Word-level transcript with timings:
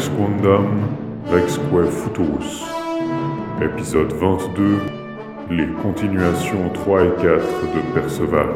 Rex 0.00 0.08
Quandam, 0.16 0.88
Rexque 1.30 1.60
Futurus. 1.90 2.64
Épisode 3.60 4.10
22 4.14 4.78
Les 5.50 5.66
continuations 5.82 6.70
3 6.72 7.02
et 7.02 7.08
4 7.08 7.24
de 7.26 7.94
Perceval. 7.94 8.48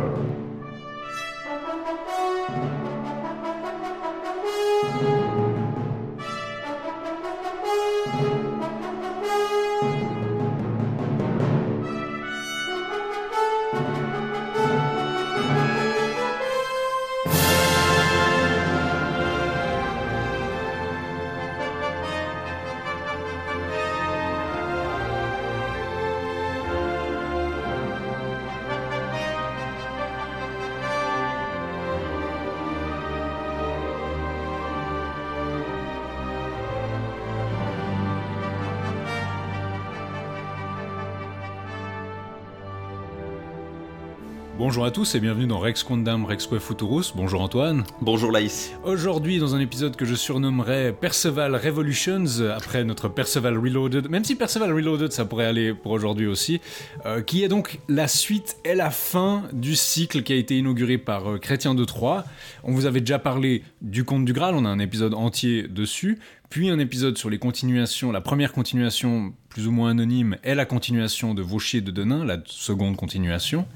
Bonjour 44.75 44.87
à 44.87 44.91
tous 44.91 45.15
et 45.15 45.21
bienvenue 45.21 45.47
dans 45.47 45.61
Rex 45.61 45.85
Quandam 45.85 46.25
Rexque 46.25 46.59
Futurus. 46.59 47.13
Bonjour 47.15 47.43
Antoine. 47.43 47.85
Bonjour 48.01 48.33
Laïs. 48.33 48.73
Aujourd'hui, 48.83 49.39
dans 49.39 49.55
un 49.55 49.61
épisode 49.61 49.95
que 49.95 50.05
je 50.05 50.17
surnommerai 50.17 50.93
Perceval 50.93 51.55
Revolutions, 51.55 52.41
après 52.53 52.83
notre 52.83 53.09
Perceval 53.09 53.57
Reloaded, 53.57 54.11
même 54.11 54.25
si 54.25 54.35
Perceval 54.35 54.73
Reloaded 54.73 55.13
ça 55.13 55.27
pourrait 55.27 55.47
aller 55.47 55.75
pour 55.75 55.93
aujourd'hui 55.93 56.27
aussi, 56.27 56.61
euh, 57.07 57.23
qui 57.23 57.45
est 57.45 57.49
donc 57.49 57.79
la 57.89 58.09
suite 58.09 58.57
et 58.65 58.75
la 58.75 58.91
fin 58.91 59.45
du 59.53 59.77
cycle 59.77 60.25
qui 60.25 60.33
a 60.33 60.37
été 60.37 60.59
inauguré 60.59 60.99
par 60.99 61.31
euh, 61.31 61.39
Chrétien 61.39 61.77
de 61.77 61.85
Troyes. 61.85 62.25
On 62.65 62.73
vous 62.73 62.87
avait 62.87 62.99
déjà 62.99 63.21
parlé 63.21 63.63
du 63.81 64.03
Conte 64.03 64.25
du 64.25 64.33
Graal, 64.33 64.57
on 64.57 64.65
a 64.65 64.69
un 64.69 64.81
épisode 64.81 65.15
entier 65.15 65.69
dessus, 65.69 66.19
puis 66.51 66.69
un 66.69 66.81
épisode 66.81 67.17
sur 67.17 67.31
les 67.31 67.39
continuations, 67.39 68.11
la 68.11 68.21
première 68.21 68.53
continuation 68.53 69.35
plus 69.55 69.69
ou 69.69 69.71
moins 69.71 69.91
anonyme 69.91 70.37
est 70.43 70.57
la 70.57 70.67
continuation 70.67 71.33
de 71.33 71.41
Vauchier 71.41 71.81
de 71.81 71.93
Denain, 71.93 72.25
la 72.25 72.39
seconde 72.45 72.97
continuation. 72.97 73.69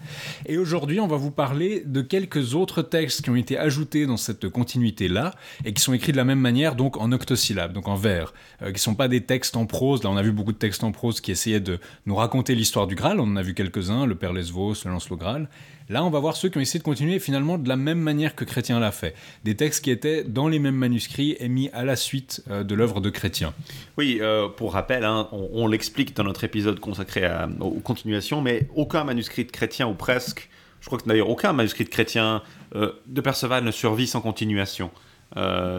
Et 0.46 0.58
aujourd'hui, 0.58 0.98
on 0.98 1.06
va 1.06 1.16
vous 1.16 1.30
parler 1.30 1.84
de 1.86 2.02
quelques 2.02 2.56
autres 2.56 2.82
textes 2.82 3.22
qui 3.22 3.30
ont 3.30 3.36
été 3.36 3.56
ajoutés 3.56 4.04
dans 4.04 4.16
cette 4.16 4.48
continuité-là 4.48 5.36
et 5.64 5.72
qui 5.72 5.80
sont 5.80 5.92
écrits 5.92 6.10
de 6.10 6.16
la 6.16 6.24
même 6.24 6.40
manière, 6.40 6.74
donc 6.74 6.96
en 6.96 7.12
octosyllabes, 7.12 7.72
donc 7.72 7.86
en 7.86 7.94
vers, 7.94 8.34
euh, 8.62 8.66
qui 8.66 8.72
ne 8.72 8.78
sont 8.78 8.96
pas 8.96 9.06
des 9.06 9.20
textes 9.20 9.56
en 9.56 9.66
prose. 9.66 10.02
Là, 10.02 10.10
on 10.10 10.16
a 10.16 10.22
vu 10.22 10.32
beaucoup 10.32 10.52
de 10.52 10.58
textes 10.58 10.82
en 10.82 10.90
prose 10.90 11.20
qui 11.20 11.30
essayaient 11.30 11.60
de 11.60 11.78
nous 12.06 12.16
raconter 12.16 12.56
l'histoire 12.56 12.88
du 12.88 12.96
Graal. 12.96 13.20
On 13.20 13.28
en 13.28 13.36
a 13.36 13.42
vu 13.42 13.54
quelques-uns, 13.54 14.04
le 14.04 14.16
Père 14.16 14.32
Lesvos, 14.32 14.74
le 14.84 14.90
Lancelot 14.90 15.16
Graal. 15.16 15.48
Là, 15.90 16.04
on 16.04 16.10
va 16.10 16.18
voir 16.18 16.36
ceux 16.36 16.50
qui 16.50 16.58
ont 16.58 16.60
essayé 16.60 16.78
de 16.78 16.84
continuer 16.84 17.18
finalement 17.18 17.56
de 17.56 17.66
la 17.66 17.76
même 17.76 17.98
manière 17.98 18.34
que 18.34 18.44
Chrétien 18.44 18.78
l'a 18.78 18.92
fait. 18.92 19.14
Des 19.44 19.56
textes 19.56 19.82
qui 19.82 19.90
étaient 19.90 20.22
dans 20.22 20.46
les 20.46 20.58
mêmes 20.58 20.74
manuscrits 20.74 21.36
et 21.40 21.48
mis 21.48 21.70
à 21.70 21.84
la 21.84 21.96
suite 21.96 22.42
euh, 22.50 22.62
de 22.62 22.74
l'œuvre 22.74 23.00
de 23.00 23.08
Chrétien. 23.08 23.54
Oui, 23.96 24.18
euh, 24.20 24.48
pour 24.48 24.74
rappel, 24.74 25.04
hein, 25.04 25.28
on, 25.32 25.66
l'explique 25.66 26.14
dans 26.14 26.24
notre 26.24 26.44
épisode 26.44 26.78
consacré 26.78 27.30
aux 27.60 27.80
continuations, 27.80 28.42
mais 28.42 28.68
aucun 28.74 29.04
manuscrit 29.04 29.46
de 29.46 29.50
Chrétien, 29.50 29.86
ou 29.86 29.94
presque, 29.94 30.50
je 30.80 30.86
crois 30.86 30.98
que 30.98 31.08
d'ailleurs 31.08 31.30
aucun 31.30 31.54
manuscrit 31.54 31.84
de 31.84 31.88
Chrétien 31.88 32.42
euh, 32.74 32.92
de 33.06 33.20
Perceval 33.22 33.64
ne 33.64 33.70
survit 33.70 34.06
sans 34.06 34.20
continuation. 34.20 34.90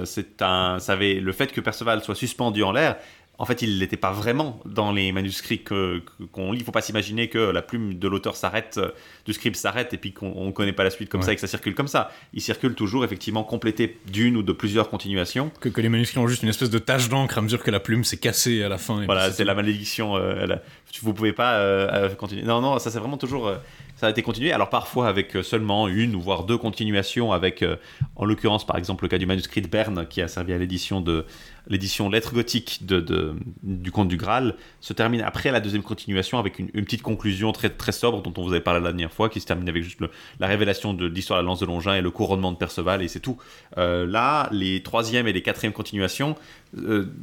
C'est 0.06 0.42
un, 0.42 0.80
ça 0.80 0.94
avait, 0.94 1.16
le 1.16 1.32
fait 1.34 1.52
que 1.52 1.60
Perceval 1.60 2.02
soit 2.02 2.16
suspendu 2.16 2.64
en 2.64 2.72
l'air, 2.72 2.98
en 3.42 3.46
fait, 3.46 3.62
il 3.62 3.80
n'était 3.80 3.98
pas 3.98 4.12
vraiment 4.12 4.60
dans 4.66 4.92
les 4.92 5.12
manuscrits 5.14 5.64
qu'on 5.64 6.52
lit. 6.52 6.58
Il 6.58 6.60
ne 6.60 6.64
faut 6.64 6.72
pas 6.74 6.82
s'imaginer 6.82 7.30
que 7.30 7.40
la 7.40 7.62
plume 7.62 7.94
de 7.98 8.08
l'auteur 8.10 8.36
s'arrête, 8.36 8.76
euh, 8.78 8.92
du 9.26 9.32
script 9.34 9.56
s'arrête 9.56 9.94
et 9.94 9.98
puis 9.98 10.12
qu'on 10.14 10.46
ne 10.46 10.52
connaît 10.52 10.74
pas 10.74 10.84
la 10.84 10.90
suite 10.90 11.08
comme 11.10 11.22
Ouais. 11.22 11.26
ça 11.26 11.32
et 11.32 11.36
que 11.36 11.42
ça 11.42 11.48
circule 11.48 11.74
comme 11.74 11.88
ça. 11.88 12.12
Il 12.34 12.42
circule 12.42 12.76
toujours 12.76 13.06
effectivement 13.06 13.44
complété 13.44 13.98
d'une 14.12 14.36
ou 14.38 14.44
de 14.44 14.52
plusieurs 14.52 14.90
continuations. 14.90 15.52
Que, 15.62 15.70
que 15.70 15.80
les 15.82 15.90
manuscrits 15.90 16.20
ont 16.20 16.28
juste 16.28 16.44
une 16.44 16.50
espèce 16.50 16.70
de 16.70 16.80
tache 16.80 17.08
d'encre 17.10 17.38
à 17.38 17.42
mesure 17.42 17.64
que 17.64 17.72
la 17.72 17.80
plume 17.80 18.04
s'est 18.04 18.18
cassée 18.18 18.62
à 18.64 18.70
la 18.70 18.78
fin. 18.78 19.02
et 19.02 19.06
Voilà, 19.06 19.32
c'est 19.32 19.46
la 19.46 19.56
malédiction. 19.56 20.18
euh, 20.18 20.46
la- 20.46 20.62
Vous 21.02 21.14
pouvez 21.14 21.34
pas 21.34 21.60
euh, 21.60 22.10
continuer. 22.16 22.44
Non, 22.44 22.60
non, 22.62 22.78
ça 22.80 22.92
c'est 22.92 23.00
vraiment 23.00 23.18
toujours. 23.18 23.54
Ça 24.00 24.08
a 24.08 24.10
été 24.12 24.22
continué. 24.22 24.54
Alors 24.54 24.70
parfois 24.70 25.10
avec 25.10 25.36
euh, 25.36 25.44
seulement 25.44 25.90
une 25.90 26.16
ou 26.16 26.22
voire 26.22 26.46
deux 26.46 26.58
continuations, 26.58 27.34
avec 27.34 27.62
euh, 27.62 27.76
en 28.16 28.24
l'occurrence 28.24 28.66
par 28.66 28.78
exemple 28.78 29.04
le 29.04 29.10
cas 29.10 29.18
du 29.18 29.26
manuscrit 29.26 29.62
de 29.62 29.68
Berne 29.68 30.08
qui 30.08 30.22
a 30.22 30.30
servi 30.30 30.54
à 30.54 30.58
l'édition 30.58 31.02
de 31.02 31.26
l'édition 31.68 32.10
lettres 32.10 32.34
gothiques 32.34 32.86
de, 32.86 33.36
du 33.62 33.92
conte 33.92 34.08
du 34.08 34.16
Graal, 34.16 34.56
se 34.80 34.94
termine 34.94 35.22
après 35.22 35.52
la 35.52 35.60
deuxième 35.60 35.84
continuation 35.84 36.40
avec 36.40 36.58
une, 36.60 36.70
petite 36.70 37.02
conclusion 37.02 37.52
très 37.52 37.70
très 37.70 37.92
sobre 37.92 38.24
dont 38.24 38.34
on 38.38 38.42
vous 38.42 38.54
avait 38.54 38.62
parlé 38.62 38.80
la 38.80 38.88
dernière 38.88 39.12
fois, 39.12 39.30
qui 39.30 39.42
se 39.42 39.46
termine 39.46 39.68
avec 39.68 39.84
juste 39.84 40.00
la 40.40 40.48
révélation 40.48 40.94
de 40.94 41.06
l'histoire 41.06 41.38
de 41.38 41.44
la 41.44 41.48
lance 41.48 41.60
de 41.60 41.66
Longin 41.66 41.94
et 41.94 42.02
le 42.02 42.10
couronnement 42.10 42.54
de 42.54 42.58
Perceval 42.58 43.02
et 43.02 43.10
c'est 43.10 43.20
tout. 43.20 43.38
Euh, 43.78 44.08
là, 44.08 44.48
les 44.54 44.82
troisième 44.82 45.28
et 45.28 45.34
les 45.34 45.42
quatrième 45.42 45.74
continuations 45.74 46.36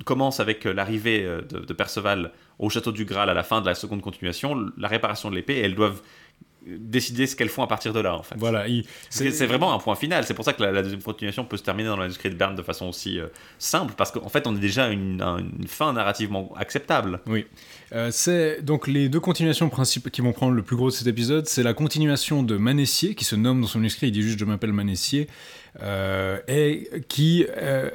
commencent 0.04 0.40
avec 0.40 0.64
l'arrivée 0.64 1.22
de, 1.22 1.60
de 1.60 1.72
Perceval 1.72 2.32
au 2.58 2.68
château 2.68 2.92
du 2.92 3.04
Graal 3.04 3.30
à 3.30 3.34
la 3.34 3.42
fin 3.42 3.60
de 3.60 3.66
la 3.66 3.74
seconde 3.74 4.00
continuation, 4.00 4.70
la 4.76 4.88
réparation 4.88 5.30
de 5.30 5.36
l'épée, 5.36 5.54
et 5.54 5.60
elles 5.60 5.74
doivent 5.74 6.02
décider 6.66 7.26
ce 7.26 7.36
qu'elles 7.36 7.48
font 7.48 7.62
à 7.62 7.66
partir 7.66 7.92
de 7.92 8.00
là, 8.00 8.14
en 8.16 8.22
fait. 8.22 8.34
Voilà, 8.38 8.66
il- 8.68 8.84
C'est 9.10 9.46
vraiment 9.46 9.72
un 9.72 9.78
point 9.78 9.94
final. 9.94 10.24
C'est 10.24 10.34
pour 10.34 10.44
ça 10.44 10.52
que 10.52 10.62
la, 10.62 10.72
la 10.72 10.82
deuxième 10.82 11.02
continuation 11.02 11.44
peut 11.44 11.56
se 11.56 11.62
terminer 11.62 11.88
dans 11.88 11.96
le 11.96 12.02
manuscrit 12.02 12.28
de 12.30 12.34
Berne 12.34 12.54
de 12.56 12.62
façon 12.62 12.86
aussi 12.88 13.18
euh, 13.20 13.26
simple, 13.58 13.94
parce 13.96 14.10
qu'en 14.10 14.28
fait, 14.28 14.46
on 14.46 14.54
est 14.56 14.60
déjà 14.60 14.86
à 14.86 14.88
une, 14.88 15.22
à 15.22 15.36
une 15.38 15.66
fin 15.68 15.92
narrativement 15.92 16.52
acceptable. 16.56 17.20
Oui. 17.26 17.46
Euh, 17.92 18.08
c'est 18.10 18.62
donc 18.62 18.88
les 18.88 19.08
deux 19.08 19.20
continuations 19.20 19.68
principales 19.68 20.10
qui 20.10 20.20
vont 20.20 20.32
prendre 20.32 20.52
le 20.54 20.62
plus 20.62 20.76
gros 20.76 20.90
de 20.90 20.94
cet 20.94 21.06
épisode. 21.06 21.46
C'est 21.46 21.62
la 21.62 21.72
continuation 21.74 22.42
de 22.42 22.56
Manessier, 22.56 23.14
qui 23.14 23.24
se 23.24 23.36
nomme 23.36 23.60
dans 23.60 23.66
son 23.68 23.78
manuscrit, 23.78 24.08
il 24.08 24.12
dit 24.12 24.22
juste 24.22 24.38
je 24.40 24.44
m'appelle 24.44 24.72
Manessier, 24.72 25.28
euh, 25.82 26.38
et 26.48 26.88
qui 27.08 27.46
euh, 27.56 27.90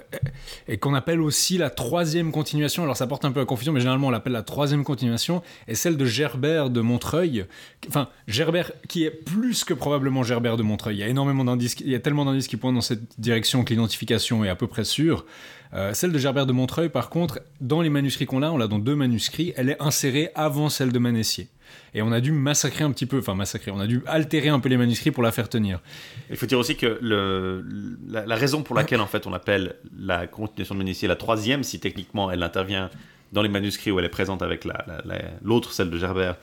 et 0.67 0.77
qu'on 0.77 0.93
appelle 0.93 1.21
aussi 1.21 1.57
la 1.57 1.69
troisième 1.69 2.31
continuation. 2.31 2.83
Alors 2.83 2.97
ça 2.97 3.07
porte 3.07 3.25
un 3.25 3.31
peu 3.31 3.39
à 3.39 3.45
confusion, 3.45 3.73
mais 3.73 3.79
généralement 3.79 4.07
on 4.07 4.11
l'appelle 4.11 4.33
la 4.33 4.43
troisième 4.43 4.83
continuation, 4.83 5.41
et 5.67 5.75
celle 5.75 5.97
de 5.97 6.05
Gerbert 6.05 6.69
de 6.69 6.81
Montreuil. 6.81 7.45
Enfin, 7.87 8.09
Gerbert 8.27 8.71
qui 8.87 9.03
est 9.05 9.11
plus 9.11 9.63
que 9.63 9.73
probablement 9.73 10.23
Gerbert 10.23 10.57
de 10.57 10.63
Montreuil. 10.63 10.97
Il 10.97 10.99
y 10.99 11.03
a 11.03 11.07
énormément 11.07 11.43
d'indices, 11.43 11.75
il 11.79 11.89
y 11.89 11.95
a 11.95 11.99
tellement 11.99 12.25
d'indices 12.25 12.47
qui 12.47 12.57
pointent 12.57 12.75
dans 12.75 12.81
cette 12.81 13.19
direction 13.19 13.63
que 13.63 13.69
l'identification 13.71 14.45
est 14.45 14.49
à 14.49 14.55
peu 14.55 14.67
près 14.67 14.83
sûre. 14.83 15.25
Euh, 15.73 15.93
celle 15.93 16.11
de 16.11 16.17
Gerbert 16.17 16.45
de 16.45 16.51
Montreuil, 16.51 16.89
par 16.89 17.09
contre, 17.09 17.39
dans 17.61 17.81
les 17.81 17.89
manuscrits 17.89 18.25
qu'on 18.25 18.43
a, 18.43 18.49
on 18.49 18.57
l'a 18.57 18.67
dans 18.67 18.79
deux 18.79 18.95
manuscrits, 18.95 19.53
elle 19.55 19.69
est 19.69 19.81
insérée 19.81 20.29
avant 20.35 20.69
celle 20.69 20.91
de 20.91 20.99
Manessier. 20.99 21.47
Et 21.93 22.01
on 22.01 22.11
a 22.11 22.21
dû 22.21 22.31
massacrer 22.31 22.83
un 22.83 22.91
petit 22.91 23.05
peu, 23.05 23.19
enfin 23.19 23.35
massacrer, 23.35 23.71
on 23.71 23.79
a 23.79 23.87
dû 23.87 24.01
altérer 24.07 24.49
un 24.49 24.59
peu 24.59 24.69
les 24.69 24.77
manuscrits 24.77 25.11
pour 25.11 25.23
la 25.23 25.31
faire 25.31 25.49
tenir. 25.49 25.79
Il 26.29 26.37
faut 26.37 26.45
dire 26.45 26.59
aussi 26.59 26.75
que 26.77 26.97
le, 27.01 27.65
la, 28.07 28.25
la 28.25 28.35
raison 28.35 28.63
pour 28.63 28.75
laquelle 28.75 29.01
en 29.01 29.07
fait 29.07 29.27
on 29.27 29.33
appelle 29.33 29.75
la 29.97 30.27
continuation 30.27 30.75
de 30.75 30.79
Ménissier 30.79 31.07
la 31.07 31.15
troisième, 31.17 31.63
si 31.63 31.79
techniquement 31.79 32.31
elle 32.31 32.43
intervient 32.43 32.89
dans 33.33 33.41
les 33.41 33.49
manuscrits 33.49 33.91
où 33.91 33.99
elle 33.99 34.05
est 34.05 34.09
présente 34.09 34.41
avec 34.41 34.65
la- 34.65 34.83
la- 34.87 35.01
la- 35.05 35.21
l'autre, 35.43 35.73
celle 35.73 35.89
de 35.89 35.97
Gerbert, 35.97 36.35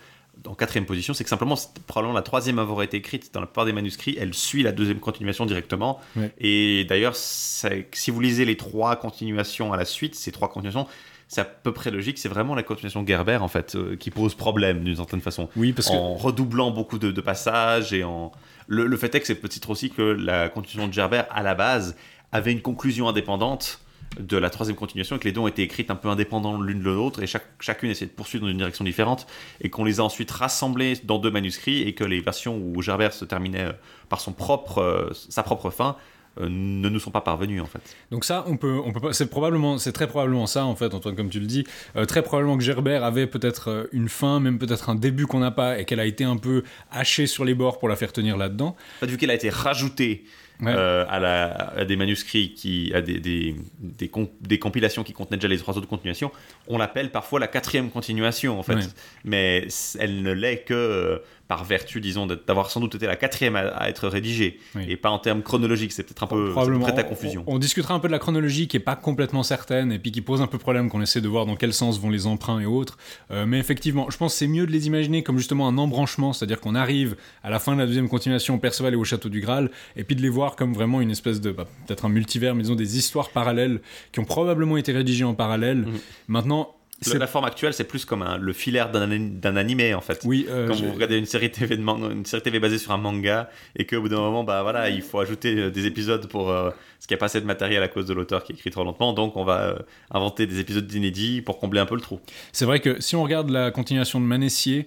en 0.47 0.55
quatrième 0.55 0.87
position, 0.87 1.15
c'est 1.15 1.25
que 1.25 1.31
simplement 1.31 1.56
probablement 1.89 2.15
la 2.15 2.22
troisième 2.22 2.60
à 2.60 2.62
avoir 2.62 2.83
été 2.83 2.97
écrite 2.97 3.34
dans 3.34 3.41
la 3.41 3.47
plupart 3.47 3.65
des 3.65 3.72
manuscrits, 3.72 4.16
elle 4.21 4.33
suit 4.34 4.62
la 4.62 4.71
deuxième 4.71 5.00
continuation 5.00 5.47
directement. 5.47 6.00
Ouais. 6.15 6.31
Et 6.39 6.84
d'ailleurs, 6.89 7.16
si 7.16 8.10
vous 8.12 8.21
lisez 8.21 8.45
les 8.45 8.56
trois 8.56 8.95
continuations 8.97 9.72
à 9.72 9.77
la 9.77 9.84
suite, 9.84 10.15
ces 10.15 10.31
trois 10.31 10.49
continuations, 10.49 10.87
c'est 11.28 11.43
à 11.43 11.44
peu 11.44 11.72
près 11.72 11.91
logique. 11.91 12.19
C'est 12.19 12.28
vraiment 12.28 12.55
la 12.55 12.62
continuation 12.62 13.07
Gerber 13.07 13.36
en 13.36 13.48
fait 13.48 13.77
euh, 13.77 13.97
qui 13.97 14.10
pose 14.10 14.34
problème 14.34 14.83
d'une 14.83 14.97
certaine 14.97 15.21
façon 15.21 15.48
Oui, 15.57 15.72
parce 15.72 15.89
que 15.89 15.95
en 15.95 16.15
redoublant 16.15 16.71
beaucoup 16.71 16.98
de, 16.98 17.10
de 17.10 17.21
passages 17.21 17.92
et 17.92 18.03
en 18.03 18.33
le, 18.66 18.86
le 18.86 18.97
fait 18.97 19.15
est 19.15 19.21
que 19.21 19.27
c'est 19.27 19.34
peut-être 19.34 19.71
aussi 19.71 19.91
que 19.91 20.03
la 20.03 20.48
continuation 20.48 20.89
de 20.89 20.92
Gerbert 20.92 21.27
à 21.30 21.42
la 21.42 21.54
base 21.54 21.97
avait 22.33 22.53
une 22.53 22.63
conclusion 22.63 23.09
indépendante 23.09 23.80
de 24.19 24.36
la 24.36 24.51
troisième 24.51 24.77
continuation 24.77 25.16
et 25.16 25.19
que 25.19 25.25
les 25.25 25.33
deux 25.33 25.41
ont 25.41 25.48
été 25.48 25.63
écrites 25.63 25.91
un 25.91 25.95
peu 25.95 26.09
indépendants 26.09 26.60
l'une 26.60 26.80
de 26.80 26.91
l'autre 26.91 27.22
et 27.22 27.27
chaque, 27.27 27.47
chacune 27.60 27.91
essayait 27.91 28.10
de 28.10 28.15
poursuivre 28.16 28.45
dans 28.45 28.51
une 28.51 28.57
direction 28.57 28.84
différente 28.84 29.27
et 29.60 29.71
qu'on 29.71 29.84
les 29.84 30.01
a 30.01 30.04
ensuite 30.04 30.30
rassemblés 30.30 30.95
dans 31.04 31.19
deux 31.19 31.30
manuscrits 31.30 31.83
et 31.83 31.95
que 31.95 32.04
les 32.04 32.21
versions 32.21 32.59
où 32.59 32.80
Gerbert 32.83 33.13
se 33.13 33.25
terminait 33.25 33.66
euh, 33.66 33.72
par 34.09 34.21
son 34.21 34.33
propre, 34.33 34.78
euh, 34.78 35.10
sa 35.28 35.42
propre 35.42 35.71
fin 35.71 35.97
ne 36.43 36.89
nous 36.89 37.01
sont 37.01 37.11
pas 37.11 37.21
parvenus 37.21 37.61
en 37.63 37.67
fait. 37.67 37.81
Donc 38.11 38.25
ça, 38.25 38.45
on 38.47 38.57
peut, 38.57 38.79
on 38.85 38.93
peut 38.93 39.01
pas. 39.01 39.13
C'est 39.13 39.31
probablement, 39.31 39.79
c'est 39.79 39.93
très 39.93 40.07
probablement 40.07 40.47
ça 40.47 40.65
en 40.67 40.77
fait, 40.77 40.93
Antoine, 40.95 41.17
comme 41.17 41.31
tu 41.31 41.41
le 41.41 41.47
dis. 41.47 41.65
Euh, 41.97 42.05
très 42.05 42.23
probablement 42.23 42.57
que 42.59 42.65
Gerbert 42.65 43.03
avait 43.05 43.27
peut-être 43.27 43.71
euh, 43.71 43.85
une 43.93 44.09
fin, 44.09 44.39
même 44.41 44.59
peut-être 44.59 44.91
un 44.91 44.95
début 44.95 45.27
qu'on 45.27 45.41
n'a 45.41 45.51
pas, 45.51 45.79
et 45.79 45.85
qu'elle 45.85 46.01
a 46.01 46.07
été 46.07 46.25
un 46.25 46.37
peu 46.37 46.63
hachée 46.91 47.27
sur 47.27 47.45
les 47.45 47.55
bords 47.55 47.79
pour 47.79 47.89
la 47.89 47.97
faire 47.97 48.13
tenir 48.13 48.37
là-dedans. 48.37 48.77
En 48.99 49.01
fait, 49.01 49.07
vu 49.07 49.17
qu'elle 49.17 49.31
a 49.31 49.35
été 49.35 49.51
rajoutée 49.51 50.25
Ouais. 50.61 50.73
euh, 50.77 51.05
à, 51.09 51.21
la- 51.21 51.53
à 51.77 51.85
des 51.85 51.95
manuscrits, 51.95 52.53
qui, 52.53 52.91
à 52.93 53.01
des, 53.01 53.21
des, 53.21 53.55
des, 53.79 54.09
com- 54.09 54.27
des 54.41 54.59
compilations 54.59 55.05
qui 55.05 55.13
contenaient 55.13 55.37
déjà 55.37 55.47
les 55.47 55.57
trois 55.57 55.79
autres 55.79 55.87
continuations, 55.87 56.33
on 56.67 56.79
l'appelle 56.79 57.13
parfois 57.13 57.39
la 57.39 57.47
quatrième 57.47 57.91
continuation 57.91 58.59
en 58.59 58.65
fait. 58.65 58.75
Ouais. 58.75 58.83
Mais 59.23 59.69
elle 60.01 60.21
ne 60.23 60.33
l'est 60.33 60.65
que 60.65 60.75
euh, 60.75 61.19
par 61.48 61.65
vertu, 61.65 62.00
disons, 62.03 62.27
d'avoir 62.27 62.71
sans 62.71 62.78
doute 62.80 62.95
été 62.95 63.06
la 63.06 63.16
quatrième 63.16 63.56
à, 63.56 63.89
être 63.89 64.06
rédigée, 64.06 64.60
Oui. 64.74 64.84
et 64.86 64.97
pas 64.97 65.09
en 65.09 65.18
termes 65.18 65.42
chronologiques. 65.42 65.92
C'est 65.92 66.03
peut-être 66.03 66.22
un 66.22 66.27
peu 66.27 66.50
Probablement. 66.53 66.84
prêt 66.86 66.98
à 66.98 67.04
On- 67.06 67.09
confusion. 67.09 67.42
On, 67.47 67.54
on 67.54 67.59
discutera 67.59 67.95
un 67.95 67.98
peu 68.00 68.09
de 68.09 68.12
la 68.12 68.18
chronologie 68.18 68.68
qui 68.68 68.77
est 68.77 68.80
pas 68.80 68.97
complètement 68.97 69.42
certaine 69.42 69.91
et 69.91 69.98
puis 69.98 70.12
qui 70.12 70.21
pose 70.21 70.42
un 70.42 70.47
peu 70.47 70.59
problème 70.59 70.91
qu'on 70.91 71.00
essaie 71.00 71.22
de 71.22 71.28
voir 71.28 71.47
dans 71.47 71.56
quel 71.56 71.72
sens 71.72 71.98
vont 71.98 72.10
les 72.10 72.27
emprunts 72.27 72.60
et 72.60 72.66
autres. 72.66 72.98
Euh, 73.30 73.47
mais 73.47 73.59
effectivement, 73.59 74.10
je 74.10 74.18
pense 74.18 74.34
que 74.34 74.39
c'est 74.39 74.47
mieux 74.47 74.66
de 74.66 74.72
les 74.72 74.86
imaginer 74.86 75.22
comme 75.22 75.39
justement 75.39 75.66
un 75.68 75.78
embranchement, 75.78 76.34
c'est-à-dire 76.34 76.60
qu'on 76.60 76.74
arrive 76.74 77.16
à 77.42 77.48
la 77.48 77.59
fin 77.59 77.72
de 77.74 77.78
la 77.80 77.86
deuxième 77.86 78.10
continuation, 78.10 78.59
Perceval 78.59 78.92
est 78.92 78.97
au 78.97 79.04
château 79.04 79.30
du 79.30 79.41
Graal, 79.41 79.71
et 79.97 80.04
puis 80.04 80.15
de 80.16 80.21
les 80.22 80.28
voir 80.28 80.54
comme 80.54 80.74
vraiment 80.74 81.01
une 81.01 81.10
espèce 81.10 81.41
de, 81.41 81.51
bah, 81.51 81.65
peut-être 81.86 82.04
un 82.04 82.10
multivers, 82.10 82.54
mais 82.54 82.62
disons 82.62 82.74
des 82.74 82.98
histoires 82.98 83.30
parallèles 83.30 83.80
qui 84.12 84.21
ont 84.21 84.24
probablement 84.27 84.77
été 84.77 84.92
rédigées 84.92 85.24
en 85.24 85.34
parallèle. 85.34 85.78
Mhm. 85.78 85.98
Maintenant, 86.28 86.74
Le- 87.06 87.12
c'est 87.12 87.18
la 87.18 87.28
forme 87.28 87.45
actuelle, 87.45 87.72
c'est 87.72 87.84
plus 87.84 88.04
comme 88.04 88.22
un- 88.22 88.39
le 88.39 88.53
filaire 88.53 88.91
d'un 88.91 89.09
ani- 89.10 89.30
d'un 89.30 89.56
animé, 89.56 89.95
en 89.95 90.00
fait. 90.00 90.21
oui, 90.24 90.47
euh, 90.48 90.66
Quand 90.66 90.74
vous 90.74 90.92
regardez 90.92 91.16
une 91.16 91.27
série 91.27 91.50
TV 91.53 91.77
de 91.77 91.83
une 91.83 92.24
série 92.27 92.42
TV 92.42 92.59
basée 92.59 92.78
sur 92.78 92.91
un 92.91 92.97
manga 92.98 93.48
et 93.77 93.86
qu'au 93.86 94.00
bout 94.00 94.09
d'un 94.09 94.16
moment 94.18 94.42
bah 94.42 94.62
voilà 94.62 94.91
il 94.91 95.03
faut 95.03 95.21
ajouter 95.21 95.54
euh, 95.56 95.71
des 95.71 95.86
épisodes 95.86 96.27
pour 96.28 96.50
euh, 96.50 96.71
ce 96.98 97.06
qui 97.06 97.15
a 97.15 97.16
pas 97.16 97.27
assez 97.27 97.41
de 97.41 97.47
matériel 97.47 97.83
à 97.84 97.89
cause 97.89 98.06
de 98.06 98.15
l'auteur 98.15 98.42
qui 98.42 98.53
écrit 98.53 98.71
trop 98.71 98.83
lentement 98.83 99.12
donc 99.12 99.36
on 99.36 99.45
va 99.45 99.60
euh, 99.60 99.78
inventer 100.10 100.47
des 100.47 100.59
épisodes 100.59 100.92
inédits 100.92 101.41
pour 101.41 101.59
combler 101.60 101.78
un 101.78 101.86
peu 101.86 101.95
le 101.95 102.00
trou. 102.00 102.18
C'est 102.53 102.65
vrai 102.65 102.80
que 102.80 103.01
si 103.01 103.15
on 103.15 103.22
regarde 103.22 103.48
la 103.51 103.71
continuation 103.71 104.21
de 104.21 104.24
Manessier, 104.27 104.86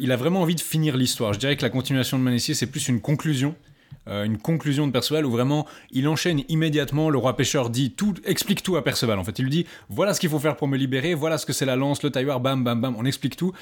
il 0.00 0.10
a 0.10 0.16
vraiment 0.16 0.40
envie 0.42 0.56
de 0.56 0.60
finir 0.60 0.96
l'histoire. 0.96 1.32
Je 1.34 1.38
dirais 1.38 1.56
que 1.56 1.62
la 1.62 1.70
continuation 1.70 2.18
de 2.18 2.22
Manessier, 2.24 2.54
c'est 2.54 2.66
plus 2.66 2.88
une 2.88 3.00
conclusion. 3.00 3.54
Euh, 4.08 4.24
une 4.24 4.38
conclusion 4.38 4.86
de 4.86 4.92
Perceval 4.92 5.24
où 5.26 5.30
vraiment 5.30 5.66
il 5.90 6.08
enchaîne 6.08 6.42
immédiatement. 6.48 7.10
Le 7.10 7.18
roi 7.18 7.36
pêcheur 7.36 7.70
dit 7.70 7.92
tout, 7.92 8.14
explique 8.24 8.62
tout 8.62 8.76
à 8.76 8.84
Perceval. 8.84 9.18
En 9.18 9.24
fait, 9.24 9.38
il 9.38 9.42
lui 9.42 9.50
dit 9.50 9.66
voilà 9.88 10.14
ce 10.14 10.20
qu'il 10.20 10.30
faut 10.30 10.38
faire 10.38 10.56
pour 10.56 10.68
me 10.68 10.76
libérer, 10.76 11.14
voilà 11.14 11.38
ce 11.38 11.46
que 11.46 11.52
c'est 11.52 11.66
la 11.66 11.76
lance, 11.76 12.02
le 12.02 12.10
tailleur, 12.10 12.40
bam, 12.40 12.62
bam, 12.64 12.80
bam. 12.80 12.94
On 12.98 13.04
explique 13.04 13.36
tout. 13.36 13.52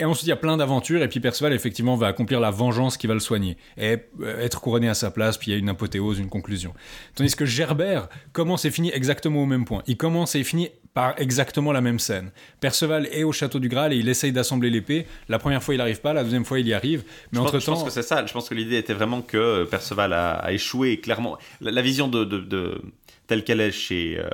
Et 0.00 0.04
ensuite, 0.04 0.26
il 0.26 0.30
y 0.30 0.32
a 0.32 0.36
plein 0.36 0.56
d'aventures. 0.56 1.02
Et 1.02 1.08
puis 1.08 1.20
Perceval, 1.20 1.52
effectivement, 1.52 1.96
va 1.96 2.08
accomplir 2.08 2.40
la 2.40 2.50
vengeance 2.50 2.96
qui 2.96 3.06
va 3.06 3.14
le 3.14 3.20
soigner 3.20 3.56
et 3.76 3.98
euh, 4.20 4.40
être 4.40 4.60
couronné 4.60 4.88
à 4.88 4.94
sa 4.94 5.10
place. 5.10 5.38
Puis 5.38 5.50
il 5.50 5.54
y 5.54 5.56
a 5.56 5.58
une 5.58 5.68
apothéose, 5.68 6.18
une 6.18 6.28
conclusion. 6.28 6.74
Tandis 7.14 7.36
que 7.36 7.44
Gerbert 7.44 8.08
commence 8.32 8.64
et 8.64 8.70
finit 8.70 8.90
exactement 8.92 9.42
au 9.42 9.46
même 9.46 9.64
point. 9.64 9.82
Il 9.86 9.96
commence 9.96 10.34
et 10.34 10.42
finit 10.42 10.70
par 10.94 11.14
exactement 11.18 11.72
la 11.72 11.80
même 11.80 11.98
scène. 11.98 12.30
Perceval 12.60 13.06
est 13.12 13.22
au 13.24 13.32
château 13.32 13.58
du 13.58 13.68
Graal 13.68 13.92
et 13.92 13.96
il 13.96 14.08
essaye 14.08 14.32
d'assembler 14.32 14.68
l'épée. 14.70 15.06
La 15.28 15.38
première 15.38 15.62
fois, 15.62 15.74
il 15.74 15.80
arrive 15.80 16.00
pas. 16.00 16.12
La 16.12 16.22
deuxième 16.22 16.44
fois, 16.44 16.58
il 16.60 16.68
y 16.68 16.74
arrive. 16.74 17.02
Mais 17.32 17.38
Je 17.38 17.38
pense, 17.38 17.48
entre 17.48 17.60
je 17.60 17.66
pense 17.66 17.78
temps, 17.80 17.84
que 17.86 17.90
c'est 17.92 18.02
ça. 18.02 18.24
Je 18.26 18.32
pense 18.32 18.48
que 18.48 18.54
l'idée 18.54 18.76
était 18.76 18.92
vraiment 18.92 19.22
que 19.22 19.36
euh, 19.38 19.64
Perceval 19.64 20.12
a, 20.12 20.32
a 20.34 20.52
échoué 20.52 21.00
clairement. 21.00 21.38
La, 21.60 21.70
la 21.70 21.82
vision 21.82 22.08
de, 22.08 22.24
de- 22.24 22.40
de- 22.40 22.82
telle 23.26 23.44
qu'elle 23.44 23.60
est 23.60 23.72
chez, 23.72 24.18
euh, 24.18 24.28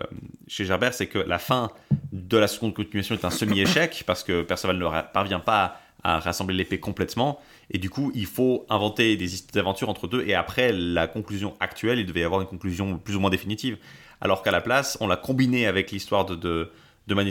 chez 0.49 0.65
Gerbert, 0.65 0.95
c'est 0.95 1.07
que 1.07 1.19
la 1.19 1.39
fin 1.39 1.71
de 2.13 2.37
la 2.39 2.49
seconde 2.49 2.75
continuation 2.75 3.15
est 3.15 3.25
un 3.25 3.31
semi-échec 3.31 4.03
parce 4.07 4.25
que 4.25 4.43
Perceval 4.43 4.79
ne 4.79 4.87
parvient 5.13 5.41
pas 5.41 5.81
à 6.03 6.19
rassembler 6.21 6.57
l'épée 6.57 6.81
complètement. 6.81 7.41
Et 7.71 7.79
du 7.79 7.91
coup, 7.91 8.11
il 8.15 8.27
faut 8.27 8.65
inventer 8.71 9.17
des 9.17 9.35
hist- 9.35 9.53
des 9.53 9.61
aventures 9.61 9.89
entre 9.91 10.09
deux. 10.09 10.25
Et 10.27 10.35
après, 10.35 10.73
la 10.73 11.07
conclusion 11.07 11.55
actuelle, 11.61 11.99
il 11.99 12.07
devait 12.07 12.21
y 12.21 12.25
avoir 12.25 12.41
une 12.41 12.47
conclusion 12.47 12.99
plus 12.99 13.15
ou 13.15 13.21
moins 13.21 13.31
définitive. 13.31 13.77
Alors 14.21 14.43
qu'à 14.43 14.51
la 14.51 14.61
place, 14.61 14.99
on 15.01 15.07
l'a 15.07 15.17
combiné 15.17 15.67
avec 15.67 15.91
l'histoire 15.93 16.25
de, 16.27 16.35
de. 16.35 16.71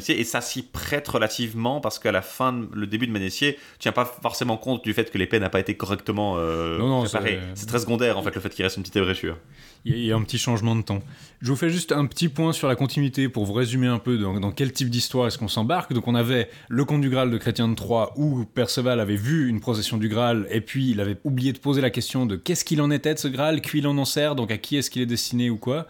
Et 0.10 0.24
ça 0.24 0.42
s'y 0.42 0.64
prête 0.64 1.08
relativement 1.08 1.80
parce 1.82 2.00
qu'à 2.00 2.12
la 2.12 2.24
fin, 2.24 2.66
le 2.74 2.88
début 2.88 3.06
de 3.06 3.12
Manessier, 3.12 3.60
tient 3.78 3.92
pas 3.92 4.06
forcément 4.06 4.58
compte 4.58 4.84
du 4.84 4.92
fait 4.92 5.12
que 5.12 5.20
l'épée 5.20 5.40
n'a 5.40 5.50
pas 5.52 5.60
été 5.60 5.76
correctement 5.76 6.34
euh, 6.40 6.80
Non, 6.80 6.88
non, 6.88 7.04
préparée. 7.04 7.40
c'est- 7.54 7.68
très 7.68 7.78
secondaire 7.78 8.18
en 8.18 8.24
fait 8.24 8.34
le 8.34 8.42
fait 8.42 8.50
qu'il 8.50 8.64
reste 8.64 8.78
une 8.78 8.82
petite 8.82 8.96
ébréchure. 8.96 9.38
il 9.86 9.92
y 9.92 9.94
a- 9.94 9.98
il 10.00 10.06
y, 10.06 10.12
a 10.12 10.16
un 10.16 10.24
petit 10.24 10.40
changement 10.40 10.76
de 10.76 10.82
temps. 10.82 11.04
Je 11.44 11.52
vous 11.52 11.56
fais 11.56 11.70
juste 11.70 11.92
un 11.92 12.08
petit 12.08 12.28
point 12.28 12.54
sur 12.54 12.68
la 12.68 12.76
continuité 12.76 13.30
pour 13.30 13.46
vous 13.46 13.54
résumer 13.54 13.86
un 13.86 14.00
peu 14.00 14.18
dans, 14.18 14.40
dans 14.40 14.52
quel 14.52 14.72
type 14.74 14.90
d'histoire 14.90 15.28
est-ce 15.28 15.38
qu'on 15.38 15.48
s'embarque. 15.48 15.94
Donc 15.94 16.08
on 16.08 16.16
avait 16.16 16.50
le 16.70 16.84
conte 16.84 17.02
du 17.02 17.12
Graal 17.12 17.30
de 17.30 17.38
Chrétien 17.38 17.68
de 17.68 17.76
Troyes 17.76 18.14
où 18.16 18.46
Perceval 18.46 19.00
avait 19.00 19.16
vu 19.16 19.48
une 19.48 19.60
procession 19.60 19.98
du 19.98 20.10
Graal 20.10 20.48
et 20.50 20.62
puis 20.62 20.90
il 20.90 21.00
avait 21.02 21.18
oublié 21.24 21.54
de 21.54 21.60
poser 21.60 21.82
la 21.82 21.92
question 21.92 22.26
de 22.26 22.36
qu'est-ce 22.36 22.66
qu'il 22.66 22.82
en 22.82 22.90
était 22.90 23.14
de 23.14 23.20
ce 23.20 23.28
Graal, 23.28 23.62
qui 23.62 23.78
il 23.78 23.86
en 23.88 23.96
en 24.00 24.06
sert, 24.06 24.34
donc 24.34 24.50
à 24.50 24.58
qui 24.58 24.76
est-ce 24.76 24.90
qu'il 24.90 25.04
est 25.04 25.06
destiné 25.06 25.52
ou 25.52 25.58
quoi. 25.58 25.86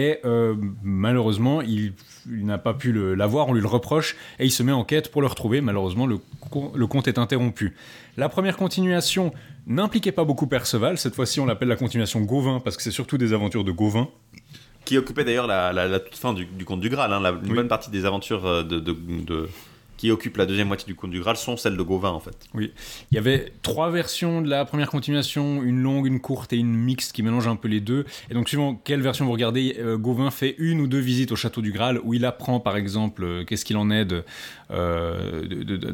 Et 0.00 0.18
euh, 0.24 0.54
malheureusement, 0.84 1.60
il, 1.60 1.92
il 2.30 2.44
n'a 2.46 2.58
pas 2.58 2.72
pu 2.72 2.92
le- 2.92 3.14
l'avoir, 3.16 3.48
on 3.48 3.52
lui 3.54 3.60
le 3.60 3.66
reproche, 3.66 4.14
et 4.38 4.44
il 4.44 4.52
se 4.52 4.62
met 4.62 4.70
en 4.70 4.84
quête 4.84 5.10
pour 5.10 5.22
le 5.22 5.26
retrouver. 5.26 5.60
Malheureusement, 5.60 6.06
le, 6.06 6.18
con- 6.50 6.70
le 6.74 6.86
conte 6.86 7.08
est 7.08 7.18
interrompu. 7.18 7.74
La 8.16 8.28
première 8.28 8.56
continuation 8.56 9.32
n'impliquait 9.66 10.12
pas 10.12 10.24
beaucoup 10.24 10.46
Perceval. 10.46 10.98
Cette 10.98 11.14
fois-ci, 11.16 11.40
on 11.40 11.46
l'appelle 11.46 11.68
la 11.68 11.76
continuation 11.76 12.20
Gauvin, 12.20 12.60
parce 12.60 12.76
que 12.76 12.82
c'est 12.84 12.92
surtout 12.92 13.18
des 13.18 13.32
aventures 13.32 13.64
de 13.64 13.72
Gauvin. 13.72 14.08
Qui 14.84 14.96
occupait 14.98 15.24
d'ailleurs 15.24 15.46
la, 15.48 15.72
la- 15.72 15.88
la 15.88 15.98
toute 15.98 16.14
fin 16.16 16.32
du, 16.32 16.46
du 16.46 16.64
conte 16.64 16.80
du 16.80 16.88
Graal. 16.90 17.12
hein. 17.12 17.20
La- 17.20 17.30
une 17.30 17.48
Oui. 17.50 17.54
bonne 17.56 17.68
partie 17.68 17.90
des 17.90 18.04
aventures 18.04 18.46
euh, 18.46 18.62
de, 18.62 18.78
de- 18.78 18.96
de- 19.26 19.48
qui 19.98 20.10
occupent 20.10 20.38
la 20.38 20.46
deuxième 20.46 20.68
moitié 20.68 20.86
du 20.86 20.94
conte 20.94 21.10
du 21.10 21.20
Graal 21.20 21.36
sont 21.36 21.58
celles 21.58 21.76
de 21.76 21.82
Gauvin 21.82 22.10
en 22.10 22.20
fait. 22.20 22.36
Il 22.54 22.70
y 23.10 23.18
avait 23.18 23.52
trois 23.62 23.90
versions 23.90 24.40
de 24.40 24.48
la 24.48 24.64
première 24.64 24.88
continuation, 24.88 25.62
une 25.62 25.82
longue, 25.82 26.06
une 26.06 26.20
courte 26.20 26.52
et 26.54 26.56
une 26.56 26.74
mixte 26.74 27.12
qui 27.12 27.22
mélangent 27.22 27.48
un 27.48 27.56
peu 27.56 27.68
les 27.68 27.80
deux. 27.80 28.06
Et 28.30 28.34
donc, 28.34 28.48
suivant 28.48 28.74
quelle 28.74 29.02
version 29.02 29.26
vous 29.26 29.32
regardez, 29.32 29.76
euh, 29.78 29.98
Gauvin 29.98 30.30
fait 30.30 30.54
une 30.58 30.80
ou 30.80 30.86
deux 30.86 31.00
visites 31.00 31.32
au 31.32 31.36
château 31.36 31.60
du 31.60 31.72
Graal 31.72 32.00
où 32.04 32.14
il 32.14 32.24
apprend, 32.24 32.60
par 32.60 32.76
exemple, 32.76 33.24
euh, 33.24 33.44
qu'est-ce 33.44 33.64
qu'il 33.64 33.76
en 33.76 33.90
est 33.90 34.04
de, 34.04 34.24
euh, 34.70 35.42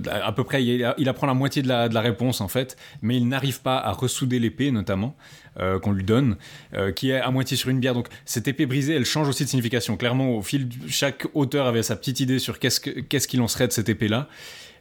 à 0.06 0.32
peu 0.32 0.44
près, 0.44 0.62
il, 0.62 0.94
il 0.98 1.08
apprend 1.08 1.26
la 1.26 1.34
moitié 1.34 1.62
de 1.62 1.68
la, 1.68 1.88
de 1.88 1.94
la 1.94 2.00
réponse 2.02 2.40
en 2.40 2.48
fait, 2.48 2.76
mais 3.02 3.16
il 3.16 3.26
n'arrive 3.26 3.62
pas 3.62 3.78
à 3.78 3.92
ressouder 3.92 4.38
l'épée 4.38 4.70
notamment. 4.70 5.16
Euh, 5.60 5.78
qu'on 5.78 5.92
lui 5.92 6.04
donne, 6.04 6.36
euh, 6.74 6.92
qui 6.92 7.10
est 7.10 7.20
à 7.20 7.30
moitié 7.30 7.56
sur 7.56 7.70
une 7.70 7.80
bière. 7.80 7.94
Donc 7.94 8.08
cette 8.24 8.48
épée 8.48 8.66
brisée, 8.66 8.94
elle 8.94 9.04
change 9.04 9.28
aussi 9.28 9.44
de 9.44 9.48
signification. 9.48 9.96
Clairement, 9.96 10.36
au 10.36 10.42
fil, 10.42 10.68
du- 10.68 10.90
chaque 10.90 11.26
auteur 11.34 11.66
avait 11.66 11.82
sa 11.82 11.96
petite 11.96 12.20
idée 12.20 12.38
sur 12.38 12.58
qu'est-ce 12.58 12.80
que- 12.80 13.00
qu'est-ce 13.00 13.28
qu'il 13.28 13.40
en 13.40 13.48
serait 13.48 13.68
de 13.68 13.72
cette 13.72 13.88
épée-là. 13.88 14.28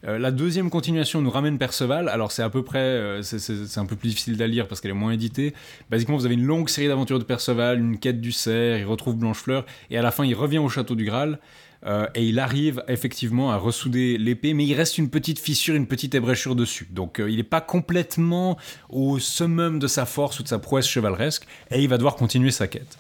Euh, 0.05 0.19
la 0.19 0.31
deuxième 0.31 0.69
continuation 0.69 1.21
nous 1.21 1.29
ramène 1.29 1.57
Perceval. 1.57 2.09
Alors 2.09 2.33
c'est 2.33 2.43
à 2.43 2.49
peu 2.49 2.61
près, 2.63 3.19
c'est 3.21 3.77
un 3.77 3.85
peu 3.85 3.95
plus 3.95 4.09
difficile 4.09 4.41
à 4.43 4.47
lire 4.47 4.67
parce 4.67 4.81
qu'elle 4.81 4.91
est 4.91 4.95
moins 4.95 5.13
éditée. 5.13 5.53
Basiquement, 5.89 6.17
vous 6.17 6.25
avez 6.25 6.33
une 6.35 6.45
longue 6.45 6.67
série 6.67 6.89
d'aventures 6.89 7.19
de 7.19 7.23
Perceval, 7.23 7.79
une 7.79 7.97
quête 7.97 8.19
du 8.19 8.33
cerf, 8.33 8.79
il 8.79 8.85
retrouve 8.85 9.15
Blanchefleur 9.15 9.65
et 9.91 9.97
à 9.97 10.01
la 10.01 10.11
fin, 10.11 10.25
il 10.25 10.33
revient 10.35 10.57
au 10.57 10.67
château 10.67 10.95
du 10.95 11.05
Graal. 11.05 11.39
Euh, 11.85 12.07
et 12.15 12.25
il 12.25 12.39
arrive 12.39 12.83
effectivement 12.88 13.51
à 13.51 13.57
ressouder 13.57 14.18
l'épée, 14.18 14.53
mais 14.53 14.65
il 14.65 14.74
reste 14.74 14.97
une 14.97 15.09
petite 15.09 15.39
fissure, 15.39 15.75
une 15.75 15.88
petite 15.88 16.15
ébréchure 16.15 16.56
dessus. 16.56 16.88
Donc 16.91 17.19
euh, 17.19 17.30
il 17.30 17.38
n'est 17.38 17.44
pas 17.44 17.62
complètement 17.62 18.57
au 18.89 19.19
summum 19.19 19.80
de 19.80 19.88
sa 19.88 20.06
force 20.06 20.39
ou 20.39 20.44
de 20.44 20.47
sa 20.47 20.59
prouesse 20.59 20.88
chevaleresque, 20.88 21.45
et 21.71 21.81
il 21.81 21.89
va 21.89 21.97
devoir 21.97 22.15
continuer 22.15 22.51
sa 22.51 22.68
quête. 22.68 22.97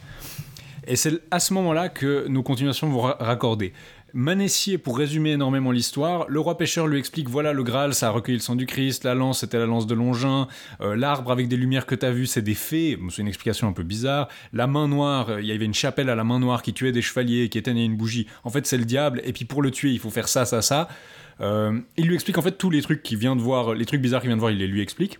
Et 0.85 0.97
c'est 0.97 1.21
à 1.31 1.39
ce 1.39 1.53
moment-là 1.53 1.87
que 1.87 2.27
nos 2.27 2.43
continuations 2.43 2.89
vont 2.89 3.01
ra- 3.01 3.17
raccorder. 3.19 3.71
Manessier, 4.15 4.77
pour 4.77 4.99
résumer 4.99 5.31
énormément 5.31 5.71
l'histoire, 5.71 6.27
le 6.29 6.39
roi 6.39 6.55
pêcheur 6.55 6.85
lui 6.85 6.99
explique 6.99 7.29
voilà, 7.29 7.51
le 7.51 7.63
Graal, 7.63 7.95
ça 7.95 8.09
a 8.09 8.11
recueilli 8.11 8.37
le 8.37 8.43
sang 8.43 8.55
du 8.55 8.67
Christ, 8.67 9.05
la 9.05 9.15
lance, 9.15 9.39
c'était 9.39 9.57
la 9.57 9.65
lance 9.65 9.87
de 9.87 9.95
Longin, 9.95 10.47
euh, 10.81 10.95
l'arbre 10.95 11.31
avec 11.31 11.47
des 11.47 11.57
lumières 11.57 11.87
que 11.87 11.95
t'as 11.95 12.11
vu, 12.11 12.27
c'est 12.27 12.43
des 12.43 12.53
fées, 12.53 12.99
c'est 13.09 13.23
une 13.23 13.27
explication 13.27 13.67
un 13.67 13.73
peu 13.73 13.81
bizarre, 13.81 14.27
la 14.53 14.67
main 14.67 14.87
noire, 14.87 15.29
euh, 15.29 15.41
il 15.41 15.47
y 15.47 15.51
avait 15.51 15.65
une 15.65 15.73
chapelle 15.73 16.11
à 16.11 16.15
la 16.15 16.23
main 16.23 16.37
noire 16.37 16.61
qui 16.61 16.73
tuait 16.73 16.91
des 16.91 17.01
chevaliers, 17.01 17.49
qui 17.49 17.57
éteignait 17.57 17.85
une 17.85 17.97
bougie, 17.97 18.27
en 18.43 18.51
fait 18.51 18.67
c'est 18.67 18.77
le 18.77 18.85
diable, 18.85 19.19
et 19.25 19.33
puis 19.33 19.45
pour 19.45 19.63
le 19.63 19.71
tuer, 19.71 19.89
il 19.89 19.99
faut 19.99 20.11
faire 20.11 20.27
ça, 20.27 20.45
ça, 20.45 20.61
ça. 20.61 20.89
Euh, 21.41 21.79
il 21.97 22.05
lui 22.05 22.13
explique 22.13 22.37
en 22.37 22.43
fait 22.43 22.55
tous 22.55 22.69
les 22.69 22.83
trucs 22.83 23.01
qu'il 23.01 23.17
vient 23.17 23.35
de 23.35 23.41
voir, 23.41 23.73
les 23.73 23.85
trucs 23.85 24.01
bizarres 24.01 24.21
qu'il 24.21 24.29
vient 24.29 24.37
de 24.37 24.41
voir, 24.41 24.51
il 24.51 24.59
les 24.59 24.67
lui 24.67 24.83
explique. 24.83 25.17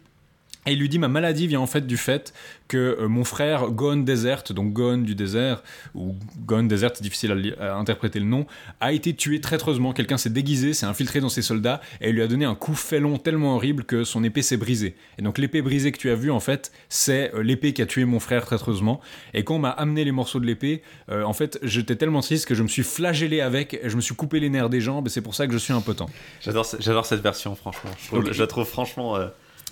Et 0.65 0.74
il 0.74 0.79
lui 0.79 0.88
dit 0.89 0.98
ma 1.00 1.08
maladie 1.10 1.48
vient 1.48 1.60
en 1.60 1.67
fait 1.67 1.86
du 1.86 1.98
fait 1.98 2.34
que 2.70 2.98
euh, 3.01 3.08
mon 3.10 3.24
frère 3.25 3.67
Gon 3.72 3.98
Desert, 3.98 4.43
donc 4.51 4.72
Gon 4.72 5.00
du 5.00 5.13
désert, 5.13 5.62
ou 5.93 6.15
Gon 6.46 6.63
Desert, 6.63 6.91
c'est 6.93 7.03
difficile 7.03 7.55
à, 7.60 7.75
interpréter 7.75 8.20
le 8.20 8.25
nom, 8.25 8.46
a 8.79 8.93
été 8.93 9.13
tué 9.13 9.41
traîtreusement. 9.41 9.91
Quelqu'un 9.93 10.17
s'est 10.17 10.29
déguisé, 10.29 10.74
s'est 10.74 10.86
infiltré 10.86 11.20
dans 11.20 11.27
ses 11.29 11.41
soldats 11.41 11.82
et 12.00 12.12
lui 12.13 12.22
a 12.22 12.27
donné 12.27 12.46
un 12.46 12.55
coup 12.55 12.75
félon 12.75 13.17
tellement 13.17 13.55
horrible 13.55 13.84
que 13.84 14.03
son 14.05 14.24
épée 14.24 14.41
s'est 14.41 14.55
brisée. 14.58 14.96
Et 15.17 15.22
donc 15.22 15.38
l'épée 15.38 15.62
brisée 15.62 15.91
que 15.91 15.98
tu 15.98 16.10
as 16.10 16.15
vue 16.15 16.32
en 16.32 16.39
fait, 16.39 16.72
c'est 16.88 17.34
euh, 17.36 17.43
l'épée 17.43 17.74
qui 17.74 17.82
a 17.82 17.86
tué 17.86 18.05
mon 18.05 18.20
frère 18.22 18.46
traîtreusement. 18.46 19.01
Et 19.34 19.43
quand 19.43 19.55
on 19.55 19.60
m'a 19.60 19.70
amené 19.70 20.05
les 20.05 20.12
morceaux 20.13 20.39
de 20.39 20.46
l'épée, 20.46 20.82
euh, 21.10 21.24
en 21.24 21.34
fait 21.34 21.60
j'étais 21.63 21.96
tellement 21.98 22.22
triste 22.22 22.46
que 22.46 22.55
je 22.55 22.63
me 22.63 22.70
suis 22.70 22.84
flagellé 22.84 23.41
avec, 23.41 23.74
et 23.74 23.89
je 23.89 23.96
me 23.98 24.01
suis 24.01 24.15
coupé 24.15 24.39
les 24.39 24.50
nerfs 24.50 24.70
des 24.70 24.79
jambes 24.82 25.08
et 25.08 25.10
c'est 25.10 25.22
pour 25.22 25.36
ça 25.36 25.46
que 25.46 25.53
je 25.53 25.58
suis 25.58 25.74
impotent. 25.74 26.10
J'adore 26.41 26.65
ce- 26.65 26.77
j'adore 26.79 27.05
cette 27.05 27.22
version 27.22 27.53
franchement. 27.55 27.91
Je, 28.01 28.08
trouve- 28.08 28.32
je 28.32 28.39
la 28.41 28.48
trouve 28.48 28.65
franchement 28.65 29.17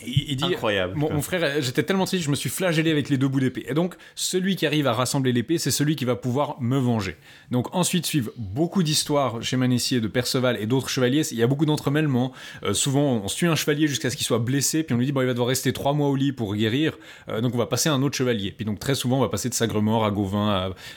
Il, 0.05 0.35
dit 0.35 0.45
incroyable. 0.45 0.95
Mon, 0.95 1.21
frère, 1.21 1.61
j'étais 1.61 1.83
tellement 1.83 2.05
triste, 2.05 2.23
je 2.23 2.29
me 2.29 2.35
suis 2.35 2.49
flagellé 2.49 2.91
avec 2.91 3.09
les 3.09 3.17
deux 3.17 3.27
bouts 3.27 3.39
d'épée. 3.39 3.65
Et 3.67 3.73
donc, 3.73 3.95
celui 4.15 4.55
qui 4.55 4.65
arrive 4.65 4.87
à 4.87 4.93
rassembler 4.93 5.31
l'épée, 5.31 5.57
c'est 5.57 5.71
celui 5.71 5.95
qui 5.95 6.05
va 6.05 6.15
pouvoir 6.15 6.61
me 6.61 6.77
venger. 6.77 7.17
Donc, 7.51 7.73
ensuite 7.75 8.05
suivent 8.05 8.31
beaucoup 8.37 8.83
d'histoires 8.83 9.41
chez 9.41 9.57
Manessier 9.57 10.01
de 10.01 10.07
Perceval 10.07 10.57
et 10.59 10.65
d'autres 10.65 10.89
chevaliers. 10.89 11.23
Il 11.31 11.37
y 11.37 11.43
a 11.43 11.47
beaucoup 11.47 11.65
d'entremêlements. 11.65 12.31
Euh, 12.63 12.73
souvent, 12.73 13.21
on 13.23 13.27
suit 13.27 13.47
un 13.47 13.55
chevalier 13.55 13.87
jusqu'à 13.87 14.09
ce 14.09 14.17
qu'il 14.17 14.25
soit 14.25 14.39
blessé, 14.39 14.83
puis 14.83 14.95
on 14.95 14.97
lui 14.97 15.05
dit 15.05 15.11
bon, 15.11 15.21
il 15.21 15.27
va 15.27 15.33
devoir 15.33 15.49
rester 15.49 15.73
trois 15.73 15.93
mois 15.93 16.09
au 16.09 16.15
lit 16.15 16.31
pour 16.31 16.55
guérir. 16.55 16.97
Euh, 17.29 17.41
donc, 17.41 17.53
on 17.53 17.57
va 17.57 17.67
passer 17.67 17.89
à 17.89 17.93
un 17.93 18.01
autre 18.01 18.15
chevalier. 18.15 18.51
Puis 18.51 18.65
donc, 18.65 18.79
très 18.79 18.95
souvent, 18.95 19.17
on 19.17 19.21
va 19.21 19.29
passer 19.29 19.49
de 19.49 19.53
Sagremort 19.53 20.05
à 20.05 20.11
Gauvin, 20.11 20.49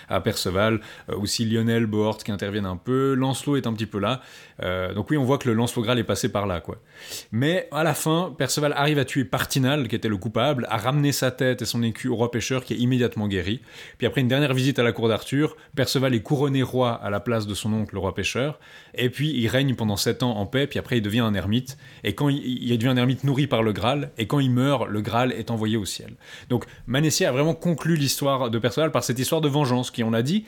à, 0.09 0.15
à 0.15 0.21
Perceval. 0.21 0.81
Euh, 1.11 1.17
aussi 1.17 1.45
Lionel, 1.45 1.87
Bohort 1.87 2.19
qui 2.19 2.33
interviennent 2.33 2.67
un 2.67 2.77
peu. 2.77 3.15
Lancelot 3.15 3.57
est 3.57 3.67
un 3.67 3.73
petit 3.73 3.87
peu 3.87 3.99
là. 3.99 4.23
Donc 4.95 5.11
oui, 5.11 5.17
on 5.17 5.25
voit 5.25 5.39
que 5.39 5.49
le 5.49 5.55
Lancelot 5.55 5.83
Graal 5.83 5.99
est 5.99 6.05
passé 6.05 6.31
par 6.31 6.47
là, 6.47 6.61
quoi. 6.61 6.77
Mais 7.33 7.69
à 7.73 7.83
la 7.83 7.93
fin, 7.93 8.33
Perceval 8.37 8.73
arrive 8.73 8.94
arrive 8.95 9.01
à 9.01 9.05
tuer 9.05 9.25
Partinal, 9.25 9.89
qui 9.89 9.97
était 9.97 10.09
le 10.09 10.17
coupable, 10.17 10.67
à 10.71 10.77
ramener 10.77 11.11
sa 11.11 11.33
tête 11.33 11.63
et 11.63 11.65
son 11.65 11.83
écu 11.83 12.07
au 12.07 12.15
roi 12.15 12.31
pêcheur, 12.31 12.65
qui 12.65 12.75
est 12.75 12.77
immédiatement 12.77 13.27
guéri. 13.27 13.61
Puis 13.99 14.07
après 14.07 14.21
une 14.21 14.29
dernière 14.29 14.55
visite 14.55 14.79
à 14.79 14.85
la 14.85 14.93
cour 14.93 15.09
d'Arthur, 15.09 15.57
Perceval 15.75 16.15
est 16.15 16.21
couronné 16.21 16.63
roi 16.63 16.93
à 16.93 17.11
la 17.11 17.19
place 17.19 17.49
de 17.49 17.55
son 17.55 17.73
oncle, 17.73 17.95
le 17.95 17.99
roi 17.99 18.15
pêcheur. 18.15 18.61
Et 18.95 19.11
puis 19.11 19.31
il 19.31 19.49
règne 19.49 19.75
pendant 19.75 19.97
sept 19.97 20.23
ans 20.23 20.37
en 20.37 20.47
paix, 20.47 20.69
puis 20.69 20.79
après 20.79 20.99
il 20.99 21.03
devient 21.03 21.21
un 21.21 21.35
ermite. 21.35 21.77
Et 22.05 22.15
quand 22.15 22.29
il, 22.29 22.79
devient 22.79 22.91
un 22.91 22.97
ermite 22.97 23.25
nourri 23.25 23.49
par 23.49 23.65
le 23.65 23.73
Graal, 23.73 24.11
et 24.17 24.27
quand 24.27 24.39
il 24.39 24.51
meurt, 24.51 24.89
le 24.89 25.01
Graal 25.01 25.33
est 25.33 25.51
envoyé 25.51 25.77
au 25.77 25.85
ciel. 25.85 26.13
Donc 26.49 26.65
Manessia 26.87 27.31
a 27.31 27.33
vraiment 27.33 27.55
conclu 27.55 27.97
l'histoire 27.97 28.51
de 28.51 28.59
Perceval 28.59 28.93
par 28.93 29.03
cette 29.03 29.19
histoire 29.19 29.41
de 29.41 29.49
vengeance, 29.49 29.91
qui 29.91 30.05
on 30.05 30.11
l'a 30.13 30.23
dit, 30.23 30.45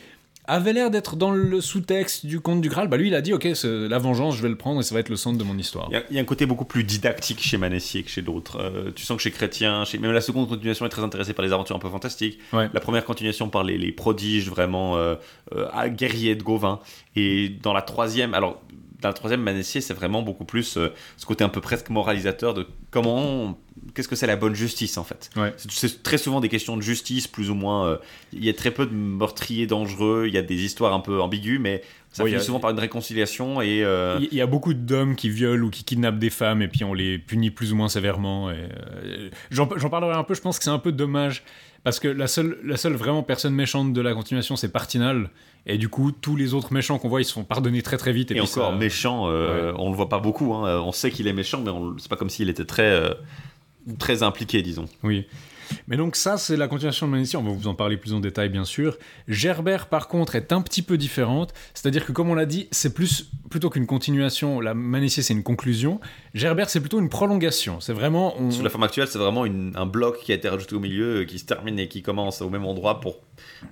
avait 0.48 0.72
l'air 0.72 0.90
d'être 0.90 1.16
dans 1.16 1.30
le 1.30 1.60
sous-texte 1.60 2.26
du 2.26 2.40
conte 2.40 2.60
du 2.60 2.68
Graal. 2.68 2.88
Bah 2.88 2.96
lui, 2.96 3.08
il 3.08 3.14
a 3.14 3.20
dit, 3.20 3.32
ok, 3.32 3.48
la 3.64 3.98
vengeance, 3.98 4.36
je 4.36 4.42
vais 4.42 4.48
le 4.48 4.56
prendre 4.56 4.80
et 4.80 4.82
ça 4.82 4.94
va 4.94 5.00
être 5.00 5.08
le 5.08 5.16
centre 5.16 5.38
de 5.38 5.44
mon 5.44 5.58
histoire. 5.58 5.88
Il 5.90 5.94
y 5.94 5.96
a, 5.96 6.02
il 6.10 6.16
y 6.16 6.18
a 6.18 6.22
un 6.22 6.26
côté 6.26 6.46
beaucoup 6.46 6.64
plus 6.64 6.84
didactique 6.84 7.40
chez 7.40 7.58
Manessier 7.58 8.02
que 8.02 8.10
chez 8.10 8.22
d'autres. 8.22 8.58
Euh, 8.60 8.90
tu 8.94 9.04
sens 9.04 9.16
que 9.16 9.22
chez 9.22 9.30
Chrétien, 9.30 9.84
chez... 9.84 9.98
même 9.98 10.12
la 10.12 10.20
seconde 10.20 10.48
continuation 10.48 10.86
est 10.86 10.90
très 10.90 11.02
intéressée 11.02 11.32
par 11.32 11.44
les 11.44 11.52
aventures 11.52 11.76
un 11.76 11.80
peu 11.80 11.90
fantastiques. 11.90 12.38
Ouais. 12.52 12.68
La 12.72 12.80
première 12.80 13.04
continuation 13.04 13.48
par 13.48 13.64
les, 13.64 13.78
les 13.78 13.92
prodiges 13.92 14.48
vraiment 14.48 14.96
euh, 14.96 15.16
euh, 15.54 15.88
guerriers 15.88 16.36
de 16.36 16.42
Gauvin. 16.42 16.80
Et 17.16 17.48
dans 17.48 17.72
la 17.72 17.82
troisième, 17.82 18.34
alors 18.34 18.62
dans 19.02 19.08
la 19.08 19.12
troisième 19.14 19.42
Manessier, 19.42 19.80
c'est 19.80 19.94
vraiment 19.94 20.22
beaucoup 20.22 20.44
plus 20.44 20.76
euh, 20.76 20.88
ce 21.16 21.26
côté 21.26 21.44
un 21.44 21.48
peu 21.48 21.60
presque 21.60 21.90
moralisateur 21.90 22.54
de 22.54 22.66
comment, 22.90 23.58
qu'est-ce 23.94 24.08
que 24.08 24.16
c'est 24.16 24.26
la 24.26 24.36
bonne 24.36 24.54
justice 24.54 24.96
en 24.96 25.04
fait. 25.04 25.30
Ouais. 25.36 25.52
C'est- 25.56 26.02
très 26.02 26.18
souvent 26.18 26.40
des 26.40 26.48
questions 26.48 26.76
de 26.76 26.82
justice, 26.82 27.26
plus 27.26 27.50
ou 27.50 27.54
moins. 27.54 27.86
euh, 27.86 27.96
Il 28.32 28.44
y 28.44 28.48
a 28.48 28.54
très 28.54 28.70
peu 28.70 28.86
de 28.86 28.94
meurtriers 28.94 29.66
dangereux, 29.66 30.24
il 30.28 30.34
y 30.34 30.38
a 30.38 30.42
des 30.42 30.64
histoires 30.64 30.94
un 30.94 31.00
peu 31.00 31.20
ambiguës, 31.20 31.58
mais 31.60 31.82
ça 32.12 32.22
Ouais, 32.24 32.30
finit 32.30 32.40
a- 32.40 32.44
souvent 32.44 32.60
par 32.60 32.70
une 32.70 32.78
réconciliation 32.78 33.60
et. 33.60 33.84
euh, 33.84 34.18
Il 34.32 34.36
y 34.36 34.40
a 34.40 34.46
beaucoup 34.46 34.72
d'hommes 34.72 35.14
qui 35.16 35.28
violent 35.28 35.66
ou 35.66 35.70
qui 35.70 35.84
kidnappent 35.84 36.18
des 36.18 36.30
femmes 36.30 36.62
et 36.62 36.68
puis 36.68 36.82
on 36.84 36.94
les 36.94 37.18
punit 37.18 37.50
plus 37.50 37.72
ou 37.72 37.76
moins 37.76 37.88
sévèrement. 37.90 38.50
et, 38.50 38.68
j'en 39.50 39.66
parlerai 39.66 40.14
un 40.14 40.24
peu, 40.24 40.34
je 40.34 40.40
pense 40.40 40.58
que 40.58 40.64
c'est 40.64 40.70
un 40.70 40.78
peu 40.78 40.92
dommage 40.92 41.42
parce 41.84 42.00
que 42.00 42.08
la 42.08 42.26
seule, 42.26 42.58
la 42.64 42.76
seule 42.76 42.94
vraiment 42.94 43.22
personne 43.22 43.54
méchante 43.54 43.92
de 43.92 44.00
la 44.00 44.12
continuation 44.14 44.56
c'est 44.56 44.70
Partinal 44.72 45.30
et 45.66 45.78
du 45.78 45.88
coup 45.88 46.12
tous 46.12 46.36
les 46.36 46.54
autres 46.54 46.72
méchants 46.72 46.98
qu'on 46.98 47.08
voit 47.08 47.20
ils 47.20 47.24
se 47.24 47.32
font 47.32 47.44
pardonner 47.44 47.82
très 47.82 47.96
très 47.96 48.12
vite. 48.12 48.30
Et, 48.30 48.34
Et, 48.34 48.40
puis 48.40 48.48
encore, 48.50 48.70
ça- 48.72 48.76
méchant, 48.76 49.28
euh, 49.28 49.72
on 49.78 49.90
le 49.90 49.96
voit 49.96 50.08
pas 50.08 50.18
beaucoup. 50.20 50.54
hein. 50.54 50.80
On 50.80 50.92
sait 50.92 51.10
qu'il 51.10 51.26
est 51.26 51.32
méchant, 51.32 51.60
mais 51.62 51.70
on- 51.70 51.96
c'est 51.98 52.08
pas 52.08 52.16
comme 52.16 52.30
s'il 52.30 52.48
était 52.48 52.64
très, 52.64 52.90
euh, 52.90 53.10
très 53.98 54.22
impliqué, 54.22 54.62
disons. 54.62 54.86
Oui. 55.02 55.26
Mais 55.88 55.96
donc 55.96 56.14
ça, 56.14 56.36
c'est 56.36 56.56
la 56.56 56.68
continuation 56.68 57.08
de 57.08 57.12
Manessi, 57.12 57.36
on 57.36 57.42
va 57.42 57.50
vous 57.50 57.66
en 57.66 57.74
parler 57.74 57.96
plus 57.96 58.12
en 58.14 58.20
détail 58.20 58.50
bien 58.50 58.64
sûr. 58.64 58.96
Gerbert 59.26 59.88
par 59.88 60.06
contre 60.06 60.36
est 60.36 60.52
un 60.52 60.62
petit 60.62 60.80
peu 60.80 60.96
différente, 60.96 61.52
c'est-à-dire 61.74 62.06
que 62.06 62.12
comme 62.12 62.30
on 62.30 62.36
l'a 62.36 62.46
dit, 62.46 62.68
c'est 62.70 62.94
plus 62.94 63.30
plutôt 63.50 63.68
qu'une 63.68 63.86
continuation, 63.86 64.60
la 64.60 64.74
Manessi 64.74 65.24
c'est 65.24 65.34
une 65.34 65.42
conclusion, 65.42 65.98
Gerbert 66.34 66.70
c'est 66.70 66.78
plutôt 66.78 67.00
une 67.00 67.08
prolongation, 67.08 67.80
c'est 67.80 67.92
vraiment... 67.92 68.40
On... 68.40 68.52
Sous 68.52 68.62
la 68.62 68.70
forme 68.70 68.84
actuelle, 68.84 69.08
c'est 69.08 69.18
vraiment 69.18 69.44
une- 69.44 69.72
un 69.74 69.86
bloc 69.86 70.20
qui 70.22 70.30
a 70.30 70.36
été 70.36 70.48
rajouté 70.48 70.76
au 70.76 70.80
milieu, 70.80 71.22
euh, 71.22 71.24
qui 71.24 71.40
se 71.40 71.46
termine 71.46 71.80
et 71.80 71.88
qui 71.88 72.00
commence 72.00 72.42
au 72.42 72.48
même 72.48 72.64
endroit 72.64 73.00
pour 73.00 73.16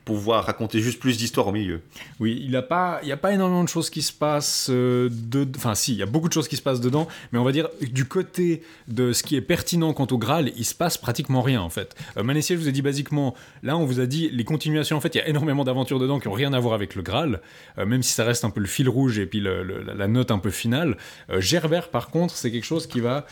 pouvoir 0.04 0.44
raconter 0.44 0.80
juste 0.80 0.98
plus 1.00 1.16
d'histoires 1.16 1.46
au 1.46 1.52
milieu. 1.52 1.80
Oui, 2.20 2.38
il 2.42 2.50
n'y 2.50 2.56
a, 2.56 2.62
pas- 2.62 3.00
il 3.02 3.08
y 3.08 3.12
a 3.12 3.16
pas 3.16 3.32
énormément 3.32 3.64
de 3.64 3.68
choses 3.68 3.90
qui 3.90 4.02
se 4.02 4.12
passent 4.12 4.68
euh. 4.70 5.08
Enfin 5.56 5.74
si, 5.74 5.92
il 5.92 5.98
y 5.98 6.02
a 6.02 6.06
beaucoup 6.06 6.28
de 6.28 6.32
choses 6.32 6.48
qui 6.48 6.56
se 6.56 6.62
passent 6.62 6.80
dedans, 6.80 7.06
mais 7.32 7.38
on 7.38 7.44
va 7.44 7.52
dire 7.52 7.68
du 7.80 8.04
côté 8.04 8.62
de 8.88 9.12
ce 9.12 9.22
qui 9.22 9.36
est 9.36 9.40
pertinent 9.40 9.92
quant 9.92 10.06
au 10.10 10.18
Graal, 10.18 10.52
il 10.56 10.64
se 10.64 10.74
passe 10.74 10.98
pratiquement 10.98 11.42
rien 11.42 11.60
en 11.60 11.70
fait. 11.70 11.94
Euh, 12.16 12.22
Manessier, 12.22 12.56
je 12.56 12.60
vous 12.60 12.68
ai 12.68 12.72
dit 12.72 12.82
basiquement, 12.82 13.34
là 13.62 13.76
on 13.76 13.84
vous 13.84 14.00
a 14.00 14.06
dit 14.06 14.28
les 14.32 14.44
continuations, 14.44 14.96
en 14.96 15.00
fait 15.00 15.14
il 15.14 15.18
y 15.18 15.20
a 15.20 15.28
énormément 15.28 15.64
d'aventures 15.64 15.98
dedans 15.98 16.18
qui 16.20 16.28
ont 16.28 16.32
rien 16.32 16.52
à 16.52 16.60
voir 16.60 16.74
avec 16.74 16.94
le 16.94 17.02
Graal, 17.02 17.40
euh, 17.78 17.86
même 17.86 18.02
si 18.02 18.12
ça 18.12 18.24
reste 18.24 18.44
un 18.44 18.50
peu 18.50 18.60
le 18.60 18.66
fil 18.66 18.88
rouge 18.88 19.18
et 19.18 19.26
puis 19.26 19.40
la- 19.40 20.08
note 20.08 20.30
un 20.30 20.38
peu 20.38 20.50
finale. 20.50 20.96
Euh, 21.30 21.40
Gerbert 21.40 21.88
par 21.88 22.08
contre, 22.08 22.34
c'est 22.36 22.50
quelque 22.52 22.64
chose 22.64 22.86
qui 22.86 23.00
va 23.00 23.26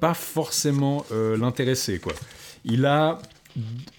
pas 0.00 0.14
forcément 0.14 1.04
l'intéresser 1.38 1.98
quoi. 1.98 2.12
Il 2.64 2.84
a 2.86 3.18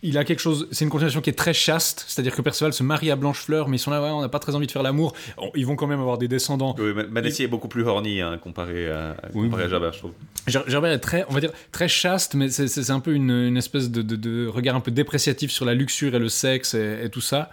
il 0.03 0.17
a 0.17 0.23
quelque 0.23 0.39
chose, 0.39 0.67
c'est 0.71 0.85
une 0.85 0.91
continuation 0.91 1.21
qui 1.21 1.29
est 1.29 1.33
très 1.33 1.53
chaste, 1.53 2.05
c'est-à-dire 2.07 2.35
que 2.35 2.41
Perceval 2.41 2.73
se 2.73 2.83
marie 2.83 3.09
à 3.11 3.15
Blanchefleur, 3.15 3.67
mais 3.69 3.77
ils 3.77 3.79
sont 3.79 3.91
là, 3.91 4.01
ouais, 4.01 4.09
on 4.09 4.21
n'a 4.21 4.29
pas 4.29 4.39
très 4.39 4.53
envie 4.55 4.67
de 4.67 4.71
faire 4.71 4.83
l'amour. 4.83 5.13
On- 5.37 5.49
Ils 5.55 5.65
vont 5.65 5.75
quand 5.75 5.87
même 5.87 5.99
avoir 5.99 6.17
des 6.17 6.27
descendants. 6.27 6.75
Oui, 6.77 6.93
est 7.43 7.47
beaucoup 7.47 7.67
plus 7.67 7.83
horny 7.83 8.21
hein, 8.21 8.37
comparé 8.37 8.89
à, 8.89 9.15
comparé 9.33 9.63
à 9.63 9.67
Jabber, 9.69 9.89
je 9.93 9.97
trouve. 9.99 10.11
Ger- 10.47 10.63
Gerbert 10.67 10.91
est 10.91 10.99
très, 10.99 11.25
on 11.29 11.33
va 11.33 11.39
dire, 11.39 11.51
très 11.71 11.87
chaste, 11.87 12.35
mais 12.35 12.49
c'est- 12.49 12.67
un 12.91 12.99
peu 12.99 13.13
une, 13.13 13.31
une 13.31 13.57
espèce 13.57 13.89
de, 13.89 14.01
de- 14.01 14.15
de 14.15 14.47
regard 14.47 14.75
un 14.75 14.79
peu 14.79 14.91
dépréciatif 14.91 15.51
sur 15.51 15.65
la 15.65 15.73
luxure 15.73 16.13
et 16.15 16.19
le 16.19 16.29
sexe 16.29 16.73
et, 16.73 16.99
et 17.05 17.09
tout 17.09 17.21
ça. 17.21 17.49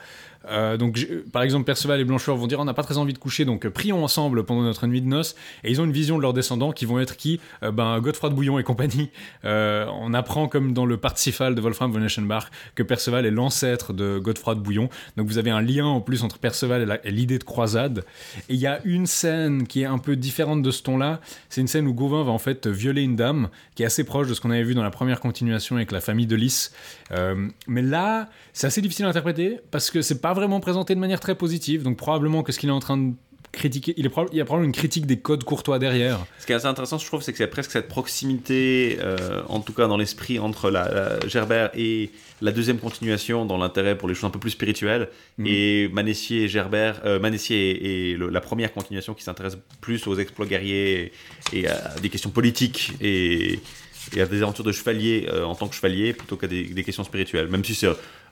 Euh, 0.48 0.76
donc, 0.76 1.06
par 1.32 1.42
exemple, 1.42 1.64
Perceval 1.64 2.00
et 2.00 2.04
Blanchefleur 2.04 2.36
vont 2.36 2.46
dire 2.46 2.60
on 2.60 2.64
n'a 2.64 2.74
pas 2.74 2.82
très 2.82 2.98
envie 2.98 3.12
de 3.12 3.18
coucher, 3.18 3.44
donc 3.44 3.66
euh, 3.66 3.70
prions 3.70 4.04
ensemble 4.04 4.44
pendant 4.44 4.62
notre 4.62 4.86
nuit 4.86 5.00
de 5.00 5.06
noces. 5.06 5.34
Et 5.62 5.70
ils 5.70 5.80
ont 5.80 5.84
une 5.84 5.92
vision 5.92 6.16
de 6.16 6.22
leurs 6.22 6.32
descendants 6.32 6.72
qui 6.72 6.84
vont 6.84 6.98
être 7.00 7.16
qui? 7.16 7.40
Euh, 7.62 7.70
Ben 7.70 7.98
Godefroy 8.00 8.30
de 8.30 8.34
Bouillon 8.34 8.58
et 8.58 8.62
compagnie. 8.62 9.10
Euh, 9.44 9.86
on 10.00 10.12
apprend 10.14 10.48
comme 10.48 10.72
dans 10.72 10.86
le 10.86 10.96
Parsifal 10.96 11.54
de 11.54 11.60
Wolfram 11.60 11.92
von 11.92 12.02
Eschenbach 12.02 12.46
que 12.74 12.82
Perceval 12.82 13.26
est 13.26 13.30
l'ancêtre 13.30 13.92
de 13.92 14.18
Godefroy 14.18 14.56
de 14.56 14.60
Bouillon. 14.60 14.88
Donc 15.16 15.26
vous 15.28 15.38
avez 15.38 15.50
un 15.50 15.62
lien 15.62 15.86
en 15.86 16.00
plus 16.00 16.22
entre 16.22 16.38
Perceval 16.38 17.00
et 17.04 17.10
l'idée 17.10 17.38
de 17.38 17.44
croisade. 17.44 18.04
Et 18.48 18.54
il 18.54 18.60
y 18.60 18.66
a 18.66 18.80
une 18.84 19.06
scène 19.06 19.66
qui 19.66 19.82
est 19.82 19.86
un 19.86 19.98
peu 19.98 20.16
différente 20.16 20.62
de 20.62 20.70
ce 20.70 20.82
ton-là. 20.82 21.20
C'est 21.48 21.60
une 21.60 21.68
scène 21.68 21.86
où 21.86 21.94
Gauvin 21.94 22.22
va 22.22 22.32
en 22.32 22.38
fait 22.38 22.66
violer 22.66 23.02
une 23.02 23.16
dame 23.16 23.48
qui 23.74 23.82
est 23.82 23.86
assez 23.86 24.04
proche 24.04 24.28
de 24.28 24.34
ce 24.34 24.40
qu'on 24.40 24.50
avait 24.50 24.62
vu 24.62 24.74
dans 24.74 24.82
la 24.82 24.90
première 24.90 25.20
continuation 25.20 25.76
avec 25.76 25.92
la 25.92 26.00
famille 26.00 26.26
de 26.26 26.36
Lys. 26.36 26.72
Mais 27.66 27.82
là, 27.82 28.28
c'est 28.52 28.66
assez 28.66 28.82
difficile 28.82 29.06
à 29.06 29.08
interpréter 29.08 29.58
parce 29.70 29.90
que 29.90 30.02
c'est 30.02 30.20
pas 30.20 30.33
vraiment 30.34 30.60
présenté 30.60 30.94
de 30.94 31.00
manière 31.00 31.20
très 31.20 31.34
positive. 31.34 31.82
Donc 31.82 31.96
probablement 31.96 32.42
que 32.42 32.52
ce 32.52 32.58
qu'il 32.58 32.68
est 32.68 32.72
en 32.72 32.80
train 32.80 32.96
de 32.98 33.12
critiquer, 33.52 33.94
il, 33.96 34.04
est 34.04 34.08
proba- 34.08 34.28
il 34.32 34.38
y 34.38 34.40
a 34.40 34.44
probablement 34.44 34.66
une 34.66 34.74
critique 34.74 35.06
des 35.06 35.18
codes 35.20 35.44
courtois 35.44 35.78
derrière. 35.78 36.18
Ce 36.40 36.46
qui 36.46 36.50
est 36.50 36.56
assez 36.56 36.66
intéressant, 36.66 36.98
je 36.98 37.06
trouve, 37.06 37.22
c'est 37.22 37.30
que 37.30 37.38
c'est 37.38 37.46
presque 37.46 37.70
cette 37.70 37.86
proximité, 37.86 38.98
euh, 39.00 39.42
en 39.48 39.60
tout 39.60 39.72
cas 39.72 39.86
dans 39.86 39.96
l'esprit, 39.96 40.40
entre 40.40 40.70
la, 40.72 40.88
la 41.20 41.28
Gerbert 41.28 41.70
et 41.76 42.10
la 42.42 42.50
deuxième 42.50 42.78
continuation, 42.78 43.46
dans 43.46 43.56
l'intérêt 43.56 43.96
pour 43.96 44.08
les 44.08 44.14
choses 44.14 44.24
un 44.24 44.30
peu 44.30 44.40
plus 44.40 44.50
spirituelles, 44.50 45.08
Mhm. 45.38 45.46
et 45.46 45.88
Manessier 45.92 46.42
et 46.44 46.48
Gerbert, 46.48 47.00
euh, 47.04 47.20
Manessier 47.20 47.70
et, 47.70 48.10
et 48.10 48.16
le- 48.16 48.28
la 48.28 48.40
première 48.40 48.72
continuation 48.72 49.14
qui 49.14 49.22
s'intéresse 49.22 49.56
plus 49.80 50.04
aux 50.08 50.16
exploits 50.18 50.46
guerriers 50.46 51.12
et, 51.52 51.58
et 51.60 51.68
à 51.68 51.94
des 52.02 52.08
questions 52.08 52.30
politiques 52.30 52.92
et, 53.00 53.60
et 54.16 54.20
à 54.20 54.26
des 54.26 54.42
aventures 54.42 54.64
de 54.64 54.72
chevalier 54.72 55.28
euh, 55.30 55.44
en 55.44 55.54
tant 55.54 55.68
que 55.68 55.74
chevalier 55.74 56.12
plutôt 56.12 56.36
qu'à 56.36 56.46
des, 56.46 56.64
des 56.64 56.84
questions 56.84 57.04
spirituelles. 57.04 57.48
Même 57.48 57.64
si 57.64 57.74
c'est 57.74 57.88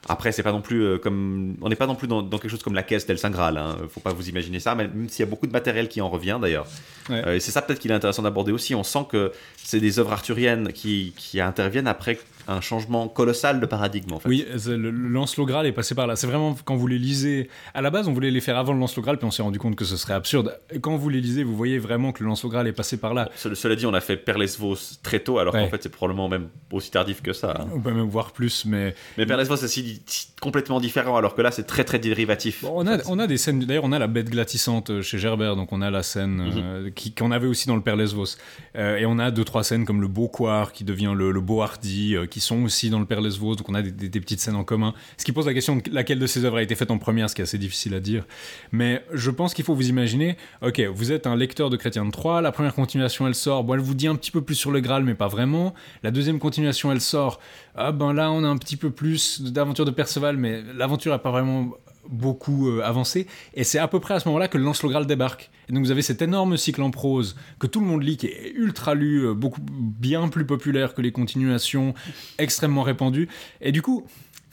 après, 0.09 0.33
c'est 0.33 0.43
pas 0.43 0.51
non 0.51 0.61
plus 0.61 0.83
euh, 0.83 0.97
comme. 0.97 1.55
On 1.61 1.69
n'est 1.69 1.77
pas 1.77 1.87
non 1.87 1.95
plus 1.95 2.07
dans, 2.07 2.21
dans 2.21 2.37
quelque 2.37 2.51
chose 2.51 2.63
comme 2.63 2.73
la 2.73 2.83
caisse 2.83 3.05
d'El 3.05 3.17
Saint 3.17 3.29
Graal. 3.29 3.57
Hein. 3.57 3.77
Faut 3.89 4.01
pas 4.01 4.11
vous 4.11 4.27
imaginer 4.27 4.59
ça, 4.59 4.75
mais 4.75 4.87
même 4.87 5.07
s'il 5.07 5.23
y 5.23 5.27
a 5.27 5.29
beaucoup 5.29 5.47
de 5.47 5.51
matériel 5.53 5.87
qui 5.87 6.01
en 6.01 6.09
revient 6.09 6.39
d'ailleurs. 6.41 6.67
Ouais. 7.09 7.25
Euh, 7.25 7.35
et 7.35 7.39
c'est 7.39 7.51
ça 7.51 7.61
peut-être 7.61 7.79
qu'il 7.79 7.91
est 7.91 7.93
intéressant 7.93 8.21
d'aborder 8.21 8.51
aussi. 8.51 8.75
On 8.75 8.83
sent 8.83 9.05
que 9.09 9.31
c'est 9.55 9.79
des 9.79 9.99
œuvres 9.99 10.11
arthuriennes 10.11 10.73
qui, 10.73 11.13
qui 11.15 11.39
interviennent 11.39 11.87
après 11.87 12.19
un 12.47 12.61
changement 12.61 13.07
colossal 13.07 13.59
de 13.59 13.65
paradigme 13.65 14.13
en 14.13 14.19
fait. 14.19 14.29
Oui, 14.29 14.45
le, 14.67 14.89
Lancelot 14.91 15.45
Graal 15.45 15.65
est 15.65 15.71
passé 15.71 15.95
par 15.95 16.07
là. 16.07 16.15
C'est 16.15 16.27
vraiment 16.27 16.55
quand 16.65 16.75
vous 16.75 16.87
les 16.87 16.99
lisez. 16.99 17.49
À 17.73 17.81
la 17.81 17.89
base, 17.89 18.07
on 18.07 18.13
voulait 18.13 18.31
les 18.31 18.41
faire 18.41 18.57
avant 18.57 18.73
le 18.73 18.79
Lancelot 18.79 19.01
Graal, 19.03 19.17
puis 19.17 19.25
on 19.27 19.31
s'est 19.31 19.41
rendu 19.43 19.59
compte 19.59 19.75
que 19.75 19.85
ce 19.85 19.97
serait 19.97 20.13
absurde. 20.13 20.57
Quand 20.81 20.95
vous 20.97 21.09
les 21.09 21.21
lisez, 21.21 21.43
vous 21.43 21.55
voyez 21.55 21.79
vraiment 21.79 22.11
que 22.11 22.23
le 22.23 22.29
Lancelot 22.29 22.49
Graal 22.49 22.67
est 22.67 22.73
passé 22.73 22.97
par 22.97 23.13
là. 23.13 23.29
Ce- 23.35 23.53
Cela 23.55 23.75
dit, 23.75 23.85
on 23.85 23.93
a 23.93 24.01
fait 24.01 24.17
Perlesvos 24.17 24.75
très 25.03 25.19
tôt, 25.19 25.39
alors 25.39 25.53
Ouais. 25.53 25.63
qu'en 25.63 25.69
fait 25.69 25.83
c'est 25.83 25.89
probablement 25.91 26.29
même 26.29 26.47
aussi 26.71 26.91
tardif 26.91 27.21
que 27.21 27.33
ça. 27.33 27.53
hein. 27.59 27.67
On 27.73 27.79
peut 27.79 27.91
même 27.93 28.09
voir 28.09 28.31
plus, 28.31 28.65
mais 28.65 28.95
Mais 29.17 29.25
Perlesvos 29.25 29.57
c'est 29.57 29.67
si, 29.67 30.01
si 30.05 30.27
complètement 30.41 30.79
différent, 30.79 31.15
alors 31.17 31.35
que 31.35 31.41
là 31.41 31.51
c'est 31.51 31.63
très 31.63 31.83
très 31.83 31.99
dérivatif. 31.99 32.63
Bon, 32.63 32.71
on, 32.75 32.87
a, 32.87 32.97
on 33.07 33.19
a 33.19 33.27
des 33.27 33.37
scènes. 33.37 33.59
D'ailleurs, 33.59 33.83
on 33.85 33.91
a 33.91 33.99
la 33.99 34.07
bête 34.07 34.29
glatissante 34.29 34.89
euh, 34.89 35.01
chez 35.01 35.17
Gerbert, 35.17 35.55
donc 35.55 35.71
on 35.71 35.81
a 35.81 35.89
la 35.91 36.03
scène 36.03 36.51
euh, 36.57 36.89
qui- 36.89 37.13
qu'on 37.13 37.31
avait 37.31 37.47
aussi 37.47 37.67
dans 37.67 37.75
le 37.75 37.81
Père 37.81 37.95
Lesvos. 37.95 38.35
Euh, 38.75 38.97
et 38.97 39.05
on 39.05 39.19
a 39.19 39.31
deux, 39.31 39.43
trois 39.43 39.63
scènes 39.63 39.85
comme 39.85 40.01
le 40.01 40.07
Beau 40.07 40.27
Coir 40.27 40.71
qui 40.73 40.83
devient 40.83 41.13
le, 41.15 41.31
le 41.31 41.41
Beau 41.41 41.61
Hardy, 41.61 42.15
euh, 42.15 42.25
qui 42.33 42.39
sont 42.39 42.63
aussi 42.63 42.89
dans 42.89 42.99
le 42.99 43.05
Père 43.05 43.21
Lesvos, 43.21 43.55
donc 43.55 43.69
on 43.69 43.75
a 43.75 43.83
des, 43.83 44.19
petites 44.19 44.39
scènes 44.39 44.55
en 44.55 44.63
commun. 44.63 44.95
Ce 45.17 45.23
qui 45.23 45.31
pose 45.31 45.45
la 45.45 45.53
question 45.53 45.75
de 45.75 45.83
laquelle 45.91 46.17
de 46.17 46.25
ces 46.25 46.45
œuvres 46.45 46.57
a 46.57 46.63
été 46.63 46.73
faite 46.73 46.89
en 46.89 46.97
première, 46.97 47.29
ce 47.29 47.35
qui 47.35 47.41
est 47.41 47.43
assez 47.43 47.59
difficile 47.59 47.93
à 47.93 47.99
dire. 47.99 48.25
Mais 48.71 49.05
je 49.13 49.29
pense 49.29 49.53
qu'il 49.53 49.63
faut 49.63 49.75
vous 49.75 49.87
imaginer, 49.87 50.35
ok, 50.63 50.81
vous 50.95 51.11
êtes 51.11 51.27
un 51.27 51.35
lecteur 51.35 51.69
de 51.69 51.77
Chrétien 51.77 52.05
de 52.05 52.09
Troyes, 52.09 52.41
la 52.41 52.51
première 52.51 52.73
continuation 52.73 53.27
elle 53.27 53.35
sort, 53.35 53.63
bon, 53.63 53.75
elle 53.75 53.81
vous 53.81 53.93
dit 53.93 54.07
un 54.07 54.15
petit 54.15 54.31
peu 54.31 54.41
plus 54.41 54.55
sur 54.55 54.71
le 54.71 54.79
Graal, 54.79 55.03
mais 55.03 55.13
pas 55.13 55.27
vraiment. 55.27 55.75
La 56.01 56.09
deuxième 56.09 56.39
continuation 56.39 56.91
elle 56.91 57.01
sort, 57.01 57.39
ah 57.75 57.91
ben 57.91 58.13
là 58.13 58.31
on 58.31 58.43
a 58.43 58.47
un 58.47 58.57
petit 58.57 58.77
peu 58.77 58.89
plus 58.89 59.39
d'aventure 59.39 59.85
de 59.85 59.91
Perceval, 59.91 60.35
mais 60.35 60.63
l'aventure 60.75 61.11
n'a 61.11 61.19
pas 61.19 61.29
vraiment 61.29 61.73
beaucoup 62.09 62.69
euh, 62.69 62.81
avancé. 62.83 63.27
Et 63.53 63.63
c'est 63.63 63.79
à 63.79 63.87
peu 63.87 63.99
près 63.99 64.13
à 64.13 64.19
ce 64.19 64.27
moment-là 64.27 64.47
que 64.47 64.57
Lancelot 64.57 64.89
Graal 64.89 65.05
débarque. 65.05 65.51
Et 65.69 65.73
donc 65.73 65.83
vous 65.83 65.91
avez 65.91 66.01
cet 66.01 66.21
énorme 66.21 66.57
cycle 66.57 66.81
en 66.81 66.91
prose 66.91 67.35
que 67.59 67.67
tout 67.67 67.79
le 67.79 67.85
monde 67.85 68.03
lit, 68.03 68.17
qui 68.17 68.27
est 68.27 68.51
ultra 68.55 68.95
lu, 68.95 69.25
euh, 69.25 69.33
beaucoup 69.33 69.61
bien 69.61 70.27
plus 70.27 70.45
populaire 70.45 70.93
que 70.93 71.01
les 71.01 71.11
continuations, 71.11 71.93
extrêmement 72.37 72.83
répandu. 72.83 73.29
Et 73.61 73.71
du 73.71 73.81
coup. 73.81 74.05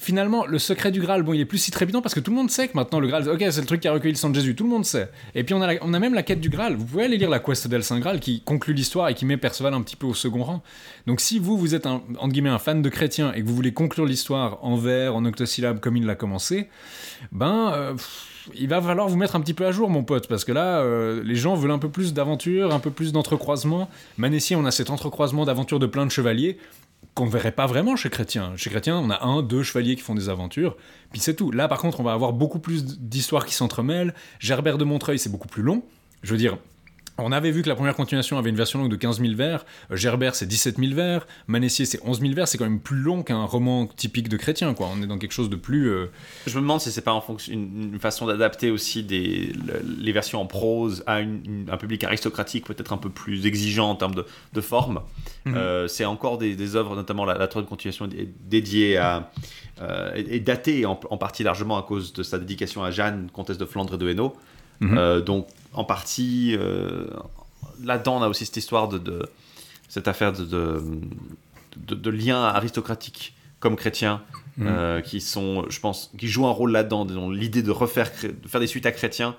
Finalement, 0.03 0.47
le 0.47 0.59
secret 0.59 0.91
du 0.91 1.03
Graal, 1.03 1.23
bon, 1.23 1.35
il 1.35 1.43
est 1.43 1.45
plus 1.45 1.59
si 1.59 1.71
trépitant 1.71 2.01
parce 2.01 2.15
que 2.15 2.21
tout 2.21 2.31
le 2.31 2.37
monde 2.39 2.51
sait 2.51 2.69
que 2.69 2.73
maintenant 2.75 3.01
le 3.01 3.07
Graal, 3.07 3.29
ok, 3.29 3.45
c'est 3.51 3.61
le 3.61 3.67
truc 3.67 3.83
qui 3.83 3.89
a 3.89 3.93
recueilli 3.93 4.15
le 4.15 4.19
sang 4.19 4.31
de 4.31 4.35
Jésus, 4.35 4.55
tout 4.55 4.65
le 4.65 4.71
monde 4.71 4.87
sait. 4.87 5.11
Et 5.35 5.45
puis 5.45 5.53
on 5.53 5.61
a, 5.61 5.99
même 5.99 6.15
la 6.15 6.23
quête 6.23 6.41
du 6.41 6.49
Graal. 6.49 6.75
Vous 6.75 6.87
pouvez 6.87 7.05
aller 7.05 7.19
lire 7.19 7.29
la 7.29 7.39
quest 7.39 7.69
d'El 7.69 7.85
Saint 7.85 8.01
Graal 8.01 8.19
qui 8.19 8.41
conclut 8.41 8.73
l'histoire 8.73 9.11
et 9.11 9.15
qui 9.15 9.27
met 9.27 9.37
Perceval 9.37 9.75
un 9.75 9.83
petit 9.83 9.97
peu 9.97 10.07
au 10.07 10.15
second 10.15 10.43
rang. 10.43 10.63
Donc 11.07 11.21
si 11.21 11.39
vous, 11.39 11.59
vous 11.59 11.75
êtes 11.75 11.85
un, 11.85 12.01
fan 12.59 12.81
de 12.81 12.89
chrétien 12.89 13.35
et 13.35 13.43
que 13.43 13.47
vous 13.47 13.55
voulez 13.55 13.75
conclure 13.75 14.07
l'histoire 14.07 14.65
en 14.65 14.77
vers, 14.77 15.15
en 15.15 15.27
octosyllabes 15.27 15.81
comme 15.81 15.99
il 15.99 16.07
l'a 16.07 16.15
commencé, 16.15 16.71
ben, 17.31 17.71
euh, 17.75 17.93
il 18.55 18.69
va 18.69 18.81
falloir 18.81 19.07
vous 19.07 19.19
mettre 19.19 19.37
un 19.37 19.41
petit 19.43 19.53
peu 19.53 19.67
à 19.67 19.71
jour, 19.71 19.91
mon 19.91 20.03
pote, 20.03 20.29
parce 20.29 20.47
que 20.47 20.53
là, 20.53 20.81
euh, 20.81 21.23
les 21.23 21.37
gens 21.37 21.57
veulent 21.57 21.73
un 21.73 21.79
peu 21.79 21.91
plus 21.91 22.15
d'aventure, 22.15 22.73
un 22.73 22.81
peu 22.81 22.91
plus 22.91 23.13
d'entrecroisement. 23.13 23.91
Manessier, 24.17 24.57
on 24.57 24.65
a 24.65 24.71
cet 24.71 24.89
entrecroisement 24.89 25.45
d'aventure 25.45 25.79
de 25.79 25.87
plein 25.87 26.07
de 26.07 26.11
chevaliers 26.11 26.57
qu'on 27.15 27.27
ne 27.27 27.31
verrait 27.31 27.53
pas 27.53 27.67
vraiment 27.67 27.97
chez 27.97 28.11
Chrétien. 28.11 28.53
Chez 28.57 28.71
Chrétien, 28.71 28.97
on 28.99 29.11
a 29.11 29.25
un, 29.25 29.43
deux 29.43 29.63
chevaliers 29.63 29.97
qui 29.97 30.03
font 30.03 30.15
des 30.15 30.29
aventures, 30.29 30.77
puis 31.11 31.21
c'est 31.21 31.35
tout. 31.35 31.51
Là, 31.51 31.69
par 31.69 31.79
contre, 31.79 32.01
on 32.01 32.05
va 32.05 32.13
avoir 32.13 32.33
beaucoup 32.33 32.59
plus 32.59 32.99
d'histoires 32.99 33.47
qui 33.47 33.55
s'entremêlent. 33.55 34.15
Gerbert 34.39 34.79
de 34.79 34.85
Montreuil, 34.85 35.19
c'est 35.19 35.31
beaucoup 35.31 35.49
plus 35.49 35.63
long. 35.63 35.83
Je 36.23 36.33
veux 36.33 36.39
dire, 36.39 36.59
on 37.23 37.33
avait 37.33 37.51
vu 37.51 37.63
que 37.63 37.69
la 37.69 37.75
première 37.75 37.95
continuation 37.95 38.39
avait 38.39 38.51
une 38.51 38.57
version 38.57 38.79
longue 38.79 38.91
de 38.91 38.97
15 38.97 39.21
000 39.21 39.35
vers, 39.35 39.65
Gerbert 39.91 40.35
c'est 40.35 40.47
17 40.47 40.79
000 40.79 40.95
vers, 40.95 41.27
Manessier 41.47 41.85
c'est 41.85 42.01
11 42.05 42.21
000 42.21 42.35
vers, 42.35 42.49
c'est 42.49 42.59
quand 42.59 42.65
même 42.65 42.81
plus 42.81 42.97
long 42.99 43.23
qu'un 43.23 43.45
roman 43.45 43.87
typique 43.87 44.29
de 44.29 44.37
chrétien, 44.37 44.75
quoi. 44.75 44.89
On 44.95 45.03
est 45.03 45.07
dans 45.07 45.19
quelque 45.19 45.33
chose 45.33 45.51
de 45.51 45.57
plus. 45.57 45.89
euh, 45.91 46.07
Je 46.47 46.57
me 46.57 46.63
demande 46.63 46.81
si 46.81 46.91
c'est 46.91 47.01
pas 47.01 47.13
en 47.13 47.21
fonction, 47.21 47.53
une, 47.53 47.91
une 47.95 48.01
façon 48.01 48.27
d'adapter 48.27 48.71
aussi 48.71 49.03
des, 49.03 49.53
les 49.99 50.13
versions 50.13 50.41
en 50.41 50.47
prose 50.47 51.03
à 51.07 51.21
une- 51.21 51.43
une- 51.45 51.71
un 51.71 51.77
public 51.77 52.03
aristocratique 52.05 52.67
peut-être 52.67 52.93
un 52.93 52.99
peu 52.99 53.11
plus 53.11 53.47
exigeant 53.47 53.91
en 53.91 53.95
termes 53.97 54.15
de, 54.15 54.25
de 54.53 54.61
forme. 54.61 55.01
Mhm. 55.45 55.55
Euh, 55.57 55.89
c'est 55.89 56.05
encore 56.05 56.39
des, 56.39 56.55
des 56.57 56.77
œuvres, 56.77 56.97
notamment 56.97 57.25
la, 57.25 57.35
la 57.39 57.49
troisième 57.49 57.69
continuation, 57.69 58.07
est 58.07 58.29
dédiée 58.49 58.97
à. 58.97 59.31
euh, 59.81 60.13
est 60.15 60.29
est 60.37 60.41
datée 60.41 60.85
en, 60.87 60.99
en 61.11 61.17
partie 61.17 61.43
largement 61.43 61.79
à 61.79 61.83
cause 61.83 62.13
de 62.13 62.23
sa 62.23 62.39
dédication 62.39 62.83
à 62.85 62.91
Jeanne, 62.91 63.29
comtesse 63.33 63.59
de 63.59 63.65
Flandre 63.65 63.95
et 63.95 63.99
de 63.99 64.09
Hainaut. 64.09 64.35
Mhm. 64.81 64.99
Euh, 64.99 65.21
donc, 65.21 65.47
en 65.73 65.85
partie, 65.85 66.57
euh, 66.59 67.07
là-dedans, 67.85 68.19
on 68.19 68.23
a 68.23 68.29
aussi 68.29 68.45
cette 68.47 68.57
histoire 68.57 68.89
de. 68.89 68.99
de- 68.99 69.27
cette 69.89 70.07
affaire 70.07 70.33
de, 70.33 70.45
de, 70.45 70.81
de, 71.77 71.95
de 71.97 72.11
liens 72.11 72.43
aristocratiques 72.45 73.35
comme 73.59 73.75
chrétiens 73.77 74.23
Mhm. 74.57 74.67
euh, 74.69 75.01
qui 75.01 75.21
sont, 75.21 75.65
je 75.69 75.81
pense, 75.81 76.13
qui 76.19 76.29
jouent 76.29 76.47
un 76.47 76.51
rôle 76.53 76.71
là-dedans. 76.73 77.05
L'idée 77.31 77.63
de 77.63 77.71
refaire, 77.73 78.11
de 78.23 78.49
faire 78.49 78.61
des 78.61 78.67
suites 78.69 78.87
à 78.87 78.93
chrétiens, 78.93 79.35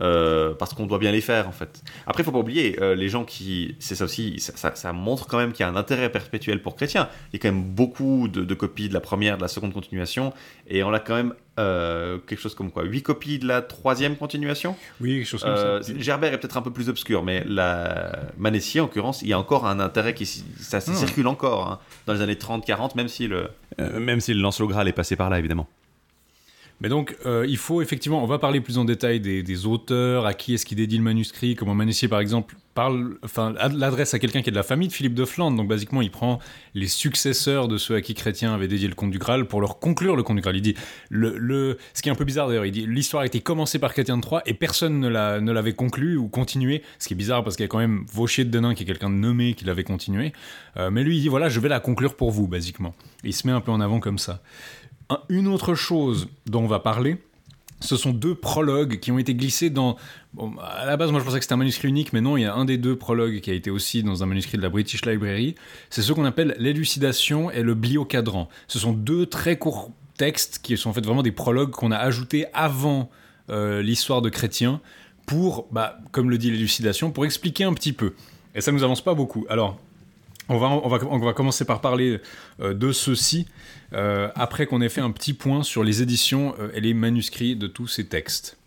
euh, 0.00 0.54
parce 0.54 0.72
qu'on 0.72 0.86
doit 0.86 0.98
bien 0.98 1.12
les 1.12 1.20
faire 1.20 1.46
en 1.48 1.52
fait. 1.52 1.82
Après, 2.06 2.22
il 2.22 2.24
faut 2.24 2.32
pas 2.32 2.38
oublier, 2.38 2.78
euh, 2.80 2.94
les 2.94 3.08
gens 3.10 3.24
qui, 3.24 3.76
c'est 3.78 3.94
ça 3.94 4.04
aussi, 4.04 4.40
ça, 4.40 4.52
ça- 4.56 4.74
ça 4.74 4.92
montre 4.94 5.26
quand 5.26 5.36
même 5.36 5.52
qu'il 5.52 5.64
y 5.64 5.68
a 5.68 5.70
un 5.70 5.76
intérêt 5.76 6.10
perpétuel 6.10 6.62
pour 6.62 6.76
chrétiens. 6.76 7.08
Il 7.32 7.36
y 7.36 7.38
a 7.38 7.42
quand 7.42 7.54
même 7.54 7.64
beaucoup 7.64 8.28
de, 8.28 8.42
de 8.44 8.54
copies 8.54 8.88
de 8.88 8.94
la 8.94 9.00
première, 9.00 9.36
de 9.36 9.42
la 9.42 9.48
seconde 9.48 9.74
continuation, 9.74 10.32
et 10.66 10.82
on 10.82 10.92
a 10.94 10.98
quand 11.00 11.14
même 11.14 11.34
euh, 11.58 12.16
quelque 12.26 12.40
chose 12.40 12.54
comme 12.54 12.70
quoi, 12.70 12.84
8 12.84 13.02
copies 13.02 13.38
de 13.38 13.46
la 13.46 13.60
troisième 13.60 14.16
continuation? 14.16 14.74
Oui, 15.02 15.18
quelque 15.18 15.26
chose 15.28 15.42
comme 15.42 15.52
Euh, 15.52 15.82
ça. 15.82 15.92
Gerbert 15.98 16.32
est 16.32 16.38
peut-être 16.38 16.56
un 16.56 16.62
peu 16.62 16.70
plus 16.72 16.88
obscur, 16.88 17.22
mais 17.22 17.44
la 17.46 18.12
Manessier, 18.38 18.80
en 18.80 18.84
l'occurrence, 18.84 19.20
il 19.20 19.28
y 19.28 19.34
a 19.34 19.38
encore 19.38 19.66
un 19.66 19.78
intérêt 19.78 20.14
qui 20.14 20.24
ça, 20.24 20.80
ça 20.80 20.92
Ah. 20.94 20.96
circule 20.96 21.26
encore 21.26 21.70
hein, 21.70 21.78
dans 22.06 22.14
les 22.14 22.22
années 22.22 22.36
30-40, 22.36 22.96
même 22.96 23.08
si 23.08 23.26
le 23.28 23.48
euh, 23.80 24.00
même 24.00 24.20
si 24.20 24.32
le 24.32 24.40
Lancelot 24.40 24.68
Graal 24.68 24.88
est 24.88 24.92
passé 24.92 25.16
par 25.16 25.28
là, 25.28 25.38
évidemment. 25.38 25.68
Mais 26.82 26.88
donc, 26.88 27.16
euh, 27.26 27.46
il 27.48 27.58
faut 27.58 27.80
effectivement, 27.80 28.22
on 28.24 28.26
va 28.26 28.38
parler 28.40 28.60
plus 28.60 28.76
en 28.76 28.84
détail 28.84 29.20
des, 29.20 29.66
auteurs, 29.66 30.26
à 30.26 30.34
qui 30.34 30.54
est-ce 30.54 30.66
qui 30.66 30.74
dédie 30.74 30.96
le 30.96 31.04
manuscrit, 31.04 31.54
comment 31.54 31.74
Manessier, 31.76 32.08
par 32.08 32.18
exemple, 32.18 32.56
parle, 32.74 33.18
enfin, 33.22 33.54
ad- 33.60 33.74
l'adresse 33.78 34.14
à 34.14 34.18
quelqu'un 34.18 34.42
qui 34.42 34.48
est 34.48 34.50
de 34.50 34.56
la 34.56 34.64
famille 34.64 34.88
de 34.88 34.92
Philippe 34.92 35.14
de 35.14 35.24
Flandre. 35.24 35.56
Donc, 35.56 35.68
basiquement, 35.68 36.02
il 36.02 36.10
prend 36.10 36.40
les 36.74 36.88
successeurs 36.88 37.68
de 37.68 37.76
ceux 37.76 37.94
à 37.94 38.00
qui 38.00 38.14
Chrétien 38.14 38.52
avait 38.52 38.66
dédié 38.66 38.88
le 38.88 38.94
Conte 38.96 39.12
du 39.12 39.18
Graal 39.18 39.46
pour 39.46 39.60
leur 39.60 39.78
conclure 39.78 40.16
le 40.16 40.24
Conte 40.24 40.36
du 40.36 40.42
Graal. 40.42 40.56
Il 40.56 40.62
dit, 40.62 40.74
le, 41.10 41.78
ce 41.94 42.02
qui 42.02 42.08
est 42.08 42.12
un 42.12 42.16
peu 42.16 42.24
bizarre 42.24 42.48
d'ailleurs, 42.48 42.66
il 42.66 42.72
dit, 42.72 42.84
l'histoire 42.86 43.22
a 43.22 43.26
été 43.26 43.38
commencée 43.40 43.78
par 43.78 43.92
Chrétien 43.92 44.16
de 44.16 44.22
Troyes 44.22 44.42
et 44.46 44.54
personne 44.54 44.98
ne 44.98 45.06
l'a- 45.08 45.40
ne 45.40 45.52
l'avait 45.52 45.74
conclu 45.74 46.16
ou 46.16 46.26
continué. 46.26 46.82
Ce 46.98 47.06
qui 47.06 47.14
est 47.14 47.16
bizarre 47.16 47.44
parce 47.44 47.54
qu'il 47.54 47.62
y 47.62 47.66
a 47.66 47.68
quand 47.68 47.78
même 47.78 48.04
Vauchier 48.12 48.44
de 48.44 48.50
Denain 48.50 48.74
qui 48.74 48.82
est 48.82 48.86
quelqu'un 48.86 49.10
de 49.10 49.14
nommé 49.14 49.54
qui 49.54 49.64
l'avait 49.66 49.84
continué. 49.84 50.32
Euh, 50.78 50.90
mais 50.90 51.04
lui, 51.04 51.16
il 51.18 51.20
dit, 51.20 51.28
voilà, 51.28 51.48
je 51.48 51.60
vais 51.60 51.68
la 51.68 51.78
conclure 51.78 52.16
pour 52.16 52.32
vous, 52.32 52.48
basiquement. 52.48 52.92
Et 53.22 53.28
il 53.28 53.34
se 53.34 53.46
met 53.46 53.52
un 53.52 53.60
peu 53.60 53.70
en 53.70 53.80
avant 53.80 54.00
comme 54.00 54.18
ça. 54.18 54.40
Un- 55.12 55.20
une 55.28 55.48
autre 55.48 55.74
chose 55.74 56.28
dont 56.46 56.62
on 56.62 56.66
va 56.66 56.78
parler, 56.78 57.18
ce 57.80 57.96
sont 57.96 58.12
deux 58.12 58.34
prologues 58.34 58.98
qui 59.00 59.10
ont 59.10 59.18
été 59.18 59.34
glissés 59.34 59.68
dans. 59.68 59.96
À 60.60 60.86
la 60.86 60.96
base, 60.96 61.10
moi 61.10 61.20
je 61.20 61.24
pensais 61.24 61.38
que 61.38 61.44
c'était 61.44 61.54
un 61.54 61.58
manuscrit 61.58 61.88
unique, 61.88 62.12
mais 62.12 62.20
non, 62.20 62.36
il 62.36 62.42
y 62.42 62.44
a 62.46 62.54
un 62.54 62.64
des 62.64 62.78
deux 62.78 62.96
prologues 62.96 63.40
qui 63.40 63.50
a 63.50 63.54
été 63.54 63.70
aussi 63.70 64.02
dans 64.02 64.22
un 64.22 64.26
manuscrit 64.26 64.56
de 64.56 64.62
la 64.62 64.68
British 64.68 65.04
Library. 65.04 65.54
C'est 65.90 66.02
ce 66.02 66.12
qu'on 66.12 66.24
appelle 66.24 66.54
l'élucidation 66.58 67.50
et 67.50 67.62
le 67.62 67.74
bliocadran. 67.74 68.48
Ce 68.68 68.78
sont 68.78 68.92
deux 68.92 69.26
très 69.26 69.58
courts 69.58 69.90
textes 70.16 70.60
qui 70.62 70.76
sont 70.76 70.90
en 70.90 70.92
fait 70.92 71.04
vraiment 71.04 71.22
des 71.24 71.32
prologues 71.32 71.70
qu'on 71.72 71.90
a 71.90 71.96
ajoutés 71.98 72.46
avant 72.54 73.10
euh, 73.50 73.82
l'histoire 73.82 74.22
de 74.22 74.28
Chrétien 74.28 74.80
pour, 75.26 75.66
bah, 75.72 75.98
comme 76.12 76.30
le 76.30 76.38
dit 76.38 76.50
l'élucidation, 76.50 77.10
pour 77.10 77.24
expliquer 77.24 77.64
un 77.64 77.74
petit 77.74 77.92
peu. 77.92 78.14
Et 78.54 78.60
ça 78.60 78.70
nous 78.72 78.84
avance 78.84 79.02
pas 79.02 79.14
beaucoup. 79.14 79.44
Alors, 79.48 79.78
on 80.48 80.58
va, 80.58 80.68
on 80.68 80.88
va, 80.88 80.98
on 81.08 81.18
va 81.18 81.32
commencer 81.32 81.64
par 81.64 81.80
parler 81.80 82.20
euh, 82.60 82.74
de 82.74 82.92
ceux-ci, 82.92 83.46
euh, 83.92 84.28
après 84.34 84.66
qu'on 84.66 84.80
ait 84.80 84.88
fait 84.88 85.00
un 85.00 85.10
petit 85.10 85.34
point 85.34 85.62
sur 85.62 85.84
les 85.84 86.02
éditions 86.02 86.54
euh, 86.58 86.70
et 86.74 86.80
les 86.80 86.94
manuscrits 86.94 87.56
de 87.56 87.66
tous 87.66 87.86
ces 87.86 88.06
textes. 88.06 88.58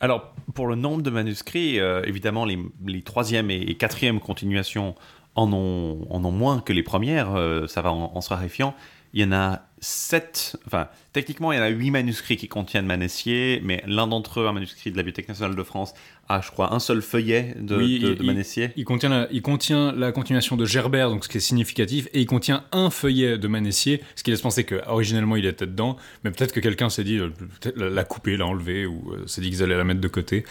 Alors, 0.00 0.34
pour 0.54 0.66
le 0.66 0.74
nombre 0.74 1.02
de 1.02 1.10
manuscrits, 1.10 1.76
évidemment, 2.04 2.44
les, 2.44 2.58
troisième 3.02 3.52
et, 3.52 3.76
quatrième 3.76 4.18
continuations 4.18 4.96
en 5.36 5.52
ont, 5.52 6.08
en 6.10 6.24
ont 6.24 6.32
moins 6.32 6.60
que 6.60 6.72
les 6.72 6.82
premières, 6.82 7.38
ça 7.68 7.82
va 7.82 7.92
en, 7.92 8.10
en 8.12 8.20
se 8.20 8.28
raréfiant. 8.30 8.74
Il 9.14 9.20
y 9.20 9.24
en 9.24 9.30
a 9.30 9.60
sept, 9.84 10.56
enfin, 10.68 10.86
techniquement, 11.12 11.50
il 11.52 11.56
y 11.56 11.58
en 11.58 11.64
a 11.64 11.68
huit 11.68 11.90
manuscrits 11.90 12.36
qui 12.36 12.46
contiennent 12.46 12.86
Manessier, 12.86 13.60
mais 13.64 13.82
l'un 13.86 14.06
d'entre 14.06 14.40
eux, 14.40 14.46
un 14.46 14.52
manuscrit 14.52 14.92
de 14.92 14.96
la 14.96 15.02
Bibliothèque 15.02 15.28
nationale 15.28 15.56
de 15.56 15.62
France, 15.64 15.92
a, 16.28 16.40
je 16.40 16.52
crois, 16.52 16.72
un 16.72 16.78
seul 16.78 17.02
feuillet 17.02 17.56
de, 17.58 17.76
Oui, 17.76 17.98
de, 17.98 18.10
il- 18.12 18.14
de 18.14 18.22
Manessier. 18.22 18.70
Il 18.76 18.84
contient, 18.84 19.08
la, 19.08 19.26
il 19.32 19.42
contient 19.42 19.90
la 19.92 20.12
continuation 20.12 20.56
de 20.56 20.64
Gerbert, 20.64 21.10
donc 21.10 21.24
ce 21.24 21.28
qui 21.28 21.38
est 21.38 21.40
significatif, 21.40 22.06
et 22.14 22.20
il 22.20 22.26
contient 22.26 22.64
un 22.70 22.90
feuillet 22.90 23.38
de 23.38 23.48
Manessier, 23.48 24.00
ce 24.14 24.22
qui 24.22 24.30
laisse 24.30 24.40
penser 24.40 24.62
qu'originellement 24.62 25.34
il 25.34 25.44
était 25.46 25.66
dedans, 25.66 25.96
mais 26.22 26.30
peut-être 26.30 26.52
que 26.52 26.60
quelqu'un 26.60 26.88
s'est 26.88 27.04
dit, 27.04 27.18
euh, 27.18 27.30
peut-être 27.60 27.76
la, 27.76 27.90
la 27.90 28.04
couper, 28.04 28.36
l'a 28.36 28.46
enlever, 28.46 28.86
ou 28.86 29.12
euh, 29.14 29.26
s'est 29.26 29.40
dit 29.40 29.50
qu'ils 29.50 29.64
allaient 29.64 29.76
la 29.76 29.84
mettre 29.84 30.00
de 30.00 30.08
côté. 30.08 30.44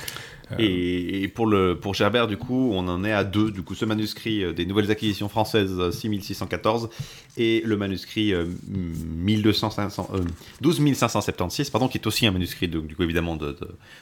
Et, 0.60 1.24
et 1.24 1.28
pour, 1.28 1.48
le, 1.48 1.78
pour 1.80 1.94
Gerbert, 1.94 2.28
du 2.28 2.38
coup, 2.38 2.72
on 2.74 2.88
en 2.88 3.04
est 3.04 3.14
à 3.14 3.24
deux. 3.24 3.52
Du 3.52 3.62
coup, 3.62 3.76
ce 3.76 3.86
manuscrit 3.86 4.44
euh, 4.44 4.54
des 4.54 4.66
Nouvelles 4.66 4.92
Acquisitions 4.92 5.30
Françaises 5.30 5.76
euh, 5.80 5.92
6614 5.92 6.90
et 7.38 7.62
le 7.66 7.78
manuscrit 7.78 8.34
euh, 8.34 8.46
1200, 8.68 9.72
500, 9.72 10.10
euh, 10.14 10.20
12576, 10.62 11.70
pardon, 11.70 11.88
qui 11.88 11.98
est 11.98 12.08
aussi 12.08 12.28
un 12.28 12.32
manuscrit, 12.32 12.68
du 12.68 12.96
coup, 12.96 13.04
évidemment, 13.04 13.36
de, 13.36 13.58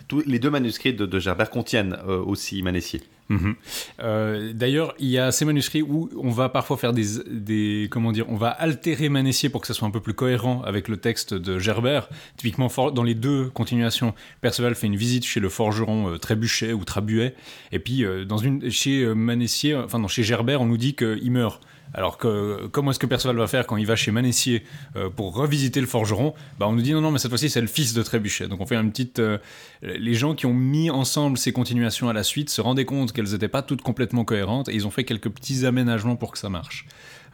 tous 0.07 0.23
les 0.25 0.39
deux 0.39 0.49
manuscrits 0.49 0.93
de, 0.93 1.19
Gerbert 1.19 1.49
contiennent 1.49 1.97
euh, 2.07 2.21
aussi 2.21 2.61
Manessier. 2.63 3.01
Mhm. 3.29 3.55
Euh, 4.01 4.53
D'ailleurs, 4.53 4.95
il 4.99 5.07
y 5.07 5.17
a 5.17 5.31
ces 5.31 5.45
manuscrits 5.45 5.81
où 5.81 6.09
on 6.17 6.31
va 6.31 6.49
parfois 6.49 6.77
faire 6.77 6.93
des, 6.93 7.87
comment 7.91 8.11
dire, 8.11 8.25
on 8.29 8.35
va 8.35 8.49
altérer 8.49 9.09
Manessier 9.09 9.49
pour 9.49 9.61
que 9.61 9.67
ça 9.67 9.73
soit 9.73 9.87
un 9.87 9.91
peu 9.91 10.01
plus 10.01 10.13
cohérent 10.13 10.61
avec 10.63 10.87
le 10.87 10.97
texte 10.97 11.33
de 11.33 11.59
Gerbert. 11.59 12.09
Typiquement, 12.37 12.69
dans 12.93 13.03
les 13.03 13.15
deux 13.15 13.49
continuations, 13.49 14.13
Perceval 14.41 14.75
fait 14.75 14.87
une 14.87 14.95
visite 14.95 15.25
chez 15.25 15.39
le 15.39 15.49
forgeron 15.49 16.09
euh, 16.09 16.17
Trébuchet 16.17 16.73
ou 16.73 16.83
Trabuet, 16.83 17.35
et 17.71 17.79
puis 17.79 18.03
euh, 18.03 18.25
dans 18.25 18.37
une 18.37 18.69
chez 18.69 19.05
Manessier, 19.13 19.75
enfin 19.75 19.99
non, 19.99 20.07
chez 20.07 20.23
Gerbert, 20.23 20.61
on 20.61 20.65
nous 20.65 20.77
dit 20.77 20.95
qu'il 20.95 21.31
meurt. 21.31 21.61
Alors 21.93 22.17
que 22.17 22.67
comment 22.67 22.91
est-ce 22.91 22.99
que 22.99 23.05
Perceval 23.05 23.37
va 23.37 23.47
faire 23.47 23.65
quand 23.65 23.77
il 23.77 23.85
va 23.85 23.95
chez 23.95 24.11
Manessier 24.11 24.63
euh, 24.95 25.09
pour 25.09 25.35
revisiter 25.35 25.81
le 25.81 25.87
forgeron? 25.87 26.33
Bah 26.59 26.67
on 26.67 26.73
nous 26.73 26.81
dit 26.81 26.93
non 26.93 27.01
non 27.01 27.11
mais 27.11 27.19
cette 27.19 27.29
fois-ci 27.29 27.49
c'est 27.49 27.61
le 27.61 27.67
fils 27.67 27.93
de 27.93 28.03
Trébuchet. 28.03 28.47
Donc 28.47 28.61
on 28.61 28.65
fait 28.65 28.75
une 28.75 28.91
petite 28.91 29.19
euh, 29.19 29.37
les 29.81 30.13
gens 30.13 30.35
qui 30.35 30.45
ont 30.45 30.53
mis 30.53 30.89
ensemble 30.89 31.37
ces 31.37 31.51
continuations 31.51 32.09
à 32.09 32.13
la 32.13 32.23
suite 32.23 32.49
se 32.49 32.61
rendaient 32.61 32.85
compte 32.85 33.11
qu'elles 33.11 33.31
n'étaient 33.31 33.47
pas 33.47 33.61
toutes 33.61 33.81
complètement 33.81 34.23
cohérentes 34.23 34.69
et 34.69 34.75
ils 34.75 34.85
ont 34.85 34.91
fait 34.91 35.03
quelques 35.03 35.29
petits 35.29 35.65
aménagements 35.65 36.15
pour 36.15 36.31
que 36.31 36.37
ça 36.37 36.49
marche. 36.49 36.85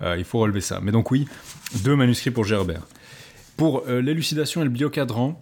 Euh, 0.02 0.15
il 0.18 0.24
faut 0.24 0.39
relever 0.39 0.62
ça. 0.62 0.80
Mais 0.82 0.91
donc 0.91 1.12
oui, 1.12 1.28
deux 1.84 1.96
manuscrits 1.96 2.32
pour 2.32 2.46
Gerbert. 2.46 2.88
Pour 3.58 3.86
l'élucidation 3.88 4.60
et 4.60 4.63
le 4.65 4.70
biocadran, 4.70 5.41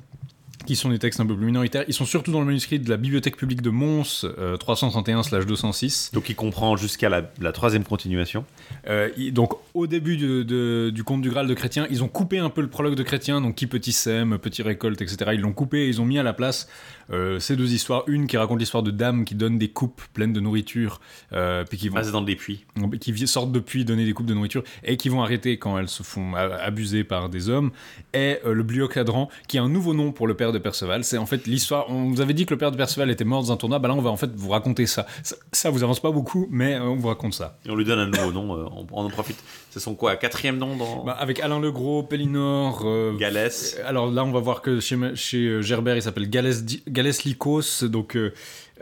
qui 0.65 0.75
sont 0.77 0.89
des 0.89 0.99
textes 0.99 1.19
un 1.19 1.25
peu 1.25 1.35
plus 1.35 1.45
minoritaires, 1.45 1.83
ils 1.89 1.93
sont 1.93 2.05
surtout 2.05 2.31
dans 2.31 2.39
le 2.39 2.45
manuscrit 2.45 2.79
de 2.79 2.89
la 2.89 2.95
Bibliothèque 2.95 3.35
publique 3.35 3.61
de 3.61 3.69
Mons, 3.69 4.23
euh, 4.23 4.55
331/206. 4.55 6.11
Donc, 6.13 6.29
il 6.29 6.35
comprend 6.35 6.77
jusqu'à 6.77 7.09
la, 7.09 7.29
la 7.41 7.51
troisième 7.51 7.83
continuation. 7.83 8.45
Euh, 8.87 9.09
il- 9.17 9.33
donc, 9.33 9.53
au 9.73 9.87
début 9.87 10.17
de- 10.17 10.43
de- 10.43 10.89
du 10.93 11.03
conte 11.03 11.21
du 11.21 11.29
Graal 11.29 11.47
de 11.47 11.53
Chrétien, 11.53 11.87
ils 11.89 12.03
ont 12.03 12.07
coupé 12.07 12.39
un 12.39 12.49
peu 12.49 12.61
le 12.61 12.67
prologue 12.69 12.95
de 12.95 13.03
Chrétien, 13.03 13.41
donc 13.41 13.55
qui 13.55 13.67
petit 13.67 13.91
sème, 13.91 14.37
petit 14.37 14.61
récolte, 14.61 15.01
etc. 15.01 15.31
Ils 15.33 15.41
l'ont 15.41 15.53
coupé 15.53 15.79
et 15.79 15.87
ils 15.87 15.99
ont 16.01 16.05
mis 16.05 16.19
à 16.19 16.23
la 16.23 16.33
place 16.33 16.67
euh, 17.13 17.39
ces 17.39 17.55
deux 17.55 17.73
histoires. 17.73 18.03
Une 18.07 18.27
qui 18.27 18.37
raconte 18.37 18.59
l'histoire 18.59 18.83
de 18.83 18.91
dames 18.91 19.23
qui 19.25 19.35
donnent 19.35 19.57
des 19.57 19.69
coupes 19.69 20.01
pleines 20.13 20.33
de 20.33 20.39
nourriture, 20.39 20.99
euh, 21.31 21.63
puis 21.63 21.77
qui 21.77 21.89
vont 21.89 21.97
Ah, 21.97 22.11
dans 22.11 22.21
des 22.21 22.35
puits. 22.35 22.65
qui 22.99 23.27
sortent 23.27 23.51
donner 23.85 24.05
des 24.05 24.13
coupes 24.13 24.25
de 24.25 24.33
nourriture 24.33 24.63
et 24.83 24.97
qui 24.97 25.09
vont 25.09 25.21
arrêter 25.21 25.57
quand 25.57 25.77
elles 25.77 25.89
se 25.89 26.03
font 26.03 26.35
abuser 26.35 27.03
par 27.03 27.29
des 27.29 27.49
hommes, 27.49 27.71
et 28.13 28.39
euh, 28.45 28.53
le 28.53 28.63
Bliocadran, 28.63 29.29
qui 29.47 29.57
est 29.57 29.59
un 29.59 29.69
nouveau 29.69 29.93
nom 29.93 30.11
pour 30.11 30.27
le 30.27 30.35
père 30.35 30.51
de 30.51 30.59
Perceval. 30.59 31.03
C'est 31.03 31.17
en 31.17 31.25
fait 31.25 31.47
l'histoire. 31.47 31.89
On 31.89 32.09
vous 32.09 32.21
avait 32.21 32.33
dit 32.33 32.45
que 32.45 32.53
le 32.53 32.57
père 32.57 32.71
de 32.71 32.77
Perceval 32.77 33.09
était 33.09 33.23
mort 33.23 33.41
dans 33.41 33.51
un 33.51 33.57
tournoi, 33.57 33.79
bah 33.79 33.87
là 33.87 33.95
on 33.95 34.01
va 34.01 34.09
en 34.09 34.17
fait 34.17 34.31
vous 34.35 34.49
raconter 34.49 34.85
ça. 34.85 35.05
Ça, 35.23 35.35
ça 35.51 35.69
vous 35.69 35.83
avance 35.83 35.99
pas 35.99 36.11
beaucoup, 36.11 36.47
mais 36.51 36.75
euh, 36.75 36.83
on 36.83 36.95
vous 36.95 37.07
raconte 37.07 37.33
ça. 37.33 37.57
Et 37.65 37.69
on 37.69 37.75
lui 37.75 37.85
donne 37.85 37.99
un 37.99 38.07
nouveau 38.07 38.31
nom, 38.31 38.51
on, 38.51 38.87
on 38.91 39.05
en 39.05 39.09
profite. 39.09 39.43
C'est 39.73 39.79
son 39.79 39.95
quoi 39.95 40.15
Quatrième 40.17 40.57
nom 40.59 40.75
dans 40.75 41.03
Bah, 41.03 41.13
avec 41.13 41.39
Alain 41.39 41.59
Legros, 41.59 42.03
Pellinor. 42.03 42.83
euh, 42.85 43.17
Galès. 43.17 43.79
alors 43.85 44.11
là, 44.11 44.23
on 44.23 44.31
va 44.31 44.39
voir 44.39 44.61
que 44.61 44.79
chez, 44.79 44.95
chez 45.15 45.47
euh, 45.47 45.61
Gerbert, 45.63 45.95
il 45.95 46.03
s'appelle 46.03 46.29
Galès, 46.29 46.63
Galès 46.87 47.23
Lycos, 47.23 47.83
donc 47.85 48.15
euh, 48.15 48.31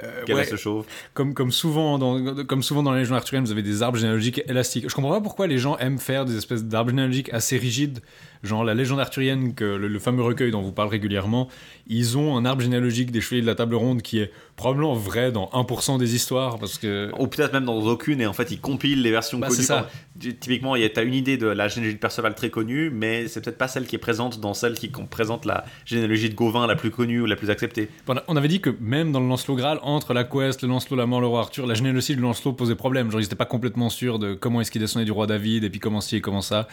euh, 0.04 0.25
ouais, 0.27 0.43
ce 0.43 0.58
chauve 0.58 0.86
comme, 1.13 1.34
comme, 1.34 1.51
souvent 1.54 1.97
dans, 1.97 2.43
comme 2.43 2.62
souvent 2.62 2.84
dans 2.84 2.91
les 2.91 2.99
légendes 2.99 3.15
arthuriennes, 3.17 3.45
vous 3.45 3.51
avez 3.54 3.62
des 3.63 3.84
arbres 3.84 3.97
généalogiques 3.97 4.41
élastiques. 4.49 4.89
Je 4.89 4.93
comprends 4.93 5.12
pas 5.12 5.21
pourquoi 5.21 5.47
les 5.47 5.60
gens 5.60 5.77
aiment 5.77 5.97
faire 5.99 6.25
des 6.25 6.36
espèces 6.36 6.65
d'arbres 6.65 6.89
généalogiques 6.89 7.32
assez 7.34 7.58
rigides. 7.58 7.99
Genre 8.43 8.63
la 8.63 8.73
légende 8.73 8.99
arthurienne, 8.99 9.54
que 9.54 9.63
le, 9.63 9.88
le 9.88 9.99
fameux 9.99 10.23
recueil 10.23 10.49
dont 10.51 10.62
vous 10.62 10.71
parle 10.71 10.89
régulièrement, 10.89 11.47
ils 11.88 12.17
ont 12.17 12.36
un 12.38 12.43
arbre 12.45 12.62
généalogique 12.62 13.12
des 13.12 13.21
chevaliers 13.21 13.41
de 13.43 13.47
la 13.47 13.56
table 13.56 13.75
ronde 13.75 14.01
qui 14.01 14.19
est 14.19 14.32
probablement 14.56 14.93
vrai 14.95 15.32
dans 15.32 15.45
1% 15.54 15.97
des 15.99 16.15
histoires 16.15 16.58
parce 16.60 16.77
que 16.77 17.12
Ou 17.19 17.27
peut-être 17.27 17.54
même 17.54 17.65
dans 17.65 17.77
aucune, 17.77 18.19
et 18.21 18.25
en 18.25 18.34
fait, 18.34 18.49
ils 18.51 18.60
compilent 18.60 19.01
les 19.01 19.12
versions 19.12 19.38
Bah, 19.39 19.47
connues. 19.47 19.62
ça. 19.62 19.89
Tu- 20.19 20.36
Typiquement, 20.36 20.75
il 20.75 20.82
y 20.82 20.86
a- 20.86 20.89
t'as 20.89 21.04
une 21.04 21.13
idée 21.13 21.38
de 21.38 21.47
la 21.47 21.67
généalogie 21.67 21.95
de 21.95 21.99
Perceval 21.99 22.34
très 22.36 22.49
connue, 22.49 22.89
mais 22.91 23.27
c'est 23.27 23.41
peut-être 23.43 23.58
pas 23.58 23.67
celle 23.67 23.86
qui 23.86 23.95
est 23.95 23.99
présente 23.99 24.39
dans 24.39 24.54
celle 24.54 24.73
qui 24.73 24.88
présente 24.89 25.45
la 25.45 25.65
généalogie 25.86 26.30
de 26.30 26.36
Gauvin 26.36 26.65
la 26.67 26.75
plus 26.75 26.91
connue 26.91 27.21
ou 27.21 27.25
la 27.25 27.36
plus 27.36 27.49
acceptée. 27.49 27.89
On 28.27 28.36
avait 28.36 28.47
dit 28.47 28.60
que 28.62 28.69
même 28.80 29.12
dans 29.12 29.19
le 29.19 29.27
Lancelot 29.27 29.56
Graal, 29.56 29.80
entre 29.84 30.13
la 30.13 30.23
Quest, 30.23 30.62
le 30.63 30.67
Lancelot, 30.67 30.95
la 30.97 31.06
mort, 31.06 31.21
le 31.21 31.27
roi 31.27 31.41
Arthur, 31.41 31.67
la 31.67 31.73
généalogie 31.75 32.15
de 32.15 32.21
Lancelot 32.21 32.54
posait 32.54 32.75
problème. 32.75 33.12
Genre, 33.12 33.19
ils 33.19 33.23
n'étaient 33.23 33.36
pas 33.36 33.45
complètement 33.45 33.89
sûrs 33.89 34.17
de 34.19 34.34
comment 34.34 34.62
est-ce 34.62 34.71
qu'il 34.71 34.82
descendait 34.82 35.06
du 35.06 35.12
roi 35.12 35.27
David, 35.27 35.63
et 35.63 35.69
puis 35.69 35.80
comment 35.80 36.01
ci 36.01 36.15
et 36.17 36.21
comment 36.21 36.41
ça. 36.41 36.67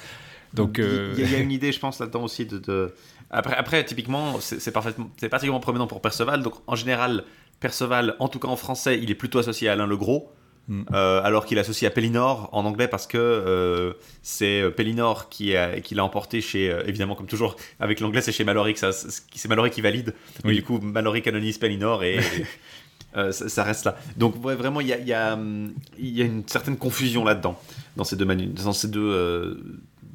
Donc, 0.54 0.78
euh, 0.78 1.12
Il 1.14 1.20
y, 1.20 1.22
a- 1.24 1.26
il 1.26 1.32
y 1.32 1.36
a 1.36 1.38
une 1.40 1.52
idée, 1.58 1.72
je 1.72 1.78
pense, 1.80 1.98
là-dedans 2.00 2.22
aussi 2.24 2.46
de. 2.46 2.58
de- 2.58 2.92
Après, 3.30 3.54
après, 3.56 3.84
typiquement, 3.84 4.40
c'est 4.40 4.70
parfaitement, 4.72 5.10
c'est 5.18 5.28
particulièrement 5.28 5.60
prominent 5.60 5.86
pour 5.86 6.00
Perceval. 6.00 6.42
Donc, 6.42 6.54
en 6.66 6.74
général, 6.76 7.24
Perceval, 7.60 8.16
en 8.18 8.28
tout 8.28 8.38
cas 8.38 8.48
en 8.48 8.56
français, 8.56 8.98
il 9.02 9.10
est 9.10 9.14
plutôt 9.14 9.38
associé 9.38 9.68
à 9.68 9.72
Alain 9.72 9.86
le 9.86 9.96
Gros. 9.96 10.32
Mm. 10.70 10.82
euh, 10.92 11.22
alors 11.24 11.46
qu'il 11.46 11.56
est 11.56 11.62
associé 11.62 11.88
à 11.88 11.90
Pellinor 11.90 12.50
en 12.52 12.66
anglais 12.66 12.88
parce 12.88 13.06
que 13.06 13.16
euh, 13.16 13.94
c'est 14.20 14.60
euh, 14.60 14.70
Pellinor 14.70 15.30
qui, 15.30 15.56
a- 15.56 15.80
qui 15.80 15.94
l'a 15.94 16.04
emporté 16.04 16.42
chez, 16.42 16.70
euh, 16.70 16.82
évidemment, 16.86 17.14
comme 17.14 17.26
toujours, 17.26 17.56
avec 17.80 18.00
l'anglais, 18.00 18.20
c'est 18.20 18.32
chez 18.32 18.44
Mallory 18.44 18.74
que 18.74 18.78
ça- 18.80 18.92
c'est 18.92 19.48
Mallory 19.48 19.70
qui 19.70 19.80
valide. 19.80 20.10
Et 20.44 20.48
Oui. 20.48 20.54
du 20.56 20.62
coup, 20.62 20.78
Mallory 20.78 21.22
canonise 21.22 21.56
Pellinor 21.56 22.04
et. 22.04 22.18
euh, 23.16 23.32
ça, 23.32 23.48
ça 23.48 23.64
reste 23.64 23.86
là. 23.86 23.96
Donc 24.18 24.44
ouais, 24.44 24.56
vraiment, 24.56 24.82
il 24.82 24.88
y 24.88 24.92
a, 24.92 24.98
il 24.98 25.08
y, 25.08 25.14
a, 25.14 25.32
hum, 25.34 25.72
il 25.98 26.10
y 26.14 26.20
a 26.20 26.26
une 26.26 26.46
certaine 26.46 26.76
confusion 26.76 27.24
là-dedans, 27.24 27.58
dans 27.96 28.04
ces 28.04 28.16
deux, 28.16 28.26
manu- 28.26 28.48
dans 28.48 28.74
ces 28.74 28.88
deux 28.88 29.00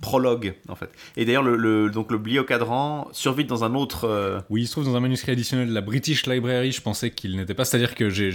prologues, 0.03 0.53
en 0.67 0.75
fait. 0.75 0.89
Et 1.15 1.23
d'ailleurs, 1.23 1.43
le, 1.43 1.55
le- 1.55 1.89
donc, 1.89 2.11
le 2.11 2.17
survit 3.13 3.45
dans 3.45 3.63
un 3.63 3.73
autre... 3.73 4.03
euh, 4.03 4.39
Oui, 4.49 4.63
il 4.63 4.67
se 4.67 4.73
trouve 4.73 4.83
dans 4.85 4.95
un 4.97 4.99
manuscrit 4.99 5.31
additionnel 5.31 5.69
de 5.69 5.73
la 5.73 5.79
British 5.81 6.27
Library. 6.27 6.73
Je 6.73 6.81
pensais 6.81 7.09
qu'il 7.11 7.37
n'était 7.37 7.53
pas. 7.53 7.63
C'est-à-dire 7.63 7.95
que 7.95 8.09
j'ai- 8.09 8.31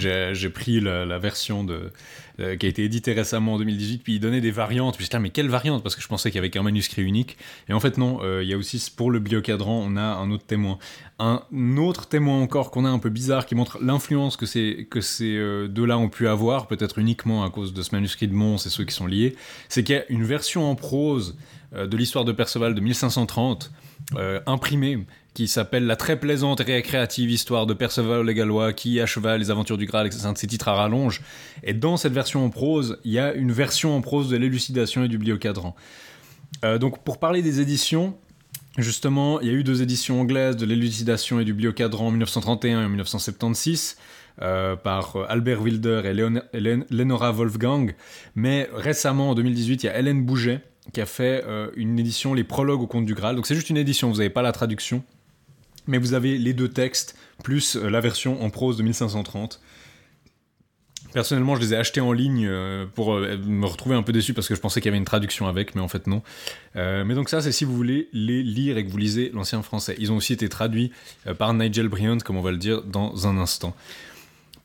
pris 0.48 0.81
la, 0.81 1.04
version 1.18 1.64
de, 1.64 1.92
euh, 2.40 2.57
qui 2.57 2.64
a 2.64 2.68
été 2.70 2.85
éditée 2.85 3.12
récemment 3.12 3.54
en 3.54 3.59
2018, 3.59 4.02
puis 4.02 4.14
il 4.14 4.20
donnait 4.20 4.40
des 4.40 4.50
variantes. 4.50 4.96
Puis 4.96 5.07
là, 5.12 5.18
mais 5.18 5.28
quelle 5.31 5.48
variante? 5.48 5.83
Parce 5.83 5.94
que 5.94 6.00
je 6.02 6.09
pensais 6.09 6.31
qu'il 6.31 6.37
y 6.37 6.38
avait 6.38 6.48
qu'un 6.50 6.62
manuscrit 6.62 7.02
unique. 7.02 7.37
Et 7.68 7.74
en 7.74 7.81
fait, 7.81 7.98
non. 7.98 8.20
euh, 8.22 8.42
Il 8.42 8.48
y 8.48 8.54
a 8.54 8.57
aussi, 8.57 8.83
pour 8.96 9.11
le 9.11 9.18
biocadran, 9.18 9.85
on 9.87 9.96
a 9.96 10.02
un 10.02 10.31
autre 10.31 10.46
témoin. 10.46 10.78
Un 11.18 11.42
autre 11.76 12.07
témoin 12.09 12.40
encore 12.40 12.70
qu'on 12.70 12.85
a 12.85 12.88
un 12.88 12.98
peu 12.98 13.11
bizarre 13.11 13.44
qui 13.44 13.54
montre 13.54 13.78
l'influence 13.83 14.37
que 14.37 14.46
ces, 14.46 14.87
que 14.90 15.00
ces 15.00 15.37
deux-là 15.68 15.98
ont 15.98 16.09
pu 16.09 16.28
avoir, 16.28 16.66
peut-être 16.68 16.98
uniquement 16.98 17.44
à 17.44 17.50
cause 17.50 17.74
de 17.74 17.83
ce 17.83 17.94
manuscrit 17.94 18.28
de 18.28 18.35
Mons 18.35 18.57
et 18.64 18.70
ceux 18.70 18.85
qui 18.85 18.94
sont 18.94 19.07
liés. 19.07 19.35
C'est 19.68 19.83
qu'il 19.85 19.96
y 19.96 19.98
a 19.98 20.04
une 20.11 20.24
version 20.24 20.70
en 20.70 20.74
prose 20.76 21.37
de 21.74 21.96
l'histoire 21.96 22.24
de 22.24 22.33
Perceval 22.33 22.74
de 22.74 22.81
1530, 22.81 23.70
euh, 24.16 24.40
imprimée, 24.46 25.07
qui 25.35 25.48
s'appelle 25.48 25.87
La 25.87 25.96
très 25.96 26.18
plaisante 26.18 26.61
et 26.61 26.64
récréative 26.64 27.31
histoire 27.31 27.66
de 27.66 27.74
Perceval 27.74 28.22
le 28.24 28.33
Gallois 28.33 28.72
qui 28.72 29.00
acheva 29.00 29.37
les 29.38 29.50
aventures 29.50 29.76
du 29.78 29.87
Graal, 29.87 30.11
c'est 30.12 30.26
un 30.26 30.33
de 30.33 30.38
ses 30.38 30.46
titres 30.46 30.68
à 30.68 30.74
rallonge. 30.74 31.20
Et 31.62 31.74
dans 31.74 31.96
cette 31.96 32.12
version 32.14 32.44
en 32.44 32.50
prose, 32.50 32.98
il 33.04 33.12
y 33.12 33.18
a 33.18 33.35
une 33.35 33.52
version 33.52 33.94
en 33.96 34.00
prose 34.00 34.28
de 34.31 34.37
l'élucidation 34.37 35.04
et 35.04 35.09
du 35.09 35.18
biocadran. 35.18 35.76
Euh, 36.64 36.78
donc 36.78 37.04
pour 37.04 37.18
parler 37.18 37.42
des 37.42 37.61
éditions, 37.61 38.16
justement, 38.78 39.40
il 39.40 39.46
y 39.48 39.50
a 39.50 39.52
eu 39.54 39.64
deux 39.64 39.83
éditions 39.83 40.20
anglaises 40.20 40.57
de 40.57 40.64
l'élucidation 40.66 41.38
et 41.40 41.44
du 41.44 41.52
biocadran 41.54 42.07
en 42.07 42.11
1931 42.11 42.83
et 42.83 42.85
en 42.85 42.88
1976. 42.88 43.96
euh, 44.40 44.76
par 44.76 45.16
euh, 45.16 45.24
Albert 45.28 45.61
Wilder 45.62 46.02
et 46.04 46.14
Léon- 46.14 46.42
Hélène- 46.52 46.85
Lenora 46.90 47.33
Wolfgang. 47.33 47.96
Mais 48.37 48.68
récemment, 48.72 49.31
en 49.31 49.35
2018, 49.35 49.83
il 49.83 49.87
y 49.87 49.88
a 49.88 49.98
Hélène 49.98 50.24
Bouget 50.24 50.61
qui 50.92 51.01
a 51.01 51.07
fait 51.07 51.44
euh, 51.46 51.70
une 51.77 51.98
édition, 51.98 52.35
les 52.35 52.44
prologues 52.44 52.81
au 52.81 52.87
conte 52.87 53.07
du 53.07 53.14
Graal. 53.14 53.37
Donc 53.37 53.46
c'est 53.46 53.55
juste 53.55 53.70
une 53.70 53.77
édition, 53.77 54.11
vous 54.11 54.18
n'avez 54.18 54.31
pas 54.31 54.42
la 54.42 54.53
traduction. 54.53 55.03
Mais 55.87 55.98
vous 55.98 56.12
avez 56.12 56.37
les 56.37 56.53
deux 56.53 56.68
textes, 56.68 57.16
plus 57.42 57.77
euh, 57.77 57.88
la 57.88 58.01
version 58.01 58.42
en 58.42 58.51
prose 58.51 58.77
de 58.77 58.83
1530. 58.83 59.61
Personnellement, 61.14 61.57
je 61.57 61.62
les 61.62 61.72
ai 61.72 61.77
achetés 61.77 62.03
en 62.03 62.12
ligne 62.12 62.46
euh, 62.46 62.85
pour 62.85 63.14
me 63.16 63.64
retrouver 63.64 63.96
un 63.96 64.03
peu 64.03 64.12
déçu 64.12 64.35
parce 64.35 64.46
que 64.46 64.55
je 64.55 64.61
pensais 64.61 64.83
qu'il 64.83 64.88
y 64.88 64.90
avait 64.90 64.98
une 64.98 65.07
traduction 65.07 65.46
avec, 65.46 65.74
mais 65.74 65.81
en 65.81 65.88
fait 65.88 66.07
non. 66.07 66.22
Mais 66.74 67.14
donc 67.14 67.31
ça, 67.31 67.40
c'est 67.40 67.51
si 67.51 67.64
vous 67.64 67.74
voulez 67.74 68.09
les 68.12 68.42
lire 68.42 68.77
et 68.77 68.85
que 68.85 68.90
vous 68.90 68.98
lisez 68.98 69.31
l'ancien 69.33 69.62
français. 69.62 69.96
Ils 69.98 70.12
ont 70.12 70.16
aussi 70.16 70.35
été 70.35 70.48
traduits 70.51 70.92
par 71.38 71.55
Nigel 71.55 71.88
Bryant, 71.88 72.18
comme 72.18 72.37
on 72.37 72.42
va 72.42 72.51
le 72.51 72.59
dire 72.59 72.83
dans 72.83 73.27
un 73.27 73.38
instant. 73.38 73.74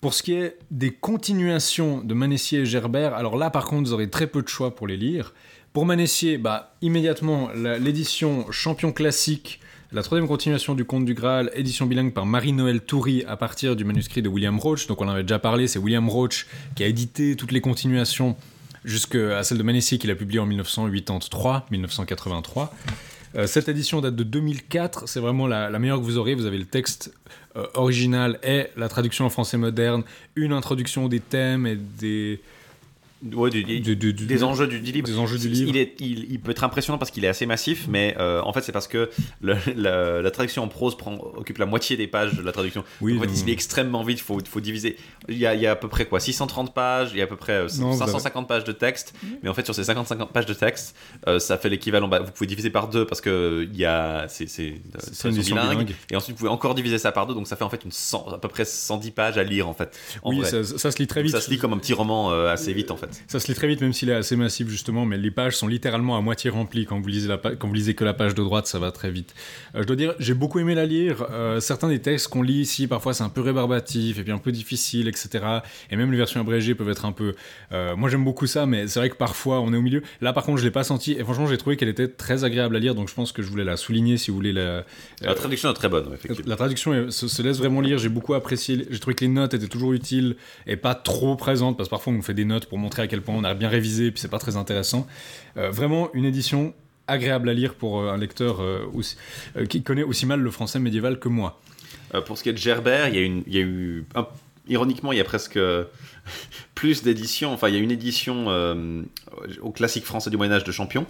Pour 0.02 0.14
ce 0.14 0.22
qui 0.22 0.34
est 0.34 0.58
des 0.70 0.92
continuations 0.92 2.04
de 2.04 2.14
Manessier 2.14 2.60
et 2.60 2.66
Gerbert, 2.66 3.14
alors 3.14 3.38
là 3.38 3.50
par 3.50 3.64
contre, 3.64 3.88
vous 3.88 3.94
aurez 3.94 4.10
très 4.10 4.28
peu 4.28 4.42
de 4.42 4.50
choix 4.50 4.76
pour 4.76 4.86
les 4.86 4.98
lire. 4.98 5.34
Pour 5.74 5.86
Manessier, 5.88 6.38
bah, 6.38 6.76
immédiatement, 6.84 7.50
l'édition 7.80 8.46
Champion 8.52 8.92
classique, 8.92 9.60
la 9.92 10.04
troisième 10.04 10.28
continuation 10.28 10.76
du 10.76 10.86
Conte 10.86 11.04
du 11.04 11.16
Graal, 11.16 11.50
édition 11.56 11.88
bilingue 11.88 12.14
par 12.14 12.28
Marie-Noël 12.28 12.80
Toury 12.80 13.24
à 13.28 13.38
partir 13.38 13.76
du 13.76 13.84
manuscrit 13.84 14.22
de 14.22 14.30
William 14.30 14.60
Roach. 14.60 14.86
Donc 14.86 15.02
on 15.02 15.08
en 15.08 15.10
avait 15.10 15.24
déjà 15.24 15.40
parlé, 15.40 15.68
c'est 15.68 15.80
William 15.80 16.08
Roach 16.08 16.46
qui 16.76 16.84
a 16.84 16.86
édité 16.86 17.36
toutes 17.36 17.52
les 17.52 17.60
continuations 17.60 18.36
jusqu'à 18.86 19.42
celle 19.42 19.58
de 19.58 19.64
Manessier 19.64 19.98
qu'il 19.98 20.12
a 20.12 20.16
publiée 20.16 20.40
en 20.40 20.48
1983-1983. 20.48 22.70
Euh, 23.36 23.48
cette 23.48 23.68
édition 23.68 24.00
date 24.00 24.16
de 24.16 24.24
2004, 24.24 25.10
c'est 25.10 25.20
vraiment 25.20 25.48
la, 25.48 25.72
la 25.72 25.80
meilleure 25.80 25.98
que 25.98 26.06
vous 26.06 26.20
aurez. 26.20 26.36
Vous 26.36 26.46
avez 26.46 26.60
le 26.60 26.66
texte 26.66 27.12
euh, 27.56 27.66
original 27.74 28.38
et 28.44 28.68
la 28.78 28.90
traduction 28.90 29.26
en 29.26 29.32
français 29.32 29.58
moderne, 29.58 30.04
une 30.36 30.54
introduction 30.54 31.08
des 31.08 31.20
thèmes 31.20 31.66
et 31.66 31.76
des, 31.76 32.42
ouais, 33.34 33.50
du- 33.50 33.64
du- 33.64 33.80
du- 33.80 33.96
du- 33.96 34.14
du- 34.14 34.26
des 34.26 34.44
enjeux 34.44 34.68
du, 34.68 34.80
livre. 34.80 35.06
des 35.08 35.18
enjeux 35.18 35.38
du 35.38 35.50
livre. 35.50 35.70
Il, 35.70 35.78
est, 35.78 35.96
il, 36.00 36.32
il 36.32 36.40
peut 36.40 36.52
être 36.52 36.64
impressionnant 36.64 36.98
parce 36.98 37.12
qu'il 37.12 37.24
est 37.26 37.28
assez 37.28 37.46
massif, 37.46 37.86
mais 37.88 38.16
euh, 38.20 38.42
en 38.42 38.52
fait 38.54 38.62
c'est 38.62 38.72
parce 38.72 38.88
que 38.88 39.10
le- 39.42 39.58
la, 39.76 40.22
la 40.22 40.32
traduction 40.32 40.64
en 40.64 40.68
prose 40.68 40.98
prend, 40.98 41.16
occupe 41.36 41.58
la 41.58 41.66
moitié 41.66 41.98
des 41.98 42.08
pages 42.08 42.34
de 42.36 42.42
la 42.42 42.52
traduction. 42.52 42.84
Oui, 43.02 43.14
Donc, 43.14 43.26
en 43.26 43.28
fait, 43.28 43.40
il 43.42 43.50
est 43.50 43.54
extrêmement 43.54 44.04
vite, 44.04 44.20
il 44.20 44.24
faut, 44.24 44.40
faut 44.50 44.60
diviser. 44.60 44.98
Il 45.30 45.38
y, 45.38 45.46
a, 45.46 45.56
il 45.56 45.62
y 45.62 45.68
a 45.68 45.72
à 45.72 45.76
peu 45.76 45.88
près 45.88 46.06
quoi 46.06 46.20
630 46.20 46.74
pages, 46.74 47.10
il 47.14 47.18
y 47.18 47.22
a 47.22 47.26
à 47.26 47.28
peu 47.28 47.36
près 47.38 47.54
euh, 47.54 47.68
Non, 47.80 47.92
vous 47.92 47.98
550 48.00 48.48
pages 48.48 48.64
de 48.64 48.72
texte, 48.72 49.14
mais 49.42 49.50
en 49.50 49.54
fait 49.54 49.64
sur 49.66 49.76
ces 49.76 49.84
50 49.86 50.32
pages 50.32 50.46
de 50.46 50.54
texte, 50.54 50.96
euh, 51.28 51.40
ça 51.40 51.58
fait 51.58 51.70
l'équivalent. 51.70 52.08
bah, 52.08 52.20
vous 52.20 52.32
pouvez 52.32 52.48
diviser 52.48 52.70
par 52.70 52.88
deux 52.90 53.06
parce 53.06 53.22
que 53.22 53.68
il 53.72 53.78
y 53.78 53.86
a 53.86 54.26
c'est 54.28 54.48
c'est 54.48 54.82
C'est 55.12 55.30
une 55.30 55.36
bilingue. 55.36 55.70
bilingue. 55.72 55.96
et 56.12 56.16
ensuite 56.16 56.36
vous 56.36 56.40
pouvez 56.40 56.50
encore 56.50 56.76
diviser 56.76 56.98
ça 56.98 57.12
par 57.12 57.28
deux, 57.28 57.34
donc 57.34 57.48
ça 57.48 57.56
fait 57.56 57.64
en 57.64 57.70
fait 57.70 57.84
une 57.86 57.92
100 57.92 58.28
à 58.34 58.38
peu 58.38 58.48
près 58.48 58.66
110 58.66 59.12
pages 59.12 59.38
à 59.38 59.44
lire 59.44 59.68
en 59.70 59.74
fait. 59.74 59.98
En 60.24 60.32
Oui, 60.34 60.46
ça, 60.46 60.64
ça 60.64 60.92
se 60.92 60.98
lit 60.98 61.08
très 61.08 61.22
Donc, 61.22 61.28
vite. 61.28 61.36
ça 61.36 61.42
se 61.42 61.50
lit 61.50 61.58
comme 61.58 61.74
un 61.74 61.78
petit 61.78 61.94
roman 61.94 62.32
euh, 62.32 62.52
assez 62.52 62.74
vite 62.74 62.92
en 62.92 62.98
fait. 62.98 63.13
Ça 63.28 63.40
se 63.40 63.48
lit 63.48 63.54
très 63.54 63.68
vite, 63.68 63.82
même 63.82 63.94
s'il 63.94 64.10
est 64.10 64.14
assez 64.14 64.36
massif 64.36 64.68
justement, 64.70 65.06
mais 65.06 65.18
les 65.18 65.32
pages 65.32 65.56
sont 65.56 65.68
littéralement 65.68 66.18
à 66.18 66.22
moitié 66.22 66.50
remplies. 66.50 66.86
Quand 66.86 67.00
vous 67.00 67.08
lisez, 67.08 67.28
la 67.28 67.38
quand 67.38 67.68
vous 67.68 67.74
lisez 67.74 67.94
que 67.94 68.04
la 68.04 68.14
page 68.14 68.36
de 68.36 68.44
droite, 68.44 68.68
ça 68.68 68.80
va 68.80 68.92
très 68.92 69.12
vite. 69.12 69.34
Euh, 69.76 69.82
je 69.82 69.88
dois 69.88 69.96
dire, 69.96 70.14
j'ai 70.20 70.34
beaucoup 70.34 70.60
aimé 70.60 70.76
la 70.76 70.86
lire. 70.86 71.26
Euh, 71.32 71.60
certains 71.60 71.88
des 71.90 72.00
textes 72.00 72.28
qu'on 72.28 72.42
lit 72.42 72.62
ici, 72.62 72.88
parfois 72.88 73.14
c'est 73.14 73.24
un 73.24 73.30
peu 73.30 73.42
rébarbatif 73.42 74.20
et 74.20 74.24
puis 74.24 74.32
un 74.32 74.38
peu 74.38 74.52
difficile, 74.52 75.08
etc. 75.08 75.30
Et 75.92 75.96
même 75.96 76.12
les 76.12 76.18
versions 76.18 76.40
abrégées 76.42 76.76
peuvent 76.76 76.90
être 76.90 77.06
un 77.06 77.12
peu. 77.12 77.34
euh, 77.72 77.96
moi 77.96 78.10
j'aime 78.10 78.24
beaucoup 78.24 78.48
ça, 78.48 78.66
mais 78.66 78.88
c'est 78.88 79.00
vrai 79.00 79.10
que 79.10 79.16
parfois 79.16 79.60
on 79.62 79.74
est 79.74 79.78
au 79.78 79.82
milieu. 79.82 80.02
Là 80.22 80.34
par 80.34 80.44
contre, 80.44 80.60
je 80.60 80.64
l'ai 80.66 80.72
pas 80.72 80.84
senti 80.84 81.14
et 81.14 81.24
franchement 81.24 81.48
j'ai 81.48 81.58
trouvé 81.58 81.78
qu'elle 81.78 81.90
était 81.90 82.08
très 82.08 82.44
agréable 82.44 82.76
à 82.76 82.80
lire, 82.80 82.96
donc 82.96 83.10
je 83.10 83.14
pense 83.14 83.32
que 83.32 83.42
je 83.42 83.50
voulais 83.50 83.64
la 83.64 83.78
souligner 83.78 84.18
si 84.18 84.32
vous 84.32 84.38
voulez 84.38 84.54
la. 84.54 84.86
La 85.22 85.36
traduction 85.36 85.70
est 85.70 85.74
très 85.74 85.90
bonne, 85.90 86.08
effectivement. 86.14 86.50
La 86.50 86.56
traduction 86.56 86.94
est- 86.94 87.12
se, 87.12 87.28
se 87.28 87.42
laisse 87.42 87.58
vraiment 87.58 87.82
lire, 87.82 87.98
j'ai 87.98 88.10
beaucoup 88.10 88.34
apprécié, 88.34 88.86
j'ai 88.90 89.00
trouvé 89.00 89.16
que 89.16 89.24
les 89.26 89.30
notes 89.32 89.54
étaient 89.54 89.68
toujours 89.68 89.94
utiles 89.94 90.36
et 90.68 90.76
pas 90.78 90.96
trop 90.96 91.36
présentes, 91.36 91.78
parce 91.78 91.90
que 91.90 91.92
parfois 91.92 92.14
on 92.14 92.22
fait 92.22 92.34
des 92.34 92.46
notes 92.46 92.66
pour 92.68 92.78
montrer 92.78 93.03
à 93.04 93.08
quel 93.08 93.22
point 93.22 93.36
on 93.36 93.44
a 93.44 93.54
bien 93.54 93.70
révisé, 93.70 94.12
puis 94.12 94.20
c'est 94.20 94.30
pas 94.30 94.40
très 94.40 94.58
intéressant. 94.58 95.08
Euh, 95.58 95.70
vraiment 95.70 96.10
une 96.14 96.26
édition 96.26 96.74
agréable 97.08 97.50
à 97.50 97.54
lire 97.54 97.76
pour 97.76 98.00
euh, 98.00 98.12
un 98.12 98.18
lecteur 98.18 98.62
euh, 98.62 98.86
qui 99.70 99.84
connaît 99.84 100.04
aussi 100.04 100.26
mal 100.26 100.40
le 100.40 100.52
français 100.52 100.80
médiéval 100.80 101.20
que 101.20 101.30
moi. 101.30 101.60
Pour 102.28 102.38
ce 102.38 102.44
qui 102.44 102.50
est 102.50 102.54
de 102.54 102.60
Gerbert, 102.60 103.10
il 103.10 103.44
y 103.48 103.58
a, 103.58 103.62
eu. 103.62 104.06
ironiquement, 104.68 105.12
il 105.12 105.18
y 105.18 105.22
a 105.22 105.24
presque 105.24 105.58
plus 106.76 107.02
d'éditions. 107.02 107.52
Enfin, 107.52 107.70
il 107.70 107.74
y 107.74 107.78
a 107.78 107.82
une 107.82 107.90
édition 107.90 108.46
au 109.62 109.72
classique 109.72 110.06
français 110.06 110.30
du 110.30 110.38
Moyen-Âge 110.38 110.64
de 110.64 110.72
Champion. 110.72 111.08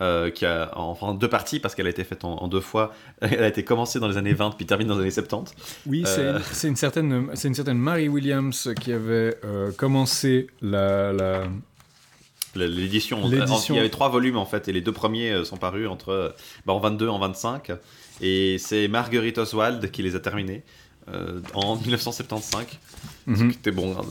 Euh, 0.00 0.30
qui 0.30 0.46
a 0.46 0.70
en 0.78 1.14
deux 1.14 1.28
parties 1.28 1.60
parce 1.60 1.74
qu'elle 1.74 1.86
a 1.86 1.90
été 1.90 2.04
faite 2.04 2.24
en, 2.24 2.36
en 2.36 2.48
deux 2.48 2.60
fois. 2.60 2.94
Elle 3.20 3.42
a 3.42 3.48
été 3.48 3.62
commencée 3.64 4.00
dans 4.00 4.08
les 4.08 4.16
années 4.16 4.32
20 4.32 4.56
puis 4.56 4.66
terminée 4.66 4.88
dans 4.88 4.96
les 4.96 5.02
années 5.02 5.10
70. 5.10 5.54
Oui, 5.86 6.02
c'est 6.06 6.20
Euh. 6.20 6.38
c'est 6.52 6.68
une 6.68 6.76
certaine, 6.76 7.28
c'est 7.34 7.48
une 7.48 7.54
certaine 7.54 7.78
Mary 7.78 8.08
Williams 8.08 8.70
qui 8.80 8.92
avait 8.92 9.36
euh, 9.44 9.70
commencé 9.72 10.46
la, 10.62 11.12
la, 11.12 11.44
L'édition, 12.54 13.20
il 13.70 13.76
y 13.76 13.78
avait 13.78 13.88
trois 13.88 14.10
volumes 14.10 14.36
en 14.36 14.44
fait 14.44 14.68
et 14.68 14.72
les 14.72 14.82
deux 14.82 14.92
premiers 14.92 15.30
euh, 15.32 15.44
sont 15.44 15.56
parus 15.56 15.88
entre 15.88 16.10
euh, 16.10 16.28
bah, 16.66 16.74
en 16.74 16.80
22 16.80 17.06
et 17.06 17.08
en 17.08 17.18
25 17.18 17.72
et 18.20 18.58
c'est 18.58 18.88
Marguerite 18.88 19.38
Oswald 19.38 19.90
qui 19.90 20.02
les 20.02 20.16
a 20.16 20.20
terminés 20.20 20.62
euh, 21.08 21.40
en 21.54 21.76
1975. 21.76 22.66
Mhm. 23.26 23.52
C'était 23.52 23.70
bon. 23.70 23.96
hein, 23.98 24.04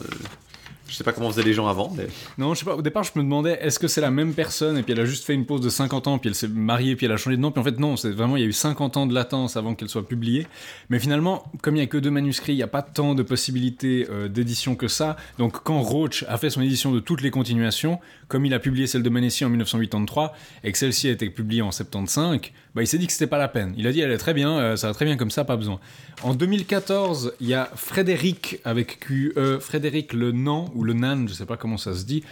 Je 0.92 0.98
sais 0.98 1.06
pas 1.06 1.14
comment 1.14 1.30
faisaient 1.30 1.42
les 1.42 1.54
gens 1.54 1.68
avant. 1.68 1.96
Non, 2.38 2.54
je 2.54 2.60
sais 2.60 2.66
pas. 2.66 2.76
Au 2.76 2.82
départ, 2.82 3.04
je 3.04 3.12
me 3.16 3.24
demandais 3.24 3.58
est-ce 3.62 3.80
que 3.80 3.88
c'est 3.88 4.02
la 4.02 4.12
même 4.12 4.34
personne? 4.34 4.78
Et 4.78 4.84
puis 4.84 4.92
elle 4.92 5.00
a 5.00 5.06
juste 5.06 5.24
fait 5.24 5.34
une 5.34 5.46
pause 5.46 5.62
de 5.62 5.70
50 5.70 6.08
ans, 6.08 6.18
puis 6.18 6.28
elle 6.28 6.36
s'est 6.36 6.50
mariée, 6.50 6.98
puis 6.98 7.06
elle 7.06 7.14
a 7.14 7.18
changé 7.18 7.38
de 7.38 7.42
nom. 7.42 7.50
Puis 7.50 7.62
en 7.62 7.64
fait, 7.64 7.80
non, 7.80 7.96
c'est 7.96 8.12
vraiment, 8.12 8.36
il 8.36 8.42
y 8.42 8.46
a 8.46 8.48
eu 8.48 8.52
50 8.52 8.98
ans 8.98 9.08
de 9.08 9.14
latence 9.14 9.56
avant 9.56 9.74
qu'elle 9.74 9.88
soit 9.88 10.06
publiée. 10.06 10.48
Mais 10.90 11.00
finalement, 11.00 11.50
comme 11.62 11.76
il 11.76 11.80
n'y 11.80 11.86
a 11.86 11.88
que 11.88 11.98
deux 11.98 12.12
manuscrits, 12.12 12.52
il 12.52 12.58
n'y 12.58 12.64
a 12.64 12.68
pas 12.68 12.82
tant 12.82 13.16
de 13.16 13.24
possibilités 13.24 14.06
euh, 14.10 14.28
d'édition 14.28 14.76
que 14.76 14.90
ça. 14.90 15.16
Donc 15.38 15.64
quand 15.64 15.80
Roach 15.82 16.26
a 16.28 16.38
fait 16.38 16.50
son 16.50 16.62
édition 16.62 16.92
de 16.92 17.00
toutes 17.00 17.22
les 17.22 17.32
continuations, 17.32 18.00
comme 18.28 18.46
il 18.46 18.54
a 18.54 18.60
publié 18.60 18.86
celle 18.86 19.04
de 19.04 19.10
Manessi 19.10 19.46
en 19.46 19.50
1983 19.50 20.34
et 20.66 20.74
que 20.74 20.78
celle-ci 20.78 21.08
a 21.08 21.12
été 21.12 21.30
publiée 21.30 21.62
en 21.62 21.72
75, 21.72 22.40
bah, 22.76 22.82
il 22.82 22.88
s'est 22.88 22.98
dit 22.98 23.08
que 23.08 23.14
c'était 23.14 23.28
pas 23.28 23.38
la 23.38 23.48
peine. 23.48 23.74
Il 23.78 23.88
a 23.88 23.92
dit 23.92 24.02
elle 24.02 24.12
est 24.12 24.18
très 24.18 24.34
bien, 24.34 24.58
euh, 24.58 24.76
ça 24.76 24.88
va 24.88 24.94
très 24.94 25.06
bien 25.06 25.18
comme 25.18 25.32
ça, 25.32 25.44
pas 25.44 25.58
besoin. 25.58 25.80
En 26.24 26.34
2014, 26.34 27.34
il 27.42 27.48
y 27.48 27.54
a 27.54 27.70
Frédéric 27.76 28.60
avec 28.64 29.00
QE, 29.00 29.60
Frédéric 29.60 30.14
Le 30.14 30.32
Nan 30.32 30.66
ou 30.76 30.84
Le 30.84 30.94
Nan, 30.94 31.28
je 31.28 31.34
sais 31.34 31.46
pas 31.46 31.58
comment 31.58 31.78
ça 31.78 31.94
se 31.94 32.06
dit, 32.06 32.24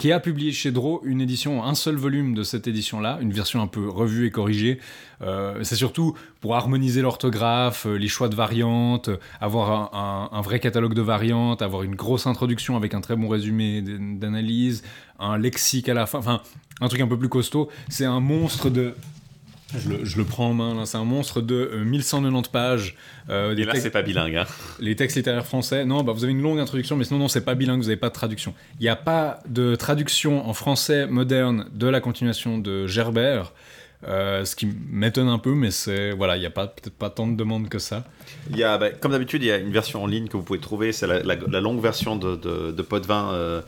qui 0.00 0.12
a 0.12 0.18
publié 0.18 0.50
chez 0.50 0.70
Draw 0.70 1.02
une 1.04 1.20
édition, 1.20 1.62
un 1.62 1.74
seul 1.74 1.96
volume 1.96 2.32
de 2.32 2.42
cette 2.42 2.66
édition-là, 2.66 3.18
une 3.20 3.32
version 3.32 3.60
un 3.60 3.66
peu 3.66 3.86
revue 3.86 4.26
et 4.26 4.30
corrigée. 4.30 4.78
Euh, 5.20 5.62
c'est 5.62 5.76
surtout 5.76 6.16
pour 6.40 6.56
harmoniser 6.56 7.02
l'orthographe, 7.02 7.84
euh, 7.84 7.96
les 7.96 8.08
choix 8.08 8.30
de 8.30 8.34
variantes, 8.34 9.10
avoir 9.42 9.94
un, 9.94 10.30
un, 10.32 10.40
vrai 10.40 10.58
catalogue 10.58 10.94
de 10.94 11.02
variantes, 11.02 11.60
avoir 11.60 11.82
une 11.82 11.96
grosse 11.96 12.26
introduction 12.26 12.78
avec 12.78 12.94
un 12.94 13.02
très 13.02 13.14
bon 13.14 13.28
résumé 13.28 13.82
d'analyse, 13.82 14.82
un 15.18 15.36
lexique 15.36 15.90
à 15.90 15.94
la 15.94 16.06
fin, 16.06 16.18
enfin 16.18 16.40
un 16.80 16.88
truc 16.88 17.02
un 17.02 17.06
peu 17.06 17.18
plus 17.18 17.28
costaud. 17.28 17.68
C'est 17.90 18.06
un 18.06 18.20
monstre 18.20 18.70
de 18.70 18.94
je 19.78 20.18
le, 20.18 20.24
prends 20.24 20.50
en 20.50 20.54
main, 20.54 20.84
c'est 20.86 20.96
un 20.96 21.04
monstre 21.04 21.40
de 21.40 21.70
1190 21.84 22.48
euh, 22.48 22.52
pages. 22.52 22.96
Euh, 23.28 23.56
Et 23.56 23.64
là, 23.64 23.74
c'est 23.76 23.90
pas 23.90 24.02
bilingue. 24.02 24.36
Hein. 24.36 24.46
Les 24.78 24.96
textes 24.96 25.16
littéraires 25.16 25.46
français, 25.46 25.84
non, 25.84 26.02
bah, 26.02 26.12
vous 26.12 26.24
avez 26.24 26.32
une 26.32 26.42
longue 26.42 26.58
introduction, 26.58 26.96
mais 26.96 27.04
sinon, 27.04 27.20
non, 27.20 27.28
c'est 27.28 27.44
pas 27.44 27.54
bilingue, 27.54 27.78
vous 27.78 27.86
n'avez 27.86 27.96
pas 27.96 28.08
de 28.08 28.14
traduction. 28.14 28.54
Il 28.78 28.82
n'y 28.82 28.88
a 28.88 28.96
pas 28.96 29.40
de 29.48 29.74
traduction 29.76 30.48
en 30.48 30.52
français 30.54 31.06
moderne 31.06 31.66
de 31.72 31.86
la 31.86 32.00
continuation 32.00 32.58
de 32.58 32.86
Gerbert. 32.86 33.52
Euh, 34.08 34.46
ce 34.46 34.56
qui 34.56 34.66
m'étonne 34.88 35.28
un 35.28 35.38
peu, 35.38 35.54
mais 35.54 35.70
c'est 35.70 36.12
voilà, 36.12 36.38
il 36.38 36.40
n'y 36.40 36.46
a 36.46 36.50
pas 36.50 36.66
peut-être 36.66 36.96
pas 36.96 37.10
tant 37.10 37.26
de 37.26 37.36
demandes 37.36 37.68
que 37.68 37.78
ça. 37.78 38.04
Il 38.48 38.56
y 38.56 38.64
a, 38.64 38.78
bah, 38.78 38.90
comme 38.92 39.12
d'habitude, 39.12 39.42
il 39.42 39.46
y 39.46 39.52
a 39.52 39.58
une 39.58 39.72
version 39.72 40.02
en 40.02 40.06
ligne 40.06 40.26
que 40.26 40.38
vous 40.38 40.42
pouvez 40.42 40.58
trouver, 40.58 40.92
c'est 40.92 41.06
la, 41.06 41.60
longue 41.60 41.82
version 41.82 42.16
de, 42.16 42.34
de, 42.34 42.72
de 42.72 42.82
Potvin 42.82 43.62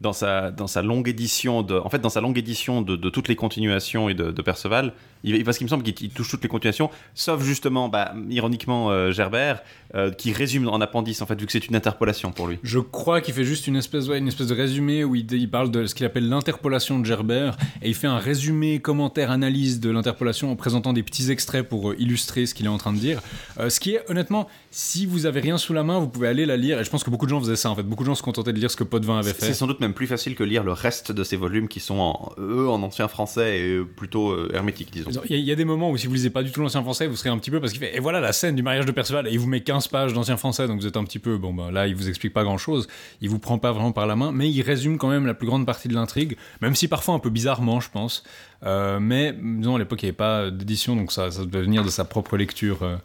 dans 0.00 0.12
sa, 0.12 0.50
dans 0.50 0.66
sa 0.66 0.82
longue 0.82 1.08
édition 1.08 1.62
de, 1.62 1.74
en 1.74 1.88
fait, 1.88 1.98
dans 1.98 2.08
sa 2.08 2.20
longue 2.20 2.38
édition 2.38 2.82
de, 2.82 2.96
de 2.96 3.10
toutes 3.10 3.28
les 3.28 3.36
continuations 3.36 4.08
et 4.08 4.14
de, 4.14 4.30
de 4.30 4.42
Perceval, 4.42 4.92
il, 5.24 5.44
parce 5.44 5.58
qu'il 5.58 5.66
me 5.66 5.70
semble 5.70 5.82
qu'il 5.82 6.10
touche 6.10 6.30
toutes 6.30 6.42
les 6.42 6.48
continuations, 6.48 6.90
sauf 7.14 7.42
justement, 7.42 7.88
bah, 7.88 8.14
ironiquement, 8.30 8.90
euh, 8.90 9.12
Gerbert, 9.12 9.62
euh, 9.94 10.10
qui 10.10 10.32
résume 10.32 10.68
en 10.68 10.80
appendice, 10.80 11.22
en 11.22 11.26
fait, 11.26 11.38
vu 11.38 11.46
que 11.46 11.52
c'est 11.52 11.66
une 11.66 11.76
interpolation 11.76 12.30
pour 12.30 12.46
lui. 12.46 12.58
Je 12.62 12.78
crois 12.78 13.20
qu'il 13.20 13.34
fait 13.34 13.44
juste 13.44 13.66
une 13.66 13.76
espèce, 13.76 14.08
ouais, 14.08 14.18
une 14.18 14.28
espèce 14.28 14.46
de 14.46 14.54
résumé 14.54 15.04
où 15.04 15.14
il, 15.14 15.30
il 15.32 15.50
parle 15.50 15.70
de 15.70 15.86
ce 15.86 15.94
qu'il 15.94 16.06
appelle 16.06 16.28
l'interpolation 16.28 16.98
de 16.98 17.04
Gerbert, 17.04 17.56
et 17.82 17.88
il 17.88 17.94
fait 17.94 18.06
un 18.06 18.18
résumé, 18.18 18.80
commentaire, 18.80 19.30
analyse 19.30 19.80
de 19.80 19.90
l'interpolation 19.90 20.52
en 20.52 20.56
présentant 20.56 20.92
des 20.92 21.02
petits 21.02 21.30
extraits 21.30 21.68
pour 21.68 21.90
euh, 21.90 21.96
illustrer 21.98 22.46
ce 22.46 22.54
qu'il 22.54 22.66
est 22.66 22.70
en 22.70 22.78
train 22.78 22.92
de 22.92 22.98
dire. 22.98 23.20
ce 23.68 23.80
qui 23.80 23.94
est, 23.94 24.10
honnêtement, 24.10 24.48
si 24.70 25.06
vous 25.06 25.26
avez 25.26 25.40
rien 25.40 25.58
sous 25.58 25.72
la 25.72 25.82
main, 25.82 25.98
vous 25.98 26.08
pouvez 26.08 26.28
aller 26.28 26.46
la 26.46 26.56
lire, 26.56 26.78
et 26.80 26.84
je 26.84 26.90
pense 26.90 27.02
que 27.02 27.10
beaucoup 27.10 27.26
de 27.26 27.30
gens 27.30 27.40
faisaient 27.40 27.56
ça, 27.56 27.70
en 27.70 27.76
fait. 27.76 27.82
Beaucoup 27.82 28.04
de 28.04 28.08
gens 28.08 28.14
se 28.14 28.22
contentaient 28.22 28.52
de 28.52 28.58
lire 28.58 28.70
ce 28.70 28.76
que 28.76 28.84
Potvin 28.84 29.18
avait 29.18 29.32
fait. 29.32 29.46
C'est 29.46 29.54
sans 29.54 29.66
doute 29.66 29.80
même 29.80 29.94
plus 29.94 30.06
facile 30.06 30.34
que 30.34 30.44
lire 30.44 30.64
le 30.64 30.72
reste 30.72 31.12
de 31.12 31.24
ces 31.24 31.36
volumes 31.36 31.68
qui 31.68 31.80
sont, 31.80 31.98
en, 31.98 32.32
eux, 32.38 32.68
en 32.68 32.82
ancien 32.82 33.08
français 33.08 33.58
et 33.60 33.80
plutôt 33.80 34.50
hermétiques, 34.52 34.90
disons. 34.92 35.07
Il 35.28 35.40
y, 35.40 35.52
a 35.52 35.54
des 35.54 35.64
moments 35.64 35.90
où 35.90 35.96
si 35.96 36.06
vous 36.06 36.14
lisez 36.14 36.30
pas 36.30 36.42
du 36.42 36.50
tout 36.50 36.60
l'ancien 36.60 36.82
français, 36.82 37.06
vous 37.06 37.16
serez 37.16 37.30
un 37.30 37.38
petit 37.38 37.50
peu 37.50 37.60
parce 37.60 37.72
qu'il 37.72 37.80
fait 37.80 37.96
et 37.96 38.00
voilà 38.00 38.20
la 38.20 38.32
scène 38.32 38.56
du 38.56 38.62
mariage 38.62 38.86
de 38.86 38.92
Perceval 38.92 39.26
et 39.26 39.32
il 39.32 39.38
vous 39.38 39.48
met 39.48 39.60
15 39.60 39.88
pages 39.88 40.12
d'ancien 40.12 40.36
français 40.36 40.66
donc 40.66 40.80
vous 40.80 40.86
êtes 40.86 40.96
un 40.96 41.04
petit 41.04 41.18
peu 41.18 41.36
bon 41.36 41.52
bah 41.52 41.70
là 41.72 41.86
il 41.86 41.94
vous 41.94 42.08
explique 42.08 42.32
pas 42.32 42.44
grand 42.44 42.58
chose, 42.58 42.88
il 43.20 43.28
vous 43.28 43.38
prend 43.38 43.58
pas 43.58 43.72
vraiment 43.72 43.92
par 43.92 44.06
la 44.06 44.16
main 44.16 44.32
mais 44.32 44.50
il 44.50 44.62
résume 44.62 44.98
quand 44.98 45.08
même 45.08 45.26
la 45.26 45.34
plus 45.34 45.46
grande 45.46 45.66
partie 45.66 45.88
de 45.88 45.94
l'intrigue, 45.94 46.36
même 46.60 46.74
si 46.74 46.88
parfois 46.88 47.14
un 47.14 47.18
peu 47.18 47.30
bizarrement 47.30 47.80
je 47.80 47.90
pense. 47.90 48.22
Euh, 48.64 48.98
mais 49.00 49.34
disons 49.40 49.76
à 49.76 49.78
l'époque 49.78 50.02
il 50.02 50.06
n'y 50.06 50.10
avait 50.10 50.16
pas 50.16 50.50
d'édition 50.50 50.96
donc 50.96 51.12
ça, 51.12 51.30
ça 51.30 51.44
devait 51.44 51.62
venir 51.62 51.84
de 51.84 51.90
sa 51.90 52.04
propre 52.04 52.36
lecture. 52.36 52.82
Euh. 52.82 52.96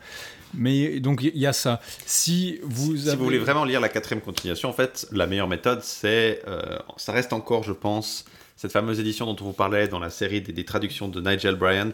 Mais 0.54 1.00
donc 1.00 1.22
il 1.24 1.38
y 1.38 1.48
a 1.48 1.54
ça. 1.54 1.80
Si 2.06 2.60
vous, 2.64 2.96
si 2.96 3.16
vous 3.16 3.24
voulez 3.24 3.40
vraiment 3.40 3.66
lire 3.66 3.82
la 3.82 3.90
quatrième 3.90 4.22
continuation, 4.22 4.70
en 4.70 4.74
fait, 4.74 5.08
la 5.12 5.28
meilleure 5.28 5.48
méthode, 5.48 5.82
c'est, 5.84 6.42
euh, 6.48 6.78
ça 6.98 7.12
reste 7.12 7.34
encore, 7.34 7.64
je 7.64 7.72
pense, 7.72 8.26
cette 8.64 8.72
fameuse 8.72 9.02
édition 9.02 9.26
dont 9.26 9.36
on 9.42 9.48
vous 9.48 9.52
parlait 9.52 9.90
dans 9.90 10.00
la 10.00 10.10
série 10.10 10.40
des, 10.40 10.64
traductions 10.64 11.10
de 11.10 11.20
Nigel 11.20 11.56
Bryant, 11.56 11.92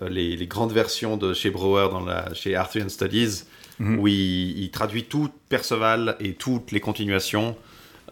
euh, 0.00 0.08
les, 0.08 0.46
grandes 0.46 0.72
versions 0.72 1.18
de 1.18 1.34
chez 1.34 1.50
Brouwer, 1.50 1.88
dans 1.90 2.00
la, 2.00 2.32
chez 2.32 2.56
Arthurian 2.56 2.88
Studies, 2.88 3.42
mhm. 3.78 3.98
où 3.98 4.08
il, 4.08 4.70
traduit 4.70 5.04
tout 5.04 5.28
Perceval 5.50 6.16
et 6.18 6.32
toutes 6.32 6.72
les 6.72 6.80
continuations. 6.80 7.54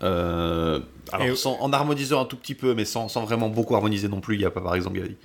Euh, 0.03 0.81
alors, 1.11 1.62
en 1.62 1.72
harmonisant 1.72 2.20
un 2.20 2.24
tout 2.27 2.37
petit 2.37 2.55
peu, 2.55 2.74
mais 2.74 2.85
sans, 2.85 3.09
vraiment 3.24 3.48
beaucoup 3.48 3.74
harmoniser 3.74 4.09
non 4.09 4.20
plus. 4.20 4.35
Il 4.35 4.40
n'y 4.40 4.44
a 4.44 4.51
pas, 4.51 4.61
par 4.61 4.74
exemple, 4.74 4.98
il 4.98 5.16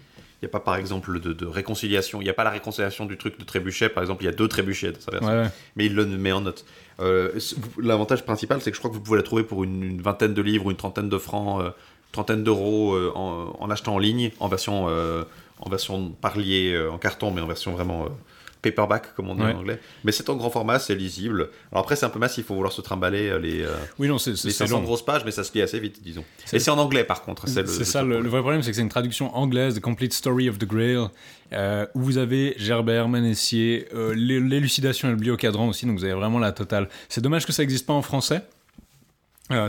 y 0.41 0.45
a, 0.45 0.47
pas, 0.47 0.62
par 0.62 0.78
exemple, 0.78 1.19
de, 1.19 1.45
réconciliation. 1.45 2.21
Il 2.21 2.23
n'y 2.23 2.30
a 2.30 2.34
pas 2.34 2.45
la 2.45 2.52
réconciliation 2.52 3.06
du 3.06 3.17
truc 3.17 3.38
de 3.38 3.43
trébuchet. 3.43 3.89
Par 3.89 4.04
exemple, 4.04 4.23
il 4.23 4.28
y 4.28 4.30
a 4.30 4.34
deux 4.34 4.47
trébuchets 4.47 4.93
dans 4.93 5.02
sa 5.02 5.12
version. 5.12 5.52
Mais 5.76 5.88
il 5.88 5.95
le 5.95 6.06
met 6.06 6.32
en 6.32 6.39
note. 6.39 6.63
Euh, 7.02 7.38
l'avantage 7.78 8.23
principal, 8.23 8.62
c'est 8.62 8.71
que 8.71 8.76
je 8.76 8.80
crois 8.80 8.89
que 8.89 8.95
vous 8.95 9.02
pouvez 9.02 9.17
la 9.17 9.23
trouver 9.23 9.43
pour 9.43 9.65
une, 9.65 10.02
vingtaine 10.02 10.34
de 10.34 10.41
livres, 10.41 10.71
une 10.71 10.78
trentaine 10.78 11.10
de 11.10 11.17
francs, 11.17 11.62
trentaine 12.13 12.43
d'euros 12.45 12.97
en, 13.15 13.54
en, 13.60 13.69
achetant 13.69 13.95
en 13.95 13.99
ligne, 13.99 14.32
en 14.39 14.47
version 14.47 14.88
en 15.63 15.69
version 15.69 16.10
parlier 16.10 16.73
euh, 16.73 16.91
en 16.91 16.97
carton, 16.97 17.32
mais 17.32 17.41
en 17.41 17.47
version 17.47 17.71
vraiment 17.71 18.04
euh, 18.04 18.10
paperback, 18.62 19.15
comme 19.15 19.30
on 19.30 19.36
dit 19.36 19.41
en 19.41 19.58
anglais. 19.58 19.80
Mais 20.04 20.12
c'est 20.12 20.30
en 20.30 20.36
grand 20.36 20.49
format, 20.49 20.80
c'est 20.80 20.95
lisible. 20.95 21.49
Alors 21.71 21.84
après, 21.84 21.95
c'est 21.95 22.06
un 22.06 22.10
peu 22.10 22.19
massif, 22.19 22.39
il 22.39 22.47
faut 22.47 22.56
vouloir 22.56 22.73
se 22.73 22.82
trimballer 22.82 23.30
euh, 23.30 23.39
les, 23.39 23.65
oui, 23.99 24.08
non, 24.08 24.17
c'est, 24.17 24.32
les 24.43 24.52
500 24.52 24.82
grosses 24.82 25.06
pages, 25.06 25.23
mais 25.26 25.32
ça 25.32 25.43
se 25.43 25.54
lit 25.54 25.62
assez 25.62 25.80
vite, 25.80 26.02
disons. 26.04 26.23
Et 26.52 26.60
c'est 26.60 26.71
en 26.71 26.78
anglais, 26.78 27.04
par 27.04 27.23
contre. 27.23 27.47
C'est, 27.47 27.65
ça, 27.65 28.04
le, 28.04 28.17
vrai 28.28 28.41
problème, 28.41 28.62
c'est 28.62 28.71
que 28.71 28.76
c'est 28.76 28.82
une 28.82 28.89
traduction 28.89 29.36
anglaise, 29.36 29.76
The 29.76 29.82
Complete 29.82 30.13
Story 30.13 30.49
of 30.49 30.60
the 30.60 30.65
Grail, 30.65 31.08
où 31.93 32.02
vous 32.02 32.17
avez 32.17 32.56
Gerbert, 32.58 33.08
Manessier, 33.08 33.88
l'élucidation 34.15 35.08
et 35.10 35.12
le 35.12 35.17
biocadran 35.17 35.67
aussi, 35.67 35.86
donc 35.86 35.97
vous 35.97 36.06
avez 36.06 36.13
vraiment 36.13 36.39
la 36.39 36.52
totale. 36.52 36.89
C'est 37.08 37.21
dommage 37.21 37.45
que 37.45 37.54
ça 37.54 37.63
n'existe 37.63 37.86
pas 37.86 37.93
en 37.93 38.02
français. 38.02 38.41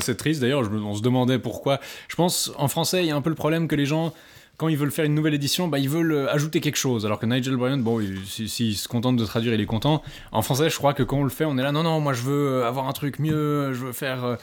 C'est 0.01 0.17
triste 0.17 0.41
d'ailleurs, 0.41 0.69
on 0.73 0.95
se 0.95 1.03
demandait 1.03 1.39
pourquoi. 1.39 1.81
Je 2.09 2.17
pense 2.17 2.53
en 2.57 2.69
français, 2.69 3.05
il 3.05 3.09
y 3.09 3.11
a 3.11 3.17
un 3.17 3.23
peu 3.23 3.31
le 3.31 3.37
problème 3.37 3.69
que 3.69 3.77
les 3.77 3.87
gens 3.87 4.13
quand 4.57 4.69
ils 4.69 4.77
veulent 4.77 4.93
faire 4.93 5.05
une 5.05 5.15
nouvelle 5.15 5.35
édition, 5.35 5.69
bah, 5.69 5.79
ils 5.79 5.89
veulent 5.89 6.13
euh, 6.13 6.33
ajouter 6.33 6.61
quelque 6.61 6.77
chose. 6.77 7.05
Alors 7.05 7.19
que 7.19 7.27
Nigel 7.27 7.57
Bryant, 7.57 7.79
bon, 7.79 8.01
s'il 8.25 8.49
si, 8.49 8.75
se 8.75 8.89
contente 8.89 9.17
de 9.17 9.25
traduire, 9.25 9.53
il 9.55 9.61
est 9.61 9.67
content. 9.67 10.03
En 10.33 10.43
français, 10.43 10.71
je 10.71 10.77
crois 10.77 10.95
que 10.95 11.03
quand 11.03 11.19
on 11.19 11.25
le 11.25 11.31
fait, 11.31 11.45
on 11.45 11.59
est 11.59 11.63
là, 11.63 11.73
non, 11.73 11.83
non, 11.83 12.01
moi 12.01 12.13
je 12.13 12.23
veux 12.23 12.49
euh, 12.49 12.69
avoir 12.69 12.89
un 12.89 12.93
truc 12.93 13.19
mieux, 13.19 13.73
je 13.73 13.87
veux 13.87 13.93
faire. 13.93 14.25
Euh, 14.25 14.37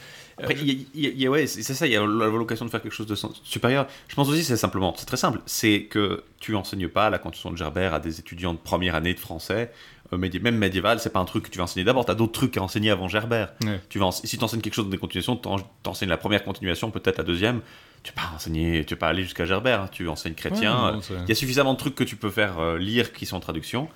y 0.94 1.28
ouais, 1.28 1.46
c'est 1.46 1.62
ça, 1.62 1.86
il 1.86 1.92
y 1.92 1.96
a 1.96 2.04
la 2.04 2.28
vocation 2.28 2.64
de 2.64 2.70
faire 2.70 2.82
quelque 2.82 2.94
chose 2.94 3.06
de 3.06 3.16
supérieur. 3.44 3.86
Je 4.08 4.14
pense 4.14 4.28
aussi, 4.28 4.44
c'est 4.44 4.56
simplement, 4.56 4.94
c'est 4.96 5.06
très 5.06 5.16
simple, 5.16 5.40
c'est 5.46 5.84
que 5.84 6.24
tu 6.40 6.56
enseignes 6.56 6.88
pas 6.88 7.10
la 7.10 7.18
constitution 7.18 7.50
de 7.50 7.56
Gerbert 7.56 7.94
à 7.94 8.00
des 8.00 8.18
étudiants 8.18 8.52
de 8.52 8.58
première 8.58 8.94
année 8.94 9.14
de 9.14 9.20
français 9.20 9.70
même 10.18 10.58
médiéval, 10.58 11.00
c'est 11.00 11.12
pas 11.12 11.20
un 11.20 11.24
truc 11.24 11.44
que 11.44 11.50
tu 11.50 11.58
vas 11.58 11.64
enseigner 11.64 11.84
d'abord. 11.84 12.04
Tu 12.04 12.12
as 12.12 12.14
d'autres 12.14 12.32
trucs 12.32 12.56
à 12.56 12.62
enseigner 12.62 12.90
avant 12.90 13.08
Gerbert. 13.08 13.52
Tu 13.88 13.98
vas 13.98 14.10
si 14.12 14.38
tu 14.38 14.44
enseignes 14.44 14.60
quelque 14.60 14.74
chose 14.74 14.86
dans 14.86 14.90
des 14.90 14.98
continuations, 14.98 15.36
tu 15.36 15.48
enseignes 15.88 16.08
la 16.08 16.16
première 16.16 16.44
continuation, 16.44 16.90
peut-être 16.90 17.18
la 17.18 17.24
deuxième 17.24 17.62
tu 18.02 18.12
vas 18.14 18.22
pas 18.22 18.34
enseigner, 18.34 18.84
tu 18.84 18.94
vas 18.94 19.00
pas 19.00 19.08
aller 19.08 19.22
jusqu'à 19.22 19.44
Gerbert, 19.44 19.82
hein. 19.82 19.88
tu 19.90 20.08
enseignes 20.08 20.34
chrétien. 20.34 21.00
Il 21.10 21.28
y 21.28 21.32
a 21.32 21.34
suffisamment 21.34 21.74
de 21.74 21.78
trucs 21.78 21.94
que 21.94 22.04
tu 22.04 22.16
peux 22.16 22.30
faire 22.30 22.58
euh, 22.58 22.78
lire 22.78 23.12
qui 23.12 23.26
sont 23.26 23.36
en 23.36 23.40
traduction. 23.40 23.88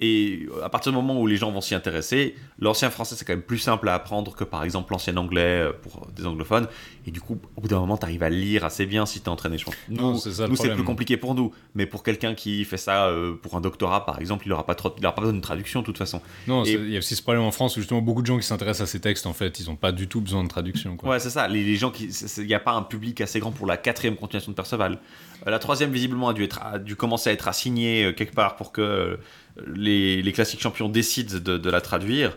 Et 0.00 0.48
à 0.62 0.68
partir 0.68 0.90
du 0.90 0.96
moment 0.96 1.20
où 1.20 1.26
les 1.26 1.36
gens 1.36 1.52
vont 1.52 1.60
s'y 1.60 1.74
intéresser, 1.74 2.34
l'ancien 2.58 2.90
français 2.90 3.14
c'est 3.16 3.24
quand 3.24 3.32
même 3.32 3.42
plus 3.42 3.58
simple 3.58 3.88
à 3.88 3.94
apprendre 3.94 4.34
que 4.34 4.42
par 4.42 4.64
exemple 4.64 4.92
l'ancien 4.92 5.16
anglais 5.16 5.62
euh, 5.62 5.72
pour 5.72 6.08
des 6.14 6.26
anglophones. 6.26 6.66
Et 7.06 7.10
du 7.10 7.20
coup, 7.20 7.38
au 7.56 7.60
bout 7.60 7.68
d'un 7.68 7.80
moment, 7.80 7.96
tu 7.96 8.04
arrives 8.04 8.22
à 8.22 8.30
lire 8.30 8.64
assez 8.64 8.86
bien 8.86 9.04
si 9.06 9.20
tu 9.20 9.26
es 9.26 9.28
entraîné. 9.28 9.58
Je 9.58 9.64
pense. 9.64 9.74
Nous, 9.88 10.16
c'est 10.56 10.74
plus 10.74 10.84
compliqué 10.84 11.16
pour 11.16 11.34
nous. 11.34 11.52
Mais 11.74 11.86
pour 11.86 12.02
quelqu'un 12.02 12.34
qui 12.34 12.64
fait 12.64 12.76
ça 12.76 13.06
euh, 13.06 13.34
pour 13.34 13.56
un 13.56 13.60
doctorat, 13.60 14.06
par 14.06 14.20
exemple, 14.20 14.46
il 14.46 14.50
n'aura 14.50 14.64
pas, 14.66 14.74
trop, 14.74 14.94
il 14.98 15.04
aura 15.04 15.14
pas 15.14 15.22
besoin 15.22 15.36
de 15.36 15.42
traduction 15.42 15.80
de 15.80 15.86
toute 15.86 15.98
façon. 15.98 16.20
Non, 16.46 16.64
il 16.64 16.90
y 16.90 16.96
a 16.96 16.98
aussi 16.98 17.16
ce 17.16 17.22
problème 17.22 17.42
en 17.42 17.50
France 17.50 17.76
où 17.76 17.80
justement 17.80 18.00
beaucoup 18.00 18.22
de 18.22 18.26
gens 18.26 18.38
qui 18.38 18.46
s'intéressent 18.46 18.88
à 18.88 18.90
ces 18.90 19.00
textes, 19.00 19.26
en 19.26 19.32
fait, 19.32 19.60
ils 19.60 19.66
n'ont 19.66 19.76
pas 19.76 19.92
du 19.92 20.08
tout 20.08 20.20
besoin 20.20 20.42
de 20.42 20.48
traduction. 20.48 20.96
Quoi. 20.96 21.10
Ouais, 21.10 21.20
c'est 21.20 21.30
ça. 21.30 21.48
Les, 21.48 21.76
gens 21.76 21.90
qui. 21.90 22.08
Il 22.38 22.46
n'y 22.46 22.54
a 22.54 22.60
pas 22.60 22.72
un 22.72 22.82
public 22.82 23.20
assez 23.20 23.40
grand 23.40 23.52
pour 23.52 23.66
la 23.66 23.76
quatrième 23.76 24.16
continuation 24.16 24.52
de 24.52 24.56
Perceval. 24.56 24.98
Euh, 25.46 25.50
la 25.50 25.58
troisième, 25.58 25.90
visiblement, 25.90 26.28
a 26.28 26.32
dû, 26.32 26.44
être, 26.44 26.62
a 26.62 26.78
dû 26.78 26.96
commencer 26.96 27.30
à 27.30 27.32
être 27.32 27.48
assignée 27.48 28.14
quelque 28.16 28.34
part 28.34 28.56
pour 28.56 28.72
que 28.72 29.18
les, 29.66 30.32
classiques 30.32 30.60
champions 30.60 30.88
décident 30.88 31.38
de, 31.38 31.70
la 31.70 31.80
traduire, 31.80 32.36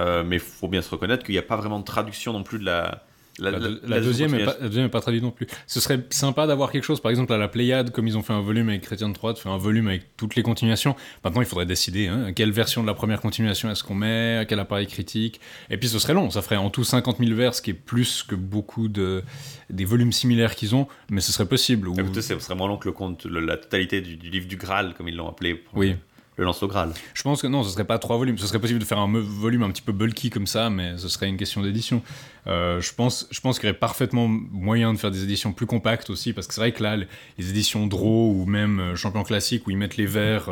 euh, 0.00 0.24
mais 0.24 0.36
il 0.36 0.40
faut 0.40 0.68
bien 0.68 0.82
se 0.82 0.90
reconnaître 0.90 1.24
qu'il 1.24 1.34
n'y 1.34 1.38
a 1.38 1.42
pas 1.42 1.56
vraiment 1.56 1.78
de 1.78 1.84
traduction 1.84 2.32
non 2.32 2.42
plus 2.42 2.58
de 2.58 2.64
la. 2.64 3.04
La, 3.38 4.00
deuxième 4.00 4.32
n'est 4.32 4.44
pas, 4.44 4.88
pas, 4.88 5.00
traduite 5.00 5.22
non 5.22 5.30
plus. 5.30 5.46
Ce 5.66 5.80
serait 5.80 6.04
sympa 6.10 6.46
d'avoir 6.46 6.72
quelque 6.72 6.84
chose, 6.84 7.00
par 7.00 7.10
exemple 7.10 7.32
à 7.32 7.38
la 7.38 7.48
Pléiade, 7.48 7.90
comme 7.90 8.06
ils 8.06 8.16
ont 8.16 8.22
fait 8.22 8.32
un 8.32 8.40
volume 8.40 8.68
avec 8.68 8.82
Chrétien 8.82 9.08
de 9.08 9.14
Troyes, 9.14 9.32
de 9.32 9.38
faire 9.38 9.52
un 9.52 9.58
volume 9.58 9.88
avec 9.88 10.16
toutes 10.16 10.34
les 10.34 10.42
continuations. 10.42 10.96
Maintenant, 11.24 11.40
il 11.40 11.46
faudrait 11.46 11.66
décider 11.66 12.08
hein, 12.08 12.32
quelle 12.32 12.52
version 12.52 12.82
de 12.82 12.86
la 12.86 12.94
première 12.94 13.20
continuation 13.20 13.70
est-ce 13.70 13.84
qu'on 13.84 13.94
met, 13.94 14.44
quel 14.48 14.58
appareil 14.58 14.86
critique. 14.86 15.40
Et 15.70 15.76
puis 15.76 15.88
ce 15.88 15.98
serait 15.98 16.14
long, 16.14 16.30
ça 16.30 16.42
ferait 16.42 16.56
en 16.56 16.70
tout 16.70 16.84
50 16.84 17.18
000 17.18 17.34
vers, 17.34 17.54
ce 17.54 17.62
qui 17.62 17.70
est 17.70 17.74
plus 17.74 18.22
que 18.22 18.34
beaucoup 18.34 18.88
de, 18.88 19.22
des 19.70 19.84
volumes 19.84 20.12
similaires 20.12 20.54
qu'ils 20.54 20.74
ont, 20.74 20.86
mais 21.10 21.20
ce 21.20 21.32
serait 21.32 21.48
possible. 21.48 21.88
Ou... 21.88 21.94
ce 22.14 22.20
serait 22.20 22.54
moins 22.54 22.68
long 22.68 22.76
que 22.76 22.88
le 22.88 22.92
compte, 22.92 23.26
la 23.26 23.56
totalité 23.56 24.00
du, 24.00 24.16
livre 24.16 24.46
du 24.46 24.56
Graal, 24.56 24.94
comme 24.94 25.08
ils 25.08 25.16
l'ont 25.16 25.28
appelé. 25.28 25.62
Oui. 25.74 25.96
Lance 26.44 26.62
au 26.62 26.68
Graal. 26.68 26.92
Je 27.14 27.22
pense 27.22 27.42
que 27.42 27.46
non, 27.46 27.62
ce 27.62 27.70
serait 27.70 27.84
pas 27.84 27.98
trois 27.98 28.16
volumes. 28.16 28.38
Ce 28.38 28.46
serait 28.46 28.58
possible 28.58 28.78
de 28.78 28.84
faire 28.84 28.98
un 28.98 29.10
volume 29.12 29.62
un 29.62 29.70
petit 29.70 29.82
peu 29.82 29.92
bulky 29.92 30.30
comme 30.30 30.46
ça, 30.46 30.70
mais 30.70 30.96
ce 30.98 31.08
serait 31.08 31.28
une 31.28 31.36
question 31.36 31.62
d'édition. 31.62 32.02
Euh, 32.46 32.80
je 32.80 32.94
pense, 32.94 33.26
je 33.30 33.40
pense 33.40 33.58
qu'il 33.58 33.68
y 33.68 33.70
aurait 33.70 33.78
parfaitement 33.78 34.28
moyen 34.28 34.92
de 34.92 34.98
faire 34.98 35.10
des 35.10 35.24
éditions 35.24 35.52
plus 35.52 35.66
compactes 35.66 36.10
aussi, 36.10 36.32
parce 36.32 36.46
que 36.46 36.54
c'est 36.54 36.60
vrai 36.60 36.72
que 36.72 36.82
là, 36.82 36.96
les 36.96 37.50
éditions 37.50 37.86
Draw 37.86 38.32
ou 38.32 38.46
même 38.46 38.80
euh, 38.80 38.96
Champion 38.96 39.22
Classique 39.22 39.66
où 39.66 39.70
ils 39.70 39.76
mettent 39.76 39.96
les 39.96 40.06
vers 40.06 40.48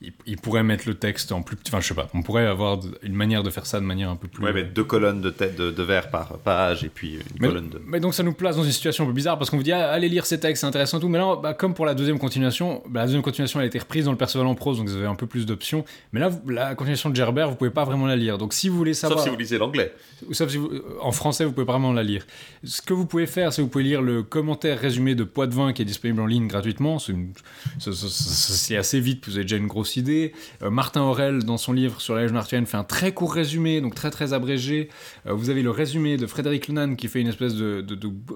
il, 0.00 0.36
pourrait 0.36 0.62
mettre 0.62 0.86
le 0.86 0.94
texte 0.94 1.32
en 1.32 1.42
plus 1.42 1.56
petit. 1.56 1.72
Enfin, 1.72 1.80
je 1.80 1.88
sais 1.88 1.94
pas. 1.94 2.08
On 2.14 2.22
pourrait 2.22 2.46
avoir 2.46 2.78
une 3.02 3.14
manière 3.14 3.42
de 3.42 3.50
faire 3.50 3.66
ça 3.66 3.80
de 3.80 3.84
manière 3.84 4.10
un 4.10 4.16
peu 4.16 4.28
plus. 4.28 4.44
Ouais, 4.44 4.52
mais 4.52 4.62
deux 4.62 4.84
colonnes 4.84 5.20
de, 5.20 5.30
tête, 5.30 5.56
de, 5.56 5.82
vers 5.82 6.10
par 6.10 6.38
page 6.38 6.84
et 6.84 6.88
puis 6.88 7.18
une 7.34 7.48
colonne 7.48 7.68
de. 7.68 7.82
Mais 7.84 7.98
donc 7.98 8.14
ça 8.14 8.22
nous 8.22 8.32
place 8.32 8.56
dans 8.56 8.62
une 8.62 8.70
situation 8.70 9.04
un 9.04 9.06
peu 9.08 9.12
bizarre 9.12 9.38
parce 9.38 9.50
qu'on 9.50 9.56
vous 9.56 9.64
dit 9.64 9.72
ah, 9.72 9.90
allez 9.90 10.08
lire 10.08 10.24
ces 10.24 10.38
textes, 10.38 10.60
c'est 10.60 10.66
intéressant 10.66 11.00
tout. 11.00 11.08
Mais 11.08 11.18
là, 11.18 11.36
bah, 11.42 11.52
comme 11.52 11.74
pour 11.74 11.84
la 11.84 11.94
deuxième 11.94 12.20
continuation, 12.20 12.82
bah, 12.88 13.00
la 13.00 13.06
deuxième 13.06 13.22
continuation 13.22 13.58
elle 13.58 13.64
a 13.64 13.66
été 13.66 13.78
reprise 13.80 14.04
dans 14.04 14.12
le 14.12 14.18
Perceval 14.18 14.46
en 14.46 14.54
prose, 14.54 14.78
donc 14.78 14.88
vous 14.88 14.96
avez 14.96 15.06
un 15.06 15.16
peu 15.16 15.26
plus 15.26 15.46
d'options. 15.46 15.84
Mais 16.12 16.20
là, 16.20 16.30
la 16.46 16.76
continuation 16.76 17.10
de 17.10 17.16
Gerbert, 17.16 17.50
vous 17.50 17.56
pouvez 17.56 17.70
pas 17.70 17.84
vraiment 17.84 18.06
la 18.06 18.16
lire. 18.16 18.38
Donc 18.38 18.54
si 18.54 18.68
vous 18.68 18.76
voulez 18.76 18.94
savoir. 18.94 19.18
Sauf 19.18 19.26
si 19.26 19.30
vous 19.34 19.40
lisez 19.40 19.58
l'anglais. 19.58 19.92
Sauf 20.30 20.48
si 20.48 20.58
vous... 20.58 20.70
en 21.00 21.10
français, 21.10 21.44
vous 21.44 21.52
pouvez 21.52 21.66
pas 21.66 21.72
vraiment 21.72 21.92
la 21.92 22.04
lire. 22.04 22.24
Ce 22.62 22.80
que 22.82 22.94
vous 22.94 23.06
pouvez 23.06 23.26
faire, 23.26 23.52
c'est 23.52 23.62
vous 23.62 23.68
pouvez 23.68 23.84
lire 23.84 24.00
le 24.00 24.22
commentaire 24.22 24.78
résumé 24.78 25.16
de 25.16 25.24
Poitvin 25.24 25.72
qui 25.72 25.82
est 25.82 25.86
disponible 25.86 26.20
en 26.20 26.26
ligne 26.26 26.46
gratuitement. 26.46 26.98
C'est 27.78 28.76
assez 28.76 29.00
vite, 29.00 29.26
vous 29.26 29.34
avez 29.34 29.42
déjà 29.42 29.56
une 29.56 29.66
grosse 29.66 29.87
idée. 29.96 30.32
Euh, 30.62 30.68
euh, 30.68 30.70
Martin 30.70 31.02
Aurel, 31.02 31.44
dans 31.44 31.56
son 31.56 31.72
livre 31.72 32.00
sur 32.00 32.14
la 32.14 32.22
Légion 32.22 32.36
arthurienne, 32.36 32.66
fait 32.66 32.76
un 32.76 32.84
très 32.84 33.12
court 33.12 33.32
résumé, 33.32 33.80
donc 33.80 33.94
très 33.94 34.10
très 34.10 34.32
abrégé. 34.32 34.88
Euh, 35.26 35.32
vous 35.32 35.50
avez 35.50 35.62
le 35.62 35.70
résumé 35.70 36.16
de 36.16 36.26
Frédéric 36.26 36.68
Lunan 36.68 36.94
qui 36.94 37.08
fait 37.08 37.20
une 37.20 37.28
espèce 37.28 37.54
de, 37.54 37.84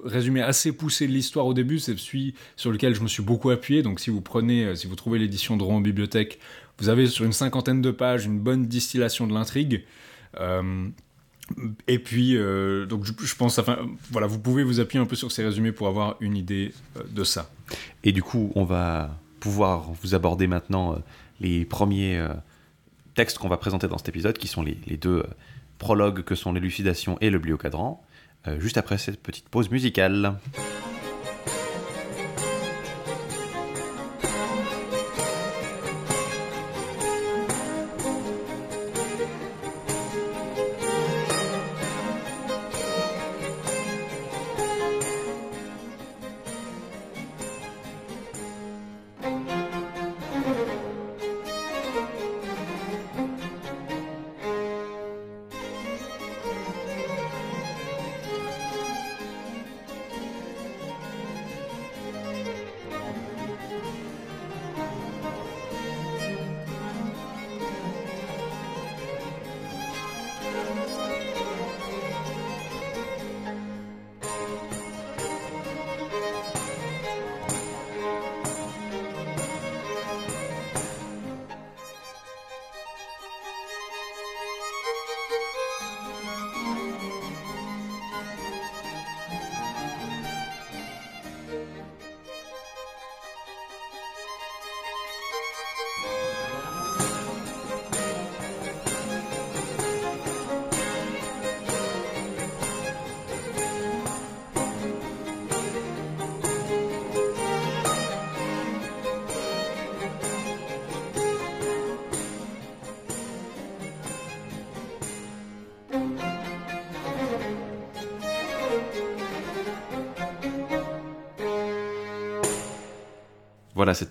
résumé 0.03 0.41
assez 0.41 0.71
poussé 0.71 1.07
de 1.07 1.11
l'histoire 1.11 1.45
au 1.45 1.53
début. 1.53 1.79
C'est 1.79 1.97
celui 1.97 2.33
sur 2.55 2.71
lequel 2.71 2.95
je 2.95 3.01
me 3.01 3.07
suis 3.07 3.23
beaucoup 3.23 3.49
appuyé. 3.49 3.81
Donc 3.83 3.99
si 3.99 4.09
vous 4.09 4.21
prenez, 4.21 4.65
euh, 4.65 4.75
si 4.75 4.87
vous 4.87 4.95
trouvez 4.95 5.19
l'édition 5.19 5.57
de 5.57 5.63
Rouen 5.63 5.77
en 5.77 5.81
bibliothèque, 5.81 6.39
vous 6.79 6.89
avez 6.89 7.07
sur 7.07 7.25
une 7.25 7.33
cinquantaine 7.33 7.81
de 7.81 7.91
pages 7.91 8.25
une 8.25 8.39
bonne 8.39 8.65
distillation 8.65 9.27
de 9.27 9.33
l'intrigue. 9.33 9.83
et 11.87 11.99
puis, 11.99 12.35
donc 12.89 13.05
je, 13.05 13.35
pense, 13.35 13.59
enfin, 13.59 13.77
voilà, 14.09 14.25
vous 14.25 14.39
pouvez 14.39 14.63
vous 14.63 14.79
appuyer 14.79 14.99
un 14.99 15.05
peu 15.05 15.15
sur 15.15 15.31
ces 15.31 15.43
résumés 15.43 15.71
pour 15.71 15.87
avoir 15.87 16.15
une 16.19 16.35
idée 16.35 16.73
de 17.11 17.23
ça. 17.23 17.51
Et 18.03 18.11
du 18.11 18.23
coup, 18.23 18.51
on 18.55 18.63
va 18.63 19.15
pouvoir 19.39 19.91
vous 20.01 20.15
aborder 20.15 20.47
maintenant 20.47 20.97
les 21.43 21.65
premiers 21.65 22.17
euh, 22.17 22.29
textes 23.13 23.37
qu'on 23.37 23.49
va 23.49 23.57
présenter 23.57 23.87
dans 23.87 23.97
cet 23.97 24.09
épisode, 24.09 24.37
qui 24.37 24.47
sont 24.47 24.63
les, 24.63 24.97
deux 24.97 25.19
euh, 25.19 25.27
prologues 25.77 26.23
que 26.23 26.35
sont 26.35 26.53
l'élucidation 26.53 27.17
et 27.21 27.29
le 27.29 27.39
cadran, 27.57 28.01
euh, 28.47 28.59
juste 28.59 28.77
après 28.77 28.97
cette 28.97 29.21
petite 29.21 29.49
pause 29.49 29.69
musicale. 29.69 30.37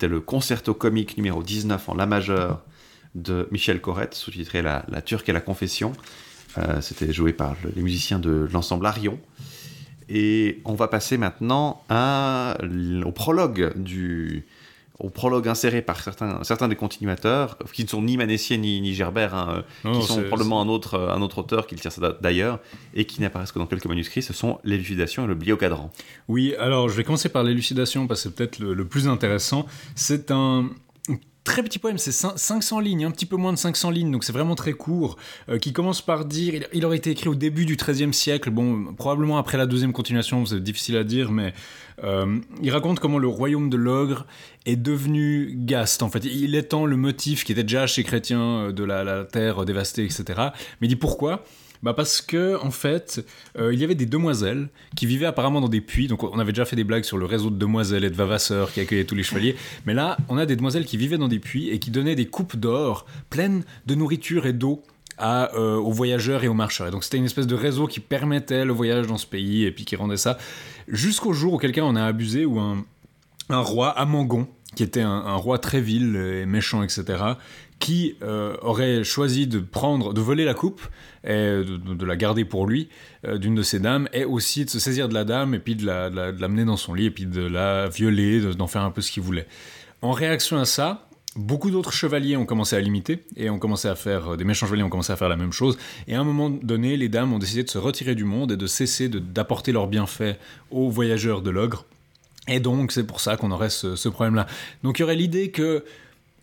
C'était 0.03 0.13
le 0.13 0.19
concerto 0.19 0.73
comique 0.73 1.15
numéro 1.15 1.41
19 1.41 1.87
en 1.87 1.93
La 1.93 2.05
majeure 2.05 2.61
de 3.15 3.47
Michel 3.51 3.79
Corrette, 3.79 4.15
sous-titré 4.15 4.61
la, 4.61 4.83
Turque 5.05 5.29
et 5.29 5.31
la 5.31 5.39
Confession. 5.39 5.93
Euh, 6.57 6.81
c'était 6.81 7.13
joué 7.13 7.31
par 7.31 7.55
les 7.73 7.81
musiciens 7.81 8.19
de 8.19 8.49
l'ensemble 8.51 8.85
Arion. 8.85 9.17
Et 10.09 10.59
on 10.65 10.73
va 10.73 10.89
passer 10.89 11.17
maintenant 11.17 11.85
au 11.89 13.11
prologue 13.13 13.71
du, 13.77 14.45
au 15.03 15.09
prologue 15.09 15.49
inséré 15.49 15.81
par 15.81 16.01
certains, 16.01 16.43
certains 16.43 16.69
des 16.69 16.77
continuateurs, 16.77 17.57
qui 17.73 17.83
ne 17.83 17.89
sont 17.89 18.01
ni 18.01 18.15
Manessier 18.15 18.57
ni, 18.57 18.79
ni 18.79 18.93
Gerbert, 18.93 19.35
hein, 19.35 19.63
euh, 19.85 19.99
qui 19.99 20.07
sont 20.07 20.23
probablement 20.23 20.61
un 20.61 20.69
autre, 20.69 20.97
un 20.97 21.21
autre 21.21 21.39
auteur 21.39 21.67
qui 21.67 21.75
le 21.75 21.81
tire 21.81 21.91
ça 21.91 22.17
d'ailleurs, 22.21 22.59
et 22.95 23.05
qui 23.05 23.21
n'apparaissent 23.21 23.51
que 23.51 23.59
dans 23.59 23.67
quelques 23.67 23.85
manuscrits, 23.85 24.23
ce 24.23 24.31
sont 24.31 24.59
l'élucidation 24.63 25.25
et 25.25 25.27
le 25.27 25.35
biocadran. 25.35 25.91
Oui, 26.29 26.55
alors 26.57 26.87
je 26.87 26.95
vais 26.95 27.03
commencer 27.03 27.27
par 27.27 27.43
l'élucidation, 27.43 28.07
parce 28.07 28.23
que 28.23 28.29
c'est 28.29 28.35
peut-être 28.35 28.59
le, 28.59 28.85
plus 28.85 29.09
intéressant. 29.09 29.65
C'est 29.95 30.31
un, 30.31 30.69
très 31.43 31.63
petit 31.63 31.79
poème, 31.79 31.97
c'est 31.97 32.11
500 32.11 32.79
lignes, 32.79 33.05
un 33.05 33.11
petit 33.11 33.25
peu 33.25 33.35
moins 33.35 33.51
de 33.51 33.57
500 33.57 33.89
lignes, 33.91 34.11
donc 34.11 34.23
c'est 34.23 34.33
vraiment 34.33 34.55
très 34.55 34.73
court, 34.73 35.17
euh, 35.49 35.57
qui 35.57 35.73
commence 35.73 36.01
par 36.01 36.25
dire, 36.25 36.63
il, 36.73 36.85
aurait 36.85 36.97
été 36.97 37.11
écrit 37.11 37.27
au 37.27 37.35
début 37.35 37.65
du 37.65 37.75
XIIIe 37.75 38.13
siècle, 38.13 38.49
bon, 38.49 38.93
probablement 38.93 39.37
après 39.37 39.57
la 39.57 39.65
deuxième 39.65 39.93
continuation, 39.93 40.45
c'est 40.45 40.61
difficile 40.61 40.97
à 40.97 41.03
dire, 41.03 41.31
mais 41.31 41.53
euh, 42.03 42.39
il 42.61 42.71
raconte 42.71 42.99
comment 42.99 43.19
le 43.19 43.27
royaume 43.27 43.69
de 43.69 43.77
l'ogre 43.77 44.25
est 44.65 44.75
devenu 44.75 45.53
Gaste, 45.55 46.01
en 46.01 46.09
fait. 46.09 46.25
Il 46.25 46.55
étend 46.55 46.85
le 46.85 46.97
motif 46.97 47.43
qui 47.43 47.51
était 47.51 47.63
déjà 47.63 47.87
chez 47.87 48.03
Chrétien 48.03 48.41
euh, 48.41 48.71
de 48.71 48.83
la, 48.83 49.25
terre 49.25 49.65
dévastée, 49.65 50.05
etc. 50.05 50.23
Mais 50.79 50.87
il 50.87 50.89
dit 50.89 50.95
pourquoi? 50.95 51.43
Bah 51.83 51.93
parce 51.93 52.21
que 52.21 52.57
en 52.63 52.71
fait, 52.71 53.23
euh, 53.59 53.73
il 53.73 53.79
y 53.79 53.83
avait 53.83 53.95
des 53.95 54.05
demoiselles 54.05 54.69
qui 54.95 55.05
vivaient 55.05 55.25
apparemment 55.25 55.61
dans 55.61 55.69
des 55.69 55.81
puits. 55.81 56.07
Donc 56.07 56.23
on 56.23 56.39
avait 56.39 56.51
déjà 56.51 56.65
fait 56.65 56.75
des 56.75 56.83
blagues 56.83 57.03
sur 57.03 57.17
le 57.17 57.25
réseau 57.25 57.49
de 57.49 57.57
demoiselles 57.57 58.03
et 58.03 58.09
de 58.09 58.15
vavasseurs 58.15 58.71
qui 58.71 58.79
accueillaient 58.79 59.03
tous 59.03 59.15
les 59.15 59.23
chevaliers. 59.23 59.55
Mais 59.85 59.93
là, 59.93 60.17
on 60.29 60.37
a 60.37 60.45
des 60.45 60.55
demoiselles 60.55 60.85
qui 60.85 60.97
vivaient 60.97 61.17
dans 61.17 61.27
des 61.27 61.39
puits 61.39 61.69
et 61.69 61.79
qui 61.79 61.91
donnaient 61.91 62.15
des 62.15 62.27
coupes 62.27 62.55
d'or 62.55 63.05
pleines 63.29 63.63
de 63.85 63.95
nourriture 63.95 64.45
et 64.45 64.53
d'eau 64.53 64.81
à, 65.19 65.55
aux 65.55 65.91
voyageurs 65.91 66.43
et 66.43 66.47
aux 66.47 66.55
marcheurs. 66.55 66.87
Et 66.87 66.91
donc 66.91 67.03
c'était 67.03 67.17
une 67.17 67.25
espèce 67.25 67.45
de 67.45 67.55
réseau 67.55 67.85
qui 67.85 67.99
permettait 67.99 68.65
le 68.65 68.73
voyage 68.73 69.05
dans 69.05 69.17
ce 69.17 69.27
pays 69.27 69.63
et 69.63 69.71
puis 69.71 69.85
qui 69.85 69.95
rendait 69.95 70.17
ça 70.17 70.39
jusqu'au 70.87 71.33
jour 71.33 71.53
où 71.53 71.57
quelqu'un 71.57 71.83
en 71.83 71.95
a 71.95 72.03
abusé, 72.03 72.45
où 72.45 72.59
un, 72.59 72.83
un 73.49 73.59
roi, 73.59 73.89
Amangon, 73.89 74.47
qui 74.75 74.83
était 74.83 75.01
un, 75.01 75.35
roi 75.35 75.59
très 75.59 75.81
vil 75.81 76.15
et 76.15 76.45
méchant, 76.45 76.83
etc., 76.83 77.23
qui 77.83 78.15
euh, 78.21 78.55
aurait 78.61 79.03
choisi 79.03 79.45
de 79.45 79.59
prendre, 79.59 80.13
de 80.13 80.21
voler 80.21 80.45
la 80.45 80.53
coupe 80.53 80.81
et 81.25 81.29
de, 81.29 82.05
la 82.05 82.15
garder 82.15 82.45
pour 82.45 82.65
lui 82.65 82.87
euh, 83.27 83.37
d'une 83.37 83.55
de 83.55 83.61
ses 83.61 83.79
dames, 83.79 84.07
et 84.13 84.23
aussi 84.23 84.63
de 84.63 84.69
se 84.69 84.79
saisir 84.79 85.09
de 85.09 85.13
la 85.13 85.25
dame 85.25 85.53
et 85.53 85.59
puis 85.59 85.75
de 85.75 85.85
l'amener 85.85 86.63
dans 86.63 86.77
son 86.77 86.93
lit 86.93 87.07
et 87.07 87.11
puis 87.11 87.25
de 87.25 87.41
la 87.41 87.89
violer, 87.89 88.39
d'en 88.55 88.67
faire 88.67 88.83
un 88.83 88.91
peu 88.91 89.01
ce 89.01 89.11
qu'il 89.11 89.21
voulait. 89.21 89.47
En 90.01 90.11
réaction 90.11 90.57
à 90.57 90.65
ça, 90.65 91.07
Beaucoup 91.35 91.71
d'autres 91.71 91.91
chevaliers 91.91 92.37
ont 92.37 92.45
commencé 92.45 92.75
à 92.75 92.79
l'imiter 92.79 93.23
et 93.35 93.49
ont 93.49 93.57
commencé 93.57 93.87
à 93.87 93.95
faire 93.95 94.37
des 94.37 94.43
méchants 94.43 94.67
chevaliers 94.67 94.83
ont 94.83 94.89
commencé 94.89 95.11
à 95.11 95.15
faire 95.15 95.29
la 95.29 95.35
même 95.35 95.51
chose. 95.51 95.79
Et 96.07 96.13
à 96.13 96.19
un 96.19 96.23
moment 96.23 96.51
donné, 96.51 96.95
les 96.95 97.09
dames 97.09 97.33
ont 97.33 97.39
décidé 97.39 97.63
de 97.63 97.71
se 97.71 97.79
retirer 97.79 98.13
du 98.13 98.23
monde 98.23 98.51
et 98.51 98.55
de 98.55 98.67
cesser 98.67 99.09
d'apporter 99.09 99.71
leurs 99.71 99.87
bienfaits 99.87 100.37
aux 100.69 100.91
voyageurs 100.91 101.41
de 101.41 101.49
l'ogre. 101.49 101.87
Et 102.47 102.59
donc 102.59 102.91
c'est 102.91 103.07
pour 103.07 103.19
ça 103.19 103.35
qu'on 103.35 103.49
aurait 103.49 103.71
ce, 103.71 104.09
problème-là. 104.09 104.45
Donc 104.83 104.99
il 104.99 105.01
y 105.01 105.03
aurait 105.05 105.15
l'idée 105.15 105.49
que 105.49 105.83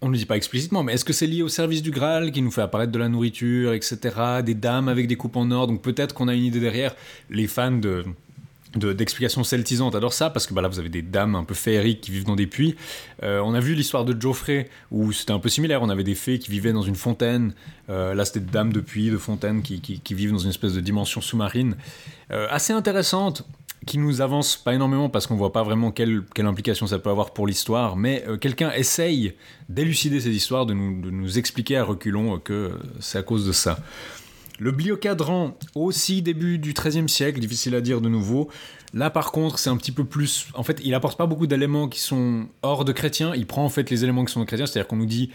on 0.03 0.07
ne 0.09 0.13
le 0.13 0.19
dit 0.19 0.27
pas 0.27 0.37
explicitement, 0.37 0.83
mais 0.83 0.95
est-ce 0.95 1.05
que 1.05 1.13
c'est 1.13 1.27
lié 1.27 1.43
au 1.43 1.49
service 1.49 1.83
du 1.83 1.91
Graal 1.91 2.33
qui 2.33 2.41
nous 2.43 2.51
fait 2.51 2.63
apparaître 2.63 2.93
de 2.93 2.99
la 2.99 3.09
nourriture, 3.09 3.73
etc., 3.75 3.99
des 4.45 4.55
dames 4.55 4.89
avec 4.89 5.07
des 5.07 5.17
coupes 5.17 5.37
en 5.37 5.51
or, 5.51 5.67
donc 5.67 5.83
peut-être 5.83 6.15
qu'on 6.15 6.29
a 6.29 6.35
une 6.35 6.45
idée 6.45 6.61
derrière. 6.61 6.95
Les 7.29 7.47
fans 7.47 7.71
de, 7.73 8.05
de- 8.77 8.93
d'explications 8.95 9.45
celtisantes. 9.45 9.95
Adore 9.95 10.13
ça 10.15 10.31
parce 10.31 10.47
que 10.47 10.55
bah, 10.55 10.63
là 10.63 10.69
vous 10.69 10.79
avez 10.79 10.89
des 10.89 11.03
dames 11.03 11.35
un 11.35 11.45
peu 11.45 11.55
féeriques 11.55 12.01
qui 12.01 12.13
vivent 12.13 12.25
dans 12.25 12.37
des 12.37 12.47
puits. 12.47 12.77
Euh, 13.23 13.41
on 13.45 13.53
a 13.53 13.61
vu 13.61 13.75
l'histoire 13.75 14.05
de 14.05 14.19
Geoffrey 14.19 14.71
où 14.91 15.13
c'était 15.13 15.33
un 15.33 15.39
peu 15.39 15.49
similaire. 15.49 15.83
On 15.83 15.89
avait 15.91 16.05
des 16.05 16.15
fées 16.15 16.39
qui 16.39 16.51
vivaient 16.51 16.73
dans 16.73 16.83
une 16.83 16.95
fontaine. 16.95 17.53
Euh, 17.91 18.15
là 18.15 18.25
c'était 18.25 18.41
des 18.41 18.51
dames 18.53 18.73
de 18.73 18.81
puits, 18.81 19.11
de 19.11 19.19
fontaines 19.19 19.61
qui, 19.63 19.81
qui- 19.81 20.01
qui 20.01 20.15
vivent 20.15 20.33
dans 20.33 20.39
une 20.39 20.51
espèce 20.51 20.73
de 20.75 20.81
dimension 20.81 21.21
sous-marine. 21.21 21.77
Euh, 22.31 22.47
assez 22.49 22.73
intéressante 22.73 23.45
qui 23.87 23.99
nous 23.99 24.21
avance 24.21 24.57
pas 24.57 24.75
énormément 24.75 25.09
parce 25.09 25.27
qu'on 25.27 25.37
voit 25.37 25.53
pas 25.53 25.63
vraiment 25.63 25.91
quelle, 25.91 26.25
implication 26.39 26.87
ça 26.87 26.99
peut 26.99 27.11
avoir 27.11 27.33
pour 27.33 27.47
l'histoire, 27.47 27.97
mais 27.97 28.25
euh, 28.29 28.37
quelqu'un 28.37 28.71
essaye 28.73 29.35
d'élucider 29.69 30.21
ces 30.21 30.31
histoires, 30.31 30.67
de 30.67 30.75
nous, 30.75 31.39
expliquer 31.39 31.79
à 31.79 31.85
reculons 31.85 32.35
euh, 32.35 32.39
que 32.39 32.53
euh, 32.53 32.79
c'est 33.01 33.19
à 33.19 33.23
cause 33.23 33.47
de 33.47 33.53
ça. 33.53 33.79
Le 34.59 34.73
bliocadran, 34.73 35.57
aussi 35.75 36.21
début 36.21 36.59
du 36.59 36.75
XIIIe 36.75 37.09
siècle, 37.09 37.41
difficile 37.41 37.75
à 37.75 37.81
dire 37.81 38.03
de 38.03 38.11
nouveau. 38.11 38.51
Là, 38.93 39.09
par 39.09 39.33
contre, 39.33 39.59
c'est 39.59 39.71
un 39.71 39.77
petit 39.79 39.93
peu 39.93 40.05
plus. 40.05 40.49
En 40.53 40.63
fait, 40.63 40.81
il 40.85 40.93
apporte 40.93 41.17
pas 41.17 41.25
beaucoup 41.25 41.47
d'éléments 41.47 41.89
qui 41.89 42.01
sont 42.01 42.47
hors 42.61 42.85
de 42.85 42.93
chrétiens. 42.93 43.33
Il 43.35 43.47
prend 43.47 43.65
en 43.65 43.71
fait 43.71 43.89
les 43.89 44.05
éléments 44.05 44.23
qui 44.27 44.33
sont 44.35 44.41
de 44.41 44.45
chrétiens, 44.45 44.67
c'est-à-dire 44.67 44.87
qu'on 44.87 44.97
nous 44.97 45.07
dit 45.07 45.31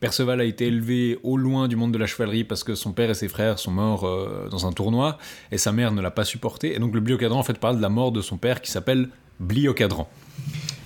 Perceval 0.00 0.40
a 0.40 0.44
été 0.44 0.66
élevé 0.68 1.18
au 1.24 1.36
loin 1.36 1.66
du 1.66 1.74
monde 1.76 1.92
de 1.92 1.98
la 1.98 2.06
chevalerie 2.06 2.44
parce 2.44 2.62
que 2.62 2.74
son 2.76 2.92
père 2.92 3.10
et 3.10 3.14
ses 3.14 3.26
frères 3.28 3.58
sont 3.58 3.72
morts 3.72 4.06
euh, 4.06 4.48
dans 4.50 4.66
un 4.66 4.72
tournoi 4.72 5.18
et 5.50 5.58
sa 5.58 5.72
mère 5.72 5.90
ne 5.92 6.00
l'a 6.00 6.10
pas 6.12 6.24
supporté. 6.24 6.74
Et 6.74 6.78
donc 6.78 6.94
le 6.94 7.00
bliocadran 7.00 7.38
en 7.40 7.42
fait 7.42 7.58
parle 7.58 7.76
de 7.78 7.82
la 7.82 7.88
mort 7.88 8.12
de 8.12 8.20
son 8.20 8.36
père 8.36 8.60
qui 8.62 8.70
s'appelle 8.70 9.08
Bliocadran. 9.40 10.08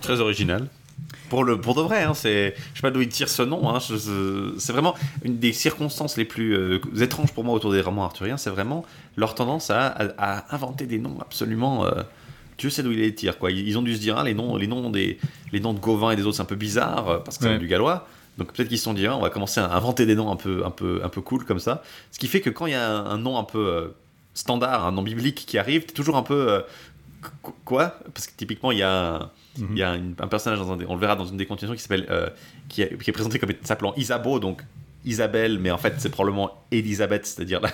Très 0.00 0.20
original. 0.20 0.68
Pour, 1.28 1.44
le, 1.44 1.58
pour 1.60 1.74
de 1.74 1.80
vrai, 1.80 2.02
hein, 2.02 2.12
c'est, 2.14 2.54
je 2.72 2.78
sais 2.78 2.82
pas 2.82 2.90
d'où 2.90 3.00
il 3.00 3.08
tire 3.08 3.28
ce 3.28 3.42
nom. 3.42 3.68
hein, 3.74 3.78
c'est 3.80 4.72
vraiment 4.72 4.94
une 5.24 5.38
des 5.38 5.52
circonstances 5.54 6.16
les 6.18 6.26
plus 6.26 6.54
euh, 6.54 6.78
étranges 7.00 7.32
pour 7.32 7.42
moi 7.44 7.54
autour 7.54 7.72
des 7.72 7.80
romans 7.80 8.04
arthuriens. 8.04 8.36
C'est 8.36 8.50
vraiment 8.50 8.84
leur 9.16 9.34
tendance 9.34 9.70
à, 9.70 9.86
à- 9.88 10.38
à 10.38 10.54
inventer 10.54 10.86
des 10.86 10.98
noms 10.98 11.16
absolument. 11.20 11.86
euh, 11.86 12.02
Dieu 12.58 12.68
sait 12.68 12.82
d'où 12.82 12.92
ils 12.92 12.98
les 13.00 13.14
tirent. 13.14 13.38
Quoi. 13.38 13.50
Ils, 13.50 13.66
ils 13.66 13.78
ont 13.78 13.82
dû 13.82 13.94
se 13.94 14.00
dire, 14.00 14.18
hein, 14.18 14.24
les, 14.24 14.34
noms, 14.34 14.56
les, 14.56 14.66
noms 14.66 14.90
des, 14.90 15.18
les 15.52 15.60
noms 15.60 15.72
de 15.72 15.78
Gauvin 15.80 16.10
et 16.10 16.16
des 16.16 16.24
autres, 16.26 16.36
c'est 16.36 16.42
un 16.42 16.46
peu 16.46 16.54
bizarre 16.56 17.08
euh, 17.08 17.18
parce 17.18 17.38
que 17.38 17.44
c'est 17.44 17.50
Ouais. 17.50 17.58
du 17.58 17.66
gallois. 17.66 18.06
Donc 18.38 18.52
peut-être 18.52 18.68
qu'ils 18.68 18.78
se 18.78 18.84
sont 18.84 18.94
dit, 18.94 19.06
hein, 19.06 19.14
on 19.14 19.20
va 19.20 19.30
commencer 19.30 19.60
à 19.60 19.70
inventer 19.74 20.06
des 20.06 20.14
noms 20.14 20.30
un 20.30 20.36
peu, 20.36 20.64
un 20.64 20.70
peu, 20.70 21.00
un 21.04 21.08
peu 21.08 21.20
cool 21.20 21.44
comme 21.44 21.58
ça. 21.60 21.82
Ce 22.10 22.18
qui 22.18 22.26
fait 22.28 22.40
que 22.40 22.50
quand 22.50 22.66
il 22.66 22.72
y 22.72 22.74
a 22.74 22.90
un, 22.90 23.06
un 23.06 23.18
nom 23.18 23.36
un 23.38 23.44
peu 23.44 23.58
euh, 23.66 23.88
standard, 24.34 24.86
un 24.86 24.92
nom 24.92 25.02
biblique 25.02 25.44
qui 25.46 25.58
arrive, 25.58 25.84
t'es 25.84 25.92
toujours 25.92 26.16
un 26.16 26.22
peu. 26.22 26.50
euh, 26.50 26.60
qu- 27.42 27.50
quoi? 27.64 27.98
Parce 28.14 28.26
que 28.26 28.32
typiquement, 28.36 28.72
il 28.72 28.78
y 28.78 28.82
a. 28.82 29.30
Mhm. 29.58 29.68
il 29.72 29.78
y 29.78 29.82
a 29.82 29.94
une- 29.96 30.14
un 30.18 30.28
personnage, 30.28 30.58
dans 30.60 30.72
un 30.72 30.78
on 30.88 30.94
le 30.94 31.00
verra 31.00 31.14
dans 31.14 31.26
une 31.26 31.36
des 31.36 31.44
continuations, 31.44 31.76
qui 31.76 31.82
s'appelle, 31.82 32.06
euh, 32.10 32.28
qui, 32.70 32.80
est, 32.82 32.96
qui 32.98 33.10
est 33.10 33.12
présenté 33.12 33.38
comme 33.38 33.50
s'appelant 33.64 33.92
Isabeau, 33.96 34.38
donc 34.40 34.62
Isabelle, 35.04 35.58
mais 35.60 35.70
en 35.70 35.78
fait 35.78 35.94
c'est 35.98 36.08
probablement 36.10 36.50
Élisabeth, 36.70 37.26
c'est-à-dire 37.26 37.60
la, 37.60 37.70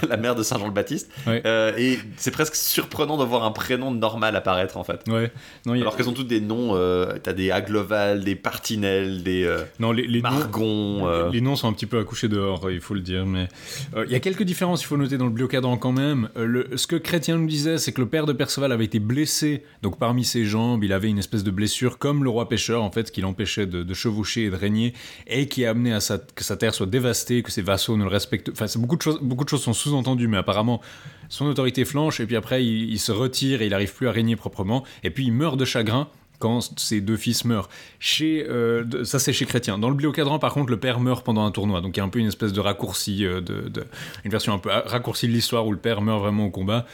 la 0.08 0.16
mère 0.16 0.34
de 0.34 0.42
Saint 0.42 0.58
Jean 0.58 0.66
le 0.66 0.72
Baptiste. 0.72 1.10
Ouais. 1.26 1.42
Euh, 1.46 1.72
et 1.76 1.98
c'est 2.16 2.30
presque 2.30 2.54
surprenant 2.56 3.16
de 3.16 3.24
voir 3.24 3.44
un 3.44 3.50
prénom 3.52 3.90
normal 3.92 4.34
apparaître 4.36 4.76
en 4.76 4.84
fait. 4.84 5.00
Ouais. 5.08 5.30
Non, 5.66 5.74
a- 5.74 5.76
Alors 5.76 5.96
qu'elles 5.96 6.08
ont 6.08 6.12
toutes 6.12 6.28
des 6.28 6.40
noms, 6.40 6.74
euh, 6.74 7.18
t'as 7.22 7.32
des 7.34 7.50
Agloval, 7.50 8.24
des 8.24 8.34
Partinel, 8.34 9.22
des 9.22 9.44
euh, 9.44 9.62
non, 9.80 9.92
les, 9.92 10.06
les 10.06 10.22
noms- 10.22 10.30
Margon. 10.30 11.06
euh, 11.08 11.30
Les 11.30 11.40
noms 11.40 11.56
sont 11.56 11.68
un 11.68 11.72
petit 11.72 11.86
peu 11.86 11.98
accouchés 11.98 12.28
dehors, 12.28 12.70
il 12.70 12.80
faut 12.80 12.94
le 12.94 13.00
dire, 13.00 13.26
mais 13.26 13.48
euh, 13.94 14.04
il 14.06 14.12
y 14.12 14.14
a 14.14 14.20
quelques 14.20 14.42
différences, 14.42 14.82
il 14.82 14.86
faut 14.86 14.96
noter 14.96 15.18
dans 15.18 15.26
le 15.26 15.30
bliocadran 15.32 15.76
quand 15.76 15.92
même. 15.92 16.28
Le- 16.36 16.76
ce 16.76 16.86
que 16.86 16.96
Chrétien 16.96 17.36
nous 17.36 17.46
disait, 17.46 17.78
c'est 17.78 17.92
que 17.92 18.00
le 18.00 18.08
père 18.08 18.26
de 18.26 18.32
Perceval 18.32 18.72
avait 18.72 18.84
été 18.84 18.98
blessé, 18.98 19.62
donc 19.82 19.98
parmi 19.98 20.24
ses 20.24 20.44
jambes, 20.44 20.82
il 20.84 20.92
avait 20.92 21.08
une 21.08 21.18
espèce 21.18 21.44
de 21.44 21.50
blessure, 21.50 21.98
comme 21.98 22.24
le 22.24 22.30
roi 22.30 22.48
pêcheur 22.48 22.82
en 22.82 22.90
fait, 22.90 23.10
qui 23.10 23.20
l'empêchait 23.20 23.66
de, 23.66 23.82
de 23.82 23.94
chevaucher 23.94 24.44
et 24.46 24.50
de 24.50 24.56
régner, 24.56 24.94
et 25.26 25.46
qui 25.48 25.64
a 25.64 25.70
amené 25.70 25.92
à 25.92 26.00
sa, 26.00 26.18
que 26.18 26.44
sa 26.44 26.56
soit 26.70 26.86
dévastée, 26.86 27.42
que 27.42 27.50
ses 27.50 27.62
vassaux 27.62 27.96
ne 27.96 28.04
le 28.04 28.08
respectent. 28.10 28.50
Enfin, 28.50 28.66
beaucoup 28.78 28.96
de 28.96 29.02
choses, 29.02 29.18
beaucoup 29.20 29.44
de 29.44 29.48
choses 29.48 29.62
sont 29.62 29.72
sous-entendues, 29.72 30.28
mais 30.28 30.36
apparemment 30.36 30.80
son 31.28 31.46
autorité 31.46 31.84
flanche, 31.84 32.20
et 32.20 32.26
puis 32.26 32.36
après 32.36 32.64
il, 32.64 32.98
se 32.98 33.10
retire 33.10 33.62
et 33.62 33.66
il 33.66 33.70
n'arrive 33.70 33.94
plus 33.94 34.06
à 34.06 34.12
régner 34.12 34.36
proprement, 34.36 34.84
et 35.02 35.10
puis 35.10 35.24
il 35.24 35.32
meurt 35.32 35.56
de 35.56 35.64
chagrin 35.64 36.08
quand 36.38 36.78
ses 36.78 37.00
deux 37.00 37.16
fils 37.16 37.44
meurent. 37.44 37.68
Chez, 38.00 38.44
euh, 38.48 38.84
ça 39.04 39.18
c'est 39.18 39.32
chez 39.32 39.46
Chrétien. 39.46 39.78
Dans 39.78 39.88
le 39.88 39.94
bliocadran, 39.94 40.38
par 40.38 40.52
contre, 40.52 40.70
le 40.70 40.78
père 40.78 41.00
meurt 41.00 41.24
pendant 41.24 41.44
un 41.44 41.50
tournoi. 41.52 41.80
Donc 41.80 41.96
il 41.96 42.00
y 42.00 42.02
a 42.02 42.04
un 42.04 42.08
peu 42.08 42.18
une 42.18 42.26
espèce 42.26 42.52
de 42.52 42.60
raccourci, 42.60 43.24
euh, 43.24 43.40
de, 43.40 43.68
de- 43.68 43.86
une 44.24 44.30
version 44.30 44.52
un 44.52 44.58
peu 44.58 44.68
raccourcie 44.70 45.28
de 45.28 45.32
l'histoire 45.32 45.66
où 45.66 45.72
le 45.72 45.78
père 45.78 46.02
meurt 46.02 46.20
vraiment 46.20 46.46
au 46.46 46.50
combat. 46.50 46.84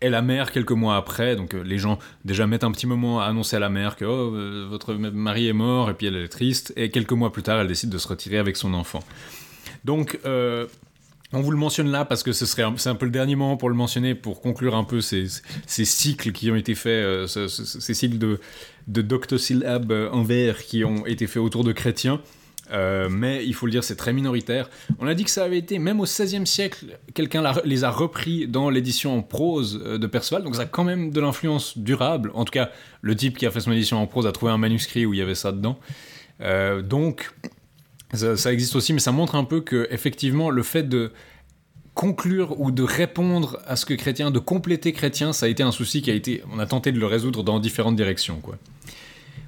Et 0.00 0.10
la 0.10 0.22
mère, 0.22 0.52
quelques 0.52 0.72
mois 0.72 0.96
après, 0.96 1.34
donc 1.34 1.54
euh, 1.54 1.62
les 1.64 1.78
gens 1.78 1.98
déjà 2.24 2.46
mettent 2.46 2.64
un 2.64 2.70
petit 2.70 2.86
moment 2.86 3.20
à 3.20 3.24
annoncer 3.24 3.56
à 3.56 3.58
la 3.58 3.68
mère 3.68 3.96
que 3.96 4.04
oh, 4.04 4.34
euh, 4.34 4.66
votre 4.70 4.94
mari 4.94 5.48
est 5.48 5.52
mort, 5.52 5.90
et 5.90 5.94
puis 5.94 6.06
elle 6.06 6.16
est 6.16 6.28
triste. 6.28 6.72
Et 6.76 6.90
quelques 6.90 7.12
mois 7.12 7.32
plus 7.32 7.42
tard, 7.42 7.60
elle 7.60 7.66
décide 7.68 7.90
de 7.90 7.98
se 7.98 8.06
retirer 8.06 8.38
avec 8.38 8.56
son 8.56 8.74
enfant. 8.74 9.00
Donc, 9.84 10.18
euh, 10.24 10.66
on 11.32 11.40
vous 11.40 11.50
le 11.50 11.56
mentionne 11.58 11.90
là 11.90 12.04
parce 12.06 12.22
que 12.22 12.32
ce 12.32 12.46
serait 12.46 12.64
c'est 12.76 12.88
un 12.88 12.94
peu 12.94 13.04
le 13.04 13.12
dernier 13.12 13.36
moment 13.36 13.56
pour 13.58 13.68
le 13.68 13.74
mentionner, 13.74 14.14
pour 14.14 14.40
conclure 14.40 14.74
un 14.76 14.84
peu 14.84 15.00
ces, 15.00 15.26
ces 15.66 15.84
cycles 15.84 16.32
qui 16.32 16.50
ont 16.50 16.56
été 16.56 16.74
faits, 16.74 17.26
ce- 17.28 17.48
ce- 17.48 17.64
ces 17.80 17.92
cycles 17.94 18.16
de, 18.18 18.40
de 18.86 19.02
doctosyllabes 19.02 19.92
euh, 19.92 20.10
en 20.10 20.22
vers 20.22 20.64
qui 20.64 20.84
ont 20.84 21.04
été 21.06 21.26
faits 21.26 21.42
autour 21.42 21.64
de 21.64 21.72
chrétiens. 21.72 22.20
Euh, 22.70 23.08
mais 23.10 23.44
il 23.44 23.54
faut 23.54 23.66
le 23.66 23.72
dire, 23.72 23.84
c'est 23.84 23.96
très 23.96 24.12
minoritaire. 24.12 24.68
On 24.98 25.06
a 25.06 25.14
dit 25.14 25.24
que 25.24 25.30
ça 25.30 25.44
avait 25.44 25.58
été, 25.58 25.78
même 25.78 26.00
au 26.00 26.04
XVIe 26.04 26.46
siècle, 26.46 26.98
quelqu'un 27.14 27.42
les 27.64 27.84
a 27.84 27.90
repris 27.90 28.46
dans 28.46 28.70
l'édition 28.70 29.16
en 29.16 29.22
prose 29.22 29.80
euh, 29.84 29.98
de 29.98 30.06
Perceval, 30.06 30.42
donc 30.42 30.56
ça 30.56 30.62
a 30.62 30.66
quand 30.66 30.84
même 30.84 31.10
de 31.10 31.20
l'influence 31.20 31.78
durable. 31.78 32.30
En 32.34 32.44
tout 32.44 32.52
cas, 32.52 32.70
le 33.00 33.16
type 33.16 33.38
qui 33.38 33.46
a 33.46 33.50
fait 33.50 33.60
son 33.60 33.72
édition 33.72 34.00
en 34.00 34.06
prose 34.06 34.26
a 34.26 34.32
trouvé 34.32 34.52
un 34.52 34.58
manuscrit 34.58 35.06
où 35.06 35.14
il 35.14 35.18
y 35.18 35.22
avait 35.22 35.34
ça 35.34 35.52
dedans. 35.52 35.78
Euh, 36.40 36.82
donc, 36.82 37.32
ça, 38.12 38.52
existe 38.52 38.76
aussi, 38.76 38.92
mais 38.92 39.00
ça 39.00 39.12
montre 39.12 39.34
un 39.34 39.44
peu 39.44 39.60
que 39.60 39.86
effectivement 39.90 40.50
le 40.50 40.62
fait 40.62 40.82
de 40.82 41.12
conclure 41.94 42.60
ou 42.60 42.70
de 42.70 42.82
répondre 42.82 43.58
à 43.66 43.74
ce 43.74 43.84
que 43.84 43.92
chrétien, 43.94 44.30
de 44.30 44.38
compléter 44.38 44.92
chrétien, 44.92 45.32
ça 45.32 45.46
a 45.46 45.48
été 45.48 45.62
un 45.62 45.72
souci 45.72 46.00
qui 46.00 46.10
a 46.10 46.14
été, 46.14 46.42
on 46.52 46.58
a 46.58 46.66
tenté 46.66 46.92
de 46.92 46.98
le 46.98 47.06
résoudre 47.06 47.42
dans 47.42 47.58
différentes 47.58 47.96
directions. 47.96 48.40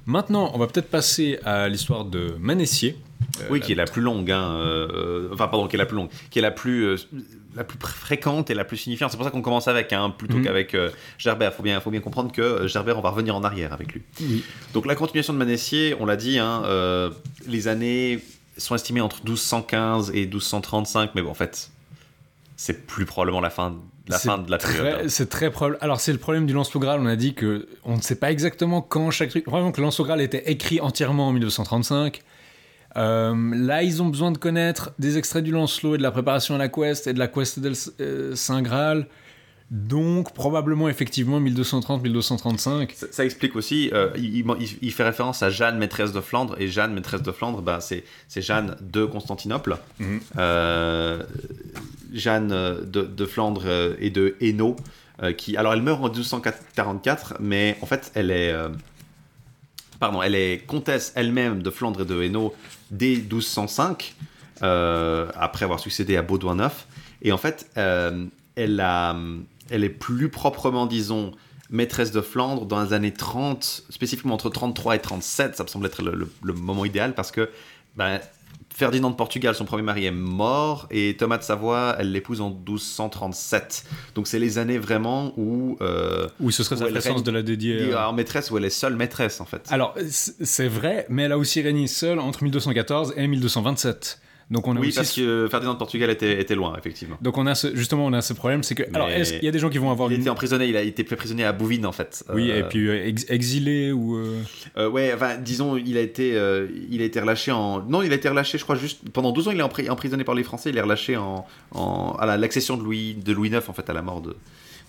Maintenant, 0.05 0.51
on 0.53 0.57
va 0.57 0.67
peut-être 0.67 0.89
passer 0.89 1.39
à 1.45 1.69
l'histoire 1.69 2.05
de 2.05 2.35
Manessier. 2.39 2.97
Euh, 3.41 3.47
oui, 3.49 3.59
qui 3.59 3.71
est 3.71 3.75
la 3.75 3.85
plus 3.85 4.01
longue. 4.01 4.29
hein, 4.31 4.55
euh, 4.57 5.29
enfin, 5.33 5.47
pardon, 5.47 5.67
qui 5.67 5.75
est 5.75 5.79
la 5.79 5.85
plus 5.85 5.95
longue, 5.97 6.09
qui 6.29 6.39
est 6.39 6.41
la 6.41 6.51
plus, 6.51 6.83
euh, 6.85 6.95
la 7.55 7.63
plus 7.63 7.77
fréquente 7.79 8.49
et 8.49 8.53
la 8.53 8.63
plus 8.65 8.77
signifiante. 8.77 9.11
C'est 9.11 9.17
pour 9.17 9.25
ça 9.25 9.31
qu'on 9.31 9.41
commence 9.41 9.67
avec, 9.67 9.93
hein, 9.93 10.09
plutôt 10.15 10.37
Mhm. 10.37 10.43
qu'avec 10.45 10.73
euh, 10.75 10.89
Gerbert. 11.17 11.53
Faut 11.53 11.63
bien, 11.63 11.79
faut 11.81 11.91
bien 11.91 11.99
comprendre 12.01 12.31
que 12.31 12.67
Gerbert, 12.67 12.97
on 12.97 13.01
va 13.01 13.09
revenir 13.09 13.35
en 13.35 13.43
arrière 13.43 13.73
avec 13.73 13.93
lui. 13.93 14.01
Oui. 14.21 14.43
Donc 14.73 14.85
la 14.85 14.95
continuation 14.95 15.33
de 15.33 15.37
Manessier, 15.39 15.95
on 15.99 16.05
l'a 16.05 16.15
dit, 16.17 16.39
hein, 16.39 16.63
les 17.47 17.67
années 17.67 18.19
sont 18.57 18.75
estimées 18.75 19.01
entre 19.01 19.17
1215 19.23 20.11
et 20.13 20.25
1235, 20.27 21.11
mais 21.15 21.21
bon, 21.21 21.31
en 21.31 21.35
fait, 21.35 21.71
c'est 22.57 22.85
plus 22.85 23.05
probablement 23.05 23.41
la 23.41 23.49
fin, 23.49 23.75
la 24.07 24.19
fin 24.19 24.37
de 24.37 24.51
la 24.51 24.57
période. 24.57 25.07
C'est 25.09 25.29
très 25.29 25.49
probable. 25.49 25.77
Alors, 25.81 25.99
c'est 25.99 26.11
le 26.11 26.19
problème 26.19 26.45
du 26.45 26.53
Lance 26.53 26.75
Graal. 26.75 26.99
On 26.99 27.05
a 27.07 27.15
dit 27.15 27.33
que 27.33 27.67
on 27.85 27.95
ne 27.97 28.01
sait 28.01 28.15
pas 28.15 28.31
exactement 28.31 28.81
quand 28.81 29.09
chaque 29.09 29.29
truc. 29.29 29.47
Vraiment 29.47 29.71
que 29.71 29.77
le 29.77 29.85
Lance 29.85 29.99
Graal 30.01 30.21
était 30.21 30.51
écrit 30.51 30.79
entièrement 30.81 31.29
en 31.29 31.31
1935. 31.31 32.21
Euh, 32.97 33.33
là, 33.55 33.83
ils 33.83 34.01
ont 34.01 34.07
besoin 34.09 34.31
de 34.31 34.37
connaître 34.37 34.91
des 34.99 35.17
extraits 35.17 35.43
du 35.43 35.51
Lancelot 35.51 35.95
et 35.95 35.97
de 35.97 36.03
la 36.03 36.11
préparation 36.11 36.55
à 36.55 36.57
la 36.57 36.67
quest 36.67 37.07
et 37.07 37.13
de 37.13 37.19
la 37.19 37.27
quest 37.27 37.59
del 37.59 37.73
euh, 38.01 38.35
Saint 38.35 38.61
Graal. 38.61 39.07
Donc, 39.69 40.33
probablement, 40.33 40.89
effectivement, 40.89 41.39
1230-1235. 41.39 42.89
Ça, 42.93 43.07
ça 43.09 43.23
explique 43.23 43.55
aussi, 43.55 43.89
euh, 43.93 44.09
il, 44.17 44.39
il- 44.39 44.45
il 44.81 44.91
fait 44.91 45.03
référence 45.05 45.41
à 45.43 45.49
Jeanne, 45.49 45.77
maîtresse 45.77 46.11
de 46.11 46.19
Flandre, 46.19 46.57
et 46.59 46.67
Jeanne, 46.67 46.93
maîtresse 46.93 47.21
de 47.21 47.31
Flandre, 47.31 47.61
bah, 47.61 47.79
c'est 47.79 48.03
Jeanne 48.35 48.75
de 48.81 49.05
Constantinople. 49.05 49.77
Mhm. 49.99 50.19
Jeanne 52.13 52.47
de, 52.49 53.01
de 53.03 53.25
Flandre 53.25 53.95
et 53.99 54.09
de 54.09 54.35
Hainaut, 54.41 54.75
qui, 55.37 55.55
alors 55.55 55.73
elle 55.73 55.81
meurt 55.81 56.01
en 56.03 56.09
1244, 56.09 57.35
mais 57.39 57.77
en 57.81 57.85
fait 57.85 58.11
elle 58.15 58.31
est, 58.31 58.53
pardon, 59.99 60.21
elle 60.21 60.35
est 60.35 60.65
comtesse 60.67 61.13
elle-même 61.15 61.63
de 61.63 61.69
Flandre 61.69 62.01
et 62.01 62.05
de 62.05 62.21
Hainaut 62.21 62.53
dès 62.91 63.15
1205, 63.15 64.15
euh, 64.61 65.31
après 65.35 65.65
avoir 65.65 65.79
succédé 65.79 66.17
à 66.17 66.21
Baudouin 66.21 66.57
IX, 66.63 66.73
et 67.23 67.31
en 67.31 67.37
fait 67.37 67.69
euh, 67.77 68.25
elle, 68.55 69.83
est 69.83 69.89
plus 69.89 70.29
proprement, 70.29 70.85
disons, 70.85 71.31
maîtresse 71.69 72.11
de 72.11 72.21
Flandre 72.21 72.65
dans 72.65 72.83
les 72.83 72.93
années 72.93 73.13
30, 73.13 73.85
spécifiquement 73.89 74.35
entre 74.35 74.49
33 74.49 74.95
et 74.95 74.99
37, 74.99 75.55
ça 75.55 75.63
me 75.63 75.69
semble 75.69 75.85
être 75.85 76.03
le 76.03 76.53
moment 76.53 76.85
idéal 76.85 77.15
parce 77.15 77.31
que 77.31 77.49
ben, 77.95 78.19
Ferdinand 78.81 79.11
de 79.11 79.15
Portugal, 79.15 79.53
son 79.53 79.65
premier 79.65 79.83
mari, 79.83 80.07
est 80.07 80.11
mort 80.11 80.87
et 80.89 81.15
Thomas 81.15 81.37
de 81.37 81.43
Savoie, 81.43 81.95
elle 81.99 82.11
l'épouse 82.11 82.41
en 82.41 82.49
1237. 82.49 83.83
Donc 84.15 84.27
c'est 84.27 84.39
les 84.39 84.57
années 84.57 84.79
vraiment 84.79 85.33
où 85.37 85.77
euh, 85.81 86.27
Oui, 86.39 86.51
ce 86.51 86.63
serait 86.63 86.77
sa 86.77 86.89
façon 86.89 87.21
de 87.21 87.29
la 87.29 87.43
dédier. 87.43 87.79
euh, 87.93 88.07
en 88.07 88.11
maîtresse 88.13 88.49
où 88.49 88.57
elle 88.57 88.65
est 88.65 88.71
seule 88.71 88.95
maîtresse 88.95 89.39
en 89.39 89.45
fait. 89.45 89.67
Alors, 89.69 89.93
c'est 90.09 90.67
vrai, 90.67 91.05
mais 91.09 91.23
elle 91.23 91.31
a 91.31 91.37
aussi 91.37 91.61
régné 91.61 91.85
seule 91.85 92.17
entre 92.17 92.41
1214 92.41 93.13
et 93.17 93.27
1227. 93.27 94.19
Donc, 94.51 94.67
on 94.67 94.75
a 94.75 94.79
oui, 94.81 94.89
aussi 94.89 94.97
parce 94.97 95.13
que 95.13 95.47
Ferdinand 95.49 95.73
de 95.73 95.77
Portugal 95.79 96.09
était, 96.09 96.39
était 96.41 96.55
loin 96.55 96.75
effectivement. 96.77 97.17
Donc 97.21 97.37
on 97.37 97.47
a 97.47 97.55
ce, 97.55 97.73
justement 97.75 98.05
on 98.05 98.11
a 98.13 98.21
ce 98.21 98.33
problème, 98.33 98.63
c'est 98.63 98.75
que 98.75 98.83
alors 98.93 99.07
qu'il 99.07 99.43
y 99.43 99.47
a 99.47 99.51
des 99.51 99.59
gens 99.59 99.69
qui 99.69 99.77
vont 99.77 99.89
avoir 99.91 100.11
Il 100.11 100.15
une 100.15 100.21
était 100.21 100.29
emprisonné, 100.29 100.67
il 100.67 100.75
a 100.75 100.81
été 100.81 101.03
fait 101.05 101.15
prisonnier 101.15 101.45
à 101.45 101.53
Bouvines 101.53 101.85
en 101.85 101.93
fait. 101.93 102.23
oui 102.33 102.51
Euh, 102.51 102.59
et 102.59 102.63
puis 102.63 102.87
euh, 102.89 103.07
ex- 103.07 103.25
exilé 103.29 103.91
ou 103.93 104.17
euh, 104.17 104.41
Euh, 104.77 104.89
ouais, 104.89 105.13
enfin, 105.15 105.37
disons, 105.37 105.77
il 105.77 105.95
a 105.97 106.01
été, 106.01 106.35
euh, 106.35 106.67
il 106.89 107.01
a 107.01 107.05
été 107.05 107.19
relâché 107.21 107.51
en. 107.53 107.81
Non, 107.83 108.01
il 108.03 108.11
a 108.11 108.15
été 108.15 108.27
relâché, 108.27 108.57
je 108.57 108.63
crois, 108.63 108.75
juste 108.75 109.09
pendant 109.11 109.31
12 109.31 109.47
ans. 109.47 109.51
Il 109.51 109.59
est 109.59 109.63
empri- 109.63 109.89
emprisonné 109.89 110.23
par 110.25 110.35
les 110.35 110.43
Français. 110.43 110.69
Il 110.69 110.77
est 110.77 110.81
relâché 110.81 111.15
en, 111.15 111.45
en- 111.71 112.11
à 112.19 112.25
la- 112.25 112.35
l'accession 112.37 112.75
de 112.77 112.83
Louis, 112.83 113.13
de 113.15 113.31
Louis 113.31 113.49
IX, 113.49 113.67
en 113.69 113.73
fait, 113.73 113.89
à 113.89 113.93
la 113.93 114.01
mort 114.01 114.21
de, 114.21 114.35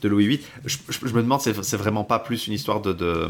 de 0.02 0.08
Louis 0.08 0.26
VIII. 0.26 0.40
Je, 0.64 0.76
je- 0.88 1.06
je 1.06 1.14
me 1.14 1.22
demande, 1.22 1.40
c'est 1.40 1.62
c'est 1.62 1.76
vraiment 1.76 2.02
pas 2.02 2.18
plus 2.18 2.48
une 2.48 2.52
histoire 2.54 2.80
de. 2.80 2.92
de 2.92 3.28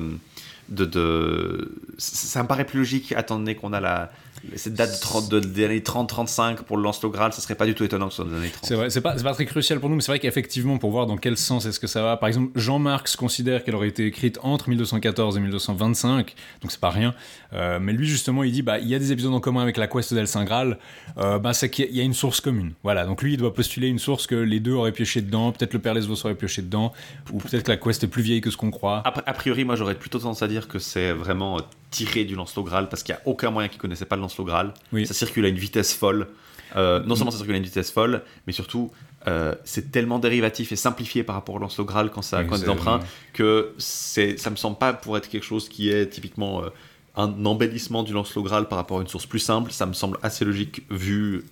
de, 0.69 0.85
de- 0.87 1.73
ça 1.99 2.41
me 2.43 2.49
paraît 2.49 2.65
plus 2.65 2.79
logique 2.79 3.13
étant 3.19 3.37
donné 3.37 3.57
qu'on 3.57 3.73
a 3.73 3.81
la 3.81 4.13
cette 4.57 4.75
date 4.75 4.93
de 4.95 5.01
30 5.01 5.29
de- 5.31 5.41
des 5.41 5.65
années 5.65 5.81
30-35 5.81 6.63
pour 6.63 6.77
le 6.77 6.83
Lancelot 6.83 7.11
Graal, 7.11 7.33
ça 7.33 7.41
serait 7.41 7.55
pas 7.55 7.67
du 7.67 7.75
tout 7.75 7.85
étonnant 7.85 8.07
que 8.07 8.13
ce 8.13 8.17
soit 8.17 8.25
dans 8.25 8.33
les 8.33 8.39
années 8.39 8.51
30. 8.51 8.65
C'est 8.67 8.75
vrai, 8.75 8.91
c'est 8.91 9.01
pas, 9.01 9.15
pas 9.15 9.35
très 9.35 9.47
crucial 9.47 9.79
pour 9.81 9.89
nous, 9.89 9.97
mais 9.97 10.03
c'est 10.03 10.11
vrai 10.13 10.19
qu'effectivement, 10.19 10.79
pour 10.79 10.91
voir 10.91 11.07
dans 11.07 11.17
quel 11.17 11.37
sens 11.37 11.65
est-ce 11.67 11.79
que 11.81 11.87
ça 11.87 12.03
va, 12.03 12.17
par 12.17 12.29
exemple, 12.29 12.51
Jean 12.59 12.79
Marx 12.79 13.17
considère 13.17 13.63
qu'elle 13.65 13.75
aurait 13.75 13.89
été 13.89 14.07
écrite 14.07 14.39
entre 14.43 14.69
1214 14.69 15.37
et 15.37 15.41
1225, 15.41 16.35
donc 16.61 16.71
c'est 16.71 16.81
pas 16.81 16.91
rien. 16.91 17.15
Euh, 17.53 17.79
mais 17.81 17.93
lui, 17.93 18.07
justement, 18.07 18.43
il 18.45 18.53
dit, 18.53 18.63
bah, 18.63 18.79
il 18.79 18.89
y 18.89 18.95
a 18.95 18.99
des 18.99 19.13
épisodes 19.13 19.33
en 19.35 19.41
commun 19.41 19.63
avec 19.63 19.77
la 19.77 19.87
quest 19.87 20.13
d'El 20.15 20.27
Saint 20.27 20.45
Graal, 20.45 20.79
euh, 21.19 21.39
bah, 21.39 21.53
c'est 21.53 21.71
qu'il 21.71 21.95
y 21.95 22.01
a- 22.01 22.03
une 22.03 22.15
source 22.15 22.41
commune. 22.41 22.73
Voilà, 22.83 23.05
donc 23.07 23.23
lui, 23.23 23.35
il 23.35 23.37
doit 23.37 23.55
postuler 23.55 23.89
une 23.89 23.99
source 23.99 24.27
que 24.27 24.35
les 24.35 24.59
deux 24.61 24.73
auraient 24.73 24.93
pioché 24.93 25.21
dedans, 25.23 25.53
peut-être 25.53 25.73
le 25.73 25.79
père 25.79 25.95
Lesvos 25.95 26.17
aurait 26.25 26.35
pioché 26.35 26.63
dedans, 26.63 26.93
ou 27.33 27.39
peut-être 27.39 27.63
que 27.65 27.71
la 27.71 27.77
quest 27.77 28.03
est 28.05 28.09
plus 28.09 28.23
vieille 28.23 28.41
que 28.41 28.51
ce 28.51 28.57
qu'on 28.57 28.71
croit. 28.71 29.03
A 29.05 29.33
priori, 29.35 29.65
moi 29.65 29.77
j'aurais 29.77 29.95
plutôt 29.95 30.19
tendance 30.19 30.43
à 30.43 30.49
dire 30.49 30.67
que 30.69 30.79
c'est 30.79 31.13
vraiment 31.13 31.59
tiré 31.93 32.25
du 32.25 32.35
Lancelot 32.35 32.65
Graal 32.65 32.89
parce 32.89 33.05
qu'il 33.05 33.15
n'y 33.15 33.21
a 33.21 33.23
aucun 33.27 33.53
moyen 33.53 33.69
qu'ils 33.69 33.81
connaissaient 33.81 34.07
pas 34.07 34.17
le 34.17 34.23
Lancelot 34.23 34.45
Graal. 34.45 34.75
Oui. 34.93 35.07
Ça 35.07 35.15
circule 35.15 35.45
à 35.45 35.49
une 35.49 35.59
vitesse 35.59 35.95
folle. 35.95 36.27
Euh, 36.75 37.03
non 37.05 37.15
seulement 37.15 37.31
ça 37.31 37.37
circule 37.37 37.55
à 37.55 37.59
une 37.59 37.65
vitesse 37.65 37.91
folle, 37.91 38.23
mais 38.47 38.53
surtout 38.53 38.91
euh, 39.29 39.55
c'est 39.63 39.93
tellement 39.93 40.19
dérivatif 40.19 40.73
et 40.73 40.77
simplifié 40.77 41.23
par 41.23 41.37
rapport 41.37 41.55
au 41.55 41.59
Lancelot 41.59 41.85
Graal 41.85 42.11
quand 42.11 42.23
ça 42.23 42.41
Oui, 42.41 42.47
quand 42.49 42.59
des 42.59 42.69
emprunts 42.69 43.01
que 43.35 43.75
c'est 43.79 44.39
ça 44.39 44.51
me 44.51 44.57
semble 44.57 44.79
pas 44.79 44.93
pour 44.95 45.17
être 45.17 45.29
quelque 45.29 45.45
chose 45.45 45.69
qui 45.69 45.91
est 45.91 46.07
typiquement 46.07 46.65
euh, 46.65 46.71
un 47.15 47.45
embellissement 47.45 48.03
du 48.03 48.15
Lancelot 48.15 48.43
Graal 48.43 48.69
par 48.69 48.79
rapport 48.79 48.99
à 48.99 49.03
une 49.03 49.09
source 49.09 49.27
plus 49.27 49.39
simple. 49.39 49.71
Ça 49.71 49.85
me 49.87 49.93
semble 49.93 50.19
assez 50.23 50.45
logique 50.47 50.83
vu 50.91 51.45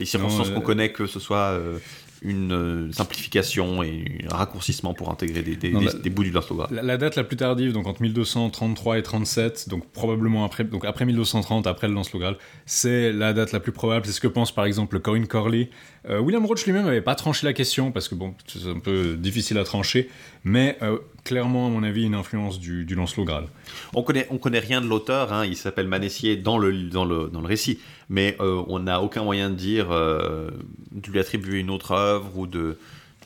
les 0.00 0.06
circonstances 0.06 0.50
qu'on 0.50 0.62
connaît 0.62 0.90
que 0.90 1.06
ce 1.06 1.20
soit 1.20 1.60
une 2.24 2.52
euh, 2.52 2.92
simplification 2.92 3.82
et 3.82 4.24
un 4.30 4.36
raccourcissement 4.36 4.94
pour 4.94 5.10
intégrer 5.10 5.42
des, 5.42 5.56
des- 5.56 5.70
Non, 5.72 5.80
des- 5.80 5.86
bah- 5.86 5.92
des 6.02 6.10
bouts 6.10 6.22
du 6.24 6.30
Graal. 6.30 6.44
La, 6.70 6.82
la 6.82 6.96
date 6.96 7.16
la 7.16 7.24
plus 7.24 7.36
tardive, 7.36 7.72
donc 7.72 7.86
entre 7.86 8.02
1233 8.02 8.98
et 8.98 9.02
37, 9.02 9.68
donc 9.68 9.86
probablement 9.92 10.44
après, 10.44 10.64
donc 10.64 10.84
après 10.84 11.04
1230, 11.04 11.66
après 11.66 11.88
le 11.88 11.94
Lancelot 11.94 12.20
c'est 12.66 13.12
la 13.12 13.32
date 13.32 13.52
la 13.52 13.60
plus 13.60 13.72
probable. 13.72 14.06
C'est 14.06 14.12
ce 14.12 14.20
que 14.20 14.28
pense 14.28 14.52
par 14.54 14.64
exemple 14.64 14.98
Corinne 15.00 15.26
Corley. 15.26 15.70
Euh, 16.08 16.20
William 16.20 16.44
Roach 16.46 16.64
lui-même 16.64 16.84
n'avait 16.84 17.00
pas 17.00 17.14
tranché 17.14 17.46
la 17.46 17.52
question 17.52 17.92
parce 17.92 18.08
que 18.08 18.14
bon, 18.14 18.34
c'est 18.46 18.66
un 18.68 18.78
peu 18.80 19.14
difficile 19.16 19.58
à 19.58 19.64
trancher, 19.64 20.08
mais 20.44 20.76
euh, 20.82 20.98
clairement, 21.24 21.66
à 21.66 21.70
mon 21.70 21.82
avis, 21.82 22.04
une 22.04 22.14
influence 22.14 22.58
du, 22.58 22.84
du 22.84 22.94
Lancelot 22.94 23.24
Graal. 23.24 23.44
On 23.94 24.02
connaît, 24.02 24.26
on 24.30 24.38
connaît 24.38 24.58
rien 24.58 24.80
de 24.80 24.86
l'auteur, 24.86 25.32
hein, 25.32 25.44
il 25.44 25.56
s'appelle 25.56 25.86
Manessier 25.86 26.36
dans 26.36 26.58
le, 26.58 26.72
dans 26.84 27.04
le, 27.04 27.28
dans 27.32 27.40
le 27.40 27.46
récit, 27.46 27.78
mais 28.08 28.36
euh, 28.40 28.62
on 28.66 28.80
n'a 28.80 29.00
aucun 29.00 29.22
moyen 29.22 29.50
de 29.50 29.54
dire, 29.54 29.90
euh, 29.90 30.50
de 30.90 31.10
lui 31.10 31.18
attribuer 31.20 31.60
une 31.60 31.70
autre 31.70 31.92
œuvre 31.92 32.36
ou 32.36 32.46
de, 32.46 32.76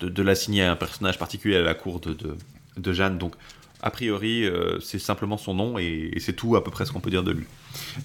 de, 0.01 0.09
de 0.09 0.22
l'assigner 0.22 0.62
à 0.62 0.72
un 0.72 0.76
personnage 0.76 1.18
particulier 1.18 1.57
à 1.57 1.62
la 1.62 1.74
cour 1.74 2.01
de, 2.01 2.12
de, 2.12 2.36
de 2.76 2.92
Jeanne. 2.92 3.18
Donc, 3.18 3.34
a 3.82 3.90
priori, 3.90 4.44
euh, 4.44 4.78
c'est 4.80 4.98
simplement 4.98 5.36
son 5.36 5.54
nom 5.54 5.78
et, 5.78 6.10
et 6.12 6.20
c'est 6.20 6.32
tout 6.32 6.56
à 6.56 6.64
peu 6.64 6.70
près 6.70 6.86
ce 6.86 6.92
qu'on 6.92 7.00
peut 7.00 7.10
dire 7.10 7.22
de 7.22 7.32
lui. 7.32 7.44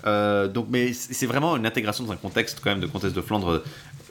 Euh, 0.06 0.48
donc, 0.48 0.68
mais 0.70 0.92
c'est 0.94 1.26
vraiment 1.26 1.56
une 1.56 1.66
intégration 1.66 2.04
dans 2.04 2.12
un 2.12 2.18
contexte 2.18 2.60
quand 2.64 2.72
même 2.72 2.82
de 2.82 2.88
contexte 2.88 3.16
de 3.16 3.22
Flandre 3.22 3.64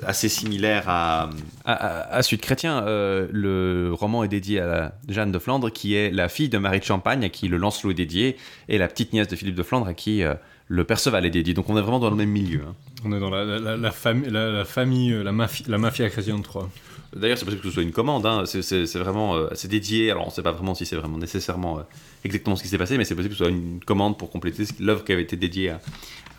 assez 0.03 0.31
similaire 0.31 0.85
à, 0.89 1.29
à, 1.67 2.23
Chrétien. 2.23 2.85
Euh, 2.87 3.29
le 3.31 3.93
roman 3.93 4.25
est 4.25 4.29
dédié 4.29 4.61
à 4.61 4.95
Jeanne 5.09 5.33
de 5.33 5.39
Flandre, 5.39 5.71
qui 5.71 5.95
est 5.95 6.11
la 6.11 6.29
fille 6.31 6.49
de 6.49 6.57
Marie 6.59 6.81
de 6.81 6.85
Champagne, 6.85 7.23
à 7.25 7.29
qui 7.29 7.49
le 7.49 7.59
Lancelot 7.59 7.91
est 7.91 7.95
dédié, 7.95 8.37
et 8.69 8.79
la 8.79 8.89
petite 8.89 9.13
nièce 9.13 9.29
de 9.29 9.37
Philippe 9.37 9.57
de 9.57 9.63
Flandre, 9.63 9.87
à 9.89 9.95
qui 9.95 10.23
euh, 10.23 10.35
le 10.69 10.85
Perceval 10.85 11.27
est 11.27 11.31
dédié. 11.31 11.53
Donc 11.53 11.69
on 11.69 11.77
est 11.77 11.83
vraiment 11.83 11.99
dans 11.99 12.11
le 12.11 12.17
même 12.17 12.31
milieu. 12.31 12.61
hein. 12.67 12.75
On 13.05 13.13
est 13.13 13.21
dans 13.21 13.31
la, 13.31 13.45
la, 13.45 13.59
la, 13.59 13.77
la 13.77 13.91
fami- 13.91 14.29
la- 14.31 14.51
la 14.51 14.65
famille, 14.65 15.13
la, 15.23 15.33
mafia, 15.33 15.67
la 15.69 15.79
mafia 15.79 16.09
chrétienne 16.09 16.39
de 16.39 16.43
Troyes. 16.43 16.71
D'ailleurs, 17.15 17.39
c'est 17.39 17.45
possible 17.45 17.63
que 17.63 17.69
ce 17.69 17.75
soit 17.75 17.83
une 17.83 17.93
commande. 17.93 18.25
hein. 18.27 18.45
C'est- 18.47 18.97
vraiment, 18.99 19.35
euh, 19.35 19.49
c'est 19.55 19.69
dédié. 19.69 20.11
Alors, 20.11 20.25
on 20.25 20.27
ne 20.29 20.33
sait 20.33 20.43
pas 20.43 20.53
vraiment 20.53 20.75
si 20.75 20.87
c'est 20.87 20.97
vraiment 20.97 21.19
nécessairement 21.19 21.79
euh, 21.79 21.83
exactement 22.25 22.55
ce 22.57 22.63
qui 22.63 22.69
s'est 22.69 22.79
passé, 22.79 22.97
mais 22.99 23.05
c'est 23.05 23.15
possible 23.17 23.35
que 23.35 23.39
ce 23.39 23.45
soit 23.45 23.53
une 23.53 23.81
commande 23.85 24.17
pour 24.17 24.31
compléter 24.31 24.65
l'œuvre 24.79 25.05
qui 25.05 25.13
avait 25.13 25.23
été 25.23 25.37
dédiée 25.37 25.71
à 25.71 25.81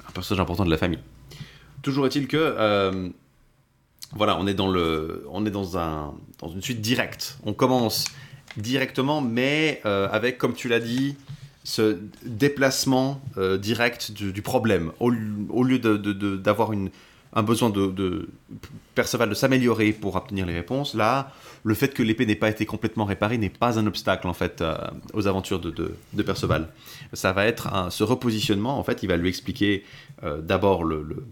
un 0.07 0.11
personnage 0.13 0.41
important 0.41 0.63
de 0.65 0.69
la 0.71 0.77
famille. 0.77 0.99
Toujours 1.81 2.05
est-il 2.05 2.27
que, 2.27 2.37
euh, 2.37 3.09
voilà, 4.15 4.37
on 4.39 4.47
est 4.47 4.53
dans 4.53 4.69
le, 4.69 5.25
on 5.29 5.45
est 5.45 5.51
dans 5.51 5.77
un, 5.77 6.13
dans 6.39 6.49
une 6.49 6.61
suite 6.61 6.79
directe. 6.81 7.37
On 7.43 7.53
commence 7.53 8.05
directement, 8.57 9.21
mais 9.21 9.81
avec, 9.85 10.37
comme 10.37 10.53
tu 10.53 10.67
l'as 10.67 10.79
dit, 10.81 11.15
ce 11.63 11.97
déplacement 12.25 13.21
direct 13.59 14.11
du, 14.11 14.41
problème. 14.41 14.91
Au, 14.99 15.09
lieu 15.09 15.79
de- 15.79 15.95
de- 15.97 16.35
d'avoir 16.35 16.73
une 16.73 16.89
un 17.33 17.43
besoin 17.43 17.69
de, 17.69 18.29
Perceval 18.95 19.29
de 19.29 19.33
s'améliorer 19.35 19.93
pour 19.93 20.15
obtenir 20.17 20.45
les 20.45 20.53
réponses, 20.53 20.93
là, 20.95 21.31
le 21.63 21.73
fait 21.73 21.93
que 21.93 22.03
l'épée 22.03 22.25
n'ait 22.25 22.35
pas 22.35 22.49
été 22.49 22.65
complètement 22.65 23.05
réparée 23.05 23.37
n'est 23.37 23.49
pas 23.49 23.79
un 23.79 23.87
obstacle 23.87 24.27
en 24.27 24.33
fait 24.33 24.61
euh, 24.61 24.75
aux 25.13 25.27
aventures 25.27 25.59
de, 25.59 25.95
Perceval. 26.23 26.67
Ça 27.13 27.31
va 27.31 27.45
être 27.45 27.69
ce 27.89 28.03
repositionnement. 28.03 28.77
En 28.77 28.83
fait, 28.83 29.01
il 29.03 29.07
va 29.07 29.15
lui 29.15 29.29
expliquer 29.29 29.85
euh, 30.23 30.41
d'abord 30.41 30.83
le, 30.83 31.03
le- 31.03 31.25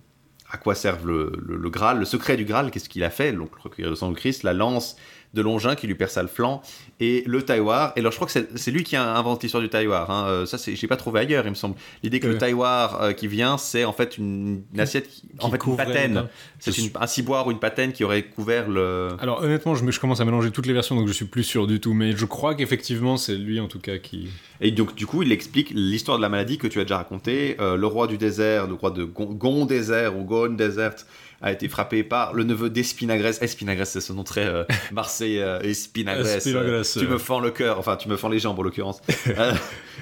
à 0.52 0.58
quoi 0.58 0.74
servent 0.74 1.06
le, 1.06 1.34
le- 1.46 1.58
le 1.58 1.70
Graal, 1.70 2.00
le 2.00 2.06
secret 2.06 2.38
du 2.38 2.46
Graal, 2.46 2.72
qu'est-ce 2.72 2.90
qu'il 2.90 3.04
a 3.04 3.10
fait, 3.10 3.34
donc 3.34 3.52
le 3.58 3.62
recueillir 3.62 3.92
de 3.92 3.96
sang 3.96 4.10
du 4.10 4.16
Christ, 4.16 4.44
la 4.44 4.54
lance 4.54 4.96
de 5.34 5.42
Longin 5.42 5.76
qui 5.76 5.86
lui 5.88 5.96
perça 5.96 6.22
le 6.24 6.28
flanc 6.28 6.62
et 7.00 7.24
le 7.28 7.44
tailloir. 7.44 7.94
Et 7.96 8.00
alors 8.00 8.12
je 8.12 8.18
crois 8.18 8.28
que 8.28 8.34
c'est 8.56 8.72
lui 8.72 8.84
qui 8.84 8.96
a 8.96 9.16
inventé 9.16 9.46
l'histoire 9.46 9.62
du 9.62 9.70
tailloir. 9.70 10.10
Hein. 10.10 10.26
Euh, 10.28 10.46
Ça, 10.46 10.58
j'ai 10.74 10.88
pas 10.88 10.96
trouvé 10.98 11.20
ailleurs, 11.20 11.46
il 11.46 11.52
me 11.52 11.56
semble. 11.56 11.76
L'idée 12.04 12.20
que 12.20 12.28
Ouais. 12.28 12.34
le 12.34 12.40
tailloir 12.40 13.02
euh, 13.02 13.14
qui 13.14 13.28
vient, 13.28 13.58
c'est 13.58 13.86
en 13.86 13.94
fait 13.94 14.18
une, 14.18 14.64
une 14.74 14.80
assiette, 14.80 15.08
qui, 15.08 15.24
en 15.40 15.50
fait 15.52 15.64
une 15.66 15.78
patène. 15.78 16.28
C'est 16.60 16.74
un 17.00 17.08
ciboire 17.08 17.46
ou 17.48 17.52
une 17.52 17.60
patène 17.60 17.92
qui 17.94 18.04
aurait 18.04 18.24
couvert 18.24 18.68
le. 18.70 19.10
Alors 19.20 19.42
honnêtement, 19.44 19.76
je, 19.76 19.84
me- 19.84 19.92
je 19.92 20.00
commence 20.00 20.20
à 20.20 20.26
mélanger 20.26 20.52
toutes 20.52 20.66
les 20.66 20.74
versions, 20.74 20.96
donc 20.96 21.08
je 21.08 21.14
suis 21.14 21.26
plus 21.26 21.44
sûr 21.44 21.68
du 21.68 21.80
tout, 21.80 21.94
mais 21.94 22.14
je 22.16 22.26
crois 22.26 22.56
qu'effectivement, 22.56 23.18
c'est 23.18 23.36
lui 23.36 23.60
en 23.60 23.68
tout 23.68 23.80
cas 23.80 23.98
qui... 23.98 24.30
Et 24.62 24.72
donc, 24.72 24.94
du 24.96 25.06
coup, 25.06 25.24
il 25.24 25.32
explique 25.32 25.72
l'histoire 25.74 26.18
de 26.18 26.22
la 26.22 26.28
maladie 26.30 26.58
que 26.58 26.68
tu 26.68 26.80
as 26.80 26.84
déjà 26.84 26.98
racontée. 26.98 27.56
Euh, 27.62 27.78
le 27.78 27.88
roi 27.88 28.08
du 28.08 28.18
désert, 28.18 28.68
le 28.68 28.74
roi 28.74 28.92
de 28.92 29.06
Gon, 29.06 29.26
Gon 29.28 29.66
désert 29.66 30.18
ou 30.18 30.24
Gon 30.26 30.50
Desert, 30.50 30.96
a 31.42 31.52
été 31.52 31.68
frappé 31.70 32.04
par 32.04 32.34
le 32.34 32.44
neveu 32.44 32.70
d'Espinagrès. 32.70 33.42
Espinagrès, 33.42 33.86
c'est 33.86 34.02
ce 34.02 34.14
nom 34.14 34.24
très 34.24 34.46
euh, 34.46 34.64
marseillais. 34.92 35.42
euh, 35.42 35.60
Espinagrès. 35.62 36.38
Espinagrès, 36.38 36.82
tu 36.84 37.08
me 37.08 37.18
fends 37.18 37.40
le 37.40 37.52
cœur, 37.52 37.80
enfin, 37.80 37.96
tu 37.96 38.10
me 38.10 38.18
fends 38.18 38.30
les 38.30 38.40
jambes 38.40 38.60
en 38.60 38.64
l'occurrence. 38.64 39.02
Euh, 39.28 39.54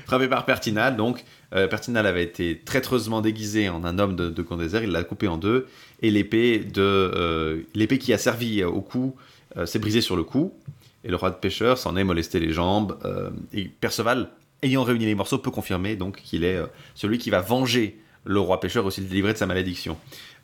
frappé 0.05 0.27
par 0.27 0.45
Pertinal, 0.45 0.95
donc. 0.95 1.23
euh, 1.53 1.67
Pertinal 1.67 2.05
avait 2.05 2.23
été 2.23 2.61
traîtreusement 2.63 3.21
déguisé 3.21 3.67
en 3.69 3.83
un 3.83 3.99
homme 3.99 4.15
de, 4.15 4.29
de. 4.29 4.45
Il 4.83 4.91
l'a 4.91 5.03
coupé 5.03 5.27
en 5.27 5.37
deux. 5.37 5.67
Et 6.01 6.11
l'épée 6.11 6.59
de 6.59 7.65
l'épée 7.75 7.97
qui 7.97 8.13
a 8.13 8.17
servi 8.17 8.63
au 8.63 8.81
cou 8.81 9.15
s'est 9.65 9.79
brisée 9.79 10.01
sur 10.01 10.15
le 10.15 10.23
cou. 10.23 10.53
Et 11.03 11.09
le 11.09 11.15
roi 11.15 11.29
de 11.29 11.35
pêcheur 11.35 11.77
s'en 11.77 11.95
est 11.97 12.03
molesté 12.03 12.39
les 12.39 12.53
jambes. 12.53 12.97
et 13.53 13.65
Perceval, 13.65 14.29
ayant 14.63 14.83
réuni 14.83 15.05
les 15.05 15.15
morceaux, 15.15 15.37
peut 15.37 15.51
confirmer 15.51 15.95
donc 15.95 16.17
qu'il 16.21 16.43
est 16.43 16.55
euh, 16.57 16.65
celui 16.95 17.17
qui 17.17 17.29
va 17.29 17.41
venger 17.41 17.97
le 18.27 18.39
roi 18.39 18.59
pêcheur 18.59 18.85
aussi 18.85 19.01
le 19.01 19.07
délivrer 19.07 19.33
de 19.33 19.37
sa 19.37 19.45
malédiction. 19.45 19.97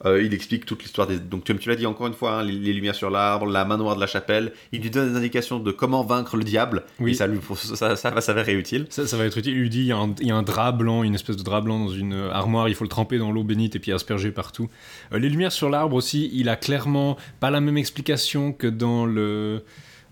Euh, 0.06 0.22
il 0.22 0.34
explique 0.34 0.66
toute 0.66 0.84
l'histoire 0.84 1.08
des. 1.08 1.20
Donc, 1.20 1.46
comme 1.46 1.60
tu 1.60 1.70
l'as 1.70 1.76
dit 1.76 1.86
encore 1.86 2.08
une 2.08 2.14
fois, 2.14 2.40
hein, 2.40 2.44
les, 2.44 2.54
les 2.54 2.74
lumières 2.74 2.96
sur 2.96 3.10
l'arbre, 3.10 3.46
la 3.46 3.64
main 3.64 3.78
noire 3.78 3.96
de 3.96 4.02
la 4.02 4.08
chapelle. 4.08 4.52
Il 4.72 4.82
lui 4.82 4.90
donne 4.90 5.12
des 5.12 5.18
indications 5.18 5.60
de 5.60 5.72
comment 5.72 6.04
vaincre 6.04 6.36
le 6.36 6.44
diable. 6.44 6.84
Oui. 7.00 7.12
Et 7.12 7.14
ça, 7.14 7.28
lui, 7.28 7.40
ça, 7.56 7.96
ça 7.96 8.10
va 8.10 8.22
s'avérer 8.22 8.54
utile. 8.54 8.88
Ça, 8.90 9.08
ça 9.08 9.18
va 9.18 9.26
être 9.26 9.38
utile. 9.38 9.54
Il 9.54 9.60
lui 9.60 9.70
dit 9.70 9.82
il 9.82 9.86
y, 9.86 9.92
a 9.92 9.98
un, 9.98 10.14
il 10.20 10.28
y 10.28 10.32
a 10.32 10.36
un 10.36 10.44
drap 10.44 10.74
blanc, 10.74 11.04
une 11.04 11.16
espèce 11.16 11.38
de 11.38 11.44
drap 11.44 11.62
blanc 11.62 11.80
dans 11.80 11.92
une 11.92 12.14
euh, 12.14 12.32
armoire, 12.32 12.68
il 12.68 12.76
faut 12.76 12.84
le 12.84 12.90
tremper 12.90 13.18
dans 13.18 13.32
l'eau 13.32 13.44
bénite 13.44 13.76
et 13.76 13.80
puis 13.80 13.92
asperger 13.92 14.32
partout. 14.32 14.70
Euh, 15.14 15.20
les 15.20 15.30
lumières 15.30 15.52
sur 15.52 15.70
l'arbre 15.70 15.96
aussi, 15.96 16.30
il 16.34 16.50
a 16.50 16.56
clairement 16.56 17.18
pas 17.40 17.52
la 17.52 17.62
même 17.62 17.78
explication 17.78 18.52
que 18.52 18.68
dans 18.68 19.06
le. 19.06 19.64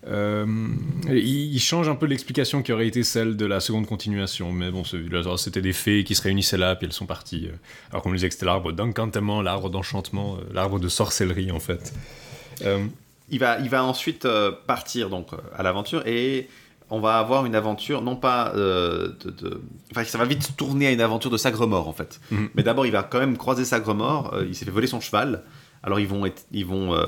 Euh, 0.07 0.45
il, 1.09 1.59
change 1.59 1.87
un 1.89 1.95
peu 1.95 2.05
l'explication 2.07 2.63
qui 2.63 2.71
aurait 2.73 2.87
été 2.87 3.03
celle 3.03 3.37
de 3.37 3.45
la 3.45 3.59
seconde 3.59 3.85
continuation, 3.85 4.51
mais 4.51 4.71
bon, 4.71 4.83
c'était 5.37 5.61
des 5.61 5.73
fées 5.73 6.03
qui 6.03 6.15
se 6.15 6.21
réunissaient 6.23 6.57
là, 6.57 6.75
puis 6.75 6.87
elles 6.87 6.93
sont 6.93 7.05
parties. 7.05 7.47
euh, 7.47 7.55
alors 7.91 8.01
qu'on 8.01 8.09
me 8.09 8.15
disait 8.15 8.27
que 8.29 8.33
c'était 8.33 8.45
l'arbre 8.47 8.71
d'encantement, 8.71 9.41
l'arbre 9.41 9.69
d'enchantement, 9.69 10.35
euh, 10.37 10.53
l'arbre 10.53 10.79
de 10.79 10.87
sorcellerie 10.89 11.51
en 11.51 11.59
fait. 11.59 11.93
Euh, 12.65 12.85
Il 13.29 13.39
va, 13.39 13.59
il 13.59 13.69
va 13.69 13.83
ensuite 13.83 14.27
partir 14.67 15.09
donc 15.09 15.27
à 15.55 15.63
l'aventure 15.63 16.05
et 16.05 16.49
on 16.89 16.99
va 16.99 17.17
avoir 17.19 17.45
une 17.45 17.55
aventure, 17.55 18.01
non 18.01 18.17
pas 18.17 18.51
euh, 18.55 19.13
de, 19.23 19.29
de- 19.31 19.61
Enfin, 19.91 20.03
ça 20.03 20.17
va 20.17 20.25
vite 20.25 20.57
tourner 20.57 20.87
à 20.87 20.91
une 20.91 20.99
aventure 20.99 21.31
de 21.31 21.37
Sagremort 21.37 21.87
en 21.87 21.93
fait. 21.93 22.19
Mhm. 22.31 22.49
Mais 22.55 22.63
d'abord, 22.63 22.85
il 22.85 22.91
va 22.91 23.03
quand 23.03 23.19
même 23.19 23.37
croiser 23.37 23.63
Sagremort. 23.63 24.33
euh, 24.33 24.45
il 24.47 24.53
s'est 24.55 24.65
fait 24.65 24.71
voler 24.71 24.87
son 24.87 24.99
cheval. 24.99 25.43
Alors, 25.83 25.99
ils 26.01 26.07
vont. 26.07 26.25
Être, 26.25 26.43
ils 26.51 26.65
vont 26.65 26.93
euh, 26.93 27.05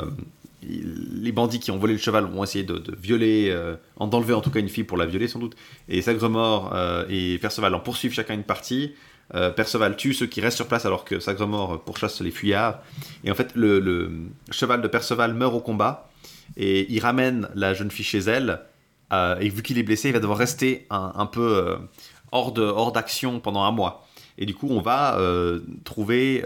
les 0.63 1.31
bandits 1.31 1.59
qui 1.59 1.71
ont 1.71 1.77
volé 1.77 1.93
le 1.93 1.99
cheval 1.99 2.25
vont 2.25 2.43
essayer 2.43 2.63
de, 2.63 2.81
violer, 2.97 3.49
euh, 3.49 3.75
en- 3.97 4.07
d'enlever 4.07 4.33
en 4.33 4.41
tout 4.41 4.51
cas 4.51 4.59
une 4.59 4.69
fille 4.69 4.83
pour 4.83 4.97
la 4.97 5.05
violer 5.05 5.27
sans 5.27 5.39
doute. 5.39 5.55
Et 5.89 6.01
Sagremort 6.01 6.71
euh, 6.73 7.05
et 7.09 7.37
Perceval 7.37 7.73
en 7.75 7.79
poursuivent 7.79 8.13
chacun 8.13 8.33
une 8.33 8.43
partie. 8.43 8.93
Euh, 9.35 9.49
Perceval 9.49 9.95
tue 9.95 10.13
ceux 10.13 10.25
qui 10.25 10.41
restent 10.41 10.57
sur 10.57 10.67
place 10.67 10.85
alors 10.85 11.05
que 11.05 11.19
Sagremort 11.19 11.83
pourchasse 11.83 12.21
les 12.21 12.31
fuyards. 12.31 12.79
Et 13.23 13.31
en 13.31 13.35
fait, 13.35 13.51
le, 13.55 14.11
cheval 14.51 14.81
de 14.81 14.87
Perceval 14.87 15.33
meurt 15.33 15.53
au 15.53 15.59
combat 15.61 16.09
et 16.57 16.91
il 16.93 16.99
ramène 16.99 17.49
la 17.55 17.73
jeune 17.73 17.89
fille 17.89 18.05
chez 18.05 18.19
elle. 18.19 18.59
et 19.11 19.49
vu 19.49 19.63
qu'il 19.63 19.77
est 19.77 19.83
blessé, 19.83 20.09
il 20.09 20.13
va 20.13 20.19
devoir 20.19 20.37
rester 20.37 20.85
un, 20.89 21.25
peu 21.25 21.77
hors 22.31 22.51
de 22.51 22.63
hors 22.63 22.91
d'action 22.91 23.39
pendant 23.39 23.63
un 23.63 23.71
mois. 23.71 24.07
Et 24.37 24.45
du 24.45 24.53
coup, 24.53 24.67
on 24.69 24.81
va 24.81 25.17
trouver 25.83 26.43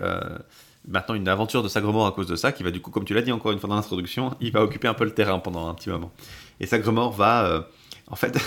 maintenant 0.88 1.16
une 1.16 1.28
aventure 1.28 1.64
de 1.64 1.68
Sagremort 1.68 2.08
à 2.08 2.12
cause 2.12 2.28
de 2.28 2.36
ça, 2.36 2.52
qui 2.52 2.64
va 2.64 2.72
du 2.72 2.82
coup, 2.82 2.92
comme 2.92 3.06
tu 3.06 3.14
l'as 3.14 3.22
dit 3.22 3.32
encore 3.32 3.52
une 3.52 3.60
fois 3.60 3.70
dans 3.70 3.76
l'introduction, 3.76 4.36
il 4.40 4.52
va 4.52 4.64
occuper 4.64 4.88
un 4.88 4.94
peu 4.94 5.04
le 5.04 5.12
terrain 5.12 5.40
pendant 5.40 5.68
un 5.68 5.74
petit 5.74 5.90
moment. 5.90 6.12
Et 6.60 6.66
Sagremor 6.66 7.12
va, 7.12 7.46
euh, 7.46 7.62
en 8.08 8.16
fait, 8.16 8.38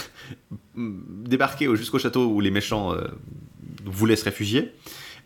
débarquer 0.76 1.74
jusqu'au 1.76 1.99
château 1.99 2.26
où 2.26 2.41
les 2.41 2.51
méchants 2.51 2.93
euh, 2.95 3.09
voulaient 3.84 4.16
se 4.16 4.24
réfugier. 4.24 4.72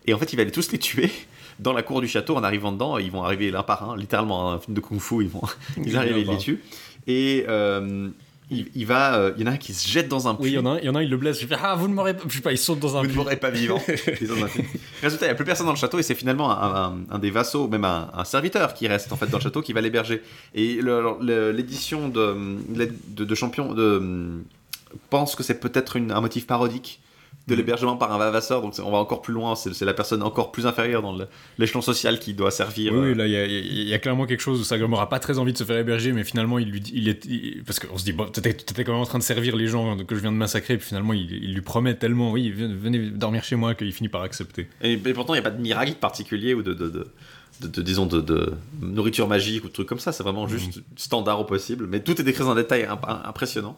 Et 0.07 0.15
en 0.15 0.19
fait, 0.19 0.33
il 0.33 0.37
va 0.37 0.43
aller 0.43 0.51
tous 0.51 0.73
les 0.73 0.79
tuer 0.79 1.11
dans 1.61 1.73
la 1.73 1.83
cour 1.83 2.01
du 2.01 2.09
château. 2.09 2.37
En 2.37 2.43
arrivant 2.43 2.73
dedans, 2.73 2.99
ils 2.99 3.11
vont 3.11 3.23
arriver 3.23 3.51
l'un 3.51 3.63
par 3.63 3.91
un, 3.91 3.97
littéralement 3.97 4.53
un 4.53 4.59
film 4.59 4.75
de 4.75 4.81
kung-fu. 4.81 5.23
Ils 5.23 5.29
vont, 5.29 5.43
ils 5.85 5.97
arrivent, 5.97 6.19
ils 6.19 6.29
les 6.29 6.39
tuent. 6.39 6.63
Et 7.07 7.45
euh, 7.49 8.11
il, 8.51 8.69
il 8.75 8.87
va, 8.87 9.15
euh, 9.17 9.33
il 9.37 9.43
y 9.43 9.49
en 9.49 9.51
a 9.51 9.55
un 9.55 9.57
qui 9.57 9.73
se 9.75 9.89
jette 9.89 10.09
dans 10.09 10.29
un 10.29 10.35
puits. 10.35 10.45
Oui, 10.45 10.51
il 10.51 10.55
y 10.55 10.59
en 10.59 10.67
a 10.67 10.71
un, 10.75 10.79
il 10.79 10.85
y 10.85 10.89
en 10.89 10.95
a 10.95 10.99
un, 10.99 11.03
il 11.03 11.11
le 11.11 11.17
blesse. 11.17 11.41
Je 11.41 11.47
fais 11.47 11.57
Ah, 11.63 11.75
vous 11.75 11.89
ne 11.89 11.95
m'aurez 11.95 12.15
pas. 12.15 12.25
Je 12.29 12.35
sais 12.37 12.43
pas, 12.43 12.53
il 12.53 12.59
saute 12.59 12.79
dans 12.79 12.97
un 12.97 13.01
Vous 13.01 13.05
ne 13.07 13.09
puits. 13.09 13.17
m'aurez 13.19 13.37
pas 13.37 13.51
vivant. 13.51 13.81
Résultat, 15.03 15.27
il 15.27 15.29
n'y 15.29 15.33
a 15.33 15.35
plus 15.35 15.45
personne 15.45 15.67
dans 15.67 15.73
le 15.73 15.79
château 15.79 15.99
et 15.99 16.03
c'est 16.03 16.15
finalement 16.15 16.51
un, 16.51 16.75
un- 16.93 16.99
un 17.11 17.19
des 17.19 17.31
vassaux, 17.31 17.69
même 17.69 17.85
un, 17.85 18.25
serviteur 18.25 18.75
qui 18.75 18.87
reste 18.89 19.13
en 19.13 19.17
fait 19.17 19.27
dans 19.27 19.39
le 19.39 19.43
château 19.43 19.63
qui 19.63 19.73
va 19.73 19.81
l'héberger. 19.81 20.23
Et 20.55 20.81
l'édition 21.23 22.09
de, 22.09 22.37
de, 23.09 23.25
de 23.25 23.35
Champion 23.35 23.73
de, 23.75 24.43
pense 25.11 25.35
que 25.37 25.43
c'est 25.43 25.61
peut-être 25.61 25.99
un 25.99 26.21
motif 26.21 26.47
parodique 26.47 27.01
de 27.47 27.53
Mhm. 27.53 27.59
l'hébergement 27.59 27.97
par 27.97 28.11
un 28.11 28.31
vasseur, 28.31 28.63
donc 28.63 28.75
on 28.83 28.91
va 28.91 28.97
encore 28.97 29.21
plus 29.21 29.35
loin, 29.35 29.55
c'est 29.55 29.85
la 29.85 29.93
personne 29.93 30.23
encore 30.23 30.51
plus 30.51 30.67
inférieure 30.67 31.03
dans 31.03 31.15
l'échelon 31.59 31.83
social 31.83 32.19
qui 32.19 32.33
doit 32.33 32.51
servir. 32.51 32.93
Oui, 32.95 32.99
euh, 32.99 33.11
oui, 33.13 33.15
là, 33.19 33.27
il 33.27 33.33
y, 33.33 33.37
a- 33.37 33.45
il 33.47 33.89
y 33.89 33.93
a 33.93 33.99
clairement 33.99 34.25
quelque 34.25 34.41
chose 34.41 34.61
où 34.61 34.65
Sagamore 34.65 35.01
a 35.03 35.09
pas 35.11 35.19
très 35.19 35.39
envie 35.39 35.53
de 35.53 35.59
se 35.59 35.65
faire 35.65 35.77
héberger, 35.77 36.13
mais 36.13 36.25
finalement, 36.25 36.59
il 36.59 36.71
lui 36.71 36.81
dit, 36.81 36.93
il 36.95 37.07
est, 37.09 37.25
il- 37.27 37.63
parce 37.67 37.79
qu'on 37.81 37.99
se 37.99 38.05
dit, 38.05 38.13
bon, 38.15 38.25
t'étais 38.27 38.83
quand 38.85 38.93
même 38.93 39.03
en 39.03 39.07
train 39.07 39.19
de 39.19 39.25
servir 39.25 39.57
les 39.57 39.67
gens 39.67 39.97
que 39.99 40.15
je 40.15 40.21
viens 40.21 40.33
de 40.33 40.37
massacrer, 40.39 40.79
puis 40.79 40.87
finalement, 40.89 41.13
il, 41.13 41.31
il 41.33 41.53
lui 41.55 41.61
promet 41.61 41.95
tellement, 41.95 42.33
oui, 42.33 42.51
venez 42.51 43.11
dormir 43.11 43.45
chez 43.45 43.57
moi, 43.57 43.75
qu'il 43.75 43.93
finit 43.93 44.09
par 44.09 44.23
accepter. 44.23 44.69
Et, 44.81 44.97
pourtant, 44.97 45.35
il 45.35 45.37
n'y 45.41 45.47
a 45.47 45.51
pas 45.51 45.55
de 45.57 45.61
miracle 45.61 45.95
particulier 45.95 46.55
ou 46.55 46.63
de, 46.63 46.73
de, 46.73 46.89
de, 46.89 47.07
de- 47.61 47.69
de- 47.69 47.83
disons, 47.83 48.07
de, 48.07 48.23
de 48.23 48.53
nourriture 48.81 49.29
magique 49.29 49.65
ou 49.65 49.69
de 49.69 49.73
trucs 49.75 49.87
comme 49.89 49.99
ça. 50.01 50.13
C'est 50.13 50.23
vraiment 50.23 50.49
juste 50.49 50.81
standard 50.97 51.41
au 51.41 51.45
possible. 51.45 51.87
Mais 51.89 52.01
tout 52.01 52.19
est 52.19 52.25
décrit 52.25 52.43
dans 52.43 52.51
un 52.53 52.55
détail 52.57 52.85
imp- 52.85 53.05
impressionnant. 53.27 53.77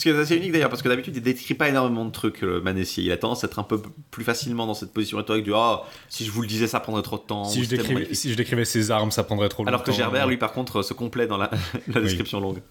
Ce 0.00 0.04
qui 0.04 0.08
est 0.08 0.18
assez 0.18 0.34
unique 0.34 0.52
d'ailleurs, 0.52 0.70
parce 0.70 0.80
que 0.80 0.88
d'habitude, 0.88 1.14
il 1.14 1.22
décrit 1.22 1.52
pas 1.52 1.68
énormément 1.68 2.06
de 2.06 2.10
trucs, 2.10 2.40
le 2.40 2.62
Manessier. 2.62 3.04
Il 3.04 3.12
a 3.12 3.18
tendance 3.18 3.44
à 3.44 3.48
être 3.48 3.58
un 3.58 3.64
peu 3.64 3.82
plus 4.10 4.24
facilement 4.24 4.66
dans 4.66 4.72
cette 4.72 4.94
position 4.94 5.18
rhétorique 5.18 5.44
du 5.44 5.52
Ah, 5.54 5.82
si 6.08 6.24
je 6.24 6.30
vous 6.30 6.40
le 6.40 6.48
disais, 6.48 6.66
ça 6.66 6.80
prendrait 6.80 7.02
trop 7.02 7.18
de 7.18 7.22
temps. 7.24 7.44
Si 7.44 7.64
je, 7.64 7.68
décrivais, 7.68 7.92
magnifique. 7.92 8.16
si 8.16 8.30
je 8.30 8.34
décrivais 8.34 8.64
ses 8.64 8.90
armes, 8.90 9.10
ça 9.10 9.24
prendrait 9.24 9.50
trop 9.50 9.68
Alors 9.68 9.82
que. 9.82 9.92
Gerbert, 9.92 10.26
lui, 10.26 10.38
par 10.38 10.52
contre, 10.52 10.80
se 10.80 10.94
complaît 10.94 11.26
dans 11.26 11.36
la, 11.36 11.50
la 11.88 11.96
Oui. 11.96 12.04
description 12.04 12.40
longue. 12.40 12.62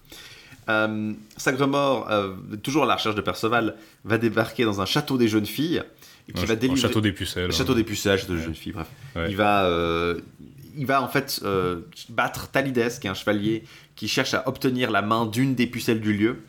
Euh, 0.68 1.12
Sagremor, 1.36 2.10
euh, 2.10 2.34
toujours 2.64 2.82
à 2.82 2.86
la 2.86 2.96
recherche 2.96 3.14
de 3.14 3.20
Perceval, 3.20 3.76
va 4.02 4.18
débarquer 4.18 4.64
dans 4.64 4.80
un 4.80 4.86
château 4.86 5.16
des 5.16 5.28
jeunes 5.28 5.46
filles. 5.46 5.84
Qui 6.34 6.42
Un 6.42 6.46
va 6.46 6.56
délivrer... 6.56 6.80
château 6.80 7.00
des 7.00 7.12
pucelles. 7.12 7.44
Le 7.44 7.50
hein. 7.50 7.56
château 7.56 7.74
des 7.74 7.84
pucelles, 7.84 8.18
château 8.18 8.34
des 8.34 8.42
jeunes 8.42 8.56
filles, 8.56 8.72
bref. 8.72 8.88
Ouais. 9.14 9.26
Il 9.30 9.36
va, 9.36 9.66
euh, 9.66 10.18
il 10.76 10.86
va 10.86 11.00
en 11.00 11.08
fait 11.08 11.40
euh, 11.44 11.82
battre 12.08 12.50
Talides, 12.50 12.98
qui 13.00 13.06
est 13.06 13.10
un 13.10 13.14
chevalier 13.14 13.62
qui 13.94 14.08
cherche 14.08 14.34
à 14.34 14.48
obtenir 14.48 14.90
la 14.90 15.02
main 15.02 15.26
d'une 15.26 15.54
des 15.54 15.68
pucelles 15.68 16.00
du 16.00 16.12
lieu. 16.12 16.42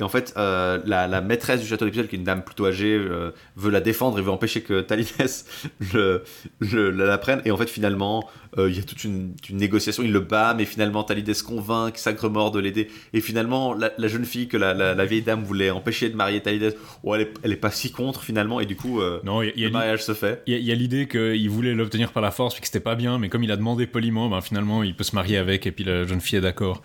Et 0.00 0.02
en 0.04 0.08
fait, 0.08 0.32
euh, 0.36 0.78
la, 0.86 1.08
la 1.08 1.20
maîtresse 1.20 1.60
du 1.60 1.66
château 1.66 1.86
pucelles, 1.86 2.06
qui 2.08 2.14
est 2.16 2.18
une 2.18 2.24
dame 2.24 2.42
plutôt 2.44 2.66
âgée, 2.66 2.94
euh, 2.94 3.32
veut 3.56 3.70
la 3.70 3.80
défendre 3.80 4.18
et 4.18 4.22
veut 4.22 4.30
empêcher 4.30 4.60
que 4.62 4.80
Talides 4.80 5.08
le, 5.92 6.22
le- 6.60 6.90
la, 6.90 7.18
prenne. 7.18 7.42
Et 7.44 7.50
en 7.50 7.56
fait, 7.56 7.68
finalement, 7.68 8.28
euh, 8.58 8.70
il 8.70 8.76
y 8.76 8.80
a 8.80 8.82
toute 8.82 9.02
une, 9.04 9.34
une 9.50 9.56
négociation. 9.56 10.02
Il 10.02 10.12
le 10.12 10.20
bat, 10.20 10.54
mais 10.54 10.64
finalement, 10.64 11.02
Talides 11.04 11.42
convainc 11.42 11.96
Sagremor 11.98 12.50
de 12.52 12.60
l'aider. 12.60 12.88
Et 13.12 13.20
finalement, 13.20 13.74
la, 13.74 13.90
la 13.98 14.08
jeune 14.08 14.24
fille 14.24 14.48
que 14.48 14.56
la, 14.56 15.04
vieille 15.04 15.22
dame 15.22 15.42
voulait 15.42 15.70
empêcher 15.70 16.08
de 16.10 16.16
marier 16.16 16.40
Talides, 16.40 16.76
oh, 17.02 17.14
elle, 17.14 17.22
est, 17.22 17.34
elle 17.42 17.52
est 17.52 17.56
pas 17.56 17.70
si 17.70 17.90
contre 17.90 18.22
finalement. 18.22 18.60
Et 18.60 18.66
du 18.66 18.76
coup, 18.76 19.00
Non, 19.24 19.42
y 19.42 19.48
a- 19.48 19.52
il 19.56 19.60
y 19.62 19.64
a 19.64 19.68
le 19.68 19.72
mariage 19.72 20.04
se 20.04 20.14
fait. 20.14 20.42
Il 20.46 20.52
y 20.52 20.56
a, 20.56 20.58
il 20.60 20.64
y 20.64 20.72
a 20.72 20.74
l'idée 20.74 21.08
qu'il 21.08 21.50
voulait 21.50 21.74
l'obtenir 21.74 22.12
par 22.12 22.22
la 22.22 22.30
force, 22.30 22.54
puis 22.54 22.60
que 22.60 22.66
c'était 22.68 22.80
pas 22.80 22.94
bien, 22.94 23.18
mais 23.18 23.28
comme 23.28 23.42
il 23.42 23.50
a 23.52 23.56
demandé 23.56 23.86
poliment, 23.86 24.28
ben 24.28 24.40
finalement 24.40 24.82
il 24.82 24.94
peut 24.94 25.04
se 25.04 25.14
marier 25.14 25.38
avec, 25.38 25.66
et 25.66 25.72
puis 25.72 25.84
la 25.84 26.04
jeune 26.06 26.20
fille 26.20 26.38
est 26.38 26.42
d'accord. 26.42 26.82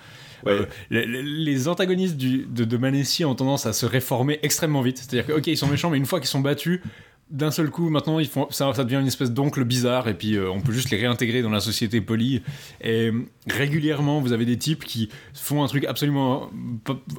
Euh, 0.47 0.65
les, 0.89 1.67
antagonistes 1.67 2.17
de, 2.17 2.77
Manessi 2.77 3.25
ont 3.25 3.35
tendance 3.35 3.65
à 3.65 3.73
se 3.73 3.85
réformer 3.85 4.39
extrêmement 4.43 4.81
vite. 4.81 4.97
C'est-à-dire 4.97 5.25
que, 5.25 5.33
ok, 5.33 5.47
ils 5.47 5.57
sont 5.57 5.67
méchants, 5.67 5.89
mais 5.89 5.97
une 5.97 6.05
fois 6.05 6.19
qu'ils 6.19 6.29
sont 6.29 6.41
battus, 6.41 6.81
d'un 7.29 7.51
seul 7.51 7.69
coup, 7.69 7.89
maintenant, 7.89 8.19
ils 8.19 8.27
font, 8.27 8.47
ça, 8.51 8.71
devient 8.71 8.97
une 8.97 9.07
espèce 9.07 9.31
d'oncle 9.31 9.63
bizarre, 9.63 10.07
et 10.07 10.13
puis 10.13 10.35
euh, 10.35 10.51
on 10.51 10.61
peut 10.61 10.71
juste 10.71 10.91
les 10.91 10.97
réintégrer 10.97 11.41
dans 11.41 11.49
la 11.49 11.61
société 11.61 11.99
polie. 12.01 12.43
Et 12.81 13.11
régulièrement, 13.49 14.19
vous 14.19 14.33
avez 14.33 14.45
des 14.45 14.57
types 14.57 14.83
qui 14.83 15.09
font 15.33 15.63
un 15.63 15.67
truc 15.67 15.85
absolument 15.85 16.51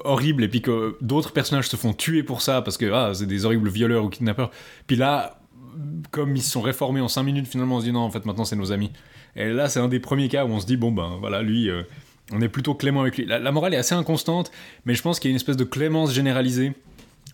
horrible, 0.05 0.45
et 0.45 0.49
puis 0.49 0.63
que 0.63 0.97
d'autres 1.01 1.33
personnages 1.33 1.69
se 1.69 1.77
font 1.77 1.93
tuer 1.93 2.23
pour 2.23 2.43
ça, 2.43 2.63
parce 2.63 2.77
que 2.77 2.91
ah, 2.93 3.13
c'est 3.15 3.27
des 3.27 3.45
horribles 3.45 3.69
violeurs 3.69 4.05
ou 4.05 4.09
kidnappeurs. 4.09 4.51
Puis 4.87 4.97
là, 4.97 5.41
comme 6.11 6.37
ils 6.37 6.43
se 6.43 6.51
sont 6.51 6.63
réformés 6.63 7.01
en 7.01 7.09
5 7.09 7.23
minutes, 7.23 7.47
finalement, 7.49 7.77
on 7.77 7.81
se 7.81 7.87
dit 7.87 7.93
non, 7.93 8.01
en 8.01 8.11
fait, 8.11 8.25
maintenant, 8.25 8.45
c'est 8.45 8.57
nos 8.57 8.73
amis. 8.73 8.93
Et 9.37 9.53
là, 9.53 9.69
c'est 9.69 9.81
un 9.81 9.89
des 9.89 10.01
premiers 10.01 10.29
cas 10.29 10.45
où 10.45 10.49
on 10.49 10.61
se 10.61 10.67
dit, 10.67 10.77
bon, 10.77 10.93
ben 10.93 11.17
voilà, 11.19 11.43
lui, 11.43 11.69
euh, 11.69 11.83
on 12.33 12.41
est 12.41 12.49
plutôt 12.49 12.75
clément 12.75 13.03
avec 13.03 13.17
lui. 13.17 13.27
La, 13.27 13.53
morale 13.53 13.75
est 13.75 13.79
assez 13.79 13.95
inconstante, 13.95 14.51
mais 14.87 14.95
je 14.95 15.03
pense 15.03 15.21
qu'il 15.21 15.31
y 15.31 15.33
a 15.33 15.33
une 15.33 15.37
espèce 15.37 15.57
de 15.57 15.65
clémence 15.65 16.13
généralisée 16.13 16.73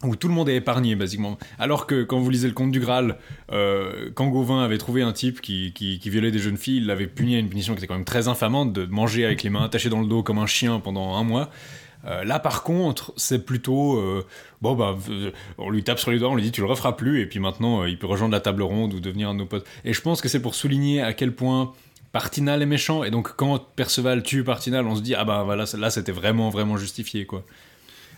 où 0.03 0.17
tout 0.17 0.29
le 0.29 0.35
monde 0.35 0.49
est 0.49 0.57
épargné, 0.57 0.97
basiquement. 0.97 1.39
Alors 1.59 1.87
que 1.87 2.05
quand 2.05 2.19
vous 2.19 2.31
lisez 2.31 2.49
le 2.49 2.55
Conte 2.55 2.73
du 2.73 2.81
Graal, 2.81 3.19
euh, 3.53 4.11
quand 4.15 4.29
Gauvin 4.29 4.65
avait 4.65 4.79
trouvé 4.79 5.03
un 5.03 5.13
type 5.13 5.43
qui, 5.43 5.73
qui, 5.75 5.99
violait 6.11 6.31
des 6.31 6.39
jeunes 6.39 6.57
filles, 6.57 6.79
il 6.79 6.87
l'avait 6.87 7.07
puni 7.07 7.37
à 7.37 7.39
une 7.39 7.51
punition 7.51 7.75
qui 7.75 7.81
était 7.81 7.87
quand 7.87 7.97
même 7.97 8.05
très 8.05 8.27
infamante, 8.27 8.73
de 8.73 8.87
manger 8.87 9.27
avec 9.27 9.43
les 9.43 9.51
mains 9.51 9.65
attachées 9.65 9.91
dans 9.91 10.01
le 10.01 10.07
dos 10.07 10.23
comme 10.23 10.39
un 10.39 10.47
chien 10.47 10.81
pendant 10.81 11.17
un 11.17 11.23
mois. 11.23 11.51
Euh, 12.07 12.25
là, 12.25 12.39
par 12.39 12.63
contre, 12.63 13.13
c'est 13.17 13.45
plutôt 13.45 13.99
euh, 13.99 14.27
bon 14.63 14.75
bah 14.75 14.97
on 15.59 15.69
lui 15.69 15.85
tape 15.85 15.99
sur 15.99 16.11
les 16.11 16.19
doigts, 16.19 16.31
on 16.31 16.35
lui 16.35 16.43
dit 16.43 16.51
tu 16.51 16.63
le 16.63 16.67
referas 16.67 16.97
plus, 16.97 17.21
et 17.21 17.27
puis 17.27 17.41
maintenant 17.41 17.85
il 17.85 17.99
peut 17.99 18.07
rejoindre 18.07 18.33
la 18.33 18.41
table 18.41 18.63
ronde 18.63 18.95
ou 18.95 19.01
devenir 19.01 19.29
un 19.29 19.35
de 19.35 19.41
nos 19.41 19.47
potes. 19.47 19.67
Et 19.85 19.93
je 19.93 20.01
pense 20.01 20.23
que 20.23 20.29
c'est 20.29 20.41
pour 20.41 20.55
souligner 20.55 21.03
à 21.03 21.13
quel 21.13 21.35
point 21.35 21.75
Partinal 22.13 22.61
est 22.63 22.67
méchant, 22.67 23.05
et 23.05 23.11
donc 23.11 23.35
quand 23.37 23.59
Perceval 23.77 24.23
tue 24.23 24.43
Partinal, 24.43 24.87
on 24.87 24.97
se 24.97 25.01
dit 25.03 25.15
ah 25.15 25.25
bah 25.25 25.43
voilà 25.45 25.65
là 25.79 25.91
c'était 25.91 26.13
vraiment 26.13 26.51
vraiment 26.51 26.77
justifié 26.77 27.25
quoi. 27.27 27.45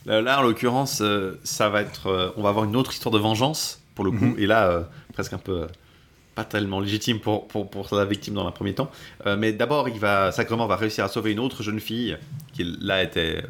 Là, 0.05 0.21
là, 0.21 0.41
en 0.41 0.43
l'occurrence, 0.43 1.01
euh, 1.01 1.39
ça 1.45 1.69
va 1.69 1.83
être, 1.83 2.09
euh, 2.09 2.31
on 2.37 2.43
va 2.43 2.49
avoir 2.49 2.65
une 2.65 2.75
autre 2.75 2.93
histoire 2.93 3.13
de 3.13 3.21
vengeance 3.21 3.81
pour 3.95 4.05
le 4.05 4.11
coup, 4.11 4.25
Mhm. 4.25 4.35
et 4.39 4.47
là, 4.47 4.69
euh, 4.69 4.83
presque 5.13 5.33
un 5.33 5.39
peu 5.39 5.67
pas 6.35 6.45
tellement 6.45 6.81
légitime 6.81 7.21
pour, 7.21 7.47
pour, 7.47 7.71
pour 7.71 7.87
la 7.95 8.05
victime 8.07 8.33
dans 8.35 8.47
un 8.47 8.51
premier 8.53 8.75
temps. 8.75 8.91
Mais 9.39 9.53
d'abord, 9.53 9.91
il 9.91 9.99
va, 10.01 10.33
Sacrement 10.33 10.67
va 10.67 10.77
réussir 10.77 11.05
à 11.05 11.09
sauver 11.09 11.31
une 11.33 11.39
autre 11.39 11.63
jeune 11.63 11.79
fille 11.79 12.17
qui 12.55 12.65
là 12.81 13.03
était 13.03 13.43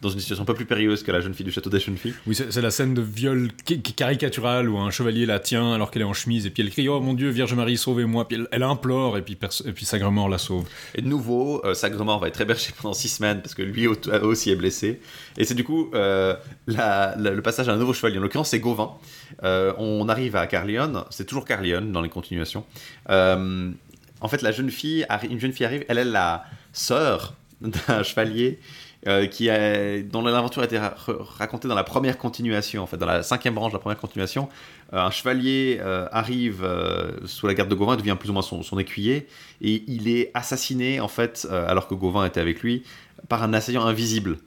dans 0.00 0.08
une 0.10 0.20
situation 0.20 0.42
un 0.42 0.46
peu 0.46 0.54
plus 0.54 0.64
périlleuse 0.64 1.02
que 1.02 1.10
la 1.10 1.20
jeune 1.20 1.34
fille 1.34 1.44
du 1.46 1.52
château 1.52 1.70
des 1.70 1.80
jeunes 1.80 1.96
filles. 1.96 2.14
Oui, 2.26 2.34
c'est 2.34 2.60
la 2.62 2.70
scène 2.70 2.94
de 2.94 3.02
viol 3.02 3.50
qui- 3.64 3.80
qui- 3.82 3.92
caricaturale 3.94 4.68
où 4.68 4.78
un 4.78 4.90
chevalier 4.90 5.26
la 5.26 5.40
tient 5.40 5.72
alors 5.72 5.90
qu'elle 5.90 6.02
est 6.02 6.06
en 6.06 6.12
chemise 6.14 6.46
et 6.46 6.50
puis 6.50 6.62
elle 6.62 6.70
crie 6.70 6.88
Oh 6.88 7.00
mon 7.00 7.14
Dieu, 7.14 7.30
Vierge 7.30 7.54
Marie, 7.54 7.76
sauvez-moi. 7.76 8.28
Puis 8.28 8.36
elle, 8.38 8.48
elle 8.52 8.62
implore 8.62 9.16
et 9.18 9.22
puis, 9.22 9.36
et 9.66 9.72
puis 9.72 9.84
Sagremor 9.84 10.28
la 10.28 10.38
sauve. 10.38 10.68
Et 10.94 11.02
de 11.02 11.08
nouveau, 11.08 11.60
euh, 11.64 11.74
Sagremor 11.74 12.20
va 12.20 12.28
être 12.28 12.40
hébergé 12.40 12.70
pendant 12.80 12.94
six 12.94 13.08
semaines 13.08 13.40
parce 13.42 13.54
que 13.54 13.62
lui 13.62 13.86
au- 13.86 13.96
aussi 14.22 14.50
est 14.50 14.56
blessé. 14.56 15.00
Et 15.36 15.44
c'est 15.44 15.54
du 15.54 15.64
coup 15.64 15.90
euh, 15.94 16.34
la- 16.66 17.14
la- 17.16 17.30
le 17.30 17.42
passage 17.42 17.68
à 17.68 17.72
un 17.72 17.76
nouveau 17.76 17.92
chevalier. 17.92 18.18
En 18.18 18.22
l'occurrence, 18.22 18.50
c'est 18.50 18.60
Gauvin. 18.60 18.92
Euh, 19.42 19.72
on 19.78 20.08
arrive 20.08 20.36
à 20.36 20.46
Carlion. 20.46 21.04
C'est 21.10 21.24
toujours 21.26 21.44
Carlion 21.44 21.80
dans 21.82 22.00
les 22.02 22.08
continuations. 22.08 22.64
Euh, 23.10 23.70
en 24.20 24.28
fait, 24.28 24.42
la 24.42 24.52
jeune 24.52 24.70
fille, 24.70 25.06
une 25.30 25.38
jeune 25.40 25.52
fille 25.52 25.66
arrive. 25.66 25.84
Elle 25.88 25.98
est 25.98 26.04
la 26.04 26.44
sœur 26.72 27.34
d'un 27.60 28.02
chevalier. 28.02 28.58
Euh, 29.06 29.26
qui 29.26 29.48
a, 29.48 30.02
dont 30.02 30.22
l'aventure 30.22 30.62
a 30.62 30.64
été 30.64 30.78
ra- 30.78 30.94
racontée 31.38 31.68
dans 31.68 31.74
la 31.74 31.84
première 31.84 32.18
continuation, 32.18 32.82
en 32.82 32.86
fait, 32.86 32.96
dans 32.96 33.06
la 33.06 33.22
cinquième 33.22 33.54
branche 33.54 33.72
de 33.72 33.76
la 33.76 33.80
première 33.80 33.98
continuation. 33.98 34.48
Euh, 34.92 34.98
un 34.98 35.10
chevalier 35.10 35.78
euh, 35.80 36.08
arrive 36.10 36.66
sous 37.26 37.46
la 37.46 37.54
garde 37.54 37.70
de 37.70 37.74
Gauvin, 37.74 37.96
devient 37.96 38.16
plus 38.18 38.30
ou 38.30 38.32
moins 38.32 38.42
son, 38.42 38.62
son 38.62 38.78
écuyer, 38.78 39.28
et 39.60 39.84
il 39.86 40.08
est 40.08 40.30
assassiné, 40.34 41.00
en 41.00 41.08
fait, 41.08 41.46
alors 41.50 41.86
que 41.88 41.94
Gauvin 41.94 42.24
était 42.26 42.40
avec 42.40 42.62
lui, 42.62 42.82
par 43.28 43.42
un 43.42 43.52
assaillant 43.52 43.84
invisible. 43.84 44.38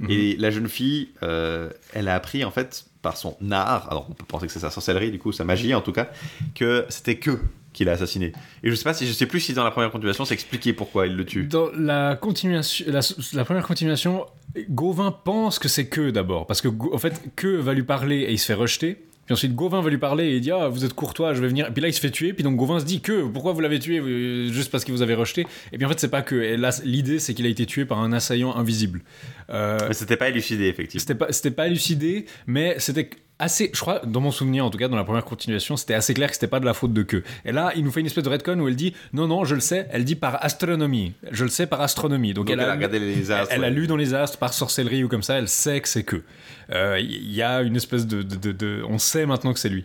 Mhm. 0.00 0.10
Et 0.10 0.36
la 0.36 0.50
jeune 0.50 0.68
fille, 0.68 1.10
elle 1.20 2.08
a 2.08 2.14
appris, 2.14 2.44
en 2.44 2.50
fait, 2.50 2.86
par 3.02 3.16
son 3.16 3.36
art, 3.50 3.86
alors 3.90 4.06
on 4.10 4.14
peut 4.14 4.24
penser 4.24 4.46
que 4.46 4.52
c'est 4.52 4.60
sa 4.60 4.70
sorcellerie, 4.70 5.10
du 5.10 5.18
coup, 5.18 5.30
sa 5.30 5.44
magie 5.44 5.74
en 5.74 5.82
tout 5.82 5.92
cas, 5.92 6.08
que 6.54 6.86
c'était 6.88 7.16
que 7.16 7.38
qu'il 7.74 7.88
a 7.90 7.92
assassiné. 7.92 8.32
Et 8.62 8.70
je 8.70 8.74
sais 8.74 8.84
pas 8.84 8.94
si, 8.94 9.06
je 9.06 9.12
sais 9.12 9.26
plus 9.26 9.40
si 9.40 9.52
dans 9.52 9.64
la 9.64 9.70
première 9.70 9.90
continuation 9.90 10.24
c'est 10.24 10.32
expliqué 10.34 10.72
pourquoi 10.72 11.06
il 11.06 11.14
le 11.14 11.26
tue. 11.26 11.44
Dans 11.44 11.70
la 11.76 12.16
continuation, 12.16 12.86
la, 12.88 13.00
la 13.34 13.44
première 13.44 13.66
continuation, 13.66 14.24
Gauvin 14.70 15.10
pense 15.10 15.58
que 15.58 15.68
c'est 15.68 15.86
que 15.86 16.10
d'abord, 16.10 16.46
parce 16.46 16.62
que 16.62 16.68
en 16.68 16.98
fait, 16.98 17.20
que 17.36 17.48
va 17.48 17.74
lui 17.74 17.82
parler 17.82 18.20
et 18.20 18.32
il 18.32 18.38
se 18.38 18.46
fait 18.46 18.54
rejeter. 18.54 18.96
Puis 19.26 19.32
ensuite, 19.32 19.54
Gauvin 19.54 19.80
va 19.80 19.88
lui 19.88 19.96
parler 19.96 20.24
et 20.26 20.34
il 20.36 20.40
dit 20.42 20.50
Ah, 20.50 20.68
vous 20.68 20.84
êtes 20.84 20.92
courtois, 20.92 21.32
je 21.32 21.40
vais 21.40 21.48
venir. 21.48 21.68
Et 21.68 21.70
puis 21.70 21.80
là, 21.80 21.88
il 21.88 21.94
se 21.94 22.00
fait 22.00 22.10
tuer. 22.10 22.34
Puis 22.34 22.44
donc, 22.44 22.56
Gauvin 22.56 22.78
se 22.78 22.84
dit 22.84 23.00
Que 23.00 23.26
Pourquoi 23.26 23.52
vous 23.52 23.60
l'avez 23.60 23.78
tué 23.78 23.98
euh, 23.98 24.52
Juste 24.52 24.70
parce 24.70 24.84
qu'il 24.84 24.92
vous 24.92 25.00
avait 25.00 25.14
rejeté? 25.14 25.46
Et 25.72 25.78
puis 25.78 25.86
en 25.86 25.88
fait, 25.88 25.98
c'est 25.98 26.10
pas 26.10 26.20
que. 26.20 26.34
Et 26.34 26.58
là, 26.58 26.70
l'idée, 26.84 27.18
c'est 27.18 27.32
qu'il 27.32 27.46
a 27.46 27.48
été 27.48 27.64
tué 27.64 27.86
par 27.86 28.00
un 28.00 28.12
assaillant 28.12 28.54
invisible. 28.54 29.00
Euh, 29.48 29.78
Mais 29.88 29.94
c'était 29.94 30.18
pas 30.18 30.28
élucidé, 30.28 30.66
effectivement. 30.66 31.00
C'était 31.00 31.14
pas, 31.14 31.32
c'était 31.32 31.50
pas 31.52 31.66
élucidé, 31.68 32.26
mais 32.46 32.76
c'était 32.78 33.08
assez, 33.38 33.70
je 33.74 33.80
crois, 33.80 34.00
dans 34.06 34.20
mon 34.20 34.30
souvenir 34.30 34.64
en 34.64 34.70
tout 34.70 34.78
cas, 34.78 34.88
dans 34.88 34.96
la 34.96 35.04
première 35.04 35.24
continuation, 35.24 35.76
c'était 35.76 35.94
assez 35.94 36.14
clair 36.14 36.28
que 36.28 36.34
c'était 36.34 36.46
pas 36.46 36.60
de 36.60 36.64
la 36.64 36.74
faute 36.74 36.92
de 36.92 37.02
que. 37.02 37.22
Et 37.44 37.52
là, 37.52 37.72
il 37.76 37.84
nous 37.84 37.90
fait 37.90 38.00
une 38.00 38.06
espèce 38.06 38.24
de 38.24 38.28
redcon 38.28 38.58
où 38.60 38.68
elle 38.68 38.76
dit 38.76 38.94
non, 39.12 39.26
non, 39.26 39.44
je 39.44 39.54
le 39.54 39.60
sais, 39.60 39.86
elle 39.90 40.04
dit 40.04 40.14
par 40.14 40.42
astronomie. 40.44 41.12
Je 41.32 41.44
le 41.44 41.50
sais 41.50 41.66
par 41.66 41.80
astronomie. 41.80 42.32
Donc, 42.34 42.46
Donc 42.46 42.52
elle 42.54 42.60
a 42.60 42.72
regardé 42.72 42.98
les 42.98 43.30
astres. 43.30 43.52
elle 43.54 43.64
a 43.64 43.70
lu 43.70 43.86
dans 43.86 43.96
les 43.96 44.14
astres 44.14 44.38
par 44.38 44.52
sorcellerie 44.54 45.02
ou 45.04 45.08
comme 45.08 45.22
ça, 45.22 45.38
elle 45.38 45.48
sait 45.48 45.80
que 45.80 45.88
c'est 45.88 46.04
que. 46.04 46.22
Euh, 46.70 46.98
Il 47.00 47.32
y 47.32 47.42
a 47.42 47.62
une 47.62 47.76
espèce 47.76 48.06
de, 48.06 48.22
de- 48.22 48.36
de- 48.36 48.52
de- 48.52 48.82
On 48.88 48.98
sait 48.98 49.26
maintenant 49.26 49.52
que 49.52 49.58
c'est 49.58 49.68
lui. 49.68 49.84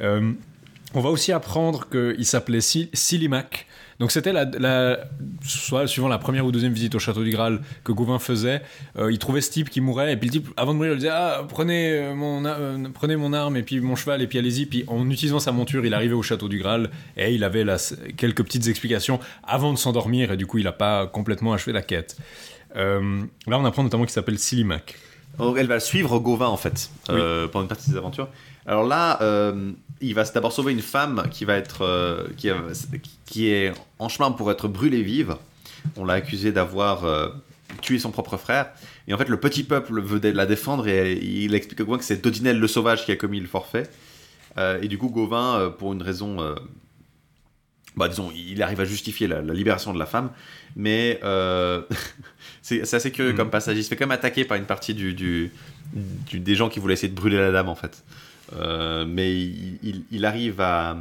Euh, 0.00 0.32
On 0.94 1.00
va 1.00 1.08
aussi 1.08 1.32
apprendre 1.32 1.88
qu'il 1.88 2.26
s'appelait 2.26 2.60
Sil- 2.60 2.90
Silimac. 2.92 3.66
Donc 4.02 4.10
c'était 4.10 4.32
la, 4.32 4.44
la- 4.58 4.98
soit 5.46 5.86
suivant 5.86 6.08
la 6.08 6.18
première 6.18 6.44
ou 6.44 6.50
deuxième 6.50 6.72
visite 6.72 6.96
au 6.96 6.98
château 6.98 7.22
du 7.22 7.30
Graal 7.30 7.60
que 7.84 7.92
Gauvin 7.92 8.18
faisait, 8.18 8.60
euh, 8.98 9.12
il 9.12 9.18
trouvait 9.20 9.40
ce 9.40 9.52
type 9.52 9.70
qui 9.70 9.80
mourait 9.80 10.12
et 10.12 10.16
puis 10.16 10.26
le 10.28 10.32
type 10.32 10.48
avant 10.56 10.72
de 10.72 10.78
mourir 10.78 10.92
il 10.94 10.96
disait 10.98 11.10
ah 11.12 11.44
prenez 11.48 11.92
euh, 11.92 12.12
mon 12.16 12.44
euh, 12.44 12.78
prenez 12.92 13.14
mon 13.14 13.32
arme 13.32 13.56
et 13.56 13.62
puis 13.62 13.80
mon 13.80 13.94
cheval 13.94 14.20
et 14.20 14.26
puis 14.26 14.38
allez-y 14.38 14.66
puis 14.66 14.82
en 14.88 15.08
utilisant 15.08 15.38
sa 15.38 15.52
monture 15.52 15.86
il 15.86 15.94
arrivait 15.94 16.14
au 16.16 16.22
château 16.22 16.48
du 16.48 16.58
Graal 16.58 16.90
et 17.16 17.32
il 17.32 17.44
avait 17.44 17.62
là, 17.62 17.76
quelques 18.16 18.42
petites 18.42 18.66
explications 18.66 19.20
avant 19.44 19.72
de 19.72 19.78
s'endormir 19.78 20.32
et 20.32 20.36
du 20.36 20.46
coup 20.46 20.58
il 20.58 20.64
n'a 20.64 20.72
pas 20.72 21.06
complètement 21.06 21.52
achevé 21.52 21.72
la 21.72 21.82
quête. 21.82 22.16
Euh, 22.74 23.22
là 23.46 23.56
on 23.60 23.64
apprend 23.64 23.84
notamment 23.84 24.02
qu'il 24.02 24.12
s'appelle 24.12 24.38
Silimac. 24.40 24.96
Elle 25.56 25.68
va 25.68 25.78
suivre 25.78 26.18
Gauvin 26.18 26.48
en 26.48 26.56
fait 26.56 26.90
pendant 27.06 27.62
une 27.62 27.68
partie 27.68 27.86
de 27.86 27.92
ses 27.92 27.98
aventures. 27.98 28.28
Alors 28.66 28.84
là, 28.84 29.18
il 30.02 30.14
va 30.14 30.24
d'abord 30.24 30.52
sauver 30.52 30.72
une 30.72 30.82
femme 30.82 31.24
qui 31.30 31.44
va 31.44 31.54
être 31.56 31.82
euh, 31.82 32.26
qui, 32.36 32.50
a- 32.50 32.56
qui 33.24 33.48
est 33.48 33.72
en 33.98 34.08
chemin 34.08 34.30
pour 34.32 34.50
être 34.50 34.68
brûlée 34.68 35.02
vive. 35.02 35.36
On 35.96 36.04
l'a 36.04 36.14
accusé 36.14 36.52
d'avoir 36.52 37.04
euh, 37.04 37.28
tué 37.80 37.98
son 37.98 38.10
propre 38.10 38.36
frère. 38.36 38.70
Et 39.08 39.14
en 39.14 39.18
fait, 39.18 39.28
le 39.28 39.38
petit 39.40 39.64
peuple 39.64 40.00
veut 40.00 40.20
la 40.30 40.46
défendre 40.46 40.86
et 40.86 41.14
il 41.14 41.54
explique 41.54 41.80
à 41.80 41.84
Gauvin 41.84 41.98
que 41.98 42.04
c'est 42.04 42.22
Dodinel 42.22 42.58
le 42.60 42.68
sauvage 42.68 43.04
qui 43.04 43.12
a 43.12 43.16
commis 43.16 43.40
le 43.40 43.48
forfait. 43.48 43.88
Euh, 44.58 44.78
et 44.82 44.88
du 44.88 44.98
coup, 44.98 45.08
Gauvin, 45.08 45.56
euh, 45.58 45.70
pour 45.70 45.92
une 45.92 46.02
raison, 46.02 46.40
euh, 46.40 46.54
bah, 47.96 48.08
disons, 48.08 48.30
il 48.34 48.62
arrive 48.62 48.80
à 48.80 48.84
justifier 48.84 49.26
la, 49.26 49.42
la 49.42 49.54
libération 49.54 49.92
de 49.92 49.98
la 49.98 50.06
femme, 50.06 50.30
mais 50.76 51.20
euh, 51.24 51.82
c'est 52.62 52.94
assez 52.94 53.10
curieux 53.10 53.32
Mhm. 53.32 53.36
comme 53.36 53.50
passage. 53.50 53.76
Il 53.76 53.82
se 53.84 53.88
fait 53.88 53.96
quand 53.96 54.06
même 54.06 54.12
attaquer 54.18 54.44
par 54.44 54.56
une 54.56 54.64
partie 54.66 54.94
du, 54.94 55.14
du- 55.14 55.50
du- 55.94 56.40
des 56.40 56.54
gens 56.54 56.68
qui 56.68 56.78
voulaient 56.80 56.94
essayer 56.94 57.08
de 57.10 57.14
brûler 57.14 57.38
la 57.38 57.50
dame 57.52 57.68
en 57.68 57.74
fait. 57.74 58.02
Euh, 58.56 59.04
mais 59.06 59.34
il, 59.34 60.24
arrive 60.24 60.60
à, 60.60 60.96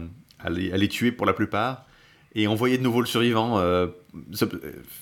les, 0.49 0.87
tuer 0.87 1.11
pour 1.11 1.25
la 1.25 1.33
plupart 1.33 1.85
et 2.33 2.47
envoyer 2.47 2.77
de 2.77 2.83
nouveau 2.83 3.01
le 3.01 3.07
survivant 3.07 3.59
euh, 3.59 3.87
se- 4.31 4.45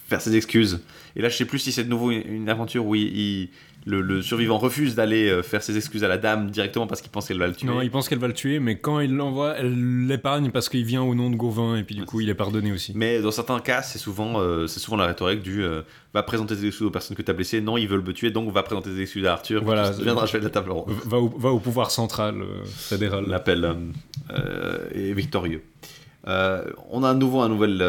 faire 0.08 0.22
ses 0.22 0.36
excuses. 0.36 0.82
Et 1.16 1.22
là, 1.22 1.30
je 1.30 1.38
sais 1.38 1.46
plus 1.46 1.60
si 1.60 1.72
c'est 1.72 1.84
de 1.84 1.90
nouveau 1.90 2.12
une, 2.12 2.50
aventure 2.50 2.86
où 2.86 2.96
il- 2.96 3.50
le, 3.90 4.02
le 4.02 4.22
survivant 4.22 4.58
refuse 4.58 4.96
d'aller 4.96 5.30
euh, 5.30 5.42
faire 5.42 5.64
ses 5.64 5.76
excuses 5.76 6.04
à 6.04 6.08
la 6.08 6.18
dame 6.18 6.52
directement 6.52 6.88
parce 6.88 7.02
qu'il 7.02 7.12
pense 7.12 7.28
qu'elle 7.28 7.40
va 7.40 7.48
le 7.48 7.54
tuer. 7.56 7.68
Non, 7.68 7.82
il 7.82 7.90
pense 7.90 8.08
qu'elle 8.08 8.20
va 8.20 8.28
le 8.28 8.34
tuer, 8.34 8.60
mais 8.60 8.78
quand 8.78 9.00
il 9.00 9.16
l'envoie, 9.16 9.56
elle 9.58 10.06
l'épargne 10.08 10.52
parce 10.52 10.70
qu'il 10.70 10.86
vient 10.86 11.02
au 11.02 11.16
nom 11.16 11.30
de 11.30 11.36
Gauvin 11.36 11.76
et 11.76 11.84
puis 11.84 11.96
du 11.96 12.06
coup 12.06 12.22
il 12.22 12.30
est 12.30 12.36
pardonné 12.36 12.72
aussi. 12.72 12.94
Mais 12.96 13.22
dans 13.22 13.32
certains 13.32 13.60
cas, 13.60 13.82
c'est 13.82 14.00
souvent, 14.00 14.40
euh, 14.40 14.68
c'est 14.68 14.80
souvent 14.80 14.98
la 14.98 15.08
rhétorique 15.08 15.42
du 15.42 15.64
euh, 15.64 15.82
va 16.14 16.24
présenter 16.24 16.56
des 16.56 16.68
excuses 16.68 16.86
aux 16.86 16.92
personnes 16.92 17.18
que 17.18 17.22
tu 17.22 17.32
as 17.32 17.34
blessées. 17.34 17.62
Non, 17.62 17.78
ils 17.78 17.88
veulent 17.88 18.06
me 18.06 18.14
tuer, 18.14 18.32
donc 18.32 18.52
va 18.54 18.64
présenter 18.64 18.92
des 18.92 19.02
excuses 19.02 19.26
à 19.26 19.34
Arthur. 19.34 19.64
Voilà. 19.64 19.92
Viendra 19.92 20.26
de 20.26 20.38
la 20.38 20.50
table 20.50 20.72
ronde. 20.72 20.94
Va 21.06 21.18
au, 21.18 21.30
va 21.30 21.50
au 21.50 21.60
pouvoir 21.60 21.92
central 21.92 22.42
euh, 22.42 22.64
fédéral. 22.66 23.26
L'appel 23.28 23.76
est 24.94 25.14
victorieux. 25.14 25.64
On 26.26 27.04
a 27.04 27.10
à 27.10 27.14
nouveau 27.14 27.42
un 27.42 27.50
nouvel, 27.50 27.84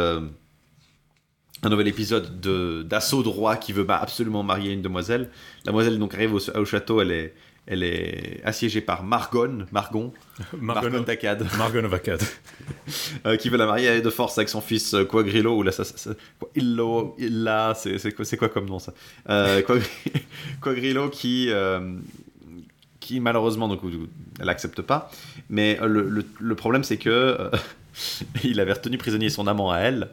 un 1.62 1.68
nouvel 1.68 1.88
épisode 1.88 2.40
de 2.40 2.82
d'assaut 2.82 3.22
de 3.22 3.28
roi 3.28 3.56
qui 3.56 3.72
veut 3.72 3.84
bah, 3.84 3.98
absolument 4.02 4.42
marier 4.42 4.72
une 4.72 4.82
demoiselle. 4.82 5.28
La 5.64 5.72
demoiselle 5.72 5.98
donc 5.98 6.14
arrive 6.14 6.34
au, 6.34 6.38
au 6.58 6.64
château, 6.64 7.00
elle 7.02 7.10
est, 7.12 7.34
elle 7.66 7.82
est 7.82 8.40
assiégée 8.44 8.80
par 8.80 9.02
Margon, 9.04 9.66
Margon, 9.70 10.12
Margon. 10.58 10.90
Margon 11.58 11.84
of 11.84 11.92
Akkad. 11.92 12.22
Euh, 13.26 13.36
qui 13.36 13.50
veut 13.50 13.58
la 13.58 13.66
marier 13.66 14.00
de 14.00 14.10
force 14.10 14.38
avec 14.38 14.48
son 14.48 14.60
fils 14.62 14.94
euh, 14.94 15.04
Quagrillo 15.04 15.54
ou 15.56 15.62
là 15.62 15.70
ça, 15.72 15.84
ça- 15.84 15.96
ça- 15.98 16.10
quoi, 16.38 16.48
Illo 16.56 17.14
Illa 17.18 17.74
c'est 17.76 17.98
c'est 17.98 18.36
quoi 18.38 18.48
comme 18.48 18.66
nom 18.66 18.78
ça? 18.78 18.94
Euh, 19.28 19.60
Quagri- 19.62 19.86
Quagrillo 20.62 21.10
qui 21.10 21.48
euh, 21.50 21.96
qui 23.00 23.20
malheureusement 23.20 23.68
donc 23.68 23.80
elle 24.40 24.48
accepte 24.48 24.80
pas 24.82 25.10
mais 25.50 25.78
euh, 25.82 25.86
le, 25.86 26.08
le- 26.08 26.24
le 26.38 26.54
problème 26.54 26.84
c'est 26.84 26.96
que 26.96 27.50
il 28.44 28.60
avait 28.60 28.72
retenu 28.72 28.96
prisonnier 28.98 29.28
son 29.30 29.46
amant 29.46 29.70
à 29.70 29.78
elle 29.80 30.08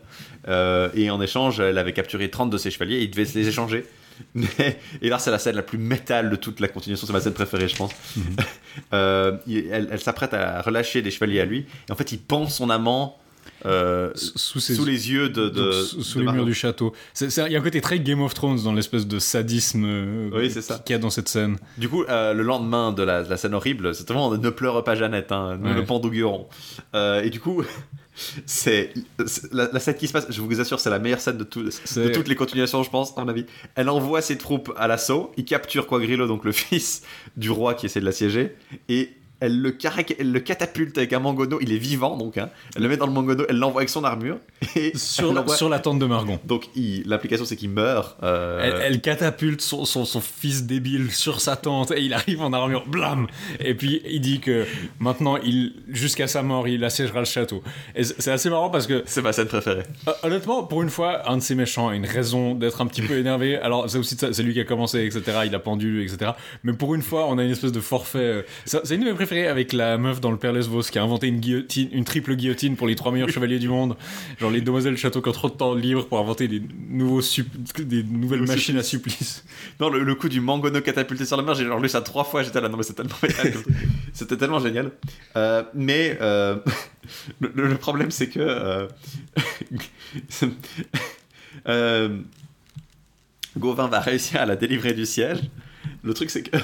euh, 0.48 0.90
et 0.94 1.10
en 1.10 1.22
échange 1.22 1.60
elle 1.60 1.78
avait 1.78 1.94
capturé 1.94 2.30
30 2.30 2.50
de 2.50 2.58
ses 2.58 2.72
chevaliers 2.72 2.98
et 2.98 3.04
il 3.04 3.12
devait 3.12 3.26
se 3.26 3.38
les 3.38 3.48
échanger 3.48 3.86
mais, 4.36 4.80
et 5.02 5.10
là 5.10 5.20
c'est 5.20 5.30
la 5.32 5.38
scène 5.40 5.56
la 5.56 5.62
plus 5.62 5.78
métal 5.78 6.30
de 6.30 6.36
toute 6.36 6.60
la 6.60 6.68
continuation 6.68 7.06
c'est 7.06 7.14
ma 7.14 7.20
scène 7.22 7.34
préférée 7.34 7.68
je 7.68 7.76
pense 7.76 7.92
Euh, 8.94 9.38
il- 9.48 9.68
elle, 9.72 9.90
elle 9.92 10.00
s'apprête 10.00 10.34
à 10.36 10.62
relâcher 10.62 11.02
des 11.02 11.10
chevaliers 11.10 11.40
à 11.42 11.46
lui 11.46 11.66
et 11.90 11.92
en 11.92 11.96
fait 11.96 12.12
il 12.12 12.20
pend 12.20 12.48
son 12.48 12.70
amant 12.70 13.18
euh, 13.66 14.12
Sous, 14.14 14.60
ses- 14.60 14.76
sous 14.76 14.86
les 14.86 15.10
yeux 15.12 15.30
de, 15.30 15.50
de- 15.50 15.72
sous, 15.72 16.04
sous 16.04 16.16
de 16.16 16.20
les 16.20 16.26
Margot. 16.26 16.38
murs 16.42 16.46
du 16.46 16.54
château. 16.54 16.94
Il 17.20 17.28
y 17.52 17.56
a 17.56 17.60
un 17.60 17.64
côté 17.64 17.82
très 17.82 18.00
Game 18.00 18.22
of 18.22 18.36
Thrones 18.36 18.62
dans 18.64 18.74
l'espèce 18.74 19.08
de 19.08 19.18
sadisme 19.18 19.84
euh, 19.86 20.30
Oui, 20.32 20.50
qu'il 20.86 20.94
y 20.94 20.96
a 20.96 21.00
dans 21.00 21.10
cette 21.10 21.28
scène. 21.28 21.58
Du 21.80 21.90
coup, 21.90 22.04
euh, 22.04 22.34
le 22.34 22.44
lendemain 22.44 22.92
de 22.92 23.02
la, 23.02 23.24
de 23.24 23.30
la 23.32 23.38
scène 23.38 23.56
horrible, 23.56 23.96
c'est 23.96 24.08
vraiment 24.08 24.30
ne 24.38 24.50
pleure 24.52 24.84
pas 24.84 24.94
Jeannette, 24.94 25.32
hein, 25.32 25.58
nous 25.60 25.70
Ouais. 25.70 25.76
le 25.76 25.86
pendouguerons. 25.86 26.48
Euh, 26.94 27.24
et 27.24 27.32
du 27.32 27.40
coup, 27.40 27.64
c'est 28.46 28.94
la, 29.52 29.70
la 29.72 29.80
scène 29.80 29.96
qui 29.96 30.08
se 30.08 30.14
passe, 30.14 30.26
je 30.30 30.42
vous 30.42 30.60
assure, 30.60 30.80
c'est 30.80 30.90
la 30.90 31.00
meilleure 31.00 31.20
scène 31.22 31.38
de, 31.38 31.44
tout- 31.44 31.64
de 31.64 31.70
C'est- 31.70 32.12
toutes 32.12 32.28
les 32.28 32.36
continuations, 32.36 32.84
je 32.84 32.90
pense, 32.90 33.18
à 33.18 33.22
mon 33.24 33.28
avis. 33.30 33.46
Elle 33.76 33.90
envoie 33.90 34.22
ses 34.22 34.38
troupes 34.38 34.74
à 34.78 34.88
l'assaut, 34.88 35.32
il 35.38 35.46
capture 35.46 35.88
Quagrillo, 35.88 36.28
donc 36.28 36.44
le 36.46 36.52
fils 36.54 37.04
du 37.36 37.50
roi 37.52 37.74
qui 37.74 37.86
essaie 37.86 38.00
de 38.00 38.06
l'assiéger, 38.06 38.56
et 38.90 39.12
elle 39.40 39.60
le, 39.62 39.72
carac- 39.72 40.16
elle 40.20 40.32
le 40.32 40.40
catapulte 40.40 40.98
avec 40.98 41.14
un 41.14 41.20
mangono, 41.20 41.60
il 41.62 41.72
est 41.74 41.78
vivant 41.78 42.18
donc, 42.18 42.38
hein. 42.38 42.50
elle 42.76 42.84
le 42.84 42.90
met 42.90 42.98
dans 42.98 43.06
le 43.08 43.14
mangono, 43.14 43.44
elle 43.50 43.58
l'envoie 43.58 43.82
avec 43.82 43.90
son 43.90 44.04
armure, 44.04 44.38
et 44.76 44.92
Sur, 44.98 45.34
la, 45.34 45.48
sur 45.48 45.70
la 45.70 45.80
tente 45.80 46.00
de 46.00 46.06
Margon. 46.06 46.40
Donc 46.46 46.70
l'application 47.06 47.46
c'est 47.46 47.56
qu'il 47.56 47.70
meurt. 47.70 48.18
euh, 48.24 48.60
Elle, 48.64 48.94
elle 48.94 49.02
catapulte 49.02 49.62
son, 49.62 49.86
son, 49.86 50.06
son 50.06 50.22
fils 50.22 50.64
débile 50.66 51.12
sur 51.12 51.42
sa 51.42 51.56
tente 51.56 51.92
et 51.92 52.02
il 52.02 52.14
arrive 52.14 52.42
en 52.42 52.52
armure, 52.54 52.86
blam 52.88 53.28
Et 53.60 53.76
puis 53.76 54.02
il 54.06 54.22
dit 54.22 54.40
que 54.40 54.66
maintenant, 55.00 55.38
il 55.38 55.74
jusqu'à 55.90 56.28
sa 56.28 56.42
mort, 56.44 56.68
il 56.68 56.84
assiégera 56.84 57.20
le 57.20 57.26
château. 57.26 57.64
Et 57.96 58.04
c'est 58.04 58.32
assez 58.32 58.50
marrant 58.50 58.70
parce 58.70 58.88
que 58.88 59.04
C'est 59.06 59.22
ma 59.22 59.34
scène 59.34 59.48
préférée. 59.48 59.84
Honnêtement, 60.24 60.64
pour 60.64 60.82
une 60.82 60.90
fois, 60.90 61.30
un 61.30 61.38
de 61.38 61.42
ces 61.42 61.56
méchants 61.56 61.90
a 61.90 61.96
une 61.96 62.06
raison 62.06 62.56
d'être 62.56 62.82
un 62.82 62.88
petit 62.88 63.02
peu 63.02 63.18
énervé. 63.18 63.58
Alors, 63.58 63.90
c'est 63.90 63.98
aussi 63.98 64.18
c'est 64.18 64.44
lui 64.44 64.54
qui 64.54 64.60
a 64.60 64.64
commencé, 64.66 65.06
etc. 65.06 65.40
Il 65.46 65.54
a 65.56 65.60
pendu, 65.60 66.04
etc. 66.04 66.32
Mais 66.64 66.74
pour 66.74 66.96
une 66.96 67.02
fois, 67.02 67.28
on 67.28 67.38
a 67.38 67.44
une 67.44 67.52
espèce 67.52 67.72
de 67.72 67.80
forfait. 67.80 68.18
euh, 68.20 68.42
C'est 68.66 68.96
une 68.96 69.02
de 69.02 69.06
mes 69.06 69.14
avec 69.34 69.74
la 69.74 69.98
meuf 69.98 70.22
dans 70.22 70.32
le 70.32 70.38
Père 70.38 70.54
Lesvos 70.54 70.84
qui 70.84 70.98
a 71.00 71.04
inventé 71.04 71.28
une 71.28 71.40
guillotine, 71.40 71.90
une 71.92 72.04
triple 72.06 72.36
guillotine 72.36 72.76
pour 72.76 72.88
les 72.88 72.96
trois 72.96 73.12
meilleurs 73.12 73.30
chevaliers 73.30 73.60
du 73.60 73.68
monde. 73.68 73.96
Genre 74.40 74.50
les 74.52 74.62
demoiselles 74.62 74.98
château 74.98 75.22
qui 75.22 75.30
ont 75.30 75.34
trop 75.34 75.50
de 75.50 75.54
temps 75.56 75.74
libre 75.74 76.06
pour 76.08 76.20
inventer 76.20 76.48
des 76.48 76.62
nouveaux 76.90 77.22
sup- 77.22 77.48
des 77.82 78.04
nouvelles 78.04 78.44
machines 78.44 78.78
à 78.78 78.84
supplice. 78.84 79.44
Non, 79.80 79.90
le, 79.90 80.04
le 80.04 80.16
coup 80.16 80.30
du 80.30 80.40
mangono 80.42 80.82
catapulté 80.82 81.26
sur 81.26 81.38
la 81.38 81.44
mer, 81.44 81.56
j'ai 81.56 81.66
genre 81.66 81.80
lu 81.80 81.90
ça 81.90 82.02
trois 82.02 82.24
fois, 82.24 82.44
j'étais 82.44 82.62
là, 82.62 82.70
non 82.70 82.78
mais 82.78 82.84
c'est 82.84 82.94
tellement. 82.94 83.16
C'était 84.14 84.38
tellement 84.38 84.60
génial. 84.60 84.92
Euh, 85.36 85.64
mais 85.74 86.18
euh, 86.22 86.56
le, 87.40 87.76
problème 87.76 88.12
c'est 88.12 88.30
que... 88.30 88.88
euh, 91.68 92.18
Gauvin 93.58 93.88
va 93.88 94.00
réussir 94.00 94.42
à 94.42 94.46
la 94.46 94.56
délivrer 94.56 94.94
du 94.94 95.06
siège. 95.06 95.40
Le 96.04 96.14
truc 96.14 96.30
c'est 96.30 96.44
que... 96.44 96.58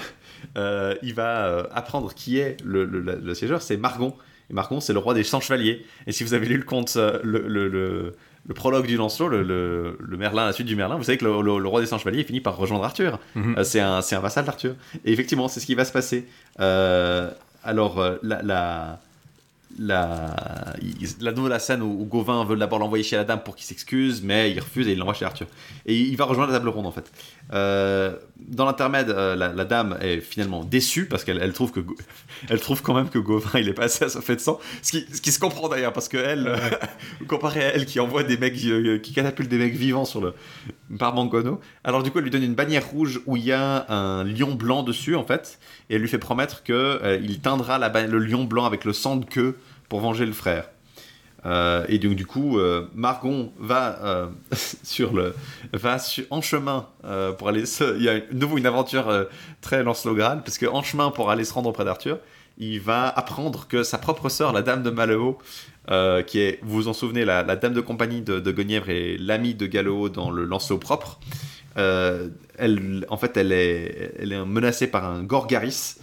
euh, 0.57 0.95
il 1.01 1.13
va 1.13 1.45
euh, 1.47 1.63
apprendre 1.73 2.13
qui 2.13 2.37
est 2.39 2.57
le, 2.63 2.85
le- 2.85 2.99
le- 2.99 3.19
le 3.23 3.33
siégeur, 3.33 3.61
c'est 3.61 3.77
Margon. 3.77 4.13
Et 4.49 4.53
Margon, 4.53 4.79
c'est 4.79 4.93
le 4.93 4.99
roi 4.99 5.13
des 5.13 5.23
100 5.23 5.39
chevaliers. 5.41 5.85
Et 6.07 6.11
si 6.11 6.23
vous 6.23 6.33
avez 6.33 6.45
lu 6.45 6.57
le 6.57 6.63
conte, 6.63 6.93
euh, 6.97 7.19
le, 7.23 8.53
prologue 8.53 8.85
du 8.85 8.97
Lancelot, 8.97 9.29
le, 9.29 9.41
le- 9.43 9.97
le 9.99 10.17
Merlin, 10.17 10.45
la 10.45 10.51
suite 10.53 10.67
du 10.67 10.75
Merlin, 10.75 10.97
vous 10.97 11.03
savez 11.03 11.17
que 11.17 11.25
le, 11.25 11.67
roi 11.67 11.79
des 11.81 11.87
100 11.87 11.99
chevaliers 11.99 12.23
finit 12.23 12.41
par 12.41 12.57
rejoindre 12.57 12.83
Arthur. 12.83 13.19
Mhm. 13.35 13.55
Euh, 13.57 13.63
c'est 13.63 13.79
un, 13.79 14.01
vassal 14.19 14.45
d'Arthur. 14.45 14.75
Et 15.05 15.13
effectivement, 15.13 15.47
c'est 15.47 15.59
ce 15.59 15.65
qui 15.65 15.75
va 15.75 15.85
se 15.85 15.93
passer. 15.93 16.27
Euh, 16.59 17.31
alors, 17.63 18.03
la, 18.21 18.41
la, 18.43 18.99
la, 19.79 20.35
la, 21.21 21.31
la 21.49 21.59
scène 21.59 21.81
où, 21.81 22.01
où 22.01 22.05
Gauvin 22.05 22.43
veut 22.45 22.55
d'abord 22.57 22.79
l'envoyer 22.79 23.03
chez 23.03 23.15
la 23.15 23.23
dame 23.23 23.41
pour 23.43 23.55
qu'il 23.55 23.65
s'excuse, 23.65 24.21
mais 24.21 24.51
il 24.51 24.59
refuse 24.59 24.87
et 24.87 24.91
il 24.91 24.97
l'envoie 24.97 25.13
chez 25.13 25.25
Arthur. 25.25 25.47
Et 25.85 25.97
il 25.97 26.15
va 26.17 26.25
rejoindre 26.25 26.51
la 26.51 26.57
table 26.59 26.69
ronde 26.69 26.85
en 26.85 26.91
fait. 26.91 27.11
Euh, 27.51 28.15
dans 28.47 28.65
l'intermède, 28.65 29.09
euh, 29.09 29.35
la, 29.35 29.49
la 29.49 29.65
dame 29.65 29.97
est 30.01 30.19
finalement 30.19 30.63
déçue 30.63 31.05
parce 31.05 31.23
qu'elle 31.23 31.39
elle 31.41 31.53
trouve 31.53 31.71
que 31.71 31.79
elle 32.49 32.59
trouve 32.59 32.81
quand 32.81 32.93
même 32.93 33.09
que 33.09 33.19
Gauvin 33.19 33.59
il 33.59 33.69
est 33.69 33.73
passé 33.73 34.05
à 34.05 34.09
fait 34.09 34.35
de 34.35 34.41
sang, 34.41 34.59
ce 34.81 34.91
qui, 34.91 35.05
ce 35.13 35.21
qui 35.21 35.31
se 35.31 35.39
comprend 35.39 35.69
d'ailleurs 35.69 35.93
parce 35.93 36.09
que 36.09 36.17
elle, 36.17 36.47
euh, 36.47 36.57
comparé 37.27 37.63
à 37.63 37.75
elle 37.75 37.85
qui 37.85 37.99
envoie 37.99 38.23
des 38.23 38.37
mecs 38.37 38.63
euh, 38.65 38.97
qui 38.99 39.13
catapulte 39.13 39.49
des 39.49 39.57
mecs 39.57 39.75
vivants 39.75 40.05
sur 40.05 40.21
le 40.21 40.33
par 40.97 41.13
Mangono, 41.15 41.59
alors 41.83 42.03
du 42.03 42.11
coup 42.11 42.19
elle 42.19 42.25
lui 42.25 42.31
donne 42.31 42.43
une 42.43 42.55
bannière 42.55 42.87
rouge 42.87 43.21
où 43.25 43.37
il 43.37 43.45
y 43.45 43.51
a 43.51 43.85
un 43.91 44.23
lion 44.23 44.53
blanc 44.53 44.83
dessus 44.83 45.15
en 45.15 45.23
fait 45.23 45.59
et 45.89 45.95
elle 45.95 46.01
lui 46.01 46.09
fait 46.09 46.19
promettre 46.19 46.63
que 46.63 47.19
il 47.23 47.39
teindra 47.39 47.77
la 47.77 47.89
le 47.93 48.19
lion 48.19 48.43
blanc 48.43 48.65
avec 48.65 48.85
le 48.85 48.93
sang 48.93 49.15
de 49.15 49.25
queue 49.25 49.57
pour 49.89 50.01
venger 50.01 50.25
le 50.25 50.33
frère. 50.33 50.65
Euh, 51.45 51.85
et 51.89 51.99
donc 51.99 52.15
du 52.15 52.25
coup, 52.25 52.57
euh, 52.57 52.87
Margon 52.93 53.51
va 53.59 53.99
euh, 54.03 54.27
sur 54.83 55.13
le 55.13 55.35
va 55.73 55.97
en 56.29 56.41
chemin 56.41 56.87
pour 57.37 57.49
aller. 57.49 57.65
Se, 57.65 57.97
il 57.97 58.03
y 58.03 58.09
a 58.09 58.19
de 58.19 58.33
nouveau 58.33 58.57
une 58.57 58.65
aventure 58.65 59.27
très 59.61 59.83
Lancelot 59.83 60.15
Graal 60.15 60.43
parce 60.43 60.57
que 60.57 60.65
en 60.65 60.83
chemin 60.83 61.11
pour 61.11 61.29
aller 61.29 61.43
se 61.43 61.53
rendre 61.53 61.69
auprès 61.69 61.85
d'Arthur, 61.85 62.19
il 62.57 62.79
va 62.79 63.07
apprendre 63.07 63.67
que 63.67 63.83
sa 63.83 63.97
propre 63.97 64.29
sœur, 64.29 64.53
la 64.53 64.61
Dame 64.61 64.83
de 64.83 64.89
Malheureux, 64.89 65.37
qui 66.27 66.39
est, 66.39 66.59
vous 66.61 66.75
vous 66.75 66.87
en 66.87 66.93
souvenez, 66.93 67.25
la, 67.25 67.43
Dame 67.55 67.73
de 67.73 67.81
compagnie 67.81 68.21
de, 68.21 68.39
de 68.39 68.51
Guenièvre 68.51 68.89
et 68.89 69.17
l'amie 69.17 69.55
de 69.55 69.65
Gallo 69.65 70.09
dans 70.09 70.31
le 70.31 70.45
Lancelot 70.45 70.77
propre. 70.77 71.19
elle, 71.75 73.05
en 73.09 73.17
fait, 73.17 73.35
elle 73.37 73.51
est, 73.51 74.13
elle 74.19 74.31
est 74.31 74.45
menacée 74.45 74.87
par 74.87 75.05
un 75.05 75.23
Gorgaris. 75.23 75.95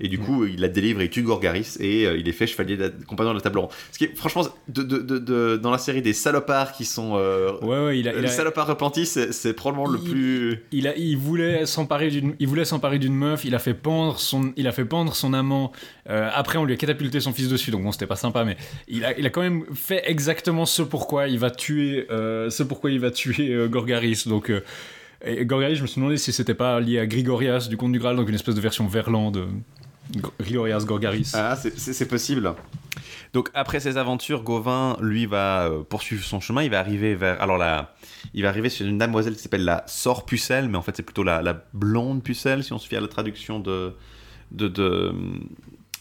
Et 0.00 0.08
du 0.08 0.18
coup, 0.18 0.44
il 0.44 0.60
la 0.60 0.68
délivre 0.68 1.00
et 1.00 1.04
il 1.04 1.10
tue 1.10 1.22
Gorgaris 1.22 1.76
et 1.80 2.06
euh, 2.06 2.16
il 2.18 2.28
est 2.28 2.32
fait 2.32 2.46
chevalier 2.46 2.76
de 2.76 2.82
la- 2.82 2.90
compagnon 3.06 3.30
de 3.30 3.36
la 3.36 3.40
table 3.40 3.58
ronde. 3.58 3.70
Ce 3.92 3.98
qui 3.98 4.04
est, 4.04 4.14
franchement, 4.16 4.42
de, 4.68 4.82
de- 4.82 4.98
de- 4.98 5.18
de- 5.18 5.56
dans 5.56 5.70
la 5.70 5.78
série 5.78 6.02
des 6.02 6.12
salopards 6.12 6.72
qui 6.72 6.84
sont. 6.84 7.12
euh, 7.16 7.52
Ouais, 7.62 7.84
ouais, 7.86 7.98
il 7.98 8.08
a, 8.08 8.12
il 8.14 8.18
le 8.20 8.24
a- 8.24 8.28
salopard 8.28 8.66
repenti, 8.66 9.06
c'est 9.06 9.52
probablement 9.54 9.88
le 9.90 9.98
plus. 9.98 10.60
il, 10.72 10.86
a, 10.86 10.96
il 10.96 11.16
voulait 11.16 11.64
s'emparer 11.66 12.10
d'une, 12.10 12.34
il 12.38 12.46
voulait 12.46 12.64
s'emparer 12.66 12.98
d'une 12.98 13.14
meuf. 13.14 13.44
Il 13.44 13.54
a 13.54 13.58
fait 13.58 13.74
pendre 13.74 14.18
son, 14.18 14.52
il 14.56 14.66
a 14.68 14.72
fait 14.72 14.84
pendre 14.84 15.14
son 15.14 15.32
amant. 15.32 15.72
Euh, 16.10 16.28
après, 16.34 16.58
on 16.58 16.64
lui 16.64 16.74
a 16.74 16.76
catapulté 16.76 17.20
son 17.20 17.32
fils 17.32 17.48
dessus, 17.48 17.70
donc 17.70 17.82
bon, 17.82 17.90
c'était 17.92 18.06
pas 18.06 18.16
sympa, 18.16 18.44
mais 18.44 18.56
il 18.88 19.04
a, 19.04 19.18
il 19.18 19.24
a 19.26 19.30
quand 19.30 19.40
même 19.42 19.64
fait 19.74 20.02
exactement 20.06 20.66
ce 20.66 20.82
pourquoi 20.82 21.28
il 21.28 21.38
va 21.38 21.50
tuer, 21.50 22.06
euh, 22.10 22.50
ce 22.50 22.62
pourquoi 22.62 22.90
il 22.90 23.00
va 23.00 23.10
tuer 23.10 23.66
Gorgaris. 23.68 24.24
Donc, 24.26 24.52
et 25.24 25.44
Gorgaris, 25.46 25.76
je 25.76 25.82
me 25.82 25.86
suis 25.86 26.00
demandé 26.00 26.18
si 26.18 26.32
c'était 26.32 26.54
pas 26.54 26.78
lié 26.78 26.98
à 26.98 27.06
Grigorias 27.06 27.66
du 27.70 27.76
Comte 27.76 27.92
du 27.92 27.98
Graal, 27.98 28.16
donc 28.16 28.28
une 28.28 28.34
espèce 28.34 28.54
de 28.54 28.60
version 28.60 28.86
Verlan 28.86 29.32
Grigorias 30.40 30.84
Gorgaris. 30.84 31.32
Ah, 31.34 31.56
c'est- 31.56 32.06
possible. 32.08 32.54
Donc 33.32 33.50
après 33.54 33.80
ces 33.80 33.96
aventures, 33.96 34.42
Gauvin, 34.42 34.96
lui, 35.00 35.26
va 35.26 35.66
euh, 35.66 35.82
poursuivre 35.82 36.24
son 36.24 36.40
chemin. 36.40 36.62
Il 36.62 36.70
va 36.70 36.78
arriver 36.78 37.14
vers. 37.14 37.40
Alors 37.42 37.58
là, 37.58 37.94
il 38.34 38.42
va 38.42 38.48
arriver 38.48 38.68
sur 38.68 38.86
une 38.86 38.98
damoiselle 38.98 39.34
qui 39.34 39.42
s'appelle 39.42 39.64
la 39.64 39.82
Sœur 39.86 40.24
Pucelle, 40.24 40.68
mais 40.68 40.78
en 40.78 40.82
fait 40.82 40.96
c'est 40.96 41.02
plutôt 41.02 41.22
la, 41.24 41.42
la 41.42 41.62
blonde 41.74 42.22
Pucelle, 42.22 42.64
si 42.64 42.72
on 42.72 42.78
se 42.78 42.88
fie 42.88 42.96
à 42.96 43.00
la 43.00 43.08
traduction 43.08 43.58
de 43.60 43.94
de 44.52 44.68
de, 44.68 45.12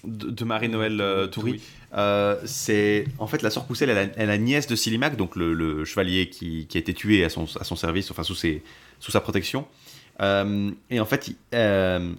de, 0.05 0.29
de 0.29 0.45
Marie-Noël 0.45 1.01
euh, 1.01 1.27
Toury. 1.27 1.59
Euh, 1.97 2.35
c'est 2.45 3.05
en 3.17 3.27
fait 3.27 3.41
la 3.41 3.49
Sœur 3.49 3.65
Pucelle, 3.65 3.89
elle, 3.89 4.11
est 4.15 4.25
la 4.25 4.37
nièce 4.37 4.67
de 4.67 4.75
Silimac, 4.75 5.17
donc 5.17 5.35
le, 5.35 5.53
le 5.53 5.83
chevalier 5.83 6.29
qui, 6.29 6.67
qui 6.67 6.77
a 6.77 6.79
été 6.79 6.93
tué 6.93 7.23
à 7.25 7.29
son, 7.29 7.45
à 7.59 7.63
son 7.63 7.75
service, 7.75 8.11
enfin 8.11 8.23
sous, 8.23 8.35
ses, 8.35 8.63
sous 8.99 9.11
sa 9.11 9.19
protection. 9.21 9.65
Euh, 10.21 10.71
et 10.89 10.99
en 10.99 11.05
fait, 11.05 11.29
il- 11.29 11.35
euh, 11.53 12.13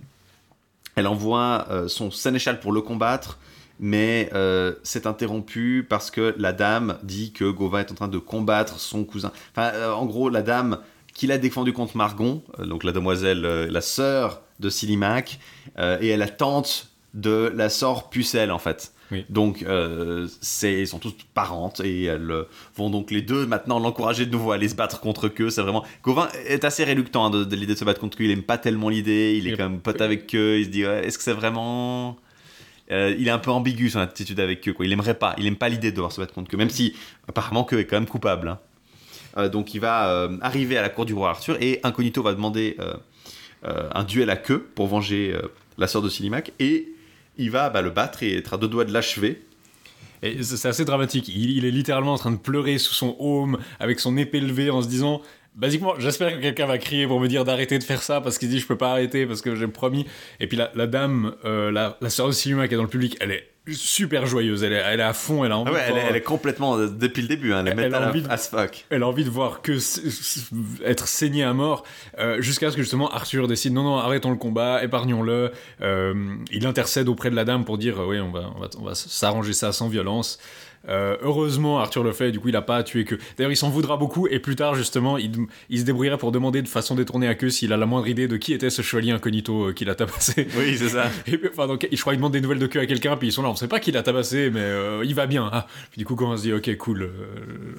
elle 0.97 1.07
envoie 1.07 1.67
euh, 1.71 1.89
son 1.89 2.11
sénéchal 2.11 2.59
pour 2.59 2.73
le 2.73 2.81
combattre, 2.81 3.39
mais 3.79 4.31
euh, 4.33 4.75
c'est 4.83 5.07
interrompu 5.07 5.87
parce 5.89 6.11
que 6.11 6.35
la 6.39 6.55
dame 6.55 6.99
dit 7.03 7.33
que 7.33 7.45
Gauvin 7.51 7.81
est 7.81 7.93
en 7.93 7.95
train 7.95 8.09
de 8.09 8.19
combattre 8.19 8.81
son 8.81 9.05
cousin. 9.05 9.31
Enfin, 9.53 9.73
euh, 9.75 9.93
en 9.93 10.07
gros, 10.07 10.31
la 10.31 10.41
dame 10.41 10.79
qui 11.13 11.27
l'a 11.27 11.37
défendu 11.37 11.75
contre 11.75 11.97
Margon, 11.97 12.43
donc 12.59 12.83
la 12.83 12.93
demoiselle, 12.93 13.41
la 13.41 13.81
sœur 13.81 14.43
de 14.61 14.69
Silimac, 14.69 15.39
et 15.79 16.09
elle 16.09 16.19
la 16.19 16.29
tante 16.29 16.89
de 17.15 17.51
la 17.55 17.71
sœur 17.71 18.11
Pucelle, 18.11 18.53
en 18.53 18.59
fait. 18.59 18.93
Oui. 19.13 19.25
Donc, 19.29 19.63
euh, 19.63 20.27
ils 20.65 20.87
sont 20.89 20.99
toutes 20.99 21.23
parentes 21.33 21.81
et 21.85 22.05
elles 22.05 22.31
euh, 22.31 22.43
vont 22.75 22.91
donc 22.91 23.11
les 23.13 23.23
deux 23.23 23.47
maintenant 23.47 23.79
l'encourager 23.79 24.27
de 24.27 24.33
nouveau 24.33 24.51
à 24.51 24.57
aller 24.57 24.69
se 24.69 24.75
battre 24.75 25.01
contre 25.01 25.31
eux. 25.39 25.51
C'est 25.51 25.63
vraiment. 25.63 25.85
Gauvin 26.03 26.29
est 26.47 26.65
assez 26.65 26.83
réluctant 26.83 27.27
hein, 27.27 27.31
de, 27.31 27.45
de 27.45 27.55
l'idée 27.57 27.75
de 27.75 27.79
se 27.79 27.85
battre 27.85 28.01
contre 28.01 28.19
eux. 28.21 28.25
Il 28.25 28.31
aime 28.33 28.43
pas 28.43 28.59
tellement 28.59 28.89
l'idée. 28.89 29.37
Il 29.39 29.47
est 29.47 29.53
Et- 29.53 29.57
quand 29.57 29.69
même 29.71 29.81
pote 29.81 30.01
avec 30.01 30.35
eux. 30.35 30.59
Il 30.59 30.65
se 30.65 30.71
dit 30.71 30.85
ouais, 30.85 31.07
est-ce 31.07 31.19
que 31.19 31.25
c'est 31.25 31.33
vraiment. 31.33 32.17
Euh, 32.91 33.15
il 33.19 33.29
est 33.29 33.31
un 33.33 33.39
peu 33.39 33.51
ambigu 33.53 33.91
son 33.91 33.99
attitude 34.01 34.41
avec 34.41 34.67
eux. 34.69 34.73
Quoi. 34.73 34.87
Il 34.87 34.93
aimerait 34.93 35.15
pas. 35.19 35.35
Il 35.39 35.47
aime 35.47 35.57
pas 35.57 35.69
l'idée 35.69 35.91
de 35.93 35.97
devoir 35.97 36.11
se 36.13 36.21
battre 36.21 36.35
contre 36.35 36.53
eux. 36.55 36.59
Même 36.59 36.71
si 36.71 36.95
apparemment 37.29 37.63
qu'eux 37.65 37.79
est 37.81 37.85
quand 37.87 37.97
même 37.97 38.07
coupable. 38.09 38.49
hein. 38.49 38.59
Euh, 39.39 39.49
donc 39.49 39.75
il 39.75 39.81
va 39.81 40.29
arriver 40.41 40.79
à 40.79 40.83
la 40.83 40.89
cour 40.89 41.05
du 41.05 41.13
roi 41.15 41.31
Arthur 41.31 41.57
et 41.61 41.79
Incognito 41.85 42.23
va 42.23 42.33
demander 42.33 42.77
un 43.65 44.05
duel 44.05 44.31
à 44.31 44.37
queue 44.37 44.67
pour 44.75 44.87
venger 44.87 45.37
la 45.79 45.87
sœur 45.89 46.01
de 46.03 46.09
Silimac 46.09 46.53
et 46.61 46.89
il 47.39 47.51
va 47.51 47.71
bah, 47.71 47.83
le 47.83 47.91
battre 47.91 48.23
et 48.23 48.37
être 48.37 48.55
à 48.55 48.59
deux 48.59 48.69
doigts 48.69 48.85
de 48.85 48.93
l'achever. 48.93 49.43
Et 50.23 50.43
c'est 50.43 50.69
assez 50.69 50.85
dramatique. 50.85 51.29
Il, 51.29 51.51
il 51.51 51.65
est 51.65 51.71
littéralement 51.71 52.15
en 52.15 52.19
train 52.19 52.31
de 52.31 52.37
pleurer 52.37 52.79
sous 52.79 52.95
son 52.95 53.17
home 53.19 53.59
avec 53.79 54.01
son 54.01 54.17
épée 54.17 54.41
levée 54.41 54.71
en 54.71 54.83
se 54.83 54.89
disant. 54.89 55.23
Basiquement, 55.57 55.95
j'espère 55.99 56.37
que 56.37 56.41
quelqu'un 56.43 56.67
va 56.67 56.79
crier 56.79 57.07
pour 57.07 57.19
me 57.19 57.29
dire 57.29 57.45
d'arrêter 57.45 57.79
de 57.79 57.85
faire 57.85 58.03
ça 58.03 58.21
parce 58.21 58.37
qu'il 58.39 58.49
dit 58.51 58.59
je 58.61 58.67
peux 58.67 58.77
pas 58.77 58.91
arrêter 58.91 59.25
parce 59.27 59.41
que 59.41 59.55
j'ai 59.57 59.67
promis. 59.67 60.07
Et 60.39 60.47
puis 60.47 60.57
la, 60.57 60.71
la 60.75 60.87
dame, 60.87 61.35
euh, 61.45 61.71
la, 61.71 61.97
la 62.01 62.11
sœur 62.11 62.27
de 62.27 62.33
Siluma 62.33 62.69
qui 62.69 62.75
est 62.75 62.77
dans 62.77 62.83
le 62.83 62.89
public, 62.91 63.17
elle 63.21 63.31
est 63.33 63.49
super 63.73 64.27
joyeuse. 64.27 64.63
Elle 64.63 64.75
est, 64.75 64.83
elle 64.85 65.01
est 65.01 65.03
à 65.03 65.13
fond. 65.15 65.45
Elle 65.45 65.51
a 65.53 65.59
envie. 65.59 65.71
Ah 65.73 65.75
ouais, 65.75 65.81
de 65.81 65.85
elle, 65.85 65.89
est- 65.91 65.93
voir- 66.01 66.07
elle 66.11 66.17
est 66.17 66.21
complètement 66.21 66.77
euh, 66.77 66.87
depuis 66.89 67.23
le 67.23 67.29
début. 67.29 67.53
Hein, 67.55 67.65
elle 67.67 67.95
a 67.95 68.09
envie 68.09 68.23
de- 68.23 68.29
as 68.31 68.49
fuck. 68.49 68.85
elle 68.91 69.03
a 69.03 69.09
envie 69.09 69.25
de 69.25 69.31
voir 69.31 69.63
que 69.63 69.73
être 70.85 71.09
saigné 71.09 71.43
à 71.43 71.53
mort 71.53 71.85
euh, 72.19 72.41
jusqu'à 72.41 72.71
ce 72.71 72.77
que 72.77 72.83
justement 72.83 73.09
Arthur 73.11 73.49
décide 73.49 73.73
non 73.73 73.83
non 73.83 73.97
arrêtons 73.97 74.31
le 74.31 74.37
combat 74.37 74.83
épargnons-le 74.85 75.53
Euh, 75.81 76.15
il 76.53 76.67
intercède 76.67 77.09
auprès 77.09 77.31
de 77.31 77.35
la 77.37 77.45
dame 77.45 77.65
pour 77.65 77.79
dire 77.79 77.99
oui 78.07 78.21
on 78.21 78.31
va 78.31 78.51
on 78.57 78.61
va, 78.61 78.69
on 78.79 78.85
va 78.85 78.95
s'arranger 78.95 79.53
ça 79.53 79.73
sans 79.73 79.89
violence 79.89 80.39
Euh, 80.89 81.17
heureusement 81.23 81.81
Arthur 81.81 82.05
le 82.05 82.13
fait 82.13 82.31
du 82.31 82.39
coup 82.39 82.49
il 82.49 82.55
a 82.55 82.63
pas 82.63 82.77
à 82.77 82.83
tuer 82.85 83.05
que 83.05 83.17
d'ailleurs 83.37 83.51
il 83.51 83.57
s'en 83.57 83.71
voudra 83.71 83.97
beaucoup 83.97 84.29
et 84.29 84.39
plus 84.39 84.55
tard 84.55 84.77
justement 84.77 85.19
il, 85.19 85.33
il 85.69 85.81
se 85.81 85.85
débrouillera 85.85 86.17
pour 86.17 86.31
demander 86.31 86.63
de 86.63 86.69
façon 86.69 86.95
détournée 86.95 87.27
à 87.27 87.35
que 87.35 87.49
s'il 87.49 87.73
a 87.73 87.77
la 87.77 87.87
moindre 87.87 88.07
idée 88.07 88.29
de 88.29 88.37
qui 88.37 88.53
était 88.53 88.71
ce 88.71 88.83
chevalier 88.83 89.11
incognito 89.11 89.71
euh, 89.71 89.73
qui 89.73 89.85
l'a 89.85 89.97
tabassé 89.97 90.47
Oui, 90.57 90.77
c'est 90.79 90.91
ça. 90.91 91.07
et, 91.27 91.39
puis, 91.39 91.49
enfin, 91.53 91.67
donc, 91.67 91.89
je 91.91 92.01
crois 92.01 92.13
qu'il 92.13 92.19
demande 92.21 92.33
des 92.35 92.41
nouvelles 92.41 92.61
de 92.61 92.69
queue 92.69 92.79
à 92.81 92.87
quelqu'un 92.87 93.17
puis 93.17 93.29
ils 93.29 93.33
sont 93.33 93.43
là 93.43 93.49
on 93.49 93.57
sait 93.57 93.67
pas 93.67 93.81
qui 93.81 93.91
l'a 93.91 94.05
tabassé 94.05 94.51
mais 94.51 94.61
euh, 94.61 95.03
il 95.05 95.15
va 95.17 95.27
bien 95.27 95.51
ah. 95.53 95.67
puis 95.91 95.99
du 95.99 96.05
coup 96.05 96.15
quand 96.15 96.31
on 96.31 96.37
se 96.37 96.43
dit 96.43 96.53
ok 96.53 96.77
cool 96.77 97.03
euh, 97.03 97.11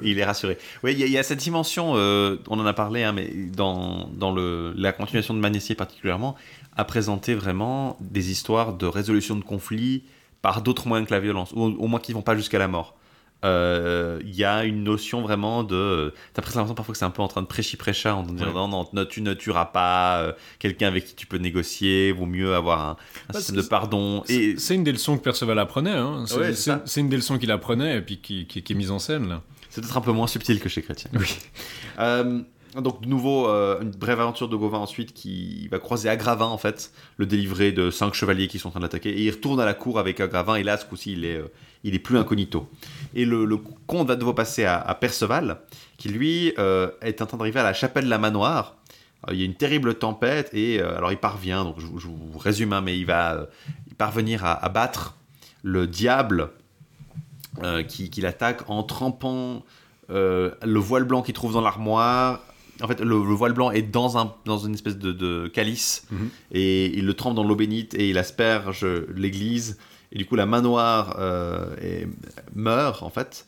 Il 0.04 0.20
est 0.20 0.26
rassuré. 0.26 0.58
Oui, 0.84 0.92
il 0.92 1.00
y, 1.00 1.04
a- 1.04 1.06
il 1.06 1.12
y 1.14 1.18
a 1.18 1.24
cette 1.24 1.40
dimension, 1.40 1.94
on 1.94 2.38
en 2.60 2.66
a 2.66 2.74
parlé, 2.74 3.04
hein, 3.04 3.14
mais 3.14 3.32
dans, 3.56 4.10
dans 4.14 4.32
le, 4.34 4.74
la 4.76 4.92
continuation 4.92 5.34
de 5.34 5.40
Magnésier 5.40 5.76
particulièrement, 5.76 6.36
à 6.76 6.84
présenter 6.84 7.36
vraiment 7.36 7.98
des 8.02 8.32
histoires 8.32 8.74
de 8.74 8.86
résolution 8.86 9.36
de 9.38 9.44
conflits 9.44 10.04
par 10.42 10.62
d'autres 10.62 10.88
moyens 10.88 11.08
que 11.10 11.14
la 11.14 11.20
violence, 11.20 11.52
ou 11.56 11.64
au 11.64 11.88
moins 11.88 12.00
qui 12.00 12.14
vont 12.14 12.22
pas 12.22 12.36
jusqu'à 12.36 12.60
la 12.60 12.68
mort. 12.68 12.97
Euh, 13.46 14.20
Il 14.26 14.36
y 14.36 14.44
a 14.44 14.64
une 14.66 14.84
notion 14.84 15.22
vraiment 15.22 15.64
de. 15.64 16.14
T'as 16.34 16.42
presque 16.42 16.56
l'impression 16.56 16.76
parfois 16.76 16.94
que 16.94 16.98
c'est 17.00 17.06
un 17.06 17.10
peu 17.12 17.22
en 17.22 17.28
train 17.28 17.42
de 17.42 17.48
prêchi-prêcha, 17.48 18.16
en 18.16 18.24
disant 18.24 18.46
Ouais. 18.48 18.54
non, 18.54 18.68
non, 18.68 18.88
non, 18.92 19.06
tu 19.06 19.22
ne 19.22 19.34
tueras 19.34 19.66
pas 19.66 20.20
euh, 20.22 20.34
quelqu'un 20.60 20.88
avec 20.88 21.06
qui 21.06 21.16
tu 21.16 21.28
peux 21.28 21.38
négocier, 21.38 22.12
vaut 22.12 22.26
mieux 22.26 22.56
avoir 22.56 22.82
un, 22.82 22.92
un 22.92 23.34
Bah, 23.34 23.40
système 23.40 23.58
de 23.58 23.62
pardon. 23.62 24.24
C'est 24.26 24.34
Et 24.36 24.58
c'est 24.58 24.76
une 24.76 24.84
des 24.84 24.92
leçons 24.92 25.18
que 25.18 25.24
Perceval 25.24 25.60
apprenait. 25.60 25.92
Hein. 25.92 26.26
C'est 26.28 26.38
Ouais, 26.38 26.54
une 27.02 27.10
des 27.10 27.18
leçons 27.18 27.38
qu'il 27.38 27.52
apprenait 27.52 27.98
et 27.98 28.02
puis 28.02 28.18
qui, 28.20 28.48
qui- 28.48 28.64
qui 28.64 28.74
est 28.74 28.76
mise 28.76 28.92
en 28.92 29.00
scène 29.00 29.28
là. 29.30 29.42
c'est 29.70 29.82
peut-être 29.82 29.98
un 29.98 30.02
peu 30.02 30.12
moins 30.12 30.28
subtil 30.28 30.60
que 30.60 30.70
chez 30.70 30.82
Chrétien. 30.82 31.12
Oui. 31.14 31.28
Euh, 32.00 32.42
donc 32.80 33.02
de 33.02 33.08
nouveau 33.08 33.48
euh, 33.50 33.82
une 33.82 33.90
brève 33.90 34.20
aventure 34.22 34.48
de 34.50 34.56
Gauvin 34.56 34.78
ensuite 34.78 35.14
qui 35.14 35.68
va 35.70 35.80
croiser 35.80 36.10
Agravin 36.10 36.46
en 36.46 36.60
fait, 36.60 36.92
le 37.18 37.26
délivré 37.26 37.72
de 37.72 37.90
cinq 37.90 38.14
chevaliers 38.14 38.48
qui 38.48 38.60
sont 38.60 38.68
en 38.68 38.72
train 38.72 38.80
de 38.82 38.86
l'attaquer 38.86 39.10
et 39.10 39.24
il 39.24 39.32
retourne 39.32 39.60
à 39.60 39.66
la 39.66 39.74
cour 39.74 39.98
avec 39.98 40.20
Agravin 40.20 40.56
et 40.58 40.64
là 40.64 40.78
ce 40.78 40.86
coup-ci 40.86 41.14
il 41.14 41.26
est 41.26 41.38
euh, 41.38 41.48
il 41.84 41.96
est 41.96 42.00
plus 42.00 42.18
incognito. 42.20 42.70
Et 43.18 43.26
le, 43.26 43.44
le 43.46 43.58
comte 43.58 44.08
va 44.08 44.16
devoir 44.16 44.36
passer 44.36 44.64
à, 44.66 44.80
à 44.80 44.94
Perceval 44.96 45.60
qui 45.98 46.08
lui 46.10 46.54
euh, 46.60 46.90
est 47.02 47.22
en 47.22 47.26
train 47.26 47.38
d'arriver 47.38 47.60
à 47.60 47.64
la 47.64 47.74
chapelle 47.74 48.06
de 48.06 48.10
la 48.10 48.20
manoire. 48.20 48.76
Euh, 49.28 49.34
il 49.34 49.40
y 49.40 49.42
a 49.42 49.46
une 49.46 49.56
terrible 49.56 49.96
tempête 49.96 50.50
et 50.54 50.80
euh, 50.80 50.96
alors 50.98 51.12
il 51.12 51.18
parvient 51.18 51.64
donc 51.64 51.80
je, 51.80 51.86
vous- 51.88 52.00
je 52.00 52.08
vous 52.08 52.38
résume 52.38 52.74
hein, 52.74 52.82
mais 52.82 52.98
il 52.98 53.06
va 53.06 53.34
euh, 53.34 53.46
parvenir 53.98 54.46
à, 54.46 54.54
à 54.64 54.70
battre 54.70 55.16
le 55.64 55.88
diable 55.88 56.52
qui, 57.88 58.10
qui 58.12 58.22
l'attaque 58.22 58.70
en 58.70 58.84
trempant 58.84 59.64
le 60.10 60.80
voile 60.80 61.04
blanc 61.06 61.22
qu'il 61.24 61.34
trouve 61.34 61.54
dans 61.54 61.62
l'armoire. 61.62 62.42
En 62.84 62.88
fait, 62.88 63.00
le, 63.02 63.06
le 63.08 63.34
voile 63.34 63.54
blanc 63.54 63.72
est 63.72 63.82
dans, 63.82 64.20
un, 64.20 64.32
dans 64.46 64.60
une 64.60 64.76
espèce 64.76 64.98
de, 64.98 65.12
de 65.12 65.48
calice 65.48 66.06
Mhm. 66.12 66.30
et 66.52 66.96
il 66.98 67.06
le 67.08 67.14
trempe 67.16 67.34
dans 67.34 67.44
l'eau 67.44 67.56
bénite 67.56 67.96
et 67.96 68.10
il 68.10 68.18
asperge 68.20 68.86
l'église. 69.16 69.80
Et 70.12 70.18
du 70.18 70.26
coup, 70.26 70.36
la 70.36 70.46
main 70.46 70.62
noire 70.62 71.16
euh, 71.20 71.76
est- 71.82 72.08
meurt 72.56 73.04
en 73.04 73.10
fait. 73.10 73.46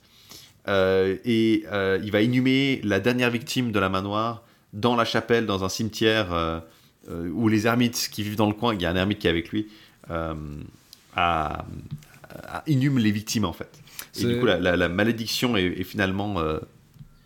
Euh, 0.68 1.16
et 1.26 1.64
euh, 1.72 1.99
il 2.03 2.12
va 2.12 2.22
inhumer 2.22 2.82
la 2.84 2.99
dernière 2.99 3.30
victime 3.32 3.72
de 3.72 3.80
la 3.80 3.89
main 3.89 4.01
noire 4.01 4.43
dans 4.74 4.95
la 4.95 5.05
chapelle, 5.05 5.45
dans 5.45 5.64
un 5.64 5.70
cimetière 5.70 6.62
où 7.10 7.47
les 7.47 7.66
ermites 7.66 8.10
qui 8.12 8.22
vivent 8.22 8.36
dans 8.36 8.45
le 8.47 8.53
coin, 8.53 8.76
il 8.76 8.82
y 8.82 8.86
a 8.86 8.89
un 8.91 8.95
ermite 8.95 9.18
qui 9.18 9.26
est 9.26 9.32
avec 9.32 9.49
lui, 9.49 9.68
à, 10.10 10.36
à- 11.16 12.64
inhume 12.68 12.99
les 12.99 13.12
victimes 13.12 13.45
en 13.45 13.53
fait. 13.53 13.70
Et 14.16 14.20
du 14.26 14.39
coup, 14.39 14.45
la, 14.45 14.60
la- 14.60 14.78
la 14.78 14.89
malédiction 14.89 15.57
est, 15.57 15.64
est 15.66 15.84
finalement 15.84 16.39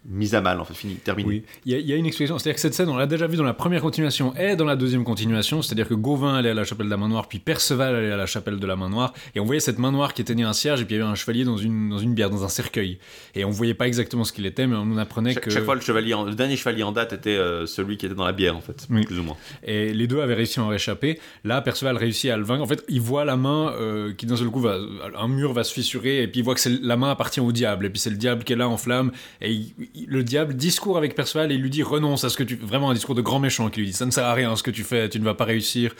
mise 0.05 0.35
à 0.35 0.41
mal, 0.41 0.59
en 0.59 0.65
fait, 0.65 0.73
finie, 0.73 0.95
terminée. 0.95 1.27
Oui, 1.29 1.43
il 1.65 1.71
y, 1.71 1.75
a- 1.75 1.79
il 1.79 1.85
y 1.87 1.93
a 1.93 1.95
une 1.95 2.05
explication. 2.05 2.37
C'est-à-dire 2.37 2.55
que 2.55 2.61
cette 2.61 2.73
scène, 2.73 2.89
on 2.89 2.97
l'a 2.97 3.07
déjà 3.07 3.25
vue 3.27 3.37
dans 3.37 3.43
la 3.43 3.53
première 3.53 3.81
continuation 3.81 4.35
et 4.35 4.55
dans 4.55 4.65
la 4.65 4.75
deuxième 4.75 5.03
continuation. 5.03 5.61
C'est-à-dire 5.61 5.87
que 5.87 5.93
Gauvin 5.93 6.35
allait 6.35 6.49
à 6.49 6.53
la 6.53 6.63
chapelle 6.65 6.87
de 6.87 6.91
la 6.91 6.97
main 6.97 7.07
noire, 7.07 7.27
puis 7.27 7.39
Perceval 7.39 7.95
allait 7.95 8.11
à 8.11 8.17
la 8.17 8.25
chapelle 8.25 8.59
de 8.59 8.67
la 8.67 8.75
main 8.75 8.89
noire. 8.89 9.13
Et 9.35 9.39
on 9.39 9.45
voyait 9.45 9.59
cette 9.61 9.79
main 9.79 9.91
noire 9.91 10.13
qui 10.13 10.21
éteignait 10.21 10.43
un 10.43 10.53
cierge, 10.53 10.81
et 10.81 10.85
puis 10.85 10.95
il 10.95 10.99
y 10.99 11.01
avait 11.01 11.09
un 11.11 11.15
chevalier 11.15 11.45
dans 11.45 11.57
une, 11.57 11.89
dans 11.89 11.99
une 11.99 12.13
bière, 12.13 12.29
dans 12.29 12.43
un 12.43 12.49
cercueil. 12.49 12.97
Et 13.35 13.45
on 13.45 13.49
voyait 13.49 13.73
pas 13.73 13.87
exactement 13.87 14.23
ce 14.25 14.33
qu'il 14.33 14.45
était, 14.45 14.67
mais 14.67 14.75
on 14.75 14.85
nous 14.85 14.99
apprenait 14.99 15.35
que. 15.35 15.49
chaque 15.49 15.63
fois, 15.63 15.75
le, 15.75 15.81
chevalier 15.81 16.13
en- 16.13 16.25
le 16.25 16.35
dernier 16.35 16.55
chevalier 16.57 16.83
en 16.83 16.91
date 16.91 17.13
était 17.13 17.29
euh, 17.37 17.65
celui 17.65 17.97
qui 17.97 18.05
était 18.05 18.15
dans 18.15 18.25
la 18.25 18.33
bière, 18.33 18.57
en 18.57 18.61
fait, 18.61 18.85
Oui. 18.89 19.05
plus 19.05 19.19
ou 19.19 19.23
moins. 19.23 19.37
Et 19.63 19.93
les 19.93 20.07
deux 20.07 20.19
avaient 20.21 20.33
réussi 20.33 20.59
à 20.59 20.63
en 20.63 20.67
réchapper. 20.67 21.19
Là, 21.43 21.61
Perceval 21.61 21.97
réussit 21.97 22.29
à 22.29 22.37
le 22.37 22.43
vaincre. 22.43 22.63
En 22.63 22.67
fait, 22.67 22.83
il 22.89 22.99
voit 23.01 23.23
la 23.25 23.37
main 23.37 23.73
euh, 23.79 24.13
qui 24.13 24.25
d'un 24.25 24.35
seul 24.35 24.47
coup 24.49 24.59
va, 24.59 24.77
un 25.17 25.27
mur 25.27 25.53
va 25.53 25.63
se 25.63 25.73
fissurer, 25.73 26.23
et 26.23 26.27
puis 26.27 26.41
il 26.41 26.43
voit 26.43 26.55
que 26.55 26.61
la 26.81 26.97
main 26.97 27.09
appartient 27.11 27.39
au 27.39 27.51
diable. 27.51 27.85
Et 27.85 27.89
puis 27.89 27.99
c'est 27.99 28.09
le 28.09 28.17
diable 28.17 28.43
qui 28.43 28.53
est 28.53 28.57
là 28.57 28.67
en 28.67 28.77
flamme. 28.77 29.11
Et 29.41 29.51
il- 29.53 29.73
le 30.07 30.23
diable 30.23 30.55
discourt 30.55 30.97
avec 30.97 31.15
Perceval 31.15 31.51
et 31.51 31.57
lui 31.57 31.69
dit 31.69 31.83
renonce 31.83 32.23
à 32.23 32.29
ce 32.29 32.37
que 32.37 32.43
tu. 32.43 32.55
Vraiment 32.55 32.89
un 32.89 32.93
discours 32.93 33.15
de 33.15 33.21
grand 33.21 33.39
méchant 33.39 33.69
qui 33.69 33.81
lui 33.81 33.87
dit 33.87 33.93
ça 33.93 34.05
ne 34.05 34.11
sert 34.11 34.25
à 34.25 34.33
rien 34.33 34.55
ce 34.55 34.63
que 34.63 34.71
tu 34.71 34.83
fais, 34.83 35.09
tu 35.09 35.19
ne 35.19 35.25
vas 35.25 35.35
pas 35.35 35.45
réussir. 35.45 35.93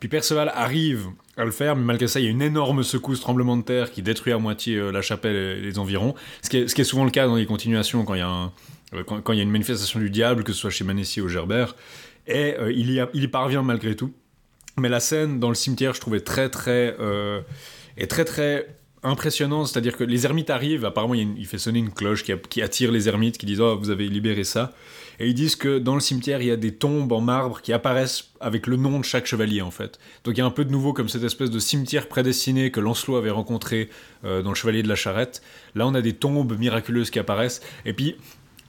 Puis 0.00 0.08
Perceval 0.08 0.52
arrive 0.54 1.06
à 1.36 1.44
le 1.44 1.50
faire, 1.50 1.74
mais 1.74 1.84
malgré 1.84 2.06
ça, 2.06 2.20
il 2.20 2.24
y 2.24 2.26
a 2.26 2.30
une 2.30 2.42
énorme 2.42 2.82
secousse, 2.82 3.20
tremblement 3.20 3.56
de 3.56 3.62
terre 3.62 3.90
qui 3.90 4.02
détruit 4.02 4.32
à 4.32 4.38
moitié 4.38 4.76
euh, 4.76 4.90
la 4.90 5.00
chapelle 5.00 5.36
et 5.36 5.60
les 5.60 5.78
environs. 5.78 6.14
Ce 6.42 6.50
qui, 6.50 6.58
est, 6.58 6.84
souvent 6.84 7.04
le 7.04 7.10
cas 7.10 7.26
dans 7.26 7.36
les 7.36 7.46
continuations 7.46 8.04
quand 8.04 8.14
il 8.14 8.18
y 8.18 8.22
a 8.22 8.52
euh, 8.94 9.02
quand, 9.04 9.32
il 9.32 9.36
y 9.36 9.40
a 9.40 9.42
une 9.42 9.50
manifestation 9.50 9.98
du 9.98 10.10
diable, 10.10 10.44
que 10.44 10.52
ce 10.52 10.60
soit 10.60 10.70
chez 10.70 10.84
Manessi 10.84 11.20
ou 11.20 11.28
Gerbert. 11.28 11.74
Et 12.26 12.54
euh, 12.58 12.72
il, 12.72 12.90
y 12.90 13.00
il 13.14 13.22
y 13.22 13.28
parvient 13.28 13.62
malgré 13.62 13.96
tout. 13.96 14.12
Mais 14.76 14.90
la 14.90 15.00
scène 15.00 15.40
dans 15.40 15.48
le 15.48 15.54
cimetière, 15.54 15.94
je 15.94 16.00
trouvais 16.00 16.20
très 16.20 16.50
très 16.50 16.94
est 17.96 18.06
très 18.08 18.24
très 18.26 18.66
impressionnante. 19.06 19.68
C'est-à-dire 19.68 19.96
que 19.96 20.04
les 20.04 20.26
ermites 20.26 20.50
arrivent. 20.50 20.84
Apparemment, 20.84 21.14
il, 21.14 21.46
fait 21.46 21.58
sonner 21.58 21.78
une 21.78 21.92
cloche 21.92 22.24
qui, 22.24 22.62
attire 22.62 22.92
les 22.92 23.08
ermites, 23.08 23.38
qui 23.38 23.46
disent 23.46 23.60
oh 23.60 23.78
vous 23.78 23.90
avez 23.90 24.08
libéré 24.08 24.44
ça. 24.44 24.72
Et 25.18 25.28
ils 25.28 25.34
disent 25.34 25.56
que 25.56 25.78
dans 25.78 25.94
le 25.94 26.00
cimetière, 26.00 26.42
il 26.42 26.48
y 26.48 26.50
a 26.50 26.56
des 26.56 26.72
tombes 26.72 27.10
en 27.12 27.20
marbre 27.20 27.62
qui 27.62 27.72
apparaissent 27.72 28.30
avec 28.40 28.66
le 28.66 28.76
nom 28.76 28.98
de 28.98 29.04
chaque 29.04 29.26
chevalier 29.26 29.62
en 29.62 29.70
fait. 29.70 29.98
Donc 30.24 30.36
il 30.36 30.38
y 30.38 30.42
a 30.42 30.46
un 30.46 30.50
peu 30.50 30.64
de 30.64 30.70
nouveau 30.70 30.92
comme 30.92 31.08
cette 31.08 31.24
espèce 31.24 31.50
de 31.50 31.58
cimetière 31.58 32.08
prédestiné 32.08 32.70
que 32.70 32.80
Lancelot 32.80 33.16
avait 33.16 33.30
rencontré 33.30 33.88
euh, 34.24 34.42
dans 34.42 34.50
le 34.50 34.54
Chevalier 34.54 34.82
de 34.82 34.88
la 34.88 34.94
Charrette. 34.94 35.40
Là, 35.74 35.86
on 35.86 35.94
a 35.94 36.02
des 36.02 36.12
tombes 36.12 36.58
miraculeuses 36.58 37.10
qui 37.10 37.18
apparaissent. 37.18 37.62
Et 37.86 37.94
puis 37.94 38.16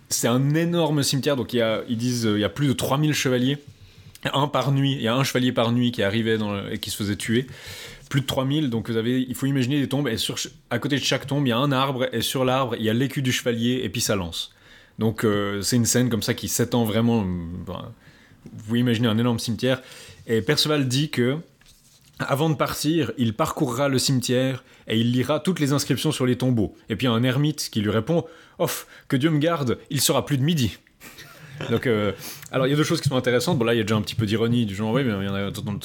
c'est 0.10 0.30
un 0.30 0.56
énorme 0.56 1.04
cimetière. 1.04 1.36
Donc 1.36 1.52
il 1.54 1.58
y 1.58 1.62
a, 1.62 1.82
ils 1.90 1.98
disent 1.98 2.26
euh, 2.26 2.38
il 2.38 2.42
y 2.42 2.46
a 2.46 2.50
plus 2.50 2.68
de 2.68 2.74
3000 2.74 3.14
chevaliers 3.14 3.58
un 4.34 4.48
par 4.48 4.72
nuit, 4.72 4.94
il 4.94 5.02
y 5.02 5.08
a 5.08 5.16
un 5.16 5.24
chevalier 5.24 5.52
par 5.52 5.72
nuit 5.72 5.92
qui 5.92 6.04
arrivait 6.04 6.38
et 6.72 6.80
qui 6.80 6.90
se 6.90 6.98
faisait 6.98 7.16
tuer. 7.16 7.48
Plus 8.10 8.22
de 8.22 8.26
3000, 8.26 8.70
donc 8.70 8.90
vous 8.90 8.98
avez, 8.98 9.22
il 9.22 9.36
faut 9.36 9.46
imaginer 9.46 9.80
des 9.80 9.90
tombes, 9.90 10.08
et 10.08 10.18
sur, 10.18 10.38
à 10.70 10.80
côté 10.80 10.98
de 10.98 11.04
chaque 11.04 11.28
tombe, 11.28 11.46
il 11.46 11.50
y 11.50 11.54
a 11.54 11.58
un 11.58 11.72
arbre, 11.72 12.08
et 12.14 12.22
sur 12.22 12.46
l'arbre, 12.46 12.76
il 12.78 12.84
y 12.84 12.90
a 12.90 12.94
l'écu 12.94 13.22
du 13.22 13.32
chevalier, 13.32 13.82
et 13.84 13.90
puis 13.90 14.02
sa 14.02 14.16
lance. 14.16 14.54
Donc 15.00 15.24
euh, 15.24 15.62
c'est 15.62 15.76
une 15.76 15.86
scène 15.86 16.10
comme 16.10 16.24
ça 16.24 16.34
qui 16.34 16.48
s'étend 16.48 16.84
vraiment. 16.84 17.22
euh, 17.22 17.26
ben, 17.66 17.92
vous 18.54 18.76
imaginez 18.76 19.08
un 19.08 19.18
énorme 19.18 19.40
cimetière. 19.40 19.82
Et 20.26 20.42
Perceval 20.42 20.88
dit 20.88 21.10
que, 21.10 21.38
avant 22.20 22.50
de 22.50 22.56
partir, 22.56 23.12
il 23.18 23.34
parcourra 23.34 23.90
le 23.90 24.00
cimetière 24.00 24.64
et 24.88 24.98
il 24.98 25.12
lira 25.12 25.40
toutes 25.40 25.60
les 25.60 25.74
inscriptions 25.74 26.12
sur 26.12 26.26
les 26.26 26.38
tombeaux. 26.38 26.76
Et 26.90 26.96
puis 26.96 27.08
un 27.08 27.24
ermite 27.24 27.70
qui 27.72 27.82
lui 27.82 27.92
répond 27.92 28.26
Off, 28.60 28.88
que 29.08 29.18
Dieu 29.18 29.30
me 29.30 29.40
garde, 29.40 29.78
il 29.90 30.02
sera 30.02 30.26
plus 30.26 30.38
de 30.38 30.44
midi. 30.44 30.78
Donc, 31.70 31.88
euh, 31.88 32.12
alors 32.52 32.68
il 32.68 32.70
y 32.70 32.74
a 32.74 32.76
deux 32.76 32.84
choses 32.84 33.02
qui 33.02 33.10
sont 33.10 33.18
intéressantes. 33.18 33.58
Bon, 33.58 33.66
là, 33.66 33.74
il 33.74 33.78
y 33.78 33.80
a 33.80 33.84
déjà 33.84 33.96
un 33.96 34.02
petit 34.02 34.16
peu 34.16 34.26
d'ironie, 34.26 34.66
du 34.66 34.76
genre, 34.76 34.94
oui, 34.94 35.04
mais 35.04 35.28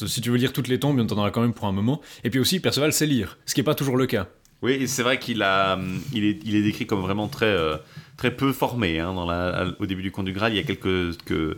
si 0.06 0.20
tu 0.20 0.30
veux 0.30 0.36
lire 0.36 0.52
toutes 0.52 0.68
les 0.68 0.78
tombes, 0.78 0.98
il 0.98 1.08
y 1.08 1.12
en 1.12 1.18
aura 1.18 1.30
quand 1.30 1.40
même 1.40 1.54
pour 1.54 1.66
un 1.66 1.72
moment. 1.72 2.00
Et 2.24 2.30
puis 2.30 2.40
aussi, 2.40 2.60
Perceval 2.60 2.92
sait 2.92 3.06
lire, 3.06 3.38
ce 3.46 3.54
qui 3.54 3.60
n'est 3.60 3.64
pas 3.64 3.74
toujours 3.74 3.96
le 3.96 4.06
cas. 4.06 4.28
Oui, 4.62 4.86
c'est 4.86 5.02
vrai 5.02 5.18
qu'il 5.18 5.42
hum, 5.42 6.00
il 6.12 6.24
est, 6.24 6.38
il 6.44 6.54
est 6.54 6.62
décrit 6.62 6.86
comme 6.86 7.00
vraiment 7.00 7.28
très, 7.28 7.46
euh, 7.46 7.76
très 8.16 8.30
peu 8.30 8.52
formé. 8.52 9.00
hein, 9.00 9.12
dans 9.12 9.26
la, 9.26 9.66
au 9.80 9.86
début 9.86 10.02
du 10.02 10.12
Conte 10.12 10.26
du 10.26 10.32
Graal, 10.32 10.52
il 10.52 10.56
y 10.56 10.60
a 10.60 10.62
quelques, 10.62 11.16
que, 11.24 11.56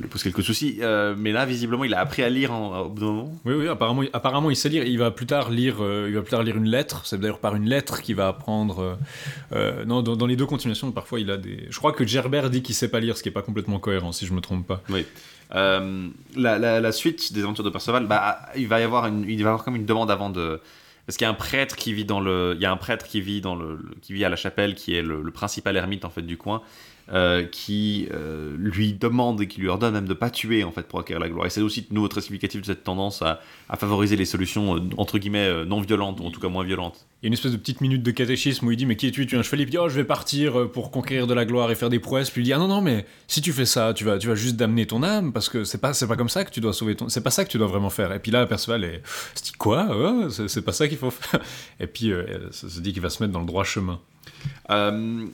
lui 0.00 0.08
pose 0.08 0.22
quelques 0.22 0.42
soucis. 0.42 0.78
euh, 0.80 1.14
mais 1.16 1.32
là, 1.32 1.46
visiblement, 1.46 1.84
il 1.84 1.94
a 1.94 2.00
appris 2.00 2.22
à 2.22 2.28
lire 2.28 2.52
en, 2.52 2.80
au 2.80 2.88
bout 2.88 3.00
d'un 3.00 3.06
moment. 3.06 3.32
Oui, 3.44 3.54
oui, 3.54 3.68
apparemment, 3.68 4.02
apparemment 4.12 4.50
il 4.50 4.56
sait 4.56 4.68
lire. 4.68 4.84
Il 4.84 4.98
va 4.98 5.10
plus 5.10 5.26
tard 5.26 5.50
lire, 5.50 5.76
euh, 5.80 6.06
il 6.08 6.14
va 6.14 6.22
plus 6.22 6.30
tard 6.30 6.42
lire 6.42 6.56
une 6.56 6.68
lettre. 6.68 7.06
C'est 7.06 7.18
d'ailleurs 7.20 7.38
par 7.38 7.54
une 7.56 7.68
lettre 7.68 8.02
qu'il 8.02 8.16
va 8.16 8.28
apprendre. 8.28 8.98
euh, 9.52 9.84
non, 9.84 10.02
dans, 10.02 10.16
dans 10.16 10.26
les 10.26 10.36
deux 10.36 10.46
continuations, 10.46 10.90
parfois 10.92 11.20
il 11.20 11.30
a 11.30 11.36
des. 11.36 11.66
Je 11.70 11.76
crois 11.78 11.92
que 11.92 12.06
Gerbert 12.06 12.50
dit 12.50 12.62
qu'il 12.62 12.74
sait 12.74 12.90
pas 12.90 13.00
lire, 13.00 13.16
ce 13.16 13.22
qui 13.22 13.28
est 13.28 13.32
pas 13.32 13.42
complètement 13.42 13.78
cohérent, 13.78 14.12
si 14.12 14.26
je 14.26 14.32
me 14.32 14.40
trompe 14.40 14.66
pas. 14.66 14.82
Oui. 14.88 15.04
La, 15.52 16.58
la- 16.58 16.80
la 16.80 16.92
suite 16.92 17.32
des 17.32 17.42
aventures 17.42 17.64
de 17.64 17.70
Perceval, 17.70 18.06
bah, 18.06 18.38
il 18.56 18.68
va 18.68 18.80
y 18.80 18.82
avoir 18.82 19.06
une, 19.06 19.24
il 19.28 19.36
va 19.36 19.40
y 19.42 19.46
avoir 19.48 19.64
comme 19.64 19.76
une 19.76 19.86
demande 19.86 20.10
avant 20.10 20.30
de. 20.30 20.60
Parce 21.06 21.16
qu'il 21.16 21.24
y 21.24 21.28
a 21.28 21.30
un 21.30 21.34
prêtre 21.34 21.74
qui 21.76 21.92
vit 21.92 22.04
dans 22.04 22.20
le, 22.20 22.52
il 22.56 22.62
y 22.62 22.66
a 22.66 22.70
un 22.70 22.76
prêtre 22.76 23.06
qui 23.06 23.20
vit 23.20 23.40
dans 23.40 23.56
le- 23.56 23.80
qui 24.00 24.12
vit 24.12 24.24
à 24.24 24.28
la 24.28 24.36
chapelle, 24.36 24.74
qui 24.76 24.94
est 24.94 25.02
le, 25.02 25.22
le 25.22 25.30
principal 25.32 25.76
ermite 25.76 26.04
en 26.04 26.10
fait 26.10 26.22
du 26.22 26.36
coin, 26.36 26.62
euh, 27.12 27.44
qui 27.44 28.08
euh, 28.12 28.54
lui 28.56 28.92
demande 28.92 29.40
et 29.40 29.48
qui 29.48 29.60
lui 29.60 29.68
ordonne 29.68 29.94
même 29.94 30.06
de 30.06 30.14
pas 30.14 30.30
tuer 30.30 30.62
en 30.62 30.70
fait 30.70 30.82
pour 30.82 31.00
acquérir 31.00 31.20
la 31.20 31.28
gloire. 31.28 31.46
Et 31.46 31.50
c'est 31.50 31.60
aussi 31.60 31.82
de 31.82 31.92
nouveau 31.92 32.08
très 32.08 32.20
significatif 32.20 32.60
de 32.60 32.66
cette 32.66 32.84
tendance 32.84 33.20
à, 33.22 33.40
à 33.68 33.76
favoriser 33.76 34.14
les 34.16 34.24
solutions 34.24 34.76
euh, 34.76 34.80
entre 34.96 35.18
guillemets 35.18 35.64
non 35.64 35.80
violentes 35.80 36.20
ou 36.20 36.24
en 36.24 36.30
tout 36.30 36.40
cas 36.40 36.48
moins 36.48 36.64
violentes. 36.64 37.06
Il 37.22 37.24
y 37.24 37.26
a 37.26 37.28
une 37.28 37.32
espèce 37.32 37.52
de 37.52 37.56
petite 37.56 37.80
minute 37.80 38.02
de 38.02 38.10
catéchisme 38.12 38.66
où 38.66 38.70
il 38.70 38.76
dit 38.76 38.86
mais 38.86 38.96
qui 38.96 39.08
es-tu? 39.08 39.26
Tu 39.26 39.34
es 39.34 39.38
un 39.38 39.42
chevalier 39.42 39.64
Puis 39.64 39.74
il 39.74 39.78
dit 39.78 39.84
oh 39.84 39.88
je 39.88 39.96
vais 39.96 40.04
partir 40.04 40.70
pour 40.70 40.90
conquérir 40.90 41.26
de 41.26 41.34
la 41.34 41.44
gloire 41.44 41.70
et 41.70 41.74
faire 41.74 41.90
des 41.90 41.98
prouesses. 41.98 42.30
Puis 42.30 42.42
il 42.42 42.44
dit 42.44 42.52
ah 42.52 42.58
non 42.58 42.68
non 42.68 42.80
mais 42.80 43.04
si 43.26 43.40
tu 43.42 43.52
fais 43.52 43.66
ça 43.66 43.92
tu 43.92 44.04
vas 44.04 44.18
tu 44.18 44.28
vas 44.28 44.36
juste 44.36 44.56
damner 44.56 44.86
ton 44.86 45.02
âme 45.02 45.32
parce 45.32 45.48
que 45.48 45.64
c'est 45.64 45.78
pas 45.78 45.92
c'est 45.92 46.06
pas 46.06 46.16
comme 46.16 46.28
ça 46.28 46.44
que 46.44 46.50
tu 46.50 46.60
dois 46.60 46.72
sauver 46.72 46.94
ton 46.94 47.08
c'est 47.08 47.22
pas 47.22 47.30
ça 47.30 47.44
que 47.44 47.50
tu 47.50 47.58
dois 47.58 47.66
vraiment 47.66 47.90
faire. 47.90 48.12
Et 48.12 48.20
puis 48.20 48.30
là 48.30 48.46
Perceval 48.46 48.84
est 48.84 49.02
se 49.34 49.42
dit 49.42 49.52
quoi? 49.52 49.86
Ouais, 49.86 50.28
c'est 50.46 50.62
pas 50.62 50.72
ça 50.72 50.86
qu'il 50.86 50.98
faut 50.98 51.10
faire. 51.10 51.40
Et 51.80 51.88
puis 51.88 52.12
ça 52.52 52.68
se 52.68 52.80
dit 52.80 52.92
qu'il 52.92 53.02
va 53.02 53.10
se 53.10 53.20
mettre 53.22 53.32
dans 53.32 53.40
le 53.40 53.46
droit 53.46 53.64
chemin. 53.64 54.00
Euh, 54.70 55.26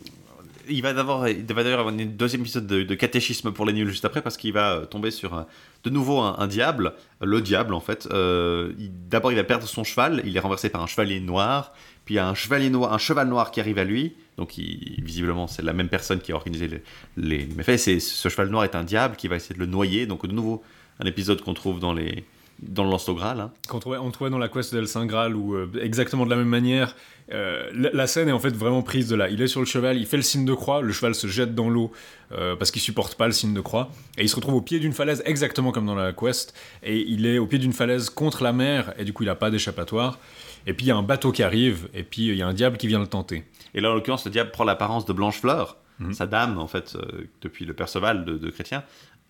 il 0.69 0.83
va 0.83 0.93
va 0.93 1.33
d'ailleurs 1.63 1.81
avoir 1.81 1.95
un 1.95 2.05
deuxième 2.07 2.43
épisode 2.43 2.67
de, 2.67 2.95
catéchisme 2.95 3.53
pour 3.53 3.67
les 3.67 3.73
nuls 3.73 3.89
juste 3.89 4.05
après 4.05 4.23
parce 4.23 4.37
qu'il 4.37 4.53
va 4.53 4.73
euh, 4.73 4.85
tomber 4.87 5.11
sur 5.11 5.35
un- 5.35 5.47
de 5.85 5.91
nouveau 5.91 6.21
un, 6.21 6.47
diable, 6.47 6.95
le 7.21 7.41
diable 7.41 7.75
en 7.75 7.81
fait. 7.81 8.09
Euh, 8.11 8.73
d'abord, 9.09 9.33
il 9.33 9.37
va 9.37 9.45
perdre 9.45 9.67
son 9.67 9.85
cheval, 9.85 10.23
il 10.25 10.37
est 10.37 10.41
renversé 10.41 10.69
par 10.69 10.83
un 10.83 10.87
chevalier 10.87 11.21
noir, 11.21 11.73
puis 12.05 12.15
il 12.15 12.17
y 12.17 12.21
a 12.21 12.29
un 12.29 12.35
chevalier 12.35 12.71
noir, 12.71 12.93
un 12.93 12.99
cheval 12.99 13.29
noir 13.29 13.51
qui 13.51 13.61
arrive 13.61 13.79
à 13.79 13.85
lui. 13.85 14.15
Donc, 14.37 14.55
visiblement, 14.57 15.47
c'est 15.47 15.63
la 15.63 15.73
même 15.73 15.89
personne 15.89 16.21
qui 16.21 16.33
a 16.33 16.35
organisé 16.35 16.69
les, 16.69 16.83
les 17.17 17.47
méfaits. 17.47 17.79
C'est, 17.79 18.01
ce 18.01 18.29
cheval 18.29 18.49
noir 18.49 18.65
est 18.65 18.75
un 18.75 18.85
diable 18.85 19.17
qui 19.17 19.29
va 19.29 19.37
essayer 19.37 19.55
de 19.55 19.61
le 19.61 19.67
noyer. 19.67 20.07
Donc, 20.07 20.27
de 20.27 20.33
nouveau, 20.33 20.63
un 21.01 21.07
épisode 21.07 21.41
qu'on 21.41 21.55
trouve 21.55 21.81
dans 21.81 21.95
les 21.95 22.25
dans 22.61 22.85
le 22.85 23.15
Graal. 23.15 23.41
hein. 23.41 23.53
Trouvait, 23.69 23.99
on 23.99 24.11
trouvait 24.11 24.31
dans 24.31 24.39
la 24.39 24.49
quest 24.49 24.73
d'El 24.75 24.89
Saint 24.89 25.07
Graal 25.07 25.37
où 25.37 25.55
euh, 25.55 25.69
exactement 25.81 26.25
de 26.25 26.31
la 26.31 26.37
même 26.37 26.49
manière, 26.49 26.97
euh, 27.33 27.69
la, 27.75 27.91
la 27.93 28.07
scène 28.07 28.29
est 28.29 28.33
en 28.33 28.39
fait 28.39 28.55
vraiment 28.57 28.83
prise 28.83 29.09
de 29.09 29.17
là. 29.17 29.29
Il 29.29 29.43
est 29.43 29.47
sur 29.47 29.61
le 29.61 29.67
cheval, 29.67 29.99
il 29.99 30.07
fait 30.07 30.17
le 30.17 30.23
signe 30.23 30.45
de 30.45 30.55
croix, 30.55 30.81
le 30.81 30.93
cheval 30.93 31.15
se 31.15 31.27
jette 31.27 31.55
dans 31.55 31.69
l'eau 31.69 31.93
euh, 32.33 32.57
parce 32.57 32.71
qu'il 32.71 32.81
supporte 32.81 33.15
pas 33.17 33.27
le 33.27 33.33
signe 33.33 33.53
de 33.53 33.61
croix, 33.61 33.91
et 34.17 34.23
il 34.23 34.29
se 34.29 34.37
retrouve 34.37 34.55
au 34.55 34.61
pied 34.63 34.79
d'une 34.79 34.93
falaise 34.95 35.23
exactement 35.27 35.71
comme 35.73 35.87
dans 35.87 35.95
la 35.95 36.13
quest, 36.13 36.55
et 36.83 36.99
il 36.99 37.27
est 37.27 37.39
au 37.39 37.47
pied 37.47 37.59
d'une 37.59 37.73
falaise 37.75 38.09
contre 38.11 38.43
la 38.43 38.53
mer, 38.53 38.95
et 38.99 39.05
du 39.05 39.13
coup 39.13 39.23
il 39.25 39.29
a 39.29 39.35
pas 39.35 39.51
d'échappatoire. 39.51 40.19
Et 40.67 40.73
puis 40.73 40.87
il 40.87 40.89
y 40.89 40.93
a 40.93 40.97
un 40.97 41.03
bateau 41.03 41.31
qui 41.33 41.43
arrive, 41.43 41.89
et 41.95 42.03
puis 42.03 42.29
il 42.29 42.37
y 42.37 42.43
a 42.43 42.47
un 42.47 42.55
diable 42.55 42.77
qui 42.79 42.87
vient 42.89 42.99
le 43.01 43.07
tenter. 43.07 43.45
Et 43.75 43.81
là, 43.81 43.91
en 43.91 43.95
l'occurrence, 43.95 44.25
le 44.25 44.31
diable 44.31 44.51
prend 44.51 44.65
l'apparence 44.65 45.05
de 45.05 45.13
Blanche-Fleur, 45.13 45.77
Mhm. 45.99 46.13
sa 46.13 46.27
dame, 46.27 46.59
en 46.59 46.67
fait, 46.67 46.95
euh, 46.97 47.27
depuis 47.41 47.65
le 47.65 47.73
Perceval 47.73 48.25
de, 48.27 48.37
de 48.37 48.51
Chrétien. 48.51 48.83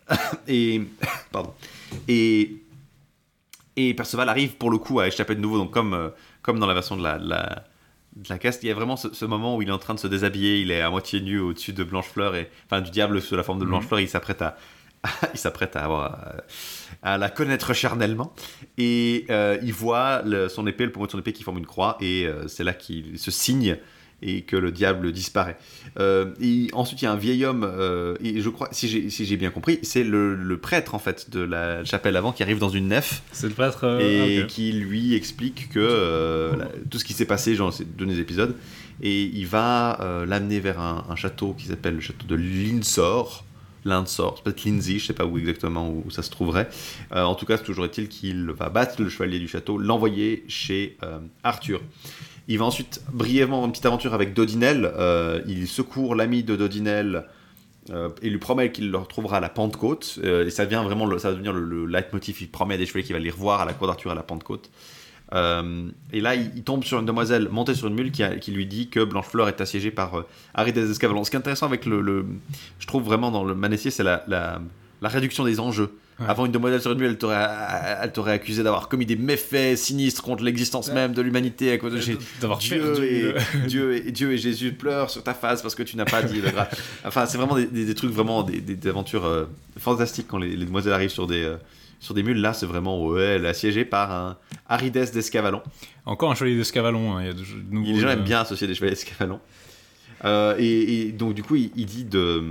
et, 0.48 0.82
pardon. 1.32 1.52
Et, 2.08 2.56
et 3.76 3.94
Perceval 3.94 4.28
arrive 4.28 4.56
pour 4.56 4.70
le 4.70 4.78
coup 4.78 5.00
à 5.00 5.06
échapper 5.08 5.34
de 5.34 5.40
nouveau, 5.40 5.58
donc 5.58 5.70
comme, 5.72 5.94
euh, 5.94 6.08
comme 6.42 6.58
dans 6.58 6.66
la 6.66 6.74
version 6.74 6.96
de 6.96 7.02
la, 7.02 7.18
de 7.18 7.28
la, 7.28 7.64
de 8.16 8.28
la 8.28 8.38
caste, 8.38 8.62
il 8.62 8.68
y 8.68 8.70
a 8.70 8.74
vraiment 8.74 8.96
ce, 8.96 9.12
ce 9.12 9.24
moment 9.24 9.56
où 9.56 9.62
il 9.62 9.68
est 9.68 9.72
en 9.72 9.78
train 9.78 9.94
de 9.94 9.98
se 9.98 10.06
déshabiller, 10.06 10.60
il 10.60 10.70
est 10.70 10.80
à 10.80 10.90
moitié 10.90 11.20
nu 11.20 11.38
au-dessus 11.40 11.72
de 11.72 11.84
Blanche-Fleur, 11.84 12.34
et, 12.36 12.50
enfin 12.66 12.80
du 12.80 12.90
diable 12.90 13.20
sous 13.20 13.36
la 13.36 13.42
forme 13.42 13.58
de. 13.58 13.64
Blanche-Fleur, 13.64 14.00
il 14.00 14.08
s'apprête 14.08 14.40
à, 14.42 14.56
il 15.34 15.38
s'apprête 15.38 15.76
à, 15.76 15.84
avoir, 15.84 16.14
euh, 16.26 16.38
à 17.02 17.18
la 17.18 17.28
connaître 17.28 17.74
charnellement 17.74 18.32
et 18.78 19.26
euh, 19.30 19.58
il 19.62 19.72
voit 19.72 20.22
le- 20.24 20.48
son 20.48 20.66
épée, 20.66 20.84
le 20.86 20.92
poumon 20.92 21.06
de 21.06 21.10
son 21.10 21.18
épée 21.18 21.32
qui 21.32 21.42
forme 21.42 21.58
une 21.58 21.66
croix 21.66 21.96
et 22.00 22.26
euh, 22.26 22.48
c'est 22.48 22.64
là 22.64 22.72
qu'il 22.72 23.18
se 23.18 23.30
signe 23.30 23.76
et 24.22 24.42
que 24.42 24.56
le 24.56 24.72
diable 24.72 25.12
disparaît. 25.12 25.58
Euh, 25.98 26.32
et 26.40 26.68
ensuite, 26.72 27.02
il 27.02 27.04
y 27.04 27.08
a 27.08 27.12
un 27.12 27.16
vieil 27.16 27.44
homme, 27.44 27.64
euh, 27.64 28.16
et 28.24 28.40
je 28.40 28.48
crois, 28.48 28.68
si 28.72 28.88
j'ai 28.88 29.10
si 29.10 29.36
bien 29.36 29.50
compris, 29.50 29.78
c'est 29.82 30.04
le, 30.04 30.34
le 30.34 30.56
prêtre 30.56 30.94
en 30.94 30.98
fait 30.98 31.28
de 31.30 31.40
la 31.40 31.84
chapelle 31.84 32.16
avant 32.16 32.32
qui 32.32 32.42
arrive 32.42 32.58
dans 32.58 32.70
une 32.70 32.88
nef 32.88 33.22
C'est 33.32 33.46
le 33.48 33.52
prêtre. 33.54 33.80
euh, 33.84 34.00
et 34.00 34.40
ah, 34.42 34.46
qui 34.46 34.72
lui 34.72 35.14
explique 35.14 35.68
que 35.68 35.78
euh, 35.80 36.56
la- 36.56 36.68
tout 36.90 36.98
ce 36.98 37.04
qui 37.04 37.12
s'est 37.12 37.26
passé 37.26 37.56
dans 37.56 37.70
ces 37.70 37.84
deux 37.84 38.18
épisodes 38.18 38.56
et 39.02 39.24
il 39.24 39.46
va 39.46 40.24
l'amener 40.26 40.58
vers 40.60 40.80
un, 40.80 41.04
un 41.10 41.16
château 41.16 41.52
qui 41.52 41.66
s'appelle 41.66 41.96
le 41.96 42.00
château 42.00 42.26
de 42.26 42.34
Linsor. 42.34 43.44
Linsor, 43.84 44.42
peut-être 44.42 44.64
Lindsay, 44.64 44.98
je 44.98 45.06
sais 45.06 45.12
pas 45.12 45.26
où 45.26 45.38
exactement 45.38 45.88
où 45.90 46.10
ça 46.10 46.22
se 46.22 46.30
trouverait. 46.30 46.68
En 47.12 47.34
tout 47.36 47.44
cas, 47.46 47.56
toujours 47.58 47.84
est-il 47.84 48.08
qu'il 48.08 48.50
va 48.50 48.68
battre 48.70 49.00
le 49.02 49.08
chevalier 49.10 49.38
du 49.38 49.46
château, 49.48 49.76
l'envoyer 49.78 50.44
chez 50.48 50.96
Arthur. 51.44 51.80
Il 52.48 52.58
va 52.58 52.64
ensuite 52.64 53.02
brièvement 53.12 53.56
avoir 53.56 53.66
une 53.66 53.72
petite 53.72 53.86
aventure 53.86 54.14
avec 54.14 54.32
Dodinel. 54.34 54.90
Euh, 54.96 55.40
il 55.48 55.66
secourt 55.66 56.14
l'ami 56.14 56.42
de 56.44 56.54
Dodinel 56.54 57.24
euh, 57.90 58.08
et 58.22 58.30
lui 58.30 58.38
promet 58.38 58.70
qu'il 58.72 58.90
le 58.90 58.98
retrouvera 58.98 59.38
à 59.38 59.40
la 59.40 59.48
Pentecôte. 59.48 60.18
Euh, 60.22 60.46
et 60.46 60.50
ça, 60.50 60.64
devient 60.64 60.82
vraiment 60.84 61.06
le- 61.06 61.18
ça 61.18 61.28
va 61.28 61.34
devenir 61.34 61.52
le, 61.52 61.64
le 61.64 61.86
leitmotiv. 61.86 62.36
Il 62.40 62.48
promet 62.48 62.74
à 62.74 62.78
des 62.78 62.86
chevaliers 62.86 63.04
qu'il 63.04 63.14
va 63.14 63.20
les 63.20 63.30
revoir 63.30 63.60
à 63.60 63.64
la 63.64 63.72
cour 63.72 63.86
d'Arthur 63.88 64.12
à 64.12 64.14
la 64.14 64.22
Pentecôte. 64.22 64.70
Euh, 65.34 65.88
et 66.12 66.20
là, 66.20 66.36
il, 66.36 66.52
il 66.54 66.62
tombe 66.62 66.84
sur 66.84 67.00
une 67.00 67.06
demoiselle 67.06 67.48
montée 67.50 67.74
sur 67.74 67.88
une 67.88 67.94
mule 67.94 68.12
qui, 68.12 68.22
a- 68.22 68.36
qui 68.36 68.52
lui 68.52 68.64
dit 68.66 68.88
que 68.88 69.02
Blanchefleur 69.02 69.48
est 69.48 69.60
assiégée 69.60 69.90
par 69.90 70.18
euh, 70.18 70.22
Harry 70.54 70.72
des 70.72 70.88
Escavalons. 70.88 71.24
Ce 71.24 71.30
qui 71.30 71.36
est 71.36 71.40
intéressant 71.40 71.66
avec 71.66 71.84
le, 71.84 72.00
le- 72.00 72.26
je 72.78 72.86
trouve 72.86 73.02
vraiment 73.02 73.32
dans 73.32 73.42
le 73.42 73.56
Manessier, 73.56 73.90
c'est 73.90 74.04
la, 74.04 74.22
la, 74.28 74.60
la 75.02 75.08
réduction 75.08 75.44
des 75.44 75.58
enjeux. 75.58 75.90
Ouais. 76.18 76.24
Avant 76.28 76.46
une 76.46 76.52
demoiselle 76.52 76.80
sur 76.80 76.92
une 76.92 77.02
elle 77.02 77.18
t'aurait, 77.18 78.32
accusé 78.32 78.62
d'avoir 78.62 78.88
commis 78.88 79.04
des 79.04 79.16
méfaits 79.16 79.76
sinistres 79.76 80.22
contre 80.22 80.44
l'existence 80.44 80.88
Ouais. 80.88 80.94
même 80.94 81.12
de 81.12 81.20
l'humanité 81.20 81.70
à 81.72 81.76
cause 81.78 81.92
de 81.92 81.98
Jésus. 82.00 82.16
D'avoir 82.40 82.58
Dieu 82.58 83.04
et, 83.04 83.20
le- 83.22 83.34
Dieu, 83.66 83.94
et, 84.06 84.10
Dieu 84.12 84.32
et 84.32 84.38
Jésus 84.38 84.72
pleurent 84.72 85.10
sur 85.10 85.22
ta 85.22 85.34
face 85.34 85.60
parce 85.60 85.74
que 85.74 85.82
tu 85.82 85.94
n'as 85.98 86.06
pas 86.06 86.22
dit 86.22 86.40
le. 86.40 86.48
Enfin, 87.04 87.26
c'est 87.26 87.36
vraiment 87.36 87.54
des, 87.56 87.66
des- 87.66 87.84
des 87.84 87.94
trucs, 87.94 88.12
vraiment 88.12 88.42
des, 88.42 88.88
aventures 88.88 89.26
euh, 89.26 89.44
fantastiques 89.78 90.26
quand 90.28 90.38
les, 90.38 90.56
les 90.56 90.64
demoiselles 90.64 90.94
arrivent 90.94 91.10
sur 91.10 91.26
des, 91.26 91.42
euh, 91.42 91.56
sur 92.00 92.14
des 92.14 92.22
mules. 92.22 92.40
Là, 92.40 92.54
c'est 92.54 92.64
vraiment, 92.66 93.04
ouais, 93.04 93.22
elle 93.22 93.44
est 93.44 93.48
assiégée 93.48 93.84
par 93.84 94.10
un 94.10 94.38
Arides 94.70 95.10
d'Escavalon. 95.12 95.60
Encore 96.06 96.30
un 96.30 96.34
chevalier 96.34 96.56
d'escavalon. 96.56 97.16
hein, 97.16 97.20
Il 97.22 97.26
y 97.26 97.30
a 97.30 97.32
de, 97.34 97.38
de 97.40 97.44
nouveaux, 97.74 97.92
Les 97.92 98.00
gens 98.00 98.08
euh, 98.08 98.12
aiment 98.12 98.24
bien 98.24 98.40
associer 98.40 98.66
des 98.66 98.74
chevaliers 98.74 98.94
d'Escavalon. 98.94 99.38
Euh, 100.24 100.54
et, 100.58 101.08
et 101.08 101.12
donc, 101.12 101.34
du 101.34 101.42
coup, 101.42 101.56
il, 101.56 101.70
il 101.76 101.84
dit 101.84 102.04
de. 102.04 102.42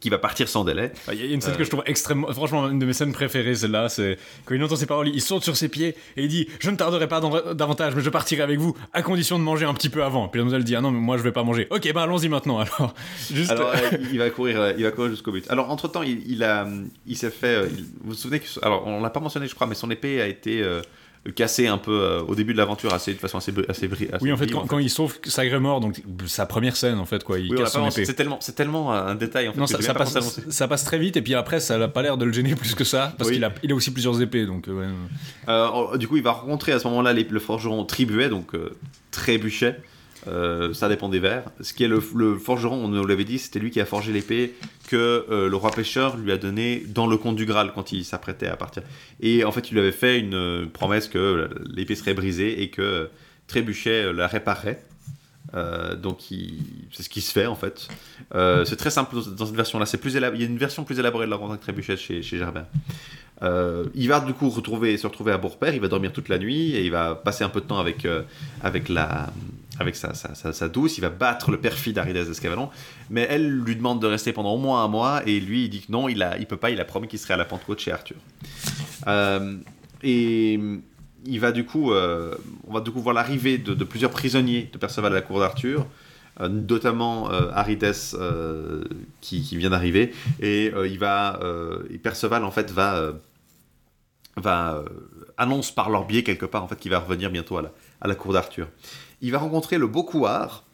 Qui 0.00 0.10
va 0.10 0.18
partir 0.18 0.48
sans 0.48 0.64
délai. 0.64 0.92
Ah, 1.06 1.14
Il 1.14 1.24
y 1.24 1.30
a 1.30 1.34
une 1.34 1.40
scène 1.40 1.54
Euh. 1.54 1.56
que 1.56 1.64
je 1.64 1.70
trouve 1.70 1.82
extrêmement. 1.86 2.32
Franchement, 2.32 2.68
une 2.68 2.78
de 2.80 2.86
mes 2.86 2.92
scènes 2.92 3.12
préférées, 3.12 3.54
celle-là, 3.54 3.88
c'est 3.88 4.18
quand 4.44 4.54
il 4.54 4.62
entend 4.64 4.74
ses 4.76 4.86
paroles, 4.86 5.08
il 5.08 5.20
saute 5.22 5.44
sur 5.44 5.56
ses 5.56 5.68
pieds 5.68 5.94
et 6.16 6.22
il 6.24 6.28
dit 6.28 6.48
Je 6.60 6.70
ne 6.70 6.76
tarderai 6.76 7.06
pas 7.06 7.20
davantage, 7.54 7.94
mais 7.94 8.02
je 8.02 8.10
partirai 8.10 8.42
avec 8.42 8.58
vous, 8.58 8.76
à 8.92 9.02
condition 9.02 9.38
de 9.38 9.44
manger 9.44 9.66
un 9.66 9.74
petit 9.74 9.88
peu 9.88 10.02
avant. 10.02 10.26
Puis 10.28 10.38
la 10.38 10.42
demoiselle 10.44 10.64
dit 10.64 10.74
Ah 10.74 10.80
non, 10.80 10.90
mais 10.90 10.98
moi 11.00 11.16
je 11.16 11.22
vais 11.22 11.32
pas 11.32 11.44
manger. 11.44 11.66
Ok, 11.70 11.92
bah 11.92 12.02
allons-y 12.02 12.28
maintenant 12.28 12.58
alors. 12.58 12.94
Juste. 13.32 13.50
Alors, 13.52 13.70
euh, 13.74 13.96
il 14.12 14.18
va 14.18 14.30
courir, 14.30 14.60
euh, 14.60 14.72
il 14.76 14.82
va 14.84 14.90
courir 14.90 15.10
jusqu'au 15.10 15.30
but. 15.32 15.44
Alors, 15.48 15.70
entre 15.70 15.86
temps, 15.88 16.02
il, 16.02 16.22
il 16.30 16.42
a, 16.42 16.66
il 17.06 17.16
s'est 17.16 17.30
fait. 17.30 17.46
euh, 17.54 17.68
il- 17.70 17.84
vous 17.84 17.90
vous 18.10 18.14
souvenez 18.14 18.40
que, 18.40 18.46
alors, 18.62 18.86
on 18.86 19.00
l'a 19.00 19.10
pas 19.10 19.20
mentionné, 19.20 19.46
je 19.46 19.54
crois, 19.54 19.66
mais 19.68 19.74
son 19.76 19.90
épée 19.90 20.20
a 20.20 20.26
été 20.26 20.60
euh, 21.26 21.32
cassée 21.32 21.66
un 21.66 21.78
peu 21.78 21.90
euh, 22.00 22.22
au 22.22 22.34
début 22.34 22.52
de 22.52 22.58
l'aventure, 22.58 22.92
assez 22.94 23.14
de 23.14 23.18
façon 23.18 23.38
assez, 23.38 23.52
assez, 23.68 23.86
assez 23.86 24.08
oui, 24.20 24.32
en 24.32 24.36
fait, 24.36 24.46
quand, 24.50 24.66
quand 24.66 24.78
il 24.78 24.90
sauve 24.90 25.18
Sagremor, 25.24 25.80
donc 25.80 26.00
sa 26.26 26.46
première 26.46 26.76
scène, 26.76 26.98
en 26.98 27.04
fait, 27.04 27.24
quoi, 27.24 27.38
il 27.38 27.50
Oui, 27.52 27.58
casse 27.58 27.72
son 27.72 27.88
épée. 27.88 28.04
C'est 28.04 28.14
tellement, 28.14 28.38
c'est 28.40 28.54
tellement 28.54 28.92
un 28.92 29.14
détail 29.14 29.48
en 29.48 29.52
fait. 29.52 29.60
Non, 29.60 29.66
ça, 29.66 29.78
pas 29.78 29.94
passe, 30.04 30.40
ça 30.48 30.68
passe 30.68 30.84
très 30.84 30.98
vite, 30.98 31.16
et 31.16 31.22
puis 31.22 31.34
après, 31.34 31.60
ça 31.60 31.78
n'a 31.78 31.88
pas 31.88 32.02
l'air 32.02 32.16
de 32.16 32.24
le 32.24 32.32
gêner 32.32 32.54
plus 32.54 32.74
que 32.74 32.84
ça, 32.84 33.14
parce 33.18 33.28
Oui. 33.30 33.36
qu'il 33.36 33.44
a, 33.44 33.52
il 33.62 33.72
a 33.72 33.74
aussi 33.74 33.90
plusieurs 33.92 34.20
épées, 34.22 34.46
donc 34.46 34.68
euh, 34.68 34.72
ouais. 34.80 34.86
Euh, 35.48 35.96
du 35.96 36.06
coup, 36.08 36.16
il 36.16 36.22
va 36.22 36.32
rencontrer 36.32 36.72
à 36.72 36.78
ce 36.78 36.86
moment-là 36.88 37.12
les- 37.12 37.24
le 37.24 37.40
forgeron 37.40 37.84
Tribuet, 37.84 38.28
donc 38.28 38.54
euh, 38.54 38.76
Trébuchet. 39.10 39.76
Euh, 40.26 40.74
ça 40.74 40.88
dépend 40.88 41.08
des 41.08 41.20
vers. 41.20 41.44
Ce 41.60 41.72
qui 41.72 41.84
est 41.84 41.88
le, 41.88 42.00
forgeron, 42.00 42.84
on 42.84 42.88
nous 42.88 43.06
l'avait 43.06 43.24
dit, 43.24 43.38
c'était 43.38 43.58
lui 43.58 43.70
qui 43.70 43.80
a 43.80 43.86
forgé 43.86 44.12
l'épée 44.12 44.54
que 44.88 45.26
euh, 45.30 45.48
le 45.48 45.56
roi 45.56 45.70
pêcheur 45.70 46.16
lui 46.16 46.32
a 46.32 46.38
donné 46.38 46.82
dans 46.88 47.06
le 47.06 47.16
conte 47.16 47.36
du 47.36 47.46
Graal 47.46 47.72
quand 47.74 47.92
il 47.92 48.04
s'apprêtait 48.04 48.48
à 48.48 48.56
partir. 48.56 48.82
Et 49.20 49.44
en 49.44 49.52
fait, 49.52 49.70
il 49.70 49.74
lui 49.74 49.80
avait 49.80 49.92
fait 49.92 50.18
une 50.18 50.34
euh, 50.34 50.66
promesse 50.66 51.08
que 51.08 51.48
l'épée 51.66 51.94
serait 51.94 52.14
brisée 52.14 52.62
et 52.62 52.70
que 52.70 53.10
Trébuchet 53.46 54.12
la 54.12 54.26
réparerait. 54.26 54.82
Donc 56.02 56.18
c'est 56.92 57.02
ce 57.02 57.08
qui 57.08 57.22
se 57.22 57.32
fait 57.32 57.46
en 57.46 57.54
fait. 57.54 57.88
C'est 58.34 58.76
très 58.76 58.90
simple 58.90 59.16
dans 59.34 59.46
cette 59.46 59.56
version-là. 59.56 59.86
Il 60.34 60.40
y 60.40 60.42
a 60.42 60.46
une 60.46 60.58
version 60.58 60.84
plus 60.84 60.98
élaborée 60.98 61.24
de 61.24 61.30
la 61.30 61.36
rencontre 61.36 61.52
avec 61.52 61.62
Trébuchet 61.62 61.96
chez, 61.96 62.20
chez 62.20 62.36
Gerbert. 62.36 62.66
Il 63.94 64.08
va 64.08 64.20
du 64.20 64.34
coup 64.34 64.50
se 64.50 64.56
retrouver 65.06 65.32
à 65.32 65.38
Bourpère, 65.38 65.72
il 65.72 65.80
va 65.80 65.88
dormir 65.88 66.12
toute 66.12 66.28
la 66.28 66.38
nuit 66.38 66.74
et 66.74 66.84
il 66.84 66.90
va 66.90 67.14
passer 67.14 67.44
un 67.44 67.48
peu 67.48 67.62
de 67.62 67.66
temps 67.66 67.78
avec, 67.78 68.06
avec, 68.60 68.90
la, 68.90 69.30
avec 69.78 69.96
sa, 69.96 70.14
sa, 70.14 70.34
sa- 70.34 70.68
douce, 70.68 70.98
il 70.98 71.02
va 71.02 71.10
battre 71.10 71.50
le 71.50 71.60
perfide 71.60 71.98
Arides 71.98 72.16
d'Escavalon, 72.16 72.70
mais 73.10 73.26
elle 73.30 73.48
lui 73.48 73.76
demande 73.76 74.00
de 74.02 74.06
rester 74.06 74.32
pendant 74.32 74.52
au 74.52 74.58
moins 74.58 74.84
un 74.84 74.88
mois 74.88 75.22
et 75.26 75.38
lui 75.40 75.64
il 75.64 75.68
dit 75.68 75.80
que 75.80 75.92
non, 75.92 76.08
il, 76.08 76.22
a, 76.22 76.36
il 76.38 76.46
peut 76.46 76.56
pas, 76.56 76.70
il 76.70 76.80
a 76.80 76.84
promis 76.84 77.08
qu'il 77.08 77.18
serait 77.18 77.34
à 77.34 77.36
la 77.36 77.44
Pentecôte 77.44 77.80
chez 77.80 77.92
Arthur. 77.92 78.16
Euh, 79.06 79.56
et 80.02 80.60
il 81.24 81.40
va 81.40 81.52
du 81.52 81.64
coup, 81.64 81.92
euh, 81.92 82.34
on 82.66 82.74
va 82.74 82.80
du 82.80 82.90
coup 82.90 83.00
voir 83.00 83.14
l'arrivée 83.14 83.58
de, 83.58 83.84
plusieurs 83.84 84.10
prisonniers 84.10 84.68
de 84.72 84.78
Perceval 84.78 85.12
à 85.12 85.14
la 85.16 85.22
cour 85.22 85.40
d'Arthur, 85.40 85.86
euh, 86.40 86.48
notamment 86.48 87.30
Arides 87.30 87.92
qui, 89.20 89.56
vient 89.56 89.70
d'arriver, 89.70 90.12
et 90.40 90.72
il 90.86 90.98
va, 90.98 91.38
Perceval 92.02 92.44
en 92.44 92.50
fait 92.50 92.70
va, 92.70 93.12
va 94.36 94.84
annonce 95.36 95.70
par 95.70 95.88
leur 95.88 96.04
biais 96.04 96.24
quelque 96.24 96.46
part 96.46 96.64
en 96.64 96.68
fait 96.68 96.76
qu'il 96.76 96.90
va 96.90 96.98
revenir 96.98 97.30
bientôt 97.30 97.58
à 97.58 97.62
la, 97.62 97.72
à 98.00 98.08
la 98.08 98.14
cour 98.14 98.32
d'Arthur. 98.32 98.68
Il 99.20 99.32
va 99.32 99.38
rencontrer 99.38 99.78
le 99.78 99.86
Beaucouard, 99.86 100.64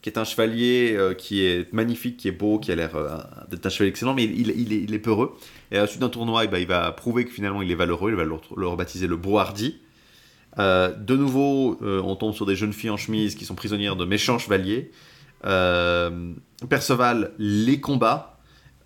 qui 0.00 0.08
est 0.08 0.18
un 0.18 0.24
chevalier 0.24 0.94
euh, 0.96 1.14
qui 1.14 1.44
est 1.44 1.72
magnifique, 1.72 2.16
qui 2.16 2.28
est 2.28 2.32
beau, 2.32 2.58
qui 2.58 2.72
a 2.72 2.74
l'air 2.74 2.96
euh, 2.96 3.18
d'être 3.50 3.64
un 3.66 3.68
chevalier 3.68 3.90
excellent, 3.90 4.14
mais 4.14 4.24
il, 4.24 4.94
est, 4.94 4.98
peureux. 4.98 5.36
Et 5.70 5.76
à 5.76 5.82
la 5.82 5.86
suite 5.86 6.00
d'un 6.00 6.08
tournoi, 6.08 6.44
eh 6.44 6.48
ben, 6.48 6.58
il 6.58 6.66
va 6.66 6.90
prouver 6.92 7.24
que 7.24 7.30
finalement 7.30 7.62
il 7.62 7.70
est 7.70 7.76
valeureux, 7.76 8.10
il 8.10 8.16
va 8.16 8.24
le, 8.24 8.66
rebaptiser 8.66 9.06
le 9.06 9.18
Hardy. 9.36 9.78
Euh, 10.58 10.92
de 10.92 11.16
nouveau, 11.16 11.78
euh, 11.82 12.02
on 12.02 12.16
tombe 12.16 12.34
sur 12.34 12.46
des 12.46 12.56
jeunes 12.56 12.72
filles 12.72 12.90
en 12.90 12.96
chemise 12.96 13.34
qui 13.34 13.44
sont 13.44 13.54
prisonnières 13.54 13.96
de 13.96 14.04
méchants 14.04 14.38
chevaliers. 14.38 14.90
Perceval 16.68 17.32
les 17.38 17.80
combat. 17.80 18.31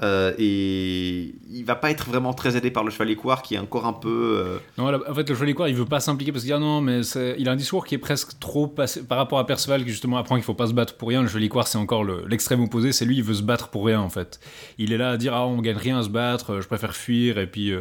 Euh, 0.02 0.32
et 0.38 1.34
il 1.50 1.64
va 1.64 1.74
pas 1.74 1.90
être 1.90 2.06
vraiment 2.06 2.34
très 2.34 2.56
aidé 2.56 2.70
par 2.70 2.84
le 2.84 2.90
chevalier 2.90 3.16
Couard 3.16 3.40
qui 3.42 3.54
est 3.54 3.58
encore 3.58 3.86
un 3.86 3.92
peu 3.94 4.42
euh, 4.44 4.58
Non, 4.76 4.92
en 4.94 5.14
fait, 5.14 5.28
le 5.28 5.34
chevalier 5.34 5.54
Coir, 5.54 5.68
il 5.68 5.74
veut 5.74 5.86
pas 5.86 6.00
s'impliquer 6.00 6.32
parce 6.32 6.42
qu'il 6.44 6.50
dit 6.50 6.52
ah 6.54 6.58
non, 6.58 6.80
mais 6.80 7.00
il 7.38 7.48
a 7.48 7.52
un 7.52 7.56
discours 7.56 7.86
qui 7.86 7.94
est 7.94 7.98
presque 7.98 8.38
trop 8.38 8.66
par 8.66 9.18
rapport 9.18 9.38
à 9.38 9.46
Perceval 9.46 9.84
qui 9.84 9.90
justement 9.90 10.18
apprend 10.18 10.34
qu'il 10.36 10.44
faut 10.44 10.54
pas 10.54 10.66
se 10.66 10.72
battre 10.74 10.96
pour 10.96 11.08
rien. 11.08 11.22
Le 11.22 11.28
chevalier 11.28 11.48
Coir, 11.48 11.66
c'est 11.66 11.78
encore 11.78 12.04
le- 12.04 12.24
l'extrême 12.28 12.60
opposé. 12.62 12.92
C'est 12.92 13.04
lui, 13.06 13.16
il 13.16 13.22
veut 13.22 13.34
se 13.34 13.42
battre 13.42 13.68
pour 13.68 13.86
rien 13.86 14.00
en 14.00 14.10
fait. 14.10 14.38
Il 14.78 14.92
est 14.92 14.98
là 14.98 15.10
à 15.10 15.16
dire 15.16 15.32
ah 15.34 15.46
on 15.46 15.60
gagne 15.62 15.76
rien 15.76 15.98
à 15.98 16.02
se 16.02 16.08
battre, 16.10 16.50
euh, 16.54 16.60
je 16.60 16.66
préfère 16.66 16.94
fuir 16.94 17.38
et 17.38 17.46
puis 17.46 17.72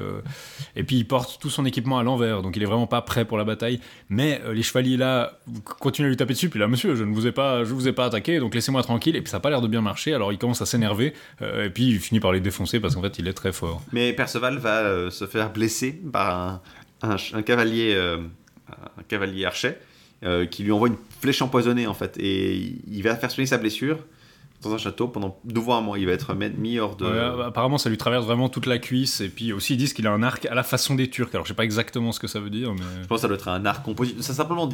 et 0.75 0.83
puis 0.83 0.97
il 0.97 1.05
porte 1.05 1.39
tout 1.41 1.49
son 1.49 1.65
équipement 1.65 1.97
à 1.99 2.03
l'envers, 2.03 2.41
donc 2.41 2.55
il 2.55 2.63
est 2.63 2.65
vraiment 2.65 2.87
pas 2.87 3.01
prêt 3.01 3.25
pour 3.25 3.37
la 3.37 3.43
bataille. 3.43 3.79
Mais 4.09 4.41
les 4.53 4.63
chevaliers 4.63 4.97
là 4.97 5.39
continuent 5.79 6.07
à 6.07 6.09
lui 6.09 6.17
taper 6.17 6.33
dessus. 6.33 6.49
Puis 6.49 6.59
là, 6.59 6.67
monsieur, 6.67 6.95
je 6.95 7.03
ne 7.03 7.13
vous 7.13 7.27
ai 7.27 7.31
pas, 7.31 7.63
je 7.63 7.73
vous 7.73 7.87
ai 7.87 7.91
pas 7.93 8.05
attaqué, 8.05 8.39
donc 8.39 8.55
laissez-moi 8.55 8.83
tranquille. 8.83 9.15
Et 9.15 9.21
puis 9.21 9.29
ça 9.29 9.37
a 9.37 9.39
pas 9.39 9.49
l'air 9.49 9.61
de 9.61 9.67
bien 9.67 9.81
marcher. 9.81 10.13
Alors 10.13 10.31
il 10.31 10.37
commence 10.37 10.61
à 10.61 10.65
s'énerver 10.65 11.13
et 11.41 11.69
puis 11.69 11.99
il 12.05 12.09
finit 12.09 12.19
par 12.19 12.31
les 12.31 12.39
défoncer 12.39 12.79
parce 12.79 12.95
qu'en 12.95 13.01
fait 13.01 13.17
il 13.17 13.27
est 13.27 13.33
très 13.33 13.51
fort. 13.51 13.81
Mais 13.91 14.13
Perceval 14.13 14.57
va 14.57 14.81
euh, 14.81 15.09
se 15.09 15.25
faire 15.25 15.51
blesser 15.51 15.91
par 15.91 16.61
un 17.01 17.41
cavalier, 17.41 17.93
euh, 17.95 18.17
un 18.69 19.03
cavalier 19.07 19.45
archet 19.45 19.79
euh, 20.23 20.45
qui 20.45 20.63
lui 20.63 20.71
envoie 20.71 20.87
une 20.87 20.97
flèche 21.19 21.41
empoisonnée 21.41 21.87
en 21.87 21.95
fait. 21.95 22.15
Et 22.19 22.75
il 22.87 23.01
va 23.01 23.15
faire 23.15 23.31
soigner 23.31 23.47
sa 23.47 23.57
blessure 23.57 23.99
dans 24.61 24.73
un 24.73 24.77
château 24.77 25.07
pendant 25.07 25.39
deux 25.43 25.61
mois 25.61 25.77
un 25.77 25.81
mois. 25.81 25.99
Il 25.99 26.05
va 26.07 26.11
être 26.13 26.33
mis- 26.35 26.79
hors 26.79 26.95
de. 26.95 27.05
Euh, 27.05 27.47
apparemment, 27.47 27.77
ça 27.77 27.89
lui 27.89 27.97
traverse 27.97 28.25
vraiment 28.25 28.49
toute 28.49 28.65
la 28.65 28.77
cuisse. 28.79 29.21
Et 29.21 29.29
puis 29.29 29.53
aussi, 29.53 29.73
ils 29.73 29.77
disent 29.77 29.93
qu'il 29.93 30.07
a 30.07 30.11
un 30.11 30.23
arc 30.23 30.45
à 30.47 30.55
la 30.55 30.63
façon 30.63 30.95
des 30.95 31.09
Turcs. 31.09 31.29
Alors, 31.33 31.45
je 31.45 31.49
sais 31.49 31.55
pas 31.55 31.63
exactement 31.65 32.11
ce 32.11 32.19
que 32.19 32.27
ça 32.27 32.39
veut 32.39 32.49
dire, 32.49 32.73
mais. 32.73 32.79
Je 33.03 33.07
pense 33.07 33.17
que 33.17 33.21
ça 33.21 33.27
doit 33.27 33.37
être 33.37 33.47
un 33.47 33.65
arc 33.65 33.83
composite. 33.85 34.21
Ça 34.23 34.33
simplement 34.33 34.67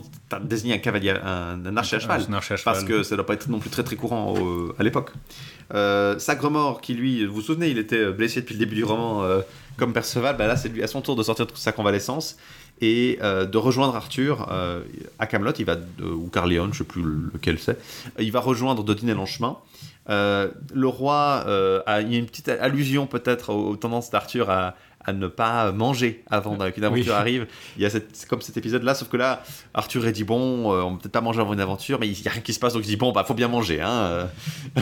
désigné 0.44 0.76
un 0.76 0.78
cavalier, 0.78 1.12
un, 1.24 1.66
un 1.66 1.78
archer 1.78 1.98
à 1.98 2.00
cheval. 2.00 2.24
Un 2.30 2.34
archer 2.34 2.54
à 2.54 2.58
cheval. 2.58 2.74
Parce 2.74 2.86
que 2.86 3.04
ça 3.04 3.16
doit 3.16 3.26
pas 3.26 3.34
être 3.34 3.50
non 3.50 3.60
plus 3.60 3.70
très 3.70 3.84
très 3.84 3.96
courant 3.96 4.34
au- 4.34 4.74
à 4.80 4.84
l'époque. 4.84 5.12
Euh, 5.74 6.20
Sagremor, 6.20 6.82
qui 6.82 6.94
lui, 6.94 7.26
vous 7.26 7.36
vous 7.36 7.42
souvenez, 7.42 7.70
il 7.70 7.78
était 7.78 8.12
blessé 8.12 8.42
depuis 8.42 8.54
le 8.54 8.60
début 8.60 8.76
du 8.76 8.84
roman 8.84 9.24
euh, 9.24 9.42
comme 9.78 9.94
Perceval, 9.94 10.36
bah 10.38 10.46
là 10.48 10.58
c'est 10.58 10.68
lui 10.70 10.84
à 10.84 10.88
son 10.88 11.02
tour 11.02 11.16
de 11.16 11.24
sortir 11.24 11.48
de 11.48 11.52
sa 11.56 11.72
convalescence 11.72 12.38
et 12.82 13.20
euh, 13.22 13.46
de 13.46 13.58
rejoindre 13.58 13.96
Arthur 13.96 14.48
euh, 14.52 14.82
à 15.20 15.28
Camelot, 15.28 15.54
il 15.60 15.66
va 15.66 15.78
ou 16.04 16.28
Carleon, 16.30 16.70
je 16.74 16.80
sais 16.80 16.84
plus 16.84 17.04
lequel 17.04 17.60
c'est. 17.60 17.78
Il 18.20 18.32
va 18.32 18.40
rejoindre 18.40 18.84
Dodin 18.84 19.08
et 19.08 19.14
Lonchemin. 19.14 19.58
Euh, 20.10 20.50
le 20.74 20.88
roi 20.88 21.46
a 21.86 22.02
il 22.02 22.12
y 22.12 22.16
a 22.16 22.20
une 22.20 22.26
petite 22.26 22.50
allusion 22.50 23.06
peut-être 23.06 23.54
aux 23.54 23.76
tendances 23.76 24.10
d'Arthur 24.10 24.50
à, 24.50 24.76
à 25.04 25.14
ne 25.14 25.28
pas 25.28 25.72
manger 25.72 26.24
avant 26.30 26.58
qu'une 26.72 26.84
aventure 26.84 27.14
Oui. 27.14 27.20
arrive. 27.20 27.48
Il 27.78 27.84
y 27.84 27.86
a 27.86 27.90
cette- 27.90 28.26
comme 28.30 28.42
cet 28.42 28.58
épisode-là, 28.58 28.94
sauf 28.96 29.10
que 29.10 29.18
là, 29.18 29.44
Arthur 29.74 30.06
est 30.06 30.12
dit 30.12 30.24
bon, 30.24 30.74
euh, 30.74 30.82
on 30.82 30.94
peut 30.94 31.00
peut-être 31.04 31.12
pas 31.14 31.22
manger 31.22 31.42
avant 31.42 31.54
une 31.54 31.60
aventure, 31.60 32.00
mais 32.00 32.08
il 32.08 32.22
y 32.22 32.28
a 32.28 32.32
rien 32.32 32.42
qui 32.42 32.54
se 32.54 32.60
passe, 32.60 32.74
donc 32.74 32.84
il 32.84 32.88
dit 32.88 32.98
bon, 32.98 33.12
bah 33.12 33.24
faut 33.24 33.34
bien 33.34 33.48
manger. 33.48 33.82
Hein, 33.82 34.28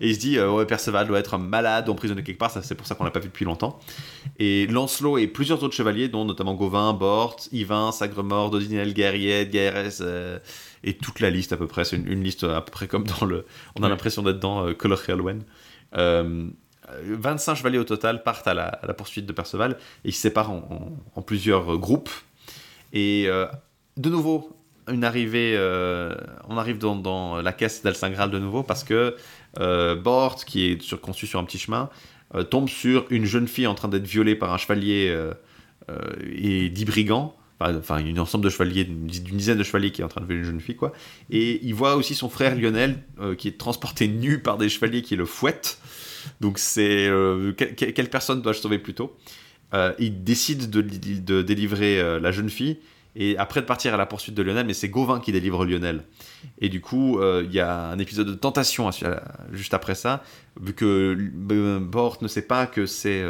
et 0.00 0.08
il 0.08 0.14
se 0.14 0.20
dit 0.20 0.38
euh, 0.38 0.50
ouais, 0.50 0.66
Perceval 0.66 1.06
doit 1.06 1.18
être 1.18 1.38
malade, 1.38 1.88
emprisonné 1.88 2.22
quelque 2.22 2.38
part, 2.38 2.50
c'est 2.50 2.74
pour 2.74 2.86
ça 2.86 2.94
qu'on 2.94 3.04
l'a 3.04 3.10
pas 3.10 3.20
vu 3.20 3.28
depuis 3.28 3.44
longtemps. 3.44 3.78
Et 4.38 4.66
Lancelot 4.68 5.18
et 5.18 5.26
plusieurs 5.26 5.62
autres 5.62 5.74
chevaliers, 5.74 6.08
dont 6.08 6.24
notamment 6.24 6.54
Gauvin, 6.54 6.92
Bort, 6.92 7.36
Yvain, 7.52 7.92
Sagremor, 7.92 8.50
Dodinel, 8.50 8.94
Guerrier, 8.94 9.46
Gaerès, 9.46 9.98
euh, 10.00 10.38
et 10.84 10.94
toute 10.94 11.20
la 11.20 11.30
liste 11.30 11.52
à 11.52 11.56
peu 11.56 11.66
près. 11.66 11.84
C'est 11.84 11.96
une, 11.96 12.06
une 12.10 12.22
liste 12.22 12.44
à 12.44 12.60
peu 12.60 12.70
près 12.70 12.86
comme 12.86 13.04
dans 13.04 13.26
le. 13.26 13.44
On 13.78 13.82
a 13.82 13.88
l'impression 13.88 14.22
d'être 14.22 14.38
dans 14.38 14.66
euh, 14.66 14.74
Color. 14.74 15.00
Euh, 15.96 16.48
25 17.02 17.54
chevaliers 17.56 17.78
au 17.78 17.84
total 17.84 18.22
partent 18.22 18.46
à 18.46 18.54
la, 18.54 18.94
poursuite 18.94 19.26
de 19.26 19.32
Perceval 19.32 19.72
et 20.04 20.08
ils 20.08 20.14
se 20.14 20.20
séparent 20.20 20.50
en, 20.50 21.22
plusieurs 21.22 21.74
euh, 21.74 21.76
groupes. 21.76 22.10
Et 22.92 23.24
euh, 23.26 23.46
de 23.96 24.08
nouveau, 24.08 24.56
une 24.90 25.04
arrivée, 25.04 25.54
euh, 25.56 26.14
on 26.48 26.56
arrive 26.56 26.78
dans, 26.78 26.96
dans 26.96 27.40
la 27.40 27.52
caisse 27.52 27.82
d'Al-Saint-Graal 27.82 28.30
de 28.30 28.38
nouveau 28.38 28.62
parce 28.62 28.84
que 28.84 29.16
euh, 29.58 29.94
Bort, 29.94 30.44
qui 30.44 30.66
est 30.66 30.82
sur, 30.82 31.00
conçu 31.00 31.26
sur 31.26 31.38
un 31.38 31.44
petit 31.44 31.58
chemin, 31.58 31.90
euh, 32.34 32.42
tombe 32.42 32.68
sur 32.68 33.06
une 33.10 33.24
jeune 33.24 33.48
fille 33.48 33.66
en 33.66 33.74
train 33.74 33.88
d'être 33.88 34.06
violée 34.06 34.34
par 34.34 34.52
un 34.52 34.58
chevalier 34.58 35.08
euh, 35.08 35.32
euh, 35.90 35.98
et 36.32 36.68
dix 36.68 36.84
brigands. 36.84 37.34
Enfin, 37.60 37.98
une 37.98 38.20
ensemble 38.20 38.44
de 38.44 38.50
chevaliers, 38.50 38.84
d'une 38.84 39.36
dizaine 39.36 39.58
de 39.58 39.64
chevaliers 39.64 39.90
qui 39.90 40.00
est 40.00 40.04
en 40.04 40.08
train 40.08 40.20
de 40.20 40.26
violer 40.26 40.42
une 40.42 40.46
jeune 40.46 40.60
fille, 40.60 40.76
quoi. 40.76 40.92
Et 41.28 41.58
il 41.66 41.74
voit 41.74 41.96
aussi 41.96 42.14
son 42.14 42.28
frère 42.28 42.54
Lionel 42.54 43.02
euh, 43.20 43.34
qui 43.34 43.48
est 43.48 43.58
transporté 43.58 44.06
nu 44.06 44.38
par 44.38 44.58
des 44.58 44.68
chevaliers 44.68 45.02
qui 45.02 45.16
le 45.16 45.24
fouettent. 45.24 45.80
Donc 46.40 46.58
c'est 46.58 47.06
euh, 47.08 47.52
quelle, 47.52 48.10
personne 48.10 48.42
dois-je 48.42 48.60
sauver 48.60 48.78
plutôt 48.78 49.16
Euh, 49.74 49.92
Il 49.98 50.24
décide 50.24 50.70
de, 50.70 50.80
li- 50.80 51.20
de 51.20 51.42
délivrer 51.42 52.00
euh, 52.00 52.18
la 52.20 52.32
jeune 52.32 52.48
fille 52.48 52.78
et 53.16 53.36
après 53.36 53.60
de 53.60 53.66
partir 53.66 53.92
à 53.94 53.96
la 53.96 54.06
poursuite 54.06 54.34
de 54.34 54.42
Lionel, 54.42 54.66
mais 54.66 54.74
c'est 54.74 54.88
Gauvin 54.88 55.18
qui 55.20 55.32
délivre 55.32 55.64
Lionel. 55.66 56.04
Et 56.60 56.68
du 56.68 56.80
coup, 56.80 57.20
il 57.42 57.52
y 57.52 57.58
a 57.58 57.88
un 57.90 57.98
épisode 57.98 58.28
de 58.28 58.34
tentation 58.34 58.88
juste 59.52 59.74
après 59.74 59.96
ça, 59.96 60.22
vu 60.60 60.72
que 60.72 61.16
Bort 61.80 62.18
ne 62.22 62.28
sait 62.28 62.46
pas 62.46 62.66
que 62.66 62.86
c'est 62.86 63.24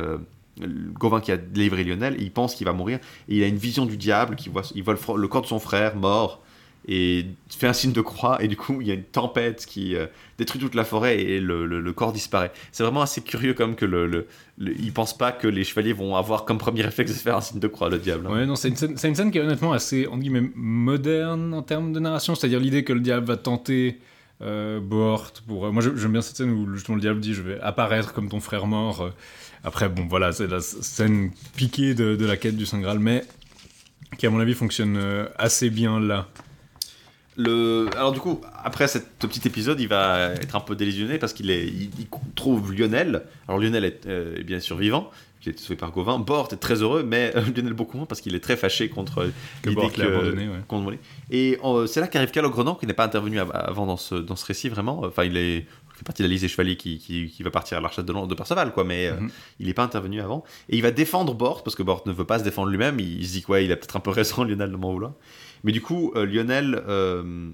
Gauvin 0.61 1.20
qui 1.20 1.32
a 1.32 1.38
délivré 1.38 1.84
Lionel, 1.84 2.16
il 2.20 2.30
pense 2.32 2.55
qu'il 2.55 2.66
va 2.66 2.72
mourir 2.74 2.99
et 3.28 3.36
il 3.36 3.42
a 3.42 3.46
une 3.46 3.57
vision 3.57 3.86
du 3.86 3.96
diable 3.96 4.36
qui 4.36 4.51
voit, 4.51 4.62
il 4.74 4.82
voit 4.82 4.94
le 5.16 5.28
corps 5.28 5.42
de 5.42 5.46
son 5.46 5.61
frère 5.61 5.96
mort 5.96 6.42
et 6.91 7.26
fait 7.51 7.66
un 7.66 7.72
signe 7.74 7.93
de 7.93 8.01
croix 8.01 8.43
et 8.43 8.49
du 8.49 8.57
coup 8.57 8.80
il 8.80 8.86
y 8.89 8.91
a 8.91 8.95
une 8.95 9.03
tempête 9.05 9.66
qui 9.66 9.95
euh, 9.95 10.07
détruit 10.39 10.59
toute 10.61 10.74
la 10.74 10.84
forêt 10.84 11.20
et 11.20 11.39
le, 11.39 11.66
le- 11.66 11.93
corps 11.93 12.12
disparaît. 12.12 12.51
C'est 12.72 12.82
vraiment 12.82 13.03
assez 13.03 13.20
curieux 13.20 13.53
comme 13.53 13.74
que 13.74 13.84
le, 13.84 14.07
le, 14.07 14.26
il 14.59 14.93
pense 14.93 15.16
pas 15.16 15.30
que 15.32 15.47
les 15.49 15.64
chevaliers 15.64 15.93
vont 15.93 16.16
avoir 16.16 16.45
comme 16.47 16.57
premier 16.59 16.82
réflexe 16.82 17.11
de 17.12 17.16
faire 17.18 17.36
un 17.36 17.41
signe 17.43 17.61
de 17.61 17.68
croix 17.68 17.91
le 17.91 17.99
diable. 17.99 18.26
hein. 18.26 18.32
Ouais, 18.32 18.47
non, 18.47 18.57
c'est 18.57 18.68
une, 18.68 18.76
scène- 18.76 19.30
qui 19.30 19.39
est 19.39 19.43
honnêtement 19.43 19.72
assez, 19.72 20.07
entre 20.07 20.20
guillemets, 20.20 20.51
moderne 20.55 21.53
en 21.55 21.62
termes 21.62 21.93
de 21.93 22.01
narration. 22.01 22.35
C'est-à-dire 22.35 22.60
l'idée 22.60 22.85
que 22.85 22.93
le 22.93 23.01
diable 23.01 23.27
va 23.27 23.36
tenter 23.36 23.98
euh, 24.40 24.81
Bohort. 24.81 25.32
Pour, 25.47 25.66
euh, 25.66 25.73
moi, 25.73 25.82
j'aime 25.82 26.12
bien 26.12 26.23
cette 26.23 26.36
scène 26.36 26.51
où 26.52 26.73
justement 26.74 26.94
le 26.97 27.01
diable 27.02 27.20
dit 27.20 27.35
Je 27.35 27.43
vais 27.43 27.60
apparaître 27.60 28.12
comme 28.15 28.28
ton 28.28 28.40
frère 28.40 28.66
mort. 28.66 29.02
Euh, 29.02 29.10
Après, 29.65 29.89
bon, 29.89 30.06
voilà, 30.09 30.32
c'est 30.32 30.47
la 30.47 30.60
scène 30.60 31.32
piquée 31.56 31.94
de, 31.94 32.15
de 32.16 32.24
la 32.24 32.36
quête 32.36 32.56
du 32.56 32.65
Saint 32.65 32.81
Graal, 32.81 32.98
mais 33.01 33.24
qui, 34.16 34.27
à 34.27 34.31
mon 34.31 34.39
avis, 34.40 34.55
fonctionne 34.55 34.98
assez 35.36 35.69
bien 35.70 36.01
là. 36.01 36.28
Le... 37.39 37.89
Alors 37.97 38.12
du 38.12 38.19
coup, 38.20 38.40
après 38.65 38.89
cet 38.89 39.09
petit 39.20 39.47
épisode, 39.47 39.81
il 39.81 39.89
va 39.89 40.32
être 40.32 40.56
un 40.56 40.60
peu 40.60 40.74
délusionné 40.77 41.19
parce 41.19 41.32
qu'il 41.32 41.51
est... 41.51 41.66
il, 41.66 41.90
il 41.98 42.06
trouve 42.35 42.74
Lionel. 42.74 43.23
Alors 43.47 43.60
Lionel 43.60 43.85
est, 43.85 44.06
euh, 44.06 44.36
est 44.36 44.43
bien 44.43 44.59
survivant, 44.60 45.10
qui 45.40 45.48
été 45.51 45.62
sauvé 45.62 45.77
par 45.77 45.93
Gauvin. 45.93 46.19
Bort 46.19 46.48
est 46.52 46.56
très 46.56 46.82
heureux, 46.82 47.05
mais 47.05 47.32
euh, 47.36 47.40
Lionel 47.56 47.73
beaucoup 47.74 47.97
moins 47.97 48.06
parce 48.06 48.20
qu'il 48.20 48.35
est 48.35 48.40
très 48.40 48.56
fâché 48.56 48.89
contre 48.89 49.31
Que 49.62 49.70
l'idée 49.70 49.81
abandonné, 50.16 50.48
ouais. 50.48 50.59
Et 51.31 51.59
euh, 51.65 51.86
c'est 51.86 52.01
là 52.01 52.09
qu'arrive 52.09 52.32
Calogrenant, 52.32 52.74
qui 52.74 52.86
n'est 52.86 52.93
pas 52.93 53.05
intervenu 53.05 53.39
av- 53.39 53.52
avant 53.55 53.86
dans 53.86 53.97
ce, 53.97 54.16
dans 54.16 54.36
ce 54.36 54.44
récit 54.44 54.69
vraiment. 54.69 55.02
Enfin, 55.05 55.23
il 55.24 55.36
est 55.36 55.65
fait 55.94 56.05
partie 56.05 56.23
de 56.23 56.28
la 56.28 56.32
liste 56.32 56.43
des 56.44 56.48
chevaliers 56.48 56.77
qui, 56.77 56.98
qui, 56.98 57.27
qui 57.28 57.43
va 57.43 57.51
partir 57.51 57.77
à 57.78 57.81
l'archette 57.81 58.05
de, 58.05 58.12
Lon- 58.12 58.27
de 58.28 58.35
Perceval, 58.35 58.73
quoi, 58.73 58.85
mais 58.85 59.09
euh, 59.09 59.15
Mhm. 59.20 59.31
il 59.60 59.66
n'est 59.66 59.74
pas 59.74 59.82
intervenu 59.85 60.20
avant. 60.20 60.44
Et 60.69 60.77
il 60.77 60.82
va 60.82 60.90
défendre 60.93 61.35
Bort, 61.35 61.62
parce 61.65 61.74
que 61.77 61.82
Bort 61.82 62.02
ne 62.06 62.12
veut 62.12 62.24
pas 62.24 62.39
se 62.40 62.44
défendre 62.44 62.69
lui-même. 62.70 62.98
Il, 63.01 63.27
se 63.27 63.32
dit 63.32 63.43
quoi, 63.43 63.60
il 63.60 63.70
a 63.73 63.77
peut-être 63.77 63.97
un 63.97 64.01
peu 64.01 64.10
raison, 64.10 64.43
Lionel, 64.44 64.70
de 64.73 64.77
m'en 64.77 64.93
vouloir. 64.93 65.12
Mais 65.64 65.72
du 65.72 65.80
coup, 65.80 66.12
euh, 66.14 66.24
Lionel 66.26 66.82
euh, 66.89 67.51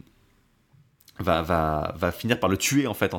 va, 1.19 2.13
finir 2.13 2.39
par 2.39 2.51
le 2.51 2.57
tuer, 2.57 2.87
en 2.87 2.95
fait, 2.95 3.15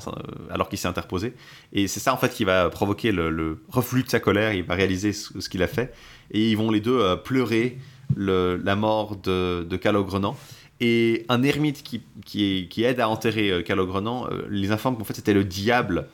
alors 0.49 0.69
qu'il 0.69 0.77
s'est 0.77 0.87
interposé. 0.87 1.33
Et 1.73 1.87
c'est 1.87 1.99
ça, 1.99 2.13
en 2.13 2.17
fait, 2.17 2.33
qui 2.33 2.43
va 2.43 2.69
provoquer 2.69 3.11
le, 3.11 3.63
reflux 3.69 4.03
de 4.03 4.09
sa 4.09 4.19
colère. 4.19 4.53
Il 4.53 4.63
va 4.63 4.75
réaliser 4.75 5.13
ce, 5.13 5.49
qu'il 5.49 5.63
a 5.63 5.67
fait. 5.67 5.93
Et 6.31 6.51
ils 6.51 6.57
vont 6.57 6.71
les 6.71 6.81
deux 6.81 6.99
euh, 6.99 7.15
pleurer 7.15 7.77
le- 8.15 8.61
la 8.63 8.75
mort 8.75 9.15
de, 9.15 9.75
Calogrenant. 9.77 10.37
Et 10.81 11.25
un 11.29 11.41
ermite 11.43 11.83
qui, 11.83 12.83
aide 12.83 12.99
à 12.99 13.07
enterrer 13.07 13.63
Calogrenant 13.63 14.27
les 14.49 14.71
informe 14.71 14.97
qu'en 14.97 15.05
fait 15.05 15.13
c'était 15.13 15.33
le 15.33 15.45
diable 15.45 16.09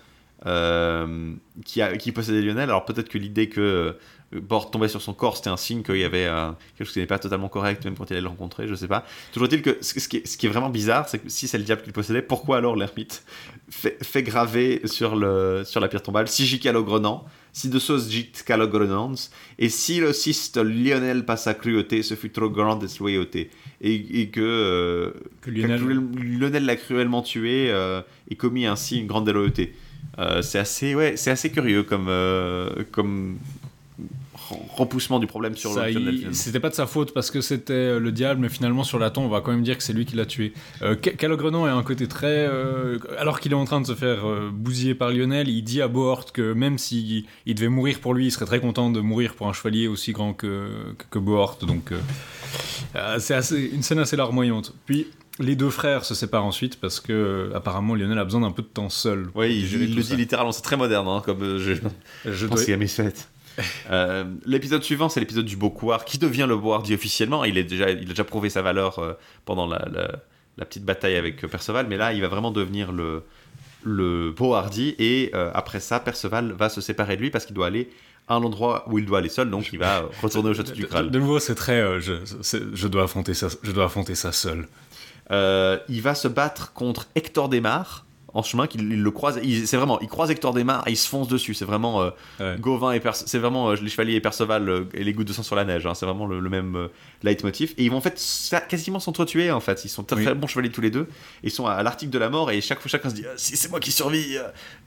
qui, 1.65 1.81
qui 1.97 2.11
possédait 2.11 2.43
Lionel. 2.43 2.69
Alors 2.69 2.85
peut-être 2.85 3.09
que 3.09 3.17
l'idée 3.17 3.49
que 3.49 3.97
Bort 4.33 4.71
tombait 4.71 4.87
sur 4.87 5.01
son 5.01 5.13
corps 5.13 5.35
c'était 5.37 5.49
un 5.49 5.57
signe 5.57 5.83
qu'il 5.83 5.97
y 5.97 6.03
avait 6.03 6.25
euh, 6.25 6.51
quelque 6.77 6.87
chose 6.87 6.93
qui 6.93 6.99
n'est 6.99 7.05
pas 7.05 7.19
totalement 7.19 7.49
correct 7.49 7.83
même 7.85 7.95
quand 7.95 8.09
il 8.09 8.13
allait 8.13 8.21
le 8.21 8.27
rencontrer, 8.29 8.67
je 8.67 8.75
sais 8.75 8.87
pas. 8.87 9.05
Toujours 9.33 9.47
est-il 9.47 9.61
que 9.61 9.77
ce, 9.81 9.99
ce 9.99 10.07
qui 10.07 10.17
est, 10.17 10.27
ce 10.27 10.37
qui 10.37 10.45
est 10.45 10.49
vraiment 10.49 10.69
bizarre, 10.69 11.09
c'est 11.09 11.19
que 11.19 11.29
si 11.29 11.47
c'est 11.47 11.57
le 11.57 11.63
diable 11.63 11.81
qui 11.81 11.87
le 11.87 11.93
possédait, 11.93 12.21
pourquoi 12.21 12.57
alors 12.57 12.75
l'ermite 12.75 13.23
fait, 13.69 13.97
fait 14.03 14.23
graver 14.23 14.81
sur, 14.85 15.15
le, 15.15 15.63
sur 15.65 15.79
la 15.79 15.87
pierre 15.87 16.03
tombale 16.03 16.27
si 16.27 16.59
Calogrenant 16.59 17.25
si 17.53 17.67
de 17.67 17.79
sauce 17.79 18.09
gît 18.09 18.31
Calogrenans, 18.45 19.29
et 19.59 19.67
si 19.67 19.99
le 19.99 20.13
cyste 20.13 20.55
Lionel 20.57 21.25
passe 21.25 21.47
à 21.47 21.53
cruauté, 21.53 22.01
ce 22.01 22.15
fut 22.15 22.29
trop 22.29 22.49
grande 22.49 22.87
loyauté. 22.99 23.49
Et, 23.81 24.21
et 24.21 24.29
que, 24.29 24.39
euh, 24.39 25.11
Que 25.41 25.51
Lionel- 25.51 26.65
l'a 26.65 26.75
cruellement 26.77 27.21
tué 27.21 27.69
euh, 27.69 28.01
et 28.29 28.35
commis 28.35 28.65
ainsi 28.65 28.99
une 28.99 29.07
grande 29.07 29.25
déloyauté. 29.25 29.75
Euh, 30.17 30.41
c'est 30.41 30.59
assez, 30.59 30.95
ouais, 30.95 31.15
assez 31.29 31.51
curieux 31.51 31.83
comme, 31.83 32.07
comme 32.91 33.37
repoussement 34.69 35.19
du 35.19 35.27
problème 35.27 35.55
sur 35.55 35.71
Ça, 35.73 35.89
le. 35.89 36.33
C'était 36.33 36.59
pas 36.59 36.69
de 36.69 36.73
sa 36.75 36.87
faute 36.87 37.13
parce 37.13 37.31
que 37.31 37.41
c'était 37.41 37.73
euh, 37.73 37.99
le 37.99 38.11
diable, 38.11 38.39
mais 38.41 38.49
finalement 38.49 38.83
sur 38.83 38.99
la 38.99 39.09
tombe, 39.09 39.25
on 39.25 39.29
va 39.29 39.41
quand 39.41 39.51
même 39.51 39.63
dire 39.63 39.77
que 39.77 39.83
c'est 39.83 39.93
lui 39.93 40.05
qui 40.05 40.15
l'a 40.15 40.25
tué. 40.25 40.53
Euh, 40.81 40.95
Ca- 41.03 41.11
Calogrenant 41.13 41.65
a 41.65 41.71
un 41.71 41.83
côté 41.83 42.07
très. 42.07 42.47
euh, 42.47 42.97
alors 43.17 43.39
qu'il 43.39 43.51
est 43.51 43.55
en 43.55 43.65
train 43.65 43.81
de 43.81 43.87
se 43.87 43.95
faire 43.95 44.27
euh, 44.27 44.49
bousiller 44.53 44.95
par 44.95 45.11
Lionel, 45.11 45.47
il 45.49 45.61
dit 45.63 45.81
à 45.81 45.87
Bohort 45.87 46.31
que 46.33 46.53
même 46.53 46.77
s'il 46.77 47.25
il 47.45 47.55
devait 47.55 47.67
mourir 47.69 47.99
pour 47.99 48.13
lui, 48.13 48.27
il 48.27 48.31
serait 48.31 48.45
très 48.45 48.59
content 48.59 48.89
de 48.89 48.99
mourir 49.01 49.35
pour 49.35 49.47
un 49.47 49.53
chevalier 49.53 49.87
aussi 49.87 50.11
grand 50.11 50.33
que, 50.33 50.67
que, 50.97 51.05
que 51.11 51.19
Bohort. 51.19 51.57
Donc 51.65 51.91
euh, 51.91 51.99
euh, 52.95 53.17
c'est 53.19 53.33
assez- 53.35 53.69
une 53.73 53.83
scène 53.83 53.99
assez 53.99 54.15
larmoyante. 54.15 54.73
Puis. 54.85 55.07
Les 55.39 55.55
deux 55.55 55.69
frères 55.69 56.03
se 56.03 56.13
séparent 56.13 56.45
ensuite 56.45 56.79
parce 56.79 56.99
que 56.99 57.13
euh, 57.13 57.55
apparemment 57.55 57.95
Lionel 57.95 58.19
a 58.19 58.25
besoin 58.25 58.41
d'un 58.41 58.51
peu 58.51 58.61
de 58.61 58.67
temps 58.67 58.89
seul. 58.89 59.29
Oui, 59.33 59.55
il, 59.61 59.65
gérer 59.65 59.85
il 59.85 59.95
le 59.95 60.03
ça. 60.03 60.13
dit 60.13 60.21
littéralement, 60.21 60.51
c'est 60.51 60.61
très 60.61 60.75
moderne 60.77 61.07
hein, 61.07 61.21
comme 61.25 61.41
euh, 61.41 61.57
je, 61.57 61.73
Je 61.73 62.31
je 62.31 62.45
dois- 62.45 62.57
pense 62.57 62.67
y 62.67 62.73
a 62.73 62.77
mes 62.77 62.85
fêtes. 62.85 63.29
Euh, 63.89 64.23
l'épisode 64.45 64.83
suivant, 64.83 65.09
c'est 65.09 65.19
l'épisode 65.19 65.45
du 65.45 65.57
Beaucoir, 65.57 66.05
qui 66.05 66.17
devient 66.17 66.45
le 66.47 66.55
Boardi 66.57 66.93
officiellement. 66.93 67.43
Il, 67.43 67.57
est 67.57 67.63
déjà, 67.63 67.89
il 67.89 67.99
a 67.99 68.05
déjà 68.05 68.23
prouvé 68.23 68.49
sa 68.49 68.61
valeur 68.61 68.99
euh, 68.99 69.13
pendant 69.45 69.67
la, 69.67 69.85
la- 69.91 70.15
la 70.57 70.65
petite 70.65 70.83
bataille 70.83 71.15
avec 71.15 71.43
euh, 71.43 71.47
Perceval, 71.47 71.87
mais 71.87 71.95
là, 71.97 72.11
il 72.13 72.21
va 72.21 72.27
vraiment 72.27 72.51
devenir 72.51 72.91
le, 72.91 73.23
le 73.83 74.31
Beauhardy. 74.31 74.95
Et 74.99 75.31
euh, 75.33 75.49
après 75.53 75.79
ça, 75.79 75.99
Perceval 75.99 76.51
va 76.51 76.69
se 76.69 76.81
séparer 76.81 77.15
de 77.15 77.21
lui 77.21 77.31
parce 77.31 77.45
qu'il 77.45 77.55
doit 77.55 77.67
aller 77.67 77.89
à 78.27 78.35
un 78.35 78.43
endroit 78.43 78.83
où 78.89 78.99
il 78.99 79.05
doit 79.05 79.19
aller 79.19 79.29
seul, 79.29 79.49
donc 79.49 79.69
il 79.73 79.79
va 79.79 80.03
retourner 80.21 80.49
au 80.49 80.53
château 80.53 80.73
du 80.73 80.85
Graal. 80.85 81.09
de 81.09 81.19
nouveau, 81.19 81.39
c'est 81.39 81.55
très. 81.55 81.99
je, 82.01 82.87
dois 82.87 83.03
affronter 83.03 83.33
ça. 83.33 83.47
Je 83.63 83.71
dois 83.71 83.85
affronter 83.85 84.15
ça 84.15 84.31
seul. 84.31 84.67
Il 85.31 86.01
va 86.01 86.15
se 86.15 86.27
battre 86.27 86.73
contre 86.73 87.07
Hector 87.15 87.47
Desmar 87.49 88.05
en 88.33 88.43
chemin, 88.43 88.67
qu'il 88.67 88.81
il 88.81 89.01
le 89.03 89.11
croise. 89.11 89.39
il- 89.43 89.67
C'est 89.67 89.77
vraiment, 89.77 89.99
il 90.01 90.07
croise 90.07 90.31
Hector 90.31 90.53
Desmar 90.53 90.87
et 90.87 90.91
il 90.91 90.97
se 90.97 91.07
fonce 91.09 91.27
dessus. 91.27 91.53
C'est 91.53 91.65
vraiment 91.65 92.01
euh, 92.01 92.09
Ouais. 92.39 92.55
Gauvin 92.59 92.91
et 92.93 93.01
c'est 93.13 93.37
vraiment 93.39 93.69
euh, 93.71 93.75
les 93.81 93.89
chevaliers 93.89 94.13
et 94.15 94.21
Perceval 94.21 94.69
euh, 94.69 94.85
et 94.93 95.03
les 95.03 95.13
gouttes 95.13 95.27
de 95.27 95.33
sang 95.33 95.43
sur 95.43 95.55
la 95.55 95.65
neige. 95.65 95.85
hein. 95.85 95.93
C'est 95.93 96.05
vraiment 96.05 96.25
le, 96.25 96.39
le 96.39 96.49
même 96.49 96.75
euh, 96.75 96.87
leitmotiv. 97.23 97.73
Et 97.77 97.83
ils 97.83 97.91
vont 97.91 97.97
en 97.97 98.01
fait 98.01 98.17
ça- 98.17 98.61
quasiment 98.61 98.99
s'entretuer 98.99 99.51
en 99.51 99.59
fait. 99.59 99.83
Ils 99.85 99.89
sont 99.89 100.03
très, 100.03 100.15
Oui. 100.17 100.23
très 100.25 100.33
bons 100.35 100.47
chevaliers 100.47 100.71
tous 100.71 100.81
les 100.81 100.91
deux. 100.91 101.07
Ils 101.43 101.51
sont 101.51 101.65
à, 101.67 101.73
à 101.73 101.83
l'article 101.83 102.11
de 102.11 102.19
la 102.19 102.29
mort 102.29 102.51
et 102.51 102.61
chaque 102.61 102.79
fois 102.79 102.89
chacun 102.89 103.09
se 103.09 103.15
dit 103.15 103.25
Ah, 103.27 103.33
si 103.37 103.57
c'est 103.57 103.69
moi 103.69 103.79
qui 103.79 103.91
survis, 103.91 104.37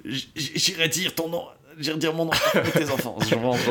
j'irai 0.04 0.88
dire 0.88 1.14
ton 1.14 1.28
nom, 1.28 1.44
dire 1.78 2.14
mon 2.14 2.26
nom 2.26 2.30
à 2.54 2.60
tes 2.60 2.90
enfants. 2.90 3.16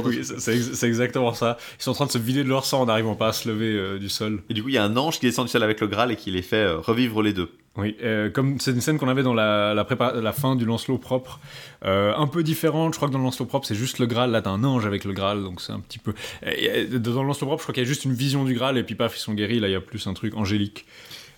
Oui, 0.05 0.19
c'est- 0.23 0.39
c'est 0.39 0.55
ex- 0.55 0.71
c'est 0.73 0.87
exactement 0.87 1.33
ça. 1.33 1.57
Ils 1.79 1.83
sont 1.83 1.91
en 1.91 1.95
train 1.95 2.05
de 2.05 2.11
se 2.11 2.17
vider 2.17 2.43
de 2.43 2.49
leur 2.49 2.65
sang 2.65 2.81
en 2.81 2.85
n'arrivant 2.85 3.15
pas 3.15 3.29
à 3.29 3.33
se 3.33 3.47
lever 3.49 3.71
euh, 3.77 3.97
du 3.99 4.09
sol. 4.09 4.41
Et 4.49 4.53
du 4.53 4.61
coup, 4.63 4.69
il 4.69 4.75
y 4.75 4.77
a 4.77 4.83
un 4.83 4.95
ange 4.97 5.19
qui 5.19 5.25
descend 5.25 5.45
du 5.45 5.51
ciel 5.51 5.63
avec 5.63 5.79
le 5.81 5.87
Graal 5.87 6.11
et 6.11 6.15
qui 6.15 6.31
les 6.31 6.41
fait 6.41 6.57
euh, 6.57 6.77
revivre 6.79 7.21
les 7.21 7.33
deux. 7.33 7.49
Oui, 7.75 7.95
euh, 8.03 8.29
comme 8.29 8.59
c'est 8.59 8.69
une 8.69 8.81
scène 8.81 8.99
qu'on 8.99 9.07
avait 9.09 9.23
dans 9.23 9.33
la, 9.33 9.73
la, 9.73 9.83
prépa- 9.83 10.19
la 10.19 10.31
fin 10.31 10.55
du 10.55 10.63
Lancelot 10.63 10.99
propre, 10.99 11.39
euh, 11.85 12.13
un 12.15 12.27
peu 12.27 12.43
différente. 12.43 12.93
Je 12.93 12.97
crois 12.99 13.07
que 13.07 13.13
dans 13.13 13.17
le 13.19 13.23
Lancelot 13.23 13.47
propre, 13.47 13.65
c'est 13.65 13.73
juste 13.73 13.97
le 13.97 14.05
Graal. 14.05 14.29
Là, 14.29 14.43
t'as 14.43 14.51
un 14.51 14.63
ange 14.63 14.85
avec 14.85 15.05
le 15.05 15.13
Graal, 15.13 15.41
donc 15.41 15.59
c'est 15.59 15.71
un 15.71 15.79
petit 15.79 15.97
peu. 15.97 16.13
Et, 16.45 16.85
dans 16.85 17.21
le 17.23 17.27
Lancelot 17.27 17.47
propre, 17.47 17.61
je 17.61 17.63
crois 17.65 17.73
qu'il 17.73 17.81
y 17.83 17.85
a 17.85 17.89
juste 17.89 18.05
une 18.05 18.13
vision 18.13 18.43
du 18.43 18.53
Graal 18.53 18.77
et 18.77 18.83
puis 18.83 18.93
paf, 18.93 19.17
ils 19.17 19.19
sont 19.19 19.33
guéris. 19.33 19.59
Là, 19.59 19.69
il 19.69 19.71
y 19.71 19.75
a 19.75 19.81
plus 19.81 20.05
un 20.05 20.13
truc 20.13 20.35
angélique. 20.35 20.85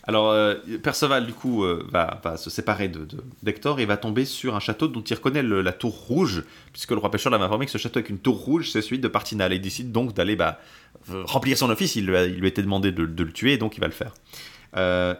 Alors, 0.08 0.30
euh, 0.32 0.56
Perceval, 0.84 1.26
du 1.26 1.34
coup, 1.34 1.64
euh, 1.64 1.88
va, 1.92 2.38
se 2.38 2.50
séparer 2.50 2.88
de, 2.88 3.08
d'Hector 3.42 3.80
et 3.80 3.86
va 3.86 3.98
tomber 3.98 4.26
sur 4.26 4.56
un 4.56 4.60
château 4.60 4.88
dont 4.88 5.02
il 5.02 5.14
reconnaît 5.16 5.42
la 5.42 5.74
tour 5.74 5.94
rouge, 5.94 6.44
puisque 6.72 6.92
le 6.92 6.98
roi 6.98 7.10
pêcheur 7.10 7.32
l'avait 7.32 7.44
informé 7.44 7.66
que 7.66 7.72
ce 7.72 7.78
château 7.78 8.00
avec 8.00 8.10
une 8.10 8.20
tour 8.20 8.38
rouge, 8.38 8.70
c'est 8.72 8.82
celui 8.82 9.00
de 9.00 9.08
Partinal. 9.08 9.52
Et 9.52 9.56
il 9.56 9.62
décide 9.62 9.92
donc 9.92 10.14
d'aller 10.14 10.36
bah, 10.36 10.60
euh, 11.10 11.24
remplir 11.26 11.58
son 11.58 11.70
office. 11.70 11.96
Il 11.96 12.06
lui 12.06 12.16
a, 12.16 12.26
il 12.26 12.46
été 12.46 12.62
demandé 12.62 12.92
de, 12.92 13.04
le 13.04 13.32
tuer, 13.32 13.58
donc 13.58 13.78
il 13.78 13.82
va 13.82 13.88
le 13.88 13.94
faire. 13.94 14.14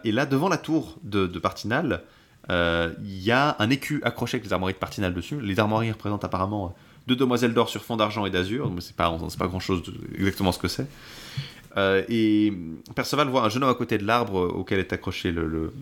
Et 0.04 0.12
là, 0.12 0.26
devant 0.26 0.50
la 0.50 0.58
tour 0.58 0.96
de, 1.02 1.26
Partinal, 1.38 2.02
il 2.50 3.18
y 3.22 3.32
a 3.32 3.56
un 3.58 3.70
écu 3.70 4.00
accroché 4.04 4.36
avec 4.36 4.44
les 4.44 4.52
armoiries 4.52 4.74
de 4.74 4.78
Partinal 4.78 5.14
dessus. 5.14 5.40
Les 5.40 5.58
armoiries 5.58 5.90
représentent 5.90 6.24
apparemment 6.24 6.76
deux 7.06 7.16
demoiselles 7.16 7.54
d'or 7.54 7.68
sur 7.68 7.82
fond 7.82 7.96
d'argent 7.96 8.26
et 8.26 8.30
d'azur, 8.30 8.70
c'est 8.80 8.96
pas, 8.96 9.10
on 9.10 9.28
pas 9.28 9.46
grand 9.46 9.60
chose 9.60 9.82
exactement 10.18 10.52
ce 10.52 10.58
que 10.58 10.68
c'est. 10.68 10.86
Euh, 11.76 12.02
et 12.08 12.52
Perceval 12.94 13.28
voit 13.28 13.44
un 13.44 13.48
jeune 13.48 13.62
homme 13.64 13.70
à 13.70 13.74
côté 13.74 13.98
de 13.98 14.04
l'arbre 14.04 14.40
auquel 14.54 14.78
est 14.78 14.92
accroché 14.92 15.32
le, 15.32 15.72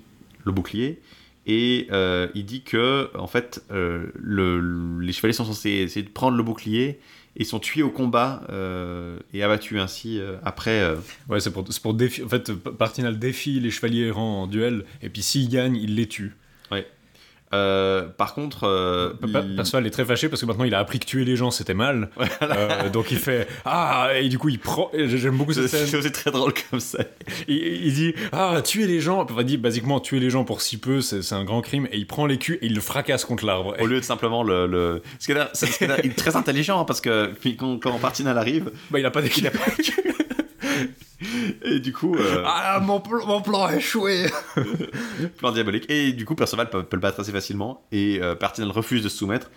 bouclier. 0.46 1.00
Et 1.46 1.88
euh, 1.92 2.28
il 2.34 2.44
dit 2.46 2.62
que, 2.62 3.10
en 3.16 3.26
fait, 3.26 3.62
euh, 3.70 4.06
le- 4.14 4.98
les 5.00 5.12
chevaliers 5.12 5.34
sont 5.34 5.44
censés 5.44 5.70
essayer 5.70 6.04
de 6.04 6.10
prendre 6.10 6.36
le 6.36 6.42
bouclier 6.42 6.98
et 7.36 7.44
sont 7.44 7.58
tués 7.58 7.82
au 7.82 7.90
combat 7.90 8.42
euh, 8.50 9.18
et 9.32 9.42
abattus 9.42 9.78
ainsi 9.80 10.18
euh, 10.20 10.36
après. 10.44 10.80
euh, 10.80 10.96
Ouais, 11.28 11.40
c'est 11.40 11.50
pour, 11.52 11.64
pour. 11.64 11.92
En 11.94 12.28
fait, 12.28 12.52
Partinal 12.54 13.18
défie 13.18 13.60
les 13.60 13.70
chevaliers 13.70 14.06
errants 14.06 14.42
en 14.42 14.46
duel, 14.46 14.84
et 15.02 15.08
puis 15.10 15.22
s'ils 15.22 15.48
gagnent, 15.48 15.76
il 15.76 15.96
les 15.96 16.06
tue. 16.08 16.32
Euh, 17.54 18.02
par 18.02 18.34
contre, 18.34 18.64
euh, 18.64 19.12
il- 19.26 19.56
Perceval 19.56 19.86
est 19.86 19.90
très 19.90 20.04
fâché 20.04 20.28
parce 20.28 20.40
que 20.40 20.46
maintenant 20.46 20.64
il 20.64 20.74
a 20.74 20.78
appris 20.78 20.98
que 20.98 21.06
tuer 21.06 21.24
les 21.24 21.36
gens 21.36 21.50
c'était 21.50 21.74
mal. 21.74 22.10
Euh, 22.42 22.90
donc 22.90 23.10
il 23.10 23.18
fait 23.18 23.48
Ah 23.64 24.08
Et 24.20 24.28
du 24.28 24.38
coup 24.38 24.48
il 24.48 24.58
prend. 24.58 24.90
J'aime 24.94 25.36
beaucoup 25.36 25.52
cette 25.52 25.68
c'est 25.68 25.86
scène. 25.86 26.02
c'est 26.02 26.10
très 26.10 26.30
drôle 26.30 26.52
comme 26.70 26.80
ça. 26.80 26.98
Il, 27.48 27.56
il 27.56 27.94
dit 27.94 28.14
Ah, 28.32 28.60
tuer 28.62 28.86
les 28.86 29.00
gens. 29.00 29.22
Enfin, 29.22 29.34
il 29.40 29.44
dit 29.46 29.56
basiquement 29.56 30.00
tuer 30.00 30.20
les 30.20 30.30
gens 30.30 30.44
pour 30.44 30.60
si 30.60 30.78
peu, 30.78 31.00
c'est 31.00 31.32
un 31.34 31.44
grand 31.44 31.62
crime. 31.62 31.86
Et 31.92 31.98
il 31.98 32.06
prend 32.06 32.26
les 32.26 32.38
culs 32.38 32.58
et 32.60 32.66
il 32.66 32.74
le 32.74 32.80
fracasse 32.80 33.24
contre 33.24 33.46
l'arbre. 33.46 33.74
Au 33.80 33.86
lieu 33.86 34.00
de 34.00 34.04
simplement 34.04 34.42
le. 34.42 34.66
le... 34.66 35.02
Ce 35.18 35.26
qui 35.26 35.32
est, 35.32 36.00
il 36.04 36.10
est 36.10 36.14
très 36.16 36.36
intelligent 36.36 36.80
hein, 36.80 36.84
parce 36.84 37.00
que 37.00 37.26
puis 37.40 37.56
quand, 37.56 37.78
quand 37.78 37.98
arrive, 38.36 38.70
Bah, 38.90 38.98
il 38.98 39.06
a 39.06 39.10
pas 39.10 39.20
il 39.20 39.24
d'équipe. 39.24 39.46
a 39.46 39.50
pas 39.50 39.58
Et 41.64 41.80
du 41.80 41.92
coup. 41.92 42.14
euh, 42.16 42.42
Ah, 42.46 42.80
mon, 42.82 43.00
pl- 43.00 43.24
mon 43.26 43.40
plan 43.40 43.64
a 43.64 43.76
échoué 43.76 44.26
plan 45.38 45.52
diabolique. 45.52 45.90
Et 45.90 46.12
du 46.12 46.24
coup, 46.24 46.34
Perceval 46.34 46.70
peut, 46.70 46.82
peut 46.82 46.96
le 46.96 47.00
battre 47.00 47.20
assez 47.20 47.32
facilement. 47.32 47.82
Et 47.92 48.18
euh, 48.22 48.34
Partinal 48.34 48.70
refuse 48.70 49.02
de 49.02 49.08
se 49.08 49.16
soumettre. 49.18 49.50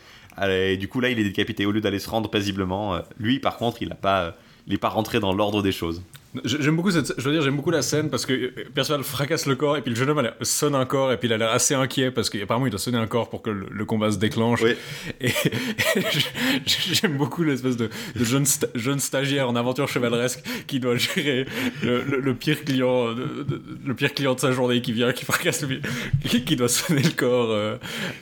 Et 0.48 0.78
du 0.78 0.88
coup, 0.88 1.00
là, 1.00 1.10
il 1.10 1.20
est 1.20 1.24
décapité. 1.24 1.66
Au 1.66 1.72
lieu 1.72 1.82
d'aller 1.82 2.00
se 2.00 2.10
rendre 2.10 2.30
paisiblement, 2.30 2.96
euh, 2.96 3.00
lui, 3.18 3.40
par 3.40 3.58
contre, 3.58 3.82
il 3.82 3.90
pas, 3.90 4.22
euh, 4.22 4.32
il 4.68 4.74
est 4.74 4.78
pas 4.78 4.90
rentré 4.90 5.20
dans 5.20 5.34
l'ordre 5.34 5.62
des 5.64 5.72
choses. 5.72 6.02
J'aime 6.46 6.76
beaucoup 6.76 6.92
cette, 6.92 7.14
je 7.18 7.24
veux 7.24 7.32
dire, 7.34 7.42
j'aime 7.42 7.56
beaucoup 7.56 7.72
la 7.72 7.82
scène 7.82 8.10
parce 8.10 8.26
que 8.26 8.34
euh, 8.34 8.52
Perceval 8.74 9.04
fracasse 9.04 9.46
le 9.46 9.56
corps 9.56 9.78
et 9.78 9.82
puis 9.82 9.92
le 9.92 9.96
jeune 9.98 10.10
homme 10.10 10.30
sonne 10.42 10.76
un 10.76 10.86
corps 10.86 11.12
et 11.12 11.18
puis 11.18 11.28
il 11.28 11.34
a 11.34 11.38
l'air 11.38 11.52
assez 11.52 11.74
inquiet 11.74 12.12
parce 12.12 12.30
qu'apparemment 12.30 12.68
il 12.68 12.70
doit 12.70 12.80
sonner 12.80 12.98
un 12.98 13.08
corps 13.08 13.30
pour 13.30 13.42
que 13.42 13.50
le, 13.50 13.68
le 13.70 13.86
combat 13.86 14.12
se 14.12 14.18
déclenche. 14.18 14.62
Oui. 14.64 14.74
Et, 15.22 15.32
j'aime 16.66 17.18
beaucoup 17.18 17.44
l'espèce 17.44 17.78
de, 17.78 17.90
de 18.16 18.24
jeune, 18.24 18.44
sta- 18.44 18.70
jeune 18.76 19.00
stagiaire 19.00 19.50
en 19.50 19.56
aventure 19.56 19.88
chevaleresque 19.88 20.44
qui 20.68 20.80
doit 20.80 20.96
gérer 20.98 21.46
le, 21.84 22.04
le- 22.04 22.20
le 22.20 22.34
pire 22.34 22.64
client, 22.64 23.14
de- 23.14 23.44
de- 23.44 23.62
le 23.86 23.94
pire 23.94 24.14
client 24.14 24.34
de 24.36 24.40
sa 24.40 24.52
journée 24.52 24.82
qui 24.82 24.92
vient, 24.94 25.12
qui 25.14 25.26
fracasse, 25.26 25.64
le- 25.64 25.80
qui, 26.28 26.44
qui 26.44 26.56
doit 26.56 26.70
sonner 26.70 27.02
le 27.02 27.12
corps. 27.12 27.52
euh. 27.52 27.78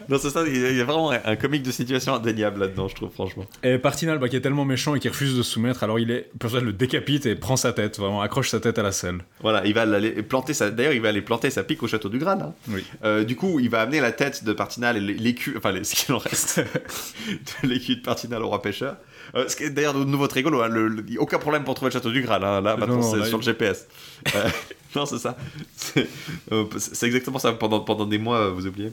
Non, 0.09 0.17
c'est 0.19 0.29
ça, 0.29 0.43
il 0.47 0.77
y 0.77 0.81
a- 0.81 0.83
vraiment 0.85 1.11
un, 1.11 1.35
comique 1.35 1.63
de 1.63 1.71
situation 1.71 2.13
indéniable 2.15 2.59
là-dedans, 2.61 2.87
je 2.87 2.95
trouve, 2.95 3.11
franchement. 3.11 3.45
Et 3.63 3.77
Partinal, 3.77 4.19
bah, 4.19 4.29
qui 4.29 4.35
est 4.35 4.41
tellement 4.41 4.65
méchant 4.65 4.95
et 4.95 4.99
qui 4.99 5.09
refuse 5.09 5.35
de 5.35 5.41
se 5.43 5.51
soumettre, 5.51 5.83
alors 5.83 5.99
il 5.99 6.11
est, 6.11 6.29
Perceval 6.39 6.63
le 6.65 6.73
décapite 6.73 7.25
et 7.25 7.35
prend 7.35 7.55
sa 7.57 7.73
tête, 7.73 7.97
vraiment 8.05 8.21
accroche 8.21 8.49
sa 8.49 8.59
tête 8.59 8.77
à 8.79 8.83
la 8.83 8.91
selle. 8.91 9.19
Voilà, 9.41 9.65
il 9.65 9.73
va 9.73 9.81
aller 9.81 10.11
planter 10.23 10.53
sa. 10.53 10.71
D'ailleurs, 10.71 10.93
il 10.93 11.01
va 11.01 11.09
aller 11.09 11.21
planter 11.21 11.49
sa 11.49 11.63
pique 11.63 11.83
au 11.83 11.87
château 11.87 12.09
du 12.09 12.17
Graal. 12.17 12.41
hein. 12.41 12.53
Oui. 12.69 12.83
Euh, 13.03 13.23
du 13.23 13.35
coup, 13.35 13.59
il 13.59 13.69
va 13.69 13.81
amener 13.81 13.99
la 13.99 14.11
tête 14.11 14.43
de 14.43 14.53
Partinal 14.53 14.97
et 14.97 14.99
l'é- 15.01 15.13
l'écu, 15.13 15.53
enfin 15.57 15.71
les- 15.71 15.83
ce 15.83 15.95
qu'il 15.95 16.13
en 16.15 16.17
reste 16.19 16.59
de 17.63 17.67
l'écu 17.67 17.95
de 17.97 18.01
Partinal 18.01 18.41
au 18.43 18.47
roi 18.47 18.61
pêcheur. 18.61 18.95
Euh, 19.35 19.47
ce 19.47 19.55
qui 19.55 19.63
est 19.63 19.69
d'ailleurs 19.71 19.93
de 19.95 20.03
nouveau 20.03 20.27
très 20.27 20.39
rigolo, 20.39 20.61
hein, 20.61 20.67
le- 20.67 20.87
le- 20.87 21.03
aucun 21.19 21.39
problème 21.39 21.63
pour 21.63 21.73
trouver 21.75 21.89
le 21.89 21.93
château 21.93 22.11
du 22.11 22.21
Graal. 22.21 22.43
hein, 22.43 22.61
là, 22.61 22.77
maintenant, 22.77 23.01
c'est 23.01 23.23
sur 23.25 23.37
il- 23.37 23.41
le 23.41 23.41
GPS. 23.41 23.87
Euh, 24.35 24.47
non, 24.95 25.05
c'est 25.05 25.17
ça. 25.17 25.35
C'est 25.79 27.05
exactement 27.07 27.39
ça. 27.39 27.51
Pendant, 27.53 27.79
pendant 27.81 28.05
des 28.05 28.17
mois, 28.19 28.49
vous 28.49 28.65
oubliez. 28.67 28.91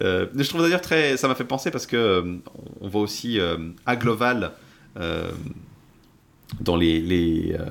Je 0.00 0.48
trouve 0.48 0.62
d'ailleurs 0.62 0.80
très. 0.80 1.16
Ça 1.16 1.28
m'a 1.28 1.34
fait 1.34 1.44
penser 1.44 1.70
parce 1.70 1.86
que 1.86 2.24
on 2.80 2.88
voit 2.88 3.00
aussi 3.02 3.38
Agloval 3.86 4.52
dans 6.60 6.76
les, 6.76 7.00
les, 7.00 7.56
euh, 7.58 7.64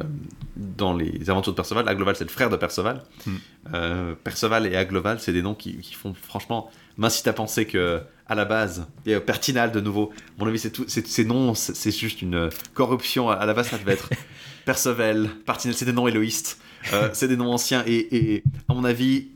dans 0.56 0.94
les 0.94 1.30
aventures 1.30 1.54
de 1.54 1.56
Perceval. 1.58 1.88
Agloval, 1.88 2.16
c'est 2.16 2.24
le 2.24 2.30
frère 2.30 2.50
de 2.50 2.58
Perceval. 2.58 3.04
Hmm. 3.26 3.36
Euh, 3.74 4.16
Perceval 4.24 4.68
et 4.68 4.76
Agloval, 4.76 5.20
c'est 5.20 5.34
des 5.34 5.42
noms 5.42 5.56
qui, 5.56 5.78
qui 5.78 5.94
font 5.94 6.14
franchement 6.14 6.70
m'incite 6.98 7.28
à 7.28 7.34
penser 7.34 7.66
que 7.66 8.02
à 8.28 8.36
la 8.36 8.46
base, 8.46 8.88
et 9.06 9.16
euh, 9.16 9.20
Pertinal 9.20 9.72
de 9.72 9.80
nouveau. 9.80 10.12
À 10.38 10.44
mon 10.44 10.48
avis, 10.48 10.60
c'est 10.60 10.72
tout. 10.72 10.86
Ces 10.88 11.26
noms, 11.26 11.54
c'est 11.56 11.92
juste 11.92 12.22
une 12.22 12.50
corruption. 12.74 13.30
À 13.30 13.46
la 13.46 13.54
base, 13.54 13.70
ça 13.70 13.78
devait 13.78 13.94
être 13.94 14.10
Perceval, 14.66 15.30
Pertinal. 15.46 15.76
C'est 15.76 15.86
des 15.86 15.94
noms 15.94 16.08
éloïstes. 16.08 16.60
Euh, 16.94 17.10
c'est 17.14 17.28
des 17.28 17.36
noms 17.36 17.52
anciens. 17.52 17.84
Et, 17.86 18.16
et 18.16 18.44
à 18.70 18.74
mon 18.74 18.86
avis, 18.86 19.30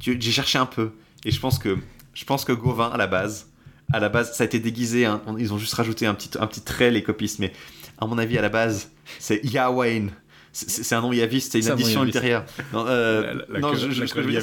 j'ai 0.00 0.18
cherché 0.20 0.58
un 0.58 0.66
peu. 0.66 0.92
Et 1.24 1.30
je 1.30 1.40
pense 1.40 1.58
que 1.58 1.78
je 2.12 2.24
pense 2.24 2.44
que 2.44 2.52
Gauvin 2.52 2.90
à 2.90 2.96
la 2.96 3.06
base, 3.06 3.50
à 3.92 4.00
la 4.00 4.08
base, 4.08 4.34
ça 4.36 4.44
a 4.44 4.46
été 4.46 4.58
déguisé. 4.58 5.04
hein. 5.04 5.22
ils 5.38 5.52
ont 5.52 5.58
juste 5.58 5.74
rajouté 5.74 6.06
un 6.06 6.14
petit 6.14 6.30
un 6.38 6.46
petit 6.46 6.62
trait 6.62 6.90
les 6.90 7.02
copistes. 7.02 7.38
Mais 7.38 7.52
à 7.98 8.06
mon 8.06 8.18
avis, 8.18 8.36
à 8.36 8.42
la 8.42 8.48
base, 8.48 8.90
c'est 9.18 9.44
Yahweh. 9.44 10.06
C'est 10.56 10.94
un 10.94 11.00
nom 11.00 11.12
yaviste, 11.12 11.50
c'est 11.52 11.58
une 11.58 11.68
un 11.68 11.72
addition 11.72 12.04
ultérieure. 12.04 12.44
Non, 12.72 12.86
euh, 12.86 13.22
La- 13.48 13.54
la- 13.54 13.58
non, 13.60 13.72
que- 13.72 13.76
je, 13.76 13.90
je, 13.90 14.00
la 14.02 14.06
ce 14.06 14.14
que 14.14 14.20
je 14.22 14.26
veux 14.26 14.30
dire, 14.30 14.40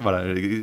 voilà, 0.00 0.18
euh, 0.22 0.62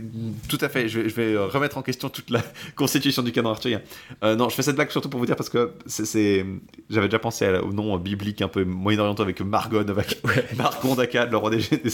tout 0.50 0.58
à 0.60 0.68
fait. 0.68 0.90
Je 0.90 1.00
vais, 1.00 1.10
je 1.10 1.16
vais 1.16 1.34
euh, 1.34 1.46
remettre 1.46 1.78
en 1.78 1.82
question 1.82 2.10
toute 2.10 2.30
la 2.30 2.42
constitution 2.76 3.24
du 3.24 3.32
canon 3.32 3.52
arthurien. 3.52 3.82
Euh, 4.24 4.36
non, 4.36 4.50
je 4.50 4.56
fais 4.56 4.62
cette 4.62 4.76
blague 4.76 4.92
surtout 4.92 5.08
pour 5.10 5.20
vous 5.20 5.26
dire 5.26 5.38
parce 5.38 5.48
que 5.50 5.72
c'est, 5.88 6.46
j'avais 6.90 7.08
déjà 7.08 7.20
pensé 7.20 7.46
à- 7.46 7.64
au 7.64 7.72
nom 7.72 7.98
biblique 7.98 8.42
un 8.42 8.50
peu 8.50 8.66
moyen-oriental 8.66 9.24
avec 9.24 9.40
Margon, 9.40 9.86
avec 9.88 10.22
Margon 10.58 10.96
d'Akkad, 10.96 11.32
le 11.32 11.38
roi 11.38 11.52
des, 11.52 11.60
des. 11.60 11.90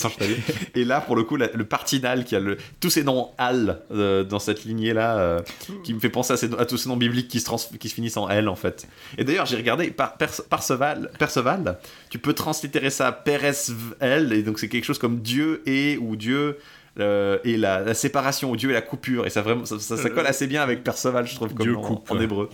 Et 0.74 0.86
là, 0.86 1.02
pour 1.02 1.16
le 1.16 1.24
coup, 1.24 1.38
le 1.38 1.66
Partinal 1.66 2.26
qui 2.26 2.36
a 2.36 2.40
le, 2.40 2.58
tous 2.80 2.90
ces 2.90 3.04
noms 3.04 3.30
Al 3.38 3.82
euh, 3.92 4.24
dans 4.24 4.40
cette 4.40 4.66
lignée-là, 4.66 5.44
qui 5.84 5.94
me 5.94 6.00
fait 6.00 6.10
penser 6.10 6.34
à, 6.34 6.38
ces- 6.38 6.54
à 6.58 6.66
tous 6.66 6.78
ces 6.78 6.90
noms 6.90 6.98
bibliques 6.98 7.28
qui 7.28 7.40
se, 7.40 7.46
trans- 7.46 7.60
qui 7.80 7.90
se 7.90 7.94
finissent 7.94 8.18
en 8.18 8.28
L 8.28 8.50
en 8.50 8.56
fait. 8.56 8.88
Et 9.20 9.24
d'ailleurs, 9.24 9.46
j'ai 9.46 9.58
regardé 9.58 9.92
par, 9.92 10.18
Perce- 10.18 10.42
Perceval, 10.50 11.12
Perceval, 11.20 11.78
tu 12.16 12.20
peux 12.20 12.34
translittérer 12.34 12.90
ça 12.92 13.12
Peresvel, 13.12 14.32
et 14.32 14.42
donc 14.42 14.58
c'est 14.60 14.70
quelque 14.70 14.86
chose 14.86 15.00
comme 15.00 15.20
Dieu 15.20 15.62
et 15.66 15.98
ou 15.98 16.16
Dieu. 16.16 16.58
euh, 16.98 17.38
et 17.44 17.58
la, 17.58 17.82
la 17.82 17.94
séparation 17.94 18.52
ou 18.52 18.56
Dieu 18.56 18.70
et 18.70 18.74
la 18.74 18.82
coupure 18.82 19.26
et 19.26 19.30
ça 19.30 19.42
vraiment 19.42 19.66
ça, 19.66 19.78
ça- 19.80 19.98
ça 19.98 20.10
colle 20.10 20.28
assez 20.28 20.48
bien 20.48 20.62
avec 20.64 20.82
Perceval 20.82 21.28
je 21.28 21.36
trouve 21.36 21.54
comme 21.54 21.66
Dieu 21.66 21.76
en- 21.76 21.82
coupe, 21.82 22.10
en, 22.10 22.16
ouais. 22.16 22.24
hébreu 22.24 22.50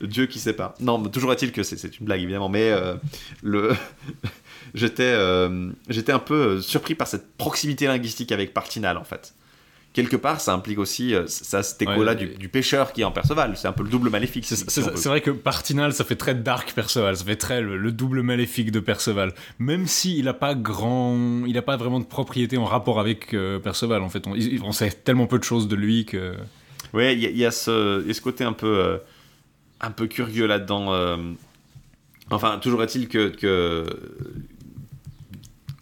Dieu 0.00 0.24
qui 0.24 0.38
sépare 0.38 0.72
non 0.80 0.96
mais 0.96 1.10
toujours 1.10 1.30
est-il 1.30 1.52
que 1.52 1.62
c'est, 1.62 1.76
une 2.00 2.06
blague 2.06 2.22
évidemment 2.22 2.48
mais 2.48 2.70
euh, 2.70 2.94
le 3.42 3.72
j'étais 4.74 5.02
euh, 5.14 5.68
j'étais 5.90 6.12
un 6.12 6.18
peu 6.18 6.62
surpris 6.62 6.94
par 6.94 7.06
cette 7.06 7.36
proximité 7.36 7.86
linguistique 7.86 8.32
avec 8.32 8.54
Partinal 8.54 8.96
en 8.96 9.04
fait 9.04 9.34
quelque 9.92 10.16
part 10.16 10.40
ça 10.40 10.54
implique 10.54 10.78
aussi 10.78 11.14
euh, 11.14 11.26
ça 11.26 11.62
cet 11.62 11.82
écho 11.82 12.02
là 12.02 12.14
Ouais, 12.14 12.26
du, 12.26 12.48
pêcheur 12.48 12.92
qui 12.92 13.02
est 13.02 13.04
en 13.04 13.10
Perceval 13.10 13.56
c'est 13.56 13.68
un 13.68 13.72
peu 13.72 13.82
le 13.82 13.90
double 13.90 14.08
maléfique 14.10 14.44
C'est 14.46 14.70
si- 14.70 14.80
vrai 15.08 15.20
que 15.20 15.30
Partinal, 15.30 15.92
ça 15.92 16.04
fait 16.04 16.16
très 16.16 16.34
dark 16.34 16.72
Perceval, 16.72 17.16
ça 17.16 17.24
fait 17.24 17.36
très 17.36 17.60
le, 17.60 17.76
le 17.76 17.92
double 17.92 18.22
maléfique 18.22 18.70
de 18.70 18.80
Perceval. 18.80 19.34
Même 19.58 19.86
s'il 19.86 20.24
n'a 20.24 20.34
pas 20.34 20.54
grand, 20.54 21.44
il 21.46 21.56
a 21.58 21.62
pas 21.62 21.76
vraiment 21.76 22.00
de 22.00 22.04
propriété 22.06 22.56
en 22.56 22.64
rapport 22.64 22.98
avec 23.00 23.34
euh, 23.34 23.58
Perceval. 23.58 24.02
En 24.02 24.08
fait, 24.08 24.24
on, 24.26 24.72
sait 24.72 24.90
tellement 24.90 25.26
peu 25.26 25.38
de 25.38 25.44
choses 25.44 25.68
de 25.68 25.76
lui 25.76 26.04
que. 26.06 26.34
Ouais, 26.94 27.14
il 27.14 27.20
y, 27.20 27.26
a- 27.26 27.30
il 27.30 27.36
y 27.36 27.44
a 27.44 27.50
ce, 27.50 28.06
y 28.06 28.10
a 28.10 28.14
ce 28.14 28.20
côté 28.20 28.44
un 28.44 28.52
peu, 28.52 28.66
euh, 28.78 28.98
un 29.80 29.90
peu 29.90 30.06
curieux 30.06 30.46
là-dedans. 30.46 31.16
Enfin, 32.30 32.58
toujours 32.62 32.82
est-il 32.82 33.08
que, 33.08 33.28
que, 33.28 33.84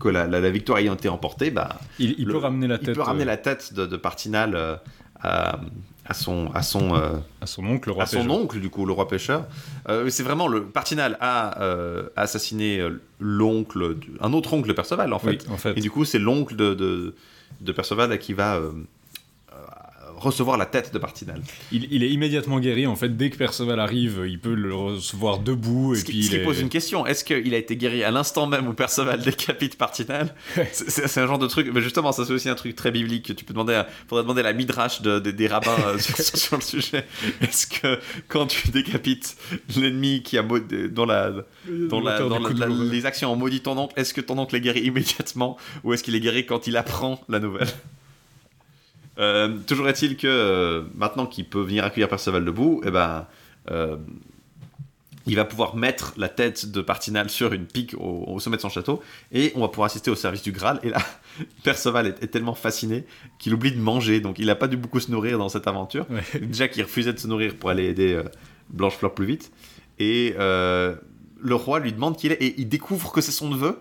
que 0.01 0.09
la, 0.09 0.27
la- 0.27 0.41
la 0.41 0.51
victoire 0.51 0.79
ayant 0.79 0.95
été 0.95 1.09
remportée, 1.09 1.51
bah, 1.51 1.79
Il, 2.01 2.15
il 2.19 2.25
le- 2.27 2.33
peut 2.33 2.39
ramener 2.39 2.67
la 2.67 2.77
il 2.77 2.87
tête 2.87 2.95
peut 2.97 3.03
ramener 3.03 3.23
euh, 3.23 3.27
la 3.27 3.37
tête 3.37 3.73
de, 3.75 3.87
de 3.87 3.97
Partinal 3.97 4.55
euh, 4.57 4.77
à, 5.23 5.61
à 6.07 6.15
son, 6.15 6.51
à 6.55 6.63
son, 6.63 6.95
euh, 6.97 7.11
à 7.43 7.47
son 7.47 7.65
oncle, 7.67 7.91
le 7.91 7.93
roi 7.93 8.05
à 8.05 8.07
son 8.07 8.17
pêcheur. 8.23 8.33
oncle, 8.33 8.59
du 8.61 8.71
coup, 8.71 8.87
le 8.87 8.93
roi 8.93 9.07
pêcheur. 9.07 9.47
Euh, 9.89 10.09
c'est 10.09 10.23
vraiment 10.25 10.49
le 10.49 10.65
Partinal 10.65 11.17
a 11.21 11.63
assassiné 12.17 12.83
l'oncle, 13.21 13.97
un 14.21 14.33
autre 14.33 14.53
oncle 14.55 14.69
de 14.69 14.73
Perceval 14.73 15.13
en 15.13 15.19
fait. 15.19 15.29
Oui, 15.31 15.39
en 15.51 15.57
fait. 15.57 15.77
Et 15.77 15.81
du 15.81 15.91
coup, 15.91 16.05
c'est 16.05 16.19
l'oncle 16.19 16.57
de, 16.57 16.75
de, 16.75 17.15
de 17.61 17.73
Perceval 17.73 18.19
qui 18.19 18.33
va 18.33 18.59
recevoir 20.21 20.57
la 20.59 20.67
tête 20.67 20.93
de 20.95 20.99
Partinal. 20.99 21.41
Il, 21.73 21.89
il 21.91 22.03
est 22.05 22.11
immédiatement 22.11 22.61
guéri. 22.61 22.87
En 22.87 22.95
fait, 22.97 23.17
dès 23.17 23.31
que 23.31 23.37
Perceval 23.37 23.81
arrive, 23.81 24.23
il 24.29 24.39
peut 24.39 24.55
le 24.55 24.75
recevoir 24.75 25.39
debout 25.39 25.95
et 25.95 25.99
Ce 25.99 26.05
qui, 26.05 26.13
puis 26.13 26.23
ce 26.25 26.29
qui 26.31 26.37
il 26.37 26.41
est- 26.43 26.45
pose 26.45 26.61
une 26.61 26.69
question, 26.69 27.07
est-ce 27.07 27.25
qu'il 27.25 27.53
a 27.55 27.57
été 27.57 27.77
guéri 27.77 28.05
à 28.05 28.11
l'instant 28.11 28.47
même 28.47 28.69
où 28.69 28.73
Perceval 28.75 29.21
décapite 29.23 29.77
Partinal 29.77 30.35
C'est- 30.73 31.19
un 31.19 31.27
genre 31.27 31.39
de 31.39 31.47
truc, 31.47 31.69
mais 31.75 31.81
justement, 31.81 32.13
ça 32.13 32.25
c'est 32.25 32.33
aussi 32.33 32.49
un 32.49 32.55
truc 32.55 32.77
très 32.77 32.91
biblique. 32.91 33.35
Tu 33.35 33.45
peux 33.45 33.53
demander, 33.55 33.75
à, 33.75 33.89
faudrait 34.09 34.23
demander 34.25 34.41
à 34.41 34.45
la 34.45 34.53
midrash 34.53 35.03
de- 35.03 35.19
de- 35.19 35.31
des 35.31 35.47
rabbins 35.49 35.77
euh, 35.87 35.99
sur, 35.99 36.57
le 36.57 36.63
sujet. 36.63 37.05
Est-ce 37.41 37.67
que 37.67 37.99
quand 38.29 38.47
tu 38.47 38.69
décapites 38.69 39.37
l'ennemi 39.77 40.23
qui 40.23 40.37
a 40.39 40.43
dont 40.43 41.05
la, 41.07 41.31
dans 41.89 42.01
la- 42.01 42.19
l'horreur. 42.21 42.69
les 42.69 43.07
actions 43.07 43.33
ont 43.33 43.37
maudit 43.37 43.61
ton 43.61 43.77
oncle, 43.79 43.95
est-ce 43.97 44.13
que 44.15 44.21
ton 44.21 44.39
oncle 44.39 44.55
est 44.57 44.61
guéri 44.61 44.81
immédiatement 44.81 45.57
ou 45.85 45.93
est-ce 45.93 46.03
qu'il 46.03 46.15
est 46.15 46.21
guéri 46.21 46.47
quand 46.47 46.67
il 46.67 46.77
apprend 46.77 47.21
la 47.29 47.39
nouvelle? 47.39 47.69
Euh, 49.21 49.59
toujours 49.67 49.89
est-il 49.89 50.17
que 50.17 50.27
euh, 50.27 50.83
maintenant 50.95 51.27
qu'il 51.27 51.49
peut 51.49 51.61
venir 51.61 51.85
accueillir 51.85 52.09
Perceval 52.09 52.45
debout, 52.45 52.81
eh 52.85 52.91
ben, 52.91 53.27
euh, 53.71 53.97
il 55.27 55.37
va 55.37 55.45
pouvoir 55.45 55.77
mettre 55.77 56.15
la 56.17 56.31
tête 56.31 56.71
de 56.71 56.81
Partinal 56.81 57.29
sur 57.29 57.53
une 57.53 57.67
pique 57.67 57.95
au, 57.95 58.25
au 58.27 58.41
sommet 58.41 58.57
de 58.57 58.63
son 58.63 58.71
château 58.71 59.03
et 59.31 59.53
on 59.55 59.61
va 59.61 59.69
pouvoir 59.69 59.87
assister 59.87 60.11
au 60.11 60.15
service 60.15 60.43
du 60.43 60.53
Graal. 60.53 60.81
Et 60.83 60.89
là, 60.89 60.99
Perceval 61.65 62.07
est, 62.07 62.23
est 62.23 62.29
tellement 62.29 62.55
fasciné 62.55 63.05
qu'il 63.39 63.53
oublie 63.53 63.73
de 63.73 63.81
manger, 63.81 64.21
donc 64.21 64.39
il 64.39 64.47
n'a 64.47 64.57
pas 64.57 64.69
dû 64.69 64.79
beaucoup 64.79 65.01
se 65.01 65.11
nourrir 65.11 65.39
dans 65.39 65.51
cette 65.51 65.67
aventure. 65.67 66.07
Ouais. 66.11 66.41
Déjà 66.41 66.69
qu'il 66.69 66.83
refusait 66.83 67.13
de 67.13 67.19
se 67.19 67.27
nourrir 67.27 67.57
pour 67.57 67.69
aller 67.69 67.85
aider 67.85 68.23
Blanchefleur 68.71 69.15
plus 69.15 69.27
vite. 69.27 69.53
Et 69.99 70.35
le 71.43 71.55
roi 71.55 71.81
lui 71.81 71.93
demande 71.93 72.17
qui 72.17 72.27
il 72.27 72.33
est 72.33 72.43
et 72.43 72.55
il 72.59 72.69
découvre 72.69 73.13
que 73.13 73.21
c'est 73.21 73.33
son 73.33 73.51
neveu. 73.51 73.79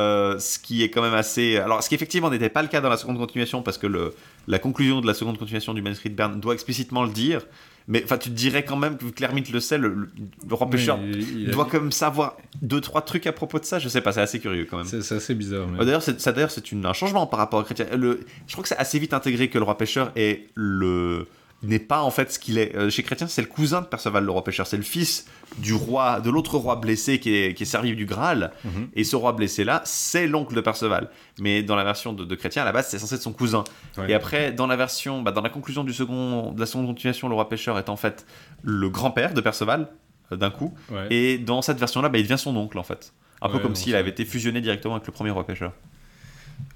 Euh, 0.00 0.40
ce 0.40 0.58
qui 0.58 0.82
est 0.82 0.90
quand 0.90 1.02
même 1.02 1.14
assez. 1.14 1.56
Alors, 1.56 1.80
ce 1.82 1.88
qui 1.88 1.94
effectivement 1.94 2.28
n'était 2.28 2.48
pas 2.48 2.62
le 2.62 2.68
cas 2.68 2.80
dans 2.80 2.88
la 2.88 2.96
seconde 2.96 3.16
continuation, 3.16 3.62
parce 3.62 3.78
que 3.78 3.86
le, 3.86 4.12
la 4.48 4.58
conclusion 4.58 5.00
de 5.00 5.06
la 5.06 5.14
seconde 5.14 5.38
continuation 5.38 5.72
du 5.72 5.82
manuscrit 5.82 6.10
de 6.10 6.16
Berne 6.16 6.40
doit 6.40 6.52
explicitement 6.54 7.04
le 7.04 7.10
dire. 7.10 7.42
Mais 7.86 8.02
enfin, 8.02 8.16
tu 8.18 8.30
te 8.30 8.34
dirais 8.34 8.64
quand 8.64 8.76
même 8.76 8.96
que 8.96 9.04
Clermite 9.04 9.52
le 9.52 9.60
sait, 9.60 9.78
le, 9.78 9.88
le- 9.88 10.08
le 10.48 10.54
roi 10.54 10.66
Oui, 10.72 10.90
a- 10.90 11.52
doit 11.52 11.68
quand 11.70 11.80
même 11.80 11.92
savoir 11.92 12.36
deux 12.62 12.80
trois 12.80 13.02
trucs 13.02 13.26
à 13.28 13.32
propos 13.32 13.60
de 13.60 13.64
ça. 13.66 13.78
Je 13.78 13.88
sais 13.88 14.00
pas, 14.00 14.10
c'est 14.10 14.22
assez 14.22 14.40
curieux 14.40 14.66
quand 14.68 14.78
même. 14.78 14.86
C'est 14.86 15.14
assez 15.14 15.34
bizarre. 15.34 15.68
mais- 15.68 15.80
Euh, 15.80 15.84
D'ailleurs, 15.84 16.02
c'est, 16.02 16.20
ça 16.20 16.32
d'ailleurs, 16.32 16.50
c'est 16.50 16.64
un 16.72 16.92
changement 16.92 17.26
par 17.28 17.38
rapport 17.38 17.60
à 17.60 17.64
Chrétien. 17.64 17.86
Le, 17.96 18.20
je 18.48 18.52
crois 18.52 18.62
que 18.62 18.68
c'est 18.70 18.78
assez 18.78 18.98
vite 18.98 19.12
intégré 19.14 19.48
que 19.48 19.58
le 19.58 19.64
roi 19.64 19.76
pêcheur 19.78 20.10
est 20.16 20.48
le 20.54 21.26
n'est 21.62 21.78
pas 21.78 22.02
en 22.02 22.10
fait 22.10 22.32
ce 22.32 22.38
qu'il 22.38 22.58
est. 22.58 22.74
Euh, 22.76 22.90
chez 22.90 23.02
Chrétien, 23.02 23.26
c'est 23.26 23.42
le 23.42 23.48
cousin 23.48 23.80
de 23.80 23.86
Perceval, 23.86 24.24
le 24.24 24.30
roi 24.30 24.44
pêcheur. 24.44 24.66
C'est 24.66 24.76
le 24.76 24.82
fils 24.82 25.26
du 25.58 25.72
roi, 25.72 26.20
de 26.20 26.30
l'autre 26.30 26.58
roi 26.58 26.76
blessé 26.76 27.18
qui 27.18 27.34
est, 27.34 27.54
qui 27.54 27.62
est 27.62 27.66
servi 27.66 27.94
du 27.94 28.06
Graal. 28.06 28.52
Mhm. 28.64 28.88
Et 28.94 29.04
ce 29.04 29.16
roi 29.16 29.32
blessé 29.32 29.64
là, 29.64 29.82
c'est 29.84 30.26
l'oncle 30.26 30.54
de 30.54 30.60
Perceval. 30.60 31.10
Mais 31.40 31.62
dans 31.62 31.76
la 31.76 31.84
version 31.84 32.12
de, 32.12 32.24
de 32.24 32.34
Chrétien, 32.34 32.62
à 32.62 32.64
la 32.64 32.72
base, 32.72 32.88
c'est 32.88 32.98
censé 32.98 33.14
être 33.14 33.22
son 33.22 33.32
cousin. 33.32 33.64
Ouais. 33.96 34.10
Et 34.10 34.14
après, 34.14 34.52
dans 34.52 34.66
la 34.66 34.76
version, 34.76 35.22
bah, 35.22 35.32
dans 35.32 35.42
la 35.42 35.50
conclusion 35.50 35.84
du 35.84 35.92
second, 35.92 36.52
de 36.52 36.60
la 36.60 36.66
seconde 36.66 36.86
continuation, 36.86 37.28
le 37.28 37.34
roi 37.34 37.48
pêcheur 37.48 37.78
est 37.78 37.88
en 37.88 37.96
fait 37.96 38.26
le 38.62 38.90
grand-père 38.90 39.34
de 39.34 39.40
Perceval 39.40 39.88
euh, 40.32 40.36
d'un 40.36 40.50
coup. 40.50 40.74
Ouais. 40.90 41.06
Et 41.10 41.38
dans 41.38 41.62
cette 41.62 41.78
version-là, 41.78 42.08
bah, 42.08 42.18
il 42.18 42.24
devient 42.24 42.38
son 42.38 42.56
oncle 42.56 42.78
en 42.78 42.84
fait. 42.84 43.12
Un 43.42 43.50
peu 43.50 43.58
comme 43.58 43.74
s'il 43.74 43.94
avait 43.94 44.08
été 44.08 44.24
fusionné 44.24 44.62
directement 44.62 44.94
avec 44.94 45.06
le 45.06 45.12
premier 45.12 45.30
roi 45.30 45.44
pêcheur. 45.46 45.72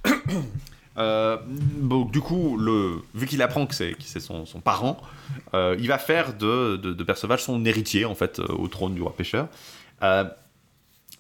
Euh, 0.99 1.37
bon, 1.47 2.05
du 2.05 2.21
coup, 2.21 2.57
le, 2.59 3.03
vu 3.15 3.27
qu'il 3.27 3.41
apprend 3.43 3.67
que 3.67 3.75
c'est, 3.75 3.97
son, 4.21 4.47
son 4.47 4.61
parent, 4.61 5.01
euh, 5.55 5.77
il 5.79 5.89
va 5.89 5.99
faire 5.99 6.35
de, 6.35 6.77
de, 6.77 6.93
de 6.93 7.05
Perceval 7.05 7.39
son 7.39 7.65
héritier 7.65 8.05
en 8.05 8.15
fait 8.15 8.41
euh, 8.41 8.47
au 8.49 8.69
trône 8.69 8.95
du 8.95 9.03
roi 9.03 9.15
pêcheur. 9.15 9.49
Euh, 10.03 10.25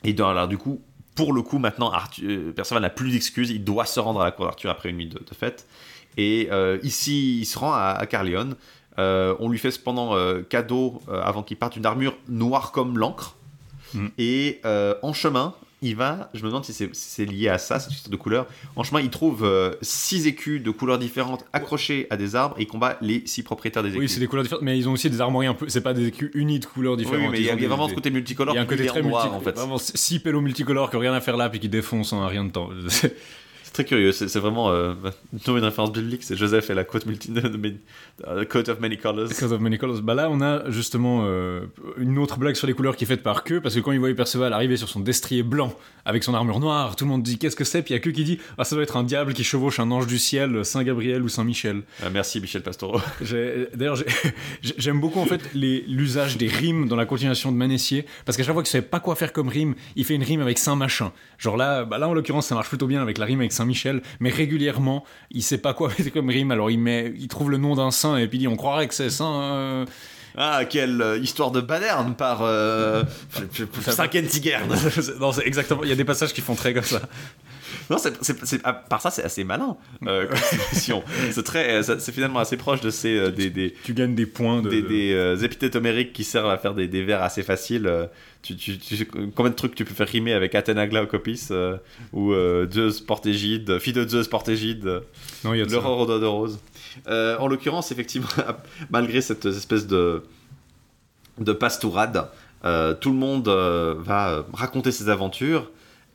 et 0.05 0.12
dans, 0.12 0.28
alors 0.28 0.48
du 0.48 0.59
coup, 0.59 0.82
pour 1.14 1.32
le 1.32 1.42
coup, 1.42 1.59
maintenant, 1.59 1.90
Arthur, 1.90 2.52
Perceval 2.55 2.82
n'a 2.82 2.90
plus 2.90 3.12
d'excuses. 3.12 3.50
Il 3.50 3.64
doit 3.64 3.86
se 3.86 4.00
rendre 4.00 4.20
à 4.20 4.24
la 4.24 4.30
cour 4.32 4.46
d'Arthur 4.46 4.70
après 4.70 4.90
une 4.90 4.96
nuit 4.96 5.09
de, 5.09 5.18
de 5.18 5.34
fête. 5.34 5.66
Et 6.16 6.48
ici, 6.82 7.40
il 7.40 7.44
se 7.44 7.59
rend 7.59 7.72
à, 7.72 7.94
à 7.96 8.06
Carleon. 8.06 8.56
on 8.96 9.48
lui 9.48 9.59
fait 9.59 9.70
cependant 9.70 10.16
cadeau 10.48 11.00
avant 11.09 11.44
qu'il 11.44 11.56
parte 11.56 11.76
une 11.76 11.86
armure 11.86 12.16
noire 12.28 12.72
comme 12.72 12.98
l'encre. 12.98 13.36
Mm. 13.94 14.06
Et 14.18 14.60
en 15.02 15.12
chemin, 15.12 15.55
il 15.80 15.96
va, 15.96 16.30
je 16.34 16.42
me 16.42 16.48
demande 16.48 16.64
si 16.64 16.72
c'est 16.92 17.24
lié 17.24 17.48
à 17.48 17.59
ça, 17.59 17.78
cette 17.78 17.92
histoire 17.92 18.10
de 18.10 18.16
couleur. 18.16 18.46
En 18.76 18.82
chemin, 18.82 19.00
il 19.00 19.10
trouve 19.10 19.48
6 19.80 20.26
écus 20.26 20.62
de 20.62 20.70
couleurs 20.70 20.98
différentes 20.98 21.44
accrochés 21.52 22.06
à 22.10 22.16
des 22.16 22.34
arbres 22.34 22.56
et 22.59 22.62
il 22.62 22.66
combat 22.66 22.98
les 23.00 23.22
6 23.26 23.42
propriétaires 23.42 23.82
des 23.82 23.90
écus. 23.90 24.00
Oui, 24.00 24.09
c'est 24.09 24.20
des 24.20 24.26
couleurs 24.26 24.42
différentes, 24.42 24.64
mais 24.64 24.78
ils 24.78 24.88
ont 24.88 24.92
aussi 24.92 25.10
des 25.10 25.20
armoiries 25.20 25.46
un 25.46 25.55
peu. 25.55 25.68
C'est 25.68 25.80
pas 25.80 25.94
des 25.94 26.09
écus 26.09 26.30
unis 26.34 26.59
de 26.59 26.66
couleurs 26.66 26.96
différentes. 26.96 27.26
Oui, 27.26 27.28
mais 27.30 27.40
il 27.40 27.44
y 27.44 27.50
a, 27.50 27.56
vraiment 27.56 27.88
ce 27.88 27.94
côté 27.94 28.10
multicolore. 28.10 28.55
Il 28.55 28.59
y 28.59 28.60
a 28.60 28.62
un 28.62 28.66
côté 28.66 28.86
très 28.86 29.02
noir, 29.02 29.32
en 29.32 29.40
fait. 29.40 29.52
Vraiment 29.52 29.78
6 29.78 30.20
pélos 30.20 30.40
multicolores 30.40 30.90
qui 30.90 30.96
n'ont 30.96 31.02
rien 31.02 31.14
à 31.14 31.20
faire 31.20 31.36
là 31.36 31.48
puis 31.48 31.60
qui 31.60 31.68
défoncent 31.68 32.12
en 32.12 32.26
rien 32.26 32.44
de 32.44 32.50
temps. 32.50 32.70
Très 33.78 33.84
curieux, 33.84 34.10
c'est 34.10 34.40
vraiment 34.40 34.72
euh, 34.72 34.94
une 35.46 35.59
référence 35.59 35.92
biblique, 35.92 36.24
c'est 36.24 36.36
Joseph 36.36 36.68
et 36.68 36.74
la 36.74 36.82
côte 36.82 37.06
multi 37.06 37.32
coat 38.48 38.68
of 38.68 38.80
many 38.80 38.98
colors. 38.98 39.28
Coat 39.38 39.52
of 39.52 39.60
many 39.60 39.78
colors. 39.78 40.02
Bah 40.02 40.14
là, 40.14 40.28
on 40.32 40.40
a 40.40 40.68
justement 40.68 41.20
euh, 41.26 41.60
une 41.96 42.18
autre 42.18 42.38
blague 42.38 42.56
sur 42.56 42.66
les 42.66 42.72
couleurs 42.72 42.96
qui 42.96 43.05
est 43.05 43.06
faite 43.06 43.22
par 43.22 43.44
Que, 43.44 43.60
parce 43.60 43.76
que 43.76 43.80
quand 43.80 43.92
il 43.92 44.00
voit 44.00 44.12
Perceval 44.12 44.52
arriver 44.52 44.76
sur 44.76 44.88
son 44.88 44.98
destrier 44.98 45.44
blanc 45.44 45.72
avec 46.05 46.24
son 46.24 46.34
armure 46.34 46.59
noire, 46.59 46.96
tout 46.96 47.05
le 47.05 47.10
monde 47.10 47.22
dit 47.22 47.38
qu'est-ce 47.38 47.55
que 47.55 47.62
c'est, 47.62 47.82
puis 47.82 47.94
il 47.94 47.96
y 47.96 48.00
a 48.00 48.00
Que 48.00 48.10
qui 48.10 48.24
dit 48.24 48.40
ah, 48.56 48.64
ça 48.64 48.74
doit 48.74 48.82
être 48.82 48.96
un 48.96 49.05
diable 49.05 49.32
qui 49.32 49.44
chevauche 49.44 49.78
un 49.78 49.92
ange 49.92 50.09
du 50.09 50.18
ciel, 50.18 50.64
Saint 50.64 50.82
Gabriel 50.82 51.22
ou 51.22 51.28
Saint 51.28 51.44
Michel. 51.44 51.82
Ah, 52.02 52.10
merci 52.10 52.40
Michel 52.40 52.62
Pastoro. 52.62 53.00
D'ailleurs, 53.74 54.02
j'aime 54.60 55.00
beaucoup 55.00 55.20
en 55.20 55.26
fait 55.26 55.55
l'usage 55.55 56.36
des 56.36 56.48
rimes 56.48 56.88
dans 56.88 56.96
la 56.96 57.06
continuation 57.06 57.52
de 57.52 57.56
Manessier, 57.56 58.06
parce 58.24 58.36
qu'à 58.36 58.42
chaque 58.42 58.55
fois 58.55 58.64
qu'il 58.64 58.70
sait 58.70 58.82
pas 58.82 58.98
quoi 58.98 59.14
faire 59.14 59.32
comme 59.32 59.46
rime, 59.46 59.76
il 59.94 60.05
fait 60.05 60.16
une 60.16 60.24
rime 60.24 60.40
avec 60.40 60.59
Saint 60.59 60.74
Machin. 60.74 61.12
Genre 61.38 61.56
là, 61.56 61.84
bah 61.84 61.98
là 61.98 62.09
en 62.09 62.14
l'occurrence, 62.14 62.48
ça 62.48 62.56
marche 62.56 62.70
plutôt 62.70 62.88
bien 62.88 63.00
avec 63.02 63.18
la 63.18 63.24
rime 63.24 63.38
avec 63.38 63.52
Saint-Michel, 63.69 64.03
mais 64.20 64.31
régulièrement, 64.31 65.05
il 65.31 65.43
sait 65.43 65.59
pas 65.59 65.74
quoi 65.74 65.89
mettre 65.99 66.12
comme 66.12 66.31
rime, 66.31 66.51
alors 66.51 66.70
il, 66.70 66.78
met, 66.78 67.12
il 67.19 67.28
trouve 67.28 67.51
le 67.51 67.59
nom 67.59 67.74
d'un 67.74 67.90
saint 67.90 68.16
et 68.16 68.27
puis 68.27 68.39
il 68.39 68.40
dit 68.40 68.49
on 68.49 68.57
croirait 68.57 68.89
que 68.89 68.95
c'est 68.95 69.11
saint. 69.11 69.43
Euh. 69.43 69.86
Ah, 70.36 70.65
quelle 70.69 71.03
euh, 71.03 71.19
histoire 71.19 71.51
de 71.51 71.61
baderne 71.61 72.15
par 72.15 72.43
euh, 72.43 73.03
Saint-Kentigern 73.81 74.69
Non, 75.20 75.32
c'est 75.32 75.47
exactement. 75.47 75.82
Il 75.82 75.89
y 75.89 75.93
a 75.93 75.97
des 75.97 76.05
passages 76.05 76.32
qui 76.32 76.40
font 76.40 76.55
très 76.55 76.73
comme 76.73 76.85
ça. 76.85 77.01
Non, 77.90 77.99
c'est, 77.99 78.62
par 78.89 79.01
ça, 79.01 79.11
c'est 79.11 79.24
assez 79.24 79.45
malin 79.45 79.77
euh, 80.07 80.27
c'est 80.73 81.43
très, 81.43 81.82
c'est 81.82 82.12
finalement 82.12 82.39
assez 82.40 82.57
proche 82.57 82.81
de 82.81 82.90
ces 82.90 83.31
des, 83.32 83.51
des, 83.51 83.74
Tu 83.85 83.95
gagnes 83.95 84.15
des 84.15 84.27
points 84.27 84.62
de, 84.62 84.69
des, 84.69 84.82
des 84.82 85.45
épithètes 85.45 85.77
homériques 85.77 86.12
qui 86.12 86.24
servent 86.24 86.51
à 86.51 86.59
faire 86.59 86.74
des, 86.74 86.89
des 86.89 87.03
vers 87.03 87.23
assez 87.23 87.43
faciles 87.43 88.09
tu, 88.43 88.57
tu, 88.57 88.78
tu, 88.78 89.07
combien 89.35 89.51
de 89.51 89.57
trucs 89.57 89.74
tu 89.74 89.85
peux 89.85 89.95
faire 89.95 90.09
rimer 90.09 90.32
avec 90.32 90.55
Athéna 90.55 90.86
Glaucopis 90.86 91.49
euh, 91.51 91.77
ou 92.12 92.32
euh, 92.32 92.69
Zeus 92.70 93.01
portégide, 93.01 93.78
fille 93.78 93.93
de 93.93 94.07
Zeus 94.07 94.28
portégide, 94.28 95.03
l'aurore 95.45 96.07
de 96.07 96.27
rose. 96.27 96.59
Euh, 97.09 97.36
en 97.39 97.49
l'occurrence, 97.49 97.93
effectivement, 97.93 98.28
malgré 98.90 99.20
cette 99.20 99.45
espèce 99.47 99.86
de, 99.86 100.23
de 101.39 101.53
pastourade, 101.53 102.28
tout 103.01 103.11
le 103.11 103.16
monde 103.16 103.49
va 103.49 104.45
raconter 104.53 104.93
ses 104.93 105.09
aventures. 105.09 105.70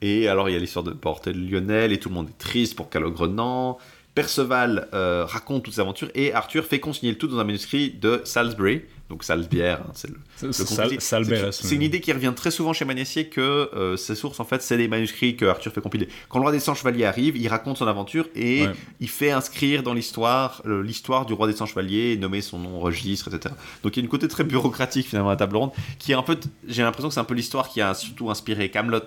Et 0.05 0.27
alors, 0.27 0.49
il 0.49 0.53
y 0.53 0.55
a 0.55 0.59
l'histoire 0.59 0.83
de 0.83 0.91
porter 0.91 1.33
Lionel, 1.33 1.93
et 1.93 1.99
tout 1.99 2.09
le 2.09 2.15
monde 2.15 2.29
est 2.29 2.37
triste 2.37 2.75
pour 2.75 2.89
Calogrenant. 2.89 3.77
Perceval 4.15 4.87
raconte 4.91 5.63
toutes 5.63 5.73
ses 5.73 5.79
aventures, 5.79 6.09
et 6.13 6.33
Arthur 6.33 6.65
fait 6.65 6.79
consigner 6.79 7.13
le 7.13 7.17
tout 7.17 7.27
dans 7.27 7.39
un 7.39 7.43
manuscrit 7.43 7.89
de 7.89 8.21
Salisbury, 8.25 8.83
donc 9.13 9.23
Salsbière, 9.23 9.81
hein, 9.81 9.91
c'est 9.93 10.09
le, 10.09 10.51
C'est 11.51 11.75
une 11.75 11.81
idée 11.83 11.99
qui 11.99 12.11
revient 12.11 12.33
très 12.35 12.49
souvent 12.49 12.73
chez 12.73 12.83
Manessier 12.83 13.27
que 13.27 13.41
euh, 13.41 13.95
ces 13.95 14.15
sources, 14.15 14.39
en 14.39 14.43
fait, 14.43 14.63
c'est 14.63 14.75
des 14.75 14.87
manuscrits 14.87 15.35
que 15.35 15.45
Arthur 15.45 15.71
fait 15.71 15.81
compiler. 15.81 16.07
Quand 16.29 16.39
le 16.39 16.43
roi 16.43 16.51
des 16.51 16.59
100 16.59 16.73
chevaliers 16.73 17.05
arrive, 17.05 17.37
il 17.37 17.47
raconte 17.47 17.77
son 17.77 17.85
aventure 17.85 18.27
et 18.35 18.65
il 18.99 19.09
fait 19.09 19.29
inscrire 19.29 19.83
dans 19.83 19.93
l'histoire 19.93 20.63
l'histoire 20.65 21.27
du 21.27 21.33
roi 21.33 21.45
des 21.45 21.53
100 21.53 21.67
chevaliers, 21.67 22.17
nommer 22.17 22.41
son 22.41 22.57
nom, 22.57 22.79
registre, 22.79 23.27
etc. 23.33 23.53
Donc 23.83 23.95
il 23.95 23.99
y 23.99 24.01
a 24.01 24.03
une 24.03 24.09
côté 24.09 24.27
très 24.27 24.43
bureaucratique 24.43 25.07
finalement 25.07 25.29
à 25.29 25.33
la 25.33 25.37
table 25.37 25.57
ronde 25.57 25.71
qui 25.99 26.13
est 26.13 26.15
un 26.15 26.23
peu, 26.23 26.37
j'ai 26.67 26.81
l'impression 26.81 27.09
que 27.09 27.13
c'est 27.13 27.19
un 27.19 27.25
peu 27.25 27.35
l'histoire 27.35 27.69
qui 27.69 27.81
a 27.81 27.93
surtout 27.93 28.31
inspiré 28.31 28.69
Camelot 28.69 29.01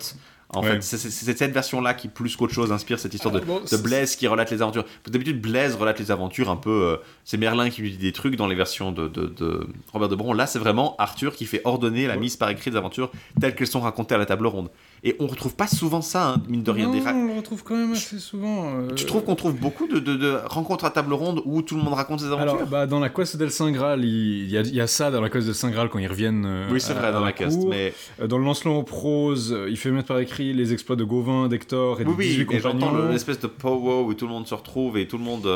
en 0.50 0.62
fait, 0.62 0.80
c'est 0.82 1.10
cette 1.10 1.52
version-là 1.52 1.94
qui, 1.94 2.08
plus 2.08 2.36
qu'autre 2.36 2.54
chose, 2.54 2.70
inspire 2.70 3.00
cette 3.00 3.12
histoire 3.12 3.34
de, 3.34 3.42
ah, 3.48 3.76
Blaise 3.78 4.14
qui 4.14 4.28
relate 4.28 4.50
les 4.50 4.62
aventures. 4.62 4.84
D'habitude, 5.06 5.40
Blaise 5.40 5.74
relate 5.74 5.98
les 5.98 6.10
aventures 6.10 6.50
un 6.50 6.56
peu. 6.56 6.70
Euh, 6.70 6.96
c'est 7.24 7.36
Merlin 7.36 7.68
qui 7.68 7.82
lui 7.82 7.90
dit 7.90 7.98
des 7.98 8.12
trucs 8.12 8.36
dans 8.36 8.46
les 8.46 8.54
versions 8.54 8.92
de, 8.92 9.08
de, 9.08 9.66
Robert 9.92 10.08
de 10.08 10.14
Bron. 10.14 10.32
Là, 10.32 10.46
c'est 10.46 10.60
vraiment 10.60 10.94
Arthur 10.98 11.34
qui 11.34 11.46
fait 11.46 11.62
ordonner 11.64 12.06
la 12.06 12.16
mise 12.16 12.36
par 12.36 12.48
écrit 12.50 12.70
des 12.70 12.76
aventures 12.76 13.10
telles 13.40 13.56
qu'elles 13.56 13.66
sont 13.66 13.80
racontées 13.80 14.14
à 14.14 14.18
la 14.18 14.26
table 14.26 14.46
ronde. 14.46 14.70
Et 15.04 15.16
on 15.20 15.26
retrouve 15.26 15.54
pas 15.54 15.66
souvent 15.66 16.00
ça, 16.00 16.30
hein, 16.30 16.42
mine 16.48 16.62
de 16.62 16.70
rien. 16.70 16.88
Non, 16.88 17.32
on 17.32 17.36
retrouve 17.36 17.62
quand 17.62 17.76
même 17.76 17.92
assez 17.92 18.18
souvent. 18.18 18.80
Euh, 18.80 18.94
tu 18.94 19.04
trouves 19.04 19.22
qu'on 19.22 19.36
trouve 19.36 19.54
beaucoup 19.54 19.86
de, 19.86 19.98
de, 19.98 20.38
rencontres 20.46 20.84
à 20.84 20.90
table 20.90 21.12
ronde 21.12 21.42
où 21.44 21.62
tout 21.62 21.76
le 21.76 21.82
monde 21.82 21.94
raconte 21.94 22.20
ses 22.20 22.26
aventures 22.26 22.54
Alors, 22.54 22.66
bah, 22.66 22.86
dans 22.86 23.00
la 23.00 23.08
quest 23.08 23.36
del 23.36 23.50
Saint 23.50 23.70
Graal, 23.70 24.04
il 24.04 24.50
y, 24.50 24.56
a, 24.56 24.62
il 24.62 24.74
y, 24.74 24.80
a, 24.80 24.86
ça 24.86 25.10
dans 25.10 25.20
la 25.20 25.30
quest 25.30 25.46
del 25.46 25.54
Saint 25.54 25.70
Graal 25.70 25.88
quand 25.88 25.98
ils 25.98 26.08
reviennent. 26.08 26.44
Euh, 26.46 26.68
oui, 26.70 26.80
c'est 26.80 26.94
vrai, 26.94 27.12
dans 27.12 27.20
la, 27.20 27.32
quest. 27.32 27.64
Mais... 27.66 27.92
Euh, 28.20 28.26
dans 28.26 28.38
le 28.38 28.44
Lancelot 28.44 28.74
en 28.74 28.84
prose, 28.84 29.56
il 29.68 29.76
fait 29.76 29.90
mettre 29.90 30.08
par 30.08 30.18
écrit 30.18 30.52
les 30.52 30.72
exploits 30.72 30.96
de 30.96 31.04
Gauvin, 31.04 31.48
d'Hector 31.48 32.00
et 32.00 32.04
de 32.04 32.10
oui, 32.10 32.28
18 32.28 32.46
oui, 32.48 32.60
j'entends 32.60 33.08
l'espèce 33.08 33.40
de 33.40 33.46
pow 33.46 34.04
où 34.04 34.14
tout 34.14 34.26
le 34.26 34.32
monde 34.32 34.46
se 34.46 34.54
retrouve 34.54 34.98
et 34.98 35.06
tout 35.06 35.18
le 35.18 35.24
monde 35.24 35.48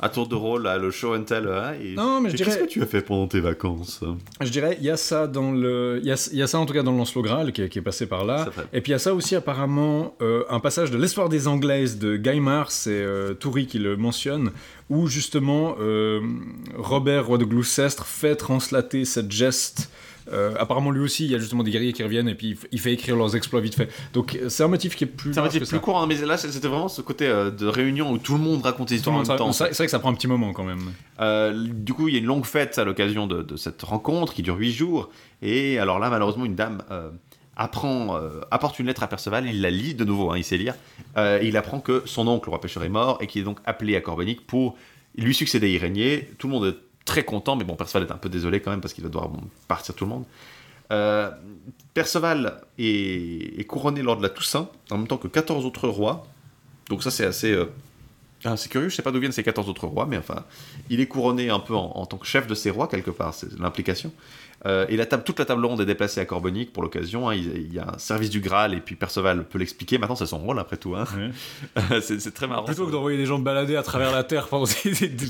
à 0.00 0.08
tour 0.08 0.28
de 0.28 0.34
rôle, 0.34 0.66
à 0.66 0.78
le 0.78 0.90
show 0.90 1.14
and 1.14 1.22
tell. 1.22 1.48
Hein, 1.48 1.74
non, 1.96 2.20
mais 2.20 2.30
je 2.30 2.36
dirais. 2.36 2.50
Qu'est-ce 2.50 2.64
que 2.64 2.68
tu 2.68 2.82
as 2.82 2.86
fait 2.86 3.02
pendant 3.02 3.26
tes 3.26 3.40
vacances? 3.40 4.02
Je 4.40 4.50
dirais, 4.50 4.76
il 4.80 4.86
y 4.86 4.90
a 4.90 4.96
ça 4.96 5.26
dans 5.26 5.52
le. 5.52 6.00
Il 6.02 6.08
y 6.08 6.12
a, 6.12 6.30
y 6.32 6.42
a, 6.42 6.46
ça 6.46 6.58
en 6.58 6.66
tout 6.66 6.74
cas 6.74 6.82
dans 6.82 6.92
le 6.92 6.98
Lancelot 6.98 7.22
Graal 7.22 7.52
qui, 7.52 7.68
qui 7.68 7.78
est 7.78 7.82
passé 7.82 8.06
par 8.06 8.24
là. 8.24 8.48
Et 8.80 8.82
puis 8.82 8.92
il 8.92 8.94
y 8.94 8.96
a 8.96 8.98
ça 8.98 9.12
aussi 9.12 9.36
apparemment 9.36 10.14
euh, 10.22 10.44
un 10.48 10.58
passage 10.58 10.90
de 10.90 10.96
l'histoire 10.96 11.28
des 11.28 11.48
Anglaises 11.48 11.98
de 11.98 12.16
Gaimard, 12.16 12.70
c'est 12.70 12.92
euh, 12.92 13.34
Toury 13.34 13.66
qui 13.66 13.78
le 13.78 13.98
mentionne, 13.98 14.52
où 14.88 15.06
justement 15.06 15.76
euh, 15.80 16.22
Robert, 16.78 17.26
roi 17.26 17.36
de 17.36 17.44
Gloucestre, 17.44 18.06
fait 18.06 18.36
translater 18.36 19.04
cette 19.04 19.30
geste. 19.30 19.90
apparemment, 20.58 20.92
lui 20.92 21.02
aussi, 21.02 21.26
il 21.26 21.30
y 21.30 21.34
a 21.34 21.38
justement 21.38 21.62
des 21.62 21.70
guerriers 21.70 21.92
qui 21.92 22.02
reviennent 22.02 22.30
et 22.30 22.34
puis 22.34 22.56
il 22.72 22.80
fait 22.80 22.94
écrire 22.94 23.16
leurs 23.16 23.36
exploits 23.36 23.60
vite 23.60 23.74
fait. 23.74 23.90
Donc, 24.14 24.38
c'est 24.48 24.62
un 24.62 24.68
motif 24.68 24.96
qui 24.96 25.04
est 25.04 25.08
plus. 25.08 25.34
C'est 25.34 25.40
un 25.40 25.42
motif 25.42 25.68
plus 25.68 25.78
court, 25.78 26.00
hein, 26.00 26.06
mais 26.08 26.14
là, 26.24 26.38
c'était 26.38 26.68
vraiment 26.68 26.88
ce 26.88 27.02
côté 27.02 27.26
de 27.28 27.66
réunion 27.66 28.10
où 28.10 28.16
tout 28.16 28.32
le 28.32 28.40
monde 28.40 28.62
raconte 28.62 28.88
des 28.88 28.94
histoires 28.94 29.16
en 29.16 29.18
même 29.18 29.36
temps. 29.36 29.52
C'est 29.52 29.74
vrai 29.74 29.84
que 29.84 29.90
ça 29.90 29.98
prend 29.98 30.10
un 30.10 30.14
petit 30.14 30.26
moment 30.26 30.54
quand 30.54 30.64
même. 30.64 31.74
du 31.84 31.92
coup, 31.92 32.08
il 32.08 32.14
y 32.14 32.16
a 32.16 32.20
une 32.20 32.24
longue 32.24 32.46
fête 32.46 32.78
à 32.78 32.84
l'occasion 32.84 33.26
de, 33.26 33.42
de, 33.42 33.56
cette 33.56 33.82
rencontre 33.82 34.32
qui 34.32 34.40
dure 34.40 34.56
8 34.56 34.72
jours. 34.72 35.10
Et 35.42 35.78
alors 35.78 35.98
là, 35.98 36.08
malheureusement, 36.08 36.46
une 36.46 36.54
dame 36.54 36.82
apprend, 37.60 38.16
euh, 38.16 38.40
apporte 38.50 38.78
une 38.78 38.86
lettre 38.86 39.02
à 39.02 39.06
Perceval, 39.06 39.46
il 39.46 39.60
la 39.60 39.68
lit 39.68 39.94
de 39.94 40.04
nouveau, 40.04 40.30
hein, 40.30 40.38
il 40.38 40.44
sait 40.44 40.56
lire, 40.56 40.74
euh, 41.18 41.38
et 41.42 41.46
il 41.46 41.58
apprend 41.58 41.78
que 41.78 42.02
son 42.06 42.26
oncle, 42.26 42.46
le 42.46 42.52
roi 42.52 42.60
pêcheur, 42.60 42.82
est 42.84 42.88
mort 42.88 43.18
et 43.20 43.26
qu'il 43.26 43.42
est 43.42 43.44
donc 43.44 43.58
appelé 43.66 43.96
à 43.96 44.00
Corbenic 44.00 44.46
pour 44.46 44.78
lui 45.14 45.34
succéder 45.34 45.70
et 45.70 45.76
régner. 45.76 46.30
Tout 46.38 46.46
le 46.48 46.54
monde 46.54 46.66
est 46.68 46.76
très 47.04 47.22
content, 47.22 47.56
mais 47.56 47.64
bon, 47.64 47.76
Perceval 47.76 48.08
est 48.08 48.12
un 48.12 48.16
peu 48.16 48.30
désolé 48.30 48.60
quand 48.60 48.70
même 48.70 48.80
parce 48.80 48.94
qu'il 48.94 49.04
va 49.04 49.10
devoir 49.10 49.30
partir 49.68 49.94
tout 49.94 50.04
le 50.04 50.10
monde. 50.10 50.24
Euh, 50.90 51.30
Perceval 51.92 52.62
est, 52.78 53.66
couronné 53.68 54.00
lors 54.00 54.16
de 54.16 54.22
la 54.22 54.30
Toussaint, 54.30 54.70
en 54.90 54.96
même 54.96 55.06
temps 55.06 55.18
que 55.18 55.28
14 55.28 55.66
autres 55.66 55.86
rois. 55.86 56.26
Donc 56.88 57.02
ça 57.02 57.10
c'est 57.10 57.26
assez... 57.26 57.54
C'est 58.56 58.70
curieux, 58.70 58.88
je 58.88 58.96
sais 58.96 59.02
pas 59.02 59.10
d'où 59.10 59.20
viennent 59.20 59.32
ces 59.32 59.42
14 59.42 59.68
autres 59.68 59.86
rois, 59.86 60.06
mais 60.06 60.16
enfin, 60.16 60.46
il 60.88 61.00
est 61.00 61.06
couronné 61.06 61.50
un 61.50 61.58
peu 61.58 61.74
en, 61.74 61.92
en 61.94 62.06
tant 62.06 62.16
que 62.16 62.26
chef 62.26 62.46
de 62.46 62.54
ces 62.54 62.70
rois, 62.70 62.88
quelque 62.88 63.10
part, 63.10 63.34
c'est 63.34 63.52
l'implication. 63.58 64.10
Euh, 64.66 64.86
et 64.88 64.96
la 64.96 65.06
table, 65.06 65.22
toute 65.24 65.38
la 65.38 65.44
table 65.44 65.64
ronde 65.64 65.80
est 65.80 65.86
déplacée 65.86 66.20
à 66.20 66.24
Corbonic 66.24 66.72
pour 66.72 66.82
l'occasion. 66.82 67.28
Hein. 67.28 67.34
il, 67.34 67.72
y 67.72 67.78
a 67.78 67.94
un 67.94 67.98
service 67.98 68.30
du 68.30 68.40
Graal 68.40 68.74
et 68.74 68.80
puis 68.80 68.94
Perceval 68.94 69.44
peut 69.44 69.58
l'expliquer. 69.58 69.98
Maintenant, 69.98 70.16
c'est 70.16 70.26
son 70.26 70.38
rôle 70.38 70.58
après 70.58 70.76
tout. 70.76 70.94
Hein. 70.96 71.04
c'est 72.02 72.34
très 72.34 72.46
marrant. 72.46 72.64
Plutôt 72.64 72.86
que 72.86 72.92
d'envoyer 72.92 73.16
des 73.16 73.26
gens 73.26 73.38
balader 73.38 73.76
à 73.76 73.82
travers 73.82 74.12
la 74.12 74.24
Terre 74.24 74.48
pendant, 74.48 74.66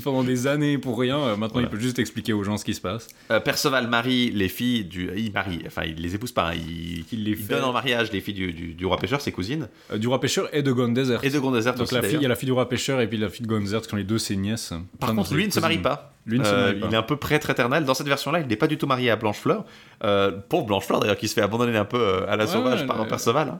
pendant 0.03 0.23
des 0.23 0.47
années 0.47 0.77
pour 0.77 0.99
rien, 0.99 1.17
euh, 1.17 1.35
maintenant 1.37 1.61
il 1.61 1.69
peut 1.69 1.79
juste 1.79 1.99
expliquer 1.99 2.33
aux 2.33 2.43
gens 2.43 2.57
ce 2.57 2.65
qui 2.65 2.73
se 2.73 2.81
passe. 2.81 3.07
Euh, 3.31 3.39
Perceval 3.39 3.87
marie 3.87 4.31
les 4.31 4.49
filles 4.49 4.85
du. 4.85 5.09
Il 5.15 5.31
marie, 5.31 5.61
enfin 5.65 5.83
il 5.85 5.95
les 5.95 6.15
épouse 6.15 6.31
pas. 6.31 6.49
Hein. 6.49 6.55
Il, 6.55 7.05
il, 7.11 7.23
les 7.23 7.35
donne 7.35 7.63
en 7.63 7.73
mariage 7.73 8.11
les 8.11 8.21
filles 8.21 8.33
du, 8.33 8.51
du, 8.73 8.85
roi 8.85 8.97
pêcheur, 8.97 9.21
ses 9.21 9.31
cousines. 9.31 9.67
du 9.95 10.07
roi 10.07 10.19
pêcheur 10.19 10.49
et 10.53 10.61
de 10.61 10.71
Gondesert. 10.71 11.23
Et 11.23 11.29
de 11.29 11.39
Gondesert 11.39 11.75
Donc 11.75 11.91
la 11.91 12.01
fille, 12.01 12.17
il 12.17 12.23
y 12.23 12.25
a 12.25 12.29
la 12.29 12.35
fille 12.35 12.47
du 12.47 12.53
roi 12.53 12.67
pêcheur 12.67 13.01
et 13.01 13.07
puis 13.07 13.17
la 13.17 13.29
fille 13.29 13.45
de 13.45 13.51
Gondesert 13.51 13.81
qui 13.81 13.89
sont 13.89 13.95
les 13.95 14.03
deux 14.03 14.17
ses 14.17 14.35
nièces. 14.35 14.73
Par 14.99 15.13
contre, 15.15 15.33
lui 15.33 15.45
ne 15.45 15.51
se 15.51 15.59
marie 15.59 15.77
pas. 15.77 16.13
Euh, 16.29 16.73
il 16.87 16.93
est 16.93 16.97
un 16.97 17.03
peu 17.03 17.17
prêtre 17.17 17.49
éternel. 17.49 17.85
Dans 17.85 17.93
cette 17.93 18.07
version-là, 18.07 18.41
il 18.41 18.47
n'est 18.47 18.55
pas 18.55 18.67
du 18.67 18.77
tout 18.77 18.87
marié 18.87 19.09
à 19.09 19.15
Blanchefleur. 19.15 19.65
Euh, 20.03 20.31
pauvre 20.49 20.65
Blanchefleur, 20.65 20.99
d'ailleurs, 20.99 21.17
qui 21.17 21.27
se 21.27 21.33
fait 21.33 21.41
abandonner 21.41 21.77
un 21.77 21.85
peu 21.85 21.99
euh, 21.99 22.29
à 22.29 22.35
la 22.35 22.47
sauvage 22.47 22.85
par 22.85 22.99
un 23.01 23.05
Perceval. 23.05 23.49
Hein. 23.49 23.59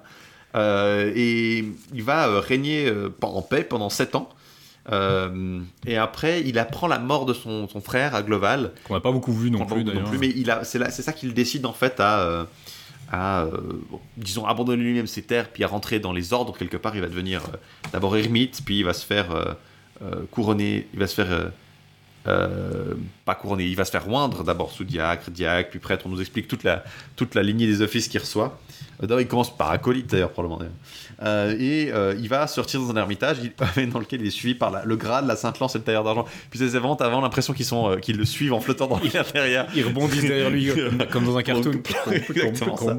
Euh, 0.53 1.11
et 1.15 1.65
il 1.93 2.03
va 2.03 2.39
régner 2.39 2.91
en 3.21 3.41
paix 3.41 3.63
pendant 3.63 3.89
7 3.89 4.15
ans. 4.15 4.29
et 5.87 5.97
après, 5.97 6.41
il 6.41 6.59
apprend 6.59 6.87
la 6.87 6.99
mort 6.99 7.25
de 7.25 7.33
son, 7.33 7.67
frère 7.83 8.13
à 8.15 8.21
Gloval. 8.21 8.71
Qu'on 8.87 8.93
n'a 8.93 8.99
pas 8.99 9.11
beaucoup 9.11 9.33
vu 9.33 9.49
non 9.49 9.65
plus, 9.65 9.83
d'ailleurs. 9.83 10.11
Mais 10.19 10.33
c'est 10.63 11.01
ça 11.01 11.13
qu'il 11.13 11.33
décide 11.33 11.65
en 11.65 11.73
fait 11.73 11.99
à, 11.99 12.45
à 13.11 13.45
disons, 14.17 14.45
abandonner 14.45 14.83
lui-même 14.83 15.07
ses 15.07 15.23
terres, 15.23 15.49
puis 15.49 15.63
à 15.63 15.67
rentrer 15.67 15.99
dans 15.99 16.13
les 16.13 16.31
ordres 16.31 16.55
quelque 16.55 16.77
part. 16.77 16.95
Il 16.95 17.01
va 17.01 17.07
devenir 17.07 17.41
d'abord 17.91 18.15
ermite, 18.17 18.61
puis 18.63 18.79
il 18.79 18.85
va 18.85 18.93
se 18.93 19.05
faire 19.05 19.55
couronner, 20.29 20.87
il 20.93 20.99
va 20.99 21.07
se 21.07 21.15
faire 21.15 21.51
euh, 22.27 22.93
pas 23.25 23.35
couronné, 23.35 23.65
il 23.65 23.75
va 23.75 23.85
se 23.85 23.91
faire 23.91 24.07
oindre 24.07 24.43
d'abord 24.43 24.71
sous 24.71 24.83
diacre, 24.83 25.31
diacre, 25.31 25.69
puis 25.71 25.79
prêtre. 25.79 26.05
On 26.05 26.09
nous 26.09 26.21
explique 26.21 26.47
toute 26.47 26.63
la, 26.63 26.83
toute 27.15 27.35
la 27.35 27.43
lignée 27.43 27.67
des 27.67 27.81
offices 27.81 28.07
qu'il 28.07 28.19
reçoit. 28.19 28.59
Euh, 29.03 29.21
il 29.21 29.27
commence 29.27 29.55
par 29.55 29.71
acolyte 29.71 30.11
d'ailleurs, 30.11 30.31
probablement. 30.31 30.59
Euh, 31.23 31.55
et 31.59 31.91
euh, 31.93 32.15
il 32.19 32.27
va 32.29 32.47
sortir 32.47 32.79
dans 32.81 32.89
un 32.89 32.95
ermitage 32.95 33.37
dans 33.93 33.99
lequel 33.99 34.21
il 34.21 34.27
est 34.27 34.31
suivi 34.31 34.55
par 34.55 34.71
la- 34.71 34.83
le 34.85 34.95
Graal, 34.95 35.27
la 35.27 35.35
Sainte-Lance 35.35 35.75
et 35.75 35.77
le 35.77 35.83
tailleur 35.83 36.03
d'argent. 36.03 36.25
Puis 36.49 36.57
ces 36.57 36.67
vraiment, 36.69 36.95
t'as 36.95 37.05
vraiment 37.05 37.21
l'impression 37.21 37.53
qu'ils 37.53 37.65
sont, 37.65 37.91
euh, 37.91 37.97
qu'ils 37.97 38.17
le 38.17 38.25
suivent 38.25 38.53
en 38.53 38.59
flottant 38.59 38.87
dans 38.87 38.99
l'air 39.13 39.25
derrière. 39.31 39.67
Ils 39.75 39.85
rebondissent 39.85 40.21
derrière 40.23 40.49
lui 40.49 40.69
comme, 41.11 41.25
dans 41.25 41.37
un 41.37 41.43
cartoon. 41.43 41.73
Exactement 42.11 42.77
ça. 42.77 42.97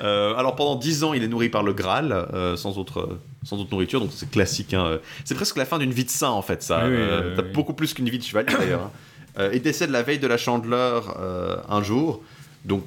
Alors 0.00 0.56
pendant 0.56 0.76
10 0.76 1.04
ans, 1.04 1.14
il 1.14 1.22
est 1.22 1.28
nourri 1.28 1.48
par 1.48 1.62
le 1.62 1.72
Graal, 1.72 2.26
sans, 2.56 2.76
autre, 2.78 3.18
sans 3.44 3.58
autre 3.60 3.70
nourriture, 3.70 4.00
donc 4.00 4.10
c'est 4.12 4.30
classique. 4.30 4.74
hein. 4.74 4.98
C'est 5.24 5.34
presque 5.34 5.56
la 5.56 5.64
fin 5.64 5.78
d'une 5.78 5.92
vie 5.92 6.04
de 6.04 6.10
saint 6.10 6.30
en 6.30 6.42
fait, 6.42 6.62
ça. 6.62 6.84
Oui, 6.88 6.96
T'as 7.36 7.42
oui. 7.42 7.48
beaucoup 7.54 7.74
plus 7.74 7.94
qu'une 7.94 8.08
vie 8.08 8.18
de 8.18 8.24
chevalier 8.24 8.52
d'ailleurs. 8.58 8.90
hein. 9.38 9.50
Il 9.52 9.62
décède 9.62 9.90
la 9.90 10.02
veille 10.02 10.18
de 10.18 10.26
la 10.26 10.36
chandeleur 10.36 11.16
un 11.68 11.82
jour. 11.82 12.20
Donc, 12.64 12.84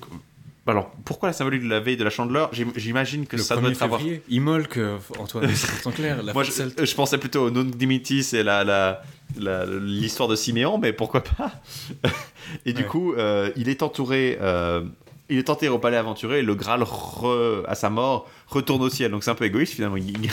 alors 0.68 0.92
pourquoi 1.06 1.28
la 1.30 1.34
symbolique 1.34 1.64
de 1.64 1.70
la 1.70 1.80
veille 1.80 1.98
de 1.98 2.04
la 2.04 2.10
chandeleur 2.10 2.50
J'im- 2.54 2.72
J'imagine 2.76 3.26
que 3.28 3.36
Le 3.36 3.42
ça 3.44 3.56
doit 3.56 3.70
1er 3.70 3.72
être 3.74 3.82
à 3.84 3.88
voir. 3.88 4.00
février, 4.00 4.24
Imolc, 4.30 4.78
euh, 4.78 4.98
Antoine, 5.20 5.50
c'est 5.54 5.70
pourtant 5.72 5.92
clair. 5.92 6.24
La 6.24 6.34
Moi, 6.34 6.44
je, 6.44 6.52
je 6.86 6.96
pensais 6.96 7.18
plutôt 7.18 7.48
au 7.48 7.52
Non 7.52 7.64
Dimitis 7.64 8.30
et 8.34 8.44
la, 8.44 8.64
la, 8.64 9.02
la- 9.38 9.66
l'histoire 9.66 10.30
de 10.30 10.36
Siméon, 10.36 10.78
mais 10.78 10.94
pourquoi 10.94 11.24
pas 11.24 11.52
Et 12.66 12.74
du 12.74 12.86
coup, 12.86 13.14
euh, 13.14 13.52
il 13.56 13.68
est 13.70 13.84
entouré. 13.84 14.38
euh, 14.42 14.84
il 15.30 15.38
est 15.38 15.50
enterré 15.50 15.70
au 15.74 15.80
palais 15.80 15.96
aventuré 15.98 16.40
et 16.40 16.42
le 16.42 16.54
Graal, 16.54 16.82
re- 16.84 17.64
à 17.68 17.76
sa 17.76 17.90
mort, 17.90 18.30
retourne 18.48 18.82
au 18.84 18.90
ciel. 18.90 19.10
Donc 19.10 19.24
c'est 19.24 19.32
un 19.32 19.36
peu 19.36 19.46
égoïste 19.46 19.74
finalement. 19.74 19.96
Il- 19.98 20.30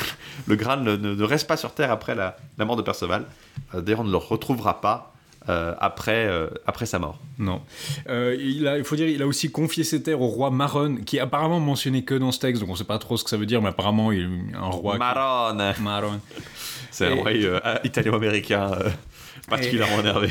le 0.47 0.57
Graal 0.57 0.83
ne, 0.83 0.97
ne- 0.97 1.23
reste 1.25 1.47
pas 1.47 1.57
sur 1.57 1.73
Terre 1.73 1.91
après 1.93 2.15
la, 2.17 2.37
la 2.59 2.65
mort 2.65 2.77
de 2.77 2.83
Perceval. 2.83 3.25
D'ailleurs, 3.73 4.01
on 4.01 4.05
ne 4.05 4.11
le 4.11 4.17
retrouvera 4.17 4.81
pas 4.81 5.15
euh, 5.49 5.75
après, 5.79 6.27
euh, 6.27 6.49
après 6.67 6.87
sa 6.87 6.99
mort. 6.99 7.19
Non. 7.39 7.63
Euh, 8.09 8.37
il, 8.39 8.69
a, 8.69 8.77
il 8.79 8.85
faut 8.85 8.95
dire, 8.97 9.09
il 9.09 9.23
a 9.23 9.27
aussi 9.27 9.51
confié 9.51 9.85
ses 9.85 10.03
terres 10.03 10.21
au 10.21 10.27
roi 10.29 10.51
Maron, 10.51 10.97
qui 10.97 11.17
est 11.17 11.21
apparemment 11.21 11.61
mentionné 11.61 12.05
que 12.05 12.15
dans 12.15 12.31
ce 12.33 12.39
texte, 12.41 12.61
donc 12.61 12.71
on 12.71 12.77
sait 12.77 12.85
pas 12.85 12.99
trop 12.99 13.17
ce 13.17 13.25
que 13.25 13.31
ça 13.31 13.37
veut 13.37 13.47
dire, 13.47 13.63
mais 13.63 13.71
apparemment 13.71 14.13
il 14.13 14.21
est 14.53 14.57
un 14.57 14.67
roi. 14.69 14.93
qui- 14.95 14.99
Maron 14.99 15.55
Maron. 15.81 16.21
C'est 16.91 17.07
un 17.07 17.11
Et- 17.17 17.21
roi 17.21 17.31
euh, 17.33 17.61
italo-américain 17.85 18.71
particulièrement 19.49 20.01
énervé. 20.01 20.29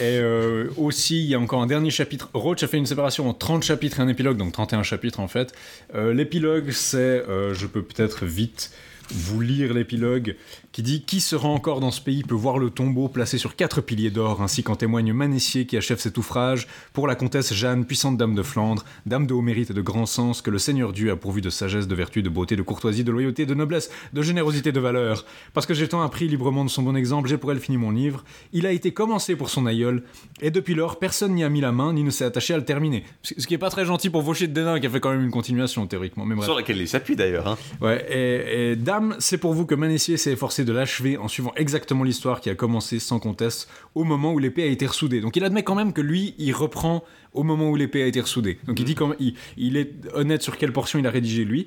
Et 0.00 0.18
euh, 0.18 0.70
aussi, 0.76 1.20
il 1.22 1.26
y 1.30 1.34
a 1.36 1.38
encore 1.38 1.62
un 1.62 1.68
dernier 1.68 1.90
chapitre. 1.90 2.28
Roach 2.34 2.64
a 2.64 2.66
fait 2.66 2.78
une 2.78 2.86
séparation 2.86 3.28
en 3.28 3.34
30 3.34 3.62
chapitres 3.62 4.00
et 4.00 4.02
un 4.02 4.08
épilogue, 4.08 4.36
donc 4.36 4.52
31 4.52 4.82
chapitres 4.82 5.20
en 5.20 5.28
fait. 5.28 5.52
Euh, 5.94 6.12
l'épilogue, 6.12 6.70
c'est, 6.72 6.96
euh, 6.98 7.54
je 7.54 7.66
peux 7.66 7.82
peut-être 7.82 8.24
vite 8.24 8.72
vous 9.10 9.40
lire 9.40 9.74
l'épilogue, 9.74 10.36
qui 10.72 10.82
dit 10.82 11.02
Qui 11.02 11.20
sera 11.20 11.48
encore 11.48 11.80
dans 11.80 11.90
ce 11.90 12.00
pays 12.00 12.22
peut 12.22 12.34
voir 12.34 12.58
le 12.58 12.70
tombeau 12.70 13.08
placé 13.08 13.38
sur 13.38 13.56
quatre 13.56 13.80
piliers 13.80 14.10
d'or, 14.10 14.42
ainsi 14.42 14.62
qu'en 14.62 14.76
témoigne 14.76 15.12
Manessier 15.12 15.66
qui 15.66 15.76
achève 15.76 15.98
cet 15.98 16.16
ouvrage 16.18 16.66
pour 16.92 17.06
la 17.06 17.14
comtesse 17.14 17.52
Jeanne, 17.54 17.84
puissante 17.84 18.16
dame 18.16 18.34
de 18.34 18.42
Flandre, 18.42 18.84
dame 19.06 19.26
de 19.26 19.34
haut 19.34 19.42
mérite 19.42 19.70
et 19.70 19.74
de 19.74 19.82
grand 19.82 20.06
sens, 20.06 20.42
que 20.42 20.50
le 20.50 20.58
Seigneur 20.58 20.92
Dieu 20.92 21.10
a 21.10 21.16
pourvu 21.16 21.40
de 21.40 21.50
sagesse, 21.50 21.86
de 21.86 21.94
vertu, 21.94 22.22
de 22.22 22.28
beauté, 22.28 22.56
de 22.56 22.62
courtoisie, 22.62 23.04
de 23.04 23.12
loyauté, 23.12 23.46
de 23.46 23.54
noblesse, 23.54 23.90
de 24.12 24.22
générosité, 24.22 24.72
de 24.72 24.80
valeur. 24.80 25.24
Parce 25.52 25.66
que 25.66 25.74
j'ai 25.74 25.88
tant 25.88 26.02
appris 26.02 26.26
librement 26.28 26.64
de 26.64 26.70
son 26.70 26.82
bon 26.82 26.96
exemple, 26.96 27.28
j'ai 27.28 27.38
pour 27.38 27.52
elle 27.52 27.60
fini 27.60 27.76
mon 27.76 27.90
livre. 27.90 28.24
Il 28.52 28.66
a 28.66 28.72
été 28.72 28.92
commencé 28.92 29.36
pour 29.36 29.50
son 29.50 29.66
aïeul, 29.66 30.02
et 30.40 30.50
depuis 30.50 30.74
lors, 30.74 30.98
personne 30.98 31.34
n'y 31.34 31.44
a 31.44 31.48
mis 31.48 31.60
la 31.60 31.72
main, 31.72 31.92
ni 31.92 32.02
ne 32.04 32.10
s'est 32.10 32.24
attaché 32.24 32.54
à 32.54 32.56
le 32.56 32.64
terminer. 32.64 33.04
Ce 33.22 33.46
qui 33.46 33.54
est 33.54 33.58
pas 33.58 33.70
très 33.70 33.84
gentil 33.84 34.10
pour 34.10 34.22
Vaucher 34.22 34.46
de 34.46 34.52
Dédain, 34.52 34.80
qui 34.80 34.86
a 34.86 34.90
fait 34.90 35.00
quand 35.00 35.10
même 35.10 35.22
une 35.24 35.30
continuation, 35.30 35.86
théoriquement. 35.86 36.24
Mais 36.24 36.34
bref. 36.34 36.46
Sur 36.46 36.56
laquelle 36.56 36.78
il 36.78 36.88
s'appuie 36.88 37.16
d'ailleurs. 37.16 37.46
hein. 37.48 37.58
Ouais, 37.80 38.04
et, 38.10 38.70
et 38.72 38.76
dame, 38.76 39.03
c'est 39.18 39.38
pour 39.38 39.54
vous 39.54 39.66
que 39.66 39.74
Manessier 39.74 40.16
s'est 40.16 40.32
efforcé 40.32 40.64
de 40.64 40.72
l'achever 40.72 41.16
en 41.16 41.28
suivant 41.28 41.52
exactement 41.56 42.04
l'histoire 42.04 42.40
qui 42.40 42.50
a 42.50 42.54
commencé 42.54 42.98
sans 42.98 43.18
conteste 43.18 43.68
au 43.94 44.04
moment 44.04 44.32
où 44.32 44.38
l'épée 44.38 44.62
a 44.62 44.66
été 44.66 44.86
ressoudée. 44.86 45.20
Donc 45.20 45.36
il 45.36 45.44
admet 45.44 45.62
quand 45.62 45.74
même 45.74 45.92
que 45.92 46.00
lui, 46.00 46.34
il 46.38 46.52
reprend 46.52 47.04
au 47.32 47.42
moment 47.42 47.70
où 47.70 47.76
l'épée 47.76 48.02
a 48.02 48.06
été 48.06 48.20
ressoudée. 48.20 48.58
Donc 48.66 48.78
il 48.80 48.84
dit 48.84 48.94
quand 48.94 49.08
même, 49.08 49.16
il, 49.20 49.34
il 49.56 49.76
est 49.76 49.92
honnête 50.14 50.42
sur 50.42 50.56
quelle 50.56 50.72
portion 50.72 50.98
il 50.98 51.06
a 51.06 51.10
rédigé 51.10 51.44
lui. 51.44 51.66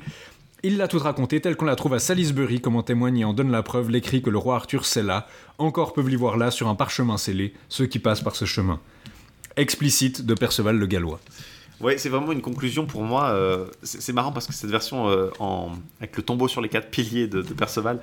Il 0.63 0.77
l'a 0.77 0.87
tout 0.87 0.97
raconté 0.97 1.39
tel 1.39 1.55
qu'on 1.55 1.65
la 1.65 1.75
trouve 1.75 1.93
à 1.93 1.99
Salisbury, 1.99 2.61
comme 2.61 2.75
en 2.75 2.83
témoigne 2.83 3.19
et 3.19 3.25
en 3.25 3.33
donne 3.33 3.51
la 3.51 3.61
preuve 3.61 3.91
l'écrit 3.91 4.23
que 4.23 4.31
le 4.31 4.39
roi 4.39 4.55
Arthur 4.55 4.85
scella. 4.85 5.27
Encore 5.59 5.93
peuvent 5.93 6.09
l'y 6.09 6.15
voir 6.15 6.35
là 6.35 6.49
sur 6.49 6.67
un 6.67 6.75
parchemin 6.75 7.17
scellé, 7.17 7.53
ceux 7.69 7.85
qui 7.85 7.99
passent 7.99 8.23
par 8.23 8.35
ce 8.35 8.45
chemin. 8.45 8.79
Explicite 9.55 10.25
de 10.25 10.33
Perceval 10.33 10.77
le 10.77 10.87
Gallois. 10.87 11.19
Ouais, 11.79 11.97
c'est 11.97 12.09
vraiment 12.09 12.31
une 12.31 12.41
conclusion 12.41 12.85
pour 12.85 13.03
moi. 13.03 13.29
euh, 13.29 13.65
c'est 13.83 14.13
marrant 14.13 14.31
parce 14.31 14.47
que 14.47 14.53
cette 14.53 14.69
version 14.71 15.09
euh, 15.09 15.29
en, 15.39 15.71
avec 15.99 16.17
le 16.17 16.23
tombeau 16.23 16.47
sur 16.47 16.59
les 16.61 16.69
quatre 16.69 16.89
piliers 16.89 17.27
de, 17.27 17.41
de 17.41 17.53
Perceval, 17.53 17.99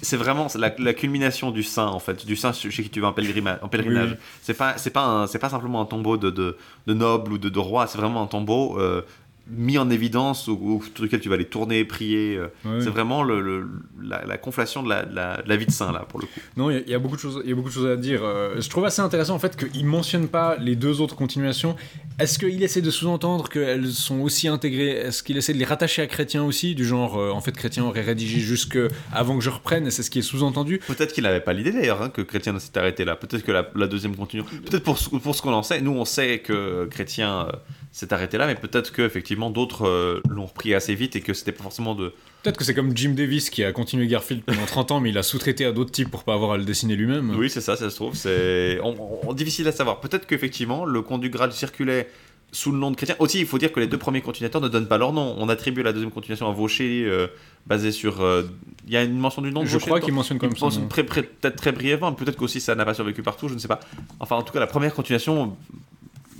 c'est 0.00 0.16
vraiment 0.16 0.46
la, 0.54 0.72
la 0.78 0.94
culmination 0.94 1.50
du 1.50 1.62
saint 1.62 1.88
en 1.88 1.98
fait, 1.98 2.24
du 2.24 2.36
saint 2.36 2.52
chez 2.52 2.70
qui 2.70 2.88
tu 2.90 3.00
vas 3.00 3.08
en, 3.08 3.12
pèlerinage. 3.12 4.10
Oui, 4.12 4.16
C'est 4.42 4.54
pas, 4.54 4.78
c'est 4.78 4.90
pas, 4.90 5.26
c'est 5.26 5.38
pas 5.40 5.48
simplement 5.48 5.80
un 5.80 5.86
tombeau 5.86 6.16
de, 6.16 6.30
de, 6.30 6.56
de 6.86 6.94
noble 6.94 7.32
ou 7.32 7.38
de, 7.38 7.48
de 7.48 7.58
roi, 7.58 7.86
c'est 7.86 7.98
vraiment 7.98 8.22
un 8.22 8.26
tombeau 8.26 8.78
euh, 8.78 9.02
mis 9.50 9.78
en 9.78 9.90
évidence 9.90 10.46
ou, 10.48 10.52
ou 10.60 10.84
sur 10.94 11.04
lequel 11.04 11.20
tu 11.20 11.28
vas 11.28 11.34
aller 11.34 11.44
tourner, 11.44 11.84
prier. 11.84 12.36
euh, 12.36 12.46
Ouais. 12.64 12.80
C'est 12.80 12.90
vraiment 12.90 13.22
le, 13.22 13.40
le- 13.40 13.68
la, 14.02 14.24
la 14.26 14.36
conflation 14.38 14.82
de 14.82 14.88
la, 14.88 15.04
de 15.04 15.14
la- 15.14 15.42
de 15.42 15.48
la 15.48 15.56
vie 15.56 15.66
de 15.66 15.70
saint 15.70 15.92
là 15.92 16.06
pour 16.08 16.20
le 16.20 16.26
coup. 16.26 16.40
Non, 16.56 16.70
il 16.70 16.74
y 16.74 16.76
a- 16.78 16.82
il 16.86 16.90
y, 16.90 16.94
a 16.94 16.98
beaucoup 16.98 17.16
de 17.16 17.20
choses, 17.20 17.40
il 17.44 17.50
y 17.50 17.52
a 17.52 17.56
beaucoup 17.56 17.68
de 17.68 17.74
choses 17.74 17.86
à 17.90 17.96
dire. 17.96 18.20
Euh, 18.22 18.60
je 18.60 18.68
trouve 18.68 18.84
assez 18.84 19.00
intéressant 19.02 19.34
en 19.34 19.38
fait 19.38 19.56
qu'il 19.56 19.84
mentionne 19.86 20.28
pas 20.28 20.56
les 20.56 20.76
deux 20.76 21.00
autres 21.00 21.16
continuations. 21.16 21.74
Est-ce 22.18 22.38
qu'il 22.38 22.62
essaie 22.62 22.82
de 22.82 22.90
sous-entendre 22.90 23.48
qu'elles 23.48 23.88
sont 23.88 24.20
aussi 24.20 24.46
intégrées? 24.48 24.90
Est-ce 24.90 25.22
qu'il 25.22 25.36
essaie 25.36 25.52
de 25.54 25.58
les 25.58 25.64
rattacher 25.64 26.02
à 26.02 26.06
Chrétien 26.06 26.44
aussi, 26.44 26.74
du 26.74 26.84
genre 26.84 27.18
euh, 27.18 27.30
en 27.30 27.40
fait 27.40 27.52
Chrétien 27.52 27.84
aurait 27.84 28.02
rédigé 28.02 28.40
jusque 28.40 28.78
avant 29.12 29.36
que 29.38 29.42
je 29.44 29.50
reprenne 29.50 29.90
c'est 29.90 30.02
ce 30.02 30.10
qui 30.10 30.18
est 30.20 30.22
sous-entendu? 30.22 30.80
Peut-être 30.86 31.12
qu'il 31.12 31.24
n'avait 31.24 31.40
pas 31.40 31.52
l'idée 31.52 31.72
d'ailleurs 31.72 32.02
hein, 32.02 32.10
que 32.10 32.22
Chrétien 32.22 32.58
s'est 32.58 32.76
arrêté 32.78 33.04
là. 33.04 33.16
Peut-être 33.16 33.42
que 33.44 33.52
la, 33.52 33.86
deuxième 33.86 34.14
continue. 34.16 34.42
Peut-être 34.44 34.84
pour, 34.84 34.98
ce- 34.98 35.08
pour 35.10 35.34
ce 35.34 35.42
qu'on 35.42 35.52
en 35.52 35.62
sait, 35.62 35.80
nous 35.80 35.92
on 35.92 36.04
sait 36.04 36.38
que 36.40 36.86
Chrétien 36.90 37.48
s'est 37.92 38.12
arrêté 38.12 38.38
là, 38.38 38.46
mais 38.46 38.54
peut-être 38.54 38.92
que 38.92 39.02
effectivement 39.02 39.50
d'autres 39.50 39.86
euh, 39.86 40.20
l'ont 40.28 40.46
repris 40.46 40.74
assez 40.74 40.94
vite 40.94 41.16
et 41.16 41.20
que 41.20 41.34
c'était 41.34 41.52
pas 41.52 41.62
forcément 41.64 41.94
de. 41.94 42.12
Peut-être 42.42 42.56
que 42.56 42.64
c'est 42.64 42.74
comme 42.74 42.96
Jim 42.96 43.10
Davis 43.10 43.50
qui 43.50 43.64
a 43.64 43.72
continué 43.72 44.06
Garfield 44.06 44.44
pendant 44.44 44.64
30 44.64 44.92
ans, 44.92 45.00
mais 45.00 45.10
il 45.10 45.18
a 45.18 45.22
sous-traité 45.22 45.64
à 45.64 45.72
d'autres 45.72 45.90
types 45.90 46.10
pour 46.10 46.22
pas 46.24 46.34
avoir 46.34 46.52
à 46.52 46.56
le 46.58 46.64
dessiner 46.64 46.94
lui-même. 46.96 47.34
Oui, 47.36 47.50
c'est 47.50 47.60
ça, 47.60 47.76
ça 47.76 47.90
se 47.90 47.96
trouve. 47.96 48.14
C'est 48.14 48.78
on- 48.82 48.94
on- 49.28 49.32
difficile 49.32 49.66
à 49.68 49.72
savoir. 49.72 50.00
Peut-être 50.00 50.26
qu'effectivement 50.26 50.84
le 50.84 51.02
conduit 51.02 51.30
Graal 51.30 51.52
circulait 51.52 52.08
sous 52.52 52.72
le 52.72 52.78
nom 52.78 52.90
de 52.90 52.96
Chrétien. 52.96 53.14
Aussi, 53.20 53.38
il 53.40 53.46
faut 53.46 53.58
dire 53.58 53.70
que 53.72 53.78
les 53.78 53.86
deux 53.86 53.98
premiers 53.98 54.22
continuateurs 54.22 54.60
ne 54.60 54.68
donnent 54.68 54.88
pas 54.88 54.98
leur 54.98 55.12
nom. 55.12 55.36
On 55.38 55.48
attribue 55.48 55.82
la 55.84 55.92
deuxième 55.92 56.10
continuation 56.10 56.48
à 56.48 56.52
Vaucher, 56.52 57.04
euh, 57.06 57.26
basé 57.66 57.92
sur. 57.92 58.22
euh, 58.22 58.42
Il 58.86 58.92
y 58.92 58.96
a 58.96 59.04
une 59.04 59.18
mention 59.18 59.40
du 59.42 59.52
nom 59.52 59.60
de 59.62 59.66
Je 59.66 59.72
Vaucher 59.74 59.86
crois 59.86 60.00
qu'il 60.00 60.12
mentionne 60.14 60.38
quand 60.38 60.46
Il 60.46 60.50
même 60.60 60.70
son 60.70 60.80
nom. 60.80 60.88
peut-être 60.88 61.56
très 61.56 61.70
brièvement, 61.72 62.12
peut-être 62.12 62.36
qu'aussi 62.36 62.60
ça 62.60 62.74
n'a 62.74 62.84
pas 62.84 62.94
survécu 62.94 63.22
partout, 63.22 63.48
je 63.48 63.54
ne 63.54 63.58
sais 63.60 63.68
pas. 63.68 63.78
Enfin, 64.20 64.36
en 64.36 64.42
tout 64.42 64.52
cas, 64.52 64.58
la 64.60 64.66
première 64.66 64.92
continuation, 64.94 65.56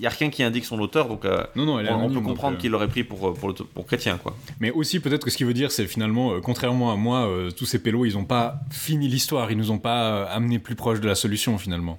n'y 0.01 0.07
a 0.07 0.11
rien 0.11 0.31
qui 0.31 0.43
indique 0.43 0.65
son 0.65 0.79
auteur, 0.81 1.09
donc 1.09 1.25
euh, 1.25 1.45
Non, 1.57 1.65
non, 1.67 1.79
elle 1.79 1.87
est 1.87 1.91
on, 1.91 2.09
peut 2.11 2.21
comprendre 2.21 2.57
euh, 2.57 2.61
qu'il 2.61 2.71
l'aurait 2.71 2.89
pris 2.89 3.05
pour, 3.05 3.35
pour, 3.35 3.49
le- 3.49 3.55
pour 3.55 3.87
chrétien, 3.87 4.19
quoi. 4.19 4.37
Mais 4.61 4.71
aussi, 4.71 5.01
peut-être 5.01 5.25
que 5.25 5.31
ce 5.31 5.37
qu'il 5.37 5.47
veut 5.47 5.55
dire, 5.55 5.71
c'est 5.73 5.87
finalement, 5.87 6.33
euh, 6.33 6.41
contrairement 6.41 6.93
à 6.93 6.97
moi, 6.97 7.27
euh, 7.29 7.51
tous 7.51 7.67
ces 7.67 7.79
pélos, 7.83 8.05
ils 8.07 8.17
ont 8.19 8.25
pas 8.25 8.61
fini 8.71 9.09
l'histoire, 9.09 9.51
ils 9.51 9.57
nous 9.59 9.71
ont 9.71 9.79
pas 9.79 10.03
euh, 10.13 10.27
amené 10.31 10.59
plus 10.59 10.75
proche 10.75 11.01
de 11.01 11.07
la 11.09 11.15
solution 11.15 11.59
finalement. 11.59 11.99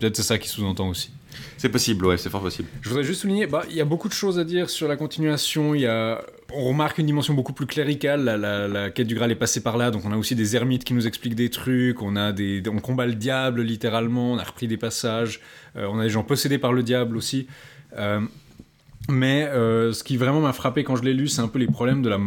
Peut-être 0.00 0.16
c'est 0.16 0.22
ça 0.22 0.38
qui 0.38 0.48
sous-entend 0.48 0.88
aussi. 0.88 1.10
C'est 1.56 1.68
possible, 1.68 2.06
ouais, 2.06 2.16
c'est 2.18 2.30
fort 2.30 2.40
possible. 2.40 2.68
Je 2.82 2.88
voudrais 2.88 3.04
juste 3.04 3.20
souligner, 3.22 3.46
bah, 3.46 3.64
il 3.68 3.76
y 3.76 3.80
a 3.80 3.84
beaucoup 3.84 4.08
de 4.08 4.14
choses 4.14 4.38
à 4.38 4.44
dire 4.44 4.70
sur 4.70 4.88
la 4.88 4.96
continuation. 4.96 5.74
Il 5.74 5.80
y 5.82 5.86
a, 5.86 6.22
on 6.52 6.64
remarque 6.64 6.98
une 6.98 7.06
dimension 7.06 7.34
beaucoup 7.34 7.52
plus 7.52 7.66
cléricale. 7.66 8.24
La, 8.24 8.90
quête 8.90 9.06
du 9.06 9.14
Graal 9.14 9.30
est 9.30 9.36
passée 9.36 9.62
par 9.62 9.76
là, 9.76 9.90
donc 9.90 10.04
on 10.04 10.12
a 10.12 10.16
aussi 10.16 10.34
des 10.34 10.56
ermites 10.56 10.84
qui 10.84 10.94
nous 10.94 11.06
expliquent 11.06 11.34
des 11.34 11.50
trucs. 11.50 12.02
On 12.02 12.16
a 12.16 12.32
des, 12.32 12.62
on 12.68 12.78
combat 12.78 13.06
le 13.06 13.14
diable 13.14 13.62
littéralement. 13.62 14.32
On 14.32 14.38
a 14.38 14.44
repris 14.44 14.66
des 14.66 14.76
passages. 14.76 15.40
Euh, 15.76 15.86
on 15.90 15.98
a 15.98 16.04
des 16.04 16.10
gens 16.10 16.24
possédés 16.24 16.58
par 16.58 16.72
le 16.72 16.82
diable 16.82 17.16
aussi. 17.16 17.46
Euh, 17.96 18.20
mais 19.10 19.44
euh, 19.44 19.92
ce 19.92 20.04
qui 20.04 20.16
vraiment 20.16 20.40
m'a 20.40 20.52
frappé 20.52 20.84
quand 20.84 20.96
je 20.96 21.02
l'ai 21.02 21.14
lu, 21.14 21.28
c'est 21.28 21.40
un 21.40 21.48
peu 21.48 21.58
les 21.58 21.66
problèmes 21.66 22.02
de 22.02 22.10
la, 22.10 22.18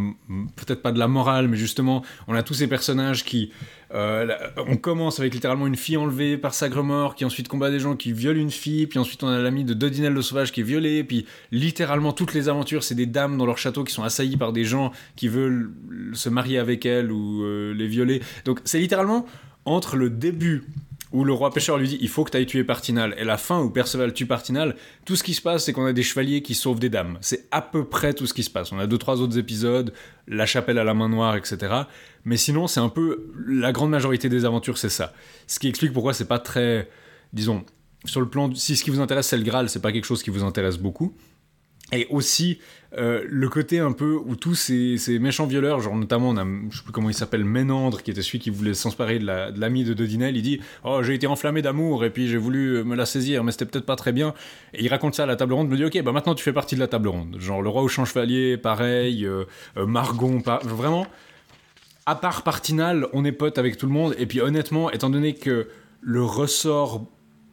peut-être 0.55 0.81
pas 0.81 0.91
de 0.91 0.97
la 0.97 1.07
morale, 1.07 1.47
mais 1.47 1.57
justement, 1.57 2.03
on 2.27 2.33
a 2.33 2.41
tous 2.41 2.55
ces 2.55 2.67
personnages 2.67 3.23
qui, 3.23 3.51
euh, 3.93 4.27
on 4.57 4.77
commence 4.77 5.19
avec 5.19 5.33
littéralement 5.33 5.67
une 5.67 5.75
fille 5.75 5.97
enlevée 5.97 6.37
par 6.37 6.53
Sagremor, 6.53 7.15
qui 7.15 7.25
ensuite 7.25 7.47
combat 7.47 7.69
des 7.69 7.79
gens 7.79 7.95
qui 7.95 8.13
violent 8.13 8.39
une 8.39 8.51
fille, 8.51 8.87
puis 8.87 8.99
ensuite 8.99 9.23
on 9.23 9.27
a 9.27 9.37
l'ami 9.37 9.63
de 9.63 9.73
Dodinel 9.73 10.13
le 10.13 10.21
Sauvage 10.21 10.51
qui 10.51 10.61
est 10.61 10.63
violé, 10.63 11.03
puis 11.03 11.25
littéralement 11.51 12.13
toutes 12.13 12.33
les 12.33 12.47
aventures, 12.47 12.83
c'est 12.83 12.95
des 12.95 13.05
dames 13.05 13.37
dans 13.37 13.45
leur 13.45 13.57
château 13.57 13.83
qui 13.83 13.93
sont 13.93 14.03
assaillies 14.03 14.37
par 14.37 14.53
des 14.53 14.63
gens 14.63 14.91
qui 15.15 15.27
veulent 15.27 15.71
se 16.13 16.29
marier 16.29 16.57
avec 16.57 16.85
elles 16.85 17.11
ou 17.11 17.43
euh, 17.43 17.73
les 17.73 17.87
violer. 17.87 18.21
Donc 18.45 18.59
c'est 18.63 18.79
littéralement 18.79 19.25
entre 19.65 19.97
le 19.97 20.09
début 20.09 20.63
où 21.11 21.23
le 21.23 21.33
roi 21.33 21.51
pêcheur 21.51 21.77
lui 21.77 21.87
dit 21.87 21.97
il 22.01 22.09
faut 22.09 22.23
que 22.23 22.31
tu 22.31 22.37
ailles 22.37 22.45
tuer 22.45 22.63
Partinal 22.63 23.13
et 23.17 23.23
la 23.23 23.37
fin 23.37 23.59
où 23.59 23.69
Perceval 23.69 24.13
tue 24.13 24.25
Partinal, 24.25 24.75
tout 25.05 25.15
ce 25.15 25.23
qui 25.23 25.33
se 25.33 25.41
passe 25.41 25.65
c'est 25.65 25.73
qu'on 25.73 25.85
a 25.85 25.93
des 25.93 26.03
chevaliers 26.03 26.41
qui 26.41 26.55
sauvent 26.55 26.79
des 26.79 26.89
dames. 26.89 27.17
C'est 27.21 27.47
à 27.51 27.61
peu 27.61 27.85
près 27.85 28.13
tout 28.13 28.27
ce 28.27 28.33
qui 28.33 28.43
se 28.43 28.49
passe. 28.49 28.71
On 28.71 28.79
a 28.79 28.87
deux 28.87 28.97
trois 28.97 29.21
autres 29.21 29.37
épisodes, 29.37 29.93
la 30.27 30.45
chapelle 30.45 30.77
à 30.77 30.83
la 30.83 30.93
main 30.93 31.09
noire, 31.09 31.35
etc. 31.35 31.73
Mais 32.25 32.37
sinon 32.37 32.67
c'est 32.67 32.79
un 32.79 32.89
peu 32.89 33.31
la 33.45 33.71
grande 33.71 33.89
majorité 33.89 34.29
des 34.29 34.45
aventures 34.45 34.77
c'est 34.77 34.89
ça. 34.89 35.13
Ce 35.47 35.59
qui 35.59 35.67
explique 35.67 35.93
pourquoi 35.93 36.13
c'est 36.13 36.27
pas 36.27 36.39
très, 36.39 36.89
disons, 37.33 37.65
sur 38.05 38.21
le 38.21 38.29
plan 38.29 38.53
si 38.55 38.75
ce 38.75 38.83
qui 38.83 38.89
vous 38.89 39.01
intéresse 39.01 39.27
c'est 39.27 39.37
le 39.37 39.43
Graal, 39.43 39.69
c'est 39.69 39.81
pas 39.81 39.91
quelque 39.91 40.05
chose 40.05 40.23
qui 40.23 40.29
vous 40.29 40.43
intéresse 40.43 40.77
beaucoup. 40.77 41.13
Et 41.93 42.07
aussi 42.09 42.59
euh, 42.97 43.23
le 43.27 43.47
côté 43.49 43.79
un 43.79 43.91
peu 43.91 44.15
où 44.15 44.35
tous 44.35 44.55
ces, 44.55 44.97
méchants 45.19 45.45
violeurs, 45.45 45.79
genre 45.81 45.95
notamment 45.95 46.29
on 46.29 46.37
a, 46.37 46.45
je 46.69 46.77
sais 46.77 46.83
plus 46.83 46.91
comment 46.91 47.09
il 47.09 47.13
s'appelle, 47.13 47.45
Ménandre, 47.45 48.01
qui 48.01 48.11
était 48.11 48.21
celui 48.21 48.39
qui 48.39 48.49
voulait 48.49 48.73
s'emparer 48.73 49.19
de 49.19 49.25
la- 49.25 49.51
de 49.51 49.59
l'ami 49.59 49.83
de 49.83 49.93
Dodinel, 49.93 50.35
il 50.35 50.41
dit 50.41 50.59
Oh, 50.83 51.01
j'ai 51.03 51.13
été 51.13 51.27
enflammé 51.27 51.61
d'amour 51.61 52.03
et 52.05 52.09
puis 52.09 52.27
j'ai 52.27 52.37
voulu 52.37 52.83
me 52.83 52.95
la 52.95 53.05
saisir, 53.05 53.43
mais 53.43 53.51
c'était 53.51 53.65
peut-être 53.65 53.85
pas 53.85 53.95
très 53.95 54.11
bien. 54.11 54.33
Et 54.73 54.83
il 54.83 54.87
raconte 54.89 55.15
ça 55.15 55.23
à 55.23 55.25
la 55.25 55.35
table 55.35 55.53
ronde, 55.53 55.69
me 55.69 55.77
dit 55.77 55.85
Ok, 55.85 56.01
bah 56.03 56.11
maintenant 56.11 56.35
tu 56.35 56.43
fais 56.43 56.53
partie 56.53 56.75
de 56.75 56.79
la 56.81 56.87
table 56.87 57.07
ronde. 57.09 57.37
Genre 57.39 57.61
le 57.61 57.69
roi 57.69 57.81
au 57.81 57.87
champ 57.87 58.05
chevalier, 58.05 58.57
pareil, 58.57 59.25
euh, 59.25 59.45
euh, 59.77 59.85
Margon, 59.85 60.41
vraiment. 60.63 61.07
À 62.05 62.15
part 62.15 62.43
Partinal, 62.43 63.07
on 63.13 63.23
est 63.25 63.31
potes 63.31 63.57
avec 63.57 63.77
tout 63.77 63.85
le 63.85 63.91
monde. 63.93 64.15
Et 64.17 64.25
puis 64.25 64.41
honnêtement, 64.41 64.91
étant 64.91 65.09
donné 65.09 65.33
que 65.33 65.67
le 66.01 66.23
ressort 66.23 67.05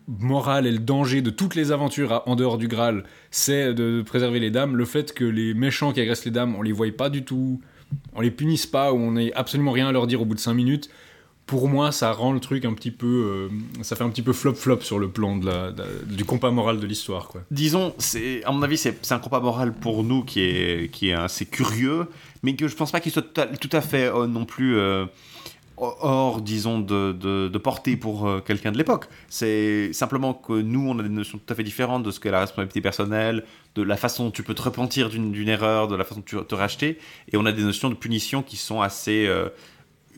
moral 0.09 0.67
et 0.67 0.73
le 0.73 0.79
danger 0.79 1.21
de 1.21 1.31
toutes 1.31 1.55
les 1.55 1.71
aventures 1.71 2.23
en 2.27 2.35
dehors 2.35 2.59
du 2.59 2.67
Graal, 2.67 3.05
c'est 3.31 3.75
de, 3.75 4.03
préserver 4.03 4.41
les 4.41 4.51
dames. 4.51 4.77
Le 4.77 4.85
fait 4.85 5.13
que 5.13 5.25
les 5.25 5.55
méchants 5.55 5.93
qui 5.93 6.01
agressent 6.01 6.25
les 6.25 6.31
dames, 6.31 6.55
on 6.57 6.63
les 6.63 6.73
voit 6.73 6.91
pas 6.97 7.11
du 7.11 7.25
tout, 7.25 7.61
on 8.15 8.21
les 8.21 8.31
punisse 8.31 8.67
pas, 8.67 8.93
ou 8.93 8.97
on 8.97 9.13
n'ait 9.13 9.33
absolument 9.35 9.73
rien 9.73 9.89
à 9.89 9.93
leur 9.93 10.07
dire 10.07 10.23
au 10.23 10.25
bout 10.25 10.35
de 10.35 10.41
5 10.41 10.55
minutes. 10.55 10.89
Pour 11.47 11.67
moi, 11.69 11.93
ça 11.93 12.13
rend 12.13 12.33
le 12.33 12.41
truc 12.41 12.67
un 12.67 12.75
petit 12.75 12.91
peu, 12.91 13.07
euh, 13.51 13.83
ça 13.83 13.97
fait 13.97 14.05
un 14.05 14.11
petit 14.11 14.21
peu 14.21 14.35
flop 14.35 14.55
flop 14.55 14.81
sur 14.83 14.99
le 14.99 15.09
plan 15.09 15.37
de 15.39 15.47
la- 15.47 15.73
du 16.05 16.27
compas 16.27 16.51
moral 16.51 16.79
de 16.79 16.87
l'histoire, 16.87 17.29
quoi. 17.29 17.41
Disons, 17.51 17.95
à 18.45 18.53
mon 18.53 18.63
avis, 18.63 18.77
c'est, 18.77 19.13
un 19.13 19.19
combat 19.19 19.41
moral 19.41 19.73
pour 19.73 20.05
nous 20.05 20.25
qui 20.25 20.41
est, 20.41 20.93
qui 20.93 21.09
est 21.09 21.15
assez 21.15 21.47
curieux, 21.47 22.07
mais 22.43 22.55
que 22.55 22.69
je 22.69 22.77
pense 22.77 22.93
pas 22.93 23.01
qu'il 23.01 23.13
soit 23.13 23.23
tout 23.23 23.41
à, 23.41 23.47
tout 23.47 23.71
à 23.73 23.81
fait 23.81 24.13
euh, 24.15 24.27
non 24.27 24.45
plus 24.45 24.77
euh, 24.77 25.07
hors, 25.81 26.41
disons, 26.41 26.79
de, 26.81 27.13
de, 27.13 27.49
de 27.49 27.59
portée 27.59 27.97
pour 27.97 28.27
euh, 28.27 28.41
quelqu'un 28.41 28.73
de 28.73 28.79
l'époque. 28.79 29.07
C'est 29.29 29.93
simplement 29.93 30.35
que 30.35 30.53
nous, 30.53 30.89
on 30.89 30.99
a 30.99 31.03
des 31.03 31.09
notions 31.09 31.39
tout 31.39 31.53
à 31.53 31.57
fait 31.57 31.65
différentes 31.65 32.03
de 32.03 32.11
ce 32.11 32.21
qu'est 32.21 32.31
la 32.31 32.41
responsabilité 32.41 32.81
personnelle, 32.81 33.45
de 33.75 33.83
la 33.83 33.97
façon 33.97 34.25
dont 34.25 34.31
tu 34.31 34.43
peux 34.43 34.55
te 34.55 34.63
repentir 34.63 35.09
d'une, 35.09 35.49
erreur, 35.49 35.89
de 35.89 35.97
la 35.97 36.05
façon 36.05 36.21
dont 36.21 36.27
tu 36.27 36.37
te 36.37 36.55
racheter, 36.55 36.99
et 37.33 37.37
on 37.37 37.47
a 37.47 37.53
des 37.53 37.63
notions 37.63 37.91
de 37.91 37.95
punition 37.95 38.43
qui 38.43 38.57
sont 38.57 38.81
assez... 38.81 39.27
euh, 39.27 39.49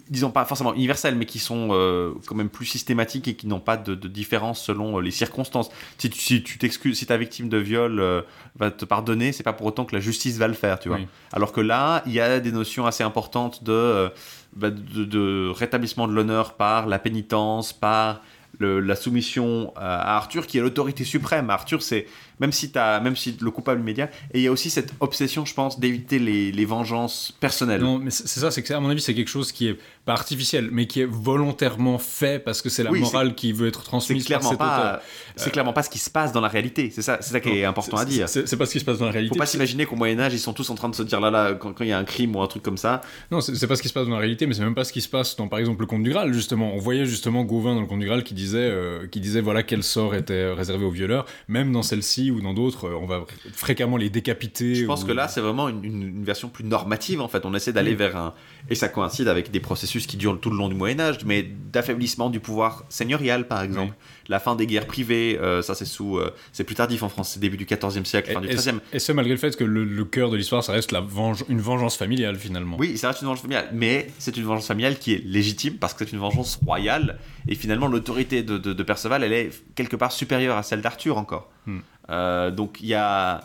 disons 0.09 0.33
pas 0.33 0.45
forcément 0.45 0.75
universelles, 0.75 1.15
mais 1.15 1.25
qui 1.25 1.39
sont 1.39 1.69
euh, 1.71 2.15
quand 2.27 2.35
même 2.35 2.49
plus 2.49 2.67
systématiques 2.67 3.29
et 3.29 3.35
qui 3.35 3.47
n'ont 3.47 3.61
pas 3.61 3.77
de, 3.77 3.95
de 3.95 4.09
différence 4.09 4.61
selon 4.61 4.99
les 4.99 5.13
circonstances. 5.13 5.71
Si 5.99 6.11
tu 6.11 6.19
si 6.19 6.43
t'excuses, 6.43 6.99
si 6.99 7.07
ta 7.07 7.17
victime 7.17 7.49
de 7.49 7.59
viol 7.59 8.01
euh, 8.01 8.23
va 8.59 8.73
te 8.73 8.85
pardonner, 8.85 9.31
c'est 9.31 9.45
pas 9.45 9.53
pour 9.53 9.67
autant 9.69 9.85
que 9.85 9.95
la 9.95 10.01
justice 10.01 10.37
va 10.37 10.49
le 10.49 10.55
faire, 10.55 10.81
tu 10.81 10.89
vois. 10.89 10.99
Oui. 10.99 11.07
Alors 11.33 11.53
que 11.53 11.61
là, 11.61 12.03
il 12.07 12.13
y 12.13 12.19
a 12.19 12.41
des 12.41 12.51
notions 12.51 12.87
assez 12.87 13.05
importantes 13.05 13.63
de, 13.63 14.11
bah, 14.55 14.71
de, 14.71 15.51
rétablissement 15.51 16.09
de 16.09 16.13
l'honneur 16.13 16.55
par 16.55 16.87
la 16.87 16.99
pénitence, 16.99 17.73
par 17.73 18.23
la 18.59 18.97
soumission 18.97 19.73
à 19.77 20.17
Arthur, 20.17 20.47
qui 20.47 20.59
est 20.59 20.61
l'autorité 20.61 21.05
suprême. 21.05 21.49
Arthur, 21.51 21.83
c'est 21.83 22.07
même 22.41 22.53
si 22.53 22.71
t'as, 22.73 22.99
même 23.01 23.15
si 23.17 23.37
le 23.41 23.51
coupable 23.51 23.81
immédiat, 23.81 24.11
et 24.35 24.39
il 24.39 24.43
y 24.43 24.47
a 24.49 24.53
aussi 24.53 24.71
cette 24.71 24.93
obsession, 25.01 25.45
je 25.45 25.55
pense, 25.55 25.79
d'éviter 25.79 26.19
les, 26.19 26.51
les 26.53 26.65
vengeances 26.65 27.33
personnelles. 27.41 27.83
Non, 27.83 27.99
mais 27.99 28.11
c'est 28.11 28.27
c'est 28.27 28.41
ça, 28.41 28.51
c'est 28.51 28.63
que 28.63 28.73
à 28.73 28.81
mon 28.81 28.89
avis, 28.91 29.01
c'est 29.01 29.15
quelque 29.15 29.29
chose 29.29 29.53
qui 29.53 29.69
est 29.69 29.79
pas 30.05 30.13
artificiel, 30.13 30.71
mais 30.73 30.87
qui 30.87 31.01
est 31.03 31.09
volontairement 31.09 31.99
fait 31.99 32.43
parce 32.43 32.63
que 32.63 32.69
c'est 32.69 32.83
la 32.83 32.91
Oui, 32.91 33.01
morale 33.01 33.35
qui 33.35 33.53
veut 33.53 33.69
être 33.69 33.81
C'est 33.81 33.87
transmise 33.87 34.27
par 34.29 34.41
clairement 34.41 34.57
pas, 34.57 35.03
c'est 35.37 35.51
clairement 35.51 35.73
pas 35.73 35.83
ce 35.83 35.91
qui 35.91 35.99
se 35.99 36.11
passe 36.11 36.33
dans 36.33 36.41
la 36.41 36.49
réalité. 36.49 36.91
C'est 36.95 37.03
ça, 37.03 37.19
c'est 37.21 37.33
ça 37.33 37.41
qui 37.41 37.51
est 37.51 37.65
important 37.65 37.97
c'est- 37.99 38.03
à 38.03 38.07
dire. 38.07 38.29
C'est 38.29 38.49
c'est 38.49 38.57
pas 38.57 38.67
ce 38.67 38.73
qui 38.73 38.81
se 38.81 38.85
passe 38.85 38.99
dans 38.99 39.07
la 39.07 39.13
réalité. 39.13 39.35
Faut 39.35 39.39
pas 39.39 39.47
c'est- 39.47 39.53
s'imaginer 39.53 39.87
qu'au 39.87 39.97
Moyen 39.97 40.19
Âge, 40.21 40.33
ils 40.35 40.39
sont 40.39 40.53
tous 40.53 40.69
en 40.71 40.75
train 40.75 40.89
de 40.89 40.95
se 40.95 41.03
dire 41.03 41.21
là 41.21 41.31
là 41.31 41.55
quand 41.55 41.75
il 41.81 41.87
y 41.89 41.93
a 41.93 41.99
un 41.99 42.05
crime 42.05 42.35
ou 42.37 42.41
un 42.43 42.47
truc 42.47 42.63
comme 42.63 42.77
ça. 42.79 43.01
Non, 43.31 43.41
c'est 43.41 43.55
c'est 43.55 43.67
pas 43.67 43.77
ce 43.77 43.83
qui 43.83 43.89
se 43.89 43.93
passe 43.93 44.07
dans 44.07 44.15
la 44.15 44.21
réalité, 44.21 44.47
mais 44.47 44.55
c'est 44.55 44.63
même 44.65 44.75
pas 44.75 44.85
ce 44.85 44.93
qui 44.93 45.01
se 45.01 45.09
passe 45.09 45.37
dans, 45.37 45.49
par 45.49 45.59
exemple, 45.59 45.81
le 45.81 45.87
Comte 45.87 46.03
du 46.03 46.11
Graal, 46.11 46.33
justement. 46.33 46.73
On 46.75 46.79
voyait 46.79 47.07
justement 47.07 47.45
Gauvin 47.45 47.75
dans 47.75 47.81
le 47.81 47.87
Comte 47.87 48.01
du 48.01 48.07
Graal 48.07 48.25
qui 48.25 48.35
disait, 48.35 48.59
euh, 48.59 49.07
qui 49.07 49.21
disait 49.21 49.41
voilà 49.41 49.63
quel 49.63 49.83
sort 49.83 50.15
était 50.15 50.53
réservé 50.53 50.85
aux 50.85 50.91
violeurs. 50.91 51.27
Même 51.49 51.73
dans 51.73 51.83
celle-ci 51.83 52.30
ou 52.31 52.41
dans 52.41 52.55
d'autres, 52.55 52.87
euh, 52.89 52.95
on 53.01 53.07
va 53.07 53.25
fréquemment 53.53 53.97
les 53.97 54.11
décapiter. 54.11 54.75
Je 54.75 54.87
pense 54.87 55.03
ou- 55.03 55.07
que 55.07 55.13
là, 55.13 55.29
c'est 55.29 55.41
vraiment 55.41 55.69
une, 55.69 55.85
une- 55.85 56.03
une 56.03 56.25
version 56.25 56.49
plus 56.49 56.65
normative 56.65 57.21
en 57.21 57.29
fait. 57.29 57.45
On 57.45 57.55
essaie 57.55 57.73
d'aller 57.73 57.91
Oui. 57.93 57.97
vers 57.97 58.17
un 58.17 58.35
et 58.69 58.75
ça 58.75 58.89
coïncide 58.89 59.29
avec 59.29 59.51
des 59.51 59.61
processus 59.61 60.07
qui 60.07 60.17
durent 60.17 60.39
tout 60.41 60.51
le 60.51 60.57
long 60.57 60.69
du 60.69 60.75
Moyen 60.75 61.01
Âge, 61.01 61.19
mais 61.25 61.43
d'affaiblissement 61.73 62.31
du 62.31 62.41
pouvoir 62.41 62.85
seigneurial 62.89 63.47
par 63.49 63.63
exemple. 63.63 63.95
La 64.29 64.39
fin 64.39 64.55
des 64.55 64.67
guerres 64.67 64.87
privées, 64.87 65.39
euh, 65.41 65.61
ça 65.63 65.75
c'est 65.75 65.85
sous, 65.85 66.19
euh, 66.19 66.33
c'est 66.53 66.63
plus 66.65 66.75
tardif 66.77 67.03
en 67.03 67.09
France, 67.09 67.31
c'est 67.35 67.41
début 67.41 67.57
du 67.57 67.65
XIVe 67.65 68.05
siècle, 68.05 68.33
fin 68.33 68.41
du 68.41 68.47
et, 68.49 68.53
et- 68.53 68.55
XIIIe. 68.55 68.79
et 68.93 68.99
ce, 69.01 69.11
malgré 69.13 69.35
le 69.35 69.41
fait 69.41 69.57
que 69.57 69.65
le, 69.65 69.85
le 69.85 70.05
cœur 70.05 70.31
de 70.31 70.37
l'histoire, 70.37 70.63
ça 70.63 70.73
reste 70.73 70.93
la 70.93 71.01
venge- 71.01 71.45
une 71.49 71.61
vengeance 71.61 71.97
familiale, 71.97 72.37
finalement. 72.37 72.77
Oui, 72.79 72.97
ça 72.97 73.09
reste 73.09 73.23
une 73.23 73.27
vengeance 73.29 73.43
familiale, 73.43 73.71
mais 73.73 74.09
c'est 74.19 74.37
une 74.37 74.45
vengeance 74.45 74.69
familiale 74.69 74.99
qui 74.99 75.15
est 75.15 75.25
légitime 75.25 75.75
parce 75.79 75.95
que 75.95 76.05
c'est 76.05 76.13
une 76.13 76.19
vengeance 76.21 76.61
royale 76.65 77.19
et 77.49 77.55
finalement 77.57 77.89
l'autorité 77.89 78.43
de, 78.45 78.57
de- 78.59 78.73
de 78.73 78.83
Perceval, 78.85 79.25
elle 79.25 79.33
est 79.33 79.51
quelque 79.75 79.97
part 79.97 80.13
supérieure 80.13 80.57
à 80.57 80.63
celle 80.63 80.81
d'Arthur 80.83 81.19
encore. 81.19 81.51
Hmm. 81.67 81.81
Euh, 82.11 82.51
donc 82.51 82.79
il 82.81 82.89
y 82.89 82.95
a. 82.95 83.43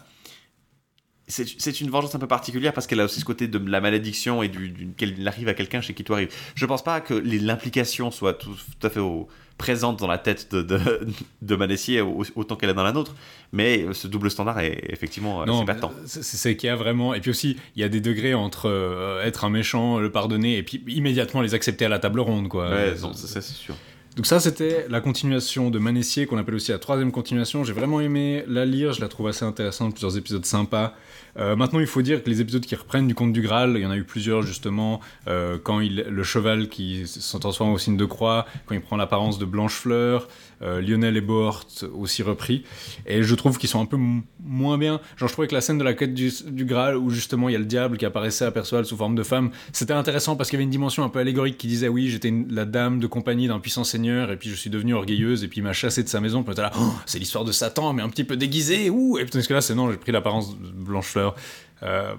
C'est 1.28 1.82
une 1.82 1.90
vengeance 1.90 2.14
un 2.14 2.20
peu 2.20 2.28
particulière 2.28 2.72
parce 2.72 2.86
qu'elle 2.86 3.00
a 3.00 3.06
aussi 3.06 3.20
ce 3.20 3.26
côté 3.26 3.48
de 3.48 3.58
la 3.68 3.82
malédiction 3.82 4.44
et 4.44 4.48
du, 4.48 4.70
du- 4.70 4.88
qu'elle 4.90 5.28
arrive 5.28 5.48
à 5.48 5.56
quelqu'un 5.56 5.82
chez 5.82 5.96
qui 5.96 6.04
tout 6.04 6.14
arrive. 6.14 6.30
Je 6.54 6.66
pense 6.68 6.84
pas 6.84 7.02
que 7.02 7.16
l'implication 7.16 8.12
soit 8.12 8.34
tout, 8.36 8.52
tout 8.80 8.86
à 8.86 8.92
fait 8.92 9.00
au- 9.00 9.28
présente 9.58 9.98
dans 9.98 10.06
la 10.06 10.20
tête 10.20 10.54
de, 10.54 10.62
de, 10.62 11.08
de 11.42 11.56
Manessier 11.56 12.02
au- 12.02 12.24
autant 12.36 12.56
qu'elle 12.56 12.70
est 12.70 12.76
dans 12.76 12.84
la 12.84 12.92
nôtre, 12.92 13.16
mais 13.54 13.88
ce 13.94 14.08
double 14.08 14.30
standard 14.30 14.60
est 14.60 14.84
effectivement 14.90 15.44
Non, 15.48 15.62
c'est 15.62 15.66
patent. 15.66 15.92
c'est 16.06 16.22
c'est 16.24 16.56
qu'il 16.58 16.68
y 16.68 16.70
a 16.70 16.76
vraiment. 16.76 17.16
Et 17.16 17.22
puis 17.22 17.32
aussi, 17.32 17.58
il 17.76 17.82
y 17.82 17.84
a 17.84 17.90
des 17.90 18.02
degrés 18.02 18.36
entre 18.36 18.70
euh, 18.70 19.24
être 19.24 19.46
un 19.46 19.50
méchant, 19.50 19.98
le 19.98 20.12
pardonner, 20.12 20.58
et 20.58 20.64
puis 20.64 20.84
immédiatement 20.88 21.42
les 21.42 21.56
accepter 21.56 21.86
à 21.86 21.90
la 21.90 21.98
table 21.98 22.20
ronde, 22.20 22.50
quoi. 22.50 22.70
Ouais, 22.70 22.94
Euh, 22.94 23.14
c'est 23.16 23.42
sûr. 23.42 23.74
Donc 24.16 24.28
ça, 24.28 24.40
c'était 24.40 24.86
la 24.90 25.02
continuation 25.02 25.70
de 25.70 25.78
Manessier, 25.78 26.26
qu'on 26.26 26.38
appelle 26.38 26.56
aussi 26.56 26.72
la 26.72 26.80
troisième 26.80 27.12
continuation. 27.12 27.66
J'ai 27.66 27.74
vraiment 27.74 28.00
aimé 28.00 28.46
la 28.48 28.64
lire, 28.64 28.94
je 28.94 29.02
la 29.02 29.10
trouve 29.10 29.28
assez 29.28 29.44
intéressante, 29.44 29.92
plusieurs 29.92 30.16
épisodes 30.18 30.46
sympas. 30.46 30.94
Euh, 31.38 31.58
maintenant, 31.58 31.82
il 31.82 31.88
faut 31.88 32.02
dire 32.02 32.24
que 32.24 32.30
les 32.30 32.40
épisodes 32.40 32.66
qui 32.66 32.76
reprennent 32.76 33.08
du 33.08 33.16
conte 33.16 33.34
du 33.34 33.42
Graal, 33.42 33.74
il 33.76 33.82
y 33.82 33.86
en 33.86 33.92
a 33.92 33.98
eu 33.98 34.06
plusieurs 34.06 34.42
justement, 34.42 35.02
euh, 35.28 35.58
quand 35.62 35.80
le 35.80 36.24
cheval 36.24 36.70
qui 36.70 37.06
se 37.08 37.36
transforme 37.36 37.74
au 37.74 37.78
signe 37.78 37.98
de 37.98 38.06
croix, 38.06 38.46
quand 38.68 38.76
il 38.76 38.80
prend 38.80 38.96
l'apparence 38.96 39.38
de 39.38 39.44
Blanchefleur, 39.44 40.30
euh, 40.62 40.82
Lionel 40.82 41.18
et 41.18 41.22
Bohort 41.22 41.66
aussi 41.94 42.24
repris. 42.24 42.64
Et 43.06 43.24
je 43.24 43.36
trouve 43.36 43.58
qu'ils 43.58 43.70
sont 43.70 43.82
un 43.82 43.86
peu 43.86 43.98
moins 44.44 44.78
bien. 44.78 45.02
Genre, 45.18 45.28
je 45.28 45.34
trouvais 45.34 45.48
que 45.48 45.56
la 45.56 45.62
scène 45.62 45.78
de 45.78 45.84
la 45.84 45.94
quête 45.94 46.14
du, 46.14 46.32
Graal, 46.66 46.98
où 46.98 47.10
justement 47.10 47.50
il 47.50 47.54
y 47.54 47.56
a 47.56 47.60
le 47.60 47.66
diable 47.66 47.98
qui 47.98 48.06
apparaissait 48.06 48.46
à 48.46 48.52
Perceval 48.52 48.86
sous 48.86 48.98
forme 48.98 49.16
de 49.16 49.24
femme, 49.24 49.52
c'était 49.74 49.94
intéressant 49.94 50.36
parce 50.36 50.50
qu'il 50.50 50.58
y 50.58 50.60
avait 50.60 50.66
une 50.66 50.70
dimension 50.70 51.04
un 51.04 51.10
peu 51.10 51.20
allégorique 51.20 51.58
qui 51.58 51.68
disait 51.68 51.88
oui, 51.88 52.10
j'étais 52.10 52.34
la 52.50 52.66
dame 52.66 53.00
de 53.00 53.08
compagnie 53.08 53.48
d'un 53.48 53.60
puissant 53.60 53.84
seigneur, 53.84 54.32
et 54.32 54.38
puis 54.38 54.50
je 54.50 54.56
suis 54.56 54.70
devenue 54.70 54.94
orgueilleuse, 54.94 55.44
et 55.44 55.48
puis 55.48 55.60
il 55.60 55.64
m'a 55.64 55.74
chassé 55.74 56.04
de 56.04 56.10
sa 56.10 56.22
maison. 56.22 56.44
Puis 56.44 56.56
là, 56.56 56.72
Oh, 56.78 56.94
c'est 57.06 57.20
l'histoire 57.20 57.46
de 57.46 57.52
Satan, 57.52 57.94
mais 57.94 58.02
un 58.02 58.10
petit 58.10 58.24
peu 58.24 58.36
déguisé, 58.38 58.90
ouh 58.90 59.18
Et 59.18 59.26
tandis 59.26 59.48
que 59.48 59.54
là, 59.54 59.62
c'est 59.62 59.76
non, 59.76 59.92
j'ai 59.92 59.98
pris 59.98 60.12
l'apparence 60.12 60.58
de 60.60 60.72
Blanchefleur. 60.72 61.36
Euh, 61.84 62.16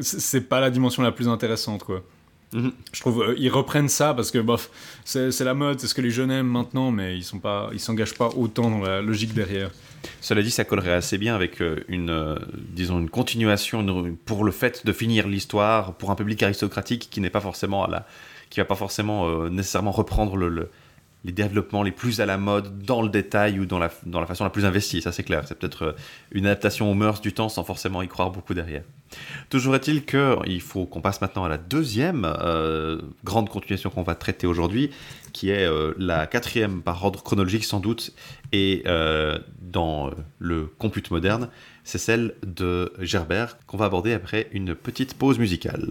c'est 0.00 0.48
pas 0.48 0.60
la 0.60 0.70
dimension 0.70 1.02
la 1.02 1.12
plus 1.12 1.28
intéressante, 1.28 1.84
quoi. 1.84 2.02
Mhm. 2.52 2.72
Je 2.92 3.00
trouve 3.00 3.22
euh, 3.22 3.34
ils 3.38 3.48
reprennent 3.50 3.88
ça 3.88 4.12
parce 4.12 4.30
que 4.32 4.38
bof, 4.38 4.70
c'est 5.04 5.38
la 5.40 5.54
mode, 5.54 5.78
c'est 5.80 5.86
ce 5.86 5.94
que 5.94 6.00
les 6.00 6.10
jeunes 6.10 6.30
aiment 6.32 6.48
maintenant, 6.48 6.90
mais 6.90 7.16
ils 7.16 7.22
sont 7.22 7.38
pas, 7.38 7.70
ils 7.72 7.78
s'engagent 7.80 8.14
pas 8.18 8.28
autant 8.36 8.70
dans 8.70 8.80
la 8.80 9.00
logique 9.02 9.34
derrière. 9.34 9.70
Cela 10.20 10.42
dit, 10.42 10.50
ça 10.50 10.64
collerait 10.64 10.94
assez 10.94 11.16
bien 11.18 11.34
avec 11.34 11.60
euh, 11.60 11.76
une, 11.88 12.10
euh, 12.10 12.34
disons, 12.56 12.98
une 12.98 13.10
continuation 13.10 13.82
une- 13.82 14.16
pour 14.16 14.44
le 14.44 14.50
fait 14.52 14.84
de 14.84 14.92
finir 14.92 15.28
l'histoire 15.28 15.94
pour 15.94 16.10
un 16.10 16.14
public 16.16 16.42
aristocratique 16.42 17.08
qui 17.10 17.20
n'est 17.20 17.30
pas 17.30 17.40
forcément 17.40 17.84
à 17.84 17.88
la, 17.88 18.06
qui 18.48 18.58
va 18.60 18.64
pas 18.64 18.74
forcément 18.76 19.28
euh, 19.28 19.48
nécessairement 19.50 19.92
reprendre 19.92 20.36
le, 20.36 20.48
le- 20.48 20.70
les 21.24 21.32
développements 21.32 21.82
les 21.82 21.90
plus 21.90 22.20
à 22.20 22.26
la 22.26 22.38
mode 22.38 22.82
dans 22.82 23.02
le 23.02 23.08
détail 23.08 23.60
ou 23.60 23.66
dans 23.66 23.78
la, 23.78 23.90
dans 24.06 24.20
la 24.20 24.26
façon 24.26 24.44
la 24.44 24.50
plus 24.50 24.64
investie. 24.64 25.02
Ça, 25.02 25.12
c'est 25.12 25.22
clair. 25.22 25.44
C'est 25.46 25.58
peut-être 25.58 25.82
euh, 25.82 25.92
une 26.32 26.46
adaptation 26.46 26.90
aux 26.90 26.94
mœurs 26.94 27.20
du 27.20 27.32
temps 27.32 27.48
sans 27.48 27.64
forcément 27.64 28.02
y 28.02 28.08
croire 28.08 28.30
beaucoup 28.30 28.54
derrière. 28.54 28.82
Toujours 29.48 29.74
est-il 29.74 30.04
qu'il 30.04 30.60
faut 30.60 30.86
qu'on 30.86 31.00
passe 31.00 31.20
maintenant 31.20 31.44
à 31.44 31.48
la 31.48 31.58
deuxième 31.58 32.24
euh, 32.40 33.00
grande 33.24 33.48
continuation 33.48 33.90
qu'on 33.90 34.02
va 34.02 34.14
traiter 34.14 34.46
aujourd'hui, 34.46 34.90
qui 35.32 35.50
est 35.50 35.66
euh, 35.66 35.92
la 35.98 36.26
quatrième 36.26 36.80
par 36.80 37.04
ordre 37.04 37.22
chronologique 37.22 37.64
sans 37.64 37.80
doute, 37.80 38.12
et 38.52 38.84
dans 39.60 40.10
le 40.38 40.66
compute 40.66 41.10
moderne, 41.10 41.48
c'est 41.84 41.98
celle 41.98 42.34
de 42.44 42.92
Gerbert 42.98 43.58
qu'on 43.66 43.76
va 43.76 43.84
aborder 43.84 44.12
après 44.12 44.48
une 44.52 44.74
petite 44.74 45.14
pause 45.14 45.38
musicale. 45.38 45.90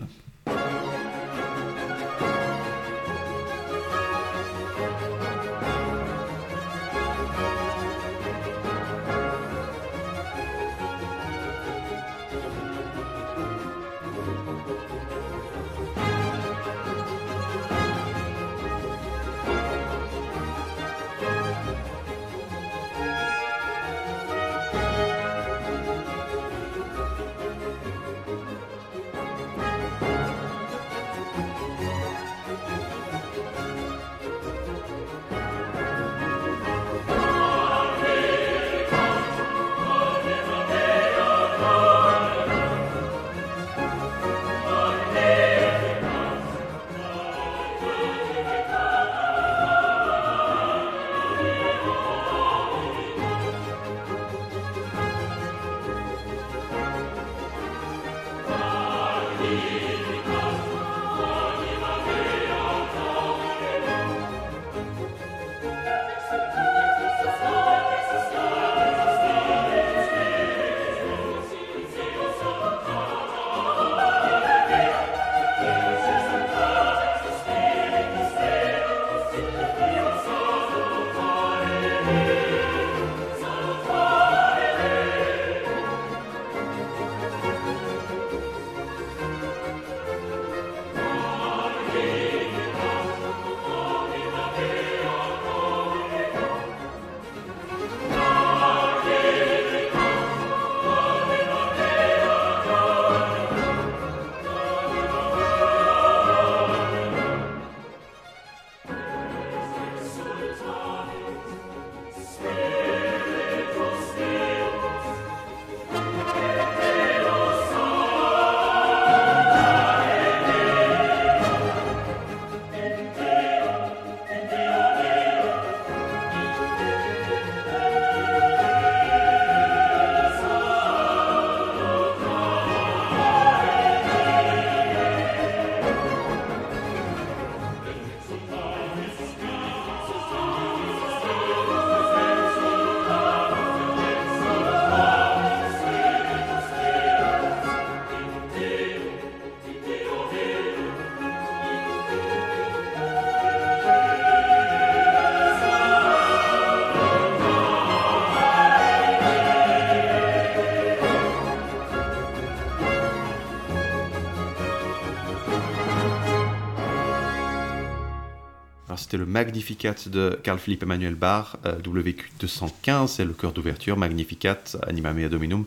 Magnificat 169.29 169.93
de 170.07 170.39
Carl 170.41 170.57
Philippe 170.57 170.81
Emmanuel 170.81 171.13
Bach, 171.13 171.55
euh, 171.63 171.75
WQ 171.85 172.31
215, 172.39 173.11
c'est 173.11 173.25
le 173.25 173.33
chœur 173.33 173.51
d'ouverture, 173.51 173.95
Magnificat, 173.95 174.57
Anima 174.87 175.13
Mea 175.13 175.29
Dominum. 175.29 175.65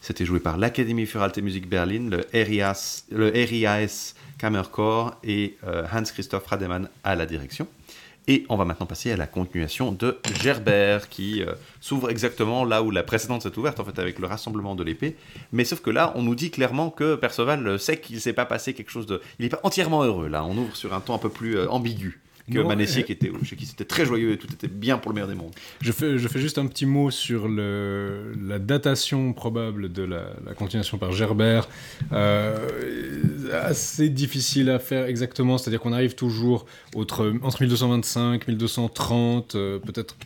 C'était 0.00 0.24
joué 0.24 0.40
par 0.40 0.56
l'Académie 0.56 1.04
für 1.04 1.20
Alte 1.20 1.40
Berlin, 1.68 2.08
le 2.08 2.24
RIAS, 2.32 3.04
le 3.10 3.28
RIAS 3.28 4.14
Kammerchor 4.38 5.14
et 5.22 5.58
euh, 5.66 5.84
Hans-Christoph 5.92 6.46
Rademann 6.46 6.88
à 7.04 7.14
la 7.14 7.26
direction. 7.26 7.68
Et 8.28 8.46
on 8.48 8.56
va 8.56 8.64
maintenant 8.64 8.86
passer 8.86 9.12
à 9.12 9.16
la 9.18 9.26
continuation 9.26 9.92
de 9.92 10.16
Gerbert, 10.40 11.10
qui 11.10 11.42
euh, 11.42 11.52
s'ouvre 11.82 12.08
exactement 12.08 12.64
là 12.64 12.82
où 12.82 12.90
la 12.90 13.02
précédente 13.02 13.42
s'est 13.42 13.58
ouverte, 13.58 13.78
en 13.78 13.84
fait, 13.84 13.98
avec 13.98 14.20
le 14.20 14.26
rassemblement 14.26 14.74
de 14.74 14.84
l'épée. 14.84 15.16
Mais 15.52 15.66
sauf 15.66 15.82
que 15.82 15.90
là, 15.90 16.14
on 16.14 16.22
nous 16.22 16.34
dit 16.34 16.50
clairement 16.50 16.88
que 16.88 17.16
Perceval 17.16 17.78
sait 17.78 17.98
qu'il 17.98 18.16
ne 18.16 18.20
s'est 18.20 18.32
pas 18.32 18.46
passé 18.46 18.72
quelque 18.72 18.90
chose 18.90 19.04
de... 19.04 19.20
Il 19.38 19.42
n'est 19.42 19.50
pas 19.50 19.60
entièrement 19.64 20.02
heureux, 20.02 20.28
là. 20.28 20.44
On 20.46 20.56
ouvre 20.56 20.74
sur 20.74 20.94
un 20.94 21.00
ton 21.00 21.14
un 21.14 21.18
peu 21.18 21.28
plus 21.28 21.60
ambigu 21.68 22.21
que 22.50 22.58
Non, 22.58 22.68
Manessier, 22.68 23.02
euh, 23.02 23.06
qui 23.06 23.12
était, 23.12 23.30
chez 23.44 23.56
qui 23.56 23.66
c'était 23.66 23.84
très 23.84 24.04
joyeux 24.04 24.32
et 24.32 24.38
tout 24.38 24.52
était 24.52 24.68
bien 24.68 24.98
pour 24.98 25.10
le 25.10 25.14
meilleur 25.14 25.28
des 25.28 25.34
mondes. 25.34 25.52
Je 25.80 25.92
fais, 25.92 26.18
je 26.18 26.28
fais 26.28 26.40
juste 26.40 26.58
un 26.58 26.66
petit 26.66 26.86
mot 26.86 27.10
sur 27.10 27.48
le, 27.48 28.32
la 28.46 28.58
datation 28.58 29.32
probable 29.32 29.92
de 29.92 30.02
la, 30.02 30.30
la 30.44 30.54
continuation 30.54 30.98
par 30.98 31.12
Gerbert. 31.12 31.68
Euh, 32.12 32.68
assez 33.52 34.08
difficile 34.08 34.70
à 34.70 34.78
faire 34.78 35.06
exactement, 35.06 35.58
c'est-à-dire 35.58 35.80
qu'on 35.80 35.92
arrive 35.92 36.14
toujours 36.14 36.66
entre, 36.94 37.32
entre 37.42 37.60
1225, 37.60 38.48
1230, 38.48 39.54
euh, 39.54 39.78
peut-être 39.78 40.16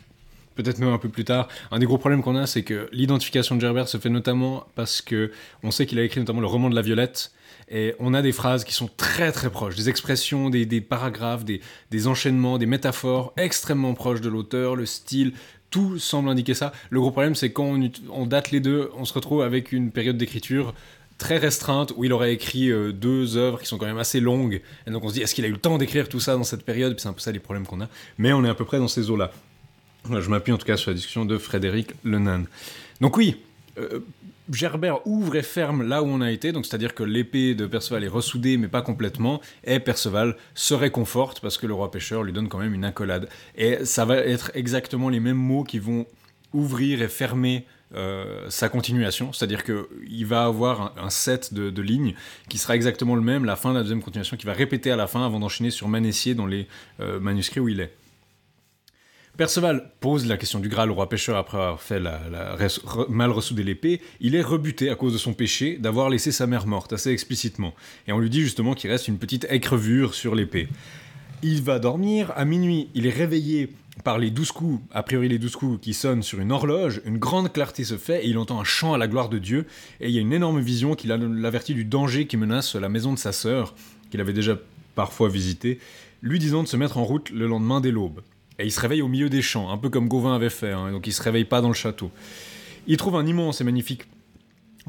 peut-être 0.55 0.79
même 0.79 0.89
un 0.89 0.97
peu 0.97 1.09
plus 1.09 1.23
tard. 1.23 1.47
Un 1.71 1.79
des 1.79 1.85
gros 1.85 1.97
problèmes 1.99 2.23
qu'on 2.23 2.35
a, 2.35 2.47
c'est 2.47 2.63
que 2.63 2.89
l'identification 2.91 3.55
de 3.55 3.61
Gerbert 3.61 3.87
se 3.87 3.97
fait 3.97 4.09
notamment 4.09 4.65
parce 4.75 5.01
que 5.01 5.31
on 5.63 5.71
sait 5.71 5.85
qu'il 5.85 5.99
a 5.99 6.03
écrit 6.03 6.19
notamment 6.19 6.41
le 6.41 6.47
roman 6.47 6.69
de 6.69 6.75
la 6.75 6.81
Violette. 6.81 7.31
Et 7.69 7.95
on 7.99 8.13
a 8.13 8.21
des 8.21 8.31
phrases 8.31 8.63
qui 8.63 8.73
sont 8.73 8.89
très 8.95 9.31
très 9.31 9.49
proches, 9.49 9.75
des 9.75 9.89
expressions, 9.89 10.49
des, 10.49 10.81
paragraphes, 10.81 11.43
des, 11.43 12.07
enchaînements, 12.07 12.57
des 12.57 12.65
métaphores 12.65 13.33
extrêmement 13.37 13.93
proches 13.93 14.21
de 14.21 14.29
l'auteur, 14.29 14.75
le 14.75 14.85
style, 14.85 15.33
tout 15.69 15.99
semble 15.99 16.29
indiquer 16.29 16.53
ça. 16.53 16.71
Le 16.89 17.01
gros 17.01 17.11
problème, 17.11 17.35
c'est 17.35 17.51
quand 17.51 17.77
on, 18.09 18.25
date 18.25 18.51
les 18.51 18.61
deux, 18.61 18.89
on 18.95 19.03
se 19.03 19.13
retrouve 19.13 19.41
avec 19.41 19.73
une 19.73 19.91
période 19.91 20.17
d'écriture 20.17 20.73
très 21.17 21.37
restreinte 21.37 21.91
où 21.97 22.05
il 22.05 22.13
aurait 22.13 22.31
écrit 22.31 22.69
euh, 22.71 22.93
deux 22.93 23.37
œuvres 23.37 23.59
qui 23.59 23.65
sont 23.65 23.77
quand 23.77 23.87
même 23.87 23.97
assez 23.97 24.19
longues. 24.19 24.61
Et 24.85 24.91
donc 24.91 25.03
on 25.03 25.09
se 25.09 25.15
dit, 25.15 25.21
est-ce 25.21 25.35
qu'il 25.35 25.43
a 25.43 25.47
eu 25.47 25.53
le 25.53 25.57
temps 25.57 25.77
d'écrire 25.77 26.07
tout 26.07 26.19
ça 26.19 26.35
dans 26.35 26.43
cette 26.43 26.63
période? 26.63 26.97
C'est 26.99 27.09
un 27.09 27.13
peu 27.13 27.19
ça 27.19 27.31
les 27.31 27.39
problèmes 27.39 27.65
qu'on 27.65 27.81
a. 27.81 27.89
Mais 28.17 28.31
on 28.33 28.45
est 28.45 28.49
à 28.49 28.53
peu 28.53 28.65
près 28.65 28.77
dans 28.77 28.87
ces 28.87 29.09
eaux-là. 29.09 29.31
Je 30.09 30.29
m'appuie 30.29 30.53
en 30.53 30.57
tout 30.57 30.65
cas 30.65 30.77
sur 30.77 30.91
la 30.91 30.95
discussion 30.95 31.25
de 31.25 31.37
Frédéric 31.37 31.89
Lenan. 32.05 32.43
Donc 33.01 33.17
oui, 33.17 33.37
euh, 33.77 33.99
Gerbert 34.51 35.05
ouvre 35.05 35.35
et 35.35 35.43
ferme 35.43 35.87
là 35.87 36.01
où 36.03 36.07
on 36.07 36.21
a 36.21 36.31
été, 36.31 36.51
donc 36.51 36.65
c'est-à-dire 36.65 36.95
que 36.95 37.03
l'épée 37.03 37.55
de 37.55 37.65
Perceval 37.65 38.03
est 38.03 38.09
ressoudée 38.09 38.57
mais 38.57 38.67
pas 38.67 38.81
complètement, 38.81 39.41
et 39.63 39.79
Perceval 39.79 40.37
se 40.53 40.73
réconforte 40.73 41.39
parce 41.41 41.57
que 41.57 41.67
le 41.67 41.73
roi 41.73 41.91
pêcheur 41.91 42.23
lui 42.23 42.33
donne 42.33 42.47
quand 42.47 42.59
même 42.59 42.73
une 42.73 42.85
accolade. 42.85 43.29
Et 43.55 43.85
ça 43.85 44.05
va 44.05 44.17
être 44.17 44.51
exactement 44.53 45.09
les 45.09 45.19
mêmes 45.19 45.37
mots 45.37 45.63
qui 45.63 45.79
vont 45.79 46.05
ouvrir 46.53 47.01
et 47.01 47.07
fermer 47.07 47.65
euh, 47.95 48.49
sa 48.49 48.67
continuation, 48.67 49.31
c'est-à-dire 49.31 49.63
qu'il 49.63 50.25
va 50.25 50.43
avoir 50.43 50.93
un, 50.97 51.09
set 51.09 51.53
de, 51.53 51.69
de 51.69 51.81
lignes 51.81 52.15
qui 52.49 52.57
sera 52.57 52.75
exactement 52.75 53.15
le 53.15 53.21
même, 53.21 53.45
la 53.45 53.55
fin 53.55 53.69
de 53.71 53.75
la 53.75 53.81
deuxième 53.81 54.01
continuation, 54.01 54.35
qui 54.35 54.45
va 54.45 54.53
répéter 54.53 54.91
à 54.91 54.97
la 54.97 55.07
fin 55.07 55.25
avant 55.25 55.39
d'enchaîner 55.39 55.71
sur 55.71 55.87
Manessier 55.87 56.35
dans 56.35 56.45
les 56.45 56.67
euh, 56.99 57.19
manuscrits 57.19 57.61
où 57.61 57.69
il 57.69 57.79
est. 57.79 57.93
Perceval 59.37 59.91
pose 59.99 60.25
la 60.25 60.35
question 60.35 60.59
du 60.59 60.67
Graal 60.67 60.89
au 60.89 60.95
roi 60.95 61.07
pêcheur 61.09 61.37
après 61.37 61.57
avoir 61.57 61.79
fait 61.79 62.01
mal 63.07 63.29
ressouder 63.29 63.63
l'épée. 63.63 64.01
Il 64.19 64.33
est 64.33 64.41
rebuté 64.41 64.89
à 64.89 64.95
cause 64.95 65.13
de 65.13 65.19
son 65.19 65.33
péché 65.33 65.77
d'avoir 65.77 66.09
laissé 66.09 66.31
sa 66.31 66.47
mère 66.47 66.65
morte, 66.65 66.91
assez 66.91 67.11
explicitement. 67.11 67.75
Et 68.07 68.11
on 68.13 68.19
lui 68.19 68.31
dit 68.31 68.41
justement 68.41 68.73
qu'il 68.73 68.89
reste 68.89 69.07
une 69.07 69.19
petite 69.19 69.45
écrevure 69.51 70.15
sur 70.15 70.33
l'épée. 70.33 70.67
Il 71.43 71.61
va 71.61 71.77
dormir. 71.77 72.33
À 72.35 72.45
minuit, 72.45 72.89
il 72.95 73.05
est 73.05 73.11
réveillé 73.11 73.69
par 74.03 74.17
les 74.17 74.31
douze 74.31 74.51
coups, 74.51 74.81
a 74.91 75.03
priori 75.03 75.29
les 75.29 75.37
douze 75.37 75.55
coups 75.55 75.79
qui 75.81 75.93
sonnent 75.93 76.23
sur 76.23 76.39
une 76.39 76.51
horloge. 76.51 77.01
Une 77.05 77.19
grande 77.19 77.53
clarté 77.53 77.83
se 77.83 77.97
fait 77.97 78.25
et 78.25 78.29
il 78.29 78.39
entend 78.39 78.59
un 78.59 78.63
chant 78.63 78.93
à 78.93 78.97
la 78.97 79.07
gloire 79.07 79.29
de 79.29 79.37
Dieu. 79.37 79.67
Et 80.01 80.07
il 80.09 80.15
y 80.15 80.17
a 80.17 80.21
une 80.21 80.33
énorme 80.33 80.61
vision 80.61 80.95
qui 80.95 81.05
l'a- 81.05 81.17
l'avertit 81.17 81.75
du 81.75 81.85
danger 81.85 82.25
qui 82.25 82.37
menace 82.37 82.73
la 82.75 82.89
maison 82.89 83.13
de 83.13 83.19
sa 83.19 83.31
sœur, 83.31 83.75
qu'il 84.09 84.19
avait 84.19 84.33
déjà 84.33 84.57
parfois 84.95 85.29
visitée, 85.29 85.77
lui 86.23 86.39
disant 86.39 86.63
de 86.63 86.67
se 86.67 86.75
mettre 86.75 86.97
en 86.97 87.03
route 87.03 87.29
le 87.29 87.45
lendemain 87.45 87.81
dès 87.81 87.91
l'aube. 87.91 88.21
Et 88.59 88.65
il 88.65 88.71
se 88.71 88.79
réveille 88.79 89.01
au 89.01 89.07
milieu 89.07 89.29
des 89.29 89.41
champs, 89.41 89.69
un 89.71 89.77
peu 89.77 89.89
comme 89.89 90.07
Gauvin 90.07 90.35
avait 90.35 90.49
fait, 90.49 90.71
hein, 90.71 90.91
donc 90.91 91.05
il 91.07 91.13
se 91.13 91.21
réveille 91.21 91.45
pas 91.45 91.61
dans 91.61 91.67
le 91.67 91.73
château. 91.73 92.11
Il 92.87 92.97
trouve 92.97 93.15
un 93.15 93.25
immense 93.25 93.61
et 93.61 93.63
magnifique 93.63 94.07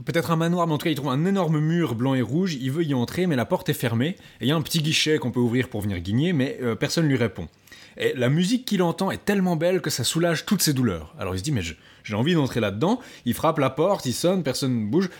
peut-être 0.05 0.31
un 0.31 0.36
manoir, 0.36 0.66
mais 0.66 0.74
en 0.74 0.78
tout 0.78 0.85
cas, 0.85 0.90
il 0.90 0.97
trouve 0.97 1.11
un 1.11 1.24
énorme 1.24 1.59
mur 1.61 1.95
blanc 1.95 2.15
et 2.15 2.23
rouge. 2.23 2.55
Il 2.55 2.70
veut 2.70 2.85
y 2.85 2.95
entrer, 2.95 3.27
mais 3.27 3.36
la 3.36 3.45
porte 3.45 3.69
est 3.69 3.74
fermée. 3.74 4.16
Et 4.40 4.45
il 4.45 4.49
y 4.49 4.53
a 4.53 4.57
un 4.57 4.62
petit 4.62 4.81
guichet 4.81 5.19
qu'on 5.19 5.31
peut 5.31 5.40
ouvrir 5.40 5.69
pour 5.69 5.81
venir 5.81 5.99
guigner, 5.99 6.32
mais 6.32 6.59
euh, 6.62 6.74
personne 6.74 7.07
lui 7.07 7.16
répond. 7.16 7.49
Et 7.97 8.12
la 8.15 8.28
musique 8.28 8.65
qu'il 8.65 8.82
entend 8.82 9.11
est 9.11 9.24
tellement 9.24 9.57
belle 9.57 9.81
que 9.81 9.90
ça 9.90 10.05
soulage 10.05 10.47
toutes 10.47 10.62
ses 10.62 10.73
douleurs. 10.73 11.15
Alors 11.19 11.35
il 11.35 11.39
se 11.39 11.45
dit, 11.45 11.53
mais 11.53 11.62
j'ai 11.62 12.15
envie 12.15 12.35
d'entrer 12.35 12.61
là-dedans. 12.61 13.01
Il 13.24 13.35
frappe 13.35 13.59
la 13.59 13.70
porte, 13.70 14.07
il 14.07 14.12
sonne, 14.12 14.43
personne 14.43 14.85
ne 14.85 14.86
bouge. 14.86 15.11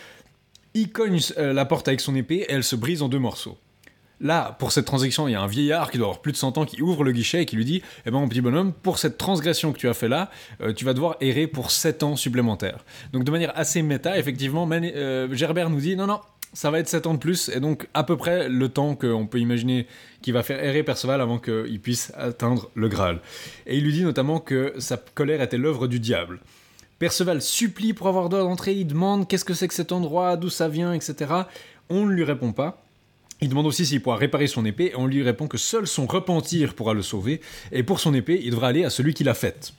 Il 0.73 0.91
cogne 0.91 1.19
euh, 1.37 1.51
la 1.51 1.65
porte 1.65 1.87
avec 1.87 1.99
son 1.99 2.15
épée 2.15 2.45
et 2.47 2.51
elle 2.51 2.63
se 2.63 2.75
brise 2.75 3.01
en 3.01 3.09
deux 3.09 3.19
morceaux. 3.19 3.57
Là, 4.21 4.55
pour 4.59 4.71
cette 4.71 4.85
transaction, 4.85 5.27
il 5.27 5.31
y 5.31 5.35
a 5.35 5.41
un 5.41 5.47
vieillard 5.47 5.91
qui 5.91 5.97
doit 5.97 6.07
avoir 6.07 6.21
plus 6.21 6.33
de 6.33 6.37
100 6.37 6.57
ans 6.57 6.65
qui 6.65 6.81
ouvre 6.81 7.03
le 7.03 7.11
guichet 7.11 7.43
et 7.43 7.45
qui 7.45 7.55
lui 7.55 7.65
dit 7.65 7.81
Eh 8.05 8.11
ben, 8.11 8.19
mon 8.19 8.27
petit 8.27 8.41
bonhomme, 8.41 8.73
pour 8.73 8.97
cette 8.97 9.17
transgression 9.17 9.71
que 9.71 9.77
tu 9.77 9.87
as 9.87 9.93
fait 9.93 10.09
là, 10.09 10.29
euh, 10.61 10.73
tu 10.73 10.83
vas 10.83 10.93
devoir 10.93 11.15
errer 11.21 11.47
pour 11.47 11.71
7 11.71 12.03
ans 12.03 12.15
supplémentaires. 12.15 12.83
Donc, 13.13 13.23
de 13.23 13.31
manière 13.31 13.57
assez 13.57 13.81
méta, 13.81 14.17
effectivement, 14.17 14.67
euh, 14.69 15.27
Gerbert 15.31 15.69
nous 15.69 15.79
dit 15.79 15.95
Non, 15.95 16.05
non, 16.05 16.19
ça 16.53 16.71
va 16.71 16.79
être 16.79 16.89
7 16.89 17.07
ans 17.07 17.13
de 17.13 17.19
plus, 17.19 17.49
et 17.49 17.59
donc 17.59 17.87
à 17.93 18.03
peu 18.03 18.17
près 18.17 18.49
le 18.49 18.69
temps 18.69 18.95
qu'on 18.95 19.27
peut 19.27 19.39
imaginer 19.39 19.87
qu'il 20.21 20.33
va 20.33 20.43
faire 20.43 20.63
errer 20.63 20.83
Perceval 20.83 21.21
avant 21.21 21.39
qu'il 21.39 21.79
puisse 21.79 22.11
atteindre 22.17 22.69
le 22.75 22.89
Graal. 22.89 23.21
Et 23.67 23.77
il 23.77 23.83
lui 23.83 23.93
dit 23.93 24.03
notamment 24.03 24.39
que 24.39 24.73
sa 24.79 24.97
colère 24.97 25.41
était 25.41 25.57
l'œuvre 25.57 25.87
du 25.87 25.99
diable. 25.99 26.39
Perceval 26.97 27.41
supplie 27.41 27.93
pour 27.93 28.07
avoir 28.07 28.27
droit 28.27 28.43
d'entrer, 28.43 28.73
il 28.73 28.85
demande 28.85 29.27
qu'est-ce 29.27 29.45
que 29.45 29.53
c'est 29.53 29.67
que 29.67 29.73
cet 29.73 29.93
endroit, 29.93 30.35
d'où 30.35 30.49
ça 30.49 30.67
vient, 30.67 30.91
etc. 30.91 31.33
On 31.89 32.05
ne 32.05 32.11
lui 32.11 32.25
répond 32.25 32.51
pas. 32.51 32.83
Il 33.41 33.49
demande 33.49 33.67
aussi 33.67 33.85
s'il 33.85 34.01
pourra 34.01 34.17
réparer 34.17 34.47
son 34.47 34.65
épée, 34.65 34.91
et 34.93 34.95
on 34.95 35.07
lui 35.07 35.23
répond 35.23 35.47
que 35.47 35.57
seul 35.57 35.87
son 35.87 36.05
repentir 36.05 36.73
pourra 36.73 36.93
le 36.93 37.01
sauver, 37.01 37.41
et 37.71 37.83
pour 37.83 37.99
son 37.99 38.13
épée, 38.13 38.41
il 38.43 38.51
devra 38.51 38.67
aller 38.67 38.83
à 38.83 38.89
celui 38.89 39.13
qui 39.13 39.23
l'a 39.23 39.33
faite. 39.33 39.73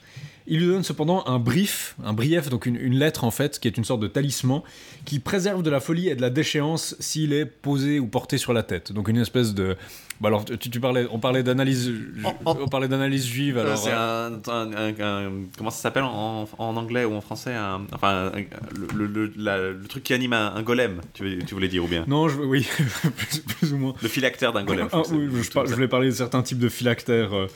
Il 0.47 0.61
lui 0.61 0.67
donne 0.67 0.83
cependant 0.83 1.25
un 1.27 1.39
brief, 1.39 1.95
un 2.03 2.13
brief, 2.13 2.49
donc 2.49 2.67
une, 2.67 2.77
une 2.77 2.99
lettre 2.99 3.25
en 3.25 3.31
fait, 3.31 3.61
qui 3.61 3.69
est 3.69 3.77
une 3.77 3.85
sorte 3.85 4.01
de 4.01 4.09
talisman, 4.09 4.63
qui 5.05 5.19
préserve 5.19 5.63
de 5.63 5.71
la 5.71 5.79
folie 5.79 6.09
et 6.09 6.17
de 6.17 6.23
la 6.23 6.31
déchéance 6.31 6.97
s'il 6.99 7.33
est 7.33 7.45
posé 7.45 8.01
ou 8.01 8.07
porté 8.07 8.39
sur 8.39 8.53
la 8.53 8.63
tête. 8.63 8.93
Donc 8.93 9.09
une 9.09 9.19
espèce 9.19 9.55
de... 9.55 9.77
Bah 10.21 10.29
alors, 10.29 10.45
tu, 10.45 10.59
tu 10.59 10.81
parlais, 10.81 11.07
on 11.11 11.19
parlait 11.19 11.43
d'analyse, 11.43 11.91
Oh, 12.25 12.29
oh. 12.45 12.57
on 12.61 12.69
parlait 12.69 12.89
d'analyse 12.89 13.27
juive, 13.27 13.57
Euh, 13.57 13.63
alors... 13.63 13.79
c'est 13.79 13.91
euh, 13.93 14.29
un, 14.29 14.51
un- 14.53 14.73
un- 14.73 15.01
un- 15.01 15.33
comment 15.57 15.71
ça 15.71 15.81
s'appelle 15.81 16.03
en, 16.03 16.47
en 16.59 16.77
anglais 16.77 17.07
ou 17.07 17.15
en 17.15 17.23
français 17.23 17.55
Enfin, 17.93 18.31
le, 18.35 18.87
le- 18.95 19.07
le- 19.07 19.33
la- 19.37 19.71
le 19.71 19.87
truc 19.89 20.03
qui 20.03 20.13
anime 20.13 20.35
un, 20.35 20.63
golem, 20.63 21.01
tu, 21.15 21.39
tu 21.47 21.55
voulais 21.55 21.69
dire 21.69 21.85
ou 21.85 21.89
bien? 21.89 22.05
Non, 22.07 22.29
je, 22.29 22.37
oui, 22.37 22.69
plus, 23.17 23.39
plus 23.41 23.73
ou 23.73 23.79
moins. 23.79 23.95
Le 24.03 24.09
phylactère 24.09 24.53
d'un 24.53 24.65
golem. 24.65 24.89
Ah, 24.93 25.03
je 25.09 25.15
oui, 25.15 25.29
je, 25.43 25.51
par- 25.51 25.67
je 25.67 25.73
voulais 25.75 25.89
parler 25.89 26.09
de 26.09 26.15
certains 26.15 26.43
types 26.43 26.59
de 26.59 26.69
phylactères. 26.69 27.33
euh, 27.35 27.47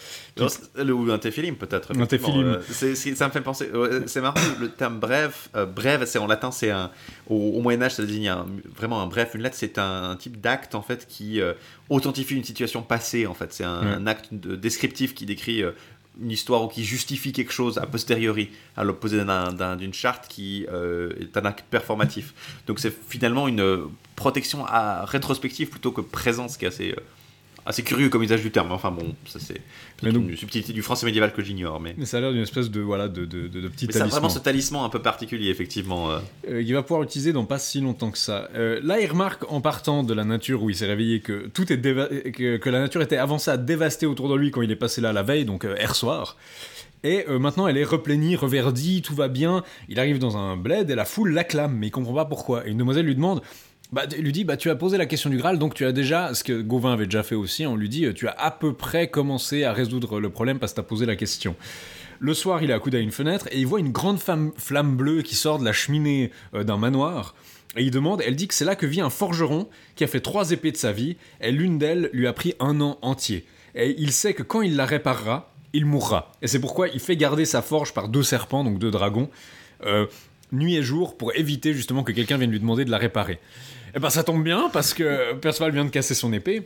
Ou 0.90 1.10
un 1.12 1.18
téphilim 1.18 1.56
peut-être. 1.56 1.92
Un 1.98 2.06
téphilim. 2.06 2.46
Euh, 2.46 2.94
ça 2.94 3.26
me 3.26 3.32
fait 3.32 3.40
penser. 3.42 3.68
euh, 3.74 4.02
C'est 4.06 4.20
marrant, 4.22 4.40
le 4.60 4.68
terme 4.70 4.98
bref, 5.00 5.48
euh, 5.54 5.66
brève, 5.66 6.04
c'est 6.06 6.18
en 6.18 6.26
latin, 6.26 6.50
c'est 6.50 6.70
un. 6.70 6.90
Au, 7.28 7.34
au 7.56 7.60
Moyen 7.60 7.80
Âge, 7.82 7.94
ça 7.94 8.04
désigne 8.04 8.28
un- 8.28 8.46
vraiment 8.76 9.00
un 9.02 9.06
bref. 9.06 9.34
Une 9.34 9.42
lettre, 9.42 9.56
c'est 9.58 9.78
un, 9.78 10.10
un 10.10 10.16
type 10.16 10.40
d'acte 10.40 10.74
en 10.74 10.82
fait 10.82 11.06
qui 11.08 11.40
euh, 11.40 11.54
authentifie 11.88 12.34
une 12.36 12.44
situation 12.44 12.82
passée. 12.82 13.26
En 13.26 13.34
fait, 13.34 13.52
c'est 13.52 13.64
un, 13.64 14.06
acte 14.06 14.28
de- 14.32 14.56
descriptif 14.56 15.14
qui 15.14 15.26
décrit. 15.26 15.62
euh, 15.62 15.72
une 16.22 16.30
histoire 16.30 16.62
ou 16.62 16.68
qui 16.68 16.84
justifie 16.84 17.32
quelque 17.32 17.50
chose 17.52 17.76
a 17.76 17.86
posteriori, 17.86 18.50
à 18.76 18.84
l'opposé 18.84 19.24
d'un- 19.24 19.52
d'un- 19.52 19.74
d'une 19.74 19.92
charte 19.92 20.28
qui 20.28 20.64
euh, 20.70 21.12
est 21.20 21.36
un 21.36 21.44
acte 21.44 21.64
performatif. 21.68 22.34
Donc 22.68 22.78
c'est 22.78 22.94
finalement 23.08 23.48
une 23.48 23.88
protection 24.14 24.64
à 24.64 25.04
rétrospective 25.06 25.70
plutôt 25.70 25.90
que 25.90 26.00
présente, 26.00 26.50
ce 26.50 26.58
qui 26.58 26.66
est 26.66 26.68
assez, 26.68 26.94
assez 27.66 27.82
curieux 27.82 28.08
comme 28.08 28.22
usage 28.22 28.42
du 28.42 28.50
terme. 28.50 28.72
Enfin 28.72 28.90
bon, 28.90 29.14
ça 29.26 29.38
c'est 29.40 29.60
une 30.02 30.36
subtilité 30.36 30.72
du 30.72 30.82
français 30.82 31.06
médiéval 31.06 31.32
que 31.32 31.42
j'ignore. 31.42 31.80
Mais, 31.80 31.94
Mais 31.96 32.04
ça 32.06 32.18
a 32.18 32.20
l'air 32.20 32.32
d'une 32.32 32.42
espèce 32.42 32.70
de, 32.70 32.80
voilà, 32.80 33.08
de, 33.08 33.24
de, 33.24 33.48
de, 33.48 33.60
de 33.60 33.68
petit 33.68 33.86
mais 33.86 33.92
ça 33.92 33.98
a 33.98 34.00
talisman. 34.02 34.10
vraiment 34.20 34.28
ce 34.28 34.38
talisman 34.38 34.84
un 34.84 34.88
peu 34.90 35.00
particulier, 35.00 35.48
effectivement. 35.50 36.10
euh. 36.10 36.18
euh, 36.50 36.62
qu'il 36.62 36.74
va 36.74 36.82
pouvoir 36.82 37.02
utiliser 37.02 37.32
dans 37.32 37.44
pas 37.44 37.58
si 37.58 37.80
longtemps 37.80 38.10
que 38.10 38.18
ça. 38.18 38.48
Euh, 38.54 38.80
là, 38.82 39.00
il 39.00 39.06
remarque 39.10 39.50
en 39.50 39.60
partant 39.60 40.02
de 40.02 40.12
la 40.14 40.24
nature 40.24 40.62
où 40.62 40.70
il 40.70 40.76
s'est 40.76 40.86
réveillé 40.86 41.20
que 41.20 41.46
tout 41.54 41.72
est 41.72 41.76
déva- 41.76 42.08
que, 42.32 42.56
que 42.58 42.70
la 42.70 42.80
nature 42.80 43.00
était 43.02 43.16
avancée 43.16 43.50
à 43.50 43.56
dévaster 43.56 44.06
autour 44.06 44.28
de 44.28 44.34
lui 44.36 44.50
quand 44.50 44.62
il 44.62 44.70
est 44.70 44.76
passé 44.76 45.00
là 45.00 45.12
la 45.12 45.22
veille, 45.22 45.44
donc 45.44 45.64
hier 45.64 45.94
soir. 45.94 46.36
Et 47.02 47.26
euh, 47.28 47.38
maintenant, 47.38 47.66
elle 47.68 47.76
est 47.76 47.84
replénie, 47.84 48.34
reverdie, 48.34 49.02
tout 49.02 49.14
va 49.14 49.28
bien. 49.28 49.62
Il 49.90 49.98
arrive 50.00 50.18
dans 50.18 50.38
un 50.38 50.56
bled 50.56 50.88
et 50.90 50.94
la 50.94 51.04
foule 51.04 51.32
l'acclame, 51.32 51.76
mais 51.76 51.88
il 51.88 51.90
comprend 51.90 52.14
pas 52.14 52.24
pourquoi. 52.24 52.66
Et 52.66 52.70
une 52.70 52.78
demoiselle 52.78 53.04
lui 53.04 53.14
demande. 53.14 53.42
Bah, 53.94 54.06
lui 54.18 54.32
dit, 54.32 54.42
bah, 54.42 54.56
tu 54.56 54.70
as 54.70 54.74
posé 54.74 54.98
la 54.98 55.06
question 55.06 55.30
du 55.30 55.36
Graal, 55.36 55.56
donc 55.56 55.72
tu 55.72 55.84
as 55.84 55.92
déjà, 55.92 56.34
ce 56.34 56.42
que 56.42 56.60
Gauvin 56.60 56.94
avait 56.94 57.04
déjà 57.04 57.22
fait 57.22 57.36
aussi, 57.36 57.64
on 57.64 57.76
lui 57.76 57.88
dit, 57.88 58.06
euh, 58.06 58.12
tu 58.12 58.26
as 58.26 58.32
à 58.32 58.50
peu 58.50 58.72
près 58.72 59.06
commencé 59.06 59.62
à 59.62 59.72
résoudre 59.72 60.18
le 60.18 60.30
problème 60.30 60.58
parce 60.58 60.72
que 60.72 60.78
tu 60.78 60.80
as 60.80 60.88
posé 60.88 61.06
la 61.06 61.14
question. 61.14 61.54
Le 62.18 62.34
soir, 62.34 62.60
il 62.60 62.72
est 62.72 62.74
accoudé 62.74 62.96
à 62.96 63.00
une 63.00 63.12
fenêtre 63.12 63.46
et 63.52 63.60
il 63.60 63.68
voit 63.68 63.78
une 63.78 63.92
grande 63.92 64.18
flamme 64.18 64.96
bleue 64.96 65.22
qui 65.22 65.36
sort 65.36 65.60
de 65.60 65.64
la 65.64 65.72
cheminée 65.72 66.32
euh, 66.54 66.64
d'un 66.64 66.76
manoir. 66.76 67.36
Et 67.76 67.84
il 67.84 67.92
demande, 67.92 68.20
elle 68.26 68.34
dit 68.34 68.48
que 68.48 68.54
c'est 68.54 68.64
là 68.64 68.74
que 68.74 68.84
vit 68.84 69.00
un 69.00 69.10
forgeron 69.10 69.68
qui 69.94 70.02
a 70.02 70.08
fait 70.08 70.18
trois 70.18 70.50
épées 70.50 70.72
de 70.72 70.76
sa 70.76 70.90
vie, 70.90 71.16
et 71.40 71.52
l'une 71.52 71.78
d'elles 71.78 72.10
lui 72.12 72.26
a 72.26 72.32
pris 72.32 72.54
un 72.58 72.80
an 72.80 72.98
entier. 73.00 73.46
et 73.76 73.94
il 73.96 74.10
sait 74.10 74.34
que 74.34 74.42
quand 74.42 74.62
il 74.62 74.74
la 74.74 74.86
réparera, 74.86 75.54
il 75.72 75.86
mourra. 75.86 76.32
Et 76.42 76.48
c'est 76.48 76.58
pourquoi 76.58 76.88
il 76.88 76.98
fait 76.98 77.16
garder 77.16 77.44
sa 77.44 77.62
forge 77.62 77.94
par 77.94 78.08
deux 78.08 78.24
serpents, 78.24 78.64
donc 78.64 78.80
deux 78.80 78.90
dragons, 78.90 79.30
euh, 79.86 80.06
nuit 80.50 80.74
et 80.74 80.82
jour, 80.82 81.16
pour 81.16 81.32
éviter 81.36 81.74
justement 81.74 82.02
que 82.02 82.10
quelqu'un 82.10 82.38
vienne 82.38 82.50
lui 82.50 82.58
demander 82.58 82.84
de 82.84 82.90
la 82.90 82.98
réparer. 82.98 83.38
Et 83.96 84.00
ben 84.00 84.10
ça 84.10 84.24
tombe 84.24 84.42
bien, 84.42 84.70
parce 84.72 84.92
que 84.92 85.34
Perceval 85.34 85.72
vient 85.72 85.84
de 85.84 85.90
casser 85.90 86.14
son 86.14 86.32
épée. 86.32 86.62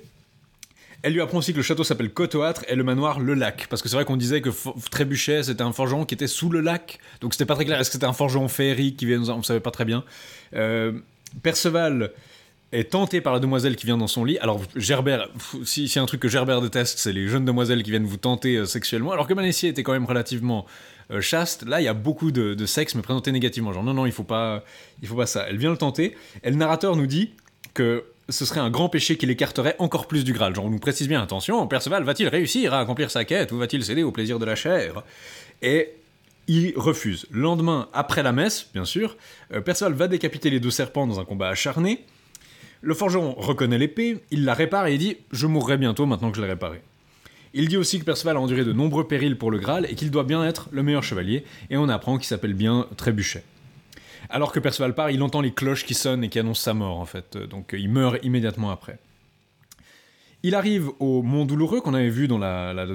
Elle 1.02 1.12
lui 1.12 1.20
apprend 1.20 1.38
aussi 1.38 1.52
que 1.52 1.58
le 1.58 1.62
château 1.62 1.84
s'appelle 1.84 2.10
Cotoâtre 2.10 2.64
et 2.68 2.74
le 2.74 2.82
manoir 2.82 3.20
Le 3.20 3.34
Lac. 3.34 3.66
Parce 3.68 3.82
que 3.82 3.88
c'est 3.88 3.94
vrai 3.94 4.04
qu'on 4.04 4.16
disait 4.16 4.40
que 4.40 4.50
Trébuchet, 4.90 5.44
c'était 5.44 5.62
un 5.62 5.72
forgeron 5.72 6.04
qui 6.04 6.14
était 6.14 6.26
sous 6.26 6.50
le 6.50 6.60
lac. 6.60 6.98
Donc 7.20 7.34
c'était 7.34 7.46
pas 7.46 7.54
très 7.54 7.64
clair. 7.64 7.78
Est-ce 7.78 7.90
que 7.90 7.92
c'était 7.92 8.06
un 8.06 8.12
forgeron 8.12 8.48
féerique 8.48 8.96
qui 8.96 9.06
vient 9.06 9.22
On 9.28 9.42
savait 9.42 9.60
pas 9.60 9.70
très 9.70 9.84
bien. 9.84 10.02
Euh, 10.54 10.98
Perceval 11.42 12.12
est 12.72 12.90
tenté 12.90 13.20
par 13.20 13.32
la 13.32 13.40
demoiselle 13.40 13.76
qui 13.76 13.86
vient 13.86 13.96
dans 13.96 14.06
son 14.06 14.24
lit. 14.24 14.38
Alors 14.38 14.60
Gerbert, 14.76 15.28
si 15.64 15.90
un 15.98 16.06
truc 16.06 16.20
que 16.20 16.28
Gerbert 16.28 16.60
déteste, 16.60 16.98
c'est 16.98 17.12
les 17.12 17.26
jeunes 17.28 17.44
demoiselles 17.44 17.82
qui 17.82 17.90
viennent 17.90 18.04
vous 18.04 18.18
tenter 18.18 18.56
euh, 18.56 18.66
sexuellement. 18.66 19.12
Alors 19.12 19.26
que 19.26 19.34
Manessier 19.34 19.70
était 19.70 19.82
quand 19.82 19.92
même 19.92 20.04
relativement 20.04 20.66
euh, 21.10 21.20
chaste. 21.20 21.64
Là, 21.64 21.80
il 21.80 21.84
y 21.84 21.88
a 21.88 21.94
beaucoup 21.94 22.30
de, 22.30 22.54
de 22.54 22.66
sexe, 22.66 22.94
mais 22.94 23.02
présenté 23.02 23.32
négativement. 23.32 23.72
Genre 23.72 23.82
non, 23.84 23.94
non, 23.94 24.04
il 24.04 24.12
faut 24.12 24.24
pas, 24.24 24.64
il 25.00 25.08
faut 25.08 25.16
pas 25.16 25.26
ça. 25.26 25.46
Elle 25.48 25.56
vient 25.56 25.70
le 25.70 25.78
tenter. 25.78 26.14
Et 26.42 26.50
le 26.50 26.56
narrateur 26.56 26.94
nous 26.96 27.06
dit 27.06 27.30
que 27.72 28.04
ce 28.28 28.44
serait 28.44 28.60
un 28.60 28.68
grand 28.68 28.90
péché 28.90 29.16
qui 29.16 29.24
l'écarterait 29.24 29.76
encore 29.78 30.06
plus 30.06 30.22
du 30.22 30.34
Graal. 30.34 30.54
Genre, 30.54 30.66
on 30.66 30.70
nous 30.70 30.78
précise 30.78 31.08
bien, 31.08 31.22
attention, 31.22 31.66
Perceval 31.66 32.02
va-t-il 32.04 32.28
réussir 32.28 32.74
à 32.74 32.80
accomplir 32.80 33.10
sa 33.10 33.24
quête 33.24 33.52
ou 33.52 33.56
va-t-il 33.56 33.82
céder 33.82 34.02
au 34.02 34.12
plaisir 34.12 34.38
de 34.38 34.44
la 34.44 34.54
chair? 34.54 35.02
Et 35.62 35.94
il 36.46 36.74
refuse. 36.76 37.26
Le 37.30 37.40
lendemain, 37.40 37.88
après 37.94 38.22
la 38.22 38.32
messe, 38.32 38.68
bien 38.74 38.84
sûr, 38.84 39.16
euh, 39.54 39.62
Perceval 39.62 39.94
va 39.94 40.08
décapiter 40.08 40.50
les 40.50 40.60
deux 40.60 40.70
serpents 40.70 41.06
dans 41.06 41.18
un 41.18 41.24
combat 41.24 41.48
acharné. 41.48 42.04
Le 42.80 42.94
forgeron 42.94 43.34
reconnaît 43.36 43.78
l'épée, 43.78 44.22
il 44.30 44.44
la 44.44 44.54
répare 44.54 44.86
et 44.86 44.94
il 44.94 44.98
dit 44.98 45.16
Je 45.32 45.46
mourrai 45.46 45.76
bientôt 45.76 46.06
maintenant 46.06 46.30
que 46.30 46.36
je 46.36 46.42
l'ai 46.42 46.48
réparée. 46.48 46.82
Il 47.54 47.68
dit 47.68 47.76
aussi 47.76 47.98
que 47.98 48.04
Perceval 48.04 48.36
a 48.36 48.40
enduré 48.40 48.64
de 48.64 48.72
nombreux 48.72 49.08
périls 49.08 49.36
pour 49.36 49.50
le 49.50 49.58
Graal 49.58 49.86
et 49.90 49.94
qu'il 49.94 50.10
doit 50.10 50.24
bien 50.24 50.44
être 50.44 50.68
le 50.70 50.82
meilleur 50.82 51.02
chevalier, 51.02 51.44
et 51.70 51.76
on 51.76 51.88
apprend 51.88 52.18
qu'il 52.18 52.26
s'appelle 52.26 52.54
bien 52.54 52.86
Trébuchet. 52.96 53.42
Alors 54.30 54.52
que 54.52 54.60
Perceval 54.60 54.94
part, 54.94 55.10
il 55.10 55.22
entend 55.22 55.40
les 55.40 55.52
cloches 55.52 55.84
qui 55.84 55.94
sonnent 55.94 56.22
et 56.22 56.28
qui 56.28 56.38
annoncent 56.38 56.62
sa 56.62 56.74
mort, 56.74 56.98
en 56.98 57.06
fait. 57.06 57.36
Donc 57.36 57.74
il 57.76 57.88
meurt 57.88 58.18
immédiatement 58.22 58.70
après. 58.70 58.98
Il 60.44 60.54
arrive 60.54 60.90
au 61.00 61.22
Mont 61.22 61.44
Douloureux 61.44 61.80
qu'on 61.80 61.94
avait 61.94 62.10
vu 62.10 62.28
dans 62.28 62.38
la, 62.38 62.86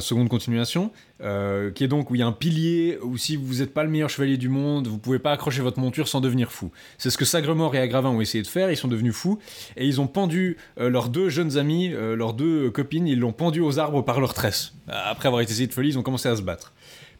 seconde 0.00 0.28
continuation, 0.28 0.90
euh, 1.22 1.70
qui 1.70 1.84
est 1.84 1.88
donc 1.88 2.10
où 2.10 2.16
il 2.16 2.18
y 2.18 2.22
a 2.22 2.26
un 2.26 2.32
pilier 2.32 2.98
où 3.02 3.16
si 3.16 3.36
vous 3.36 3.60
n'êtes 3.60 3.72
pas 3.72 3.84
le 3.84 3.88
meilleur 3.88 4.10
chevalier 4.10 4.36
du 4.36 4.48
monde, 4.48 4.88
vous 4.88 4.98
pouvez 4.98 5.20
pas 5.20 5.30
accrocher 5.30 5.62
votre 5.62 5.78
monture 5.78 6.08
sans 6.08 6.20
devenir 6.20 6.50
fou. 6.50 6.72
C'est 6.98 7.10
ce 7.10 7.16
que 7.16 7.24
Sagremort 7.24 7.76
et 7.76 7.78
Agravin 7.78 8.08
ont 8.08 8.20
essayé 8.20 8.42
de 8.42 8.48
faire, 8.48 8.72
ils 8.72 8.76
sont 8.76 8.88
devenus 8.88 9.14
fous, 9.14 9.38
et 9.76 9.86
ils 9.86 10.00
ont 10.00 10.08
pendu 10.08 10.56
euh, 10.80 10.90
leurs 10.90 11.08
deux 11.08 11.28
jeunes 11.28 11.56
amis, 11.56 11.92
euh, 11.92 12.16
leurs 12.16 12.32
deux 12.32 12.68
copines, 12.70 13.06
ils 13.06 13.20
l'ont 13.20 13.32
pendu 13.32 13.60
aux 13.60 13.78
arbres 13.78 14.02
par 14.02 14.18
leurs 14.18 14.34
tresses. 14.34 14.74
Après 14.88 15.28
avoir 15.28 15.40
été 15.40 15.52
essayé 15.52 15.68
de 15.68 15.72
folie, 15.72 15.90
ils 15.90 15.98
ont 16.00 16.02
commencé 16.02 16.28
à 16.28 16.34
se 16.34 16.42
battre. 16.42 16.72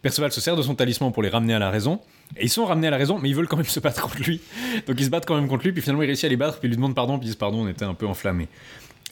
Perceval 0.03 0.33
se 0.33 0.41
sert 0.41 0.57
de 0.57 0.63
son 0.63 0.75
talisman 0.75 1.13
pour 1.13 1.23
les 1.23 1.29
ramener 1.29 1.55
à 1.55 1.61
la 1.61 1.71
raison, 1.71 2.01
et 2.37 2.45
ils 2.45 2.51
sont 2.51 2.65
ramenés 2.65 2.89
à 2.89 2.91
la 2.91 2.97
raison, 2.97 3.21
mais 3.21 3.31
ils 3.31 3.37
veulent 3.37 3.47
quand 3.47 3.57
même 3.57 3.67
se 3.67 3.79
battre 3.79 4.03
contre 4.03 4.23
lui. 4.25 4.41
Donc 4.89 4.97
ils 4.99 5.05
se 5.05 5.11
battent 5.11 5.27
quand 5.27 5.37
même 5.37 5.49
contre 5.49 5.63
lui, 5.63 5.73
puis 5.73 5.83
finalement 5.83 6.03
il 6.03 6.07
réussit 6.07 6.25
à 6.25 6.29
les 6.29 6.37
battre, 6.37 6.59
puis 6.59 6.67
il 6.67 6.71
lui 6.71 6.77
demande 6.77 6.97
pardon, 6.97 7.17
puis 7.17 7.27
ils 7.27 7.31
disent 7.31 7.37
pardon, 7.37 7.65
on 7.65 7.69
était 7.69 7.85
un 7.85 7.95
peu 7.95 8.09
enflammés. 8.09 8.49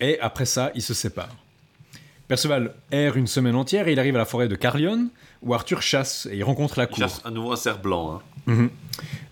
Et 0.01 0.19
après 0.21 0.45
ça, 0.45 0.71
ils 0.75 0.83
se 0.83 0.95
séparent. 0.95 1.37
Perceval 2.29 2.75
erre 2.91 3.17
une 3.17 3.27
semaine 3.27 3.55
entière 3.55 3.89
et 3.89 3.93
il 3.93 4.01
arrive 4.01 4.17
à 4.17 4.19
la 4.19 4.25
forêt 4.25 4.49
de 4.49 4.57
Carlion, 4.57 5.09
où 5.43 5.55
Arthur 5.55 5.83
chasse 5.83 6.27
et 6.31 6.37
il 6.37 6.45
rencontre 6.45 6.79
la 6.79 6.85
Il 6.85 6.89
cour. 6.89 6.99
cherche 6.99 7.21
à 7.25 7.31
nouveau 7.31 7.53
un 7.53 7.57
cerf 7.57 7.81
blanc. 7.81 8.21
hein. 8.49 8.71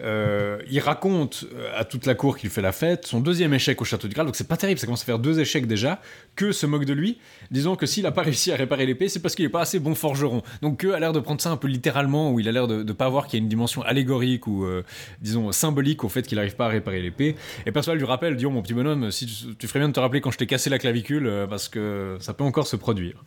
Euh, 0.02 0.58
il 0.68 0.80
raconte 0.80 1.44
euh, 1.54 1.70
à 1.78 1.84
toute 1.84 2.04
la 2.06 2.14
cour 2.14 2.36
qu'il 2.36 2.50
fait 2.50 2.60
la 2.60 2.72
fête, 2.72 3.06
son 3.06 3.20
deuxième 3.20 3.54
échec 3.54 3.80
au 3.80 3.84
château 3.84 4.08
du 4.08 4.14
Graal, 4.14 4.26
donc 4.26 4.36
c'est 4.36 4.48
pas 4.48 4.56
terrible, 4.56 4.78
ça 4.80 4.86
commence 4.86 5.02
à 5.02 5.04
faire 5.06 5.18
deux 5.20 5.38
échecs 5.40 5.66
déjà, 5.66 6.00
que 6.36 6.52
se 6.52 6.66
moque 6.66 6.84
de 6.84 6.92
lui, 6.92 7.18
disant 7.50 7.76
que 7.76 7.86
s'il 7.86 8.04
a 8.06 8.10
pas 8.12 8.22
réussi 8.22 8.52
à 8.52 8.56
réparer 8.56 8.86
l'épée, 8.86 9.08
c'est 9.08 9.20
parce 9.20 9.34
qu'il 9.34 9.44
est 9.44 9.48
pas 9.50 9.60
assez 9.62 9.78
bon 9.78 9.94
forgeron. 9.94 10.42
Donc 10.62 10.78
que 10.78 10.88
a 10.88 10.98
l'air 10.98 11.12
de 11.12 11.20
prendre 11.20 11.40
ça 11.40 11.50
un 11.50 11.56
peu 11.56 11.68
littéralement, 11.68 12.32
où 12.32 12.40
il 12.40 12.48
a 12.48 12.52
l'air 12.52 12.66
de, 12.66 12.82
de 12.82 12.92
pas 12.92 13.08
voir 13.08 13.26
qu'il 13.26 13.38
y 13.38 13.40
a 13.40 13.44
une 13.44 13.48
dimension 13.48 13.82
allégorique 13.82 14.46
ou 14.46 14.64
euh, 14.64 14.82
disons 15.20 15.52
symbolique 15.52 16.02
au 16.04 16.08
fait 16.08 16.22
qu'il 16.26 16.38
arrive 16.38 16.56
pas 16.56 16.66
à 16.66 16.70
réparer 16.70 17.00
l'épée. 17.00 17.36
Et 17.66 17.72
Perceval 17.72 17.96
lui 17.98 18.04
rappelle, 18.06 18.36
dit 18.36 18.46
oh 18.46 18.50
mon 18.50 18.62
petit 18.62 18.74
bonhomme, 18.74 19.10
si 19.10 19.26
tu, 19.26 19.54
tu 19.56 19.68
ferais 19.68 19.78
bien 19.78 19.88
de 19.88 19.94
te 19.94 20.00
rappeler 20.00 20.20
quand 20.20 20.32
je 20.32 20.38
t'ai 20.38 20.46
cassé 20.46 20.68
la 20.70 20.78
clavicule, 20.78 21.26
euh, 21.26 21.46
parce 21.46 21.68
que 21.68 22.16
ça 22.20 22.34
peut 22.34 22.44
encore 22.44 22.66
se 22.66 22.76
produire. 22.76 23.22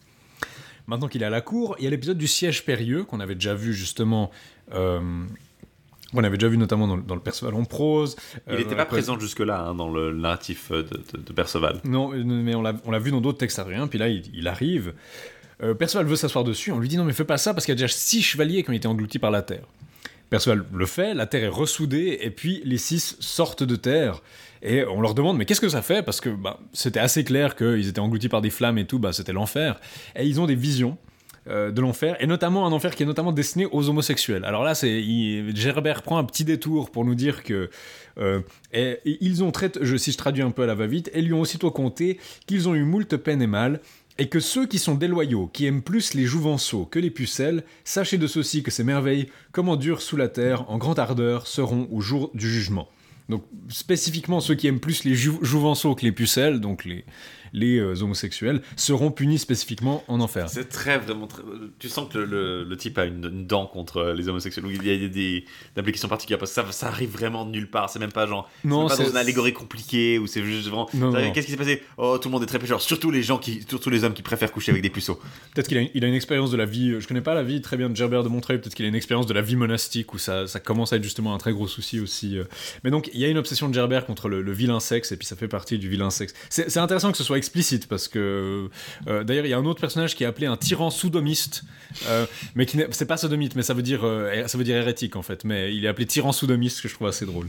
Maintenant 0.87 1.07
qu'il 1.07 1.21
est 1.21 1.25
à 1.25 1.29
la 1.29 1.41
cour, 1.41 1.75
il 1.79 1.83
y 1.83 1.87
a 1.87 1.89
l'épisode 1.89 2.17
du 2.17 2.27
siège 2.27 2.63
périlleux 2.65 3.03
qu'on 3.03 3.19
avait 3.19 3.35
déjà 3.35 3.53
vu 3.53 3.73
justement. 3.73 4.31
euh, 4.73 4.99
on 6.13 6.23
avait 6.23 6.37
déjà 6.37 6.47
vu 6.47 6.57
notamment 6.57 6.87
dans, 6.87 6.95
le- 6.95 7.01
dans 7.03 7.15
le 7.15 7.21
Perceval 7.21 7.53
en 7.53 7.65
prose. 7.65 8.15
Il 8.47 8.53
euh, 8.53 8.57
n'était 8.59 8.69
dans 8.71 8.77
pas 8.77 8.85
présent 8.85 9.19
jusque-là 9.19 9.59
hein, 9.61 9.75
dans 9.75 9.89
le 9.89 10.13
narratif 10.13 10.71
euh, 10.71 10.83
de, 10.83 11.01
de- 11.17 11.21
de 11.23 11.33
Perceval. 11.33 11.81
Non, 11.83 12.09
mais 12.11 12.55
on 12.55 12.61
l'a 12.61 12.73
on 12.85 12.91
l'a 12.91 12.99
vu 12.99 13.11
dans 13.11 13.19
d'autres 13.19 13.37
textes 13.39 13.59
ariens, 13.59 13.87
puis 13.87 13.99
là 13.99 14.07
il, 14.07 14.23
il 14.33 14.47
arrive. 14.47 14.93
Euh, 15.61 15.73
Perceval 15.73 16.05
veut 16.05 16.15
s'asseoir 16.15 16.45
dessus, 16.45 16.71
on 16.71 16.79
lui 16.79 16.87
dit 16.87 16.95
non 16.97 17.03
mais 17.03 17.11
fais 17.13 17.25
pas 17.25 17.37
ça 17.37 17.53
parce 17.53 17.65
qu'il 17.65 17.73
y 17.73 17.77
a 17.77 17.81
déjà 17.81 17.93
six 17.93 18.21
chevaliers 18.21 18.63
qui 18.63 18.69
ont 18.69 18.73
été 18.73 18.87
engloutis 18.87 19.19
par 19.19 19.31
la 19.31 19.41
terre. 19.41 19.65
Perceval 20.29 20.63
le 20.73 20.85
fait, 20.85 21.13
la 21.13 21.25
terre 21.25 21.43
est 21.43 21.47
ressoudée, 21.49 22.19
et 22.21 22.29
puis 22.29 22.61
les 22.63 22.77
six 22.77 23.17
sortent 23.19 23.63
de 23.63 23.75
terre. 23.75 24.21
Et 24.61 24.83
on 24.85 25.01
leur 25.01 25.13
demande, 25.13 25.37
mais 25.37 25.45
qu'est-ce 25.45 25.61
que 25.61 25.69
ça 25.69 25.81
fait? 25.81 26.03
Parce 26.03 26.21
que 26.21 26.29
bah, 26.29 26.59
c'était 26.73 26.99
assez 26.99 27.23
clair 27.23 27.55
qu'ils 27.55 27.87
étaient 27.87 27.99
engloutis 27.99 28.29
par 28.29 28.41
des 28.41 28.49
flammes 28.49 28.77
et 28.77 28.85
tout, 28.85 28.99
bah, 28.99 29.13
c'était 29.13 29.33
l'enfer. 29.33 29.79
Et 30.15 30.25
ils 30.25 30.39
ont 30.41 30.45
des 30.45 30.55
visions 30.55 30.97
euh, 31.49 31.71
de 31.71 31.79
l'enfer, 31.79 32.17
et 32.19 32.27
notamment 32.27 32.65
un 32.65 32.73
enfer 32.73 32.93
qui 32.93 33.03
est 33.03 33.05
notamment 33.05 33.31
destiné 33.31 33.67
aux 33.71 33.87
homosexuels. 33.87 34.43
Alors 34.43 34.63
là, 34.63 34.75
c'est 34.75 35.01
Gerbert 35.55 36.01
prend 36.01 36.17
un 36.17 36.25
petit 36.25 36.43
détour 36.43 36.91
pour 36.91 37.05
nous 37.05 37.15
dire 37.15 37.41
que 37.43 37.69
euh, 38.17 38.41
ils 39.05 39.43
ont 39.45 39.51
traité, 39.51 39.79
je, 39.81 39.95
si 39.95 40.11
je 40.11 40.17
traduis 40.17 40.41
un 40.41 40.51
peu 40.51 40.63
à 40.63 40.65
la 40.65 40.75
va-vite, 40.75 41.09
et 41.13 41.21
lui 41.21 41.31
ont 41.31 41.39
aussitôt 41.39 41.71
conté 41.71 42.19
qu'ils 42.47 42.67
ont 42.67 42.75
eu 42.75 42.83
moult 42.83 43.15
peine 43.15 43.41
et 43.41 43.47
mal, 43.47 43.79
et 44.17 44.27
que 44.27 44.41
ceux 44.41 44.65
qui 44.65 44.77
sont 44.77 44.95
déloyaux, 44.95 45.47
qui 45.47 45.65
aiment 45.67 45.83
plus 45.83 46.15
les 46.15 46.25
jouvenceaux 46.25 46.85
que 46.85 46.99
les 46.99 47.11
pucelles, 47.11 47.63
sachez 47.85 48.17
de 48.17 48.27
ceci 48.27 48.61
que 48.61 48.71
ces 48.71 48.83
merveilles, 48.83 49.27
comme 49.53 49.69
endurent 49.69 50.01
sous 50.01 50.17
la 50.17 50.27
terre, 50.27 50.69
en 50.69 50.77
grande 50.77 50.99
ardeur, 50.99 51.47
seront 51.47 51.87
au 51.91 52.01
jour 52.01 52.31
du 52.33 52.49
jugement. 52.49 52.89
Donc 53.29 53.43
spécifiquement 53.69 54.39
ceux 54.39 54.55
qui 54.55 54.67
aiment 54.67 54.79
plus 54.79 55.03
les 55.03 55.15
jou- 55.15 55.39
jouvenceaux 55.41 55.95
que 55.95 56.03
les 56.03 56.11
pucelles, 56.11 56.59
donc 56.61 56.85
les, 56.85 57.03
les 57.53 57.77
euh, 57.77 58.01
homosexuels, 58.01 58.61
seront 58.75 59.11
punis 59.11 59.39
spécifiquement 59.39 60.03
en 60.07 60.19
enfer. 60.19 60.49
C'est 60.49 60.69
très 60.69 60.97
vraiment 60.97 61.27
très... 61.27 61.41
Tu 61.79 61.89
sens 61.89 62.11
que 62.11 62.17
le, 62.17 62.25
le- 62.25 62.63
le 62.63 62.77
type 62.77 62.97
a 62.97 63.05
une, 63.05 63.23
une 63.25 63.47
dent 63.47 63.65
contre 63.65 64.13
les 64.15 64.27
homosexuels. 64.29 64.63
Donc, 64.63 64.73
il 64.75 64.85
y 64.87 64.91
a 64.91 64.97
des, 64.97 65.09
des 65.09 65.45
implications 65.77 66.07
particulières 66.07 66.39
parce 66.39 66.51
que 66.51 66.55
ça, 66.55 66.71
ça 66.71 66.87
arrive 66.87 67.09
vraiment 67.11 67.45
de 67.45 67.51
nulle 67.51 67.69
part. 67.69 67.89
C'est 67.89 67.99
même 67.99 68.11
pas 68.11 68.25
genre. 68.27 68.49
Non, 68.63 68.87
c'est 68.89 68.97
pas 68.97 69.03
dans 69.03 69.09
une 69.11 69.17
allégorie 69.17 69.53
compliquée 69.53 70.19
ou 70.19 70.27
c'est 70.27 70.43
juste 70.43 70.67
vraiment. 70.67 70.85
Qu'est-ce 71.33 71.45
qui 71.45 71.51
s'est 71.51 71.57
passé? 71.57 71.83
Oh, 71.97 72.17
tout 72.17 72.29
le 72.29 72.33
monde 72.33 72.43
est 72.43 72.47
très 72.47 72.59
pécheur. 72.59 72.81
Surtout 72.81 73.11
les 73.11 73.23
gens 73.23 73.37
qui, 73.37 73.63
surtout 73.67 73.89
les 73.89 74.03
hommes 74.03 74.13
qui 74.13 74.21
préfèrent 74.21 74.51
coucher 74.51 74.71
avec 74.71 74.83
des 74.83 74.89
puceaux. 74.89 75.19
Peut-être 75.53 75.67
qu'il 75.67 75.77
a, 75.77 75.81
une- 75.81 75.89
il 75.93 76.03
a 76.03 76.07
une 76.07 76.13
expérience 76.13 76.51
de 76.51 76.57
la 76.57 76.65
vie, 76.65 76.91
euh, 76.91 76.99
je 76.99 77.07
connais 77.07 77.21
pas 77.21 77.33
la 77.33 77.43
vie 77.43 77.61
très 77.61 77.77
bien 77.77 77.89
de 77.89 77.95
Gerbert 77.95 78.23
de 78.23 78.29
Montreuil, 78.29 78.59
peut-être 78.59 78.75
qu'il 78.75 78.85
a 78.85 78.87
une 78.87 78.95
expérience 78.95 79.25
de 79.27 79.33
la 79.33 79.41
vie 79.41 79.55
monastique 79.55 80.13
où 80.13 80.17
ça, 80.17 80.47
ça 80.47 80.59
commence 80.59 80.93
à 80.93 80.97
être 80.97 81.03
justement 81.03 81.33
un 81.33 81.37
très 81.37 81.51
gros 81.53 81.67
souci 81.67 81.99
aussi. 81.99 82.37
euh. 82.37 82.43
Mais 82.83 82.91
donc 82.91 83.09
il 83.13 83.19
y 83.19 83.25
a 83.25 83.27
une 83.27 83.37
obsession 83.37 83.69
de 83.69 83.73
Gerbert 83.73 84.05
contre 84.05 84.29
le, 84.29 84.41
le 84.41 84.51
vilain 84.51 84.79
sexe 84.79 85.11
et 85.11 85.17
puis 85.17 85.25
ça 85.27 85.35
fait 85.35 85.47
partie 85.47 85.77
du 85.79 85.89
vilain 85.89 86.09
sexe. 86.09 86.33
C'est 86.49 86.77
intéressant 86.77 87.11
que 87.11 87.17
ce 87.17 87.23
soit 87.23 87.36
explicite 87.37 87.87
parce 87.87 88.07
que 88.07 88.69
euh, 89.07 89.23
d'ailleurs 89.23 89.45
il 89.45 89.49
y 89.49 89.53
a 89.53 89.57
un 89.57 89.65
autre 89.65 89.79
personnage 89.79 90.15
qui 90.15 90.23
est 90.23 90.27
appelé 90.27 90.47
un 90.47 90.57
tyran 90.57 90.89
sodomiste, 90.89 91.63
euh, 92.07 92.25
mais 92.55 92.65
qui 92.65 92.79
c'est 92.91 93.05
pas 93.05 93.17
sodomite, 93.17 93.55
mais 93.55 93.63
ça 93.63 93.73
veut 93.73 93.81
dire 93.81 94.01
euh, 94.03 94.47
ça 94.47 94.57
veut 94.57 94.63
dire 94.63 94.75
hérétique 94.75 95.15
en 95.15 95.21
fait, 95.21 95.43
mais 95.43 95.75
il 95.75 95.85
est 95.85 95.87
appelé 95.87 96.05
tyran 96.05 96.31
sodomiste 96.31 96.81
que 96.81 96.87
je 96.87 96.93
trouve 96.93 97.07
assez 97.07 97.25
drôle. 97.25 97.47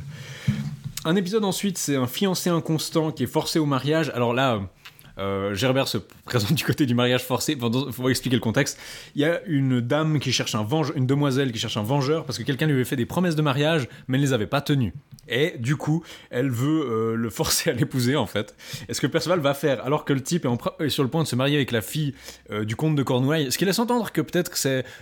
Un 1.05 1.17
épisode 1.17 1.45
ensuite, 1.45 1.79
c'est 1.79 1.97
un 1.97 2.07
fiancé 2.07 2.51
inconstant 2.51 3.13
qui 3.13 3.23
est 3.23 3.29
forcé 3.29 3.59
au 3.59 3.67
mariage. 3.67 4.11
Alors 4.15 4.35
là, 4.35 4.61
euh, 5.19 5.55
Gerbert 5.55 5.89
se 5.89 5.99
présente 6.25 6.53
du 6.53 6.65
côté 6.65 6.87
du 6.87 6.95
mariage 6.95 7.25
forcé. 7.25 7.57
Il 7.61 7.93
faut 7.93 8.09
expliquer 8.09 8.37
le 8.37 8.41
contexte. 8.41 8.79
Il 9.15 9.23
y 9.23 9.25
a 9.25 9.41
une 9.47 9.81
dame 9.81 10.21
qui 10.21 10.33
cherche 10.33 10.55
un 10.55 10.63
vengeur, 10.63 10.97
une 10.97 11.07
demoiselle 11.07 11.53
qui 11.53 11.59
cherche 11.59 11.77
un 11.77 11.83
vengeur 11.83 12.25
parce 12.25 12.39
que 12.39 12.43
quelqu'un 12.43 12.67
lui 12.67 12.75
avait 12.75 12.85
fait 12.85 12.97
des 12.97 13.07
promesses 13.07 13.37
de 13.37 13.43
mariage, 13.43 13.89
mais 14.07 14.17
elle 14.17 14.23
les 14.23 14.33
avait 14.33 14.47
pas 14.47 14.61
tenues. 14.61 14.93
Et 15.29 15.55
du 15.59 15.77
coup, 15.77 16.03
elle 16.31 16.51
veut 16.51 16.87
euh, 16.89 17.15
le 17.15 17.31
forcer 17.31 17.71
à 17.71 17.73
l'épouser 17.73 18.17
en 18.17 18.27
fait. 18.27 18.57
Et 18.89 18.95
ce 18.95 19.01
que 19.01 19.07
Perceval 19.07 19.41
va 19.41 19.55
faire, 19.55 19.85
alors 19.85 20.05
que 20.05 20.13
le 20.13 20.23
type 20.23 20.47
est, 20.81 20.89
sur 20.89 21.03
le 21.03 21.11
point 21.11 21.23
de 21.23 21.29
se 21.29 21.37
marier 21.37 21.57
avec 21.57 21.73
la 21.73 21.83
fille 21.83 22.15
euh, 22.51 22.65
du 22.65 22.77
comte 22.77 22.97
de 22.97 23.03
Cornouailles, 23.03 23.53
ce 23.53 23.59
qui 23.59 23.65
laisse 23.65 23.79
entendre 23.79 24.13
que 24.13 24.21
peut-être 24.21 24.53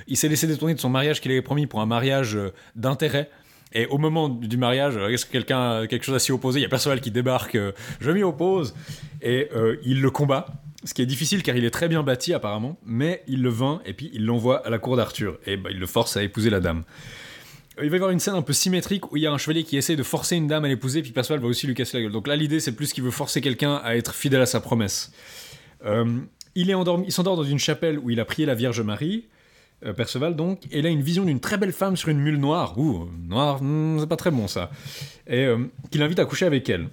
il 0.07 0.17
s'est 0.17 0.29
laissé 0.29 0.47
détourner 0.47 0.75
de 0.75 0.81
son 0.81 0.89
mariage 0.89 1.21
qu'il 1.21 1.31
avait 1.31 1.43
promis 1.43 1.67
pour 1.67 1.81
un 1.81 1.87
mariage 1.87 2.39
d'intérêt. 2.75 3.31
Et 3.73 3.87
au 3.87 3.99
moment 3.99 4.29
du 4.29 4.57
mariage, 4.57 4.97
euh, 4.97 5.09
est-ce 5.09 5.27
que 5.27 5.33
quelqu'un 5.33 5.81
a 5.81 5.87
quelque 5.87 6.05
chose 6.05 6.15
à 6.15 6.19
s'y 6.19 6.33
opposer? 6.33 6.61
Il 6.61 6.63
y 6.63 6.67
a 6.67 6.69
Perceval 6.69 7.01
qui 7.01 7.11
débarque, 7.11 7.57
euh, 7.57 7.73
je 8.01 8.11
m'y 8.11 8.23
oppose, 8.23 8.75
et 9.23 9.49
euh, 9.55 9.77
il 9.85 10.01
le 10.01 10.11
combat. 10.11 10.47
Ce 10.85 10.95
qui 10.95 11.03
est 11.03 11.07
difficile 11.07 11.43
car 11.43 11.57
il 11.57 11.65
est 11.65 11.71
très 11.71 11.89
bien 11.89 12.03
bâti 12.05 12.33
apparemment, 12.33 12.79
mais 12.85 13.25
il 13.27 13.43
le 13.43 13.49
vainc 13.49 13.81
et 13.85 13.93
puis 13.93 14.11
il 14.13 14.25
l'envoie 14.25 14.65
à 14.65 14.71
la 14.71 14.79
cour 14.79 14.97
d'Arthur 14.97 15.39
et 15.45 15.57
bah, 15.57 15.71
il 15.73 15.81
le 15.81 15.87
force 15.87 16.17
à 16.17 16.23
épouser 16.23 16.49
la 16.49 16.61
dame. 16.61 16.85
Il 17.83 17.91
va 17.91 17.97
y 17.97 17.99
avoir 17.99 18.11
une 18.11 18.21
scène 18.21 18.37
un 18.37 18.43
peu 18.43 18.53
symétrique 18.53 19.11
où 19.11 19.17
il 19.17 19.25
y 19.25 19.27
a 19.27 19.33
un 19.33 19.37
chevalier 19.37 19.65
qui 19.65 19.77
essaie 19.77 19.97
de 19.97 20.03
forcer 20.03 20.37
une 20.37 20.47
dame 20.47 20.65
à 20.65 20.69
l'épouser, 20.69 21.03
puis 21.03 21.11
Perceval 21.11 21.41
va 21.41 21.49
aussi 21.49 21.67
lui 21.67 21.75
casser 21.75 21.97
la 21.97 22.05
gueule. 22.05 22.13
Donc 22.13 22.29
là, 22.29 22.37
l'idée, 22.37 22.61
c'est 22.61 22.73
plus 22.73 22.93
qu'il 22.93 23.03
veut 23.03 23.11
forcer 23.11 23.41
quelqu'un 23.41 23.77
à 23.83 23.97
être 23.97 24.15
fidèle 24.15 24.41
à 24.41 24.47
sa 24.47 24.61
promesse. 24.61 25.13
Euh, 25.85 26.21
il 26.55 27.13
s'endort 27.13 27.37
dans 27.37 27.45
une 27.45 27.59
chapelle 27.59 27.99
où 27.99 28.09
il 28.09 28.19
a 28.19 28.25
prié 28.25 28.47
la 28.47 28.55
Vierge 28.55 28.81
Marie, 28.81 29.27
euh, 29.87 29.93
Perceval 29.93 30.37
donc, 30.37 30.65
et 30.71 30.81
il 30.81 30.87
a 30.87 30.91
une 30.91 31.03
vision 31.03 31.25
d'une 31.25 31.41
très 31.41 31.57
belle 31.57 31.73
femme 31.73 31.97
sur 31.97 32.09
une 32.09 32.21
mule 32.21 32.39
noire. 32.39 32.79
Ouh, 32.79 33.09
noire, 33.29 33.63
hmm, 33.63 33.99
c'est 34.01 34.09
pas 34.09 34.17
très 34.17 34.31
bon 34.31 34.49
ça. 34.49 34.71
Et 35.27 35.45
euh, 35.45 35.59
qu'il 35.91 36.03
invite 36.03 36.19
à 36.19 36.25
coucher 36.25 36.47
avec 36.47 36.69
elle. 36.69 36.89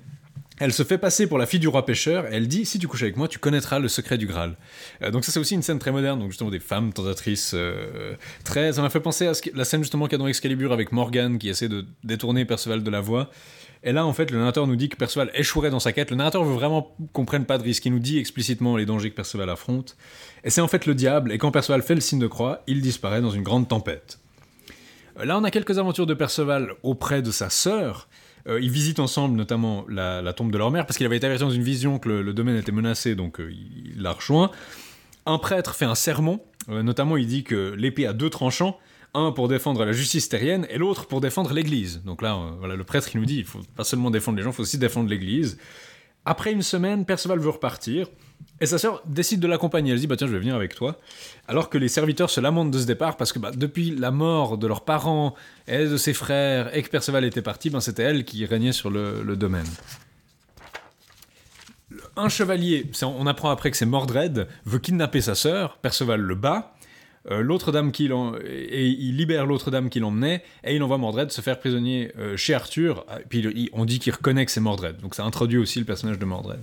Elle 0.59 0.71
se 0.71 0.83
fait 0.83 0.99
passer 0.99 1.25
pour 1.25 1.39
la 1.39 1.47
fille 1.47 1.59
du 1.59 1.67
roi 1.67 1.85
pêcheur 1.85 2.25
elle 2.29 2.47
dit 2.47 2.65
si 2.65 2.77
tu 2.77 2.87
couches 2.87 3.01
avec 3.01 3.17
moi, 3.17 3.27
tu 3.27 3.39
connaîtras 3.39 3.79
le 3.79 3.87
secret 3.87 4.17
du 4.17 4.27
Graal. 4.27 4.55
Euh, 5.01 5.09
donc 5.09 5.25
ça 5.25 5.31
c'est 5.31 5.39
aussi 5.39 5.55
une 5.55 5.63
scène 5.63 5.79
très 5.79 5.91
moderne, 5.91 6.19
donc 6.19 6.29
justement 6.29 6.51
des 6.51 6.59
femmes 6.59 6.93
tentatrices 6.93 7.53
euh, 7.55 8.15
très. 8.43 8.73
Ça 8.73 8.81
m'a 8.81 8.89
fait 8.89 8.99
penser 8.99 9.27
à 9.27 9.33
la 9.55 9.65
scène 9.65 9.81
justement 9.81 10.05
qu'il 10.05 10.13
y 10.13 10.15
a 10.15 10.19
dans 10.19 10.27
Excalibur 10.27 10.71
avec 10.71 10.91
Morgan 10.91 11.39
qui 11.39 11.49
essaie 11.49 11.69
de 11.69 11.85
détourner 12.03 12.45
Perceval 12.45 12.83
de 12.83 12.89
la 12.89 13.01
voie. 13.01 13.31
Et 13.83 13.91
là 13.91 14.05
en 14.05 14.13
fait 14.13 14.31
le 14.31 14.37
narrateur 14.37 14.65
nous 14.65 14.75
dit 14.75 14.89
que 14.89 14.95
Perceval 14.95 15.29
échouerait 15.33 15.69
dans 15.69 15.79
sa 15.79 15.91
quête. 15.91 16.11
Le 16.11 16.17
narrateur 16.17 16.43
veut 16.43 16.53
vraiment 16.53 16.95
qu'on 17.11 17.25
prenne 17.25 17.45
pas 17.45 17.57
de 17.57 17.63
risque. 17.63 17.85
Il 17.85 17.91
nous 17.91 17.99
dit 17.99 18.17
explicitement 18.17 18.77
les 18.77 18.85
dangers 18.85 19.09
que 19.09 19.15
Perceval 19.15 19.49
affronte. 19.49 19.97
Et 20.43 20.49
c'est 20.49 20.61
en 20.61 20.67
fait 20.67 20.85
le 20.85 20.95
diable. 20.95 21.31
Et 21.31 21.37
quand 21.37 21.51
Perceval 21.51 21.81
fait 21.81 21.95
le 21.95 22.01
signe 22.01 22.19
de 22.19 22.27
croix, 22.27 22.63
il 22.67 22.81
disparaît 22.81 23.21
dans 23.21 23.31
une 23.31 23.43
grande 23.43 23.67
tempête. 23.67 24.19
Euh, 25.19 25.25
là 25.25 25.37
on 25.37 25.43
a 25.43 25.51
quelques 25.51 25.77
aventures 25.77 26.05
de 26.05 26.13
Perceval 26.13 26.73
auprès 26.83 27.21
de 27.21 27.31
sa 27.31 27.49
sœur. 27.49 28.07
Euh, 28.47 28.59
ils 28.61 28.69
visitent 28.69 28.99
ensemble 28.99 29.37
notamment 29.37 29.85
la, 29.87 30.33
tombe 30.33 30.51
de 30.51 30.57
leur 30.57 30.71
mère 30.71 30.85
parce 30.85 30.97
qu'il 30.97 31.05
avait 31.05 31.17
été 31.17 31.25
averti 31.25 31.43
dans 31.43 31.49
une 31.49 31.63
vision 31.63 31.99
que 31.99 32.09
le, 32.09 32.33
domaine 32.33 32.57
était 32.57 32.71
menacé, 32.71 33.15
donc 33.15 33.39
euh, 33.39 33.51
il 33.51 34.01
l'a 34.01 34.11
rejoint. 34.11 34.51
Un 35.25 35.37
prêtre 35.37 35.75
fait 35.75 35.85
un 35.85 35.95
sermon, 35.95 36.41
euh, 36.69 36.83
notamment 36.83 37.15
il 37.15 37.27
dit 37.27 37.43
que 37.43 37.73
l'épée 37.77 38.05
a 38.05 38.13
deux 38.13 38.29
tranchants, 38.29 38.77
un 39.13 39.31
pour 39.31 39.47
défendre 39.47 39.85
la 39.85 39.91
justice 39.91 40.29
terrienne 40.29 40.65
et 40.69 40.77
l'autre 40.77 41.05
pour 41.07 41.21
défendre 41.21 41.53
l'Église. 41.53 42.01
Donc 42.03 42.21
là, 42.21 42.39
voilà, 42.59 42.75
le 42.75 42.83
prêtre 42.83 43.09
il 43.13 43.19
nous 43.19 43.25
dit, 43.25 43.37
il 43.39 43.45
faut 43.45 43.61
pas 43.75 43.83
seulement 43.83 44.11
défendre 44.11 44.37
les 44.37 44.43
gens, 44.43 44.49
il 44.49 44.55
faut 44.55 44.63
aussi 44.63 44.77
défendre 44.77 45.09
l'Église. 45.09 45.57
Après 46.25 46.53
une 46.53 46.61
semaine, 46.61 47.05
Perceval 47.05 47.39
veut 47.39 47.49
repartir. 47.49 48.07
Et 48.61 48.65
sa 48.65 48.77
sœur 48.77 49.01
décide 49.05 49.39
de 49.39 49.47
l'accompagner. 49.47 49.91
Elle 49.91 49.99
dit 49.99 50.07
bah 50.07 50.15
tiens, 50.15 50.27
je 50.27 50.33
vais 50.33 50.39
venir 50.39 50.55
avec 50.55 50.75
toi. 50.75 50.99
Alors 51.47 51.69
que 51.69 51.77
les 51.77 51.87
serviteurs 51.87 52.29
se 52.29 52.39
lamentent 52.39 52.71
de 52.71 52.79
ce 52.79 52.85
départ 52.85 53.17
parce 53.17 53.33
que 53.33 53.39
bah, 53.39 53.51
depuis 53.53 53.91
la 53.91 54.11
mort 54.11 54.57
de 54.57 54.67
leurs 54.67 54.85
parents 54.85 55.35
et 55.67 55.85
de 55.85 55.97
ses 55.97 56.13
frères 56.13 56.75
et 56.75 56.81
que 56.81 56.89
Perceval 56.89 57.25
était 57.25 57.41
parti, 57.41 57.69
ben, 57.69 57.79
c'était 57.79 58.03
elle 58.03 58.25
qui 58.25 58.45
régnait 58.45 58.71
sur 58.71 58.89
le, 58.89 59.35
domaine. 59.35 59.67
Un 62.15 62.29
chevalier, 62.29 62.89
on 63.01 63.27
apprend 63.27 63.49
après 63.49 63.71
que 63.71 63.77
c'est 63.77 63.85
Mordred, 63.85 64.47
veut 64.65 64.79
kidnapper 64.79 65.21
sa 65.21 65.35
sœur. 65.35 65.77
Perceval 65.79 66.21
le 66.21 66.35
bat. 66.35 66.72
Euh, 67.31 67.41
l'autre 67.41 67.71
dame 67.71 67.91
qui 67.91 68.05
il 68.05 69.17
libère 69.17 69.45
l'autre 69.45 69.71
dame 69.71 69.89
qui 69.89 69.99
l'emmenait 69.99 70.43
et 70.63 70.75
il 70.75 70.83
envoie 70.83 70.97
Mordred 70.97 71.31
se 71.31 71.41
faire 71.41 71.59
prisonnier 71.59 72.11
euh, 72.17 72.35
chez 72.35 72.53
Arthur. 72.53 73.05
Puis 73.29 73.69
on 73.73 73.85
dit 73.85 73.99
qu'il 73.99 74.13
reconnaît 74.13 74.45
que 74.45 74.51
c'est 74.51 74.59
Mordred. 74.59 74.97
Donc 74.97 75.15
ça 75.15 75.23
introduit 75.23 75.57
aussi 75.57 75.79
le 75.79 75.85
personnage 75.85 76.19
de 76.19 76.25
Mordred. 76.25 76.59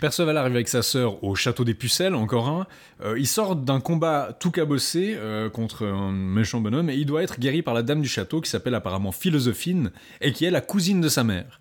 Perceval 0.00 0.36
arrive 0.36 0.56
avec 0.56 0.68
sa 0.68 0.82
sœur 0.82 1.22
au 1.22 1.36
château 1.36 1.62
des 1.62 1.74
Pucelles, 1.74 2.16
encore 2.16 2.48
un. 2.48 2.66
Euh, 3.04 3.16
il 3.16 3.26
sort 3.26 3.54
d'un 3.54 3.78
combat 3.78 4.36
tout 4.38 4.50
cabossé 4.50 5.16
contre 5.52 5.86
un 5.86 6.10
méchant 6.10 6.60
bonhomme 6.60 6.90
et 6.90 6.96
il 6.96 7.06
doit 7.06 7.22
être 7.22 7.38
guéri 7.38 7.62
par 7.62 7.72
la 7.72 7.82
dame 7.82 8.02
du 8.02 8.08
château 8.08 8.40
qui 8.40 8.50
s'appelle 8.50 8.74
apparemment 8.74 9.12
Philosophine 9.12 9.92
et 10.20 10.32
qui 10.32 10.44
est 10.44 10.50
la 10.50 10.60
cousine 10.60 11.00
de 11.00 11.08
sa 11.08 11.24
mère. 11.24 11.60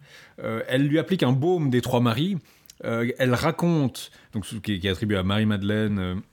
Elle 0.68 0.88
lui 0.88 0.98
applique 0.98 1.22
un 1.22 1.34
baume 1.34 1.70
des 1.70 1.82
trois 1.82 2.00
maris. 2.00 2.38
elle 2.84 3.36
raconte, 3.36 4.10
donc 4.34 4.46
qui 4.64 4.74
est 4.74 4.90
attribué 4.90 5.18
à 5.18 5.24
Marie-Madeleine, 5.24 6.24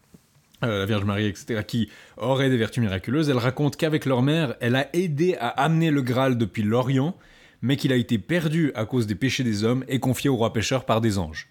la 0.63 0.87
Vierge 0.87 1.05
Marie, 1.05 1.27
etc., 1.27 1.63
qui 1.67 1.89
aurait 2.17 2.51
des 2.51 2.57
vertus 2.57 2.83
miraculeuses. 2.83 3.31
Elle 3.31 3.39
raconte 3.39 3.77
qu'avec 3.77 4.07
leur 4.07 4.23
mère, 4.23 4.57
elle 4.61 4.77
a 4.77 4.89
aidé 4.95 5.37
à 5.39 5.49
amener 5.49 5.91
le 5.91 6.03
Graal 6.03 6.37
depuis 6.37 6.63
l'Orient, 6.63 7.15
mais 7.63 7.77
qu'il 7.77 7.93
a 7.93 7.97
été 7.97 8.19
perdu 8.19 8.73
à 8.75 8.85
cause 8.85 9.07
des 9.07 9.15
péchés 9.15 9.45
des 9.45 9.65
hommes 9.65 9.85
et 9.89 10.01
confié 10.01 10.31
au 10.31 10.37
roi 10.37 10.53
pêcheur 10.53 10.85
par 10.85 11.01
des 11.01 11.19
anges. 11.19 11.49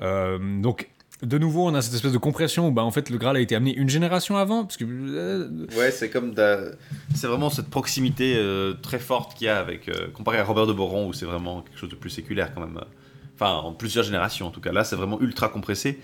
Euh, 0.00 0.38
donc 0.60 0.88
de 1.22 1.38
nouveau, 1.38 1.68
on 1.68 1.74
a 1.74 1.82
cette 1.82 1.94
espèce 1.94 2.12
de 2.12 2.18
compression 2.18 2.68
où 2.68 2.72
bah, 2.72 2.82
en 2.82 2.90
fait, 2.90 3.08
le 3.08 3.16
Graal 3.16 3.36
a 3.36 3.40
été 3.40 3.54
amené 3.54 3.74
une 3.76 3.88
génération 3.88 4.36
avant. 4.36 4.64
Parce 4.64 4.76
que, 4.76 4.84
euh, 4.84 5.66
Ouais, 5.76 5.90
c'est 5.92 6.10
comme. 6.10 6.34
C'est 7.14 7.28
vraiment 7.28 7.48
cette 7.48 7.68
proximité 7.68 8.34
euh, 8.36 8.74
très 8.74 8.98
forte 8.98 9.36
qu'il 9.36 9.46
y 9.46 9.50
a 9.50 9.58
avec. 9.58 9.90
comparé 10.14 10.38
à 10.38 10.44
Robert 10.44 10.66
de 10.66 10.72
Boron, 10.72 11.06
où 11.06 11.12
c'est 11.12 11.26
vraiment 11.26 11.62
quelque 11.62 11.78
chose 11.78 11.90
de 11.90 11.96
plus 11.96 12.10
séculaire 12.10 12.52
quand 12.54 12.60
même. 12.60 12.80
Enfin, 13.34 13.52
en 13.52 13.72
plusieurs 13.72 14.04
générations 14.04 14.46
en 14.46 14.50
tout 14.50 14.60
cas. 14.60 14.72
Là, 14.72 14.84
c'est 14.84 14.96
vraiment 14.96 15.20
ultra 15.20 15.48
compressé. 15.48 16.00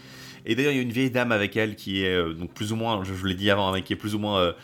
Et 0.48 0.56
d'ailleurs, 0.56 0.72
il 0.72 0.76
y 0.76 0.80
a 0.80 0.82
une 0.82 0.92
vieille 0.92 1.10
dame 1.10 1.30
avec 1.30 1.56
elle 1.56 1.76
qui 1.76 2.04
est, 2.04 2.34
donc 2.34 2.52
plus 2.52 2.72
ou 2.72 2.76
moins, 2.76 3.04
je, 3.04 3.12
vous 3.12 3.26
l'ai 3.26 3.34
dit 3.34 3.50
avant, 3.50 3.68
avec 3.68 3.84
qui 3.84 3.92
est 3.92 3.96
plus 3.96 4.14
ou 4.14 4.18
moins. 4.18 4.54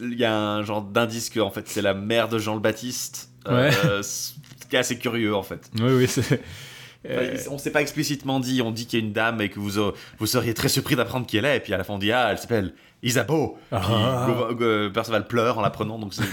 Il 0.00 0.18
y 0.18 0.24
a 0.24 0.38
un 0.38 0.62
genre 0.62 0.82
d'indice 0.82 1.30
que 1.30 1.40
en 1.40 1.50
fait, 1.50 1.66
c'est 1.66 1.82
la 1.82 1.94
mère 1.94 2.28
de 2.28 2.38
Jean 2.38 2.54
le 2.54 2.60
Baptiste. 2.60 3.30
Ouais. 3.50 3.70
ce 4.02 4.34
qui 4.68 4.76
est 4.76 4.78
assez 4.78 4.98
curieux 4.98 5.34
en 5.34 5.42
fait. 5.42 5.70
Oui, 5.80 5.92
oui, 5.92 6.06
c'est. 6.06 6.40
Euh, 7.06 7.36
on 7.50 7.58
s'est 7.58 7.70
pas 7.70 7.82
explicitement 7.82 8.40
dit, 8.40 8.62
on 8.62 8.70
dit 8.70 8.86
qu'il 8.86 8.98
y 8.98 9.02
a 9.02 9.04
une 9.04 9.12
dame 9.12 9.40
et 9.42 9.50
que 9.50 9.60
vous, 9.60 9.92
vous 10.18 10.26
seriez 10.26 10.54
très 10.54 10.70
surpris 10.70 10.96
d'apprendre 10.96 11.26
qui 11.26 11.36
elle 11.36 11.44
est, 11.44 11.58
et 11.58 11.60
puis 11.60 11.74
à 11.74 11.76
la 11.76 11.84
fin 11.84 11.94
on 11.94 11.98
dit 11.98 12.12
ah 12.12 12.28
elle 12.30 12.38
s'appelle 12.38 12.72
Isabeau. 13.04 13.56
Ah. 13.70 14.48
Perceval 14.92 15.26
pleure 15.26 15.58
en 15.58 15.62
l'apprenant, 15.62 15.98
donc 15.98 16.14
c'est 16.14 16.24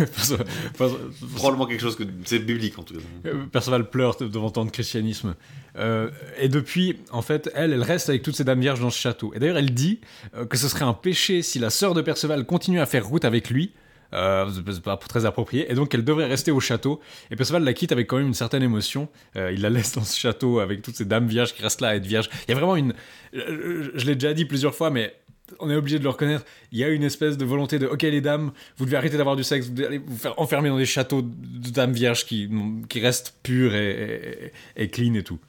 probablement 1.35 1.67
quelque 1.67 1.81
chose 1.81 1.95
que 1.95 2.03
c'est 2.25 2.39
biblique 2.39 2.79
en 2.79 2.83
tout 2.83 2.95
cas. 2.95 2.99
Euh, 3.27 3.45
Perceval 3.51 3.89
pleure 3.89 4.15
devant 4.17 4.49
tant 4.49 4.65
de 4.65 4.71
christianisme. 4.71 5.35
Euh, 5.77 6.09
et 6.39 6.49
depuis, 6.49 6.97
en 7.11 7.21
fait, 7.21 7.51
elle, 7.53 7.73
elle 7.73 7.83
reste 7.83 8.09
avec 8.09 8.23
toutes 8.23 8.35
ces 8.35 8.43
dames 8.43 8.59
vierges 8.59 8.79
dans 8.81 8.89
ce 8.89 8.99
château. 8.99 9.31
Et 9.35 9.39
d'ailleurs, 9.39 9.57
elle 9.57 9.73
dit 9.73 10.01
que 10.49 10.57
ce 10.57 10.67
serait 10.67 10.85
un 10.85 10.93
péché 10.93 11.41
si 11.43 11.59
la 11.59 11.69
sœur 11.69 11.93
de 11.93 12.01
Perceval 12.01 12.45
continue 12.45 12.79
à 12.79 12.85
faire 12.85 13.05
route 13.05 13.25
avec 13.25 13.49
lui, 13.49 13.71
euh, 14.13 14.49
c'est 14.65 14.81
pas 14.81 14.97
très 14.97 15.25
approprié, 15.25 15.71
et 15.71 15.75
donc 15.75 15.93
elle 15.93 16.03
devrait 16.03 16.25
rester 16.25 16.51
au 16.51 16.59
château. 16.59 16.99
Et 17.29 17.35
Perceval 17.35 17.63
la 17.63 17.73
quitte 17.73 17.91
avec 17.91 18.07
quand 18.07 18.17
même 18.17 18.27
une 18.27 18.33
certaine 18.33 18.63
émotion. 18.63 19.07
Euh, 19.35 19.51
il 19.53 19.61
la 19.61 19.69
laisse 19.69 19.93
dans 19.93 20.03
ce 20.03 20.19
château 20.19 20.59
avec 20.59 20.81
toutes 20.81 20.95
ces 20.95 21.05
dames 21.05 21.27
vierges 21.27 21.53
qui 21.53 21.61
restent 21.61 21.81
là 21.81 21.89
à 21.89 21.95
être 21.95 22.05
vierges. 22.05 22.29
Il 22.47 22.51
y 22.51 22.53
a 22.53 22.55
vraiment 22.55 22.75
une. 22.75 22.93
Je, 23.33 24.05
l'ai 24.05 24.15
déjà 24.15 24.33
dit 24.33 24.45
plusieurs 24.45 24.75
fois, 24.75 24.89
mais 24.89 25.15
on 25.59 25.69
est 25.69 25.75
obligé 25.75 25.99
de 25.99 26.03
le 26.03 26.09
reconnaître. 26.09 26.45
Il 26.71 26.79
y 26.79 26.83
a 26.83 26.89
une 26.89 27.03
espèce 27.03 27.37
de 27.37 27.45
volonté 27.45 27.79
de 27.79 27.87
ok 27.87 28.01
les 28.03 28.21
dames, 28.21 28.51
vous 28.77 28.85
devez 28.85 28.97
arrêter 28.97 29.17
d'avoir 29.17 29.35
du 29.35 29.43
sexe, 29.43 29.67
vous 29.67 29.73
devez 29.73 29.97
vous 29.99 30.17
faire 30.17 30.39
enfermer 30.39 30.69
dans 30.69 30.77
des 30.77 30.85
châteaux 30.85 31.21
de 31.21 31.69
dames 31.69 31.93
vierges 31.93 32.25
qui, 32.25 32.49
qui 32.89 32.99
restent 32.99 33.35
pures 33.43 33.75
et, 33.75 34.51
et, 34.75 34.83
et 34.83 34.87
clean 34.89 35.13
et 35.15 35.23
tout. 35.23 35.39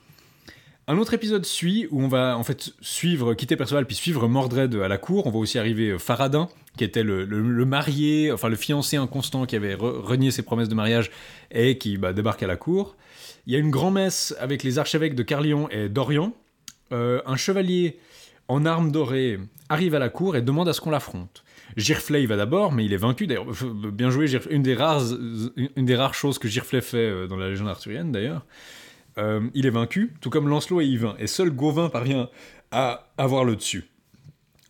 Un 0.88 0.98
autre 0.98 1.14
épisode 1.14 1.46
suit 1.46 1.86
où 1.92 2.02
on 2.02 2.08
va 2.08 2.36
en 2.36 2.42
fait 2.42 2.72
suivre, 2.80 3.34
quitter 3.34 3.54
Perceval 3.54 3.86
puis 3.86 3.94
suivre 3.94 4.26
Mordred 4.26 4.74
à 4.74 4.88
la 4.88 4.98
cour. 4.98 5.26
On 5.26 5.30
va 5.30 5.38
aussi 5.38 5.58
arriver 5.58 5.90
euh, 5.90 5.98
Faradin, 5.98 6.48
qui 6.76 6.82
était 6.82 7.04
le, 7.04 7.24
marié, 7.64 8.32
enfin 8.32 8.48
le 8.48 8.56
fiancé 8.56 8.96
inconstant 8.96 9.46
qui 9.46 9.54
avait 9.54 9.74
renié 9.74 10.32
ses 10.32 10.42
promesses 10.42 10.68
de 10.68 10.74
mariage 10.74 11.12
et 11.52 11.78
qui 11.78 11.98
bah, 11.98 12.12
débarque 12.12 12.42
à 12.42 12.48
la 12.48 12.56
cour. 12.56 12.96
Il 13.46 13.52
y 13.52 13.56
a 13.56 13.60
une 13.60 13.70
grand-messe 13.70 14.34
avec 14.40 14.64
les 14.64 14.78
archevêques 14.78 15.14
de 15.14 15.22
Carlion 15.22 15.68
et 15.70 15.88
d'Orient. 15.88 16.34
Euh, 16.92 17.22
un 17.26 17.36
chevalier 17.36 17.98
en 18.52 18.66
armes 18.66 18.92
dorées 18.92 19.40
arrive 19.70 19.94
à 19.94 19.98
la 19.98 20.10
cour 20.10 20.36
et 20.36 20.42
demande 20.42 20.68
à 20.68 20.74
ce 20.74 20.80
qu'on 20.80 20.90
l'affronte. 20.90 21.42
Girflet 21.76 22.26
va 22.26 22.36
d'abord, 22.36 22.70
mais 22.72 22.84
il 22.84 22.92
est 22.92 22.98
vaincu. 22.98 23.26
D'ailleurs, 23.26 23.46
bien 23.92 24.10
joué, 24.10 24.26
une 24.50 24.62
des 24.62 24.74
rares, 24.74 25.02
une 25.76 25.86
des 25.86 25.96
rares 25.96 26.12
choses 26.12 26.38
que 26.38 26.48
Girflet 26.48 26.82
fait 26.82 26.98
euh, 26.98 27.26
dans 27.26 27.36
la 27.36 27.48
légende 27.48 27.68
arthurienne 27.68 28.12
d'ailleurs. 28.12 28.44
Euh, 29.16 29.40
il 29.54 29.64
est 29.64 29.70
vaincu, 29.70 30.14
tout 30.20 30.28
comme 30.28 30.48
Lancelot 30.48 30.82
et 30.82 30.86
Yvain, 30.86 31.14
et 31.18 31.26
seul 31.26 31.50
Gauvin 31.50 31.88
parvient 31.88 32.28
à 32.70 33.08
avoir 33.16 33.44
le 33.44 33.56
dessus. 33.56 33.84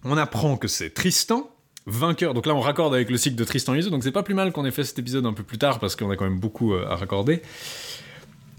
On 0.05 0.17
apprend 0.17 0.57
que 0.57 0.69
c'est 0.69 0.91
Tristan, 0.91 1.51
vainqueur. 1.87 2.35
Donc 2.35 2.47
là, 2.47 2.55
on 2.55 2.61
raccorde 2.61 2.95
avec 2.95 3.11
le 3.11 3.17
cycle 3.17 3.37
de 3.37 3.45
Tristan 3.45 3.75
Iseult, 3.75 3.91
donc 3.91 4.05
c'est 4.05 4.13
pas 4.13 4.23
plus 4.23 4.35
mal 4.35 4.53
qu'on 4.53 4.65
ait 4.65 4.71
fait 4.73 4.85
cet 4.85 4.99
épisode 4.99 5.27
un 5.27 5.33
peu 5.33 5.43
plus 5.43 5.59
tard 5.59 5.81
parce 5.81 5.97
qu'on 5.97 6.11
a 6.11 6.17
quand 6.17 6.25
même 6.25 6.41
beaucoup 6.41 6.73
euh, 6.73 6.87
à 6.89 6.97
raccorder. 6.97 7.43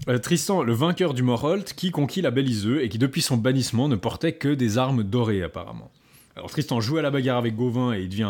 Euh, 0.08 0.18
Tristan, 0.18 0.62
le 0.62 0.74
vainqueur 0.74 1.14
du 1.14 1.22
Morholt, 1.22 1.72
qui 1.74 1.90
conquit 1.90 2.20
la 2.20 2.30
Belle 2.30 2.48
Iseux 2.48 2.82
et 2.82 2.88
qui 2.88 2.98
depuis 2.98 3.22
son 3.22 3.36
bannissement 3.36 3.88
ne 3.88 3.96
portait 3.96 4.34
que 4.34 4.48
des 4.48 4.76
armes 4.76 5.02
dorées 5.02 5.42
apparemment. 5.42 5.90
Alors 6.36 6.50
Tristan 6.50 6.80
joue 6.80 6.98
à 6.98 7.02
la 7.02 7.12
bagarre 7.12 7.38
avec 7.38 7.54
Gauvin 7.54 7.92
et 7.92 8.00
il 8.00 8.08
devient. 8.08 8.28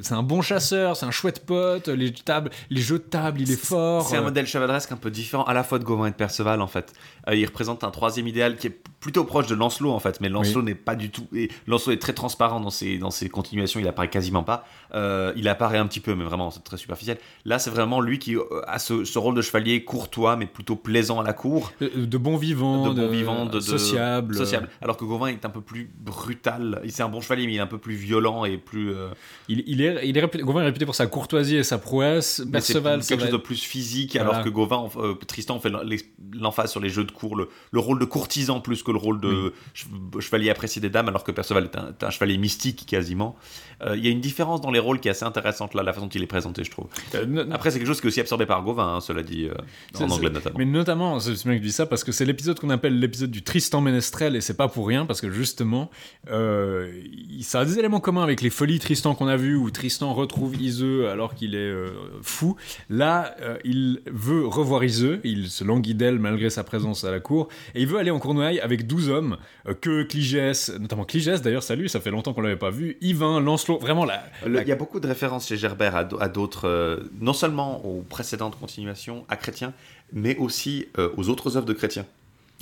C'est 0.00 0.14
un 0.14 0.22
bon 0.22 0.40
chasseur, 0.40 0.96
c'est 0.96 1.04
un 1.04 1.10
chouette 1.10 1.44
pote, 1.44 1.88
les, 1.88 2.10
tables, 2.12 2.50
les 2.70 2.80
jeux 2.80 2.98
de 2.98 3.04
table, 3.04 3.42
il 3.42 3.50
est 3.50 3.62
fort. 3.62 4.08
C'est 4.08 4.16
un 4.16 4.22
modèle 4.22 4.46
chevaleresque 4.46 4.92
un 4.92 4.96
peu 4.96 5.10
différent 5.10 5.44
à 5.44 5.52
la 5.52 5.62
fois 5.62 5.78
de 5.78 5.84
Gauvin 5.84 6.06
et 6.06 6.10
de 6.10 6.16
Perceval 6.16 6.62
en 6.62 6.66
fait. 6.66 6.94
Euh, 7.28 7.34
il 7.34 7.44
représente 7.44 7.84
un 7.84 7.90
troisième 7.90 8.26
idéal 8.28 8.56
qui 8.56 8.68
est 8.68 8.78
plutôt 9.00 9.24
proche 9.24 9.46
de 9.46 9.54
Lancelot 9.54 9.92
en 9.92 10.00
fait, 10.00 10.20
mais 10.20 10.28
Lancelot 10.28 10.62
n'est 10.62 10.74
pas 10.74 10.96
du 10.96 11.10
tout. 11.10 11.26
Et 11.34 11.50
Lancelot 11.66 11.94
est 11.94 12.00
très 12.00 12.12
transparent 12.12 12.60
dans 12.60 12.70
ses, 12.70 12.98
dans 12.98 13.10
ses 13.10 13.28
continuations, 13.28 13.80
il 13.80 13.86
apparaît 13.86 14.10
quasiment 14.10 14.42
pas. 14.42 14.64
Euh, 14.94 15.32
il 15.36 15.48
apparaît 15.48 15.78
un 15.78 15.86
petit 15.86 16.00
peu, 16.00 16.14
mais 16.14 16.24
vraiment 16.24 16.50
c'est 16.50 16.64
très 16.64 16.76
superficiel. 16.76 17.18
Là, 17.44 17.58
c'est 17.58 17.70
vraiment 17.70 18.00
lui 18.00 18.18
qui 18.18 18.36
euh, 18.36 18.42
a 18.66 18.78
ce, 18.78 19.18
rôle 19.18 19.34
de 19.34 19.42
chevalier 19.42 19.84
courtois, 19.84 20.36
mais 20.36 20.46
plutôt 20.46 20.76
plaisant 20.76 21.20
à 21.20 21.24
la 21.24 21.32
cour. 21.32 21.72
De, 21.80 22.18
bon 22.18 22.36
vivant, 22.36 22.92
de, 22.92 23.00
bon 23.00 23.08
vivant, 23.08 23.46
de, 23.46 23.60
sociable. 23.60 24.34
sociable. 24.34 24.68
Alors 24.82 24.96
que 24.96 25.04
Gauvin 25.04 25.28
est 25.28 25.44
un 25.44 25.50
peu 25.50 25.60
plus 25.60 25.90
brutal. 25.98 26.82
C'est 26.88 27.02
un 27.02 27.08
bon 27.08 27.20
chevalier, 27.20 27.46
mais 27.46 27.54
il 27.54 27.56
est 27.56 27.60
un 27.60 27.66
peu 27.66 27.78
plus 27.78 27.94
violent 27.94 28.44
et 28.44 28.56
plus. 28.56 28.92
Euh, 28.92 29.08
il, 29.48 29.62
il, 29.66 29.80
est, 29.80 30.08
il 30.08 30.16
est 30.16 30.20
réputé, 30.20 30.42
Gauvin 30.42 30.62
est 30.62 30.66
réputé 30.66 30.86
pour 30.86 30.94
sa 30.94 31.06
courtoisie 31.06 31.56
et 31.56 31.62
sa 31.62 31.78
prouesse. 31.78 32.42
Perceval, 32.50 33.02
c'est 33.02 33.14
quelque 33.14 33.24
chose 33.24 33.32
de 33.32 33.36
plus 33.36 33.62
physique, 33.62 34.16
alors 34.16 34.42
que 34.42 34.48
Gauvin, 34.48 34.88
euh, 34.96 35.14
Tristan 35.14 35.60
fait 35.60 35.70
l'emphase 36.32 36.70
sur 36.70 36.80
les 36.80 36.88
jeux 36.88 37.04
de 37.04 37.12
cour, 37.12 37.36
le, 37.36 37.48
rôle 37.78 37.98
de 37.98 38.04
courtisan 38.04 38.60
plus 38.60 38.82
que 38.88 38.92
le 38.92 38.98
rôle 38.98 39.20
de 39.20 39.52
chevalier 40.20 40.50
apprécié 40.50 40.80
des 40.80 40.88
dames, 40.88 41.08
alors 41.08 41.24
que 41.24 41.30
Perceval 41.30 41.68
est 41.72 42.04
un, 42.04 42.10
chevalier 42.10 42.38
mystique 42.38 42.86
quasiment. 42.86 43.36
Euh, 43.82 43.96
Il 43.96 44.04
y 44.04 44.08
a 44.08 44.10
une 44.10 44.20
différence 44.20 44.60
dans 44.60 44.70
les 44.70 44.78
rôles 44.78 44.98
qui 44.98 45.08
est 45.08 45.10
assez 45.10 45.24
intéressante 45.24 45.74
là, 45.74 45.82
la 45.82 45.92
façon 45.92 46.06
dont 46.06 46.12
il 46.12 46.22
est 46.22 46.26
présenté, 46.26 46.64
je 46.64 46.70
trouve. 46.70 46.86
Euh, 47.14 47.46
Après, 47.52 47.70
c'est 47.70 47.78
quelque 47.78 47.88
chose 47.88 48.00
qui 48.00 48.06
est 48.06 48.08
aussi 48.08 48.20
absorbé 48.20 48.46
par 48.46 48.62
Gauvin, 48.62 48.96
hein, 48.96 49.00
cela 49.00 49.22
dit, 49.22 49.44
euh, 49.44 50.02
en 50.02 50.10
anglais 50.10 50.30
notamment. 50.30 50.58
Mais 50.58 50.64
notamment, 50.64 51.20
c'est 51.20 51.32
bien 51.44 51.52
que 51.52 51.62
je 51.62 51.66
dis 51.68 51.72
ça 51.72 51.86
parce 51.86 52.02
que 52.02 52.12
c'est 52.12 52.24
l'épisode 52.24 52.58
qu'on 52.58 52.70
appelle 52.70 52.98
l'épisode 52.98 53.30
du 53.30 53.42
Tristan 53.42 53.80
Ménestrel 53.82 54.34
et 54.36 54.40
c'est 54.40 54.56
pas 54.56 54.68
pour 54.68 54.88
rien 54.88 55.04
parce 55.04 55.20
que 55.20 55.30
justement, 55.30 55.90
ça 56.28 57.60
a 57.60 57.64
des 57.64 57.78
éléments 57.78 58.00
communs 58.00 58.22
avec 58.22 58.40
les 58.40 58.50
folies 58.50 58.78
Tristan 58.78 59.14
qu'on 59.14 59.28
a 59.28 59.36
vues 59.36 59.56
où 59.56 59.70
Tristan 59.70 60.14
retrouve 60.14 60.60
Iseux 60.60 61.08
alors 61.08 61.34
qu'il 61.34 61.54
est 61.54 61.74
fou. 62.22 62.56
Là, 62.88 63.36
il 63.64 64.00
veut 64.06 64.46
revoir 64.46 64.82
Iseux, 64.82 65.20
il 65.24 65.50
se 65.50 65.62
languit 65.64 65.94
d'elle 65.94 66.18
malgré 66.18 66.48
sa 66.48 66.64
présence 66.64 67.04
à 67.04 67.10
la 67.10 67.20
cour 67.20 67.48
et 67.74 67.82
il 67.82 67.86
veut 67.86 67.98
aller 67.98 68.10
en 68.10 68.18
Cournoailles 68.18 68.60
avec 68.60 68.77
12 68.84 69.08
hommes 69.10 69.36
euh, 69.66 69.74
que 69.74 70.02
Cligès, 70.02 70.70
notamment 70.78 71.04
Cligès 71.04 71.42
d'ailleurs, 71.42 71.62
salut, 71.62 71.88
ça 71.88 72.00
fait 72.00 72.10
longtemps 72.10 72.32
qu'on 72.32 72.40
l'avait 72.40 72.56
pas 72.56 72.70
vu, 72.70 72.96
Yvain, 73.00 73.40
Lancelot, 73.40 73.78
vraiment 73.78 74.04
la- 74.04 74.24
Il 74.46 74.68
y 74.68 74.72
a 74.72 74.76
beaucoup 74.76 75.00
de 75.00 75.06
références 75.06 75.46
chez 75.48 75.56
Gerbert 75.56 75.96
à, 75.96 76.08
à 76.20 76.28
d'autres, 76.28 76.66
euh, 76.68 76.98
non 77.20 77.32
seulement 77.32 77.84
aux 77.84 78.02
précédentes 78.02 78.58
continuations, 78.58 79.24
à 79.28 79.36
Chrétien, 79.36 79.72
mais 80.12 80.36
aussi 80.36 80.86
euh, 80.98 81.10
aux 81.16 81.28
autres 81.28 81.56
œuvres 81.56 81.66
de 81.66 81.72
Chrétien. 81.72 82.04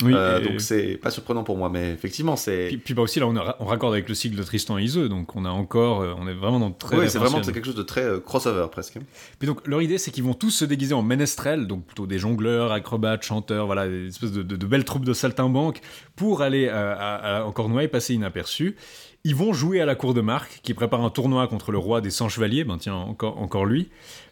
Oui, 0.03 0.13
Euh, 0.13 0.39
Donc 0.41 0.61
c'est 0.61 0.97
pas 1.01 1.09
surprenant 1.09 1.43
pour 1.43 1.57
moi, 1.57 1.69
mais 1.69 1.91
effectivement, 1.91 2.35
c'est. 2.35 2.67
Puis, 2.67 2.77
puis 2.77 2.93
bah 2.93 3.01
aussi 3.01 3.19
là 3.19 3.25
on, 3.25 3.35
a- 3.35 3.55
on 3.59 3.65
raccorde 3.65 3.93
avec 3.93 4.07
le 4.07 4.13
cycle 4.13 4.35
de 4.37 4.43
Tristan 4.43 4.77
et 4.77 4.83
Iseux, 4.83 5.09
donc 5.09 5.35
on 5.35 5.43
a 5.43 5.49
encore, 5.49 6.01
euh, 6.01 6.13
on 6.19 6.27
est 6.27 6.35
vraiment 6.35 6.59
dans 6.59 6.69
très 6.71 6.97
Oui, 6.97 7.09
c'est 7.09 7.17
vraiment 7.17 7.41
quelque 7.51 7.65
chose 7.65 7.73
de 7.75 7.81
très 7.81 8.03
euh, 8.03 8.19
crossover 8.19 8.67
presque. 8.71 8.99
Puis 9.39 9.47
donc 9.47 9.65
leur 9.67 9.81
idée 9.81 9.97
c'est 9.97 10.11
qu'ils 10.11 10.23
vont 10.23 10.35
tous 10.35 10.51
se 10.51 10.65
déguiser 10.65 10.93
en 10.93 11.01
ménestrels, 11.01 11.65
donc 11.65 11.83
plutôt 11.83 12.05
des 12.05 12.19
jongleurs, 12.19 12.71
acrobates, 12.71 13.23
chanteurs, 13.23 13.65
voilà, 13.65 13.87
des 13.87 14.07
espèces 14.09 14.31
de, 14.31 14.43
de- 14.43 14.55
de 14.55 14.65
belles 14.67 14.85
troupes 14.85 15.05
de 15.05 15.13
saltimbanques 15.13 15.81
pour 16.15 16.43
aller 16.43 16.67
euh, 16.67 16.93
à, 16.95 17.37
à- 17.39 17.43
en 17.45 17.51
Cornouailles 17.51 17.87
passer 17.87 18.13
inaperçus. 18.13 18.75
Ils 19.23 19.35
vont 19.35 19.51
jouer 19.51 19.81
à 19.81 19.85
la 19.85 19.95
cour 19.95 20.13
de 20.13 20.21
Marc, 20.21 20.59
qui 20.63 20.73
prépare 20.73 21.03
un 21.03 21.09
tournoi 21.09 21.47
contre 21.47 21.71
le 21.73 21.77
roi 21.79 21.99
des 22.01 22.11
100 22.11 22.29
chevaliers, 22.29 22.63
ben 22.63 22.77
tiens, 22.77 22.93
encore, 22.95 23.41
encore 23.41 23.65
lui. 23.65 23.89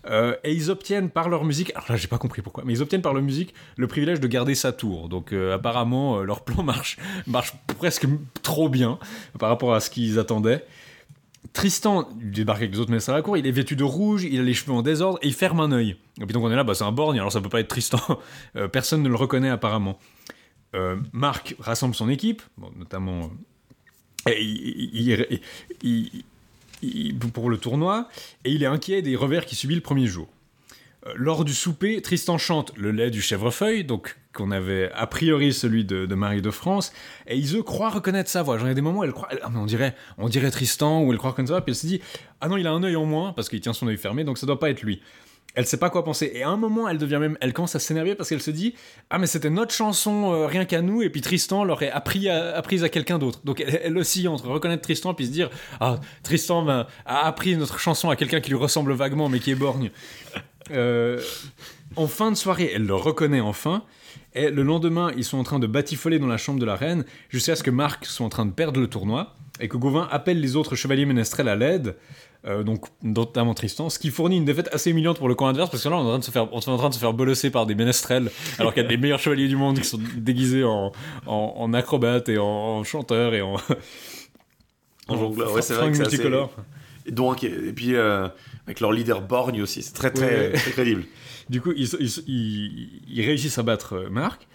Euh, 0.07 0.36
et 0.44 0.53
ils 0.53 0.69
obtiennent 0.69 1.10
par 1.10 1.30
leur 1.30 1.44
musique, 1.45 1.72
alors 1.76 1.86
là 1.90 1.95
j'ai 1.95 2.07
pas 2.07 2.18
compris 2.19 2.41
pourquoi, 2.44 2.64
mais 2.65 2.73
ils 2.73 2.82
obtiennent 2.82 3.02
par 3.02 3.14
leur 3.14 3.23
musique 3.23 3.53
le 3.76 3.88
privilège 3.88 4.19
de 4.19 4.27
garder 4.27 4.53
sa 4.53 4.72
tour. 4.72 5.10
Donc 5.10 5.34
euh, 5.34 5.56
apparemment 5.56 6.19
euh, 6.19 6.23
leur 6.23 6.44
plan 6.44 6.61
marche, 6.72 6.98
marche 7.27 7.53
presque 7.80 8.06
trop 8.44 8.69
bien 8.69 8.99
par 9.40 9.49
rapport 9.49 9.73
à 9.73 9.80
ce 9.80 9.90
qu'ils 9.90 10.19
attendaient. 10.19 10.64
Tristan 11.53 12.07
débarque 12.22 12.60
avec 12.60 12.73
les 12.73 12.80
autres 12.80 12.91
maîtres 12.91 13.10
à 13.10 13.14
la 13.14 13.22
cour, 13.22 13.38
il 13.38 13.48
est 13.48 13.52
vêtu 13.52 13.76
de 13.76 13.84
rouge, 13.84 14.23
il 14.26 14.40
a 14.40 14.44
les 14.44 14.53
cheveux 14.53 14.73
en 14.73 14.82
désordre 14.82 15.18
et 15.22 15.27
il 15.27 15.34
ferme 15.34 15.60
un 15.60 15.72
œil. 15.72 15.95
Et 16.22 16.26
puis 16.26 16.34
donc 16.34 16.44
on 16.44 16.52
est 16.52 16.56
là, 16.56 16.64
bah, 16.64 16.73
c'est 16.76 16.84
un 16.84 16.91
borgne, 16.91 17.18
alors 17.18 17.32
ça 17.32 17.40
peut 17.41 17.49
pas 17.49 17.60
être 17.60 17.68
Tristan. 17.69 17.99
Personne 18.72 19.02
ne 19.02 19.10
le 19.10 19.15
reconnaît 19.15 19.49
apparemment. 19.49 19.98
Marc 21.14 21.56
rassemble 21.60 21.95
son 21.95 22.10
équipe, 22.10 22.41
notamment 22.77 23.30
et 24.27 24.44
il- 24.44 26.23
pour 27.34 27.49
le 27.49 27.57
tournoi, 27.57 28.07
et 28.43 28.52
il 28.52 28.64
est 28.64 28.68
inquiet 28.68 29.02
des 29.02 29.15
revers 29.15 29.45
qu'il 29.45 29.57
subit 29.57 29.76
le 29.76 29.81
premier 29.81 30.07
jour. 30.07 30.27
Euh, 31.06 31.14
Lors 31.15 31.45
du 31.45 31.53
souper, 31.53 32.02
Tristan 32.02 32.38
chante 32.38 32.72
le 32.77 32.91
lait 32.91 33.11
du 33.11 33.22
chèvrefeuille, 33.22 33.84
donc 33.84 34.18
qu'on 34.34 34.52
avait 34.52 34.91
a 34.93 35.07
priori 35.07 35.53
celui 35.53 35.85
de, 35.85 36.14
Marie 36.14 36.41
de 36.41 36.52
France, 36.52 36.91
et 37.27 37.38
Iseux 37.38 37.64
croit 37.64 37.89
reconnaître 37.89 38.30
sa 38.30 38.43
voix. 38.43 38.57
J'en 38.57 38.68
ai 38.68 38.76
des 38.76 38.81
moments 38.81 38.99
où 38.99 39.03
elle 39.03 39.14
croit, 39.14 39.30
ah, 39.41 39.49
mais 39.49 39.60
on 39.60 39.65
dirait, 39.65 39.95
on 40.18 40.27
dirait 40.27 40.52
Tristan, 40.52 41.03
ou 41.03 41.11
elle 41.11 41.18
croit 41.18 41.34
sa 41.38 41.43
voix, 41.43 41.61
puis 41.61 41.72
elle 41.72 41.77
se 41.77 41.88
dit, 41.88 42.02
ah 42.41 42.47
non, 42.47 42.57
il 42.57 42.68
a 42.68 42.72
un 42.72 42.84
œil 42.84 42.95
en 42.95 43.06
moins, 43.06 43.34
parce 43.34 43.49
qu'il 43.49 43.61
tient 43.61 43.73
son 43.73 43.88
œil 43.88 43.97
fermé, 43.97 44.23
donc 44.23 44.38
ça 44.38 44.45
doit 44.45 44.60
pas 44.60 44.69
être 44.69 44.81
lui. 44.81 45.02
Elle 45.56 45.65
sait 45.65 45.77
pas 45.77 45.90
quoi 45.90 46.03
penser. 46.03 46.32
Et 46.34 46.44
à 46.44 46.49
un 46.49 46.57
moment, 46.57 46.88
elle 46.88 46.98
devient 46.98 47.18
même, 47.19 47.38
elle 47.41 47.53
commence 47.53 47.76
à 47.76 47.80
s'énerver 47.80 48.15
parce 48.15 48.30
qu'elle 48.30 48.41
se 48.41 48.52
dit, 48.52 48.76
ah 49.10 49.18
mais 49.18 49.27
c'était 49.27 49.49
notre 49.49 49.73
chanson 49.73 50.34
euh, 50.34 50.45
rien 50.45 50.65
qu'à 50.65 50.82
nous, 50.82 51.02
et 51.02 51.10
puis 51.10 51.22
Tristan 51.22 51.64
l'aurait 51.64 51.90
appris 51.90 52.30
à, 52.30 52.56
apprise 52.56 52.84
à 52.84 52.90
quelqu'un 52.90 53.18
d'autre. 53.18 53.40
Donc 53.44 53.61
elle, 53.61 53.82
elle 53.84 53.98
oscille 53.98 54.27
entre 54.27 54.48
reconnaître 54.48 54.84
Tristan 54.84 55.14
puis 55.14 55.26
se 55.26 55.32
dire, 55.32 55.49
ah 55.80 55.99
Tristan 56.23 56.68
a 56.68 56.88
appris 57.06 57.56
notre 57.57 57.80
chanson 57.80 58.10
à 58.10 58.15
quelqu'un 58.15 58.41
qui 58.41 58.49
lui 58.49 58.57
ressemble 58.57 58.94
vaguement 58.94 59.30
mais 59.30 59.40
qui 59.40 59.52
est 59.52 59.56
borgne. 59.56 59.91
Euh, 60.72 61.22
en 61.95 62.07
fin 62.07 62.32
de 62.32 62.36
soirée, 62.36 62.72
elle 62.73 62.86
le 62.86 62.95
reconnaît 62.95 63.40
enfin. 63.40 63.84
Et 64.34 64.49
le 64.49 64.64
lendemain, 64.64 65.11
ils 65.15 65.23
sont 65.23 65.38
en 65.38 65.44
train 65.44 65.60
de 65.60 65.68
batifoler 65.68 66.19
dans 66.19 66.27
la 66.27 66.38
chambre 66.38 66.60
de 66.60 66.65
la 66.65 66.76
reine 66.76 67.06
jusqu'à 67.30 67.56
ce 67.56 67.64
que 67.64 67.72
Marc 67.72 68.06
soit 68.06 68.26
en 68.26 68.30
train 68.30 68.45
de 68.45 68.52
perdre 68.52 68.80
le 68.80 68.88
tournoi 68.88 69.36
et 69.60 69.69
que 69.69 69.77
Gauvin 69.77 70.07
appelle 70.11 70.41
les 70.41 70.56
autres 70.57 70.76
chevaliers 70.76 71.06
ménestrels 71.06 71.48
à 71.48 71.56
l'aide, 71.56 71.95
euh, 72.45 72.63
donc 72.63 72.85
notamment 73.03 73.53
Tristan, 73.53 73.89
ce 73.89 73.97
qui 73.99 74.09
fournit 74.11 74.38
une 74.38 74.45
défaite 74.45 74.69
assez 74.72 74.91
humiliante 74.91 75.17
pour 75.17 75.27
le 75.27 75.35
camp 75.35 75.47
adverse 75.47 75.69
parce 75.72 75.84
que 75.84 75.89
là 75.89 75.97
on 75.97 76.03
est 76.03 76.05
en 76.05 76.09
train 76.09 76.19
de 76.19 76.23
se 76.23 76.31
faire, 76.31 76.53
on 76.53 76.59
est 76.59 76.67
en 76.69 76.77
train 76.77 76.89
de 76.89 76.93
se 76.93 76.99
faire 76.99 77.13
bolosser 77.13 77.49
par 77.49 77.65
des 77.65 77.76
ménestrels 77.76 78.30
alors 78.59 78.73
qu'il 78.73 78.84
y 78.84 78.85
a 78.85 78.89
des 78.89 78.97
meilleurs 78.97 79.19
chevaliers 79.19 79.47
du 79.47 79.55
monde 79.55 79.80
qui 79.80 79.88
sont 79.88 79.99
déguisés 80.15 80.63
en, 80.63 80.91
en, 81.26 81.53
en 81.57 81.73
acrobates 81.73 82.30
et 82.30 82.38
en, 82.38 82.43
en 82.45 82.84
chanteurs 82.84 83.34
et 83.34 83.41
en, 83.41 83.55
En 85.07 85.17
jongleur, 85.17 85.53
ouais, 85.53 85.61
c'est 85.61 85.73
vrai 85.76 85.91
que 85.91 85.97
c'est. 86.09 86.22
Et 87.07 87.11
donc, 87.11 87.43
et 87.43 87.49
puis 87.73 87.93
euh, 87.95 88.27
avec 88.65 88.80
leur 88.80 88.91
leader 88.91 89.22
Borgne 89.22 89.61
aussi, 89.61 89.84
c'est 89.84 89.93
très 89.93 90.09
très, 90.11 90.26
Ouais. 90.49 90.51
très 90.53 90.72
crédible. 90.72 91.03
Du 91.47 91.61
coup, 91.61 91.72
ils, 91.77 91.88
ils- 91.99 92.23
ils- 92.26 93.01
ils 93.07 93.23
réussissent 93.23 93.59
à 93.59 93.63
battre 93.63 93.93
euh, 93.93 94.09
Marc. 94.09 94.47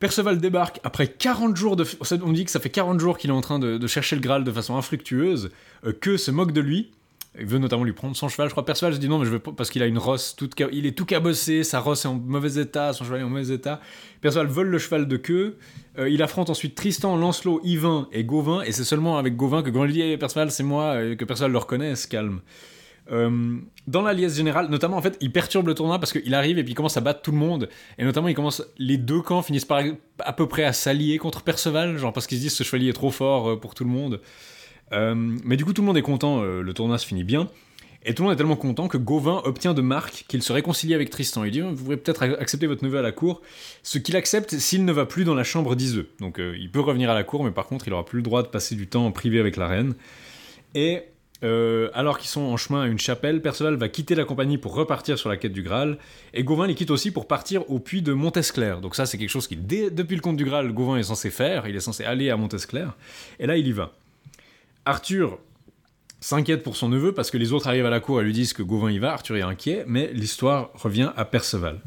Perceval 0.00 0.38
débarque 0.40 0.80
après 0.82 1.06
40 1.06 1.56
jours 1.56 1.76
de... 1.76 1.84
On 2.24 2.32
dit 2.32 2.44
que 2.44 2.50
ça 2.50 2.58
fait 2.58 2.70
40 2.70 2.98
jours 2.98 3.18
qu'il 3.18 3.30
est 3.30 3.32
en 3.32 3.40
train 3.40 3.60
de, 3.60 3.78
de 3.78 3.86
chercher 3.86 4.16
le 4.16 4.20
Graal 4.22 4.42
de 4.42 4.50
façon 4.50 4.76
infructueuse, 4.76 5.50
euh, 5.86 5.92
que 5.92 6.16
se 6.16 6.32
moque 6.32 6.50
de 6.50 6.60
lui. 6.60 6.90
Il 7.38 7.46
veut 7.46 7.58
notamment 7.58 7.84
lui 7.84 7.92
prendre 7.92 8.16
son 8.16 8.28
cheval. 8.28 8.48
Je 8.48 8.52
crois 8.52 8.64
Perceval 8.64 8.94
se 8.94 8.98
dit 8.98 9.08
non, 9.08 9.18
mais 9.18 9.24
je 9.24 9.30
veux 9.30 9.38
parce 9.38 9.70
qu'il 9.70 9.82
a 9.82 9.86
une 9.86 9.98
rosse 9.98 10.34
toute... 10.36 10.54
Il 10.72 10.86
est 10.86 10.96
tout 10.96 11.04
cabossé, 11.04 11.64
sa 11.64 11.80
rosse 11.80 12.04
est 12.04 12.08
en 12.08 12.14
mauvais 12.14 12.60
état, 12.60 12.92
son 12.92 13.04
cheval 13.04 13.20
est 13.20 13.24
en 13.24 13.28
mauvais 13.28 13.54
état. 13.54 13.80
Perceval 14.20 14.46
vole 14.46 14.68
le 14.68 14.78
cheval 14.78 15.06
de 15.06 15.16
queue. 15.16 15.56
Euh, 15.98 16.08
il 16.08 16.22
affronte 16.22 16.50
ensuite 16.50 16.74
Tristan, 16.74 17.16
Lancelot, 17.16 17.60
Yvain 17.64 18.08
et 18.12 18.24
Gauvin. 18.24 18.62
Et 18.62 18.72
c'est 18.72 18.84
seulement 18.84 19.18
avec 19.18 19.36
Gauvin 19.36 19.62
que 19.62 19.70
Gauvin 19.70 19.86
lui 19.86 19.92
dit 19.92 20.16
Perceval, 20.16 20.50
c'est 20.50 20.62
moi, 20.62 21.02
et 21.02 21.16
que 21.16 21.24
Perceval 21.24 21.52
le 21.52 21.58
reconnaît, 21.58 21.94
calme. 22.08 22.40
Euh, 23.10 23.56
dans 23.86 24.02
la 24.02 24.14
générale, 24.28 24.68
notamment 24.68 24.98
en 24.98 25.02
fait, 25.02 25.16
il 25.20 25.32
perturbe 25.32 25.66
le 25.66 25.74
tournoi 25.74 25.98
parce 25.98 26.12
qu'il 26.12 26.34
arrive 26.34 26.58
et 26.58 26.64
puis 26.64 26.72
il 26.72 26.74
commence 26.74 26.96
à 26.96 27.00
battre 27.00 27.22
tout 27.22 27.32
le 27.32 27.38
monde. 27.38 27.68
Et 27.96 28.04
notamment, 28.04 28.28
il 28.28 28.34
commence, 28.34 28.62
les 28.78 28.98
deux 28.98 29.22
camps 29.22 29.42
finissent 29.42 29.64
par 29.64 29.82
à 30.18 30.32
peu 30.32 30.46
près 30.46 30.64
à 30.64 30.72
s'allier 30.72 31.18
contre 31.18 31.42
Perceval, 31.42 31.96
genre 31.96 32.12
parce 32.12 32.26
qu'ils 32.26 32.38
se 32.38 32.42
disent 32.42 32.54
ce 32.54 32.64
chevalier 32.64 32.90
est 32.90 32.94
trop 32.94 33.10
fort 33.10 33.50
euh, 33.50 33.56
pour 33.56 33.74
tout 33.74 33.84
le 33.84 33.90
monde. 33.90 34.20
Euh, 34.92 35.14
mais 35.44 35.56
du 35.56 35.64
coup, 35.64 35.72
tout 35.72 35.82
le 35.82 35.86
monde 35.86 35.96
est 35.96 36.02
content, 36.02 36.42
euh, 36.42 36.62
le 36.62 36.72
tournoi 36.74 36.98
se 36.98 37.06
finit 37.06 37.24
bien. 37.24 37.48
Et 38.04 38.14
tout 38.14 38.22
le 38.22 38.28
monde 38.28 38.34
est 38.34 38.36
tellement 38.36 38.56
content 38.56 38.86
que 38.86 38.96
Gauvin 38.96 39.42
obtient 39.44 39.74
de 39.74 39.82
Marc 39.82 40.24
qu'il 40.28 40.42
se 40.42 40.52
réconcilie 40.52 40.94
avec 40.94 41.10
Tristan. 41.10 41.44
Il 41.44 41.50
dit 41.50 41.60
Vous 41.60 41.74
pourrez 41.74 41.96
peut-être 41.96 42.22
accepter 42.22 42.66
votre 42.66 42.84
neveu 42.84 42.98
à 42.98 43.02
la 43.02 43.12
cour, 43.12 43.42
ce 43.82 43.98
qu'il 43.98 44.16
accepte 44.16 44.56
s'il 44.56 44.84
ne 44.84 44.92
va 44.92 45.04
plus 45.04 45.24
dans 45.24 45.34
la 45.34 45.44
chambre 45.44 45.74
d'Iseux. 45.74 46.08
Donc 46.20 46.38
euh, 46.38 46.56
il 46.58 46.70
peut 46.70 46.80
revenir 46.80 47.10
à 47.10 47.14
la 47.14 47.24
cour, 47.24 47.44
mais 47.44 47.50
par 47.50 47.66
contre, 47.66 47.88
il 47.88 47.92
aura 47.92 48.04
plus 48.04 48.18
le 48.18 48.22
droit 48.22 48.42
de 48.42 48.48
passer 48.48 48.76
du 48.76 48.86
temps 48.86 49.04
en 49.04 49.10
privé 49.10 49.40
avec 49.40 49.56
la 49.56 49.66
reine. 49.66 49.94
Et 50.74 51.02
alors 51.42 52.18
qu'ils 52.18 52.28
sont 52.28 52.40
en 52.40 52.56
chemin 52.56 52.82
à 52.82 52.86
une 52.88 52.98
chapelle, 52.98 53.40
Perceval 53.40 53.76
va 53.76 53.88
quitter 53.88 54.16
la 54.16 54.24
compagnie 54.24 54.58
pour 54.58 54.74
repartir 54.74 55.18
sur 55.18 55.28
la 55.28 55.36
quête 55.36 55.52
du 55.52 55.62
Graal, 55.62 55.98
et 56.34 56.42
Gauvin 56.42 56.66
les 56.66 56.74
quitte 56.74 56.90
aussi 56.90 57.12
pour 57.12 57.28
partir 57.28 57.70
au 57.70 57.78
puits 57.78 58.02
de 58.02 58.12
Montesclair. 58.12 58.80
Donc 58.80 58.96
ça, 58.96 59.06
c'est 59.06 59.18
quelque 59.18 59.30
chose 59.30 59.46
qui, 59.46 59.56
depuis 59.56 60.16
le 60.16 60.20
conte 60.20 60.36
du 60.36 60.44
Graal, 60.44 60.72
Gauvin 60.72 60.96
est 60.96 61.04
censé 61.04 61.30
faire, 61.30 61.68
il 61.68 61.76
est 61.76 61.80
censé 61.80 62.02
aller 62.02 62.28
à 62.30 62.36
Montesclair, 62.36 62.96
et 63.38 63.46
là, 63.46 63.56
il 63.56 63.68
y 63.68 63.72
va. 63.72 63.92
Arthur 64.88 65.38
s'inquiète 66.18 66.62
pour 66.62 66.74
son 66.74 66.88
neveu 66.88 67.12
parce 67.12 67.30
que 67.30 67.36
les 67.36 67.52
autres 67.52 67.68
arrivent 67.68 67.84
à 67.84 67.90
la 67.90 68.00
cour 68.00 68.22
et 68.22 68.24
lui 68.24 68.32
disent 68.32 68.54
que 68.54 68.62
Gauvin 68.62 68.90
y 68.90 68.98
va, 68.98 69.12
Arthur 69.12 69.36
est 69.36 69.42
inquiet, 69.42 69.84
mais 69.86 70.10
l'histoire 70.14 70.70
revient 70.72 71.12
à 71.14 71.26
Perceval. 71.26 71.82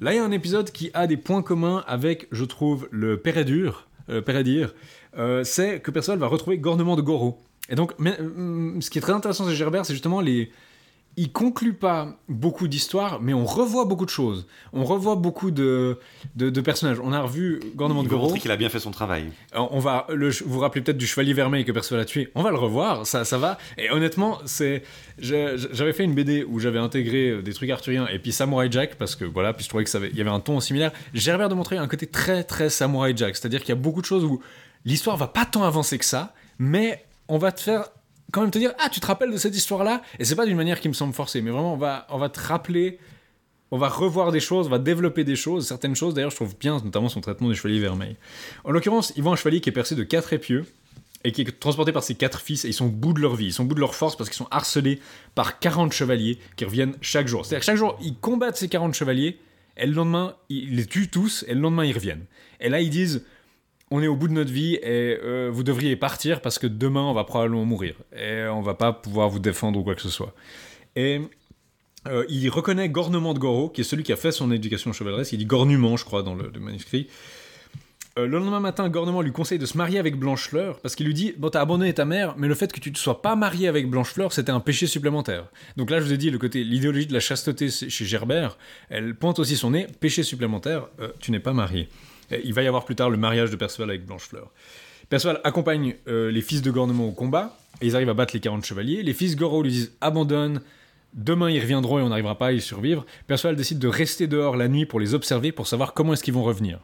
Là, 0.00 0.12
il 0.12 0.16
y 0.16 0.20
a 0.20 0.24
un 0.24 0.30
épisode 0.30 0.70
qui 0.70 0.92
a 0.94 1.08
des 1.08 1.16
points 1.16 1.42
communs 1.42 1.82
avec, 1.88 2.28
je 2.30 2.44
trouve, 2.44 2.88
le 2.92 3.16
Pérédur, 3.16 3.88
euh, 4.10 4.22
Pérédir, 4.22 4.76
euh, 5.18 5.42
c'est 5.42 5.80
que 5.80 5.90
Perceval 5.90 6.20
va 6.20 6.28
retrouver 6.28 6.58
Gornement 6.58 6.94
de 6.94 7.02
Goro. 7.02 7.42
Et 7.68 7.74
donc, 7.74 7.94
hum, 7.98 8.80
ce 8.80 8.90
qui 8.90 8.98
est 8.98 9.00
très 9.02 9.12
intéressant 9.12 9.48
chez 9.48 9.56
Gerbert, 9.56 9.84
c'est 9.84 9.94
justement 9.94 10.20
les. 10.20 10.52
Il 11.18 11.32
conclut 11.32 11.72
pas 11.72 12.18
beaucoup 12.28 12.68
d'histoires, 12.68 13.20
mais 13.22 13.32
on 13.32 13.46
revoit 13.46 13.86
beaucoup 13.86 14.04
de 14.04 14.10
choses. 14.10 14.46
On 14.74 14.84
revoit 14.84 15.16
beaucoup 15.16 15.50
de, 15.50 15.98
de, 16.34 16.50
de 16.50 16.60
personnages. 16.60 17.00
On 17.02 17.10
a 17.12 17.22
revu 17.22 17.60
Gornement 17.74 18.02
Il 18.02 18.10
montrer 18.10 18.38
qu'il 18.38 18.50
a 18.50 18.56
bien 18.56 18.68
fait 18.68 18.80
son 18.80 18.90
travail. 18.90 19.32
Alors, 19.52 19.72
on 19.72 19.78
va 19.78 20.06
le, 20.12 20.28
vous 20.28 20.52
vous 20.52 20.60
rappelez 20.60 20.82
peut-être 20.82 20.98
du 20.98 21.06
chevalier 21.06 21.32
vermeil 21.32 21.64
que 21.64 21.72
Perceval 21.72 22.00
a 22.00 22.04
tué. 22.04 22.30
On 22.34 22.42
va 22.42 22.50
le 22.50 22.58
revoir, 22.58 23.06
ça, 23.06 23.24
ça 23.24 23.38
va. 23.38 23.56
Et 23.78 23.90
honnêtement, 23.90 24.38
c'est, 24.44 24.82
j'avais 25.18 25.94
fait 25.94 26.04
une 26.04 26.14
BD 26.14 26.44
où 26.44 26.58
j'avais 26.58 26.78
intégré 26.78 27.30
euh, 27.30 27.42
des 27.42 27.54
trucs 27.54 27.70
arthuriens 27.70 28.06
et 28.08 28.18
puis 28.18 28.32
Samurai 28.32 28.68
Jack 28.70 28.96
parce 28.96 29.16
que 29.16 29.24
voilà, 29.24 29.54
puis 29.54 29.64
je 29.64 29.70
trouvais 29.70 29.84
que 29.84 29.90
ça 29.90 29.98
avait, 29.98 30.10
il 30.10 30.16
y 30.16 30.20
avait 30.20 30.28
un 30.28 30.40
ton 30.40 30.60
similaire. 30.60 30.92
Gerbert 31.14 31.48
de 31.48 31.54
montrer 31.54 31.78
un 31.78 31.88
côté 31.88 32.06
très 32.06 32.44
très 32.44 32.68
Samurai 32.68 33.14
Jack, 33.16 33.36
c'est-à-dire 33.36 33.60
qu'il 33.60 33.70
y 33.70 33.72
a 33.72 33.80
beaucoup 33.80 34.02
de 34.02 34.06
choses 34.06 34.24
où 34.24 34.42
l'histoire 34.84 35.16
va 35.16 35.28
pas 35.28 35.46
tant 35.46 35.64
avancer 35.64 35.96
que 35.98 36.04
ça, 36.04 36.34
mais 36.58 37.04
on 37.28 37.38
va 37.38 37.52
te 37.52 37.60
faire 37.60 37.86
quand 38.32 38.40
même 38.42 38.50
te 38.50 38.58
dire 38.58 38.72
ah 38.78 38.88
tu 38.88 39.00
te 39.00 39.06
rappelles 39.06 39.32
de 39.32 39.36
cette 39.36 39.56
histoire-là? 39.56 40.02
Et 40.18 40.24
c'est 40.24 40.36
pas 40.36 40.46
d'une 40.46 40.56
manière 40.56 40.80
qui 40.80 40.88
me 40.88 40.94
semble 40.94 41.14
forcée, 41.14 41.42
mais 41.42 41.50
vraiment 41.50 41.74
on 41.74 41.78
va 41.78 42.06
on 42.10 42.18
va 42.18 42.28
te 42.28 42.40
rappeler 42.40 42.98
on 43.70 43.78
va 43.78 43.88
revoir 43.88 44.30
des 44.30 44.40
choses, 44.40 44.66
on 44.66 44.70
va 44.70 44.78
développer 44.78 45.24
des 45.24 45.36
choses, 45.36 45.66
certaines 45.66 45.96
choses 45.96 46.14
d'ailleurs 46.14 46.30
je 46.30 46.36
trouve 46.36 46.56
bien, 46.58 46.80
notamment 46.84 47.08
son 47.08 47.20
traitement 47.20 47.48
du 47.48 47.54
chevalier 47.54 47.80
vermeil. 47.80 48.16
En 48.64 48.70
l'occurrence, 48.70 49.12
ils 49.16 49.22
voient 49.22 49.32
un 49.32 49.36
chevalier 49.36 49.60
qui 49.60 49.70
est 49.70 49.72
percé 49.72 49.94
de 49.94 50.04
quatre 50.04 50.32
épieux 50.32 50.64
et 51.24 51.32
qui 51.32 51.42
est 51.42 51.58
transporté 51.58 51.92
par 51.92 52.04
ses 52.04 52.14
quatre 52.14 52.40
fils 52.40 52.64
et 52.64 52.68
ils 52.68 52.74
sont 52.74 52.86
au 52.86 52.90
bout 52.90 53.12
de 53.12 53.20
leur 53.20 53.34
vie, 53.34 53.46
ils 53.46 53.52
sont 53.52 53.64
au 53.64 53.66
bout 53.66 53.74
de 53.74 53.80
leur 53.80 53.94
force 53.94 54.16
parce 54.16 54.30
qu'ils 54.30 54.36
sont 54.36 54.48
harcelés 54.50 55.00
par 55.34 55.58
40 55.58 55.92
chevaliers 55.92 56.38
qui 56.56 56.64
reviennent 56.64 56.94
chaque 57.00 57.26
jour. 57.26 57.44
C'est-à-dire 57.44 57.60
que 57.60 57.66
chaque 57.66 57.76
jour, 57.76 57.98
ils 58.00 58.16
combattent 58.16 58.56
ces 58.56 58.68
40 58.68 58.94
chevaliers 58.94 59.38
et 59.76 59.86
le 59.86 59.92
lendemain, 59.92 60.36
ils 60.48 60.76
les 60.76 60.86
tuent 60.86 61.08
tous 61.08 61.44
et 61.48 61.54
le 61.54 61.60
lendemain, 61.60 61.84
ils 61.84 61.92
reviennent. 61.92 62.24
Et 62.60 62.68
là, 62.68 62.80
ils 62.80 62.90
disent 62.90 63.24
on 63.90 64.02
est 64.02 64.08
au 64.08 64.16
bout 64.16 64.28
de 64.28 64.32
notre 64.32 64.50
vie 64.50 64.74
et 64.74 65.18
euh, 65.22 65.48
vous 65.52 65.62
devriez 65.62 65.96
partir 65.96 66.40
parce 66.40 66.58
que 66.58 66.66
demain 66.66 67.02
on 67.02 67.12
va 67.12 67.24
probablement 67.24 67.64
mourir 67.64 67.94
et 68.16 68.44
on 68.46 68.60
va 68.60 68.74
pas 68.74 68.92
pouvoir 68.92 69.28
vous 69.28 69.38
défendre 69.38 69.78
ou 69.78 69.84
quoi 69.84 69.94
que 69.94 70.02
ce 70.02 70.08
soit. 70.08 70.34
Et 70.96 71.20
euh, 72.08 72.24
il 72.28 72.48
reconnaît 72.48 72.88
Gornement 72.88 73.34
de 73.34 73.38
Goro, 73.38 73.68
qui 73.68 73.80
est 73.80 73.84
celui 73.84 74.02
qui 74.02 74.12
a 74.12 74.16
fait 74.16 74.32
son 74.32 74.50
éducation 74.50 74.92
chevaleresque. 74.92 75.32
Il 75.32 75.38
dit 75.38 75.46
Gornument, 75.46 75.96
je 75.96 76.04
crois, 76.04 76.22
dans 76.22 76.34
le, 76.34 76.50
manuscrit. 76.58 77.08
Euh, 78.18 78.26
le 78.26 78.38
lendemain 78.38 78.60
matin, 78.60 78.88
Gornement 78.88 79.22
lui 79.22 79.32
conseille 79.32 79.58
de 79.58 79.66
se 79.66 79.76
marier 79.76 79.98
avec 79.98 80.16
Blanchefleur 80.16 80.80
parce 80.80 80.94
qu'il 80.94 81.06
lui 81.06 81.14
dit 81.14 81.34
Bon, 81.36 81.50
t'as 81.50 81.60
abandonné 81.60 81.92
ta 81.94 82.04
mère, 82.04 82.34
mais 82.38 82.48
le 82.48 82.54
fait 82.54 82.72
que 82.72 82.80
tu 82.80 82.90
ne 82.90 82.96
sois 82.96 83.22
pas 83.22 83.36
marié 83.36 83.68
avec 83.68 83.90
Blanchefleur, 83.90 84.32
c'était 84.32 84.52
un 84.52 84.60
péché 84.60 84.86
supplémentaire. 84.86 85.46
Donc 85.76 85.90
là, 85.90 86.00
je 86.00 86.06
vous 86.06 86.12
ai 86.12 86.16
dit, 86.16 86.30
le 86.30 86.38
côté, 86.38 86.64
l'idéologie 86.64 87.06
de 87.06 87.12
la 87.12 87.20
chasteté 87.20 87.68
chez 87.70 88.04
Gerbert, 88.04 88.56
elle 88.88 89.14
pointe 89.14 89.38
aussi 89.38 89.56
son 89.56 89.70
nez 89.70 89.86
péché 90.00 90.22
supplémentaire, 90.22 90.88
tu 91.20 91.30
n'es 91.30 91.40
pas 91.40 91.52
marié. 91.52 91.88
Et 92.30 92.42
il 92.44 92.54
va 92.54 92.62
y 92.62 92.66
avoir 92.66 92.84
plus 92.84 92.94
tard 92.94 93.10
le 93.10 93.16
mariage 93.16 93.50
de 93.50 93.56
Perceval 93.56 93.90
avec 93.90 94.06
Blanchefleur. 94.06 94.50
Perceval 95.08 95.40
accompagne 95.44 95.96
euh, 96.08 96.30
les 96.30 96.40
fils 96.40 96.62
de 96.62 96.70
Gornement 96.70 97.08
au 97.08 97.12
combat, 97.12 97.56
et 97.80 97.86
ils 97.86 97.94
arrivent 97.94 98.08
à 98.08 98.14
battre 98.14 98.34
les 98.34 98.40
40 98.40 98.64
chevaliers. 98.64 99.02
Les 99.02 99.14
fils 99.14 99.36
Goro 99.36 99.62
lui 99.62 99.70
disent 99.70 99.92
Abandonne, 100.00 100.62
demain 101.14 101.50
ils 101.50 101.60
reviendront 101.60 101.98
et 101.98 102.02
on 102.02 102.08
n'arrivera 102.08 102.36
pas 102.36 102.48
à 102.48 102.52
y 102.52 102.60
survivre. 102.60 103.06
Perceval 103.26 103.56
décide 103.56 103.78
de 103.78 103.88
rester 103.88 104.26
dehors 104.26 104.56
la 104.56 104.68
nuit 104.68 104.86
pour 104.86 104.98
les 104.98 105.14
observer, 105.14 105.52
pour 105.52 105.66
savoir 105.66 105.94
comment 105.94 106.12
est-ce 106.12 106.24
qu'ils 106.24 106.34
vont 106.34 106.42
revenir. 106.42 106.80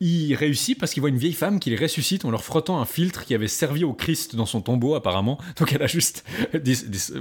Il 0.00 0.32
réussit 0.36 0.78
parce 0.78 0.92
qu'il 0.92 1.00
voit 1.00 1.10
une 1.10 1.16
vieille 1.18 1.32
femme 1.32 1.58
qui 1.58 1.70
les 1.70 1.76
ressuscite 1.76 2.24
en 2.24 2.30
leur 2.30 2.44
frottant 2.44 2.80
un 2.80 2.84
filtre 2.84 3.24
qui 3.24 3.34
avait 3.34 3.48
servi 3.48 3.82
au 3.82 3.92
Christ 3.94 4.36
dans 4.36 4.46
son 4.46 4.60
tombeau 4.60 4.94
apparemment. 4.94 5.38
Donc 5.58 5.72
elle 5.72 5.82
a 5.82 5.88
juste 5.88 6.24
this, 6.64 6.88
this, 6.88 7.12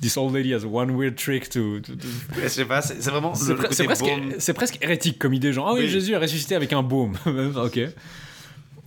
this 0.00 0.16
old 0.16 0.32
lady 0.32 0.54
has 0.54 0.64
one 0.64 0.96
weird 0.96 1.16
trick 1.16 1.48
to. 1.48 1.80
to- 1.80 1.96
to- 1.96 2.06
Je 2.40 2.48
sais 2.48 2.64
pas, 2.64 2.80
c'est 2.80 2.94
vraiment 3.10 3.34
C'est 3.34 3.54
pre- 3.54 3.84
presque, 3.84 4.52
presque 4.54 4.78
hérétique 4.82 5.18
comme 5.18 5.34
idée, 5.34 5.52
genre 5.52 5.68
ah 5.70 5.74
oui, 5.74 5.80
Oui. 5.80 5.88
Jésus 5.88 6.14
a 6.14 6.20
ressuscité 6.20 6.54
avec 6.54 6.72
un 6.72 6.82
baume. 6.84 7.16
ok. 7.26 7.80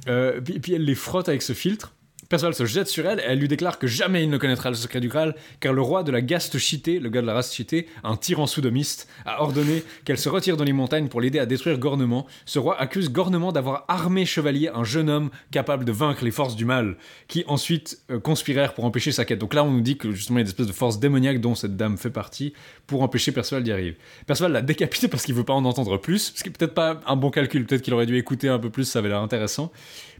Euh, 0.07 0.39
puis, 0.39 0.59
puis 0.59 0.73
elle 0.73 0.85
les 0.85 0.95
frotte 0.95 1.27
avec 1.27 1.41
ce 1.41 1.53
filtre. 1.53 1.93
Perceval 2.35 2.53
se 2.53 2.65
jette 2.65 2.89
sur 2.89 3.05
elle 3.05 3.19
et 3.19 3.23
elle 3.27 3.39
lui 3.39 3.47
déclare 3.47 3.79
que 3.79 3.87
jamais 3.87 4.21
il 4.21 4.29
ne 4.29 4.37
connaîtra 4.37 4.69
le 4.69 4.75
secret 4.75 4.99
du 4.99 5.07
Graal, 5.07 5.35
car 5.61 5.71
le 5.71 5.81
roi 5.81 6.03
de 6.03 6.11
la 6.11 6.19
Gaste 6.19 6.57
Chité, 6.57 6.99
le 6.99 7.07
gars 7.07 7.21
de 7.21 7.27
la 7.27 7.33
race 7.33 7.53
Chité, 7.53 7.87
un 8.03 8.17
tyran 8.17 8.45
soudomiste, 8.45 9.07
a 9.25 9.41
ordonné 9.41 9.85
qu'elle 10.03 10.17
se 10.17 10.27
retire 10.27 10.57
dans 10.57 10.65
les 10.65 10.73
montagnes 10.73 11.07
pour 11.07 11.21
l'aider 11.21 11.39
à 11.39 11.45
détruire 11.45 11.77
Gornement. 11.77 12.27
Ce 12.45 12.59
roi 12.59 12.77
accuse 12.77 13.09
Gornement 13.09 13.53
d'avoir 13.53 13.85
armé 13.87 14.25
chevalier 14.25 14.67
un 14.67 14.83
jeune 14.83 15.09
homme 15.09 15.29
capable 15.49 15.85
de 15.85 15.93
vaincre 15.93 16.25
les 16.25 16.31
forces 16.31 16.57
du 16.57 16.65
mal, 16.65 16.97
qui 17.29 17.45
ensuite 17.47 17.99
euh, 18.11 18.19
conspirèrent 18.19 18.73
pour 18.73 18.83
empêcher 18.83 19.13
sa 19.13 19.23
quête. 19.23 19.39
Donc 19.39 19.53
là, 19.53 19.63
on 19.63 19.71
nous 19.71 19.79
dit 19.79 19.95
que 19.97 20.11
justement 20.11 20.39
il 20.39 20.41
y 20.41 20.43
a 20.43 20.43
des 20.43 20.49
espèces 20.49 20.67
de 20.67 20.73
forces 20.73 20.99
démoniaques 20.99 21.39
dont 21.39 21.55
cette 21.55 21.77
dame 21.77 21.97
fait 21.97 22.09
partie 22.09 22.51
pour 22.85 23.01
empêcher 23.01 23.31
Perceval 23.31 23.63
d'y 23.63 23.71
arriver. 23.71 23.95
Perceval 24.27 24.51
l'a 24.51 24.61
décapité 24.61 25.07
parce 25.07 25.23
qu'il 25.23 25.35
veut 25.35 25.45
pas 25.45 25.53
en 25.53 25.63
entendre 25.63 25.97
plus, 26.01 26.33
ce 26.35 26.43
qui 26.43 26.49
est 26.49 26.51
peut-être 26.51 26.73
pas 26.73 26.99
un 27.07 27.15
bon 27.15 27.29
calcul, 27.29 27.65
peut-être 27.65 27.81
qu'il 27.81 27.93
aurait 27.93 28.05
dû 28.05 28.17
écouter 28.17 28.49
un 28.49 28.59
peu 28.59 28.69
plus, 28.69 28.83
ça 28.83 28.99
avait 28.99 29.07
l'air 29.07 29.21
intéressant. 29.21 29.71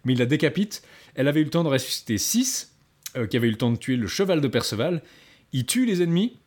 Mais 0.06 0.14
il 0.14 0.20
la 0.20 0.26
décapite. 0.26 0.82
Elle 1.16 1.28
avait 1.28 1.42
eu 1.42 1.46
le 1.46 1.50
temps 1.50 1.64
de 1.64 1.70
ressusciter 1.70 2.18
6, 2.18 2.76
qui 3.30 3.38
avait 3.38 3.48
eu 3.48 3.52
le 3.52 3.58
temps 3.58 3.72
de 3.72 3.78
tuer 3.78 3.96
le 3.96 4.08
cheval 4.08 4.42
de 4.42 4.48
Perceval. 4.48 5.02
Il 5.54 5.66
tue 5.66 5.86
les 5.86 6.02
ennemis, 6.02 6.38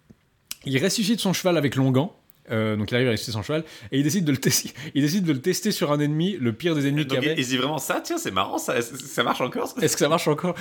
il 0.64 0.82
ressuscite 0.82 1.20
son 1.20 1.32
cheval 1.32 1.56
avec 1.56 1.76
Longan. 1.76 2.14
Euh, 2.50 2.76
donc 2.76 2.90
il 2.90 2.94
arrive 2.94 3.08
à 3.08 3.12
ressusciter 3.12 3.32
son 3.32 3.42
cheval 3.42 3.64
et 3.92 3.98
il 3.98 4.02
décide 4.02 4.24
de 4.24 4.32
le 4.32 4.38
tester. 4.38 4.70
Il 4.94 5.02
décide 5.02 5.24
de 5.24 5.32
le 5.32 5.40
tester 5.40 5.70
sur 5.70 5.92
un 5.92 6.00
ennemi, 6.00 6.36
le 6.40 6.52
pire 6.52 6.74
des 6.74 6.86
ennemis 6.86 7.06
qu'il 7.06 7.14
y 7.14 7.18
avait. 7.18 7.34
il 7.36 7.46
dit 7.46 7.56
vraiment 7.56 7.78
ça, 7.78 8.00
tiens, 8.02 8.18
c'est 8.18 8.30
marrant, 8.30 8.58
ça, 8.58 8.80
ça 8.80 9.22
marche 9.22 9.40
encore. 9.40 9.74
Est-ce 9.80 9.94
que 9.94 10.00
ça 10.00 10.08
marche 10.08 10.26
encore? 10.28 10.54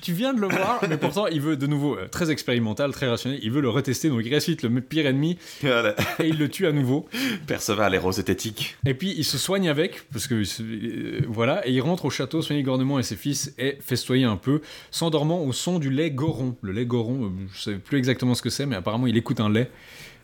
Tu, 0.00 0.12
viens 0.12 0.32
de 0.32 0.40
le 0.40 0.48
voir, 0.48 0.80
mais 0.88 0.96
pourtant 0.96 1.26
il 1.26 1.40
veut 1.40 1.56
de 1.56 1.66
nouveau 1.66 1.96
euh, 1.96 2.08
très 2.08 2.30
expérimental, 2.30 2.92
très 2.92 3.08
rationnel. 3.08 3.40
Il 3.42 3.50
veut 3.50 3.60
le 3.60 3.68
retester, 3.68 4.08
donc 4.08 4.22
il 4.24 4.34
ressuscite 4.34 4.62
le 4.62 4.80
pire 4.80 5.06
ennemi 5.06 5.36
Voilà. 5.62 5.94
et 6.20 6.28
il 6.28 6.38
le 6.38 6.48
tue 6.48 6.66
à 6.66 6.72
nouveau. 6.72 7.08
Perceval 7.46 7.94
est 7.94 8.12
zététique. 8.12 8.76
Et 8.86 8.94
puis 8.94 9.14
il 9.16 9.24
se 9.24 9.38
soigne 9.38 9.68
avec, 9.68 10.04
parce 10.12 10.26
que 10.26 10.42
euh, 10.60 11.20
voilà, 11.28 11.66
et 11.66 11.72
il 11.72 11.80
rentre 11.80 12.04
au 12.04 12.10
château 12.10 12.42
soigner 12.42 12.62
Gornement 12.62 12.98
et 12.98 13.02
ses 13.02 13.16
fils 13.16 13.54
et 13.58 13.78
festoyer 13.80 14.24
un 14.24 14.36
peu, 14.36 14.60
s'endormant 14.90 15.42
au 15.42 15.52
son 15.52 15.78
du 15.78 15.90
lait 15.90 16.10
goron. 16.10 16.56
Le 16.62 16.72
lait 16.72 16.86
goron, 16.86 17.32
je 17.52 17.62
sais 17.62 17.74
plus 17.74 17.98
exactement 17.98 18.34
ce 18.34 18.42
que 18.42 18.50
c'est, 18.50 18.66
mais 18.66 18.76
apparemment 18.76 19.06
il 19.06 19.16
écoute 19.16 19.40
un 19.40 19.50
lait. 19.50 19.70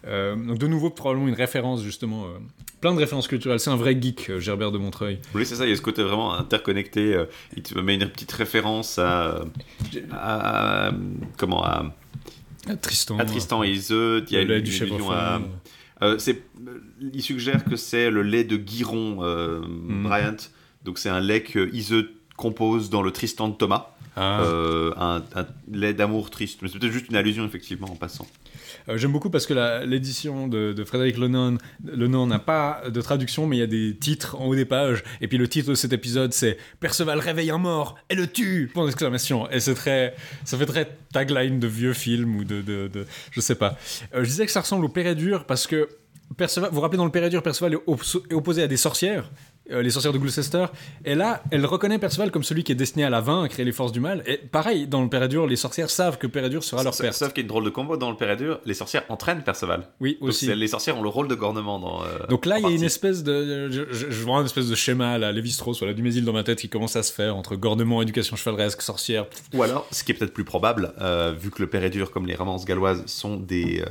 Euh, 0.06 0.34
donc 0.36 0.58
de 0.58 0.66
nouveau 0.66 0.90
probablement 0.90 1.28
une 1.28 1.34
référence 1.34 1.82
justement, 1.82 2.24
euh, 2.24 2.38
plein 2.80 2.92
de 2.92 2.98
références 2.98 3.28
culturelles. 3.28 3.60
C'est 3.60 3.70
un 3.70 3.76
vrai 3.76 3.96
geek, 4.00 4.30
euh, 4.30 4.40
Gerbert 4.40 4.72
de 4.72 4.78
Montreuil. 4.78 5.18
Oui, 5.34 5.46
c'est 5.46 5.54
ça, 5.54 5.64
il 5.64 5.70
y 5.70 5.72
a 5.72 5.76
ce 5.76 5.82
côté 5.82 6.02
vraiment 6.02 6.34
interconnecté. 6.34 7.16
il 7.56 7.62
te 7.62 7.78
met 7.78 7.94
une 7.94 8.08
petite 8.08 8.32
référence 8.32 8.98
à. 8.98 9.44
à- 10.10 10.88
à- 10.88 10.92
comment 11.38 11.64
à, 11.64 11.94
Tristan. 12.80 13.18
à 13.18 13.24
Tristan 13.24 13.62
et 13.62 13.70
Iseut. 13.70 14.24
Il 14.28 14.34
y 14.34 14.36
a 14.36 14.42
une, 14.42 14.60
du 14.60 14.76
une 14.76 15.00
à. 15.10 15.40
il 17.12 17.22
suggère 17.22 17.64
que 17.64 17.76
c'est 17.76 18.10
le 18.10 18.22
lait 18.22 18.44
de 18.44 18.56
Guiron, 18.56 19.22
Hmm. 19.22 20.02
Bryant. 20.02 20.36
Donc 20.84 20.98
c'est 20.98 21.08
un 21.10 21.20
lait 21.20 21.42
que 21.42 21.72
Iseut 21.72 22.10
compose 22.36 22.90
dans 22.90 23.02
le 23.02 23.12
Tristan 23.12 23.48
de 23.48 23.54
Thomas. 23.54 23.91
Ah. 24.16 24.43
Euh, 24.43 24.93
un, 24.98 25.22
un 25.34 25.47
lait 25.70 25.94
d'amour 25.94 26.30
triste. 26.30 26.60
Mais 26.62 26.68
c'est 26.68 26.78
peut-être 26.78 26.93
juste 26.93 27.09
une 27.09 27.16
allusion, 27.16 27.47
effectivement, 27.47 27.89
en 27.90 27.97
passant. 27.97 28.26
Euh, 28.89 28.98
J'aime 28.98 29.12
beaucoup 29.12 29.30
parce 29.30 29.47
que 29.47 29.84
l'édition 29.86 30.48
de, 30.48 30.72
de 30.72 30.84
Frédéric 30.84 31.16
Lenon 31.16 31.56
Lenon 31.84 32.26
n'a 32.26 32.39
pas 32.39 32.82
de 32.89 33.01
traduction, 33.01 33.47
mais 33.47 33.56
il 33.56 33.60
y 33.60 33.62
a 33.62 33.66
des 33.66 33.97
titres 33.97 34.36
en 34.40 34.47
haut 34.47 34.55
des 34.55 34.64
pages. 34.64 35.02
Et 35.20 35.28
puis 35.28 35.39
le 35.39 35.48
titre 35.48 35.70
de 35.70 35.74
cet 35.74 35.93
épisode, 35.93 36.32
c'est 36.32 36.59
Perceval 36.80 37.18
réveille 37.20 37.51
un 37.51 37.59
mort 37.59 37.97
et 38.10 38.14
le 38.14 38.26
tue 38.26 38.70
Point 38.74 38.84
d'exclamation. 38.86 39.48
Et 39.51 39.60
c'est 39.60 39.74
très, 39.74 40.14
ça 40.44 40.59
fait 40.59 40.66
très 40.66 40.97
tagline 41.12 41.59
de 41.60 41.66
vieux 41.66 41.93
film 41.94 42.36
ou 42.36 42.44
de, 42.44 42.60
de, 42.60 42.89
de- 42.89 43.06
je 43.30 43.40
sais 43.40 43.55
pas. 43.55 43.78
Euh, 44.14 44.24
je 44.24 44.28
disais 44.28 44.44
que 44.47 44.52
ça 44.52 44.60
ressemble 44.60 44.84
au 44.84 44.89
Pérédur 44.90 45.44
parce 45.47 45.66
que 45.66 45.89
Perceval, 46.36 46.70
vous 46.70 46.76
vous 46.76 46.80
rappelez 46.80 46.97
dans 46.98 47.05
le 47.05 47.10
Pérédur, 47.10 47.43
Perceval 47.43 47.74
est, 47.74 47.80
op- 47.86 48.02
est 48.30 48.34
opposé 48.34 48.62
à 48.62 48.66
des 48.66 48.76
sorcières. 48.78 49.30
Euh, 49.70 49.80
les 49.82 49.90
sorcières 49.90 50.12
de 50.12 50.18
Gloucester, 50.18 50.66
et 51.05 51.14
là, 51.14 51.43
elle 51.51 51.64
reconnaît 51.66 51.98
Perceval 51.98 52.30
comme 52.30 52.43
celui 52.43 52.64
qui 52.64 52.72
est 52.72 52.76
destiné 52.76 53.05
à 53.05 53.10
la 53.10 53.20
vaincre 53.20 53.60
et 53.60 53.64
les 53.64 53.70
forces 53.72 53.93
du 53.93 54.01
mal. 54.01 54.22
Et 54.26 54.36
pareil, 54.36 54.86
dans 54.86 55.02
le 55.02 55.09
Pérédur, 55.09 55.47
les 55.47 55.56
sorcières 55.56 55.89
savent 55.90 56.18
que 56.18 56.26
Pérédur 56.26 56.64
sera 56.64 56.82
leur 56.82 56.97
père. 56.97 57.14
Sauf 57.14 57.32
qu'il 57.32 57.43
y 57.43 57.43
a 57.43 57.44
une 57.44 57.48
drôle 57.48 57.64
de 57.64 57.70
combo 57.70 57.97
dans 57.97 58.10
le 58.10 58.16
Pérédur. 58.16 58.60
Les 58.64 58.74
sorcières 58.74 59.05
entraînent 59.09 59.43
Perceval. 59.44 59.86
Oui, 60.01 60.18
Donc 60.20 60.30
aussi. 60.30 60.52
les 60.55 60.66
sorcières 60.68 60.98
ont 60.98 61.02
le 61.02 61.09
rôle 61.09 61.28
de 61.28 61.34
gornement 61.34 61.78
dans. 61.78 62.02
euh, 62.02 62.26
Donc 62.28 62.44
là, 62.47 62.59
il 62.59 62.62
y 62.64 62.66
a 62.66 62.70
une 62.70 62.82
espèce 62.82 63.22
de. 63.22 63.70
Je, 63.70 63.82
je- 63.90 64.10
je 64.10 64.24
vois 64.24 64.39
une 64.39 64.47
espèce 64.47 64.68
de 64.68 64.74
schéma, 64.74 65.16
là, 65.18 65.30
Lévi-Strauss, 65.32 65.78
voilà, 65.78 65.94
du 65.94 66.02
Mésil 66.02 66.24
dans 66.24 66.32
ma 66.32 66.43
tête 66.43 66.59
qui 66.59 66.68
commence 66.68 66.97
à 66.97 67.02
se 67.02 67.12
faire 67.12 67.36
entre 67.36 67.55
gordement, 67.56 68.02
éducation 68.02 68.36
chevaleresque, 68.36 68.82
sorcière. 68.82 69.26
Ou 69.55 69.62
alors, 69.62 69.86
ce 69.93 70.02
qui 70.05 70.12
est 70.12 70.14
peut-être 70.14 70.34
plus 70.34 70.44
probable, 70.44 70.93
euh, 71.01 71.32
vu 71.39 71.51
que 71.51 71.62
le 71.62 71.68
Pérédur, 71.68 72.10
comme 72.10 72.26
les 72.26 72.34
romances 72.34 72.64
galloises, 72.64 73.05
sont 73.06 73.36
des, 73.36 73.80
euh, 73.82 73.86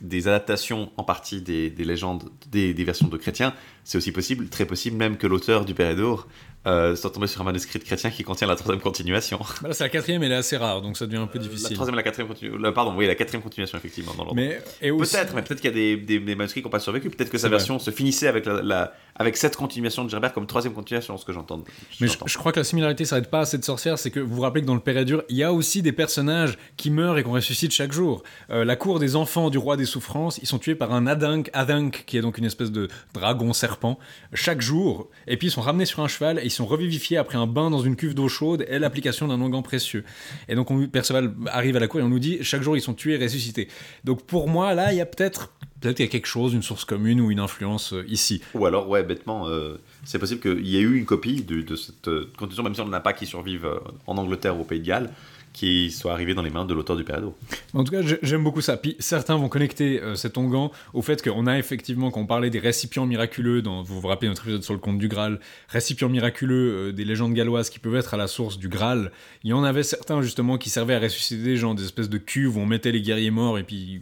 des 0.00 0.28
adaptations 0.28 0.90
en 0.96 1.04
partie 1.04 1.40
des, 1.40 1.70
des 1.70 1.84
légendes, 1.84 2.30
des, 2.50 2.72
versions 2.84 3.08
de 3.08 3.16
chrétiens, 3.16 3.54
c'est 3.84 3.98
aussi 3.98 4.12
possible, 4.12 4.48
très 4.48 4.66
possible 4.66 4.96
même 4.96 5.16
que 5.16 5.26
l'auteur 5.26 5.64
du 5.64 5.74
Pérédur 5.74 6.26
euh, 6.68 6.94
soit 6.94 7.10
tombé 7.10 7.26
sur 7.26 7.40
un 7.40 7.44
manuscrit 7.44 7.78
de 7.78 7.84
chrétien 7.84 8.10
qui 8.10 8.22
contient 8.22 8.46
la 8.46 8.54
troisième 8.56 8.80
continuation. 8.82 9.38
Bah 9.62 9.68
là, 9.68 9.74
c'est 9.74 9.84
la 9.84 9.90
quatrième, 9.90 10.22
elle 10.22 10.32
est 10.32 10.36
assez 10.36 10.56
rare, 10.56 10.82
donc 10.82 10.96
ça 10.96 11.06
devient 11.06 11.18
un 11.18 11.26
peu 11.26 11.38
La 11.38 11.44
difficile. 11.44 11.74
troisième 11.74 11.94
et 11.94 11.96
la 11.96 12.02
quatrième 12.02 12.28
continuation. 12.28 12.72
Pardon, 12.72 12.94
oui, 12.96 13.06
la 13.06 13.14
quatrième 13.14 13.42
continuation, 13.42 13.78
effectivement, 13.78 14.12
dans 14.14 14.24
l'ordre. 14.24 14.36
mais, 14.36 14.60
et 14.82 14.90
aussi, 14.90 15.14
Peut-être, 15.16 15.34
mais 15.34 15.42
peut-être 15.42 15.60
qu'il 15.60 15.70
y 15.70 15.72
a 15.72 15.76
des, 15.76 15.96
des- 15.96 16.20
des 16.20 16.34
manuscrits 16.34 16.60
qui 16.60 16.66
n'ont 16.66 16.70
pas 16.70 16.78
survécu. 16.80 17.10
Peut-être 17.10 17.30
que 17.30 17.38
sa 17.38 17.48
vrai. 17.48 17.56
version 17.56 17.78
se 17.78 17.90
finissait 17.90 18.28
avec, 18.28 18.44
la, 18.46 18.62
la- 18.62 18.92
avec 19.16 19.36
cette 19.36 19.56
continuation 19.56 20.04
de 20.04 20.10
Gerbert 20.10 20.32
comme 20.32 20.46
troisième 20.46 20.74
continuation, 20.74 21.16
ce 21.16 21.24
que 21.24 21.32
j'entends. 21.32 21.62
Mais 22.00 22.08
je, 22.08 22.38
crois 22.38 22.52
que 22.52 22.60
la 22.60 22.64
similarité 22.64 23.04
s'arrête 23.04 23.30
pas 23.30 23.40
à 23.40 23.44
cette 23.46 23.64
sorcière, 23.64 23.98
c'est 23.98 24.10
que 24.10 24.20
vous 24.20 24.34
vous 24.36 24.42
rappelez 24.42 24.62
que 24.62 24.66
dans 24.66 24.74
le 24.74 24.80
Pérédur, 24.80 25.22
il 25.28 25.36
y 25.36 25.42
a 25.42 25.52
aussi 25.52 25.82
des 25.82 25.92
personnages 25.92 26.56
qui 26.76 26.90
meurent 26.90 27.18
et 27.18 27.22
qu'on 27.22 27.32
ressuscite 27.32 27.72
chaque 27.72 27.92
jour. 27.92 28.22
Euh, 28.50 28.64
la 28.64 28.76
cour 28.76 28.98
des 28.98 29.16
enfants 29.16 29.50
du 29.50 29.58
roi 29.58 29.76
des 29.76 29.86
souffrances, 29.86 30.38
ils 30.38 30.46
sont 30.46 30.58
tués 30.58 30.74
par 30.74 30.92
un 30.92 31.06
Adunk, 31.06 31.50
Adunk 31.52 32.04
qui 32.06 32.16
est 32.18 32.20
donc 32.20 32.38
une 32.38 32.44
espèce 32.44 32.70
de 32.70 32.88
dragon 33.14 33.52
serpent, 33.52 33.98
chaque 34.34 34.60
jour. 34.60 35.08
Et 35.26 35.36
puis 35.36 35.48
ils 35.48 35.50
sont 35.50 35.62
ramenés 35.62 35.86
sur 35.86 36.00
un 36.00 36.08
cheval 36.08 36.38
et 36.38 36.44
ils 36.44 36.50
sont 36.58 36.66
revivifiés 36.66 37.16
après 37.16 37.38
un 37.38 37.46
bain 37.46 37.70
dans 37.70 37.80
une 37.80 37.96
cuve 37.96 38.14
d'eau 38.14 38.28
chaude 38.28 38.64
et 38.68 38.78
l'application 38.78 39.28
d'un 39.28 39.40
onguent 39.40 39.62
précieux. 39.62 40.04
Et 40.48 40.54
donc 40.54 40.70
on, 40.70 40.86
Perceval 40.86 41.32
arrive 41.46 41.76
à 41.76 41.80
la 41.80 41.88
cour 41.88 42.00
et 42.00 42.02
on 42.02 42.08
nous 42.08 42.18
dit 42.18 42.38
chaque 42.42 42.62
jour 42.62 42.76
ils 42.76 42.80
sont 42.82 42.94
tués 42.94 43.14
et 43.14 43.22
ressuscités. 43.22 43.68
Donc 44.04 44.22
pour 44.22 44.48
moi, 44.48 44.74
là, 44.74 44.92
il 44.92 44.98
y 44.98 45.00
a 45.00 45.06
peut-être 45.06 45.52
qu'il 45.80 46.00
y 46.00 46.02
a 46.02 46.08
quelque 46.08 46.26
chose, 46.26 46.54
une 46.54 46.62
source 46.62 46.84
commune 46.84 47.20
ou 47.20 47.30
une 47.30 47.38
influence 47.38 47.92
euh, 47.92 48.04
ici. 48.08 48.42
Ou 48.54 48.66
alors, 48.66 48.88
ouais, 48.88 49.04
bêtement, 49.04 49.48
euh, 49.48 49.76
c'est 50.04 50.18
possible 50.18 50.40
qu'il 50.40 50.66
y 50.66 50.76
ait 50.76 50.80
eu 50.80 50.96
une 50.96 51.04
copie 51.04 51.42
de, 51.42 51.76
cette 51.76 52.08
euh, 52.08 52.30
continuation, 52.36 52.64
même 52.64 52.74
si 52.74 52.80
on 52.80 52.86
n'en 52.86 52.92
a 52.94 53.00
pas 53.00 53.12
qui 53.12 53.26
survivent 53.26 53.66
euh, 53.66 53.78
en 54.06 54.16
Angleterre 54.16 54.56
ou 54.56 54.62
au 54.62 54.64
Pays 54.64 54.80
de 54.80 54.86
Galles, 54.86 55.10
qui 55.58 55.90
soit 55.90 56.12
arrivé 56.12 56.34
dans 56.34 56.42
les 56.42 56.50
mains 56.50 56.64
de 56.64 56.72
l'auteur 56.72 56.94
du 56.94 57.02
Pérédo. 57.02 57.34
En 57.74 57.82
tout 57.82 57.90
cas, 57.90 58.00
j'ai- 58.00 58.20
j'aime 58.22 58.44
beaucoup 58.44 58.60
ça. 58.60 58.76
Puis 58.76 58.94
certains 59.00 59.34
vont 59.34 59.48
connecter 59.48 60.00
euh, 60.00 60.14
cet 60.14 60.38
onguent 60.38 60.70
au 60.94 61.02
fait 61.02 61.20
qu'on 61.20 61.48
a 61.48 61.58
effectivement, 61.58 62.12
quand 62.12 62.20
on 62.20 62.26
parlait 62.26 62.48
des 62.48 62.60
récipients 62.60 63.06
miraculeux, 63.06 63.60
vous 63.66 64.00
vous 64.00 64.06
rappelez 64.06 64.28
notre 64.28 64.42
épisode 64.42 64.62
sur 64.62 64.72
le 64.72 64.78
conte 64.78 64.98
du 64.98 65.08
Graal, 65.08 65.40
récipients 65.68 66.08
miraculeux 66.08 66.90
euh, 66.90 66.92
des 66.92 67.04
légendes 67.04 67.34
galloises 67.34 67.70
qui 67.70 67.80
peuvent 67.80 67.96
être 67.96 68.14
à 68.14 68.16
la 68.16 68.28
source 68.28 68.56
du 68.56 68.68
Graal, 68.68 69.10
il 69.42 69.50
y 69.50 69.52
en 69.52 69.64
avait 69.64 69.82
certains 69.82 70.22
justement 70.22 70.58
qui 70.58 70.70
servaient 70.70 70.94
à 70.94 71.00
ressusciter 71.00 71.42
des 71.42 71.56
gens, 71.56 71.74
des 71.74 71.82
espèces 71.82 72.08
de 72.08 72.18
cuves 72.18 72.56
où 72.56 72.60
on 72.60 72.66
mettait 72.66 72.92
les 72.92 73.02
guerriers 73.02 73.32
morts 73.32 73.58
et 73.58 73.64
puis 73.64 74.00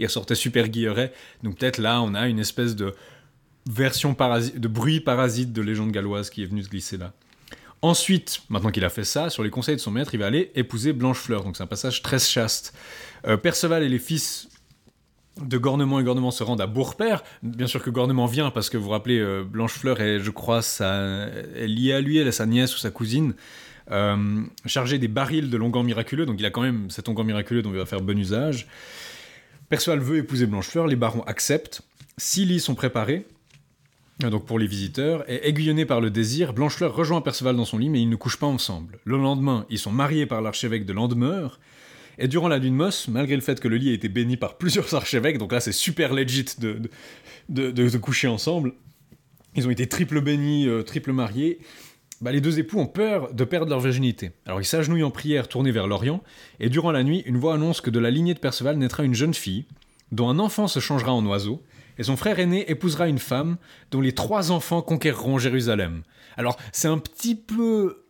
ils, 0.00 0.04
ressortaient 0.04 0.34
super 0.34 0.68
guillerets. 0.68 1.12
Donc 1.44 1.58
peut-être 1.58 1.78
là, 1.78 2.02
on 2.02 2.14
a 2.14 2.26
une 2.26 2.40
espèce 2.40 2.74
de 2.74 2.92
version 3.70 4.16
de 4.18 4.68
bruit 4.68 4.98
parasite 4.98 5.52
de 5.52 5.62
légende 5.62 5.92
galloise 5.92 6.28
qui 6.28 6.42
est 6.42 6.46
venue 6.46 6.64
se 6.64 6.68
glisser 6.68 6.96
là. 6.96 7.12
Ensuite, 7.80 8.40
maintenant 8.48 8.70
qu'il 8.70 8.84
a 8.84 8.90
fait 8.90 9.04
ça, 9.04 9.30
sur 9.30 9.44
les 9.44 9.50
conseils 9.50 9.76
de 9.76 9.80
son 9.80 9.92
maître, 9.92 10.12
il 10.12 10.18
va 10.18 10.26
aller 10.26 10.50
épouser 10.56 10.92
Blanchefleur. 10.92 11.44
Donc 11.44 11.56
c'est 11.56 11.62
un 11.62 11.68
passage 11.68 12.02
très 12.02 12.18
chaste. 12.18 12.74
Euh, 13.26 13.36
Perceval 13.36 13.82
et 13.84 13.88
les 13.88 14.00
fils 14.00 14.48
de 15.40 15.58
Gornement 15.58 16.00
et 16.00 16.04
Gornement 16.04 16.32
se 16.32 16.42
rendent 16.42 16.60
à 16.60 16.66
Bourpère. 16.66 17.22
Bien 17.42 17.68
sûr 17.68 17.82
que 17.82 17.90
Gornement 17.90 18.26
vient 18.26 18.50
parce 18.50 18.68
que 18.68 18.76
vous 18.76 18.84
vous 18.84 18.90
rappelez, 18.90 19.20
euh, 19.20 19.44
Blanchefleur 19.44 20.00
est, 20.00 20.18
je 20.18 20.30
crois, 20.30 20.60
sa, 20.60 21.28
est 21.54 21.68
liée 21.68 21.92
à 21.92 22.00
lui, 22.00 22.18
elle 22.18 22.26
a 22.26 22.32
sa 22.32 22.46
nièce 22.46 22.74
ou 22.74 22.78
sa 22.78 22.90
cousine, 22.90 23.34
euh, 23.92 24.42
chargée 24.66 24.98
des 24.98 25.08
barils 25.08 25.48
de 25.48 25.56
l'onguent 25.56 25.84
miraculeux. 25.84 26.26
Donc 26.26 26.40
il 26.40 26.46
a 26.46 26.50
quand 26.50 26.62
même 26.62 26.90
cet 26.90 27.08
onguent 27.08 27.24
miraculeux 27.24 27.62
dont 27.62 27.70
il 27.70 27.78
va 27.78 27.86
faire 27.86 28.00
bon 28.00 28.18
usage. 28.18 28.66
Perceval 29.68 30.00
veut 30.00 30.16
épouser 30.16 30.46
Blanchefleur, 30.46 30.88
les 30.88 30.96
barons 30.96 31.22
acceptent. 31.22 31.82
Six 32.16 32.44
lits 32.44 32.60
sont 32.60 32.74
préparés. 32.74 33.24
Donc 34.20 34.46
pour 34.46 34.58
les 34.58 34.66
visiteurs, 34.66 35.24
et 35.30 35.48
aiguillonné 35.48 35.84
par 35.86 36.00
le 36.00 36.10
désir, 36.10 36.52
Blanchefleur 36.52 36.94
rejoint 36.94 37.20
Perceval 37.20 37.56
dans 37.56 37.64
son 37.64 37.78
lit, 37.78 37.88
mais 37.88 38.02
ils 38.02 38.08
ne 38.08 38.16
couchent 38.16 38.38
pas 38.38 38.46
ensemble. 38.48 38.98
Le 39.04 39.16
lendemain, 39.16 39.64
ils 39.70 39.78
sont 39.78 39.92
mariés 39.92 40.26
par 40.26 40.42
l'archevêque 40.42 40.84
de 40.86 40.92
Landemeur, 40.92 41.60
et 42.18 42.26
durant 42.26 42.48
la 42.48 42.58
nuit 42.58 42.70
de 42.70 42.74
noces, 42.74 43.06
malgré 43.06 43.36
le 43.36 43.42
fait 43.42 43.60
que 43.60 43.68
le 43.68 43.76
lit 43.76 43.90
ait 43.90 43.94
été 43.94 44.08
béni 44.08 44.36
par 44.36 44.56
plusieurs 44.58 44.92
archevêques, 44.94 45.38
donc 45.38 45.52
là 45.52 45.60
c'est 45.60 45.70
super 45.72 46.12
legit 46.12 46.46
de- 46.58 46.78
de- 47.48 47.70
de 47.70 47.98
coucher 47.98 48.26
ensemble, 48.26 48.72
ils 49.54 49.66
ont 49.68 49.70
été 49.70 49.86
triple 49.86 50.20
bénis, 50.20 50.66
euh, 50.66 50.82
triple 50.82 51.12
mariés, 51.12 51.60
bah, 52.20 52.32
les 52.32 52.40
deux 52.40 52.58
époux 52.58 52.80
ont 52.80 52.86
peur 52.88 53.32
de 53.32 53.44
perdre 53.44 53.70
leur 53.70 53.78
virginité. 53.78 54.32
Alors 54.46 54.60
ils 54.60 54.64
s'agenouillent 54.64 55.04
en 55.04 55.12
prière 55.12 55.46
tournés 55.46 55.70
vers 55.70 55.86
l'Orient, 55.86 56.24
et 56.58 56.68
durant 56.70 56.90
la 56.90 57.04
nuit, 57.04 57.22
une 57.24 57.36
voix 57.36 57.54
annonce 57.54 57.80
que 57.80 57.90
de 57.90 58.00
la 58.00 58.10
lignée 58.10 58.34
de 58.34 58.40
Perceval 58.40 58.78
naîtra 58.78 59.04
une 59.04 59.14
jeune 59.14 59.34
fille, 59.34 59.66
dont 60.10 60.28
un 60.28 60.40
enfant 60.40 60.66
se 60.66 60.80
changera 60.80 61.12
en 61.12 61.24
oiseau, 61.24 61.62
et 61.98 62.02
son 62.02 62.16
frère 62.16 62.38
aîné 62.38 62.70
épousera 62.70 63.08
une 63.08 63.18
femme 63.18 63.56
dont 63.90 64.00
les 64.00 64.12
trois 64.12 64.50
enfants 64.50 64.82
conquerront 64.82 65.38
Jérusalem. 65.38 66.02
Alors 66.36 66.56
c'est 66.72 66.88
un 66.88 66.98
petit 66.98 67.34
peu 67.34 68.04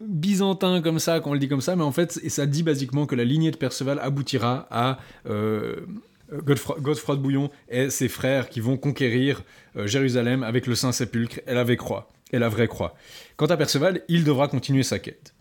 byzantin 0.00 0.82
comme 0.82 0.98
ça, 0.98 1.20
quand 1.20 1.30
on 1.30 1.32
le 1.34 1.38
dit 1.38 1.48
comme 1.48 1.60
ça, 1.60 1.76
mais 1.76 1.82
en 1.82 1.92
fait, 1.92 2.12
ça 2.28 2.46
dit 2.46 2.62
basiquement 2.62 3.06
que 3.06 3.14
la 3.14 3.24
lignée 3.24 3.50
de 3.50 3.56
Perceval 3.56 3.98
aboutira 3.98 4.66
à 4.70 4.98
euh, 5.26 5.86
de 6.30 7.14
Bouillon 7.14 7.50
et 7.68 7.90
ses 7.90 8.08
frères 8.08 8.48
qui 8.48 8.60
vont 8.60 8.76
conquérir 8.76 9.42
euh, 9.76 9.86
Jérusalem 9.86 10.42
avec 10.42 10.66
le 10.66 10.74
Saint-Sépulcre 10.74 11.40
et 11.46 11.54
la 11.54 11.64
vraie 11.64 11.76
croix. 11.76 12.08
Et 12.32 12.40
la 12.40 12.48
vraie 12.48 12.66
croix. 12.66 12.96
Quant 13.36 13.46
à 13.46 13.56
Perceval, 13.56 14.02
il 14.08 14.24
devra 14.24 14.48
continuer 14.48 14.82
sa 14.82 14.98
quête. 14.98 15.32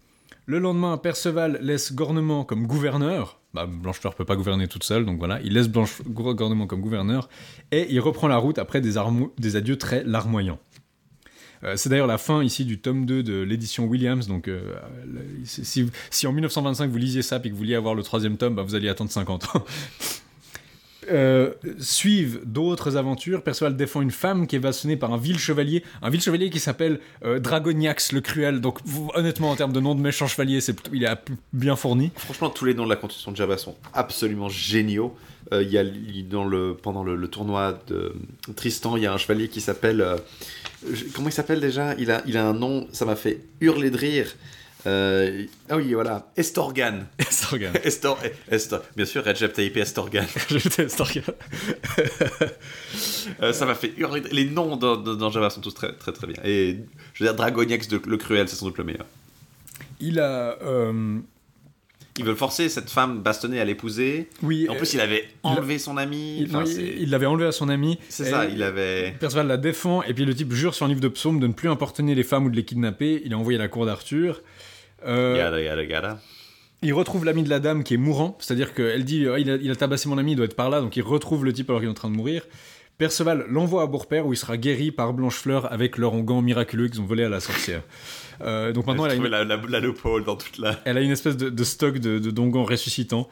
Le 0.45 0.59
lendemain, 0.59 0.97
Perceval 0.97 1.57
laisse 1.61 1.93
Gornement 1.93 2.43
comme 2.43 2.67
gouverneur. 2.67 3.39
Bah, 3.55 3.67
Blanchefleur 3.67 4.15
peut 4.15 4.25
pas 4.25 4.35
gouverner 4.35 4.67
toute 4.67 4.83
seule, 4.83 5.05
donc 5.05 5.17
voilà, 5.17 5.39
il 5.41 5.53
laisse 5.53 5.69
Blanche 5.69 6.01
Gornement 6.05 6.67
comme 6.67 6.81
gouverneur 6.81 7.29
et 7.71 7.87
il 7.89 8.01
reprend 8.01 8.27
la 8.27 8.35
route 8.35 8.59
après 8.59 8.81
des, 8.81 8.97
adieux 8.97 9.77
très 9.77 10.03
larmoyants. 10.03 10.59
Euh, 11.63 11.77
c'est 11.77 11.87
d'ailleurs 11.87 12.05
la 12.05 12.17
fin 12.17 12.43
ici 12.43 12.65
du 12.65 12.81
tome 12.81 13.05
2 13.05 13.23
de 13.23 13.41
l'édition 13.41 13.85
Williams. 13.85 14.27
Donc, 14.27 14.49
euh, 14.49 14.75
si 15.45 16.27
en 16.27 16.33
1925 16.33 16.91
vous 16.91 16.97
lisiez 16.97 17.21
ça 17.21 17.37
et 17.37 17.41
que 17.43 17.49
vous 17.51 17.59
vouliez 17.59 17.75
avoir 17.75 17.95
le 17.95 18.03
troisième 18.03 18.35
tome, 18.35 18.55
bah, 18.55 18.63
vous 18.63 18.75
alliez 18.75 18.89
attendre 18.89 19.09
50 19.09 19.55
ans. 19.55 19.63
Euh, 21.11 21.51
suivent 21.79 22.41
d'autres 22.45 22.97
aventures. 22.97 23.43
Perceval 23.43 23.75
défend 23.75 24.01
une 24.01 24.09
femme 24.09 24.47
qui 24.47 24.55
est 24.55 24.59
bastonnée 24.59 24.97
par 24.97 25.13
un 25.13 25.17
vil 25.17 25.37
chevalier, 25.37 25.83
un 26.01 26.09
vil 26.09 26.19
chevalier 26.19 26.49
qui 26.49 26.59
s'appelle 26.59 26.99
euh, 27.23 27.37
Dragoniax 27.39 28.11
le 28.11 28.21
Cruel. 28.21 28.59
Donc, 28.59 28.79
honnêtement, 29.13 29.51
en 29.51 29.55
termes 29.55 29.71
de 29.73 29.79
nom 29.79 29.93
de 29.93 30.01
méchant 30.01 30.25
chevalier, 30.25 30.61
c'est 30.61 30.75
il 30.91 31.03
est 31.03 31.09
bien 31.53 31.75
fourni. 31.75 32.11
Franchement, 32.15 32.49
tous 32.49 32.65
les 32.65 32.73
noms 32.73 32.85
de 32.85 32.89
la 32.89 32.95
construction 32.95 33.31
de 33.31 33.37
Jabba 33.37 33.57
sont 33.57 33.75
absolument 33.93 34.49
géniaux. 34.49 35.15
Euh, 35.53 35.61
Il 35.61 35.69
y 35.69 35.77
a 35.77 35.83
dans 36.23 36.45
le, 36.45 36.75
pendant 36.75 37.03
le, 37.03 37.15
le 37.15 37.27
tournoi 37.27 37.79
de 37.87 38.13
Tristan, 38.55 38.97
il 38.97 39.03
y 39.03 39.05
a 39.05 39.13
un 39.13 39.17
chevalier 39.17 39.47
qui 39.47 39.61
s'appelle. 39.61 40.01
euh, 40.01 40.17
comment 41.13 41.27
il 41.27 41.33
s'appelle 41.33 41.59
déjà? 41.59 41.93
Il 41.99 42.09
a, 42.09 42.23
il 42.25 42.35
a 42.37 42.47
un 42.47 42.53
nom, 42.53 42.87
ça 42.93 43.05
m'a 43.05 43.15
fait 43.15 43.41
hurler 43.61 43.91
de 43.91 43.97
rire. 43.97 44.35
Euh, 44.87 45.45
ah 45.69 45.77
oui, 45.77 45.93
voilà, 45.93 46.31
Estorgan. 46.37 47.07
Estorgan. 47.17 47.71
Estor, 47.83 48.19
Estor, 48.49 48.81
bien 48.95 49.05
sûr, 49.05 49.23
Recep 49.25 49.51
Tayyip 49.53 49.77
Estorgan. 49.77 50.25
Estorgan. 50.77 51.23
Euh, 53.41 53.53
ça 53.53 53.65
m'a 53.65 53.75
fait 53.75 53.93
hurler. 53.97 54.21
Les 54.31 54.45
noms 54.45 54.77
dans, 54.77 54.95
dans- 54.97 55.29
Java 55.31 55.49
sont 55.49 55.61
tous 55.61 55.73
très 55.73 55.93
très 55.93 56.11
très 56.11 56.27
bien. 56.27 56.35
Et 56.45 56.77
je 57.13 57.23
veux 57.23 57.29
dire, 57.29 57.35
Dragoniax 57.35 57.87
de, 57.87 57.99
le 58.05 58.17
Cruel, 58.17 58.47
c'est 58.47 58.55
sans 58.55 58.67
doute 58.67 58.77
le 58.77 58.83
meilleur. 58.83 59.05
Il 59.99 60.19
a. 60.19 60.57
euh, 60.61 61.17
Ils 62.17 62.25
veulent 62.25 62.35
forcer 62.35 62.69
cette 62.69 62.89
femme 62.89 63.21
bastonnée 63.21 63.59
à 63.59 63.65
l'épouser. 63.65 64.29
oui. 64.43 64.67
En 64.69 64.75
plus, 64.75 64.93
il 64.93 65.01
avait 65.01 65.27
enlevé 65.43 65.79
son 65.79 65.97
ami. 65.97 66.41
il- 66.41 66.55
Enfin, 66.55 66.63
l'avait 67.07 67.25
enlevé 67.25 67.47
à 67.47 67.51
son 67.51 67.69
ami. 67.69 67.97
c'est 68.09 68.25
ça, 68.25 68.45
il 68.45 68.61
avait. 68.63 69.15
Perceval 69.19 69.47
la 69.47 69.57
défend, 69.57 70.03
et 70.03 70.13
puis 70.13 70.25
le 70.25 70.35
type 70.35 70.53
jure 70.53 70.75
sur 70.75 70.85
un 70.85 70.89
livre 70.89 71.01
de 71.01 71.07
psaumes 71.07 71.39
de 71.39 71.47
ne 71.47 71.53
plus 71.53 71.69
importuner 71.69 72.13
les 72.15 72.23
femmes 72.23 72.45
ou 72.45 72.49
de 72.49 72.55
les 72.55 72.65
kidnapper. 72.65 73.21
Il 73.25 73.31
est 73.31 73.35
envoyé 73.35 73.57
à 73.57 73.61
la 73.61 73.67
cour 73.67 73.85
d'Arthur. 73.85 74.41
Euh, 75.05 75.35
Yada 75.37 75.61
yada 75.61 75.83
yada. 75.83 76.19
il 76.81 76.93
retrouve 76.93 77.25
l'ami 77.25 77.43
de 77.43 77.49
la 77.49 77.59
dame 77.59 77.83
qui 77.83 77.93
est 77.93 77.97
mourant, 77.97 78.37
c'est-à-dire 78.39 78.73
qu'elle 78.73 79.05
dit 79.05 79.27
Ah, 79.27 79.39
il, 79.39 79.49
a, 79.49 79.55
il 79.55 79.69
a 79.71 79.75
tabassé 79.75 80.09
mon 80.09 80.17
ami, 80.17 80.31
il 80.31 80.35
doit 80.35 80.45
être 80.45 80.55
par 80.55 80.69
là, 80.69 80.81
donc 80.81 80.95
il 80.97 81.03
retrouve 81.03 81.45
le 81.45 81.53
type 81.53 81.69
alors 81.69 81.79
qu'il 81.81 81.87
est 81.87 81.91
en 81.91 81.95
train 81.95 82.09
de 82.09 82.15
mourir. 82.15 82.43
Perceval 82.97 83.45
l'envoie 83.49 83.81
à 83.83 83.87
Bourpère 83.87 84.25
où 84.25 84.31
il 84.31 84.37
sera 84.37 84.55
guéri 84.55 84.89
par 84.91 85.11
Blanchefleur 85.13 85.71
avec 85.71 85.97
leur 85.97 86.13
onguent 86.13 86.41
miraculeux 86.41 86.87
qu'ils 86.87 87.01
ont 87.01 87.05
volé 87.05 87.25
à 87.25 87.29
la 87.29 87.41
sorcière. 87.41 87.81
Euh, 88.41 88.71
donc 88.71 88.87
maintenant, 88.87 89.05
elle 89.05 89.11
a, 89.11 89.15
une, 89.15 89.19
trouvé 89.21 89.29
la, 89.29 89.43
la, 89.43 89.57
la 89.67 89.79
loophole 89.81 90.23
dans 90.23 90.37
toute 90.37 90.57
la. 90.59 90.79
elle 90.85 90.97
a 90.97 91.01
une 91.01 91.11
espèce 91.11 91.35
de, 91.35 91.49
de 91.49 91.63
stock 91.65 91.97
de, 91.99 92.19
de 92.19 92.31
dongans 92.31 92.63
ressuscitants. 92.63 93.27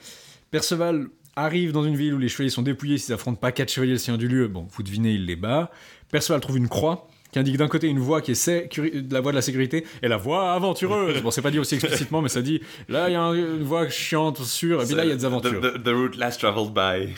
Perceval 0.52 1.08
arrive 1.38 1.72
dans 1.72 1.84
une 1.86 1.95
ville 1.95 2.14
où 2.14 2.18
les 2.18 2.28
chevaliers 2.28 2.50
sont 2.50 2.62
dépouillés 2.62 2.98
s'ils 2.98 3.14
affrontent 3.14 3.40
pas 3.40 3.52
quatre 3.54 3.72
chevaliers 3.72 3.94
le 3.94 3.98
seigneur 3.98 4.18
du 4.20 4.28
lieu. 4.28 4.48
Bon, 4.50 4.68
vous 4.70 4.84
devinez, 4.84 5.14
il 5.14 5.26
les 5.26 5.36
bat. 5.38 5.72
Perceval 6.12 6.41
trouve 6.41 6.58
une 6.58 6.68
croix 6.68 7.08
qui 7.34 7.39
indique 7.39 7.57
d'un 7.57 7.68
côté 7.68 7.88
une 7.88 7.99
voie 7.99 8.22
qui 8.22 8.31
est 8.31 8.80
la 9.11 9.19
voie 9.19 9.31
de 9.31 9.35
la 9.35 9.41
sécurité 9.41 9.84
et 10.01 10.07
la 10.07 10.15
voie 10.18 10.53
aventureuse. 10.53 11.22
Bon, 11.22 11.31
c'est 11.31 11.41
pas 11.41 11.51
dit 11.51 11.60
aussi 11.60 11.76
explicitement, 11.76 12.22
mais 12.22 12.30
ça 12.30 12.41
dit 12.41 12.61
là 12.88 13.10
il 13.10 13.14
y 13.14 13.15
a 13.15 13.22
un- 13.22 13.34
une 13.34 13.64
voie 13.64 13.89
chiante, 13.89 14.41
sûre, 14.43 14.81
et 14.81 14.85
puis 14.85 14.95
là 14.95 15.03
il 15.03 15.10
y 15.10 15.11
a 15.11 15.15
des 15.15 15.26
aventures. 15.26 15.60
The, 15.60 15.73
the- 15.80 15.84
the 15.84 15.89
route 15.89 16.15
last 16.15 16.39
traveled 16.39 16.72
by. 16.73 17.10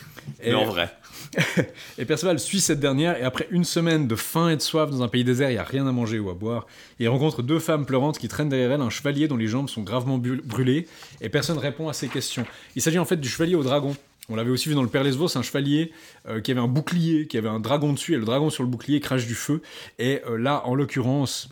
Et- 0.41 0.49
Mais 0.49 0.55
en 0.55 0.65
vrai. 0.65 0.89
Et 1.97 2.05
Perceval 2.05 2.39
suit 2.39 2.61
cette 2.61 2.79
dernière, 2.79 3.17
et 3.19 3.23
après 3.23 3.47
une 3.51 3.65
semaine 3.65 4.07
de 4.07 4.15
faim 4.15 4.49
et 4.49 4.55
de 4.55 4.61
soif 4.61 4.89
dans 4.89 5.03
un 5.03 5.07
pays 5.09 5.23
désert, 5.25 5.49
il 5.49 5.53
n'y 5.53 5.59
a 5.59 5.63
rien 5.63 5.85
à 5.85 5.91
manger 5.91 6.17
ou 6.19 6.29
à 6.29 6.33
boire. 6.33 6.65
Il 6.99 7.09
rencontre 7.09 7.41
deux 7.41 7.59
femmes 7.59 7.85
pleurantes 7.85 8.17
qui 8.17 8.27
traînent 8.29 8.47
derrière 8.47 8.71
elle 8.71 8.81
un 8.81 8.89
chevalier 8.89 9.27
dont 9.27 9.35
les 9.35 9.47
jambes 9.47 9.67
sont 9.69 9.81
gravement 9.81 10.17
brûlées, 10.17 10.87
et 11.21 11.27
personne 11.29 11.57
répond 11.57 11.89
à 11.89 11.93
ses 11.93 12.07
questions. 12.07 12.45
Il 12.77 12.81
s'agit 12.81 12.99
en 12.99 13.05
fait 13.05 13.17
du 13.17 13.27
chevalier 13.27 13.55
au 13.55 13.63
dragon. 13.63 13.95
On 14.29 14.35
l'avait 14.35 14.49
aussi 14.49 14.69
vu 14.69 14.75
dans 14.75 14.81
le 14.83 14.89
Père 14.89 15.03
Lesvos, 15.03 15.37
un 15.37 15.41
chevalier 15.43 15.91
euh, 16.27 16.41
qui 16.41 16.51
avait 16.51 16.59
un 16.59 16.67
bouclier, 16.67 17.27
qui 17.27 17.37
avait 17.37 17.49
un 17.49 17.59
dragon 17.59 17.93
dessus, 17.93 18.13
et 18.13 18.17
le 18.17 18.25
dragon 18.25 18.49
sur 18.49 18.63
le 18.63 18.69
bouclier 18.69 18.99
crache 18.99 19.27
du 19.27 19.35
feu. 19.35 19.61
Et 19.99 20.21
euh, 20.27 20.37
là, 20.37 20.63
en 20.65 20.73
l'occurrence, 20.73 21.49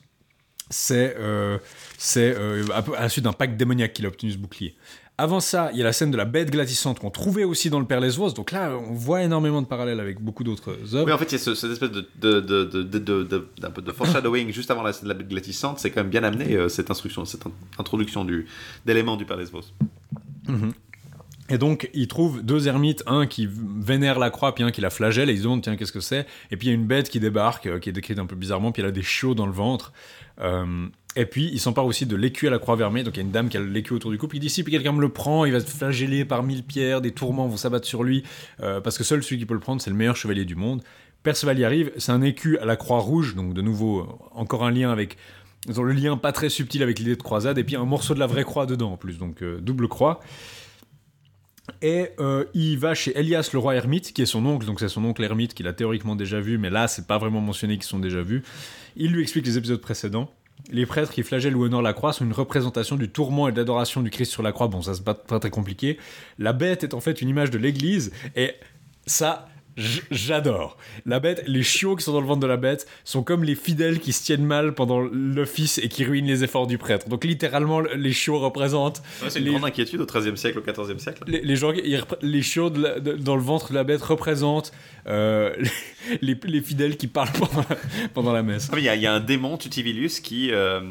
c'est 0.70 1.16
euh, 1.20 1.60
à 2.74 3.02
la 3.02 3.10
suite 3.10 3.26
d'un 3.26 3.34
pacte 3.34 3.58
démoniaque 3.58 3.94
qu'il 3.94 4.06
a 4.06 4.08
obtenu 4.08 4.32
ce 4.32 4.38
bouclier. 4.38 4.76
Avant 5.20 5.40
ça, 5.40 5.70
il 5.74 5.78
y 5.78 5.82
a 5.82 5.84
la 5.84 5.94
scène 5.94 6.10
de 6.10 6.18
la 6.18 6.26
bête 6.26 6.50
glacissante 6.50 6.98
qu'on 6.98 7.12
trouvait 7.12 7.44
aussi 7.44 7.70
dans 7.70 7.80
le 7.80 7.86
Père 7.86 8.00
Lesvos. 8.00 8.32
Donc 8.32 8.52
là, 8.52 8.76
on 8.76 8.94
voit 8.94 9.22
énormément 9.22 9.62
de 9.62 9.68
parallèles 9.68 10.00
avec 10.00 10.20
beaucoup 10.20 10.44
d'autres 10.44 10.72
œuvres. 10.95 11.06
Oui, 11.06 11.12
en 11.12 11.20
fait, 11.20 11.26
il 11.26 11.32
y 11.34 11.36
a 11.36 11.38
ce- 11.38 11.54
cette 11.54 11.70
espèce 11.70 11.91
de, 11.91 12.08
de, 12.20 12.40
de, 12.41 12.64
de, 12.64 13.24
de, 13.24 13.38
peu 13.68 13.91
foreshadowing 13.94 14.52
juste 14.52 14.72
avant 14.72 14.82
la 14.82 14.91
scène 14.91 15.10
de 15.10 15.14
la 15.14 15.24
glissante. 15.24 15.78
C'est 15.78 15.91
quand 15.91 16.02
même 16.02 16.10
bien 16.10 16.24
amené, 16.24 16.58
cette 16.68 16.90
instruction, 16.90 17.24
cette 17.26 17.45
in- 17.45 17.52
introduction 17.78 18.26
du, 18.26 18.48
d'éléments 18.88 19.16
du 19.16 19.26
Père 19.26 19.38
Lesbos. 19.38 19.62
Et 21.54 21.60
donc, 21.60 21.88
il 21.94 22.08
trouve 22.08 22.42
deux 22.42 22.68
ermites, 22.68 23.04
un 23.06 23.28
qui 23.28 23.48
vénère 23.48 24.18
la 24.18 24.32
croix, 24.32 24.56
puis 24.56 24.64
un 24.64 24.72
qui 24.72 24.82
la 24.82 24.90
flagelle, 24.90 25.30
et 25.30 25.34
ils 25.34 25.38
se 25.38 25.44
demandent, 25.44 25.62
tiens, 25.62 25.76
qu'est-ce 25.76 25.92
que 25.92 26.00
c'est? 26.00 26.26
Et 26.50 26.58
puis, 26.58 26.66
il 26.66 26.70
y 26.72 26.74
a 26.74 26.76
une 26.76 26.88
bête 26.88 27.10
qui 27.10 27.20
débarque, 27.20 27.68
euh, 27.68 27.78
qui 27.78 27.90
est 27.90 27.92
décrite 27.92 28.18
un 28.18 28.26
peu 28.26 28.36
bizarrement, 28.36 28.72
puis 28.72 28.82
elle 28.82 28.88
a 28.88 28.92
des 28.92 29.04
chiots 29.04 29.36
dans 29.36 29.46
le 29.46 29.52
ventre. 29.52 29.94
Euh, 30.42 30.88
et 31.16 31.28
puis, 31.28 31.52
il 31.54 31.60
s'empare 31.60 31.86
aussi 31.86 32.08
de 32.08 32.16
l'écu 32.16 32.48
à 32.48 32.50
la 32.50 32.58
croix 32.58 32.76
vermeille, 32.76 33.04
donc 33.04 33.18
il 33.18 33.20
y 33.20 33.22
a 33.22 33.26
une 33.26 33.32
dame 33.32 33.50
qui 33.50 33.58
a 33.58 33.62
l'écu 33.62 33.94
autour 33.94 34.10
du 34.10 34.18
cou, 34.18 34.28
puis 34.28 34.40
il 34.40 34.42
dit, 34.42 34.50
si 34.50 34.64
quelqu'un 34.64 34.94
me 34.94 35.02
le 35.02 35.10
prend, 35.10 35.46
il 35.46 35.52
va 35.52 35.60
se 35.60 35.68
flageller 35.68 36.26
par 36.26 36.42
mille 36.42 36.64
pierres, 36.64 37.02
des 37.02 37.12
tourments 37.12 37.48
vont 37.48 37.56
s'abattre 37.56 37.86
sur 37.86 38.04
lui, 38.04 38.24
euh, 38.64 38.82
parce 38.82 38.98
que 38.98 39.04
seul 39.04 39.22
celui 39.22 39.38
qui 39.38 39.46
peut 39.46 39.54
le 39.54 39.60
prendre, 39.60 39.80
c'est 39.80 39.92
le 39.92 39.96
meilleur 39.96 40.16
chevalier 40.16 40.46
du 40.46 40.56
monde. 40.56 40.82
Perceval 41.22 41.60
y 41.60 41.66
arrive, 41.66 41.92
c'est 41.98 42.14
un 42.14 42.24
écu 42.24 42.58
à 42.58 42.66
la 42.66 42.78
croix 42.78 42.98
rouge, 42.98 43.36
donc 43.36 43.54
de 43.54 43.62
nouveau, 43.62 44.08
encore 44.32 44.66
un 44.66 44.72
lien 44.72 44.92
avec... 44.92 45.18
dans 45.68 45.84
le 45.84 45.94
lien 45.94 46.18
pas 46.18 46.32
très 46.32 46.50
subtil 46.50 46.82
avec 46.82 46.98
l'idée 46.98 47.16
de 47.16 47.22
croisade, 47.22 47.60
et 47.60 47.64
puis 47.64 47.76
un 47.76 47.86
morceau 47.86 48.16
de 48.16 48.20
la 48.20 48.26
vraie 48.26 48.44
croix 48.44 48.66
dedans 48.66 48.94
en 48.94 48.98
plus, 48.98 49.20
donc 49.20 49.44
double 49.44 49.88
croix. 49.88 50.20
Et 51.81 52.10
euh, 52.19 52.45
il 52.53 52.77
va 52.77 52.94
chez 52.94 53.18
Elias 53.18 53.49
le 53.53 53.60
roi 53.60 53.76
ermite, 53.76 54.11
qui 54.14 54.22
est 54.22 54.26
son 54.26 54.45
oncle, 54.45 54.65
donc 54.65 54.80
c'est 54.80 54.90
son 54.90 55.03
oncle 55.06 55.23
ermite 55.23 55.53
qu'il 55.53 55.68
a 55.68 55.73
théoriquement 55.73 56.15
déjà 56.15 56.41
vu, 56.41 56.57
mais 56.57 56.69
là 56.69 56.88
c'est 56.88 57.07
pas 57.07 57.18
vraiment 57.18 57.40
mentionné 57.40 57.76
qu'ils 57.76 57.85
sont 57.85 57.99
déjà 57.99 58.22
vus. 58.22 58.44
Il 58.98 59.11
lui 59.11 59.22
explique 59.22 59.45
les 59.45 59.57
épisodes 59.57 59.80
précédents. 59.80 60.30
Les 60.72 60.85
prêtres 60.85 61.11
qui 61.11 61.23
flagellent 61.23 61.56
ou 61.56 61.64
honorent 61.64 61.81
la 61.81 61.94
croix 61.94 62.14
sont 62.14 62.26
une 62.26 62.34
représentation 62.34 62.95
du 62.95 63.10
tourment 63.10 63.48
et 63.48 63.52
de 63.52 63.57
l'adoration 63.57 64.02
du 64.02 64.10
Christ 64.10 64.31
sur 64.31 64.44
la 64.44 64.52
croix. 64.52 64.68
Bon, 64.68 64.81
ça 64.81 64.94
c'est 64.94 65.03
pas, 65.03 65.14
très 65.14 65.49
compliqué. 65.49 65.98
La 66.38 66.53
bête 66.53 66.84
est 66.84 66.94
en 66.94 67.02
fait 67.02 67.22
une 67.22 67.30
image 67.30 67.49
de 67.49 67.57
l'église, 67.57 68.11
et 68.35 68.56
ça, 69.06 69.48
j'adore. 70.12 70.78
La 71.06 71.20
bête, 71.20 71.44
les 71.48 71.64
chiots 71.64 71.95
qui 71.95 72.04
sont 72.04 72.14
dans 72.14 72.22
le 72.22 72.28
ventre 72.28 72.40
de 72.41 72.48
la 72.48 72.58
bête 72.58 72.88
sont 73.04 73.24
comme 73.24 73.44
les 73.44 73.56
fidèles 73.56 74.00
qui 74.00 74.14
se 74.14 74.24
tiennent 74.24 74.45
mal 74.45 74.74
pendant 74.74 75.00
l'office 75.02 75.78
et 75.80 75.90
qui 75.90 76.06
ruinent 76.06 76.28
les 76.28 76.44
efforts 76.44 76.68
du 76.68 76.78
prêtre. 76.78 77.10
Donc 77.10 77.24
littéralement, 77.26 77.82
les 77.82 78.14
chiots 78.14 78.40
représentent 78.40 79.02
c'est 79.30 79.40
une 79.40 79.45
Les- 79.45 79.52
grande 79.52 79.66
inquiétude 79.66 80.02
au 80.02 80.06
XIIIe 80.06 80.38
siècle, 80.38 80.60
au 80.60 80.62
XIVe 80.62 81.00
siècle. 81.00 81.24
les, 81.28 81.41
les, 81.41 81.56
gens, 81.56 81.72
ils 81.72 81.95
repré- 81.98 82.18
les 82.22 82.41
chiots 82.41 82.70
de 82.70 82.82
la- 82.82 83.00
de- 83.00 83.14
dans 83.14 83.36
le 83.36 83.41
ventre 83.41 83.70
de 83.72 83.76
la 83.76 83.84
bête 83.84 84.02
représentent 84.02 84.72
euh, 85.08 85.54
les, 86.22 86.38
les 86.45 86.62
fidèles 86.62 86.98
qui 86.98 87.08
parlent 87.08 87.32
pendant 87.34 87.66
la, 87.70 87.76
pendant 88.14 88.34
la 88.34 88.44
messe. 88.44 88.70
Ah, 88.72 88.76
Il 88.78 88.84
y, 88.84 88.90
a- 88.90 88.95
il 88.95 89.02
y 89.02 89.08
a 89.08 89.14
un 89.14 89.20
démon, 89.20 89.58
Tutivilus, 89.58 90.22
qui 90.22 90.52
euh, 90.52 90.80
euh, 90.80 90.82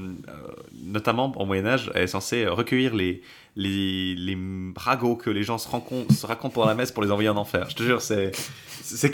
notamment 0.85 1.33
au 1.37 1.47
Moyen-Âge, 1.47 1.91
est 1.95 2.07
censé 2.07 2.47
recueillir 2.47 2.95
les, 2.95 3.23
les, 3.57 4.15
les 4.15 4.39
ragots 4.77 5.17
que 5.17 5.31
les 5.31 5.43
gens 5.43 5.59
se, 5.59 5.69
racontent, 5.69 6.51
pendant 6.51 6.67
la 6.67 6.75
messe 6.75 6.91
pour 6.91 7.03
les 7.03 7.11
envoyer 7.11 7.29
en 7.29 7.37
enfer. 7.37 7.69
Je 7.69 7.77
te 7.77 7.83
jure, 7.83 8.01
c'est, 8.01 8.33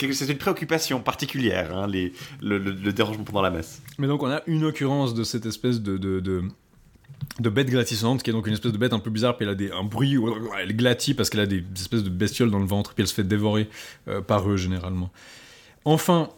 une 0.01 0.37
préoccupation 0.37 1.01
particulière, 1.01 1.75
hein, 1.75 1.87
les, 1.87 2.13
le, 2.41 2.57
le, 2.57 2.93
dérangement 2.93 3.23
pendant 3.23 3.41
la 3.41 3.51
messe. 3.51 3.81
Mais 3.97 4.07
donc, 4.07 4.23
on 4.23 4.31
a 4.31 4.41
une 4.47 4.63
occurrence 4.63 5.13
de 5.13 5.23
cette 5.23 5.45
espèce 5.45 5.81
de, 5.81 5.97
de, 5.97 6.43
de 7.39 7.49
bête 7.49 7.69
glatissante, 7.69 8.23
qui 8.23 8.29
est 8.29 8.33
donc 8.33 8.47
une 8.47 8.53
espèce 8.53 8.71
de 8.71 8.77
bête 8.77 8.93
un 8.93 8.99
peu 8.99 9.09
bizarre, 9.09 9.37
puis 9.37 9.45
elle 9.45 9.51
a 9.51 9.55
des, 9.55 9.71
un 9.71 9.83
bruit, 9.83 10.17
elle 10.59 10.75
glatit 10.75 11.13
parce 11.13 11.29
qu'elle 11.29 11.41
a 11.41 11.45
des 11.45 11.63
espèces 11.75 12.03
de 12.03 12.09
bestioles 12.09 12.51
dans 12.51 12.59
le 12.59 12.65
ventre, 12.65 12.93
puis 12.93 13.01
elle 13.03 13.07
se 13.07 13.13
fait 13.13 13.23
dévorer 13.23 13.69
euh, 14.07 14.21
par 14.21 14.49
eux 14.49 14.57
généralement. 14.57 15.09
Enfin, 15.85 16.29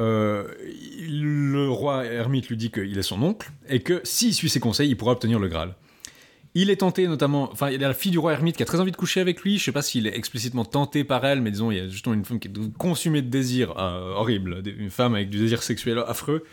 euh, 0.00 0.48
le 1.08 1.68
roi 1.68 2.04
ermite 2.04 2.48
lui 2.48 2.56
dit 2.56 2.70
qu'il 2.70 2.98
est 2.98 3.02
son 3.02 3.22
oncle, 3.22 3.50
et 3.68 3.80
que 3.80 4.00
s'il 4.04 4.34
suit 4.34 4.48
ses 4.48 4.60
conseils, 4.60 4.88
il 4.88 4.96
pourra 4.96 5.12
obtenir 5.12 5.38
le 5.38 5.48
Graal. 5.48 5.74
Il 6.58 6.70
est 6.70 6.76
tenté 6.76 7.06
notamment, 7.06 7.50
enfin 7.52 7.68
il 7.68 7.78
y 7.78 7.84
a 7.84 7.88
la 7.88 7.92
fille 7.92 8.10
du 8.10 8.18
roi 8.18 8.32
ermite 8.32 8.56
qui 8.56 8.62
a 8.62 8.66
très 8.66 8.80
envie 8.80 8.90
de 8.90 8.96
coucher 8.96 9.20
avec 9.20 9.42
lui, 9.42 9.58
je 9.58 9.64
sais 9.64 9.72
pas 9.72 9.82
s'il 9.82 10.06
est 10.06 10.16
explicitement 10.16 10.64
tenté 10.64 11.04
par 11.04 11.22
elle, 11.26 11.42
mais 11.42 11.50
disons 11.50 11.70
il 11.70 11.76
y 11.76 11.80
a 11.80 11.86
justement 11.86 12.14
une 12.14 12.24
femme 12.24 12.38
qui 12.38 12.48
est 12.48 12.76
consumée 12.78 13.20
de 13.20 13.28
désir 13.28 13.74
euh, 13.76 14.14
horrible, 14.14 14.62
une 14.78 14.88
femme 14.88 15.14
avec 15.14 15.28
du 15.28 15.38
désir 15.38 15.62
sexuel 15.62 15.98
affreux, 15.98 16.44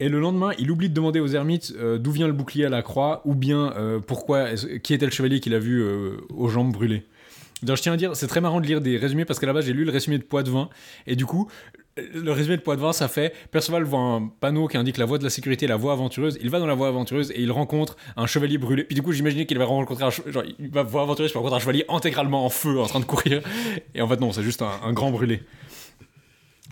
et 0.00 0.08
le 0.08 0.18
lendemain, 0.18 0.50
il 0.58 0.72
oublie 0.72 0.88
de 0.88 0.94
demander 0.94 1.20
aux 1.20 1.28
ermites 1.28 1.72
euh, 1.78 1.98
d'où 1.98 2.10
vient 2.10 2.26
le 2.26 2.32
bouclier 2.32 2.64
à 2.64 2.68
la 2.68 2.82
croix, 2.82 3.22
ou 3.26 3.36
bien 3.36 3.72
euh, 3.76 4.00
pourquoi, 4.00 4.54
qui 4.82 4.92
était 4.92 5.06
le 5.06 5.12
chevalier 5.12 5.38
qu'il 5.38 5.54
a 5.54 5.60
vu 5.60 5.86
aux 6.30 6.48
jambes 6.48 6.72
brûlées. 6.72 7.04
je 7.62 7.72
tiens 7.74 7.92
à 7.92 7.96
dire, 7.96 8.16
c'est 8.16 8.26
très 8.26 8.40
marrant 8.40 8.60
de 8.60 8.66
lire 8.66 8.80
des 8.80 8.96
résumés 8.96 9.24
parce 9.24 9.38
qu'à 9.38 9.46
la 9.46 9.52
base, 9.52 9.66
j'ai 9.66 9.72
lu 9.72 9.84
le 9.84 9.92
résumé 9.92 10.18
de 10.18 10.24
Poitvin, 10.24 10.68
et 11.06 11.14
du 11.14 11.26
coup, 11.26 11.48
le 12.14 12.32
résumé 12.32 12.56
de 12.56 12.62
Poitvin, 12.62 12.92
ça 12.92 13.08
fait 13.08 13.34
Perceval 13.50 13.84
voit 13.84 14.00
un 14.00 14.28
panneau 14.40 14.68
qui 14.68 14.76
indique 14.76 14.96
la 14.96 15.04
voie 15.04 15.18
de 15.18 15.24
la 15.24 15.30
sécurité, 15.30 15.66
la 15.66 15.76
voie 15.76 15.92
aventureuse. 15.92 16.38
Il 16.40 16.50
va 16.50 16.58
dans 16.58 16.66
la 16.66 16.74
voie 16.74 16.88
aventureuse 16.88 17.30
et 17.32 17.42
il 17.42 17.52
rencontre 17.52 17.96
un 18.16 18.26
chevalier 18.26 18.58
brûlé. 18.58 18.84
Puis 18.84 18.94
du 18.94 19.02
coup, 19.02 19.12
j'imaginais 19.12 19.46
qu'il 19.46 19.58
va 19.58 19.64
rencontrer 19.64 20.04
un 20.04 20.10
genre, 20.10 20.44
il 20.58 20.70
va 20.70 20.82
voie 20.82 21.02
aventureuse, 21.02 21.32
rencontrer 21.32 21.56
un 21.56 21.60
chevalier 21.60 21.84
intégralement 21.88 22.44
en 22.44 22.50
feu, 22.50 22.80
en 22.80 22.86
train 22.86 23.00
de 23.00 23.04
courir. 23.04 23.42
Et 23.94 24.02
en 24.02 24.08
fait, 24.08 24.20
non, 24.20 24.32
c'est 24.32 24.42
juste 24.42 24.62
un 24.62 24.92
grand 24.92 25.10
brûlé. 25.10 25.42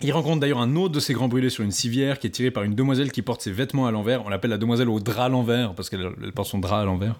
Il 0.03 0.11
rencontre 0.11 0.41
d'ailleurs 0.41 0.59
un 0.59 0.75
autre 0.75 0.93
de 0.93 0.99
ses 0.99 1.13
grands 1.13 1.27
brûlés 1.27 1.49
sur 1.49 1.63
une 1.63 1.71
civière 1.71 2.19
qui 2.19 2.27
est 2.27 2.29
tiré 2.29 2.51
par 2.51 2.61
une 2.61 2.75
demoiselle 2.75 3.11
qui 3.11 3.23
porte 3.23 3.41
ses 3.41 3.51
vêtements 3.51 3.87
à 3.87 3.91
l'envers. 3.91 4.23
On 4.27 4.29
l'appelle 4.29 4.51
la 4.51 4.59
demoiselle 4.59 4.89
au 4.89 4.99
drap 4.99 5.25
à 5.25 5.29
l'envers 5.29 5.73
parce 5.73 5.89
qu'elle 5.89 6.11
porte 6.35 6.49
son 6.49 6.59
drap 6.59 6.81
à 6.81 6.85
l'envers. 6.85 7.19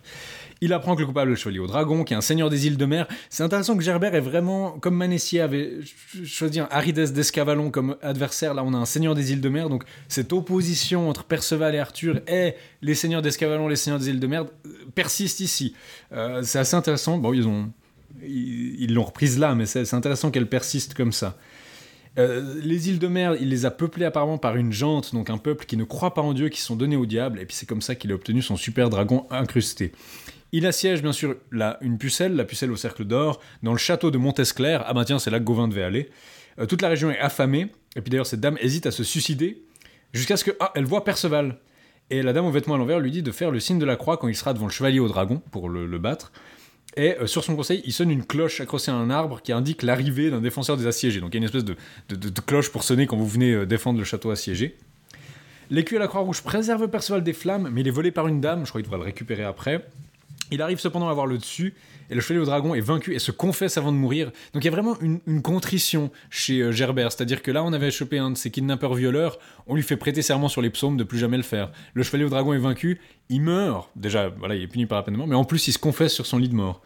Il 0.61 0.73
apprend 0.73 0.95
que 0.95 1.01
le 1.01 1.07
coupable 1.07 1.29
est 1.29 1.33
le 1.33 1.37
chevalier 1.37 1.59
au 1.59 1.67
dragon, 1.67 2.03
qui 2.03 2.13
est 2.13 2.17
un 2.17 2.21
seigneur 2.21 2.49
des 2.49 2.67
îles 2.67 2.77
de 2.77 2.85
mer. 2.85 3.07
C'est 3.29 3.43
intéressant 3.43 3.77
que 3.77 3.83
Gerbert 3.83 4.15
est 4.15 4.21
vraiment, 4.21 4.71
comme 4.79 4.95
Manessier 4.95 5.41
avait 5.41 5.73
choisi 6.25 6.59
un 6.59 6.67
Arides 6.71 7.13
d'Escavalon 7.13 7.71
comme 7.71 7.95
adversaire, 8.01 8.53
là 8.53 8.63
on 8.63 8.73
a 8.73 8.77
un 8.77 8.85
seigneur 8.85 9.15
des 9.15 9.31
îles 9.31 9.41
de 9.41 9.49
mer. 9.49 9.69
Donc 9.69 9.83
cette 10.07 10.33
opposition 10.33 11.09
entre 11.09 11.23
Perceval 11.23 11.75
et 11.75 11.79
Arthur 11.79 12.21
et 12.27 12.55
les 12.81 12.95
seigneurs 12.95 13.21
d'Escavalon, 13.21 13.67
les 13.67 13.75
seigneurs 13.75 13.99
des 13.99 14.09
îles 14.09 14.19
de 14.19 14.27
mer 14.27 14.45
persiste 14.95 15.39
ici. 15.39 15.75
Euh, 16.11 16.41
c'est 16.43 16.59
assez 16.59 16.75
intéressant. 16.75 17.17
Bon, 17.17 17.33
ils 17.33 17.47
ont 17.47 17.71
ils 18.23 18.93
l'ont 18.93 19.03
reprise 19.03 19.37
là, 19.37 19.53
mais 19.53 19.65
c'est 19.65 19.93
intéressant 19.93 20.31
qu'elle 20.31 20.47
persiste 20.47 20.93
comme 20.93 21.11
ça. 21.11 21.37
Euh, 22.17 22.59
les 22.63 22.89
îles 22.89 22.99
de 22.99 23.07
mer, 23.07 23.35
il 23.39 23.49
les 23.49 23.65
a 23.65 23.71
peuplées 23.71 24.05
apparemment 24.05 24.39
par 24.39 24.55
une 24.55 24.73
jante, 24.73 25.13
donc 25.13 25.29
un 25.29 25.37
peuple 25.37 25.65
qui 25.65 25.77
ne 25.77 25.83
croit 25.83 26.13
pas 26.13 26.21
en 26.21 26.33
Dieu, 26.33 26.49
qui 26.49 26.61
sont 26.61 26.75
donnés 26.75 26.95
au 26.95 27.05
diable, 27.05 27.39
et 27.39 27.45
puis 27.45 27.55
c'est 27.55 27.67
comme 27.67 27.81
ça 27.81 27.93
qu'il 27.93 28.11
a 28.11 28.15
obtenu 28.15 28.41
son 28.41 28.57
super 28.57 28.89
dragon 28.89 29.27
incrusté. 29.29 29.91
Il 30.51 30.65
assiège 30.65 31.01
bien 31.01 31.11
sûr 31.11 31.35
une 31.81 31.97
pucelle, 31.97 32.35
la 32.35 32.45
pucelle 32.45 32.71
au 32.71 32.75
cercle 32.75 33.05
d'or, 33.05 33.41
dans 33.63 33.73
le 33.73 33.77
château 33.77 34.11
de 34.11 34.17
Montesclair. 34.17 34.83
Ah 34.87 34.93
bah 34.93 35.05
tiens, 35.05 35.19
c'est 35.19 35.29
là 35.29 35.39
que 35.39 35.43
Gauvin 35.43 35.67
devait 35.67 35.83
aller. 35.83 36.09
Euh, 36.59 36.65
toute 36.65 36.81
la 36.81 36.89
région 36.89 37.11
est 37.11 37.19
affamée, 37.19 37.71
et 37.95 38.01
puis 38.01 38.09
d'ailleurs 38.09 38.25
cette 38.25 38.39
dame 38.39 38.57
hésite 38.61 38.85
à 38.85 38.91
se 38.91 39.03
suicider, 39.03 39.63
jusqu'à 40.13 40.37
ce 40.37 40.43
que, 40.43 40.51
ah, 40.59 40.71
elle 40.75 40.85
voit 40.85 41.03
Perceval. 41.03 41.57
Et 42.09 42.21
la 42.21 42.31
dame 42.31 42.45
aux 42.45 42.51
vêtements 42.51 42.75
à 42.75 42.77
l'envers 42.77 42.99
lui 42.99 43.11
dit 43.11 43.21
de 43.21 43.31
faire 43.31 43.51
le 43.51 43.59
signe 43.59 43.79
de 43.79 43.85
la 43.85 43.97
croix 43.97 44.15
quand 44.15 44.29
il 44.29 44.35
sera 44.35 44.53
devant 44.53 44.67
le 44.67 44.71
chevalier 44.71 44.99
au 44.99 45.09
dragon, 45.09 45.41
pour 45.51 45.69
le 45.69 45.97
battre. 45.97 46.31
Et 46.97 47.15
euh, 47.19 47.27
sur 47.27 47.43
son 47.43 47.55
conseil, 47.55 47.81
il 47.85 47.93
sonne 47.93 48.09
une 48.09 48.25
cloche 48.25 48.59
accrochée 48.59 48.91
à 48.91 48.95
un 48.95 49.11
arbre 49.11 49.41
qui 49.41 49.51
indique 49.51 49.83
l'arrivée 49.83 50.31
d'un 50.31 50.41
défenseur 50.41 50.77
des 50.77 50.87
assiégés. 50.87 51.21
Donc 51.21 51.29
il 51.31 51.35
y 51.35 51.37
a 51.37 51.39
une 51.39 51.43
espèce 51.43 51.63
de, 51.63 52.41
cloche 52.41 52.71
pour 52.71 52.83
sonner 52.83 53.05
quand 53.05 53.15
vous 53.15 53.27
venez 53.27 53.53
euh, 53.53 53.65
défendre 53.65 53.99
le 53.99 54.03
château 54.03 54.31
assiégé. 54.31 54.75
L'écu 55.69 55.95
à 55.95 55.99
la 55.99 56.07
Croix-Rouge 56.07 56.41
préserve 56.41 56.87
Perceval 56.87 57.23
des 57.23 57.33
flammes, 57.33 57.69
mais 57.71 57.81
il 57.81 57.87
est 57.87 57.91
volé 57.91 58.11
par 58.11 58.27
une 58.27 58.41
dame, 58.41 58.65
je 58.65 58.69
crois 58.69 58.81
qu'il 58.81 58.85
devra 58.85 58.97
le 58.97 59.03
récupérer 59.03 59.43
après. 59.43 59.85
Il 60.51 60.61
arrive 60.61 60.79
cependant 60.79 61.07
à 61.07 61.11
avoir 61.11 61.27
le 61.27 61.37
dessus, 61.37 61.73
et 62.09 62.15
le 62.15 62.21
chevalier 62.21 62.41
au 62.41 62.45
dragon 62.45 62.73
est 62.73 62.81
vaincu 62.81 63.13
et 63.13 63.19
se 63.19 63.31
confesse 63.31 63.77
avant 63.77 63.91
de 63.91 63.97
mourir. 63.97 64.31
Donc 64.53 64.63
il 64.63 64.65
y 64.65 64.67
a 64.69 64.71
vraiment 64.71 64.97
une, 65.01 65.41
contrition 65.41 66.11
chez 66.29 66.59
euh, 66.59 66.71
Gerbert, 66.71 67.11
c'est-à-dire 67.11 67.41
que 67.41 67.51
là 67.51 67.63
on 67.63 67.73
avait 67.73 67.91
chopé 67.91 68.17
un 68.17 68.31
de 68.31 68.37
ses 68.37 68.49
kidnappeurs-violeurs, 68.49 69.39
on 69.67 69.75
lui 69.75 69.83
fait 69.83 69.97
prêter 69.97 70.21
serment 70.21 70.49
sur 70.49 70.61
les 70.61 70.69
psaumes 70.69 70.97
de 70.97 71.03
plus 71.03 71.19
jamais 71.19 71.37
le 71.37 71.43
faire. 71.43 71.71
Le 71.93 72.03
chevalier 72.03 72.25
au 72.25 72.29
dragon 72.29 72.53
est 72.53 72.59
vaincu, 72.59 72.99
il 73.29 73.41
meurt, 73.41 73.89
déjà 73.95 74.29
voilà 74.29 74.55
il 74.55 74.63
est 74.63 74.67
puni 74.67 74.85
par 74.85 75.03
la 75.05 75.25
mais 75.25 75.35
en 75.35 75.45
plus 75.45 75.67
il 75.67 75.73
se 75.73 75.79
confesse 75.79 76.13
sur 76.13 76.25
son 76.25 76.37
lit 76.37 76.49
de 76.49 76.55
mort. 76.55 76.81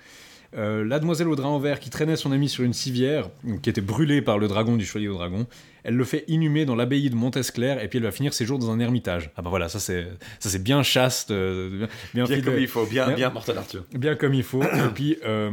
Euh, 0.58 0.84
la 0.84 1.00
demoiselle 1.00 1.30
au 1.30 1.36
drap 1.36 1.58
vert 1.60 1.80
qui 1.80 1.90
traînait 1.90 2.18
son 2.18 2.34
ami 2.34 2.50
sur 2.50 2.64
une 2.64 2.74
civière, 2.74 3.30
qui 3.62 3.70
était 3.70 3.82
brûlée 3.82 4.22
par 4.22 4.38
le 4.38 4.50
dragon 4.50 4.76
du 4.76 4.86
chevalier 4.86 5.08
au 5.08 5.14
dragon, 5.14 5.48
elle 5.84 5.96
le 5.96 6.04
fait 6.04 6.26
inhumer 6.28 6.66
dans 6.66 6.76
l'abbaye 6.76 7.10
de 7.10 7.16
Montesclair 7.16 7.82
et 7.82 7.88
puis 7.88 7.98
elle 7.98 8.04
va 8.04 8.12
finir 8.12 8.34
ses 8.34 8.46
jours 8.46 8.60
dans 8.60 8.70
un 8.70 8.80
ermitage. 8.80 9.32
Ah 9.38 9.42
bah 9.42 9.50
voilà, 9.50 9.70
ça 9.70 9.80
c'est 9.80 10.08
ça 10.40 10.50
c'est 10.50 10.62
bien 10.62 10.84
chaste, 10.84 11.32
euh, 11.32 11.88
bien, 12.14 12.26
comme 12.26 12.60
il 12.60 12.68
faut, 12.68 12.86
bien 12.86 13.12
bien, 13.12 13.30
Mortel 13.30 13.58
Arthur. 13.58 13.86
Bien 13.94 14.16
comme 14.16 14.34
il 14.34 14.44
faut. 14.44 14.62
et 14.62 14.90
puis 14.94 15.18
euh, 15.26 15.52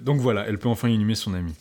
donc 0.00 0.20
voilà, 0.20 0.46
elle 0.46 0.58
peut 0.58 0.68
enfin 0.68 0.88
inhumer 0.88 1.16
son 1.16 1.34
ami. 1.34 1.52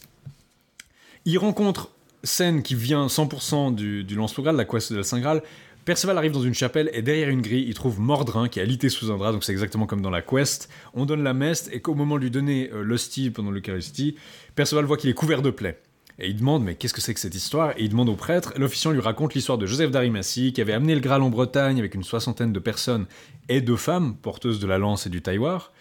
Il 1.26 1.40
rencontre 1.40 1.90
scène 2.24 2.62
qui 2.62 2.76
vient 2.76 3.08
100% 3.08 3.74
du, 3.74 4.04
du 4.04 4.16
lance 4.16 4.38
la 4.38 4.66
quest 4.66 4.92
de 4.92 4.98
la 4.98 5.04
Saint 5.04 5.20
Graal, 5.20 5.42
Perceval 5.86 6.18
arrive 6.18 6.32
dans 6.32 6.42
une 6.42 6.56
chapelle 6.56 6.90
et 6.94 7.04
derrière 7.04 7.30
une 7.30 7.42
grille, 7.42 7.66
il 7.68 7.76
trouve 7.76 8.00
Mordrin 8.00 8.48
qui 8.48 8.60
est 8.60 8.64
alité 8.64 8.90
sous 8.90 9.12
un 9.12 9.18
drap, 9.18 9.32
donc 9.32 9.44
c'est 9.44 9.52
exactement 9.52 9.86
comme 9.86 10.02
dans 10.02 10.10
la 10.10 10.24
quest. 10.24 10.68
On 10.96 11.06
donne 11.06 11.24
la 11.24 11.36
messe 11.36 11.70
et 11.72 11.80
qu'au 11.80 11.94
moment 11.94 12.16
de 12.16 12.24
lui 12.24 12.32
donner 12.32 12.72
euh, 12.74 12.82
l'hostie 12.82 13.30
pendant 13.30 13.52
l'Eucharistie, 13.52 14.16
Perceval 14.56 14.86
voit 14.86 14.98
qu'il 14.98 15.12
est 15.12 15.14
couvert 15.14 15.44
de 15.44 15.52
plaies. 15.52 15.80
Et 16.18 16.30
il 16.30 16.38
demande, 16.38 16.64
mais 16.64 16.76
qu'est-ce 16.76 16.94
que 16.94 17.02
c'est 17.02 17.14
que 17.14 17.20
cette 17.20 17.36
histoire? 17.36 17.72
Et 17.72 17.84
il 17.84 17.90
demande 17.90 18.10
au 18.10 18.16
prêtre, 18.16 18.54
l'officiant 18.58 18.92
lui 18.92 19.02
raconte 19.02 19.34
l'histoire 19.34 19.58
de 19.58 19.66
Joseph 19.66 19.92
d'Arimathie, 19.92 20.54
qui 20.54 20.62
avait 20.62 20.74
amené 20.74 20.96
le 20.96 21.02
Graal 21.02 21.22
en 21.22 21.30
Bretagne 21.30 21.78
avec 21.78 21.94
une 21.94 22.04
soixantaine 22.04 22.54
de 22.54 22.60
personnes 22.60 23.06
et 23.50 23.62
de 23.62 23.76
femmes, 23.76 24.16
porteuses 24.16 24.60
de 24.60 24.66
la 24.66 24.78
lance 24.78 25.06
et 25.06 25.10
du 25.10 25.22
tailloir. 25.22 25.72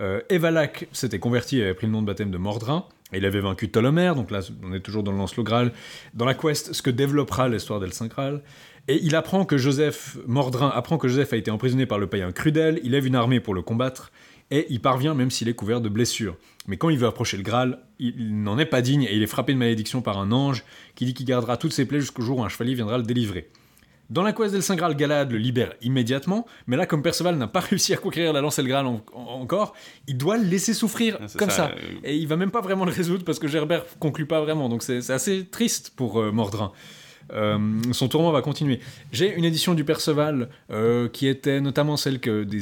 Euh, 0.00 0.20
Evalac 0.28 0.88
s'était 0.92 1.20
converti 1.20 1.60
et 1.60 1.62
avait 1.62 1.74
pris 1.74 1.86
le 1.86 1.92
nom 1.92 2.02
de 2.02 2.06
baptême 2.06 2.30
de 2.32 2.38
Mordrin. 2.38 2.84
Et 3.12 3.18
il 3.18 3.24
avait 3.26 3.40
vaincu 3.40 3.68
Ptolomère, 3.68 4.16
donc 4.16 4.32
là 4.32 4.40
on 4.64 4.72
est 4.72 4.80
toujours 4.80 5.04
dans 5.04 5.12
le 5.12 5.18
lance 5.18 5.36
le 5.36 5.44
Graal. 5.44 5.72
Dans 6.14 6.24
la 6.24 6.34
quest, 6.34 6.72
ce 6.72 6.82
que 6.82 6.90
développera 6.90 7.48
l'histoire 7.48 7.78
d'El 7.78 7.92
Saint 7.92 8.08
Graal. 8.08 8.42
Et 8.86 9.00
il 9.02 9.16
apprend 9.16 9.44
que 9.46 9.56
Joseph, 9.56 10.18
Mordrin 10.26 10.68
apprend 10.68 10.98
que 10.98 11.08
Joseph 11.08 11.32
a 11.32 11.36
été 11.36 11.50
emprisonné 11.50 11.86
par 11.86 11.98
le 11.98 12.06
païen 12.06 12.32
Crudel, 12.32 12.80
il 12.84 12.90
lève 12.90 13.06
une 13.06 13.14
armée 13.14 13.40
pour 13.40 13.54
le 13.54 13.62
combattre, 13.62 14.12
et 14.50 14.66
il 14.68 14.80
parvient 14.80 15.14
même 15.14 15.30
s'il 15.30 15.48
est 15.48 15.54
couvert 15.54 15.80
de 15.80 15.88
blessures. 15.88 16.36
Mais 16.66 16.76
quand 16.76 16.90
il 16.90 16.98
veut 16.98 17.06
approcher 17.06 17.36
le 17.38 17.42
Graal, 17.42 17.78
il, 17.98 18.42
n'en 18.42 18.58
est 18.58 18.66
pas 18.66 18.82
digne 18.82 19.04
et 19.04 19.14
il 19.14 19.22
est 19.22 19.26
frappé 19.26 19.54
de 19.54 19.58
malédiction 19.58 20.02
par 20.02 20.18
un 20.18 20.32
ange 20.32 20.64
qui 20.94 21.06
dit 21.06 21.14
qu'il 21.14 21.26
gardera 21.26 21.56
toutes 21.56 21.72
ses 21.72 21.86
plaies 21.86 22.00
jusqu'au 22.00 22.22
jour 22.22 22.38
où 22.38 22.44
un 22.44 22.48
chevalier 22.48 22.74
viendra 22.74 22.98
le 22.98 23.04
délivrer. 23.04 23.48
Dans 24.10 24.22
la 24.22 24.34
quest 24.34 24.52
del 24.52 24.62
Saint 24.62 24.76
Graal, 24.76 24.96
Galad 24.96 25.32
le 25.32 25.38
libère 25.38 25.72
immédiatement, 25.80 26.46
mais 26.66 26.76
là, 26.76 26.84
comme 26.84 27.02
Perceval 27.02 27.36
n'a 27.36 27.48
pas 27.48 27.60
réussi 27.70 27.94
à 27.94 27.96
conquérir 27.96 28.34
la 28.34 28.42
lance 28.42 28.58
et 28.58 28.62
le 28.62 28.68
Graal 28.68 28.86
encore, 29.14 29.72
il 30.06 30.18
doit 30.18 30.36
le 30.36 30.44
laisser 30.44 30.74
souffrir 30.74 31.18
comme 31.38 31.48
ça. 31.48 31.70
Euh, 31.70 32.00
et 32.04 32.16
il 32.16 32.28
va 32.28 32.36
même 32.36 32.50
pas 32.50 32.60
vraiment 32.60 32.84
le 32.84 32.92
résoudre 32.92 33.24
parce 33.24 33.38
que 33.38 33.48
Gerbert 33.48 33.84
conclut 33.98 34.26
pas 34.26 34.42
vraiment, 34.42 34.68
donc 34.68 34.82
c'est 34.82 35.10
assez 35.10 35.46
triste 35.46 35.92
pour 35.96 36.20
euh, 36.20 36.32
Mordrin. 36.32 36.72
Euh, 37.32 37.58
son 37.92 38.08
tournoi 38.08 38.32
va 38.32 38.42
continuer. 38.42 38.80
J'ai 39.12 39.34
une 39.34 39.44
édition 39.44 39.74
du 39.74 39.84
Perceval 39.84 40.48
euh, 40.70 41.08
qui 41.08 41.26
était 41.26 41.60
notamment 41.60 41.96
celle 41.96 42.20
que 42.20 42.44
des 42.44 42.60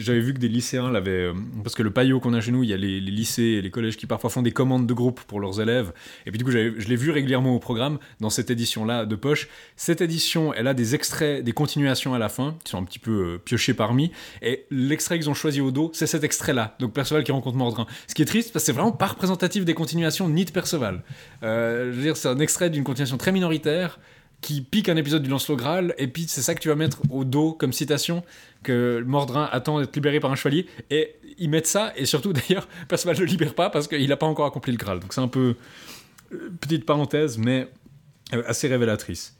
j'avais 0.00 0.20
vu 0.20 0.34
que 0.34 0.38
des 0.38 0.48
lycéens 0.48 0.90
l'avaient, 0.90 1.10
euh, 1.10 1.34
parce 1.62 1.74
que 1.74 1.82
le 1.82 1.90
paillot 1.90 2.20
qu'on 2.20 2.34
a 2.34 2.40
chez 2.40 2.52
nous, 2.52 2.62
il 2.62 2.70
y 2.70 2.72
a 2.72 2.76
les, 2.76 3.00
lycées 3.00 3.42
et 3.42 3.62
les 3.62 3.70
collèges 3.70 3.96
qui 3.96 4.06
parfois 4.06 4.30
font 4.30 4.42
des 4.42 4.50
commandes 4.52 4.86
de 4.86 4.94
groupe 4.94 5.20
pour 5.22 5.40
leurs 5.40 5.60
élèves. 5.60 5.92
Et 6.26 6.30
puis 6.30 6.38
du 6.38 6.44
coup, 6.44 6.50
je 6.50 6.88
l'ai 6.88 6.96
vu 6.96 7.10
régulièrement 7.10 7.54
au 7.54 7.58
programme 7.58 7.98
dans 8.20 8.30
cette 8.30 8.50
édition-là 8.50 9.06
de 9.06 9.16
poche. 9.16 9.48
Cette 9.76 10.00
édition, 10.00 10.54
elle 10.54 10.66
a 10.66 10.74
des 10.74 10.94
extraits, 10.94 11.44
des 11.44 11.52
continuations 11.52 12.14
à 12.14 12.18
la 12.18 12.28
fin 12.28 12.56
qui 12.64 12.70
sont 12.70 12.78
un 12.78 12.84
petit 12.84 12.98
peu 12.98 13.40
piochés 13.44 13.74
parmi. 13.74 14.12
Et 14.40 14.66
l'extrait 14.70 15.18
qu'ils 15.18 15.30
ont 15.30 15.34
choisi 15.34 15.60
au 15.60 15.70
dos, 15.70 15.90
c'est 15.94 16.06
cet 16.06 16.24
extrait-là. 16.24 16.76
Donc 16.78 16.92
Perceval 16.92 17.24
qui 17.24 17.32
rencontre 17.32 17.56
Mordrin. 17.56 17.86
Ce 18.06 18.14
qui 18.14 18.22
est 18.22 18.26
triste 18.26 18.52
c'est 18.58 18.72
vraiment 18.72 18.92
pas 18.92 19.06
représentatif 19.06 19.64
des 19.64 19.74
continuations 19.74 20.28
ni 20.28 20.44
de 20.44 20.50
Perceval. 20.50 21.02
Je 21.42 21.90
veux 21.90 22.02
dire, 22.02 22.16
c'est 22.16 22.28
un 22.28 22.38
extrait 22.38 22.70
d'une 22.70 22.84
continuation 22.84 23.18
très 23.18 23.32
minoritaire 23.32 23.98
qui 24.42 24.60
pique 24.60 24.88
un 24.88 24.96
épisode 24.96 25.22
du 25.22 25.30
Lancelot 25.30 25.56
Graal, 25.56 25.94
et 25.98 26.08
puis 26.08 26.26
c'est 26.28 26.42
ça 26.42 26.54
que 26.54 26.60
tu 26.60 26.68
vas 26.68 26.74
mettre 26.74 27.00
au 27.10 27.24
dos 27.24 27.52
comme 27.52 27.72
citation, 27.72 28.24
que 28.64 29.02
Mordrin 29.06 29.48
attend 29.52 29.80
d'être 29.80 29.94
libéré 29.94 30.18
par 30.18 30.32
un 30.32 30.34
chevalier, 30.34 30.66
et 30.90 31.14
ils 31.38 31.48
mettent 31.48 31.68
ça, 31.68 31.92
et 31.96 32.04
surtout 32.04 32.32
d'ailleurs, 32.48 32.68
Perceval 32.88 33.16
ne 33.16 33.20
le 33.20 33.26
libère 33.26 33.54
pas 33.54 33.70
parce 33.70 33.86
qu'il 33.88 34.08
n'a 34.08 34.16
pas 34.16 34.26
encore 34.26 34.46
accompli 34.46 34.72
le 34.72 34.78
Graal. 34.78 34.98
Donc 34.98 35.14
c'est 35.14 35.20
un 35.20 35.28
peu, 35.28 35.54
euh, 36.32 36.50
petite 36.60 36.84
parenthèse, 36.84 37.38
mais 37.38 37.68
euh, 38.34 38.42
assez 38.46 38.68
révélatrice. 38.68 39.36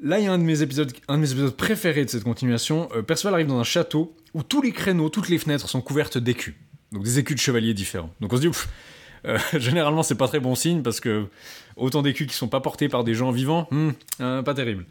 Là, 0.00 0.18
il 0.18 0.24
y 0.24 0.28
a 0.28 0.32
un 0.32 0.38
de 0.38 0.44
mes 0.44 0.60
épisodes, 0.60 0.92
un 1.08 1.16
de 1.16 1.22
mes 1.22 1.30
épisodes 1.30 1.56
préférés 1.56 2.04
de 2.04 2.10
cette 2.10 2.24
continuation. 2.24 2.90
Euh, 2.94 3.02
Perceval 3.02 3.34
arrive 3.34 3.46
dans 3.46 3.58
un 3.58 3.64
château 3.64 4.14
où 4.34 4.42
tous 4.42 4.60
les 4.60 4.72
créneaux, 4.72 5.08
toutes 5.08 5.30
les 5.30 5.38
fenêtres 5.38 5.68
sont 5.68 5.80
couvertes 5.80 6.18
d'écus. 6.18 6.54
Donc 6.92 7.04
des 7.04 7.18
écus 7.18 7.36
de 7.36 7.40
chevaliers 7.40 7.72
différents. 7.72 8.12
Donc 8.20 8.32
on 8.32 8.36
se 8.36 8.42
dit, 8.42 8.50
euh, 9.26 9.38
généralement, 9.58 10.02
c'est 10.02 10.14
pas 10.14 10.28
très 10.28 10.40
bon 10.40 10.54
signe 10.54 10.82
parce 10.82 11.00
que 11.00 11.26
autant 11.76 12.02
d'écus 12.02 12.26
qui 12.26 12.34
sont 12.34 12.48
pas 12.48 12.60
portés 12.60 12.88
par 12.88 13.04
des 13.04 13.14
gens 13.14 13.30
vivants, 13.30 13.66
hmm, 13.70 13.90
euh, 14.20 14.42
pas 14.42 14.54
terrible. 14.54 14.86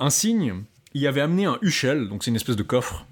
Un 0.00 0.10
signe, 0.10 0.62
il 0.94 1.06
avait 1.06 1.20
amené 1.20 1.44
un 1.44 1.58
huchel, 1.62 2.08
donc 2.08 2.24
c'est 2.24 2.30
une 2.30 2.36
espèce 2.36 2.56
de 2.56 2.62
coffre, 2.62 3.06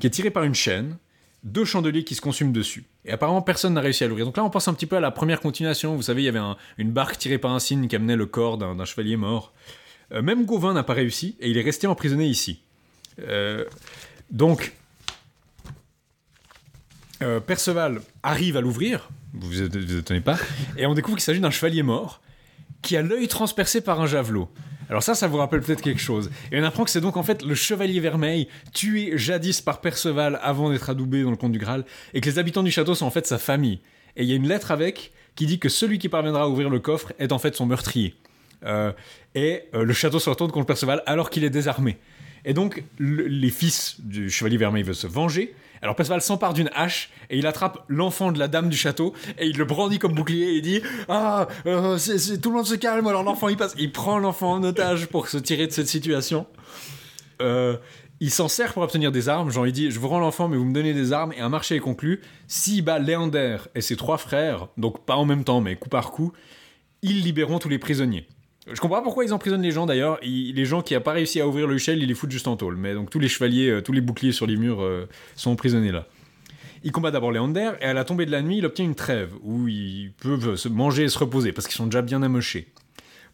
qui 0.00 0.06
est 0.06 0.10
tiré 0.10 0.30
par 0.30 0.44
une 0.44 0.54
chaîne, 0.54 0.96
deux 1.44 1.64
chandeliers 1.64 2.04
qui 2.04 2.14
se 2.14 2.20
consument 2.20 2.52
dessus. 2.52 2.84
Et 3.04 3.12
apparemment, 3.12 3.42
personne 3.42 3.74
n'a 3.74 3.80
réussi 3.80 4.02
à 4.02 4.08
l'ouvrir. 4.08 4.26
Donc 4.26 4.36
là, 4.36 4.44
on 4.44 4.50
pense 4.50 4.66
un 4.66 4.74
petit 4.74 4.86
peu 4.86 4.96
à 4.96 5.00
la 5.00 5.10
première 5.10 5.40
continuation. 5.40 5.94
Vous 5.94 6.02
savez, 6.02 6.22
il 6.22 6.24
y 6.24 6.28
avait 6.28 6.40
une 6.78 6.90
barque 6.90 7.18
tirée 7.18 7.38
par 7.38 7.52
un 7.52 7.60
cygne 7.60 7.86
qui 7.86 7.94
amenait 7.94 8.16
le 8.16 8.26
corps 8.26 8.58
d'un 8.58 8.84
chevalier 8.84 9.16
mort. 9.16 9.52
Euh, 10.12 10.22
même 10.22 10.44
Gauvin 10.44 10.72
n'a 10.72 10.82
pas 10.82 10.94
réussi, 10.94 11.36
et 11.40 11.50
il 11.50 11.58
est 11.58 11.62
resté 11.62 11.86
emprisonné 11.86 12.26
ici. 12.26 12.62
Donc, 14.30 14.74
Perceval 17.46 18.02
arrive 18.22 18.56
à 18.58 18.60
l'ouvrir, 18.60 19.08
vous 19.38 19.48
vous 19.48 19.62
étonnez 19.98 20.20
pas, 20.20 20.38
et 20.76 20.86
on 20.86 20.94
découvre 20.94 21.16
qu'il 21.16 21.24
s'agit 21.24 21.40
d'un 21.40 21.50
chevalier 21.50 21.82
mort 21.82 22.20
qui 22.82 22.96
a 22.96 23.02
l'œil 23.02 23.28
transpercé 23.28 23.80
par 23.80 24.00
un 24.00 24.06
javelot. 24.06 24.48
Alors 24.88 25.02
ça, 25.02 25.14
ça 25.14 25.26
vous 25.26 25.38
rappelle 25.38 25.60
peut-être 25.60 25.82
quelque 25.82 26.00
chose. 26.00 26.30
Et 26.52 26.60
on 26.60 26.64
apprend 26.64 26.84
que 26.84 26.90
c'est 26.90 27.00
donc 27.00 27.16
en 27.16 27.22
fait 27.22 27.42
le 27.42 27.54
chevalier 27.54 27.98
vermeil, 27.98 28.48
tué 28.72 29.18
jadis 29.18 29.60
par 29.60 29.80
Perceval 29.80 30.38
avant 30.42 30.70
d'être 30.70 30.88
adoubé 30.88 31.22
dans 31.22 31.30
le 31.30 31.36
conte 31.36 31.52
du 31.52 31.58
Graal, 31.58 31.84
et 32.14 32.20
que 32.20 32.26
les 32.26 32.38
habitants 32.38 32.62
du 32.62 32.70
château 32.70 32.94
sont 32.94 33.06
en 33.06 33.10
fait 33.10 33.26
sa 33.26 33.38
famille. 33.38 33.80
Et 34.16 34.22
il 34.22 34.28
y 34.28 34.32
a 34.32 34.36
une 34.36 34.48
lettre 34.48 34.70
avec 34.70 35.12
qui 35.34 35.46
dit 35.46 35.58
que 35.58 35.68
celui 35.68 35.98
qui 35.98 36.08
parviendra 36.08 36.44
à 36.44 36.48
ouvrir 36.48 36.70
le 36.70 36.78
coffre 36.78 37.12
est 37.18 37.32
en 37.32 37.38
fait 37.38 37.54
son 37.56 37.66
meurtrier. 37.66 38.14
Euh, 38.64 38.92
et 39.34 39.64
euh, 39.74 39.84
le 39.84 39.92
château 39.92 40.18
se 40.18 40.30
retourne 40.30 40.50
contre 40.50 40.66
Perceval 40.66 41.02
alors 41.06 41.30
qu'il 41.30 41.44
est 41.44 41.50
désarmé. 41.50 41.98
Et 42.44 42.54
donc, 42.54 42.84
les 43.00 43.50
fils 43.50 43.96
du 43.98 44.30
chevalier 44.30 44.56
vermeil 44.56 44.84
veulent 44.84 44.94
se 44.94 45.08
venger. 45.08 45.52
Alors 45.86 45.94
Perceval 45.94 46.20
s'empare 46.20 46.52
d'une 46.52 46.68
hache 46.74 47.10
et 47.30 47.38
il 47.38 47.46
attrape 47.46 47.84
l'enfant 47.86 48.32
de 48.32 48.40
la 48.40 48.48
dame 48.48 48.68
du 48.68 48.76
château 48.76 49.14
et 49.38 49.46
il 49.46 49.56
le 49.56 49.64
brandit 49.64 50.00
comme 50.00 50.14
bouclier 50.14 50.46
et 50.46 50.56
il 50.56 50.62
dit 50.62 50.82
Ah, 51.08 51.46
euh, 51.64 51.96
tout 52.42 52.50
le 52.50 52.56
monde 52.56 52.66
se 52.66 52.74
calme. 52.74 53.06
Alors 53.06 53.22
l'enfant 53.22 53.46
il 53.46 53.56
passe, 53.56 53.72
il 53.78 53.92
prend 53.92 54.18
l'enfant 54.18 54.54
en 54.54 54.64
otage 54.64 55.06
pour 55.06 55.28
se 55.28 55.38
tirer 55.38 55.68
de 55.68 55.70
cette 55.70 55.86
situation. 55.86 56.48
il 57.40 58.30
s'en 58.32 58.48
sert 58.48 58.72
pour 58.72 58.82
obtenir 58.82 59.12
des 59.12 59.28
armes. 59.28 59.52
Genre 59.52 59.64
il 59.64 59.72
dit 59.72 59.92
Je 59.92 60.00
vous 60.00 60.08
rends 60.08 60.18
l'enfant, 60.18 60.48
mais 60.48 60.56
vous 60.56 60.64
me 60.64 60.74
donnez 60.74 60.92
des 60.92 61.12
armes. 61.12 61.32
Et 61.34 61.40
un 61.40 61.50
marché 61.50 61.76
est 61.76 61.80
conclu. 61.80 62.20
S'il 62.48 62.84
bat 62.84 62.98
Léander 62.98 63.58
et 63.76 63.80
ses 63.80 63.94
trois 63.94 64.18
frères, 64.18 64.66
donc 64.76 65.04
pas 65.06 65.14
en 65.14 65.24
même 65.24 65.44
temps, 65.44 65.60
mais 65.60 65.76
coup 65.76 65.88
par 65.88 66.10
coup, 66.10 66.32
ils 67.02 67.22
libéreront 67.22 67.60
tous 67.60 67.68
les 67.68 67.78
prisonniers. 67.78 68.26
Je 68.66 68.80
comprends 68.80 68.98
pas 68.98 69.02
pourquoi 69.02 69.24
ils 69.24 69.32
emprisonnent 69.32 69.62
les 69.62 69.70
gens 69.70 69.86
d'ailleurs. 69.86 70.18
Les 70.22 70.64
gens 70.64 70.82
qui 70.82 70.94
n'ont 70.94 71.00
pas 71.00 71.12
réussi 71.12 71.40
à 71.40 71.46
ouvrir 71.46 71.66
le 71.66 71.78
shell, 71.78 72.02
ils 72.02 72.08
les 72.08 72.14
foutent 72.14 72.32
juste 72.32 72.48
en 72.48 72.56
tôle. 72.56 72.76
Mais 72.76 72.94
donc 72.94 73.10
tous 73.10 73.20
les 73.20 73.28
chevaliers, 73.28 73.70
euh, 73.70 73.80
tous 73.80 73.92
les 73.92 74.00
boucliers 74.00 74.32
sur 74.32 74.46
les 74.46 74.56
murs 74.56 74.82
euh, 74.82 75.08
sont 75.36 75.50
emprisonnés 75.50 75.92
là. 75.92 76.06
Il 76.82 76.92
combat 76.92 77.10
d'abord 77.10 77.32
Léander 77.32 77.72
et 77.80 77.84
à 77.84 77.94
la 77.94 78.04
tombée 78.04 78.26
de 78.26 78.30
la 78.30 78.42
nuit, 78.42 78.58
il 78.58 78.66
obtient 78.66 78.84
une 78.84 78.94
trêve 78.94 79.32
où 79.42 79.66
ils 79.66 80.12
peuvent 80.20 80.56
se 80.56 80.68
manger 80.68 81.04
et 81.04 81.08
se 81.08 81.18
reposer 81.18 81.52
parce 81.52 81.66
qu'ils 81.66 81.76
sont 81.76 81.86
déjà 81.86 82.02
bien 82.02 82.22
amochés. 82.22 82.68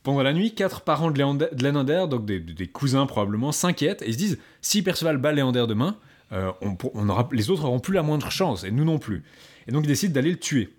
Pendant 0.03 0.23
la 0.23 0.33
nuit, 0.33 0.55
quatre 0.55 0.81
parents 0.81 1.11
de 1.11 1.19
Léander, 1.19 2.07
donc 2.09 2.25
des, 2.25 2.67
cousins 2.67 3.07
probablement, 3.07 3.53
s'inquiètent 3.53 4.03
et 4.03 4.13
se 4.13 4.19
disent 4.19 4.39
si 4.61 4.83
Perceval 4.83 5.19
bat 5.19 5.33
Léander 5.33 5.67
demain, 5.69 5.97
euh, 6.33 6.51
on, 6.61 7.09
aura, 7.09 7.29
les 7.31 7.51
autres 7.51 7.65
auront 7.65 7.79
plus 7.79 7.95
la 7.95 8.03
moindre 8.03 8.31
chance 8.31 8.65
et 8.65 8.71
nous 8.71 8.85
non 8.85 8.99
plus. 8.99 9.23
Et 9.69 9.73
donc 9.73 9.85
ils 9.85 9.89
décident 9.89 10.15
d'aller 10.15 10.31
le 10.31 10.39
tuer. 10.39 10.71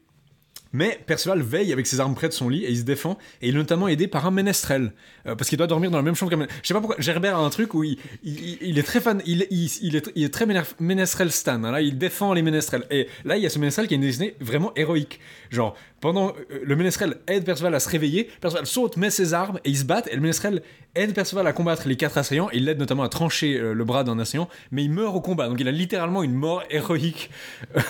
Mais 0.73 0.99
Perceval 1.05 1.41
veille 1.41 1.71
avec 1.71 1.85
ses 1.85 1.99
armes 1.99 2.15
près 2.15 2.27
de 2.27 2.33
son 2.33 2.49
lit 2.49 2.65
et 2.65 2.71
il 2.71 2.77
se 2.77 2.83
défend. 2.83 3.17
Et 3.41 3.49
il 3.49 3.55
est 3.55 3.57
notamment 3.57 3.87
aidé 3.87 4.07
par 4.07 4.25
un 4.25 4.31
ménestrel. 4.31 4.91
Euh, 5.27 5.35
parce 5.35 5.47
qu'il 5.47 5.57
doit 5.57 5.67
dormir 5.67 5.91
dans 5.91 5.97
la 5.97 6.03
même 6.03 6.15
chambre 6.15 6.31
qu'un 6.31 6.37
ménestrel. 6.37 6.59
Je 6.63 6.67
sais 6.67 6.73
pas 6.73 6.79
pourquoi. 6.79 6.95
Gerbert 6.99 7.37
a 7.37 7.41
un 7.41 7.49
truc 7.51 7.75
où 7.75 7.83
il, 7.83 7.97
il, 8.23 8.79
est 8.79 8.83
très 8.83 8.99
fan. 8.99 9.21
Il, 9.25 9.43
est, 9.43 10.33
très 10.33 10.47
ménestrel 10.79 11.31
stan. 11.31 11.63
Hein. 11.63 11.71
Là, 11.71 11.81
il 11.81 11.97
défend 11.99 12.33
les 12.33 12.41
ménestrels. 12.41 12.85
Et 12.89 13.07
là, 13.23 13.37
il 13.37 13.43
y 13.43 13.45
a 13.45 13.49
ce 13.49 13.59
ménestrel 13.59 13.87
qui 13.87 13.93
est 13.93 13.97
une 13.97 14.01
destinée 14.01 14.35
vraiment 14.41 14.73
héroïque. 14.75 15.19
Genre, 15.51 15.75
pendant. 16.01 16.29
Euh, 16.29 16.61
le 16.63 16.75
ménestrel 16.75 17.17
aide 17.27 17.45
Perceval 17.45 17.75
à 17.75 17.79
se 17.79 17.89
réveiller. 17.89 18.29
Perceval 18.41 18.65
saute, 18.65 18.97
met 18.97 19.11
ses 19.11 19.35
armes 19.35 19.59
et 19.63 19.69
ils 19.69 19.77
se 19.77 19.85
battent. 19.85 20.07
Et 20.07 20.15
le 20.15 20.21
ménestrel 20.21 20.63
aide 20.95 21.13
Perceval 21.13 21.45
à 21.45 21.53
combattre 21.53 21.87
les 21.87 21.97
quatre 21.97 22.17
assaillants. 22.17 22.49
Il 22.51 22.65
l'aide 22.65 22.79
notamment 22.79 23.03
à 23.03 23.09
trancher 23.09 23.59
euh, 23.59 23.73
le 23.73 23.85
bras 23.85 24.03
d'un 24.03 24.17
assaillant. 24.17 24.49
Mais 24.71 24.83
il 24.83 24.91
meurt 24.91 25.15
au 25.15 25.21
combat. 25.21 25.47
Donc 25.49 25.59
il 25.59 25.67
a 25.67 25.71
littéralement 25.71 26.23
une 26.23 26.33
mort 26.33 26.63
héroïque. 26.71 27.29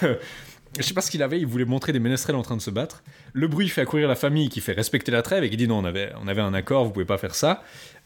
Je 0.78 0.82
sais 0.82 0.96
pas 0.96 1.02
ce 1.02 1.12
qu'il 1.12 1.22
avait, 1.22 1.40
il 1.40 1.46
voulait 1.46 1.66
montrer 1.66 1.94
des 1.94 2.00
ménestrels 2.00 2.36
en 2.36 2.42
train 2.42 2.58
de 2.58 2.62
se 2.62 2.72
battre. 2.72 3.04
Le 3.34 3.48
bruit 3.48 3.70
fait 3.70 3.82
accourir 3.82 4.08
la 4.08 4.16
famille 4.16 4.50
qui 4.50 4.60
fait 4.60 4.72
respecter 4.72 5.12
la 5.12 5.22
trêve 5.22 5.44
et 5.44 5.50
qui 5.50 5.58
dit 5.58 5.68
non, 5.68 5.78
on 5.78 5.86
avait, 5.86 6.12
on 6.20 6.28
avait 6.28 6.42
un 6.42 6.54
accord, 6.54 6.86
vous 6.86 6.92
pouvez 6.92 7.06
pas 7.06 7.20
faire 7.20 7.36
ça. 7.36 7.62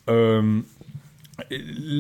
Euh, 0.10 0.60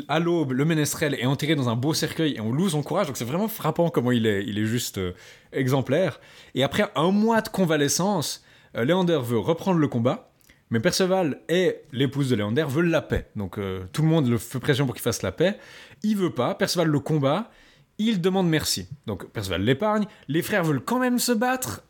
à 0.09 0.19
l'aube, 0.19 0.51
le 0.51 0.65
ménestrel 0.65 1.13
est 1.13 1.25
enterré 1.25 1.55
dans 1.55 1.69
un 1.69 1.75
beau 1.75 1.93
cercueil 1.93 2.33
et 2.35 2.41
on 2.41 2.51
loue 2.51 2.69
son 2.69 2.83
courage, 2.83 3.07
donc 3.07 3.15
c'est 3.15 3.25
vraiment 3.25 3.47
frappant 3.47 3.89
comment 3.89 4.11
il 4.11 4.25
est, 4.25 4.43
il 4.45 4.59
est 4.59 4.65
juste 4.65 4.97
euh, 4.97 5.13
exemplaire. 5.53 6.19
Et 6.53 6.63
après 6.63 6.85
un 6.95 7.11
mois 7.11 7.39
de 7.41 7.47
convalescence, 7.47 8.43
euh, 8.75 8.83
Léander 8.83 9.19
veut 9.23 9.39
reprendre 9.39 9.79
le 9.79 9.87
combat, 9.87 10.31
mais 10.69 10.81
Perceval 10.81 11.39
et 11.47 11.77
l'épouse 11.93 12.29
de 12.29 12.35
Léander 12.35 12.65
veulent 12.67 12.89
la 12.89 13.01
paix. 13.01 13.27
Donc 13.37 13.57
tout 13.93 14.01
le 14.01 14.07
monde 14.09 14.27
le 14.27 14.37
fait 14.37 14.59
pression 14.59 14.85
pour 14.85 14.95
qu'il 14.95 15.03
fasse 15.03 15.21
la 15.21 15.31
paix. 15.31 15.57
Il 16.03 16.17
veut 16.17 16.31
pas, 16.31 16.55
Perceval 16.55 16.89
le 16.89 16.99
combat, 16.99 17.49
il 17.97 18.21
demande 18.21 18.49
merci. 18.49 18.87
Donc 19.05 19.29
Perceval 19.31 19.63
l'épargne, 19.63 20.05
les 20.27 20.41
frères 20.41 20.63
veulent 20.63 20.83
quand 20.83 20.99
même 20.99 21.19
se 21.19 21.31
battre, 21.31 21.83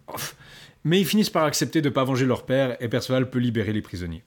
mais 0.83 0.99
ils 0.99 1.05
finissent 1.05 1.29
par 1.29 1.43
accepter 1.43 1.81
de 1.81 1.89
ne 1.89 1.93
pas 1.93 2.03
venger 2.03 2.25
leur 2.25 2.45
père 2.45 2.77
et 2.79 2.87
Perceval 2.87 3.29
peut 3.29 3.39
libérer 3.39 3.73
les 3.73 3.81
prisonniers. 3.81 4.23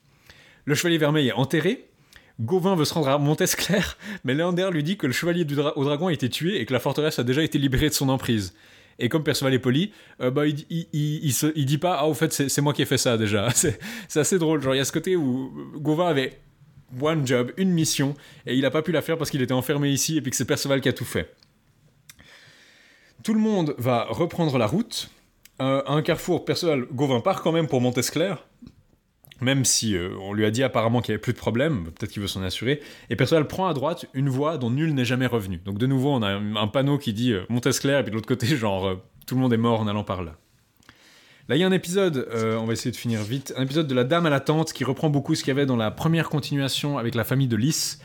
Le 0.65 0.75
chevalier 0.75 0.99
vermeil 0.99 1.29
est 1.29 1.33
enterré, 1.33 1.91
Gauvin 2.41 2.75
veut 2.75 2.85
se 2.85 2.95
rendre 2.95 3.09
à 3.09 3.19
Montesclair, 3.19 3.99
mais 4.25 4.35
Léander 4.35 4.69
lui 4.73 4.83
dit 4.83 4.97
que 4.97 5.07
le 5.07 5.13
chevalier 5.13 5.45
du 5.45 5.59
au 5.59 5.85
dragon 5.85 6.09
a 6.09 6.13
été 6.13 6.29
tué 6.29 6.61
et 6.61 6.67
que 6.67 6.73
la 6.73 6.81
forteresse 6.81 7.19
a 7.19 7.25
déjà 7.25 7.43
été 7.43 7.59
libérée 7.59 7.89
de 7.89 7.95
son 7.95 8.09
emprise. 8.09 8.55
Et 8.99 9.09
comme 9.09 9.25
Perceval 9.25 9.55
est 9.55 9.59
poli, 9.59 9.93
euh, 10.21 10.31
bah, 10.31 10.47
il, 10.47 10.67
il, 10.71 11.67
dit 11.67 11.79
pas 11.79 11.99
Ah, 12.01 12.07
au 12.07 12.13
fait, 12.13 12.33
c'est 12.33 12.61
moi 12.61 12.75
qui 12.75 12.83
ai 12.83 12.85
fait 12.85 12.99
ça 12.99 13.17
déjà. 13.17 13.49
C'est 13.55 14.21
assez 14.21 14.39
drôle. 14.39 14.61
Genre, 14.61 14.75
il 14.75 14.79
y 14.79 14.81
a 14.81 14.85
ce 14.85 14.93
côté 14.93 15.17
où 15.17 15.51
Gauvin 15.77 16.09
avait 16.09 16.39
one 17.01 17.27
job, 17.27 17.53
une 17.57 17.71
mission, 17.71 18.15
et 18.47 18.55
il 18.55 18.63
n'a 18.63 18.71
pas 18.71 18.83
pu 18.83 18.93
la 18.93 19.01
faire 19.01 19.17
parce 19.17 19.31
qu'il 19.31 19.41
était 19.41 19.55
enfermé 19.55 19.91
ici 19.91 20.19
et 20.19 20.21
puis 20.21 20.31
que 20.31 20.37
c'est 20.37 20.45
Perceval 20.45 20.81
qui 20.81 20.89
a 20.89 20.93
tout 20.93 21.05
fait. 21.05 21.35
Tout 23.23 23.35
le 23.35 23.41
monde 23.41 23.75
va 23.77 24.07
reprendre 24.09 24.57
la 24.57 24.67
route. 24.67 25.11
Euh, 25.61 25.83
un 25.87 26.01
carrefour, 26.01 26.45
Perceval 26.47 26.87
Gauvin 26.93 27.21
part 27.21 27.43
quand 27.43 27.53
même 27.53 27.67
pour 27.67 27.83
Montesclair, 27.83 28.47
même 29.43 29.67
si 29.67 29.95
euh, 29.95 30.17
on 30.23 30.33
lui 30.33 30.47
a 30.47 30.51
dit 30.51 30.63
apparemment 30.63 31.03
qu'il 31.03 31.13
n'y 31.13 31.17
avait 31.17 31.21
plus 31.21 31.35
de 31.35 31.39
problème, 31.39 31.91
peut-être 31.93 32.13
qu'il 32.13 32.23
veut 32.23 32.29
s'en 32.29 32.43
assurer. 32.43 32.81
Et 33.11 33.17
Perceval 33.17 33.47
prend 33.47 33.67
à 33.67 33.75
droite 33.75 34.07
une 34.15 34.31
voie 34.31 34.57
dont 34.57 34.71
nul 34.71 34.95
n'est 34.95 35.05
jamais 35.05 35.27
revenu. 35.27 35.59
Donc 35.59 35.77
de 35.77 35.87
nouveau, 35.87 36.13
on 36.13 36.23
a 36.23 36.31
un 36.31 36.69
panneau 36.69 36.97
qui 36.97 37.13
dit 37.13 37.33
euh, 37.33 37.45
Montesclair, 37.51 37.99
et 37.99 38.03
puis 38.03 38.11
de 38.11 38.17
l'autre 38.17 38.29
côté, 38.29 38.47
genre, 38.57 38.97
tout 39.27 39.35
le 39.35 39.41
monde 39.43 39.53
est 39.53 39.59
mort 39.59 39.81
en 39.81 39.87
allant 39.87 40.05
par 40.05 40.23
là. 40.23 40.37
Là, 41.49 41.57
il 41.57 41.59
y 41.59 41.65
a 41.65 41.67
un 41.67 41.73
épisode, 41.73 42.29
on 42.33 42.65
va 42.65 42.73
essayer 42.75 42.93
de 42.93 42.97
finir 42.97 43.23
vite, 43.25 43.53
un 43.57 43.65
épisode 43.65 43.89
de 43.89 43.95
La 43.95 44.05
Dame 44.05 44.25
à 44.25 44.31
la 44.31 44.39
Tente 44.39 44.73
qui 44.73 44.85
reprend 44.85 45.11
beaucoup 45.11 45.35
ce 45.35 45.43
qu'il 45.43 45.49
y 45.49 45.51
avait 45.51 45.67
dans 45.67 45.75
la 45.75 45.91
première 45.91 46.29
continuation 46.29 46.97
avec 46.97 47.17
la 47.17 47.25
famille 47.25 47.49
de 47.49 47.57
Lys, 47.57 47.99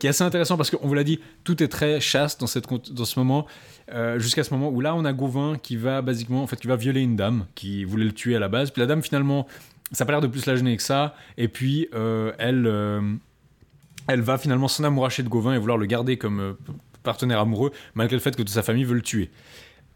qui 0.00 0.08
est 0.08 0.10
assez 0.10 0.24
intéressant 0.24 0.56
parce 0.56 0.68
qu'on 0.70 0.84
vous 0.84 0.94
l'a 0.94 1.04
dit, 1.04 1.20
tout 1.44 1.62
est 1.62 1.68
très 1.68 2.00
chaste 2.00 2.40
dans, 2.40 2.48
cette, 2.48 2.66
dans 2.92 3.04
ce 3.04 3.20
moment. 3.20 3.46
Euh, 3.94 4.18
jusqu'à 4.18 4.44
ce 4.44 4.52
moment 4.52 4.68
où 4.68 4.82
là 4.82 4.94
on 4.94 5.06
a 5.06 5.14
Gauvin 5.14 5.56
qui 5.56 5.76
va 5.76 6.02
basiquement 6.02 6.42
en 6.42 6.46
fait 6.46 6.56
qui 6.56 6.66
va 6.66 6.76
violer 6.76 7.00
une 7.00 7.16
dame 7.16 7.46
qui 7.54 7.84
voulait 7.84 8.04
le 8.04 8.12
tuer 8.12 8.36
à 8.36 8.38
la 8.38 8.48
base 8.48 8.70
puis 8.70 8.80
la 8.80 8.86
dame 8.86 9.02
finalement 9.02 9.46
ça 9.92 10.04
n'a 10.04 10.06
pas 10.06 10.12
l'air 10.12 10.20
de 10.20 10.26
plus 10.26 10.44
la 10.44 10.56
gêner 10.56 10.76
que 10.76 10.82
ça 10.82 11.14
et 11.38 11.48
puis 11.48 11.88
euh, 11.94 12.32
elle 12.38 12.66
euh, 12.66 13.00
elle 14.06 14.20
va 14.20 14.36
finalement 14.36 14.68
s'en 14.68 14.84
amouracher 14.84 15.22
de 15.22 15.30
Gauvin 15.30 15.54
et 15.54 15.58
vouloir 15.58 15.78
le 15.78 15.86
garder 15.86 16.18
comme 16.18 16.56
partenaire 17.02 17.40
amoureux 17.40 17.72
malgré 17.94 18.14
le 18.14 18.20
fait 18.20 18.32
que 18.32 18.42
toute 18.42 18.50
sa 18.50 18.62
famille 18.62 18.84
veut 18.84 18.94
le 18.94 19.00
tuer 19.02 19.30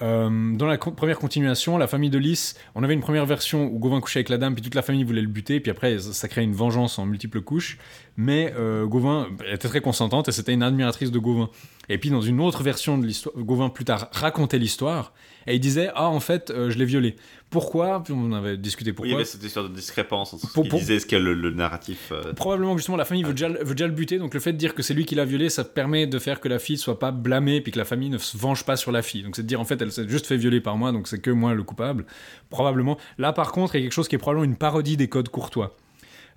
dans 0.01 0.67
la 0.67 0.79
première 0.79 1.21
continuation, 1.21 1.79
la 1.79 1.87
famille 1.87 2.11
de 2.11 2.19
Lys, 2.19 2.57
on 2.75 2.83
avait 2.83 2.95
une 2.95 3.03
première 3.03 3.25
version 3.25 3.67
où 3.67 3.79
Gauvin 3.79 4.01
couchait 4.01 4.19
avec 4.19 4.31
la 4.31 4.37
dame, 4.37 4.55
puis 4.55 4.61
toute 4.61 4.75
la 4.75 4.83
famille 4.83 5.05
voulait 5.05 5.21
le 5.21 5.29
buter, 5.29 5.61
puis 5.61 5.71
après 5.71 6.01
ça 6.01 6.27
crée 6.27 6.43
une 6.43 6.55
vengeance 6.55 6.99
en 6.99 7.07
multiples 7.07 7.41
couches. 7.41 7.79
Mais 8.17 8.53
Gauvin 8.83 9.29
était 9.47 9.69
très 9.69 9.81
consentante 9.81 10.29
et 10.29 10.33
c'était 10.33 10.55
une 10.55 10.65
admiratrice 10.65 11.13
de 11.13 11.21
Gauvin. 11.21 11.51
Et 11.93 11.99
puis 11.99 12.09
dans 12.09 12.23
une 12.23 12.41
autre 12.41 12.63
version 12.63 12.97
de 12.97 13.05
l'histoire, 13.05 13.37
Gauvin 13.37 13.69
plus 13.69 13.85
tard 13.85 14.09
racontait 14.13 14.59
l'histoire 14.59 15.13
et 15.47 15.57
il 15.57 15.61
disait 15.61 15.91
ah 15.95 16.09
en 16.09 16.21
fait 16.21 16.51
euh, 16.51 16.71
je 16.71 16.79
l'ai 16.79 16.87
violé. 16.87 17.17
Pourquoi? 17.51 18.03
Puis 18.03 18.15
on 18.17 18.33
avait 18.33 18.57
discuté 18.57 18.95
pourquoi. 18.95 19.09
il 19.09 19.13
y 19.13 19.15
avait 19.15 19.27
cette 19.27 19.45
histoire 19.45 19.69
de 19.69 19.75
discrépance 19.75 20.33
entre 20.33 20.49
ce 20.49 20.59
qu'il 20.59 20.71
disait 20.71 20.95
et 20.95 21.01
ce 21.01 21.07
qu'est 21.07 21.19
le, 21.19 21.51
narratif. 21.51 22.11
Euh, 22.11 22.33
Probablement 22.33 22.79
justement 22.79 22.97
la 22.97 23.05
famille 23.05 23.25
veut 23.25 23.35
déjà, 23.35 23.51
veut 23.51 23.75
déjà, 23.75 23.87
le 23.87 23.93
buter 23.93 24.17
donc 24.17 24.33
le 24.33 24.41
fait 24.41 24.55
de 24.55 24.57
dire 24.57 24.75
que 24.75 24.83
c'est 24.83 24.95
lui 24.95 25.05
qui 25.05 25.15
l'a 25.15 25.27
violé 25.27 25.51
ça 25.51 25.65
permet 25.65 26.07
de 26.07 26.19
faire 26.19 26.41
que 26.41 26.49
la 26.49 26.59
fille 26.59 26.79
soit 26.79 26.99
pas 26.99 27.11
blâmée 27.11 27.61
puis 27.61 27.73
que 27.73 27.79
la 27.79 27.85
famille 27.85 28.09
ne 28.09 28.17
se 28.17 28.39
venge 28.39 28.65
pas 28.65 28.77
sur 28.77 28.91
la 28.91 29.03
fille. 29.03 29.23
Donc 29.23 29.37
c'est 29.37 29.43
de 29.43 29.49
dire 29.49 29.61
en 29.61 29.67
fait 29.67 29.83
elle 29.83 29.93
s'est 29.93 30.09
juste 30.09 30.25
fait 30.27 30.39
violer 30.39 30.63
par 30.63 30.79
moi 30.79 30.93
donc 30.93 31.09
c'est 31.09 31.21
que 31.21 31.31
moi 31.31 31.53
le 31.53 31.63
coupable. 31.63 32.07
Probablement. 32.49 32.97
Là 33.19 33.35
par 33.35 33.53
contre 33.53 33.75
il 33.75 33.81
y 33.81 33.83
a 33.83 33.85
quelque 33.85 33.93
chose 33.93 34.09
qui 34.09 34.15
est 34.15 34.19
probablement 34.19 34.45
une 34.45 34.57
parodie 34.57 34.97
des 34.97 35.09
codes 35.09 35.29
courtois. 35.29 35.77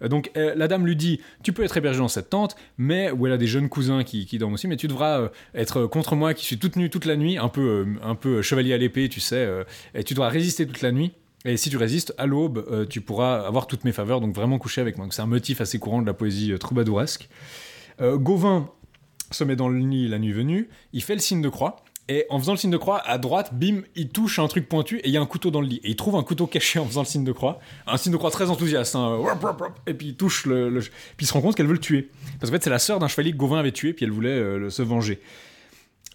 Euh, 0.01 0.07
donc 0.07 0.31
euh, 0.37 0.53
la 0.55 0.67
dame 0.67 0.85
lui 0.85 0.95
dit 0.95 1.21
Tu 1.43 1.53
peux 1.53 1.63
être 1.63 1.77
hébergé 1.77 1.99
dans 1.99 2.07
cette 2.07 2.29
tente, 2.29 2.55
mais 2.77 3.11
où 3.11 3.27
elle 3.27 3.33
a 3.33 3.37
des 3.37 3.47
jeunes 3.47 3.69
cousins 3.69 4.03
qui, 4.03 4.25
dorment 4.37 4.53
aussi, 4.53 4.67
mais 4.67 4.77
tu 4.77 4.87
devras 4.87 5.21
euh, 5.21 5.29
être 5.53 5.85
contre 5.85 6.15
moi 6.15 6.33
qui 6.33 6.45
suis 6.45 6.57
toute 6.57 6.75
nue 6.75 6.89
toute 6.89 7.05
la 7.05 7.15
nuit, 7.15 7.37
un 7.37 7.49
peu, 7.49 7.85
un 8.01 8.15
peu 8.15 8.41
chevalier 8.41 8.73
à 8.73 8.77
l'épée, 8.77 9.09
tu 9.09 9.19
sais, 9.19 9.47
et 9.93 10.03
tu 10.03 10.13
dois 10.13 10.29
résister 10.29 10.65
toute 10.65 10.81
la 10.81 10.91
nuit. 10.91 11.13
Et 11.45 11.57
si 11.57 11.69
tu 11.69 11.77
résistes, 11.77 12.13
à 12.17 12.25
l'aube, 12.25 12.87
tu 12.89 13.01
pourras 13.01 13.45
avoir 13.45 13.67
toutes 13.67 13.83
mes 13.83 13.91
faveurs, 13.91 14.19
donc 14.19 14.33
vraiment 14.33 14.57
coucher 14.57 14.81
avec 14.81 14.97
moi. 14.97 15.07
C'est 15.11 15.21
un 15.21 15.27
motif 15.27 15.61
assez 15.61 15.77
courant 15.77 16.01
de 16.01 16.07
la 16.07 16.13
poésie 16.13 16.57
troubadouresque. 16.59 17.29
Gauvin 18.01 18.69
se 19.31 19.43
met 19.43 19.55
dans 19.55 19.69
le 19.69 19.77
lit 19.77 20.07
la 20.07 20.19
nuit 20.19 20.31
venue, 20.31 20.69
il 20.93 21.03
fait 21.03 21.13
le 21.13 21.21
signe 21.21 21.41
de 21.41 21.49
croix, 21.49 21.84
et 22.07 22.25
en 22.29 22.37
faisant 22.37 22.51
le 22.51 22.57
signe 22.57 22.71
de 22.71 22.77
croix, 22.77 22.99
à 22.99 23.17
droite, 23.17 23.53
bim, 23.53 23.81
il 23.95 24.09
touche 24.09 24.37
un 24.37 24.47
truc 24.47 24.69
pointu 24.69 24.99
et 24.99 25.07
il 25.07 25.11
y 25.11 25.17
a 25.17 25.21
un 25.21 25.25
couteau 25.25 25.49
dans 25.49 25.61
le 25.61 25.67
lit. 25.67 25.81
Et 25.83 25.89
il 25.89 25.95
trouve 25.95 26.15
un 26.15 26.23
couteau 26.23 26.45
caché 26.45 26.77
en 26.77 26.85
faisant 26.85 27.01
le 27.01 27.07
signe 27.07 27.23
de 27.23 27.31
croix. 27.31 27.59
Un 27.87 27.97
signe 27.97 28.11
de 28.11 28.17
croix 28.17 28.29
très 28.29 28.49
enthousiaste. 28.51 28.95
Hein. 28.95 29.19
Et 29.87 29.95
puis 29.95 30.09
il 30.09 30.15
touche 30.15 30.43
Puis 30.43 30.91
il 31.21 31.25
se 31.25 31.33
rend 31.33 31.41
compte 31.41 31.55
qu'elle 31.55 31.65
veut 31.65 31.73
le 31.73 31.79
tuer. 31.79 32.11
Parce 32.39 32.51
qu'en 32.51 32.57
fait, 32.57 32.63
c'est 32.63 32.69
la 32.69 32.79
sœur 32.79 32.99
d'un 32.99 33.07
chevalier 33.07 33.31
que 33.31 33.37
Gauvin 33.37 33.57
avait 33.57 33.71
tué, 33.71 33.93
puis 33.93 34.05
elle 34.05 34.11
voulait 34.11 34.29
euh, 34.29 34.69
se 34.69 34.83
venger. 34.83 35.19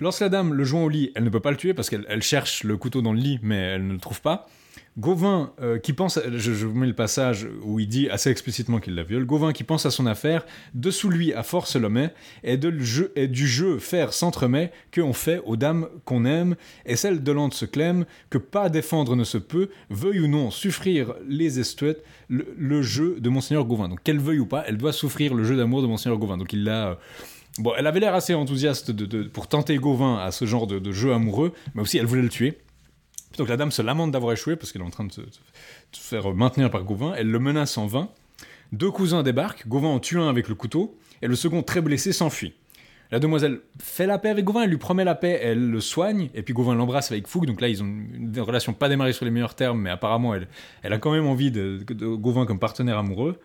Lorsque 0.00 0.20
la 0.20 0.28
dame 0.28 0.54
le 0.54 0.64
joint 0.64 0.84
au 0.84 0.88
lit, 0.88 1.10
elle 1.16 1.24
ne 1.24 1.30
peut 1.30 1.40
pas 1.40 1.50
le 1.50 1.56
tuer 1.56 1.74
parce 1.74 1.90
qu'elle 1.90 2.06
elle 2.08 2.22
cherche 2.22 2.62
le 2.62 2.76
couteau 2.76 3.02
dans 3.02 3.12
le 3.12 3.18
lit, 3.18 3.40
mais 3.42 3.56
elle 3.56 3.86
ne 3.86 3.92
le 3.92 3.98
trouve 3.98 4.20
pas. 4.20 4.48
Gauvin, 5.00 5.52
euh, 5.62 5.78
qui 5.78 5.94
pense, 5.94 6.20
je, 6.30 6.52
je 6.52 6.66
vous 6.66 6.78
mets 6.78 6.86
le 6.86 6.94
passage 6.94 7.48
où 7.62 7.80
il 7.80 7.88
dit 7.88 8.10
assez 8.10 8.30
explicitement 8.30 8.80
qu'il 8.80 8.94
la 8.94 9.02
viole, 9.02 9.24
Gauvin 9.24 9.52
qui 9.52 9.64
pense 9.64 9.86
à 9.86 9.90
son 9.90 10.04
affaire, 10.04 10.44
dessous 10.74 11.08
lui 11.08 11.32
à 11.32 11.42
force 11.42 11.76
le 11.76 11.88
met, 11.88 12.12
et, 12.44 12.58
de 12.58 12.68
le 12.68 12.84
jeu, 12.84 13.10
et 13.16 13.26
du 13.26 13.46
jeu 13.46 13.78
faire 13.78 14.12
s'entremet, 14.12 14.70
que 14.90 15.00
on 15.00 15.14
fait 15.14 15.40
aux 15.46 15.56
dames 15.56 15.88
qu'on 16.04 16.26
aime, 16.26 16.54
et 16.84 16.96
celle 16.96 17.22
de 17.22 17.32
l'ante 17.32 17.54
se 17.54 17.64
clème, 17.64 18.04
que 18.28 18.36
pas 18.36 18.68
défendre 18.68 19.16
ne 19.16 19.24
se 19.24 19.38
peut, 19.38 19.70
veuille 19.88 20.20
ou 20.20 20.28
non 20.28 20.50
souffrir 20.50 21.14
les 21.26 21.58
estuettes, 21.58 22.04
le, 22.28 22.82
jeu 22.82 23.16
de 23.20 23.30
Monseigneur 23.30 23.64
Gauvin. 23.64 23.88
Donc 23.88 24.02
qu'elle 24.02 24.20
veuille 24.20 24.38
ou 24.38 24.46
pas, 24.46 24.64
elle 24.66 24.76
doit 24.76 24.92
souffrir 24.92 25.34
le 25.34 25.44
jeu 25.44 25.56
d'amour 25.56 25.80
de 25.80 25.86
Monseigneur 25.86 26.18
Gauvin. 26.18 26.36
Donc 26.36 26.52
il 26.52 26.64
l'a... 26.64 26.90
euh, 26.90 26.94
Bon, 27.58 27.72
elle 27.76 27.88
avait 27.88 27.98
l'air 27.98 28.14
assez 28.14 28.32
enthousiaste 28.32 28.92
pour 29.32 29.48
tenter 29.48 29.76
Gauvin 29.76 30.18
à 30.18 30.30
ce 30.30 30.44
genre 30.44 30.68
de 30.68 30.92
jeu 30.92 31.12
amoureux, 31.12 31.52
mais 31.74 31.82
aussi 31.82 31.98
elle 31.98 32.06
voulait 32.06 32.22
le 32.22 32.28
tuer. 32.28 32.56
Donc 33.38 33.48
la 33.48 33.56
dame 33.56 33.70
se 33.70 33.82
lamente 33.82 34.10
d'avoir 34.10 34.32
échoué 34.32 34.56
parce 34.56 34.72
qu'elle 34.72 34.82
est 34.82 34.86
en 34.86 34.90
train 34.90 35.04
de 35.04 35.12
se, 35.12 35.20
faire 35.92 36.34
maintenir 36.34 36.70
par 36.70 36.84
Gauvin. 36.84 37.14
Elle 37.16 37.30
le 37.30 37.38
menace 37.38 37.78
en 37.78 37.86
vain. 37.86 38.08
Deux 38.72 38.90
cousins 38.90 39.22
débarquent, 39.22 39.66
Gauvin 39.66 39.88
en 39.88 39.98
tue 39.98 40.18
un 40.18 40.28
avec 40.28 40.48
le 40.48 40.54
couteau, 40.54 40.96
et 41.22 41.26
le 41.26 41.34
second, 41.34 41.62
très 41.62 41.80
blessé, 41.80 42.12
s'enfuit. 42.12 42.54
La 43.10 43.18
demoiselle 43.18 43.60
fait 43.80 44.06
la 44.06 44.18
paix 44.18 44.28
avec 44.28 44.44
Gauvin, 44.44 44.62
elle 44.62 44.70
lui 44.70 44.76
promet 44.76 45.02
la 45.02 45.16
paix, 45.16 45.40
elle 45.42 45.70
le 45.70 45.80
soigne, 45.80 46.30
et 46.34 46.42
puis 46.42 46.54
Gauvin 46.54 46.76
l'embrasse 46.76 47.10
avec 47.10 47.26
fougue. 47.26 47.46
Donc 47.46 47.60
là, 47.60 47.68
ils 47.68 47.82
ont 47.82 47.86
une 47.86 48.38
relation 48.38 48.72
pas 48.72 48.88
démarrée 48.88 49.12
sur 49.12 49.24
les 49.24 49.32
meilleurs 49.32 49.56
termes, 49.56 49.80
mais 49.80 49.90
apparemment, 49.90 50.34
elle, 50.34 50.46
elle 50.82 50.92
a 50.92 50.98
quand 50.98 51.10
même 51.10 51.26
envie 51.26 51.50
de, 51.50 51.80
de 51.88 52.06
Gauvin 52.06 52.46
comme 52.46 52.60
partenaire 52.60 52.98
amoureux. 52.98 53.40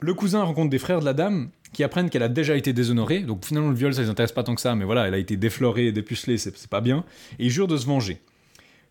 Le 0.00 0.14
cousin 0.14 0.42
rencontre 0.42 0.70
des 0.70 0.80
frères 0.80 0.98
de 0.98 1.04
la 1.04 1.12
dame 1.12 1.50
qui 1.72 1.84
apprennent 1.84 2.10
qu'elle 2.10 2.24
a 2.24 2.28
déjà 2.28 2.56
été 2.56 2.72
déshonorée. 2.72 3.20
Donc 3.20 3.44
finalement, 3.44 3.70
le 3.70 3.76
viol, 3.76 3.94
ça 3.94 4.02
les 4.02 4.08
intéresse 4.08 4.32
pas 4.32 4.42
tant 4.42 4.56
que 4.56 4.60
ça, 4.60 4.74
mais 4.74 4.84
voilà, 4.84 5.06
elle 5.06 5.14
a 5.14 5.18
été 5.18 5.36
déflorée 5.36 5.86
et 5.86 5.92
dépucelée, 5.92 6.36
c'est 6.36 6.66
pas 6.66 6.80
bien. 6.80 7.04
Et 7.38 7.44
ils 7.44 7.50
jurent 7.50 7.68
de 7.68 7.76
se 7.76 7.86
venger. 7.86 8.20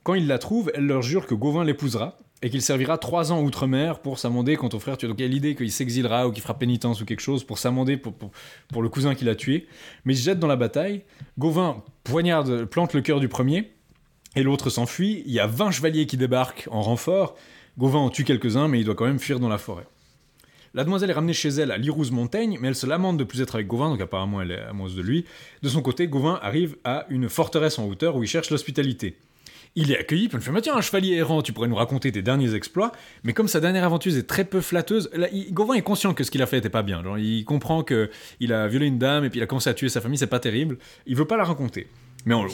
Quand 0.03 0.15
ils 0.15 0.28
la 0.28 0.40
trouvent, 0.40 0.72
elle 0.73 0.88
leur 0.88 1.03
jure 1.03 1.28
que 1.28 1.36
Gauvin 1.36 1.64
l'épousera 1.64 2.18
et 2.41 2.49
qu'il 2.49 2.61
servira 2.64 2.98
trois 2.98 3.32
ans 3.32 3.41
outre-mer 3.41 3.99
pour 3.99 4.18
s'amender 4.18 4.56
quant 4.56 4.69
au 4.73 4.80
frère 4.80 4.98
tué. 4.98 5.07
Donc 5.07 5.19
il 5.19 5.22
y 5.22 5.26
a 5.26 5.28
l'idée 5.28 5.56
qu'il 5.56 5.72
s'exilera 5.72 6.28
ou 6.28 6.32
qu'il 6.32 6.41
fera 6.41 6.57
pénitence 6.57 7.02
ou 7.02 7.06
quelque 7.06 7.19
chose 7.19 7.44
pour 7.44 7.60
s'amender 7.60 7.98
pour, 7.98 8.14
pour, 8.14 8.82
le 8.82 8.90
cousin 8.90 9.14
qui 9.14 9.26
l'a 9.26 9.36
tué. 9.36 9.68
Mais 10.06 10.14
il 10.14 10.18
se 10.18 10.23
jette 10.23 10.40
dans 10.40 10.48
la 10.48 10.56
bataille. 10.56 11.03
Gauvin 11.38 11.84
poignarde, 12.03 12.65
plante 12.65 12.94
le 12.94 13.02
cœur 13.02 13.19
du 13.19 13.28
premier 13.28 13.72
et 14.36 14.41
l'autre 14.41 14.72
s'enfuit. 14.72 15.22
Il 15.28 15.34
y 15.34 15.40
a 15.40 15.45
20 15.45 15.69
chevaliers 15.69 16.07
qui 16.07 16.18
débarquent 16.18 16.68
en 16.72 16.82
renfort. 16.82 17.36
Gauvin 17.78 17.99
en 17.99 18.10
tue 18.10 18.23
quelques-uns, 18.23 18.68
mais 18.68 18.80
il 18.80 18.86
doit 18.86 18.95
quand 18.95 19.06
même 19.06 19.19
fuir 19.19 19.40
dans 19.40 19.49
la 19.49 19.60
forêt. 19.60 19.86
La 20.73 20.84
demoiselle 20.84 21.10
est 21.10 21.14
ramenée 21.14 21.34
chez 21.34 21.49
elle 21.49 21.69
à 21.69 21.78
Lirouse-Montaigne, 21.78 22.57
mais 22.60 22.69
elle 22.69 22.76
se 22.76 22.88
lamente 22.88 23.18
de 23.18 23.26
plus 23.26 23.41
être 23.41 23.56
avec 23.56 23.68
Gauvin, 23.68 23.90
donc 23.90 24.02
apparemment 24.02 24.41
elle 24.41 24.52
est 24.52 24.61
amoureuse 24.61 24.95
de 24.95 25.02
lui. 25.02 25.26
De 25.61 25.69
son 25.69 25.82
côté, 25.82 26.07
Gauvin 26.07 26.40
arrive 26.41 26.78
à 26.86 27.06
une 27.10 27.28
forteresse 27.28 27.78
en 27.78 27.88
hauteur 27.88 28.15
où 28.15 28.23
il 28.23 28.28
cherche 28.28 28.49
l'hospitalité. 28.49 29.18
Il 29.76 29.89
est 29.91 29.98
accueilli, 29.98 30.27
puis 30.27 30.35
on 30.35 30.39
lui 30.49 30.56
fait 30.56 30.61
Tiens, 30.61 30.76
un 30.76 30.81
chevalier 30.81 31.15
errant, 31.15 31.41
tu 31.41 31.53
pourrais 31.53 31.69
nous 31.69 31.76
raconter 31.76 32.11
tes 32.11 32.22
derniers 32.22 32.56
exploits. 32.56 32.91
Mais 33.23 33.31
comme 33.31 33.48
sa 33.48 33.61
dernière 33.61 33.85
aventure 33.85 34.14
est 34.18 34.27
très 34.27 34.43
peu 34.43 34.60
flatteuse, 34.60 35.10
Gauvin 35.52 35.76
est 35.76 35.81
conscient 35.81 36.14
que 36.14 36.26
ce 36.26 36.31
qu'il 36.31 36.41
a 36.41 36.45
fait 36.45 36.57
était 36.57 36.69
pas 36.69 36.84
bien. 36.84 37.02
Il 37.18 37.45
comprend 37.45 37.81
que 37.84 38.10
il 38.41 38.52
a 38.52 38.68
violé 38.68 38.88
une 38.88 38.99
dame 38.99 39.23
et 39.23 39.30
puis 39.30 39.39
il 39.39 39.43
a 39.43 39.45
commencé 39.48 39.69
à 39.69 39.73
tuer 39.73 39.88
sa 39.88 40.02
famille, 40.02 40.18
c'est 40.18 40.27
pas 40.27 40.39
terrible. 40.41 40.77
Il 41.06 41.15
veut 41.15 41.26
pas 41.26 41.38
la 41.38 41.45
raconter. 41.45 41.88
Mais 42.26 42.35
on, 42.35 42.45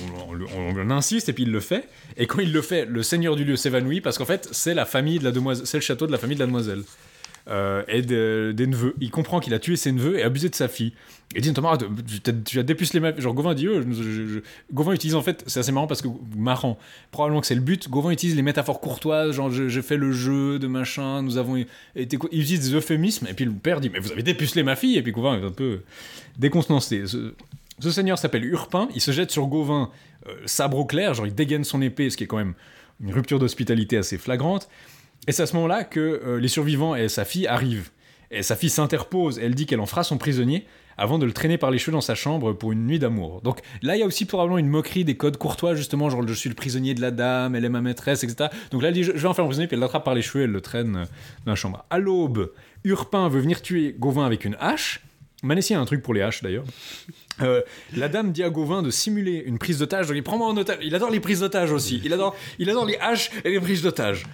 on- 0.55 0.89
insiste 0.91 1.27
et 1.27 1.33
puis 1.33 1.43
il 1.43 1.51
le 1.51 1.59
fait. 1.59 1.89
Et 2.17 2.27
quand 2.27 2.39
il 2.39 2.53
le 2.53 2.61
fait, 2.61 2.85
le 2.85 3.01
seigneur 3.03 3.35
du 3.35 3.43
lieu 3.45 3.55
s'évanouit 3.55 3.99
parce 3.99 4.17
qu'en 4.19 4.25
fait, 4.25 4.47
c'est 4.51 4.73
la 4.75 4.85
famille 4.85 5.17
de 5.19 5.23
la 5.23 5.31
demoiselle, 5.31 5.65
c'est 5.65 5.77
le 5.77 5.81
château 5.81 6.05
de 6.07 6.11
la 6.11 6.17
famille 6.19 6.35
de 6.37 6.41
la 6.41 6.45
demoiselle. 6.45 6.83
Euh, 7.49 7.81
et 7.87 8.01
de- 8.01 8.53
des 8.55 8.67
neveux. 8.67 8.93
Il 8.99 9.09
comprend 9.09 9.39
qu'il 9.39 9.53
a 9.53 9.59
tué 9.59 9.75
ses 9.77 9.93
neveux 9.93 10.19
et 10.19 10.23
abusé 10.23 10.49
de 10.49 10.55
sa 10.55 10.67
fille. 10.67 10.93
Il 11.35 11.41
dit 11.41 11.49
notamment, 11.49 11.73
Ah, 11.73 11.77
tu, 12.45 12.59
as 12.59 12.63
dépucelé 12.63 12.99
ma 12.99 13.15
Genre, 13.15 13.33
Gauvin 13.33 13.53
dit, 13.53 13.67
oh, 13.67 13.81
Gauvin 14.71 14.93
utilise 14.93 15.15
en 15.15 15.21
fait, 15.21 15.43
c'est 15.45 15.59
assez 15.59 15.71
marrant 15.71 15.87
parce 15.87 16.01
que, 16.01 16.07
marrant, 16.35 16.77
probablement 17.11 17.41
que 17.41 17.47
c'est 17.47 17.55
le 17.55 17.61
but, 17.61 17.89
Gauvin 17.89 18.11
utilise 18.11 18.35
les 18.35 18.41
métaphores 18.41 18.79
courtoises, 18.79 19.33
genre, 19.33 19.51
j'ai 19.51 19.81
fait 19.81 19.97
le 19.97 20.13
jeu 20.13 20.57
de 20.57 20.67
machin, 20.67 21.21
nous 21.21 21.37
avons 21.37 21.57
été. 21.95 22.17
Il 22.31 22.41
utilise 22.41 22.69
des 22.69 22.75
euphémismes, 22.75 23.27
et 23.27 23.33
puis 23.33 23.45
le 23.45 23.51
père 23.51 23.81
dit, 23.81 23.89
mais 23.89 23.99
vous 23.99 24.11
avez 24.11 24.23
dépucelé 24.23 24.63
ma 24.63 24.75
fille, 24.75 24.97
et 24.97 25.01
puis 25.01 25.11
Gauvin 25.11 25.39
est 25.39 25.45
un 25.45 25.51
peu 25.51 25.81
décontenancé. 26.37 27.03
Ce, 27.07 27.91
seigneur 27.91 28.17
s'appelle 28.17 28.45
Urpin, 28.45 28.87
il 28.95 29.01
se 29.01 29.11
jette 29.11 29.29
sur 29.29 29.47
Gauvin, 29.47 29.91
euh, 30.27 30.33
sabre 30.45 30.77
au 30.77 30.85
clair, 30.85 31.13
genre, 31.13 31.27
il 31.27 31.35
dégaine 31.35 31.65
son 31.65 31.81
épée, 31.81 32.09
ce 32.09 32.15
qui 32.15 32.23
est 32.23 32.27
quand 32.27 32.37
même 32.37 32.53
une 33.01 33.13
rupture 33.13 33.37
d'hospitalité 33.37 33.97
assez 33.97 34.17
flagrante. 34.17 34.69
Et 35.27 35.33
c'est 35.33 35.43
à 35.43 35.45
ce 35.45 35.55
moment-là 35.55 35.83
que 35.83 35.99
euh, 35.99 36.39
les 36.39 36.47
survivants 36.47 36.95
et 36.95 37.09
sa 37.09 37.25
fille 37.25 37.47
arrivent. 37.47 37.89
Et 38.31 38.43
sa 38.43 38.55
fille 38.55 38.69
s'interpose, 38.69 39.39
et 39.39 39.43
elle 39.43 39.55
dit 39.55 39.65
qu'elle 39.65 39.81
en 39.81 39.85
fera 39.85 40.03
son 40.03 40.17
prisonnier 40.17 40.65
avant 40.97 41.19
de 41.19 41.25
le 41.25 41.33
traîner 41.33 41.57
par 41.57 41.71
les 41.71 41.77
cheveux 41.77 41.91
dans 41.91 42.01
sa 42.01 42.15
chambre 42.15 42.53
pour 42.53 42.71
une 42.71 42.85
nuit 42.85 42.99
d'amour. 42.99 43.41
Donc 43.41 43.59
là, 43.81 43.95
il 43.95 43.99
y 43.99 44.03
a 44.03 44.05
aussi 44.05 44.25
probablement 44.25 44.57
une 44.57 44.67
moquerie 44.67 45.05
des 45.05 45.15
codes 45.15 45.37
courtois, 45.37 45.75
justement, 45.75 46.09
genre 46.09 46.27
je 46.27 46.33
suis 46.33 46.49
le 46.49 46.55
prisonnier 46.55 46.93
de 46.93 47.01
la 47.01 47.11
dame, 47.11 47.55
elle 47.55 47.65
est 47.65 47.69
ma 47.69 47.81
maîtresse, 47.81 48.23
etc. 48.23 48.49
Donc 48.71 48.81
là, 48.81 48.89
elle 48.89 48.93
dit 48.93 49.03
je 49.03 49.11
vais 49.11 49.27
en 49.27 49.33
faire 49.33 49.45
prisonnier, 49.45 49.67
puis 49.67 49.75
elle 49.75 49.81
l'attrape 49.81 50.03
par 50.03 50.15
les 50.15 50.21
cheveux, 50.21 50.43
elle 50.43 50.51
le 50.51 50.61
traîne 50.61 50.95
euh, 50.95 51.05
dans 51.45 51.51
la 51.51 51.55
chambre. 51.55 51.85
À 51.89 51.99
l'aube, 51.99 52.51
Urpin 52.83 53.29
veut 53.29 53.39
venir 53.39 53.61
tuer 53.61 53.95
Gauvin 53.97 54.25
avec 54.25 54.45
une 54.45 54.55
hache. 54.59 55.01
Manessi 55.43 55.75
a 55.75 55.79
un 55.79 55.85
truc 55.85 56.01
pour 56.01 56.13
les 56.13 56.21
haches 56.21 56.41
d'ailleurs. 56.41 56.65
Euh, 57.41 57.61
la 57.95 58.09
dame 58.09 58.31
dit 58.31 58.43
à 58.43 58.49
Gauvin 58.49 58.81
de 58.81 58.89
simuler 58.89 59.43
une 59.45 59.59
prise 59.59 59.79
d'otage, 59.79 60.07
donc 60.07 60.17
il 60.17 60.23
prend 60.23 60.37
moi 60.37 60.47
en 60.47 60.57
otage. 60.57 60.79
Il 60.81 60.95
adore 60.95 61.11
les 61.11 61.19
prises 61.19 61.41
d'otage 61.41 61.71
aussi. 61.71 62.01
Il 62.03 62.11
adore, 62.11 62.35
il 62.57 62.69
adore 62.69 62.85
les 62.85 62.97
haches 62.97 63.29
et 63.45 63.51
les 63.51 63.59
prises 63.59 63.83
d'otage. 63.83 64.25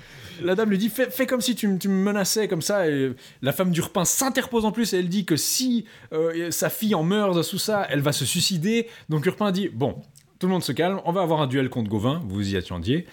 La 0.42 0.56
dame 0.56 0.70
lui 0.70 0.78
dit 0.78 0.90
fais, 0.90 1.10
fais 1.10 1.26
comme 1.26 1.42
si 1.42 1.56
tu, 1.56 1.68
me- 1.68 1.78
tu 1.78 1.88
me 1.90 2.04
menaçais 2.04 2.48
comme 2.48 2.62
ça. 2.62 2.88
Et 2.90 3.14
la 3.42 3.52
femme 3.52 3.72
d'Urpin 3.72 4.06
s'interpose 4.06 4.66
en 4.66 4.72
plus 4.72 4.94
et 4.94 5.00
elle 5.00 5.10
dit 5.10 5.26
que 5.26 5.36
si 5.36 5.86
euh, 6.14 6.50
sa 6.52 6.70
fille 6.70 6.96
en 6.96 7.04
meurt 7.04 7.42
sous 7.44 7.58
ça, 7.60 7.86
elle 7.90 8.02
va 8.02 8.12
se 8.12 8.26
suicider. 8.26 8.88
Donc 9.10 9.26
Urpin 9.26 9.52
dit 9.52 9.70
bon, 9.70 9.96
tout 10.40 10.48
le 10.48 10.54
monde 10.54 10.64
se 10.64 10.72
calme, 10.72 11.00
on 11.06 11.12
va 11.12 11.22
avoir 11.22 11.42
un 11.42 11.48
duel 11.48 11.70
contre 11.70 11.90
Gauvin, 11.90 12.22
vous 12.28 12.54
y 12.54 12.58
attendiez. 12.58 13.06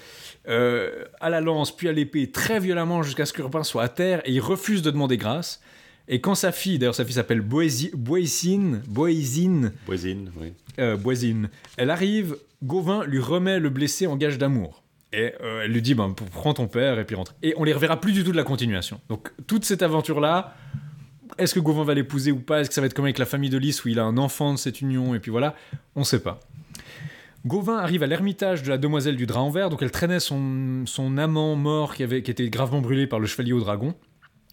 Euh, 0.49 1.05
à 1.21 1.29
la 1.29 1.41
lance 1.43 1.77
puis 1.77 1.87
à 1.89 1.93
l'épée 1.93 2.31
très 2.31 2.61
violemment 2.61 3.03
jusqu'à 3.03 3.27
ce 3.27 3.33
qu'Urpin 3.33 3.63
soit 3.63 3.83
à 3.83 3.89
terre 3.89 4.23
et 4.25 4.33
il 4.33 4.41
refuse 4.41 4.81
de 4.83 4.91
demander 4.91 5.17
grâce. 5.19 5.61
Et 6.09 6.21
quand 6.21 6.35
sa 6.35 6.51
fille, 6.51 6.79
d'ailleurs 6.79 6.95
sa 6.95 7.05
fille 7.05 7.15
s'appelle 7.15 7.43
Boési- 7.43 7.95
Boésine, 7.95 8.83
Boésine, 8.89 9.73
Voisine, 9.87 10.33
oui. 10.41 10.53
euh, 10.81 10.97
Boisine. 10.97 11.51
Elle 11.77 11.91
arrive, 11.91 12.37
Gauvin 12.65 13.05
lui 13.05 13.21
remet 13.21 13.61
le 13.61 13.69
blessé 13.69 14.07
en 14.07 14.17
gage 14.17 14.39
d'amour. 14.39 14.80
Et 15.13 15.33
euh, 15.43 15.63
elle 15.65 15.73
lui 15.73 15.83
dit, 15.83 15.95
ben, 15.95 16.15
prends 16.33 16.55
ton 16.55 16.69
père 16.69 16.99
et 16.99 17.05
puis 17.05 17.17
rentre. 17.17 17.35
Et 17.43 17.55
on 17.57 17.65
les 17.65 17.73
reverra 17.73 18.01
plus 18.01 18.13
du 18.13 18.23
tout 18.23 18.33
de 18.33 18.37
la 18.37 18.45
continuation. 18.45 19.01
Donc 19.09 19.33
toute 19.47 19.65
cette 19.65 19.83
aventure-là, 19.83 20.55
est-ce 21.39 21.55
que 21.55 21.61
Gauvin 21.61 21.85
va 21.85 21.95
l'épouser 21.95 22.33
ou 22.33 22.39
pas? 22.39 22.61
Est-ce 22.61 22.69
que 22.69 22.75
ça 22.75 22.81
va 22.81 22.87
être 22.87 22.95
comme 22.95 23.07
avec 23.07 23.19
la 23.19 23.27
famille 23.27 23.51
de 23.51 23.59
Lys 23.59 23.85
où 23.85 23.89
il 23.89 23.99
a 23.99 24.05
un 24.05 24.17
enfant 24.19 24.53
de 24.53 24.59
cette 24.59 24.81
union 24.81 25.15
Et 25.15 25.21
puis 25.21 25.31
voilà, 25.31 25.55
on 25.97 26.05
sait 26.05 26.21
pas. 26.21 26.39
Gauvin 27.47 27.79
arrive 27.79 28.03
à 28.03 28.07
l'ermitage 28.07 28.63
de 28.63 28.69
la 28.69 28.79
demoiselle 28.79 29.17
du 29.17 29.27
drap 29.27 29.41
en 29.41 29.51
verre, 29.51 29.71
donc 29.71 29.81
elle 29.83 29.91
traînait 29.91 30.21
son, 30.21 30.85
amant 31.17 31.57
mort 31.57 31.95
qui, 31.95 32.03
avait, 32.03 32.23
qui 32.23 32.31
était 32.31 32.49
gravement 32.51 32.83
brûlé 32.83 33.07
par 33.07 33.19
le 33.19 33.27
chevalier 33.27 33.53
au 33.53 33.61
dragon. 33.61 33.95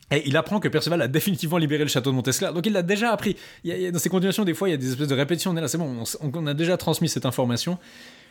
Et 0.09 0.23
il 0.25 0.37
apprend 0.37 0.61
que 0.61 0.69
Perceval 0.69 1.01
a 1.01 1.09
définitivement 1.09 1.57
libéré 1.57 1.83
le 1.83 1.89
château 1.89 2.11
de 2.11 2.15
Montesclair. 2.15 2.53
Donc 2.53 2.65
il 2.65 2.71
l'a 2.71 2.81
déjà 2.81 3.11
appris. 3.11 3.35
Dans 3.65 3.99
ces 3.99 4.07
continuations, 4.07 4.45
des 4.45 4.53
fois, 4.53 4.69
il 4.69 4.71
y 4.71 4.73
a 4.73 4.77
des 4.77 4.89
espèces 4.89 5.09
de 5.09 5.15
répétitions. 5.15 5.51
On 5.51 5.57
est 5.57 5.61
là, 5.61 5.67
c'est 5.67 5.77
bon, 5.77 6.03
on 6.21 6.47
a 6.47 6.53
déjà 6.53 6.77
transmis 6.77 7.09
cette 7.09 7.25
information. 7.25 7.77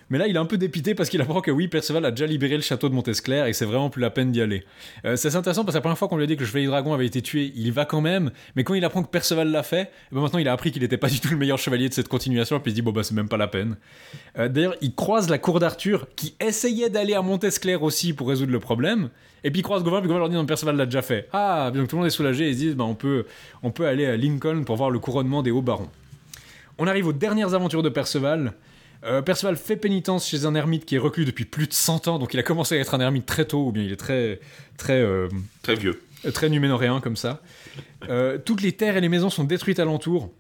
Mais 0.09 0.19
là, 0.19 0.29
il 0.29 0.37
est 0.37 0.39
un 0.39 0.45
peu 0.45 0.57
dépité 0.57 0.95
parce 0.95 1.09
qu'il 1.09 1.21
apprend 1.21 1.41
que 1.41 1.51
oui, 1.51 1.67
Perceval 1.67 2.05
a 2.05 2.11
déjà 2.13 2.27
libéré 2.27 2.55
le 2.55 2.63
château 2.63 2.89
de 2.89 2.95
Montesclair 2.95 3.47
et 3.47 3.53
c'est 3.53 3.65
vraiment 3.65 3.91
plus 3.91 4.01
la 4.01 4.11
peine 4.11 4.31
d'y 4.31 4.41
aller. 4.41 4.65
Euh, 5.05 5.17
c'est 5.17 5.35
intéressant 5.35 5.65
parce 5.65 5.75
que 5.75 5.79
la 5.79 5.81
première 5.81 5.99
fois 5.99 6.07
qu'on 6.09 6.17
lui 6.17 6.25
a 6.25 6.27
dit 6.27 6.37
que 6.37 6.43
le 6.43 6.47
chevalier 6.47 6.67
dragon 6.67 6.95
avait 6.95 7.07
été 7.07 7.23
tué, 7.23 7.53
il 7.57 7.67
y 7.67 7.71
va 7.73 7.85
quand 7.85 8.01
même. 8.01 8.31
Mais 8.55 8.63
quand 8.63 8.75
il 8.75 8.85
apprend 8.85 9.03
que 9.03 9.09
Perceval 9.09 9.51
l'a 9.51 9.65
fait, 9.65 9.91
eh 10.13 10.15
ben 10.15 10.21
maintenant 10.21 10.39
il 10.39 10.47
a 10.49 10.53
appris 10.53 10.71
qu'il 10.71 10.83
n'était 10.83 10.97
pas 10.97 11.09
du 11.09 11.19
tout 11.19 11.29
le 11.29 11.37
meilleur 11.37 11.59
chevalier 11.59 11.89
de 11.89 11.95
cette 11.95 12.09
continuation. 12.09 12.61
Puis 12.61 12.71
il 12.71 12.75
se 12.75 12.77
dit, 12.77 12.83
bon, 12.83 12.93
bah, 12.93 13.03
c'est 13.03 13.15
même 13.15 13.29
pas 13.29 13.37
la 13.37 13.49
peine. 13.49 13.77
Euh, 14.39 14.49
D'ailleurs, 14.49 14.77
il 14.81 14.95
croise 14.95 15.29
la 15.29 15.39
cour 15.39 15.59
d'Arthur 15.59 16.07
qui 16.15 16.37
essayait 16.39 16.89
d'aller 16.89 17.15
à 17.15 17.23
Montesclair 17.23 17.83
aussi 17.83 18.13
pour 18.13 18.29
résoudre 18.29 18.53
le 18.53 18.61
problème. 18.61 19.11
Et 19.43 19.51
puis 19.51 19.61
il 19.61 19.63
croise 19.63 19.83
Gauvin, 19.83 20.01
puis 20.01 20.09
Gauvin 20.09 20.21
leur 20.21 20.29
dit 20.29 20.37
non, 20.37 20.47
Perceval 20.47 20.77
l'a 20.77 20.87
déjà 20.87 21.03
fait. 21.03 21.29
Ah, 21.33 21.71
donc 21.75 21.89
tout 21.89 21.97
le 21.97 22.01
monde 22.01 22.07
est 22.07 22.11
soulagé 22.11 22.47
et 22.47 22.49
ils 22.51 22.55
se 22.55 22.59
disent 22.59 22.75
bah, 22.77 22.85
on, 22.85 22.95
peut, 22.95 23.27
on 23.63 23.71
peut 23.71 23.87
aller 23.87 24.07
à 24.07 24.17
Lincoln 24.17 24.63
pour 24.65 24.77
voir 24.77 24.91
le 24.91 24.99
couronnement 24.99 25.43
des 25.43 25.51
hauts 25.51 25.63
barons. 25.63 25.89
On 26.79 26.87
arrive 26.87 27.07
aux 27.07 27.13
dernières 27.13 27.55
aventures 27.55 27.83
de 27.83 27.89
Perceval. 27.89 28.53
Euh, 29.05 29.23
Perceval 29.23 29.57
fait 29.57 29.77
pénitence 29.77 30.27
chez 30.27 30.47
un 30.47 30.55
ermite 30.55 30.85
qui 30.85 30.95
est 30.97 30.99
reclus 30.99 31.25
depuis 31.25 31.45
plus 31.45 31.67
de 31.67 31.73
100 31.73 32.09
ans, 32.09 32.19
donc 32.19 32.35
il 32.35 32.41
a 32.41 32.43
commencé 32.43 32.77
à 32.77 32.81
être 32.81 32.95
un 32.95 33.01
ermite 33.01 33.27
très 33.27 33.45
tôt, 33.45 33.67
ou 33.67 33.73
bien 33.73 33.83
il 33.83 33.93
est 33.93 33.97
très, 33.97 34.41
très, 34.79 35.01
euh, 35.01 35.29
Très 35.63 35.75
vieux. 35.77 36.01
très 36.35 36.49
numénoréen 36.49 37.01
comme 37.01 37.17
ça. 37.17 37.41
Euh, 38.09 38.39
toutes 38.39 38.63
les 38.63 38.73
terres 38.73 38.97
et 38.97 39.01
les 39.01 39.09
maisons 39.09 39.31
sont 39.31 39.45
détruites 39.45 39.79
alentour. 39.79 40.33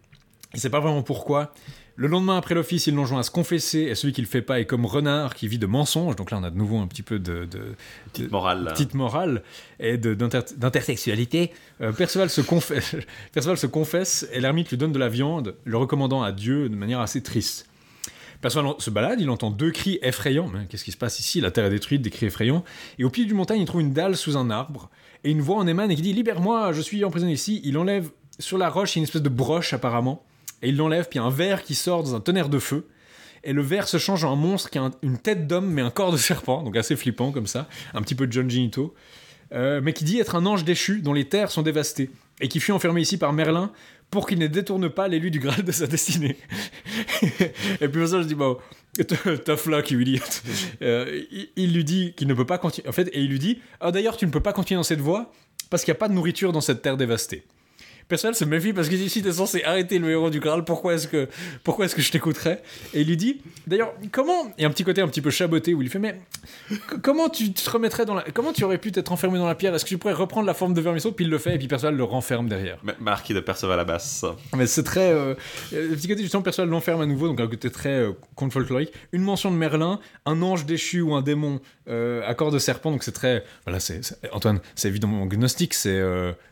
Il 0.55 0.61
sait 0.61 0.71
pas 0.71 0.81
vraiment 0.81 1.03
pourquoi. 1.03 1.53
Le 1.99 2.09
lendemain 2.09 2.37
après 2.37 2.55
l'office, 2.55 2.87
il 2.87 2.95
l'enjoint 2.95 3.21
à 3.21 3.23
se 3.23 3.31
confesser, 3.31 3.81
et 3.81 3.95
celui 3.95 4.13
qui 4.13 4.21
le 4.21 4.27
fait 4.27 4.43
pas 4.43 4.61
est 4.61 4.67
comme 4.67 4.85
renard 4.85 5.35
qui 5.35 5.49
vit 5.49 5.59
de 5.59 5.67
mensonges. 5.67 6.15
Donc 6.17 6.31
là, 6.31 6.39
on 6.39 6.45
a 6.45 6.51
de 6.51 6.57
nouveau 6.57 6.79
un 6.79 6.87
petit 6.87 7.03
peu 7.03 7.19
de, 7.19 7.47
de, 7.47 7.75
Petite 8.13 8.31
morale. 8.31 8.65
là. 8.65 8.73
petite 8.73 8.95
morale 8.95 9.43
et 9.81 9.97
d'intersexualité. 9.97 11.53
Euh, 11.81 11.93
Perceval, 11.93 12.29
se 12.31 12.41
confesse, 12.43 12.97
Perceval 13.33 13.57
se 13.57 13.67
confesse 13.67 14.27
et 14.33 14.41
l'ermite 14.41 14.71
lui 14.71 14.77
donne 14.77 14.93
de 14.93 14.99
la 14.99 15.09
viande, 15.09 15.55
le 15.65 15.77
recommandant 15.79 16.23
à 16.23 16.33
Dieu 16.33 16.69
de 16.69 16.77
manière 16.77 17.01
assez 17.01 17.23
triste. 17.23 17.67
En- 18.45 18.79
se 18.79 18.91
balade, 18.91 19.21
il 19.21 19.29
entend 19.31 19.51
deux 19.51 19.71
cris 19.71 19.99
effrayants. 20.03 20.49
Mais 20.53 20.67
Qu'est-ce 20.69 20.85
qui 20.85 20.93
se 20.93 20.97
passe 20.97 21.19
ici? 21.21 21.41
La 21.41 21.51
terre 21.51 21.65
est 21.67 21.71
détruite, 21.71 22.03
des 22.03 22.11
cris 22.11 22.27
effrayants. 22.27 22.65
Et 22.99 23.05
au 23.05 23.11
pied 23.11 23.25
du 23.25 23.35
montagne, 23.35 23.61
il 23.61 23.67
trouve 23.67 23.81
une 23.81 23.93
dalle 23.93 24.17
sous 24.17 24.37
un 24.37 24.51
arbre. 24.51 24.91
Et 25.25 25.31
une 25.31 25.41
voix 25.41 25.57
en 25.57 25.67
émane 25.67 25.91
et 25.91 25.97
qui 25.97 26.03
dit 26.03 26.13
Libère-moi, 26.13 26.73
je 26.73 26.81
suis 26.81 27.05
emprisonné 27.05 27.33
ici. 27.33 27.61
Il 27.65 27.77
enlève 27.79 28.11
sur 28.39 28.59
la 28.59 28.69
roche, 28.69 28.97
une 28.97 29.03
espèce 29.03 29.23
de 29.23 29.29
broche 29.29 29.73
apparemment. 29.73 30.25
Et 30.63 30.69
il 30.69 30.77
l'enlève, 30.77 31.09
puis 31.09 31.19
il 31.19 31.23
y 31.23 31.25
a 31.25 31.27
un 31.27 31.31
verre 31.31 31.63
qui 31.63 31.75
sort 31.75 32.03
dans 32.03 32.15
un 32.15 32.21
tonnerre 32.21 32.49
de 32.49 32.59
feu. 32.59 32.87
et 33.45 33.53
le 33.53 33.63
verre 33.63 33.87
se 33.87 33.99
change 33.99 34.25
en 34.25 34.33
un 34.33 34.37
monstre 34.37 34.71
qui 34.71 34.79
a 34.79 34.83
un- 34.83 34.91
une 35.03 35.19
tête 35.19 35.47
d'homme 35.47 35.67
mais 35.71 35.81
un 35.83 35.91
corps 35.91 36.11
de 36.11 36.17
serpent, 36.17 36.65
donc 36.65 36.77
assez 36.77 36.97
flippant 36.97 37.31
comme 37.31 37.47
ça, 37.47 37.69
un 37.95 38.03
petit 38.03 38.17
peu 38.17 38.27
John 38.29 38.51
Ginito, 38.51 38.93
euh, 39.53 39.81
mais 39.85 39.93
qui 39.93 40.03
dit 40.05 40.19
être 40.19 40.35
un 40.35 40.47
ange 40.47 40.65
déchu 40.65 41.01
dont 41.01 41.13
les 41.13 41.29
terres 41.29 41.53
sont 41.53 41.63
dévastées, 41.63 42.11
et 42.41 42.49
qui 42.49 42.59
fut 42.59 42.73
enfermé 42.73 43.03
ici 43.03 43.19
par 43.19 43.33
Merlin 43.33 43.71
pour 44.17 44.27
qu'il 44.27 44.39
ne 44.39 44.47
détourne 44.47 44.89
pas 44.89 45.09
l'élu 45.09 45.31
du 45.31 45.41
Graal 45.41 45.63
de 45.63 45.73
sa 45.73 45.87
destinée. 45.87 46.39
et 47.23 47.89
puis 47.89 48.01
pour 48.01 48.09
ça, 48.09 48.23
je 48.23 48.27
dis, 48.27 48.35
bon, 48.35 48.57
tough 49.45 49.67
luck, 49.67 49.91
idiot. 49.91 50.23
Euh, 50.81 51.23
il, 51.31 51.49
il 51.57 51.75
lui 51.75 51.85
dit 51.85 52.15
qu'il 52.17 52.27
ne 52.27 52.33
peut 52.33 52.47
pas 52.47 52.57
continuer. 52.57 52.89
En 52.89 52.93
fait, 52.93 53.09
et 53.09 53.21
il 53.21 53.29
lui 53.29 53.39
dit, 53.39 53.61
ah 53.79 53.93
d'ailleurs, 53.93 54.17
tu 54.17 54.25
ne 54.25 54.31
peux 54.31 54.41
pas 54.41 54.55
continuer 54.55 54.79
dans 54.79 54.85
cette 54.85 55.03
voie 55.03 55.33
parce 55.69 55.85
qu'il 55.85 55.93
n'y 55.93 55.97
a 55.97 56.01
pas 56.01 56.09
de 56.09 56.15
nourriture 56.15 56.51
dans 56.51 56.63
cette 56.63 56.81
terre 56.81 56.97
dévastée. 56.97 57.43
Perceval 58.09 58.35
se 58.37 58.45
méfie 58.45 58.73
parce 58.73 58.89
qu'il 58.89 58.99
dit 58.99 59.09
si 59.09 59.21
t'es 59.23 59.33
censé 59.33 59.65
arrêter 59.65 59.99
le 59.99 60.09
héros 60.11 60.31
du 60.31 60.39
Graal, 60.41 60.65
pourquoi 60.65 60.95
est-ce 60.95 61.09
que 61.09 61.29
pourquoi 61.65 61.87
est-ce 61.87 61.97
que 61.97 62.03
je 62.03 62.13
t'écouterais? 62.13 62.63
Et 62.95 63.01
il 63.01 63.09
lui 63.09 63.17
dit 63.17 63.41
d'ailleurs 63.67 63.93
comment 64.13 64.53
et 64.59 64.65
un 64.65 64.71
petit 64.71 64.85
côté 64.85 65.01
un 65.01 65.09
petit 65.09 65.21
peu 65.21 65.31
chaboté 65.31 65.75
où 65.75 65.83
il 65.83 65.89
fait 65.91 65.99
mais 65.99 66.21
comment 67.03 67.29
tu 67.29 67.53
te 67.53 67.69
remettrais 67.71 68.05
dans 68.05 68.15
la 68.15 68.23
comment 68.23 68.53
tu 68.53 68.65
aurais 68.65 68.79
pu 68.79 68.93
t'être 68.93 69.11
enfermé 69.13 69.39
dans 69.39 69.47
la 69.47 69.55
pierre? 69.55 69.75
Est-ce 69.75 69.85
que 69.85 69.89
tu 69.89 69.99
pourrais 69.99 70.13
reprendre 70.15 70.47
la 70.47 70.55
forme 70.55 70.75
de 70.75 70.81
vermisseau 70.81 71.13
Puis 71.13 71.25
il 71.25 71.31
le 71.31 71.39
fait 71.39 71.55
et 71.55 71.59
puis 71.59 71.69
Perceval 71.69 71.97
le 71.97 72.05
renferme 72.05 72.49
derrière. 72.49 72.79
Ma- 72.83 72.95
Marquis 73.01 73.35
de 73.35 73.41
Perceval 73.41 73.79
à 73.81 73.85
basse. 73.85 74.25
Mais 74.57 74.67
c'est 74.67 74.83
très. 74.85 75.13
Euh, 75.13 75.35
euh, 75.73 75.89
le 75.91 75.97
petit 75.97 76.09
côté 76.09 76.23
justement, 76.23 76.43
Perceval 76.43 76.69
l'enferme 76.69 77.01
à 77.01 77.07
nouveau, 77.07 77.27
donc 77.29 77.41
un 77.41 77.47
côté 77.49 77.71
très 77.71 77.89
euh, 78.01 78.13
conte 78.35 78.53
folklorique. 78.53 78.93
Une 79.13 79.23
mention 79.23 79.51
de 79.51 79.57
Merlin, 79.57 79.99
un 80.27 80.43
ange 80.43 80.65
déchu 80.67 81.01
ou 81.01 81.15
un 81.15 81.23
démon 81.23 81.61
euh, 81.89 82.23
à 82.27 82.35
corps 82.35 82.51
de 82.53 82.59
serpent, 82.59 82.91
donc 82.91 83.03
c'est 83.03 83.13
très. 83.13 83.45
Voilà, 83.65 83.81
c'est 83.81 84.05
c'est- 84.05 84.17
Antoine, 84.33 84.61
c'est 84.75 84.89
évidemment 84.89 85.27
gnostique, 85.27 85.75
c'est. 85.75 86.01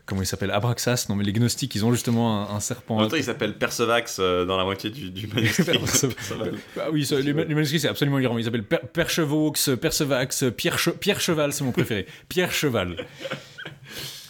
Comment 0.05 0.21
il 0.21 0.25
s'appelle 0.25 0.51
Abraxas 0.51 1.07
Non, 1.09 1.15
mais 1.15 1.23
les 1.23 1.33
gnostiques, 1.33 1.73
ils 1.75 1.85
ont 1.85 1.91
justement 1.91 2.49
un, 2.49 2.55
un 2.55 2.59
serpent. 2.59 2.97
En 2.97 3.01
même 3.01 3.09
temps, 3.09 3.15
il 3.15 3.23
s'appelle 3.23 3.57
Percevax 3.57 4.17
euh, 4.19 4.45
dans 4.45 4.57
la 4.57 4.63
moitié 4.63 4.89
du, 4.89 5.09
du 5.11 5.27
manuscrit. 5.27 5.65
Ah 6.79 6.89
oui, 6.91 7.05
ça, 7.05 7.15
les, 7.19 7.33
les 7.33 7.33
manuscrits, 7.55 7.79
c'est 7.79 7.87
absolument 7.87 8.19
hilarant. 8.19 8.37
Ils 8.37 8.45
s'appellent 8.45 8.63
per 8.63 8.79
Perchevaux, 8.91 9.53
Percevax, 9.81 10.45
Pierre, 10.55 10.77
Che- 10.77 10.97
Pierre 10.97 11.19
Cheval, 11.21 11.53
c'est 11.53 11.63
mon 11.63 11.71
préféré. 11.71 12.05
Pierre 12.29 12.51
Cheval. 12.51 12.97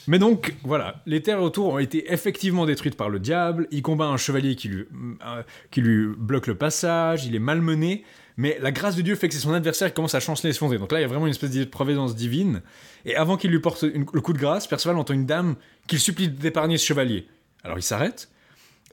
Mais 0.07 0.19
donc, 0.19 0.53
voilà, 0.63 1.01
les 1.07 1.21
terres 1.21 1.41
autour 1.41 1.73
ont 1.73 1.79
été 1.79 2.13
effectivement 2.13 2.65
détruites 2.67 2.95
par 2.95 3.09
le 3.09 3.19
diable. 3.19 3.67
Il 3.71 3.81
combat 3.81 4.05
un 4.05 4.17
chevalier 4.17 4.55
qui 4.55 4.67
lui, 4.67 4.85
euh, 5.25 5.41
qui 5.71 5.81
lui 5.81 6.07
bloque 6.15 6.45
le 6.47 6.55
passage, 6.55 7.25
il 7.25 7.35
est 7.35 7.39
malmené. 7.39 8.03
Mais 8.37 8.57
la 8.61 8.71
grâce 8.71 8.95
de 8.95 9.01
Dieu 9.01 9.15
fait 9.15 9.29
que 9.29 9.33
c'est 9.33 9.39
son 9.39 9.53
adversaire 9.53 9.87
qui 9.87 9.93
commence 9.95 10.13
à 10.13 10.19
chanceler 10.19 10.49
et 10.49 10.53
se 10.53 10.59
fonder. 10.59 10.77
Donc 10.77 10.91
là, 10.91 10.99
il 10.99 11.01
y 11.01 11.05
a 11.05 11.07
vraiment 11.07 11.25
une 11.25 11.31
espèce 11.31 11.51
de 11.51 11.63
providence 11.63 12.15
divine. 12.15 12.61
Et 13.05 13.15
avant 13.15 13.37
qu'il 13.37 13.51
lui 13.51 13.59
porte 13.59 13.83
le 13.83 14.21
coup 14.21 14.33
de 14.33 14.39
grâce, 14.39 14.67
Perceval 14.67 14.97
entend 14.97 15.13
une 15.13 15.25
dame 15.25 15.55
qu'il 15.87 15.99
supplie 15.99 16.27
d'épargner 16.27 16.77
ce 16.77 16.85
chevalier. 16.85 17.27
Alors 17.63 17.77
il 17.77 17.83
s'arrête, 17.83 18.29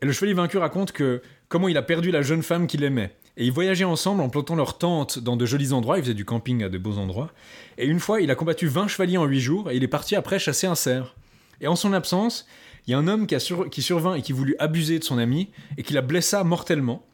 et 0.02 0.07
le 0.07 0.12
chevalier 0.12 0.34
vaincu 0.34 0.58
raconte 0.58 0.92
que 0.92 1.23
comment 1.49 1.68
il 1.68 1.76
a 1.76 1.82
perdu 1.82 2.10
la 2.10 2.23
jeune 2.23 2.42
femme 2.42 2.66
qu'il 2.66 2.82
aimait. 2.82 3.15
Et 3.36 3.47
ils 3.47 3.52
voyageaient 3.52 3.84
ensemble 3.84 4.20
en 4.20 4.28
plantant 4.28 4.57
leur 4.57 4.76
tente 4.76 5.18
dans 5.18 5.36
de 5.36 5.47
jolis 5.47 5.73
endroits, 5.73 5.97
ils 5.97 6.02
faisaient 6.02 6.12
du 6.12 6.24
camping 6.24 6.65
à 6.65 6.68
de 6.68 6.76
beaux 6.76 6.99
endroits. 6.99 7.31
Et 7.78 7.86
une 7.86 8.00
fois, 8.00 8.20
il 8.20 8.31
a 8.31 8.34
combattu 8.34 8.66
20 8.66 8.89
chevaliers 8.89 9.16
en 9.16 9.24
8 9.24 9.41
jours, 9.41 9.70
et 9.70 9.76
il 9.76 9.84
est 9.84 9.89
parti 9.89 10.16
après 10.16 10.39
chasser 10.39 10.66
un 10.66 10.74
cerf. 10.74 11.15
Et 11.60 11.68
en 11.68 11.76
son 11.76 11.92
absence, 11.92 12.47
il 12.86 12.91
y 12.91 12.94
a 12.94 12.99
un 12.99 13.07
homme 13.07 13.26
qui, 13.26 13.34
a 13.36 13.39
survint 13.39 14.16
et 14.16 14.23
qui 14.23 14.32
voulut 14.32 14.57
abuser 14.58 14.99
de 14.99 15.05
son 15.05 15.18
ami, 15.18 15.50
et 15.78 15.82
qui 15.82 15.94
la 15.94 16.02
blessa 16.02 16.42
mortellement. 16.44 17.07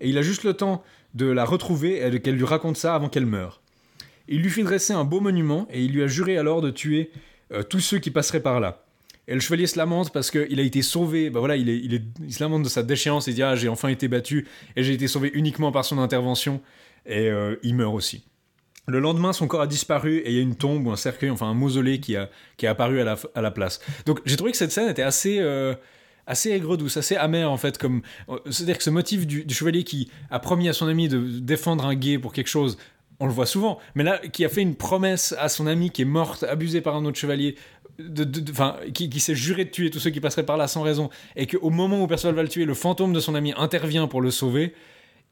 Et 0.00 0.10
il 0.10 0.18
a 0.18 0.22
juste 0.22 0.44
le 0.44 0.52
temps 0.52 0.84
de 1.14 1.26
la 1.26 1.44
retrouver 1.44 2.06
et 2.06 2.20
qu'elle 2.20 2.36
lui 2.36 2.44
raconte 2.44 2.76
ça 2.76 2.94
avant 2.94 3.08
qu'elle 3.08 3.26
meure. 3.26 3.62
Il 4.28 4.42
lui 4.42 4.50
fit 4.50 4.62
dresser 4.62 4.92
un 4.92 5.04
beau 5.04 5.20
monument, 5.20 5.66
et 5.70 5.82
il 5.82 5.92
lui 5.92 6.02
a 6.02 6.06
juré 6.06 6.38
alors 6.38 6.62
de 6.62 6.70
tuer 6.70 7.10
euh, 7.52 7.62
tous 7.62 7.80
ceux 7.80 7.98
qui 7.98 8.10
passeraient 8.10 8.42
par 8.42 8.60
là. 8.60 8.84
Et 9.26 9.34
le 9.34 9.40
chevalier 9.40 9.66
se 9.66 9.78
lamente 9.78 10.12
parce 10.12 10.30
qu'il 10.30 10.60
a 10.60 10.62
été 10.62 10.82
sauvé. 10.82 11.30
Bah 11.30 11.40
voilà, 11.40 11.56
il, 11.56 11.68
est, 11.70 11.78
il, 11.78 12.32
se 12.32 12.42
lamente 12.42 12.62
de 12.62 12.68
sa 12.68 12.82
déchéance 12.82 13.26
et 13.26 13.32
dit 13.32 13.42
Ah, 13.42 13.56
j'ai 13.56 13.68
enfin 13.68 13.88
été 13.88 14.06
battu 14.06 14.46
et 14.76 14.82
j'ai 14.82 14.92
été 14.92 15.08
sauvé 15.08 15.30
uniquement 15.32 15.72
par 15.72 15.84
son 15.84 15.98
intervention. 15.98 16.60
Et 17.06 17.30
euh, 17.30 17.56
il 17.62 17.74
meurt 17.74 17.94
aussi. 17.94 18.24
Le 18.86 18.98
lendemain, 19.00 19.32
son 19.32 19.46
corps 19.46 19.62
a 19.62 19.66
disparu 19.66 20.18
et 20.18 20.30
il 20.30 20.36
y 20.36 20.38
a 20.38 20.42
une 20.42 20.56
tombe 20.56 20.86
ou 20.86 20.90
un 20.90 20.96
cercueil, 20.96 21.30
enfin 21.30 21.46
un 21.46 21.54
mausolée 21.54 22.00
qui, 22.00 22.16
a, 22.16 22.28
qui 22.58 22.66
est 22.66 22.68
apparu 22.68 23.00
à 23.00 23.04
la, 23.04 23.16
à 23.34 23.40
la 23.40 23.50
place. 23.50 23.80
Donc 24.04 24.20
j'ai 24.26 24.36
trouvé 24.36 24.52
que 24.52 24.58
cette 24.58 24.72
scène 24.72 24.90
était 24.90 25.02
assez. 25.02 25.38
euh, 25.40 25.74
assez 26.26 26.50
aigre-douce, 26.52 26.96
assez 26.96 27.16
amère 27.16 27.50
en 27.50 27.58
fait, 27.58 27.76
comme 27.76 28.00
c'est-à-dire 28.48 28.78
que 28.78 28.84
ce 28.84 28.88
motif 28.88 29.26
du, 29.26 29.44
du 29.44 29.54
chevalier 29.54 29.84
qui 29.84 30.10
a 30.30 30.38
promis 30.38 30.70
à 30.70 30.72
son 30.72 30.86
ami 30.86 31.06
de 31.06 31.20
défendre 31.38 31.84
un 31.84 31.94
gay 31.94 32.18
pour 32.18 32.32
quelque 32.32 32.48
chose, 32.48 32.78
on 33.24 33.26
le 33.26 33.32
voit 33.32 33.46
souvent, 33.46 33.78
mais 33.94 34.04
là 34.04 34.18
qui 34.18 34.44
a 34.44 34.50
fait 34.50 34.60
une 34.60 34.74
promesse 34.74 35.34
à 35.38 35.48
son 35.48 35.66
ami 35.66 35.90
qui 35.90 36.02
est 36.02 36.04
morte, 36.04 36.42
abusée 36.42 36.82
par 36.82 36.94
un 36.94 37.06
autre 37.06 37.18
chevalier, 37.18 37.56
de, 37.98 38.24
qui 38.92 39.20
s'est 39.20 39.34
juré 39.34 39.64
de 39.64 39.70
tuer 39.70 39.88
tous 39.88 39.98
ceux 39.98 40.10
qui 40.10 40.20
passeraient 40.20 40.44
par 40.44 40.58
là 40.58 40.68
sans 40.68 40.82
raison, 40.82 41.08
et 41.34 41.46
qu'au 41.46 41.70
moment 41.70 42.02
où 42.02 42.06
Perceval 42.06 42.34
va 42.34 42.42
le 42.42 42.50
tuer, 42.50 42.66
le 42.66 42.74
fantôme 42.74 43.14
de 43.14 43.20
son 43.20 43.34
ami 43.34 43.54
intervient 43.56 44.08
pour 44.08 44.20
le 44.20 44.30
sauver. 44.30 44.74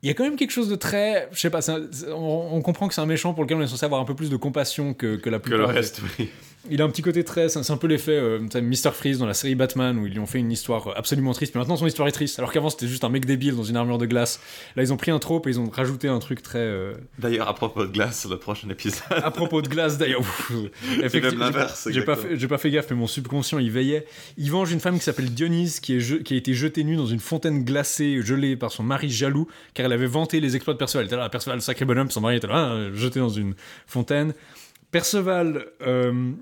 Il 0.02 0.08
y 0.08 0.10
a 0.10 0.14
quand 0.14 0.24
même 0.24 0.36
quelque 0.36 0.50
chose 0.50 0.68
de 0.68 0.74
très, 0.74 1.28
je 1.32 1.38
sais 1.38 1.50
pas, 1.50 1.70
un- 1.70 1.86
on, 2.08 2.48
on 2.52 2.60
comprend 2.62 2.88
que 2.88 2.94
c'est 2.94 3.00
un 3.00 3.06
méchant 3.06 3.34
pour 3.34 3.44
lequel 3.44 3.58
on 3.58 3.62
est 3.62 3.66
censé 3.68 3.84
avoir 3.86 4.00
un 4.00 4.04
peu 4.04 4.14
plus 4.16 4.30
de 4.30 4.36
compassion 4.36 4.94
que, 4.94 5.14
que 5.16 5.30
la 5.30 5.38
Que 5.38 5.50
le 5.50 5.56
plupart. 5.58 5.74
reste, 5.74 6.00
oui. 6.18 6.28
il 6.70 6.80
a 6.82 6.84
un 6.84 6.88
petit 6.88 7.02
côté 7.02 7.22
très. 7.22 7.48
C'est 7.48 7.70
un 7.70 7.76
peu 7.76 7.86
l'effet 7.86 8.12
euh, 8.12 8.40
Mr. 8.40 8.90
Freeze 8.92 9.18
dans 9.18 9.26
la 9.26 9.34
série 9.34 9.54
Batman 9.54 9.96
où 9.98 10.06
ils 10.08 10.12
lui 10.12 10.18
ont 10.18 10.26
fait 10.26 10.38
une 10.40 10.50
histoire 10.50 10.92
absolument 10.96 11.32
triste. 11.34 11.54
Mais 11.54 11.60
maintenant 11.60 11.76
son 11.76 11.86
histoire 11.86 12.08
est 12.08 12.12
triste. 12.12 12.38
Alors 12.40 12.52
qu'avant 12.52 12.68
c'était 12.68 12.88
juste 12.88 13.04
un 13.04 13.08
mec 13.10 13.26
débile 13.26 13.54
dans 13.54 13.62
une 13.62 13.76
armure 13.76 13.98
de 13.98 14.06
glace. 14.06 14.40
Là 14.74 14.82
ils 14.82 14.92
ont 14.92 14.96
pris 14.96 15.12
un 15.12 15.18
trope 15.20 15.46
et 15.46 15.50
ils 15.50 15.60
ont 15.60 15.70
rajouté 15.70 16.08
un 16.08 16.18
truc 16.18 16.42
très. 16.42 16.58
euh, 16.58 16.94
D'ailleurs, 17.20 17.48
à 17.48 17.54
propos 17.54 17.84
de 17.86 17.92
glace, 17.92 18.26
le 18.28 18.38
prochain 18.38 18.68
épisode. 18.70 19.02
À 19.10 19.30
propos 19.30 19.62
de 19.62 19.68
glace 19.68 19.98
d'ailleurs. 19.98 20.22
Effectivement, 21.02 21.46
J'ai 21.88 22.02
pas, 22.02 22.16
fait- 22.16 22.46
pas 22.48 22.58
fait 22.58 22.70
gaffe, 22.70 22.86
mais 22.90 22.96
mon 22.96 23.06
subconscient 23.06 23.58
il 23.58 23.70
veillait. 23.70 24.04
Il 24.36 24.50
venge 24.50 24.72
une 24.72 24.80
femme 24.80 24.98
qui 24.98 25.04
s'appelle 25.04 25.32
Dionys 25.32 25.76
qui, 25.80 25.94
est 25.96 26.00
je- 26.00 26.16
qui 26.16 26.34
a 26.34 26.36
été 26.36 26.54
jetée 26.54 26.82
nue 26.84 26.96
dans 26.96 27.06
une 27.06 27.20
fontaine 27.20 27.64
glacée, 27.64 28.20
gelée 28.22 28.56
par 28.56 28.72
son 28.72 28.82
mari 28.82 29.08
jaloux, 29.10 29.46
car 29.74 29.86
elle 29.86 29.91
avait 29.92 30.06
vanté 30.06 30.40
les 30.40 30.56
exploits 30.56 30.74
de 30.74 30.78
Perceval. 30.78 31.04
Elle 31.04 31.06
était 31.06 31.16
là, 31.16 31.28
Perceval, 31.28 31.60
sacré 31.60 31.84
bonhomme, 31.84 32.10
son 32.10 32.20
mari 32.20 32.36
était 32.36 32.46
là, 32.46 32.58
hein, 32.58 32.92
jeté 32.94 33.20
dans 33.20 33.28
une 33.28 33.54
fontaine. 33.86 34.34
Perceval 34.90 35.66
euh, 35.82 36.32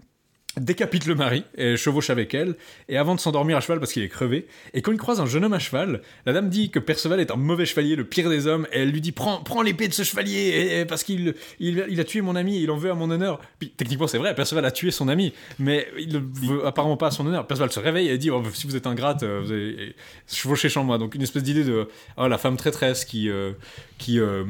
décapite 0.56 1.06
le 1.06 1.14
mari 1.14 1.44
et 1.56 1.76
chevauche 1.76 2.10
avec 2.10 2.34
elle, 2.34 2.56
et 2.88 2.96
avant 2.96 3.14
de 3.14 3.20
s'endormir 3.20 3.56
à 3.56 3.60
cheval 3.60 3.78
parce 3.78 3.92
qu'il 3.92 4.02
est 4.02 4.08
crevé, 4.08 4.46
et 4.74 4.82
quand 4.82 4.92
il 4.92 4.98
croise 4.98 5.20
un 5.20 5.26
jeune 5.26 5.44
homme 5.44 5.52
à 5.52 5.58
cheval, 5.58 6.02
la 6.26 6.32
dame 6.32 6.48
dit 6.48 6.70
que 6.70 6.78
Perceval 6.78 7.20
est 7.20 7.30
un 7.30 7.36
mauvais 7.36 7.66
chevalier, 7.66 7.94
le 7.94 8.04
pire 8.04 8.28
des 8.28 8.46
hommes, 8.46 8.66
et 8.72 8.80
elle 8.80 8.90
lui 8.90 9.00
dit 9.00 9.12
prends, 9.12 9.42
prends 9.42 9.62
l'épée 9.62 9.86
de 9.86 9.94
ce 9.94 10.02
chevalier, 10.02 10.84
parce 10.88 11.04
qu'il 11.04 11.34
il, 11.60 12.00
a 12.00 12.04
tué 12.04 12.20
mon 12.20 12.34
ami, 12.34 12.56
et 12.56 12.60
il 12.62 12.70
en 12.70 12.76
veut 12.76 12.90
à 12.90 12.94
mon 12.94 13.10
honneur. 13.10 13.40
Puis 13.58 13.70
techniquement 13.70 14.06
c'est 14.06 14.18
vrai, 14.18 14.34
Perceval 14.34 14.64
a 14.64 14.70
tué 14.70 14.90
son 14.90 15.08
ami, 15.08 15.32
mais 15.58 15.86
il 15.98 16.12
ne 16.12 16.18
veut 16.18 16.66
apparemment 16.66 16.96
pas 16.96 17.08
à 17.08 17.10
son 17.10 17.26
honneur. 17.26 17.46
Perceval 17.46 17.70
se 17.70 17.80
réveille 17.80 18.08
et 18.08 18.18
dit 18.18 18.30
oh, 18.30 18.42
si 18.52 18.66
vous 18.66 18.76
êtes 18.76 18.86
ingrate, 18.86 19.22
euh, 19.22 19.40
vous 19.44 19.52
avez 19.52 19.94
chevauché 20.26 20.68
chez 20.68 20.82
moi. 20.82 20.98
Donc 20.98 21.14
une 21.14 21.22
espèce 21.22 21.42
d'idée 21.42 21.64
de 21.64 21.88
oh, 22.16 22.28
la 22.28 22.38
femme 22.38 22.56
traîtresse 22.56 23.04
qui, 23.04 23.28
euh, 23.28 23.52
qui, 23.98 24.18
euh, 24.18 24.44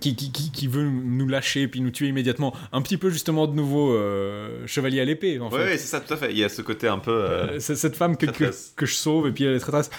qui, 0.00 0.14
qui, 0.14 0.30
qui- 0.30 0.66
veut 0.66 0.84
nous 0.84 1.26
lâcher 1.26 1.68
puis 1.68 1.80
nous 1.80 1.90
tuer 1.90 2.08
immédiatement. 2.08 2.54
Un 2.72 2.82
petit 2.82 2.98
peu 2.98 3.10
justement 3.10 3.46
de 3.46 3.54
nouveau 3.54 3.94
euh, 3.94 4.66
chevalier 4.66 5.00
à 5.00 5.04
l'épée 5.04 5.37
en 5.40 5.48
Oui, 5.50 5.58
fait. 5.58 5.64
oui, 5.64 5.70
c'est 5.72 5.86
ça, 5.86 6.00
tout 6.00 6.12
à 6.14 6.16
fait. 6.16 6.30
Il 6.32 6.38
y 6.38 6.44
a 6.44 6.48
ce 6.48 6.62
côté 6.62 6.88
un 6.88 6.98
peu. 6.98 7.10
euh, 7.12 7.46
Euh, 7.56 7.60
cette 7.60 7.96
femme 7.96 8.16
que, 8.16 8.26
que, 8.26 8.86
je 8.86 8.94
sauve 8.94 9.26
et 9.28 9.32
puis 9.32 9.44
elle 9.44 9.54
est 9.54 9.58
traîtresse. 9.60 9.90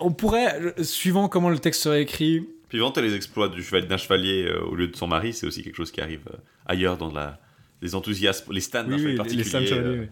On 0.00 0.10
pourrait, 0.12 0.60
euh, 0.78 0.82
suivant 0.82 1.28
comment 1.28 1.50
le 1.50 1.58
texte 1.58 1.82
serait 1.82 2.02
écrit, 2.02 2.46
Puis 2.68 2.78
vanter 2.78 3.02
les 3.02 3.14
exploits 3.14 3.48
du 3.48 3.62
cheval- 3.62 3.86
d'un 3.86 3.96
chevalier 3.96 4.46
euh, 4.48 4.60
au 4.64 4.74
lieu 4.74 4.88
de 4.88 4.96
son 4.96 5.06
mari, 5.06 5.32
c'est 5.32 5.46
aussi 5.46 5.62
quelque 5.62 5.76
chose 5.76 5.90
qui 5.92 6.00
arrive 6.00 6.22
euh, 6.32 6.36
ailleurs 6.66 6.96
dans 6.96 7.12
la, 7.12 7.38
les 7.82 7.94
enthousiasmes, 7.94 8.52
les 8.52 8.60
stands 8.60 8.84
oui, 8.88 8.94
oui, 8.94 9.02
les- 9.02 9.10
les 9.10 9.16
particulier. 9.16 9.44
Sam 9.44 9.64
Chevalier, 9.66 9.88
euh, 9.96 10.00
oui. 10.02 10.08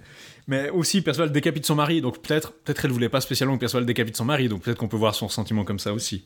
Mais 0.48 0.70
aussi, 0.70 1.02
Perceval 1.02 1.30
décapite 1.30 1.64
son 1.64 1.76
mari, 1.76 2.00
donc 2.00 2.20
peut-être 2.20 2.52
peut-être 2.52 2.84
elle 2.84 2.90
voulait 2.90 3.08
pas 3.08 3.20
spécialement 3.20 3.54
que 3.54 3.60
Perceval 3.60 3.86
décapite 3.86 4.16
son 4.16 4.24
mari, 4.24 4.48
donc 4.48 4.62
peut-être 4.62 4.76
qu'on 4.76 4.88
peut 4.88 4.96
voir 4.96 5.14
son 5.14 5.28
sentiment 5.28 5.64
comme 5.64 5.78
ça 5.78 5.92
aussi. 5.92 6.24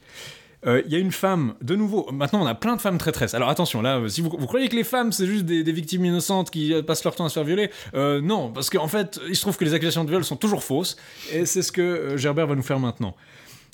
Euh, 0.66 0.82
Il 0.86 0.92
y 0.92 0.96
a 0.96 0.98
une 0.98 1.12
femme, 1.12 1.54
de 1.60 1.76
nouveau, 1.76 2.10
maintenant 2.12 2.42
on 2.42 2.46
a 2.46 2.54
plein 2.54 2.76
de 2.76 2.80
femmes 2.80 2.98
traîtresses. 2.98 3.34
Alors 3.34 3.48
attention, 3.48 3.82
là, 3.82 4.02
si 4.08 4.20
vous, 4.20 4.30
croyez 4.30 4.68
que 4.68 4.76
les 4.76 4.84
femmes 4.84 5.12
c'est 5.12 5.26
juste 5.26 5.44
des, 5.44 5.62
victimes 5.72 6.04
innocentes 6.04 6.50
qui 6.50 6.72
euh, 6.72 6.82
passent 6.82 7.04
leur 7.04 7.14
temps 7.14 7.26
à 7.26 7.28
se 7.28 7.34
faire 7.34 7.44
violer, 7.44 7.70
euh, 7.94 8.20
non, 8.20 8.50
parce 8.50 8.70
qu'en 8.70 8.88
fait, 8.88 9.20
il 9.28 9.36
se 9.36 9.42
trouve 9.42 9.56
que 9.56 9.64
les 9.64 9.74
accusations 9.74 10.04
de 10.04 10.10
viol 10.10 10.24
sont 10.24 10.36
toujours 10.36 10.64
fausses, 10.64 10.96
et 11.32 11.44
c'est 11.44 11.62
ce 11.62 11.72
que 11.72 11.82
euh, 11.82 12.16
Gerbert 12.16 12.46
va 12.46 12.54
nous 12.54 12.62
faire 12.62 12.80
maintenant. 12.80 13.14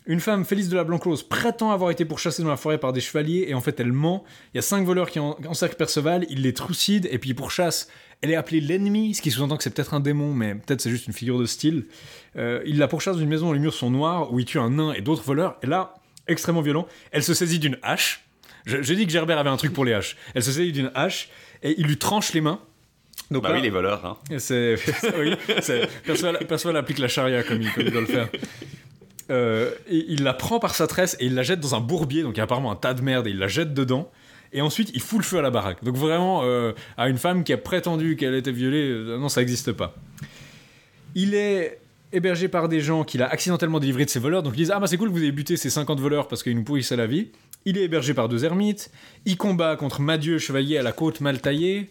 Une 0.07 0.19
femme, 0.19 0.45
Félix 0.45 0.69
de 0.69 0.75
la 0.75 0.83
Blanclose, 0.83 1.23
prétend 1.23 1.71
avoir 1.71 1.93
été 1.93 2.05
pourchassée 2.05 2.43
dans 2.43 2.49
la 2.49 2.57
forêt 2.57 2.79
par 2.79 2.93
des 2.93 3.01
chevaliers, 3.01 3.45
et 3.47 3.55
en 3.55 3.61
fait 3.61 3.79
elle 3.79 3.93
ment. 3.93 4.25
Il 4.53 4.57
y 4.57 4.59
a 4.59 4.63
cinq 4.63 4.85
voleurs 4.85 5.09
qui 5.09 5.21
en- 5.21 5.37
encerclent 5.47 5.77
Perceval, 5.77 6.27
il 6.29 6.43
les 6.43 6.53
trucide, 6.53 7.09
et 7.13 7.19
puis 7.19 7.31
il 7.31 7.35
pourchasse. 7.35 7.89
Elle 8.21 8.33
est 8.33 8.37
appelée 8.37 8.61
l'ennemi, 8.61 9.15
ce 9.15 9.23
qui 9.23 9.31
sous-entend 9.31 9.57
que 9.57 9.63
c'est 9.63 9.75
peut-être 9.75 9.95
un 9.95 10.01
démon, 10.01 10.35
mais 10.35 10.57
peut-être 10.57 10.81
c'est 10.81 10.91
juste 10.91 11.07
une 11.07 11.13
figure 11.13 11.39
de 11.39 11.47
style. 11.47 11.87
Il 12.37 12.79
la 12.79 12.87
pourchasse 12.87 13.17
dans 13.17 13.23
une 13.23 13.29
maison 13.29 13.47
dont 13.47 13.53
les 13.53 13.59
murs 13.59 13.75
sont 13.75 13.91
noirs, 13.91 14.33
où 14.33 14.39
il 14.39 14.45
tue 14.45 14.61
un 14.61 14.71
nain 14.71 14.93
et 14.93 15.01
d'autres 15.01 15.25
voleurs, 15.25 15.57
et 15.63 15.67
là, 15.67 15.95
extrêmement 16.29 16.61
violent, 16.63 16.87
elle 17.11 17.23
se 17.23 17.35
saisit 17.35 17.59
d'une 17.59 17.79
hache. 17.83 18.25
Je- 18.67 18.83
J'ai 18.83 18.95
dit 18.97 19.07
que 19.07 19.13
Gerbert 19.13 19.39
avait 19.39 19.51
un 19.51 19.57
truc 19.57 19.73
pour 19.73 19.85
les 19.85 19.93
haches. 19.93 20.17
Elle 20.35 20.43
se 20.43 20.53
saisit 20.53 20.73
d'une 20.73 20.91
hache, 20.95 21.29
et 21.63 21.75
il 21.79 21.87
lui 21.87 21.97
tranche 21.99 22.33
les 22.33 22.41
mains. 22.41 22.61
Donc 23.31 23.43
Bah 23.45 23.51
là- 23.51 23.57
oui, 23.57 23.63
les 23.63 23.71
voleurs. 23.71 24.05
Hein. 24.05 24.17
C'est, 24.39 24.77
oui, 25.19 25.35
Perceval, 26.05 26.39
Perceval 26.47 26.77
applique 26.77 26.99
la 26.99 27.09
charia 27.09 27.43
comme 27.43 27.61
il, 27.63 27.71
comme 27.73 27.85
il 27.87 27.91
doit 27.93 28.01
le 28.03 28.07
faire. 28.07 28.29
Euh, 29.31 29.71
et 29.89 30.05
il 30.09 30.23
la 30.25 30.35
prend 30.35 30.59
par 30.59 30.75
sa 30.75 30.87
tresse 30.87 31.17
et 31.21 31.27
il 31.27 31.35
la 31.35 31.43
jette 31.43 31.61
dans 31.61 31.75
un 31.75 31.81
bourbier, 31.81 32.23
donc 32.23 32.35
il 32.35 32.39
y 32.39 32.41
a 32.41 32.45
apparemment 32.45 32.73
un 32.73 32.77
tas 32.77 32.93
de 32.93 33.03
merde 33.03 33.27
et 33.27 33.31
il 33.31 33.39
la 33.39 33.49
jette 33.49 33.73
dedans. 33.73 34.11
Et 34.53 34.61
ensuite, 34.61 34.91
il 34.93 35.01
fout 35.01 35.19
le 35.19 35.25
feu 35.25 35.39
à 35.39 35.43
la 35.43 35.51
baraque. 35.51 35.83
Donc 35.83 35.97
vraiment, 35.97 36.43
euh, 36.45 36.73
à 36.99 37.09
une 37.09 37.17
femme 37.17 37.43
qui 37.43 37.53
a 37.55 37.57
prétendu 37.57 38.17
qu'elle 38.17 38.35
était 38.35 38.53
violée, 38.53 38.91
euh, 38.91 39.17
non, 39.17 39.29
ça 39.31 39.41
n'existe 39.41 39.73
pas. 39.73 39.95
Il 41.15 41.35
est 41.35 41.81
hébergé 42.13 42.49
par 42.49 42.69
des 42.69 42.81
gens 42.81 43.05
qu'il 43.05 43.23
a 43.23 43.29
accidentellement 43.29 43.81
délivrés 43.81 44.05
de 44.05 44.11
ses 44.11 44.19
voleurs. 44.21 44.43
Donc 44.43 44.55
ils 44.55 44.59
disent 44.59 44.73
Ah, 44.75 44.81
bah 44.81 44.87
c'est 44.87 44.97
cool 44.97 45.09
vous 45.09 45.23
ayez 45.23 45.33
buté 45.33 45.57
ces 45.57 45.71
50 45.71 46.01
voleurs 46.01 46.29
parce 46.29 46.43
qu'ils 46.43 46.55
nous 46.57 46.65
pourrissaient 46.65 46.97
la 46.97 47.07
vie. 47.07 47.29
Il 47.65 47.79
est 47.79 47.83
hébergé 47.83 48.13
par 48.15 48.29
deux 48.29 48.45
ermites. 48.45 48.91
Il 49.25 49.37
combat 49.37 49.77
contre 49.77 50.01
Madieu, 50.01 50.39
chevalier 50.39 50.79
à 50.79 50.83
la 50.83 50.93
côte 50.93 51.21
mal 51.21 51.41
taillée. 51.41 51.91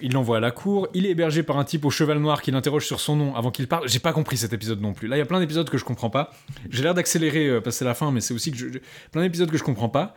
Il 0.00 0.12
l'envoie 0.12 0.36
à 0.36 0.40
la 0.40 0.52
cour. 0.52 0.86
Il 0.94 1.06
est 1.06 1.10
hébergé 1.10 1.42
par 1.42 1.58
un 1.58 1.64
type 1.64 1.84
au 1.84 1.90
cheval 1.90 2.18
noir 2.20 2.40
qui 2.40 2.52
l'interroge 2.52 2.86
sur 2.86 3.00
son 3.00 3.16
nom 3.16 3.34
avant 3.34 3.50
qu'il 3.50 3.66
parle. 3.66 3.88
J'ai 3.88 3.98
pas 3.98 4.12
compris 4.12 4.36
cet 4.36 4.52
épisode 4.52 4.80
non 4.80 4.92
plus. 4.92 5.08
Là, 5.08 5.16
il 5.16 5.18
y 5.18 5.22
a 5.22 5.26
plein 5.26 5.40
d'épisodes 5.40 5.68
que 5.68 5.76
je 5.76 5.84
comprends 5.84 6.08
pas. 6.10 6.30
J'ai 6.70 6.84
l'air 6.84 6.94
d'accélérer 6.94 7.48
euh, 7.48 7.60
parce 7.60 7.74
que 7.74 7.78
c'est 7.80 7.84
la 7.84 7.94
fin, 7.94 8.12
mais 8.12 8.20
c'est 8.20 8.32
aussi 8.32 8.52
que 8.52 8.56
je- 8.58 8.66
plein 9.10 9.22
d'épisodes 9.22 9.50
que 9.50 9.58
je 9.58 9.64
comprends 9.64 9.88
pas. 9.88 10.14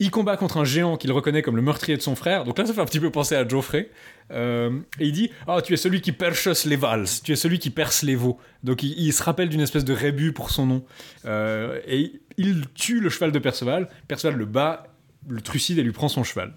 Il 0.00 0.10
combat 0.10 0.36
contre 0.36 0.56
un 0.56 0.64
géant 0.64 0.96
qu'il 0.96 1.12
reconnaît 1.12 1.42
comme 1.42 1.56
le 1.56 1.62
meurtrier 1.62 1.96
de 1.96 2.02
son 2.02 2.16
frère. 2.16 2.44
Donc 2.44 2.58
là, 2.58 2.66
ça 2.66 2.74
fait 2.74 2.80
un 2.80 2.84
petit 2.84 3.00
peu 3.00 3.10
penser 3.10 3.36
à 3.36 3.46
Geoffrey. 3.46 3.90
Euh, 4.32 4.80
et 4.98 5.06
il 5.06 5.12
dit 5.12 5.30
Ah, 5.46 5.62
tu 5.62 5.72
es 5.72 5.76
celui 5.76 6.00
qui 6.00 6.12
perche 6.12 6.48
les 6.64 6.76
vals. 6.76 7.06
Tu 7.22 7.32
es 7.32 7.36
celui 7.36 7.58
qui 7.58 7.70
perce 7.70 8.02
les 8.02 8.16
veaux. 8.16 8.38
Donc 8.64 8.82
il, 8.82 9.12
se 9.12 9.22
rappelle 9.22 9.48
d'une 9.48 9.60
espèce 9.60 9.84
de 9.84 9.92
rébut 9.92 10.32
pour 10.32 10.50
son 10.50 10.66
nom. 10.66 10.84
Euh, 11.26 11.80
et 11.86 12.20
il 12.36 12.64
tue 12.74 13.00
le 13.00 13.08
cheval 13.08 13.30
de 13.30 13.38
Perceval. 13.38 13.88
Perceval 14.08 14.36
le 14.36 14.46
bat, 14.46 14.88
le 15.28 15.40
trucide 15.40 15.78
et 15.78 15.82
lui 15.82 15.92
prend 15.92 16.08
son 16.08 16.24
cheval. 16.24 16.54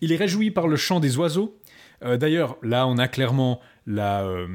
Il 0.00 0.12
est 0.12 0.16
réjoui 0.16 0.50
par 0.50 0.68
le 0.68 0.76
chant 0.76 1.00
des 1.00 1.16
oiseaux. 1.16 1.58
Euh, 2.04 2.16
D'ailleurs, 2.16 2.58
là, 2.62 2.86
on 2.86 2.98
a 2.98 3.08
clairement 3.08 3.60
la, 3.86 4.22
euh, 4.22 4.46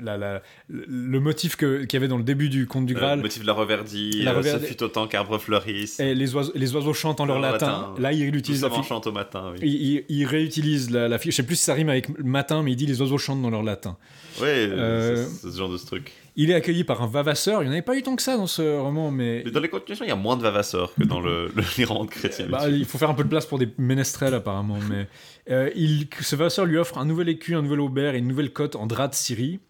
la- 0.00 0.16
la- 0.16 0.42
le 0.68 1.20
motif 1.20 1.56
qu'il 1.56 1.86
y 1.92 1.96
avait 1.96 2.08
dans 2.08 2.16
le 2.16 2.22
début 2.24 2.48
du 2.48 2.66
conte 2.66 2.86
du 2.86 2.94
Le 2.94 3.00
Graal. 3.00 3.20
motif 3.20 3.42
de 3.42 3.46
la 3.46 3.52
reverdie, 3.52 4.22
La 4.22 4.32
euh, 4.32 4.38
reverdie. 4.38 4.66
ce 4.66 4.70
fut 4.72 4.82
autant 4.82 5.06
qu'arbres 5.06 5.38
fleurissent. 5.38 6.00
Et 6.00 6.14
les 6.14 6.34
oiseaux, 6.34 6.52
les 6.54 6.74
oiseaux 6.74 6.94
chantent 6.94 7.20
en 7.20 7.26
leur 7.26 7.40
latin. 7.40 7.66
latin. 7.66 7.94
Là, 7.98 8.12
il 8.12 8.34
utilise 8.34 8.62
la 8.62 8.70
fi- 8.70 8.82
chante 8.82 9.06
au 9.06 9.12
matin, 9.12 9.52
oui. 9.52 9.58
il, 9.62 9.74
il- 9.92 10.04
il 10.08 10.24
réutilise 10.26 10.90
la, 10.90 11.08
la 11.08 11.18
fi- 11.18 11.30
Je 11.30 11.36
sais 11.36 11.42
plus 11.42 11.56
si 11.56 11.64
ça 11.64 11.74
rime 11.74 11.88
avec 11.90 12.08
matin, 12.24 12.62
mais 12.62 12.72
il 12.72 12.76
dit 12.76 12.86
les 12.86 13.00
oiseaux 13.02 13.18
chantent 13.18 13.42
dans 13.42 13.50
leur 13.50 13.62
latin. 13.62 13.96
Ouais, 14.40 14.46
Euh, 14.70 15.26
c'est 15.26 15.50
ce 15.50 15.56
genre 15.58 15.70
de 15.70 15.76
truc. 15.76 16.12
Il 16.36 16.50
est 16.50 16.54
accueilli 16.54 16.84
par 16.84 17.02
un 17.02 17.06
vavasseur. 17.06 17.62
Il 17.62 17.66
n'y 17.66 17.70
en 17.70 17.72
avait 17.72 17.82
pas 17.82 17.96
eu 17.96 18.02
tant 18.02 18.16
que 18.16 18.22
ça 18.22 18.36
dans 18.36 18.46
ce 18.46 18.78
roman, 18.78 19.10
mais. 19.10 19.42
Mais 19.44 19.50
dans 19.50 19.60
les 19.60 19.68
continuations, 19.68 20.04
il 20.04 20.08
y 20.08 20.12
a 20.12 20.16
moins 20.16 20.36
de 20.36 20.42
vavasseurs 20.42 20.94
que 20.94 21.04
dans 21.04 21.20
le, 21.20 21.50
le 21.54 21.62
l'Irlande 21.76 22.10
chrétienne. 22.10 22.48
Bah, 22.48 22.68
il 22.68 22.84
faut 22.84 22.98
faire 22.98 23.10
un 23.10 23.14
peu 23.14 23.24
de 23.24 23.28
place 23.28 23.46
pour 23.46 23.58
des 23.58 23.68
ménestrels 23.78 24.34
apparemment, 24.34 24.78
mais 24.88 25.08
euh, 25.50 25.70
il, 25.74 26.08
ce 26.20 26.36
vasseur 26.36 26.66
lui 26.66 26.78
offre 26.78 26.98
un 26.98 27.04
nouvel 27.04 27.28
écu, 27.28 27.54
un 27.54 27.62
nouvel 27.62 27.80
aubert 27.80 28.14
et 28.14 28.18
une 28.18 28.28
nouvelle 28.28 28.52
cote 28.52 28.76
en 28.76 28.86
drap 28.86 29.08
de 29.08 29.14
Syrie. 29.14 29.60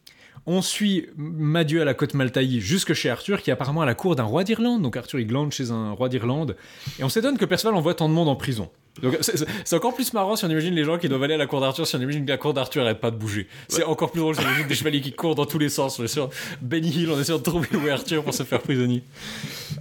On 0.46 0.62
suit 0.62 1.06
Madieu 1.16 1.82
à 1.82 1.84
la 1.84 1.94
côte 1.94 2.14
Maltaï 2.14 2.60
jusque 2.60 2.94
chez 2.94 3.10
Arthur, 3.10 3.42
qui 3.42 3.50
est 3.50 3.52
apparemment 3.52 3.82
à 3.82 3.86
la 3.86 3.94
cour 3.94 4.16
d'un 4.16 4.24
roi 4.24 4.42
d'Irlande. 4.42 4.82
Donc 4.82 4.96
Arthur, 4.96 5.20
il 5.20 5.26
glande 5.26 5.52
chez 5.52 5.70
un 5.70 5.92
roi 5.92 6.08
d'Irlande. 6.08 6.56
Et 6.98 7.04
on 7.04 7.08
s'étonne 7.08 7.36
que 7.36 7.44
Perceval 7.44 7.74
envoie 7.74 7.94
tant 7.94 8.08
de 8.08 8.14
monde 8.14 8.28
en 8.28 8.36
prison. 8.36 8.70
Donc 9.02 9.16
c'est- 9.20 9.74
encore 9.76 9.94
plus 9.94 10.12
marrant 10.12 10.36
si 10.36 10.44
on 10.44 10.50
imagine 10.50 10.74
les 10.74 10.84
gens 10.84 10.98
qui 10.98 11.08
doivent 11.08 11.22
aller 11.22 11.34
à 11.34 11.38
la 11.38 11.46
cour 11.46 11.60
d'Arthur, 11.60 11.86
si 11.86 11.94
on 11.96 12.00
imagine 12.00 12.24
que 12.24 12.30
la 12.30 12.36
cour 12.38 12.52
d'Arthur 12.52 12.82
n'arrête 12.82 13.00
pas 13.00 13.10
de 13.10 13.16
bouger. 13.16 13.46
C'est 13.68 13.84
encore 13.84 14.10
plus 14.10 14.20
drôle 14.20 14.34
si 14.34 14.40
on 14.40 14.44
imagine 14.48 14.66
des 14.66 14.74
chevaliers 14.74 15.00
qui 15.00 15.12
courent 15.12 15.34
dans 15.36 15.46
tous 15.46 15.58
les 15.58 15.68
sens. 15.68 15.98
On 15.98 16.04
est 16.04 16.08
sur 16.08 16.28
Benny 16.60 16.88
Hill, 16.90 17.10
on 17.10 17.18
essaie 17.20 17.32
de 17.32 17.38
trouver 17.38 17.68
où 17.74 17.86
est 17.86 17.90
Arthur 17.90 18.24
pour 18.24 18.34
se 18.34 18.42
faire 18.42 18.60
prisonnier. 18.60 19.02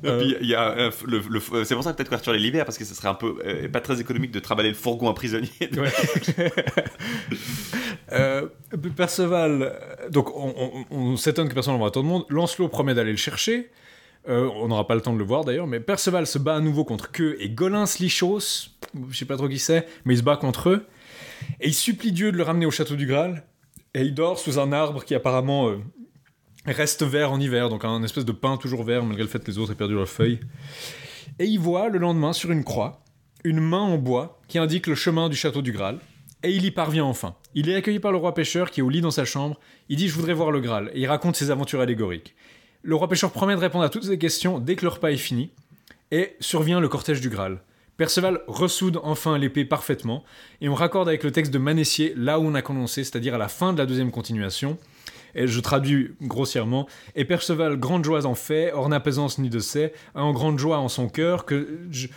Puis, 0.04 0.36
il 0.42 0.48
y 0.48 0.56
a, 0.56 0.70
euh, 0.78 0.92
le, 1.06 1.22
le- 1.30 1.42
euh, 1.54 1.64
c'est 1.66 1.74
pour 1.76 1.84
ça 1.84 1.92
que 1.92 1.98
peut-être 1.98 2.10
qu'Arthur 2.10 2.32
les 2.34 2.40
libère, 2.40 2.64
parce 2.66 2.78
que 2.78 2.86
ce 2.86 2.94
serait 2.96 3.10
un 3.10 3.16
peu 3.16 3.36
euh, 3.46 3.68
pas 3.68 3.82
très 3.82 4.00
économique 4.00 4.32
de 4.32 4.40
travailler 4.40 4.70
le 4.70 4.76
fourgon 4.76 5.10
à 5.10 5.14
prisonnier. 5.14 5.50
Ouais. 5.76 5.92
Euh, 8.12 8.48
Perceval, 8.96 9.62
euh, 9.62 10.10
donc 10.10 10.36
on, 10.36 10.54
on- 10.90 10.96
on 10.98 11.16
s'étonne 11.16 11.48
que 11.48 11.54
personne 11.54 11.74
n'envoie 11.74 11.92
tout 11.92 12.02
le 12.02 12.08
monde. 12.08 12.26
Lancelot 12.30 12.68
promet 12.68 12.96
d'aller 12.96 13.12
le 13.12 13.18
chercher. 13.18 13.70
Euh, 14.30 14.50
on 14.56 14.68
n'aura 14.68 14.88
pas 14.88 14.96
le 14.96 15.02
temps 15.02 15.14
de 15.14 15.18
le 15.18 15.24
voir 15.24 15.44
d'ailleurs, 15.44 15.68
mais 15.68 15.80
Perceval 15.80 16.28
se 16.28 16.38
bat 16.38 16.56
à 16.56 16.60
nouveau 16.60 16.86
contre 16.86 17.12
Queue 17.12 17.36
et 17.40 17.50
Golins 17.50 17.86
Lichos. 18.00 18.70
Je 19.10 19.18
sais 19.18 19.26
pas 19.26 19.38
trop 19.38 19.50
qui 19.50 19.60
c'est, 19.60 19.88
mais 20.06 20.14
il 20.14 20.18
se 20.18 20.24
bat 20.24 20.38
contre 20.38 20.70
eux. 20.70 20.86
Et 21.60 21.68
il 21.68 21.74
supplie 21.74 22.12
Dieu 22.12 22.32
de 22.32 22.38
le 22.38 22.44
ramener 22.44 22.66
au 22.66 22.72
château 22.72 22.96
du 22.96 23.08
Graal. 23.08 23.44
Et 23.94 24.02
il 24.02 24.14
dort 24.14 24.38
sous 24.38 24.60
un 24.60 24.72
arbre 24.72 25.04
qui 25.04 25.16
apparemment 25.16 25.70
euh, 25.70 25.80
reste 26.66 27.04
vert 27.04 27.32
en 27.32 27.40
hiver, 27.40 27.70
donc 27.70 27.86
un 27.86 28.04
espèce 28.04 28.26
de 28.26 28.32
pin 28.32 28.58
toujours 28.58 28.84
vert 28.84 29.04
malgré 29.04 29.24
le 29.24 29.30
fait 29.30 29.44
que 29.44 29.50
les 29.50 29.58
autres 29.58 29.72
aient 29.72 29.76
perdu 29.76 29.96
leurs 29.96 30.08
feuilles. 30.08 30.40
Et 31.40 31.46
il 31.46 31.60
voit 31.60 31.90
le 31.90 31.98
lendemain 31.98 32.34
sur 32.34 32.52
une 32.52 32.64
croix 32.64 33.04
une 33.44 33.60
main 33.60 33.80
en 33.80 33.98
bois 33.98 34.42
qui 34.48 34.58
indique 34.58 34.88
le 34.88 34.96
chemin 34.96 35.30
du 35.30 35.36
château 35.36 35.62
du 35.62 35.72
Graal. 35.72 36.00
Et 36.44 36.52
il 36.52 36.64
y 36.64 36.72
parvient 36.72 37.06
enfin. 37.06 37.36
Il 37.54 37.70
est 37.70 37.76
accueilli 37.76 38.00
par 38.00 38.12
le 38.12 38.18
roi 38.18 38.34
pêcheur 38.34 38.72
qui 38.72 38.80
est 38.80 38.84
au 38.84 38.90
lit 38.90 39.02
dans 39.02 39.12
sa 39.12 39.26
chambre. 39.26 39.60
Il 39.90 39.98
dit 39.98 40.08
Je 40.08 40.14
voudrais 40.14 40.34
voir 40.34 40.52
le 40.52 40.62
Graal. 40.62 40.90
Et 40.94 41.02
il 41.02 41.08
raconte 41.08 41.36
ses 41.36 41.52
aventures 41.52 41.82
allégoriques. 41.82 42.36
Le 42.82 42.96
roi 42.96 43.08
pêcheur 43.08 43.32
promet 43.32 43.56
de 43.56 43.60
répondre 43.60 43.84
à 43.84 43.90
toutes 43.90 44.06
ces 44.06 44.18
questions 44.18 44.60
dès 44.60 44.76
que 44.76 44.84
le 44.84 44.90
repas 44.90 45.10
est 45.10 45.18
fini. 45.18 45.52
Et 46.12 46.36
survient 46.40 46.80
le 46.80 46.88
cortège 46.88 47.22
du 47.22 47.30
Graal. 47.30 47.62
Perceval 47.98 48.42
ressoude 48.48 49.00
enfin 49.04 49.38
l'épée 49.38 49.66
parfaitement. 49.66 50.24
Et 50.62 50.70
on 50.70 50.74
raccorde 50.74 51.08
avec 51.08 51.24
le 51.24 51.32
texte 51.32 51.54
de 51.54 51.60
Manessier 51.60 52.14
là 52.16 52.40
où 52.40 52.44
on 52.44 52.56
a 52.56 52.62
commencé, 52.62 53.04
c'est-à-dire 53.04 53.36
à 53.36 53.38
la 53.38 53.50
fin 53.50 53.74
de 53.74 53.78
la 53.78 53.86
deuxième 53.86 54.10
continuation. 54.10 54.78
Et 55.36 55.48
je 55.48 55.60
traduis 55.60 56.16
grossièrement. 56.22 56.88
Et 57.16 57.26
Perceval, 57.26 57.78
grande 57.78 58.06
joie 58.06 58.26
en 58.26 58.36
fait, 58.36 58.72
hors 58.72 58.90
n'apaisance 58.90 59.38
ni 59.38 59.50
de 59.50 59.60
sait, 59.60 59.94
a 60.16 60.24
en 60.24 60.32
grande 60.32 60.58
joie 60.58 60.80
en 60.80 60.88
son 60.88 61.10
cœur 61.10 61.46
que 61.46 61.82
je, 61.92 62.08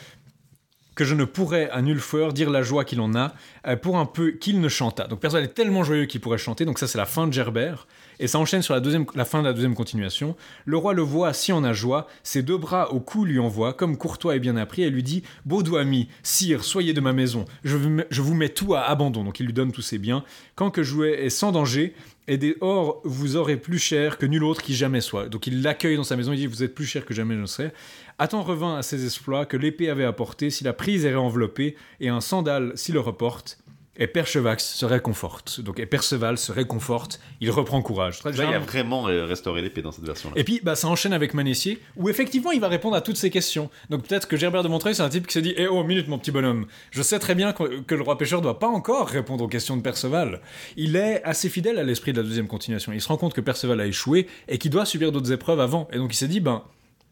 que 0.95 1.05
je 1.05 1.15
ne 1.15 1.25
pourrais 1.25 1.71
à 1.71 1.83
nul 1.83 1.99
foueur 1.99 2.33
dire 2.33 2.51
la 2.51 2.63
joie 2.63 2.85
qu'il 2.85 3.01
en 3.01 3.15
a 3.15 3.35
euh, 3.67 3.77
pour 3.77 3.99
un 3.99 4.07
peu 4.07 4.33
qu'il 4.33 4.61
ne 4.61 4.69
chanta. 4.69 5.07
Donc 5.07 5.21
Perceval 5.21 5.45
est 5.45 5.55
tellement 5.55 5.85
joyeux 5.85 6.07
qu'il 6.07 6.21
pourrait 6.21 6.39
chanter, 6.39 6.65
donc 6.65 6.79
ça 6.79 6.87
c'est 6.87 6.99
la 6.99 7.07
fin 7.07 7.27
de 7.27 7.33
Gerbert, 7.33 7.87
et 8.23 8.29
ça 8.29 8.39
enchaîne 8.39 8.63
sur 8.63 8.73
la, 8.73 8.79
deuxième, 8.79 9.05
la 9.17 9.25
fin 9.25 9.41
de 9.41 9.49
la 9.49 9.53
deuxième 9.53 9.75
continuation. 9.75 10.37
Le 10.65 10.77
roi 10.77 10.95
le 10.95 11.03
voit 11.03 11.33
si 11.33 11.53
en 11.53 11.65
a 11.65 11.73
joie, 11.73 12.07
ses 12.23 12.43
deux 12.43 12.57
bras 12.57 12.93
au 12.93 13.01
cou 13.01 13.25
lui 13.25 13.41
envoie, 13.41 13.73
comme 13.73 13.97
courtois 13.97 14.37
et 14.37 14.39
bien 14.39 14.57
appris, 14.57 14.83
et 14.83 14.91
lui 14.91 15.03
dit 15.03 15.25
«Beau 15.45 15.65
doigt 15.65 15.81
ami, 15.81 16.09
sire, 16.23 16.63
soyez 16.63 16.93
de 16.93 17.01
ma 17.01 17.13
maison, 17.13 17.47
je 17.65 17.77
vous, 17.77 18.35
mets, 18.35 18.49
tout 18.49 18.75
à 18.75 18.83
abandon.» 18.83 19.25
Donc 19.25 19.41
il 19.41 19.47
lui 19.47 19.53
donne 19.53 19.73
tous 19.73 19.83
ses 19.83 19.99
biens. 19.99 20.23
Quand 20.55 20.71
que 20.71 20.85
jouet 20.85 21.25
est 21.25 21.31
sans 21.31 21.51
danger, 21.51 21.95
et 22.29 22.37
des 22.37 22.57
or 22.61 23.01
vous 23.03 23.35
aurez 23.35 23.57
plus 23.57 23.81
cher 23.81 24.17
que 24.17 24.27
nul 24.27 24.45
autre 24.45 24.63
qui 24.63 24.77
jamais 24.77 25.01
soit. 25.01 25.29
Donc 25.29 25.49
il 25.49 25.61
l'accueille 25.61 25.97
dans 25.97 26.05
sa 26.05 26.15
maison, 26.15 26.33
il 26.33 26.39
dit 26.39 26.47
Vous 26.47 26.63
êtes 26.63 26.77
plus 26.77 26.87
cher 26.87 27.05
que 27.05 27.15
jamais 27.15 27.35
je 27.35 27.41
ne 27.41 27.47
serai. 27.47 27.73
Attends 28.21 28.43
revint 28.43 28.77
à 28.77 28.83
ses 28.83 29.05
exploits 29.05 29.47
que 29.47 29.57
l'épée 29.57 29.91
avait 29.91 30.05
apporté, 30.05 30.51
si 30.51 30.63
la 30.63 30.73
prise 30.73 31.05
est 31.05 31.11
réenveloppée, 31.11 31.75
et 31.99 32.09
un 32.09 32.21
sandal 32.21 32.73
s'il 32.77 32.95
le 32.95 33.01
reporte, 33.01 33.59
et 33.99 34.07
Perchevax 34.07 34.65
se 34.75 34.87
réconforte. 34.87 35.61
Donc 35.61 35.79
et 35.79 35.85
Perceval 35.87 36.39
se 36.39 36.51
réconforte, 36.51 37.21
il 37.41 37.51
reprend 37.51 37.83
courage. 37.83 38.23
Là, 38.25 38.31
il 38.33 38.39
y 38.39 38.43
a 38.43 38.59
vraiment 38.59 39.09
euh, 39.09 39.27
restauré 39.27 39.61
l'épée 39.61 39.83
dans 39.83 39.93
cette 39.93 40.05
version-là. 40.07 40.35
Et 40.39 40.45
puis, 40.45 40.61
bah, 40.63 40.75
ça 40.77 40.89
enchaîne 40.89 41.13
avec 41.13 41.35
Manessier, 41.35 41.79
où 41.97 42.09
effectivement, 42.09 42.53
il 42.53 42.61
va 42.61 42.69
répondre 42.69 42.97
à 42.97 43.03
toutes 43.03 43.19
ces 43.19 43.29
questions. 43.29 43.69
Donc 43.91 44.07
peut-être 44.07 44.29
que 44.29 44.37
Gerbert 44.39 44.63
de 44.63 44.69
Montreuil, 44.69 44.95
c'est 44.95 45.03
un 45.03 45.11
type 45.11 45.27
qui 45.27 45.35
s'est 45.35 45.43
dit 45.43 45.53
Eh 45.59 45.67
oh, 45.69 45.85
minute, 45.85 46.09
mon 46.09 46.19
petit 46.19 46.31
bonhomme, 46.31 46.67
je 46.91 47.03
sais 47.03 47.19
très 47.19 47.35
bien 47.35 47.53
que, 47.53 47.81
que 47.83 47.95
le 47.95 48.03
roi 48.03 48.17
pêcheur 48.17 48.41
doit 48.41 48.59
pas 48.59 48.69
encore 48.69 49.09
répondre 49.09 49.45
aux 49.45 49.49
questions 49.49 49.77
de 49.77 49.83
Perceval. 49.83 50.41
Il 50.77 50.97
est 50.97 51.23
assez 51.25 51.49
fidèle 51.51 51.79
à 51.79 51.83
l'esprit 51.85 52.13
de 52.15 52.21
la 52.23 52.27
deuxième 52.27 52.49
continuation. 52.49 52.93
Il 52.93 53.01
se 53.03 53.09
rend 53.09 53.19
compte 53.19 53.35
que 53.35 53.41
Perceval 53.43 53.79
a 53.81 53.87
échoué 53.87 54.27
et 54.49 54.57
qu'il 54.59 54.71
doit 54.71 54.87
subir 54.87 55.13
d'autres 55.13 55.33
épreuves 55.33 55.61
avant. 55.61 55.87
Et 55.93 55.99
donc 55.99 56.15
il 56.15 56.17
s'est 56.17 56.29
dit 56.29 56.41
Ben, 56.41 56.63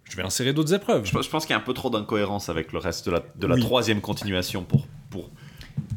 je 0.09 0.17
vais 0.17 0.23
insérer 0.23 0.55
d'autres 0.55 0.73
épreuves. 0.73 1.05
Je, 1.05 1.13
pense- 1.13 1.27
je 1.27 1.31
pense 1.31 1.45
qu'il 1.45 1.53
y 1.53 1.59
a 1.59 1.59
un 1.59 1.65
peu 1.65 1.75
trop 1.75 1.91
d'incohérence 1.91 2.49
avec 2.49 2.73
le 2.73 2.79
reste 2.79 3.05
de 3.07 3.11
la, 3.13 3.23
de 3.37 3.47
la 3.47 3.55
Oui. 3.57 3.61
troisième 3.61 4.01
continuation 4.01 4.65
pour, 4.65 4.87
pour 5.11 5.31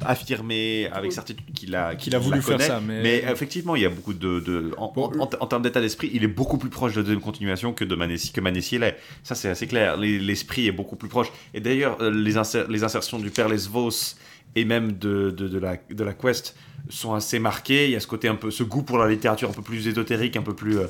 affirmer 0.05 0.89
avec 0.91 1.11
certitude 1.11 1.45
qu'il 1.53 1.75
a, 1.75 1.95
Qu'il 1.95 2.15
a 2.15 2.19
voulu 2.19 2.41
faire 2.41 2.61
ça, 2.61 2.79
mais- 2.81 3.23
effectivement, 3.31 3.75
il 3.75 3.83
y 3.83 3.85
a 3.85 3.89
beaucoup 3.89 4.13
de. 4.13 4.39
de- 4.39 4.71
en, 4.77 4.91
Bon, 4.93 5.11
en- 5.19 5.23
en- 5.23 5.29
en 5.39 5.47
termes 5.47 5.61
d'état 5.63 5.81
d'esprit, 5.81 6.09
il 6.13 6.23
est 6.23 6.27
beaucoup 6.27 6.57
plus 6.57 6.69
proche 6.69 6.93
de 6.93 6.97
la 6.97 7.03
deuxième 7.03 7.21
continuation 7.21 7.73
que 7.73 7.83
de 7.85 7.95
Manessier, 7.95 8.31
que 8.33 8.41
Manessier 8.41 8.79
l'est. 8.79 8.97
Ça, 9.23 9.35
c'est 9.35 9.49
assez 9.49 9.67
clair. 9.67 9.97
Les- 9.97 10.19
L'esprit 10.19 10.67
est 10.67 10.71
beaucoup 10.71 10.95
plus 10.95 11.09
proche. 11.09 11.27
Et 11.53 11.59
d'ailleurs, 11.59 11.97
euh, 12.01 12.11
les, 12.11 12.35
inser- 12.37 12.65
les 12.69 12.83
insertions 12.83 13.19
du 13.19 13.29
père 13.29 13.49
Lesvos 13.49 14.15
et 14.55 14.65
même 14.65 14.91
de, 14.93 15.31
de, 15.31 15.47
de 15.47 15.57
la, 15.59 15.77
de 15.89 16.03
la 16.03 16.13
Quest 16.13 16.55
sont 16.89 17.13
assez 17.13 17.39
marquées. 17.39 17.85
Il 17.85 17.91
y 17.91 17.95
a 17.95 17.99
ce 17.99 18.07
côté 18.07 18.27
un 18.27 18.35
peu, 18.35 18.51
ce 18.51 18.63
goût 18.63 18.83
pour 18.83 18.97
la 18.97 19.09
littérature 19.09 19.49
un 19.49 19.53
peu 19.53 19.61
plus 19.61 19.87
ésotérique, 19.87 20.35
un 20.37 20.41
peu 20.43 20.53
plus 20.53 20.77
euh, 20.79 20.87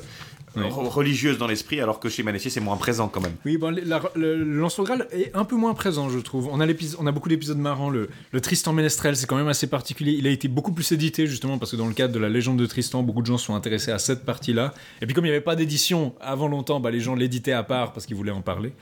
Oui. 0.56 0.62
religieuse 0.70 1.38
dans 1.38 1.46
l'esprit, 1.46 1.80
alors 1.80 1.98
que 2.00 2.08
chez 2.08 2.22
Manessier, 2.22 2.50
c'est 2.50 2.60
moins 2.60 2.76
présent 2.76 3.08
quand 3.08 3.20
même. 3.20 3.34
Oui, 3.44 3.56
bon, 3.56 3.74
la- 3.74 4.00
le, 4.14 4.36
le 4.44 4.58
Lancelot 4.58 4.84
Graal 4.84 5.08
est 5.12 5.34
un 5.34 5.44
peu 5.44 5.56
moins 5.56 5.74
présent, 5.74 6.08
je 6.08 6.18
trouve. 6.18 6.48
On 6.52 6.60
a, 6.60 6.66
on 6.98 7.06
a 7.06 7.12
beaucoup 7.12 7.28
d'épisodes 7.28 7.58
marrants. 7.58 7.90
Le, 7.90 8.08
le 8.32 8.40
Tristan 8.40 8.72
Ménestrel, 8.72 9.16
c'est 9.16 9.26
quand 9.26 9.36
même 9.36 9.48
assez 9.48 9.66
particulier. 9.66 10.12
Il 10.18 10.26
a 10.26 10.30
été 10.30 10.48
beaucoup 10.48 10.72
plus 10.72 10.92
édité, 10.92 11.26
justement, 11.26 11.58
parce 11.58 11.72
que 11.72 11.76
dans 11.76 11.86
le 11.88 11.94
cadre 11.94 12.14
de 12.14 12.18
la 12.18 12.28
légende 12.28 12.58
de 12.58 12.66
Tristan, 12.66 13.02
beaucoup 13.02 13.20
de 13.22 13.26
gens 13.26 13.38
sont 13.38 13.54
intéressés 13.54 13.90
à 13.90 13.98
cette 13.98 14.24
partie-là. 14.24 14.74
Et 15.02 15.06
puis, 15.06 15.14
comme 15.14 15.24
il 15.24 15.28
n'y 15.28 15.34
avait 15.34 15.40
pas 15.44 15.56
d'édition 15.56 16.14
avant 16.20 16.48
longtemps, 16.48 16.80
bah, 16.80 16.90
les 16.90 17.00
gens 17.00 17.14
l'éditaient 17.14 17.52
à 17.52 17.62
part 17.62 17.92
parce 17.92 18.06
qu'ils 18.06 18.16
voulaient 18.16 18.30
en 18.30 18.42
parler. 18.42 18.72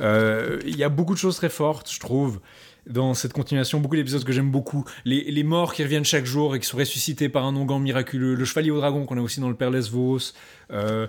Euh, 0.00 0.58
Il 0.66 0.76
y 0.76 0.84
a 0.84 0.88
beaucoup 0.88 1.14
de 1.14 1.18
choses 1.18 1.36
très 1.36 1.50
fortes, 1.50 1.90
je 1.92 2.00
trouve. 2.00 2.40
Dans 2.88 3.14
cette 3.14 3.32
continuation, 3.32 3.78
beaucoup 3.78 3.94
d'épisodes 3.94 4.24
que 4.24 4.32
j'aime 4.32 4.50
beaucoup. 4.50 4.84
Les, 5.04 5.42
morts 5.44 5.72
qui 5.72 5.84
reviennent 5.84 6.04
chaque 6.04 6.24
jour 6.24 6.56
et 6.56 6.60
qui 6.60 6.66
sont 6.66 6.76
ressuscités 6.76 7.28
par 7.28 7.44
un 7.44 7.54
onguent 7.54 7.80
miraculeux. 7.80 8.34
Le 8.34 8.44
chevalier 8.44 8.70
au 8.70 8.78
dragon 8.78 9.04
qu'on 9.04 9.18
a 9.18 9.20
aussi 9.20 9.40
dans 9.40 9.48
le 9.48 9.54
Père 9.54 9.70
Lesvos. 9.70 10.32
Euh, 10.72 11.06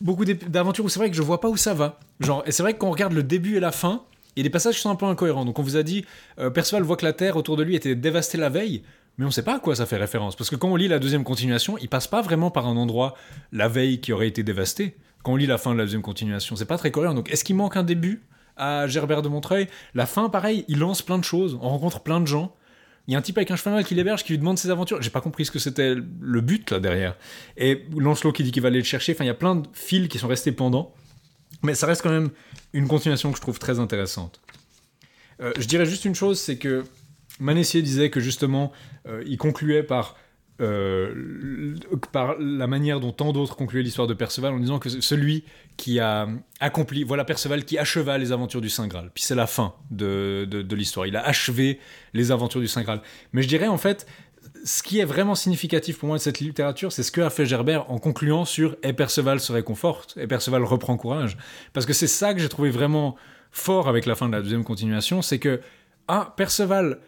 beaucoup 0.00 0.24
d'aventures 0.24 0.84
où 0.84 0.88
c'est 0.90 0.98
vrai 0.98 1.10
que 1.10 1.16
je 1.16 1.22
vois 1.22 1.40
pas 1.40 1.48
où 1.48 1.56
ça 1.56 1.72
va. 1.72 1.98
Genre, 2.20 2.42
et 2.46 2.52
c'est 2.52 2.62
vrai 2.62 2.74
que 2.74 2.78
quand 2.78 2.88
on 2.88 2.92
regarde 2.92 3.14
le 3.14 3.22
début 3.22 3.56
et 3.56 3.60
la 3.60 3.72
fin, 3.72 4.04
il 4.36 4.40
y 4.40 4.42
a 4.42 4.44
des 4.44 4.50
passages 4.50 4.74
qui 4.74 4.82
sont 4.82 4.90
un 4.90 4.96
peu 4.96 5.06
incohérents. 5.06 5.44
Donc 5.44 5.58
on 5.58 5.62
vous 5.62 5.76
a 5.76 5.82
dit, 5.82 6.04
euh, 6.38 6.50
Perceval 6.50 6.82
voit 6.82 6.96
que 6.96 7.04
la 7.04 7.12
terre 7.12 7.36
autour 7.36 7.56
de 7.56 7.62
lui 7.62 7.76
était 7.76 7.94
dévastée 7.94 8.36
la 8.36 8.50
veille, 8.50 8.82
mais 9.16 9.24
on 9.24 9.30
sait 9.30 9.42
pas 9.42 9.56
à 9.56 9.58
quoi 9.60 9.76
ça 9.76 9.86
fait 9.86 9.96
référence. 9.96 10.36
Parce 10.36 10.50
que 10.50 10.56
quand 10.56 10.68
on 10.68 10.76
lit 10.76 10.88
la 10.88 10.98
deuxième 10.98 11.24
continuation, 11.24 11.78
il 11.78 11.88
passe 11.88 12.08
pas 12.08 12.20
vraiment 12.20 12.50
par 12.50 12.66
un 12.66 12.76
endroit 12.76 13.14
la 13.52 13.68
veille 13.68 14.00
qui 14.00 14.12
aurait 14.12 14.28
été 14.28 14.42
dévasté. 14.42 14.96
Quand 15.22 15.32
on 15.32 15.36
lit 15.36 15.46
la 15.46 15.56
fin 15.56 15.72
de 15.72 15.78
la 15.78 15.84
deuxième 15.84 16.02
continuation, 16.02 16.56
c'est 16.56 16.66
pas 16.66 16.76
très 16.76 16.90
cohérent. 16.90 17.14
Donc 17.14 17.30
est-ce 17.30 17.44
qu'il 17.44 17.56
manque 17.56 17.76
un 17.76 17.84
début? 17.84 18.22
À 18.56 18.86
Gerbert 18.86 19.22
de 19.22 19.28
Montreuil 19.28 19.68
La 19.94 20.06
fin, 20.06 20.28
pareil, 20.28 20.64
il 20.68 20.78
lance 20.78 21.02
plein 21.02 21.18
de 21.18 21.24
choses, 21.24 21.58
on 21.60 21.68
rencontre 21.68 22.00
plein 22.00 22.20
de 22.20 22.26
gens. 22.26 22.54
Il 23.06 23.12
y 23.12 23.16
a 23.16 23.18
un 23.18 23.22
type 23.22 23.36
avec 23.36 23.50
un 23.50 23.56
cheval 23.56 23.84
qui 23.84 23.94
l'héberge, 23.94 24.24
qui 24.24 24.32
lui 24.32 24.38
demande 24.38 24.58
ses 24.58 24.70
aventures. 24.70 25.02
J'ai 25.02 25.10
pas 25.10 25.20
compris 25.20 25.44
ce 25.44 25.50
que 25.50 25.58
c'était 25.58 25.94
le 25.94 26.40
but 26.40 26.70
là 26.70 26.80
derrière. 26.80 27.16
Et 27.58 27.84
Lancelot 27.94 28.32
qui 28.32 28.44
dit 28.44 28.50
qu'il 28.50 28.62
va 28.62 28.68
aller 28.68 28.78
le 28.78 28.84
chercher. 28.84 29.12
Enfin, 29.12 29.24
il 29.24 29.26
y 29.26 29.30
a 29.30 29.34
plein 29.34 29.56
de 29.56 29.68
fils 29.74 30.08
qui 30.08 30.18
sont 30.18 30.28
restés 30.28 30.52
pendants. 30.52 30.94
Mais 31.62 31.74
ça 31.74 31.86
reste 31.86 32.02
quand 32.02 32.10
même 32.10 32.30
une 32.72 32.88
continuation 32.88 33.30
que 33.30 33.36
je 33.36 33.42
trouve 33.42 33.58
très 33.58 33.78
intéressante. 33.78 34.40
Euh, 35.40 35.52
je 35.58 35.66
dirais 35.66 35.84
juste 35.84 36.04
une 36.04 36.14
chose, 36.14 36.40
c'est 36.40 36.56
que 36.56 36.84
Manessier 37.40 37.82
disait 37.82 38.10
que 38.10 38.20
justement, 38.20 38.72
euh, 39.06 39.22
il 39.26 39.36
concluait 39.36 39.82
par, 39.82 40.16
euh, 40.60 41.74
par 42.12 42.36
la 42.38 42.66
manière 42.66 43.00
dont 43.00 43.10
tant 43.10 43.32
d'autres 43.32 43.56
concluaient 43.56 43.82
l'histoire 43.82 44.06
de 44.06 44.14
Perceval 44.14 44.54
en 44.54 44.60
disant 44.60 44.78
que 44.78 44.88
celui 44.88 45.44
qui 45.76 45.98
a 45.98 46.28
accompli, 46.60 47.02
voilà 47.02 47.24
Perceval 47.24 47.64
qui 47.64 47.76
acheva 47.76 48.18
les 48.18 48.30
aventures 48.30 48.60
du 48.60 48.70
Saint 48.70 48.86
Graal. 48.86 49.10
Puis 49.12 49.24
c'est 49.24 49.34
la 49.34 49.48
fin 49.48 49.74
de, 49.90 50.46
de, 50.48 50.76
l'histoire. 50.76 51.06
Il 51.06 51.16
a 51.16 51.26
achevé 51.26 51.80
les 52.12 52.30
aventures 52.30 52.60
du 52.60 52.68
Saint 52.68 52.82
Graal. 52.82 53.00
Mais 53.32 53.42
je 53.42 53.48
dirais 53.48 53.66
en 53.66 53.78
fait, 53.78 54.06
ce 54.64 54.82
qui 54.82 55.00
est 55.00 55.04
vraiment 55.04 55.34
significatif 55.34 55.98
pour 55.98 56.06
moi 56.06 56.18
de 56.18 56.22
cette 56.22 56.40
littérature, 56.40 56.92
c'est 56.92 57.02
ce 57.02 57.10
que 57.10 57.20
a 57.20 57.30
fait 57.30 57.46
Gerbert 57.46 57.90
en 57.90 57.98
concluant 57.98 58.44
sur 58.44 58.76
Et 58.82 58.92
Perceval 58.92 59.40
se 59.40 59.52
réconforte, 59.52 60.16
et 60.16 60.26
Perceval 60.26 60.62
reprend 60.64 60.96
courage. 60.96 61.36
Parce 61.72 61.86
que 61.86 61.92
c'est 61.92 62.06
ça 62.06 62.32
que 62.32 62.40
j'ai 62.40 62.48
trouvé 62.48 62.70
vraiment 62.70 63.16
fort 63.50 63.88
avec 63.88 64.06
la 64.06 64.14
fin 64.14 64.26
de 64.26 64.32
la 64.32 64.42
deuxième 64.42 64.64
continuation, 64.64 65.22
c'est 65.22 65.38
que, 65.38 65.60
ah, 66.08 66.34
Perceval 66.36 67.00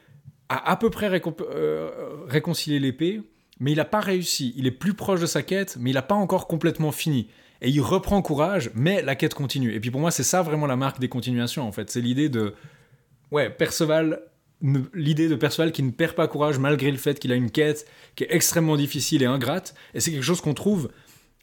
a 0.49 0.71
à 0.71 0.77
peu 0.77 0.91
près 0.91 1.11
euh, 1.11 1.91
réconcilié 2.29 2.79
l'épée, 2.79 3.23
mais 3.61 3.73
il 3.73 3.77
n'a 3.77 3.85
pas 3.85 4.01
réussi. 4.01 4.55
Il 4.57 4.67
est 4.67 4.73
plus 4.73 4.95
proche 4.95 5.21
de 5.21 5.27
sa 5.27 5.43
quête, 5.43 5.77
mais 5.79 5.91
il 5.91 5.95
n'a 5.95 6.03
pas 6.03 6.15
encore 6.15 6.47
complètement 6.47 6.93
fini. 6.93 7.29
Et 7.63 7.71
il 7.71 7.81
reprend 7.81 8.21
courage, 8.21 8.71
mais 8.75 9.03
la 9.03 9.15
quête 9.15 9.35
continue. 9.35 9.75
Et 9.75 9.81
puis 9.81 9.91
pour 9.91 10.01
moi, 10.01 10.11
c'est 10.11 10.23
ça 10.23 10.43
vraiment 10.43 10.67
la 10.67 10.77
marque 10.77 11.01
des 11.01 11.09
continuations, 11.09 11.67
en 11.67 11.73
fait. 11.73 11.91
C'est 11.91 12.03
l'idée 12.03 12.29
de, 12.29 12.55
ouais, 13.31 13.51
Perceval 13.51 14.23
l'idée 14.95 15.29
de 15.29 15.35
Perceval 15.35 15.73
qui 15.73 15.83
ne 15.83 15.91
perd 15.91 16.15
pas 16.15 16.29
courage 16.29 16.59
malgré 16.59 16.91
le 16.91 16.97
fait 16.97 17.19
qu'il 17.19 17.33
a 17.33 17.35
une 17.35 17.51
quête 17.51 17.87
qui 18.15 18.25
est 18.25 18.29
extrêmement 18.31 18.77
difficile 18.77 19.23
et 19.23 19.27
ingrate. 19.27 19.75
Et 19.95 20.01
c'est 20.01 20.11
quelque 20.11 20.23
chose 20.23 20.41
qu'on 20.41 20.55
trouve. 20.55 20.91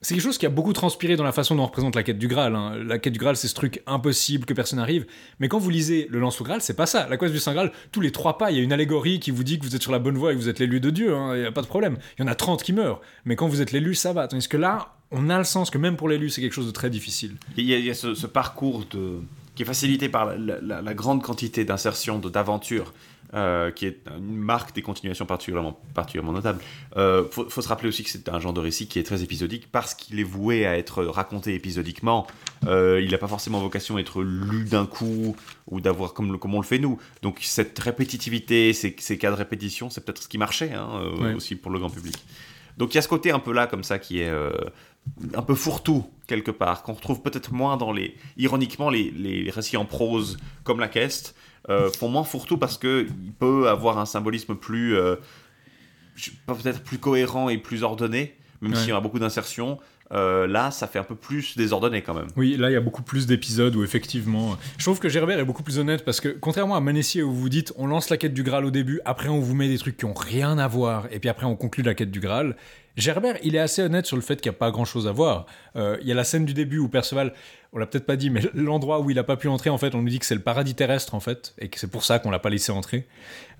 C'est 0.03 0.15
quelque 0.15 0.23
chose 0.23 0.37
qui 0.37 0.45
a 0.45 0.49
beaucoup 0.49 0.73
transpiré 0.73 1.15
dans 1.15 1.23
la 1.23 1.31
façon 1.31 1.55
dont 1.55 1.63
on 1.63 1.67
représente 1.67 1.95
la 1.95 2.03
quête 2.03 2.19
du 2.19 2.27
Graal. 2.27 2.55
hein. 2.55 2.75
La 2.85 2.99
quête 2.99 3.13
du 3.13 3.19
Graal, 3.19 3.37
c'est 3.37 3.47
ce 3.47 3.55
truc 3.55 3.81
impossible 3.87 4.45
que 4.45 4.53
personne 4.53 4.79
n'arrive. 4.79 5.05
Mais 5.39 5.47
quand 5.47 5.59
vous 5.59 5.69
lisez 5.69 6.07
Le 6.09 6.19
Lance 6.19 6.41
au 6.41 6.43
Graal, 6.43 6.61
c'est 6.61 6.75
pas 6.75 6.85
ça. 6.85 7.07
La 7.09 7.15
quête 7.17 7.31
du 7.31 7.39
Saint 7.39 7.53
Graal, 7.53 7.71
tous 7.93 8.01
les 8.01 8.11
trois 8.11 8.37
pas, 8.37 8.51
il 8.51 8.57
y 8.57 8.59
a 8.59 8.63
une 8.63 8.73
allégorie 8.73 9.21
qui 9.21 9.31
vous 9.31 9.45
dit 9.45 9.57
que 9.57 9.63
vous 9.63 9.75
êtes 9.77 9.81
sur 9.81 9.93
la 9.93 9.99
bonne 9.99 10.17
voie 10.17 10.31
et 10.31 10.35
que 10.35 10.41
vous 10.41 10.49
êtes 10.49 10.59
l'élu 10.59 10.81
de 10.81 10.89
Dieu. 10.89 11.15
hein. 11.15 11.35
Il 11.35 11.41
n'y 11.41 11.47
a 11.47 11.53
pas 11.53 11.61
de 11.61 11.67
problème. 11.67 11.97
Il 12.17 12.21
y 12.21 12.25
en 12.25 12.27
a 12.27 12.35
30 12.35 12.63
qui 12.63 12.73
meurent. 12.73 12.99
Mais 13.23 13.37
quand 13.37 13.47
vous 13.47 13.61
êtes 13.61 13.71
l'élu, 13.71 13.95
ça 13.95 14.11
va. 14.11 14.27
Tandis 14.27 14.49
que 14.49 14.57
là, 14.57 14.93
on 15.11 15.29
a 15.29 15.37
le 15.37 15.45
sens 15.45 15.69
que 15.69 15.77
même 15.77 15.95
pour 15.95 16.09
l'élu, 16.09 16.29
c'est 16.29 16.41
quelque 16.41 16.53
chose 16.53 16.67
de 16.67 16.71
très 16.71 16.89
difficile. 16.89 17.37
Il 17.55 17.65
y 17.65 17.89
a, 17.89 17.93
ce, 17.93 18.27
parcours 18.27 18.83
qui 19.55 19.61
est 19.63 19.65
facilité 19.65 20.09
par 20.09 20.35
la, 20.37 20.93
grande 20.93 21.23
quantité 21.23 21.63
d'insertions, 21.63 22.19
d'aventures, 22.19 22.93
euh, 23.33 23.71
qui 23.71 23.85
est 23.85 23.99
une 24.17 24.37
marque 24.37 24.75
des 24.75 24.81
continuations 24.81 25.25
particulièrement, 25.25 25.79
particulièrement 25.93 26.33
notable. 26.33 26.59
Il 26.95 27.23
faut, 27.31 27.49
faut 27.49 27.61
se 27.61 27.67
rappeler 27.67 27.89
aussi 27.89 28.03
que 28.03 28.09
c'est 28.09 28.29
un 28.29 28.39
genre 28.39 28.53
de 28.53 28.59
récit 28.59 28.87
qui 28.87 28.99
est 28.99 29.03
très 29.03 29.23
épisodique 29.23 29.71
parce 29.71 29.93
qu'il 29.95 30.19
est 30.19 30.23
voué 30.23 30.65
à 30.65 30.77
être 30.77 31.03
raconté 31.03 31.53
épisodiquement. 31.55 32.27
Euh, 32.67 33.01
il 33.03 33.11
n'a 33.11 33.17
pas 33.17 33.27
forcément 33.27 33.59
vocation 33.59 33.97
à 33.97 33.99
être 34.01 34.21
lu 34.23 34.65
d'un 34.65 34.85
coup 34.85 35.35
ou 35.67 35.81
d'avoir 35.81 36.13
comme, 36.13 36.37
comme 36.39 36.53
on 36.53 36.59
le 36.61 36.65
fait 36.65 36.79
nous. 36.79 36.99
Donc 37.21 37.39
cette 37.41 37.77
répétitivité, 37.79 38.73
ces, 38.73 38.95
ces 38.99 39.17
cas 39.17 39.31
de 39.31 39.35
répétition, 39.35 39.89
c'est 39.89 40.03
peut-être 40.05 40.23
ce 40.23 40.27
qui 40.27 40.37
marchait 40.37 40.71
hein, 40.73 40.89
euh, 40.95 41.23
Ouais. 41.23 41.33
aussi 41.33 41.55
pour 41.55 41.71
le 41.71 41.79
grand 41.79 41.89
public. 41.89 42.15
Donc 42.77 42.93
il 42.93 42.95
y 42.95 42.97
a 42.97 43.01
ce 43.01 43.07
côté 43.07 43.31
un 43.31 43.39
peu 43.39 43.53
là 43.53 43.67
comme 43.67 43.83
ça 43.83 43.99
qui 43.99 44.21
est 44.21 44.29
euh, 44.29 44.51
un 45.35 45.41
peu 45.41 45.55
fourre-tout 45.55 46.05
quelque 46.27 46.51
part, 46.51 46.83
qu'on 46.83 46.93
retrouve 46.93 47.21
peut-être 47.21 47.51
moins 47.53 47.77
dans 47.77 47.91
les... 47.91 48.15
Ironiquement, 48.37 48.89
les, 48.89 49.11
les 49.11 49.49
récits 49.51 49.77
en 49.77 49.85
prose 49.85 50.37
comme 50.63 50.79
la 50.79 50.87
Queste 50.87 51.35
euh, 51.69 51.89
font 51.91 52.09
moins 52.09 52.23
fourre-tout 52.23 52.57
parce 52.57 52.77
qu'il 52.77 53.07
peut 53.39 53.69
avoir 53.69 53.97
un 53.99 54.05
symbolisme 54.05 54.55
plus... 54.55 54.95
euh, 54.95 55.15
peut-être 56.47 56.83
plus 56.83 56.97
cohérent 56.99 57.49
et 57.49 57.57
plus 57.57 57.83
ordonné, 57.83 58.35
même 58.61 58.73
Ouais. 58.73 58.77
s'il 58.79 58.89
y 58.89 58.91
a 58.91 58.99
beaucoup 58.99 59.19
d'insertions. 59.19 59.79
Euh, 60.13 60.47
là, 60.47 60.71
ça 60.71 60.87
fait 60.87 60.99
un 60.99 61.03
peu 61.03 61.15
plus 61.15 61.57
désordonné 61.57 62.01
quand 62.01 62.13
même. 62.13 62.27
Oui, 62.35 62.55
là, 62.57 62.69
il 62.69 62.73
y 62.73 62.77
a 62.77 62.81
beaucoup 62.81 63.01
plus 63.01 63.25
d'épisodes 63.25 63.75
où 63.75 63.83
effectivement. 63.83 64.57
Je 64.77 64.83
trouve 64.83 64.99
que 64.99 65.09
Gerbert 65.09 65.39
est 65.39 65.45
beaucoup 65.45 65.63
plus 65.63 65.79
honnête 65.79 66.05
parce 66.05 66.21
que, 66.21 66.29
contrairement 66.29 66.75
à 66.75 66.81
Manessier 66.81 67.23
où 67.23 67.33
vous 67.33 67.49
dites 67.49 67.73
on 67.77 67.87
lance 67.87 68.09
la 68.09 68.17
quête 68.17 68.33
du 68.33 68.43
Graal 68.43 68.65
au 68.65 68.71
début, 68.71 69.01
après 69.05 69.29
on 69.29 69.39
vous 69.39 69.55
met 69.55 69.67
des 69.67 69.77
trucs 69.77 69.97
qui 69.97 70.05
ont 70.05 70.13
rien 70.13 70.57
à 70.57 70.67
voir, 70.67 71.07
et 71.11 71.19
puis 71.19 71.29
après 71.29 71.45
on 71.45 71.55
conclut 71.55 71.83
la 71.83 71.95
quête 71.95 72.11
du 72.11 72.19
Graal. 72.19 72.55
Gerbert, 72.95 73.37
il 73.43 73.55
est 73.55 73.59
assez 73.59 73.81
honnête 73.81 74.05
sur 74.05 74.15
le 74.15 74.21
fait 74.21 74.39
qu'il 74.39 74.51
n'y 74.51 74.55
a 74.55 74.59
pas 74.59 74.71
grand 74.71 74.85
chose 74.85 75.07
à 75.07 75.11
voir. 75.11 75.45
Euh, 75.75 75.97
Il 76.01 76.07
y 76.07 76.11
a 76.11 76.15
la 76.15 76.23
scène 76.23 76.45
du 76.45 76.53
début 76.53 76.77
où 76.77 76.87
Perceval, 76.87 77.33
on 77.71 77.79
l'a 77.79 77.87
peut-être 77.87 78.05
pas 78.05 78.15
dit, 78.15 78.29
mais 78.29 78.41
l'endroit 78.53 78.99
où 78.99 79.09
il 79.09 79.15
n'a 79.15 79.23
pas 79.23 79.37
pu 79.37 79.47
entrer, 79.47 79.69
en 79.69 79.77
fait, 79.77 79.95
on 79.95 80.01
nous 80.01 80.09
dit 80.09 80.19
que 80.19 80.25
c'est 80.25 80.35
le 80.35 80.41
paradis 80.41 80.75
terrestre, 80.75 81.15
en 81.15 81.19
fait, 81.19 81.55
et 81.57 81.69
que 81.69 81.79
c'est 81.79 81.89
pour 81.89 82.03
ça 82.03 82.19
qu'on 82.19 82.29
l'a 82.29 82.39
pas 82.39 82.49
laissé 82.49 82.71
entrer. 82.71 83.07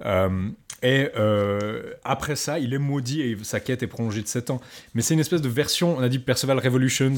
Euh, 0.06 0.50
et 0.84 1.10
euh, 1.18 1.94
après 2.04 2.36
ça, 2.36 2.60
il 2.60 2.74
est 2.74 2.80
maudit 2.80 3.22
et 3.22 3.38
sa 3.42 3.60
quête 3.60 3.82
est 3.82 3.88
prolongée 3.88 4.22
de 4.22 4.28
7 4.28 4.52
ans. 4.52 4.62
Mais 4.94 5.02
c'est 5.02 5.16
une 5.16 5.20
espèce 5.20 5.42
de 5.42 5.50
version, 5.50 5.98
on 5.98 6.02
a 6.02 6.10
dit 6.10 6.20
Perceval 6.20 6.60
Revolutions, 6.60 7.16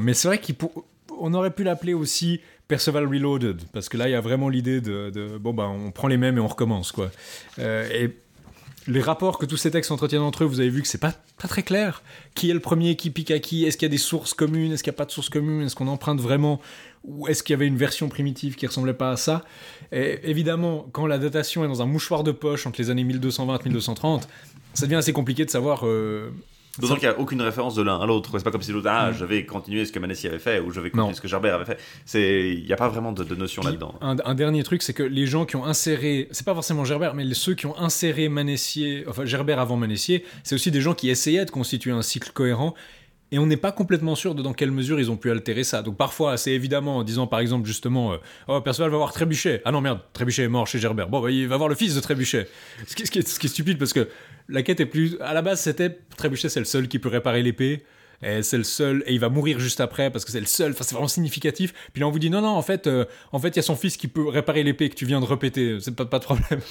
mais 0.00 0.12
c'est 0.12 0.28
vrai 0.28 0.40
qu'on 0.40 1.34
aurait 1.34 1.52
pu 1.52 1.64
l'appeler 1.64 1.94
aussi 1.94 2.40
Perceval 2.68 3.06
Reloaded, 3.06 3.62
parce 3.72 3.88
que 3.88 3.96
là, 3.96 4.08
il 4.08 4.12
y 4.12 4.16
a 4.16 4.20
vraiment 4.20 4.48
l'idée 4.48 4.80
de, 4.80 5.38
bon, 5.38 5.54
bah, 5.54 5.68
on 5.68 5.90
prend 5.92 6.08
les 6.08 6.16
mêmes 6.16 6.36
et 6.36 6.40
on 6.40 6.48
recommence, 6.48 6.92
quoi. 6.92 7.10
Et 7.58 8.10
les 8.86 9.00
rapports 9.00 9.38
que 9.38 9.46
tous 9.46 9.56
ces 9.56 9.70
textes 9.70 9.90
entretiennent 9.90 10.22
entre 10.22 10.44
eux, 10.44 10.46
vous 10.46 10.60
avez 10.60 10.68
vu 10.68 10.82
que 10.82 10.88
c'est 10.88 10.98
pas, 10.98 11.14
pas 11.40 11.48
très 11.48 11.62
clair. 11.62 12.02
Qui 12.34 12.50
est 12.50 12.54
le 12.54 12.60
premier, 12.60 12.96
qui 12.96 13.10
pique 13.10 13.30
à 13.30 13.38
qui? 13.38 13.64
Est-ce 13.64 13.76
qu'il 13.76 13.86
y 13.86 13.90
a 13.90 13.92
des 13.92 13.98
sources 13.98 14.34
communes? 14.34 14.72
Est-ce 14.72 14.82
qu'il 14.82 14.90
n'y 14.90 14.96
a 14.96 14.98
pas 14.98 15.06
de 15.06 15.10
sources 15.10 15.30
communes? 15.30 15.62
Est-ce 15.62 15.74
qu'on 15.74 15.88
emprunte 15.88 16.20
vraiment 16.20 16.60
Ou 17.04 17.28
est-ce 17.28 17.42
qu'il 17.42 17.54
y 17.54 17.56
avait 17.56 17.66
une 17.66 17.76
version 17.76 18.08
primitive 18.08 18.56
qui 18.56 18.66
ressemblait 18.66 18.94
pas 18.94 19.10
à 19.10 19.16
ça? 19.16 19.44
Et 19.92 20.20
évidemment, 20.24 20.86
quand 20.92 21.06
la 21.06 21.18
datation 21.18 21.64
est 21.64 21.68
dans 21.68 21.82
un 21.82 21.86
mouchoir 21.86 22.24
de 22.24 22.32
poche 22.32 22.66
entre 22.66 22.80
les 22.80 22.90
années 22.90 23.04
1220 23.04 23.58
et 23.58 23.64
1230, 23.64 24.28
ça 24.74 24.86
devient 24.86 24.96
assez 24.96 25.12
compliqué 25.12 25.44
de 25.44 25.50
savoir. 25.50 25.86
euh, 25.86 26.30
D'autant 26.80 26.94
qu'il 26.96 27.08
n'y 27.08 27.14
a 27.14 27.18
aucune 27.18 27.40
référence 27.42 27.74
de 27.74 27.82
l'un 27.82 27.98
à 28.00 28.06
l'autre. 28.06 28.30
C'est 28.36 28.44
pas 28.44 28.50
comme 28.50 28.62
si 28.62 28.72
l'autre, 28.72 28.88
ah, 28.90 29.10
Mm. 29.10 29.14
je 29.14 29.24
vais 29.24 29.44
continuer 29.46 29.84
ce 29.84 29.92
que 29.92 29.98
Manassi 29.98 30.26
avait 30.26 30.38
fait 30.38 30.60
ou 30.60 30.70
je 30.70 30.80
vais 30.80 30.90
continuer 30.90 31.08
Non. 31.10 31.14
ce 31.14 31.20
que 31.20 31.28
Gerbert 31.28 31.54
avait 31.54 31.64
fait. 31.64 31.78
C'est- 32.04 32.50
Il 32.50 32.64
n'y 32.64 32.72
a 32.72 32.76
pas 32.76 32.88
vraiment 32.88 33.12
de, 33.12 33.22
de 33.24 33.34
notion 33.34 33.62
là-dedans. 33.62 33.94
Un, 34.00 34.16
un 34.24 34.34
dernier 34.34 34.62
truc, 34.62 34.82
c'est 34.82 34.92
que 34.94 35.02
les 35.02 35.26
gens 35.26 35.44
qui 35.46 35.56
ont 35.56 35.64
inséré, 35.64 36.28
c'est 36.32 36.44
pas 36.46 36.54
forcément 36.54 36.84
Gerbert, 36.84 37.14
mais 37.14 37.32
ceux 37.34 37.54
qui 37.54 37.66
ont 37.66 37.78
inséré 37.78 38.28
Manessier, 38.28 39.04
enfin 39.08 39.24
Gerbert 39.24 39.58
avant 39.58 39.76
Manessier, 39.76 40.24
c'est 40.42 40.54
aussi 40.54 40.70
des 40.70 40.80
gens 40.80 40.94
qui 40.94 41.10
essayaient 41.10 41.44
de 41.44 41.50
constituer 41.50 41.90
un 41.92 42.02
cycle 42.02 42.30
cohérent. 42.32 42.74
Et 43.32 43.38
on 43.38 43.46
n'est 43.46 43.56
pas 43.56 43.72
complètement 43.72 44.14
sûr 44.14 44.34
de 44.36 44.42
dans 44.42 44.52
quelle 44.52 44.70
mesure 44.70 45.00
ils 45.00 45.10
ont 45.10 45.16
pu 45.16 45.28
altérer 45.30 45.64
ça. 45.64 45.82
Donc 45.82 45.96
parfois, 45.96 46.36
c'est 46.36 46.52
évidemment 46.52 46.98
en 46.98 47.02
disant 47.02 47.26
par 47.26 47.40
exemple 47.40 47.66
justement, 47.66 48.12
euh, 48.12 48.16
oh 48.46 48.60
Perceval 48.60 48.90
va 48.92 48.96
voir 48.98 49.12
Trébuchet. 49.12 49.60
Ah 49.64 49.72
non 49.72 49.80
merde, 49.80 49.98
Trébuchet 50.12 50.42
est 50.44 50.48
mort 50.48 50.68
chez 50.68 50.78
Gerbert. 50.78 51.08
Bon, 51.08 51.20
bah, 51.20 51.30
il 51.32 51.48
va 51.48 51.56
voir 51.56 51.68
le 51.68 51.74
fils 51.74 51.96
de 51.96 52.00
Trébuchet. 52.00 52.46
Ce 52.86 52.94
qui, 52.94 53.06
ce 53.06 53.10
qui 53.10 53.18
est, 53.18 53.26
ce 53.26 53.40
qui 53.40 53.46
est 53.46 53.50
stupide 53.50 53.78
parce 53.78 53.92
que 53.92 54.08
la 54.48 54.62
quête 54.62 54.80
est 54.80 54.86
plus. 54.86 55.16
À 55.20 55.34
la 55.34 55.42
base, 55.42 55.60
c'était 55.60 55.98
Trébuchet, 56.16 56.48
c'est 56.48 56.60
le 56.60 56.66
seul 56.66 56.88
qui 56.88 56.98
peut 56.98 57.08
réparer 57.08 57.42
l'épée. 57.42 57.84
Et 58.22 58.42
c'est 58.42 58.56
le 58.56 58.64
seul, 58.64 59.02
et 59.06 59.12
il 59.12 59.20
va 59.20 59.28
mourir 59.28 59.58
juste 59.58 59.80
après 59.80 60.08
parce 60.10 60.24
que 60.24 60.30
c'est 60.30 60.40
le 60.40 60.46
seul. 60.46 60.70
Enfin, 60.70 60.82
c'est 60.84 60.94
vraiment 60.94 61.08
significatif. 61.08 61.74
Puis 61.92 62.00
là, 62.00 62.06
on 62.06 62.10
vous 62.10 62.20
dit 62.20 62.30
non, 62.30 62.40
non, 62.40 62.48
en 62.56 62.62
fait, 62.62 62.86
euh, 62.86 63.04
en 63.32 63.38
fait, 63.38 63.48
il 63.48 63.56
y 63.56 63.58
a 63.58 63.62
son 63.62 63.76
fils 63.76 63.98
qui 63.98 64.08
peut 64.08 64.26
réparer 64.26 64.62
l'épée 64.62 64.88
que 64.88 64.94
tu 64.94 65.04
viens 65.04 65.20
de 65.20 65.26
répéter. 65.26 65.76
C'est 65.80 65.94
pas, 65.94 66.06
pas 66.06 66.20
de 66.20 66.24
problème. 66.24 66.60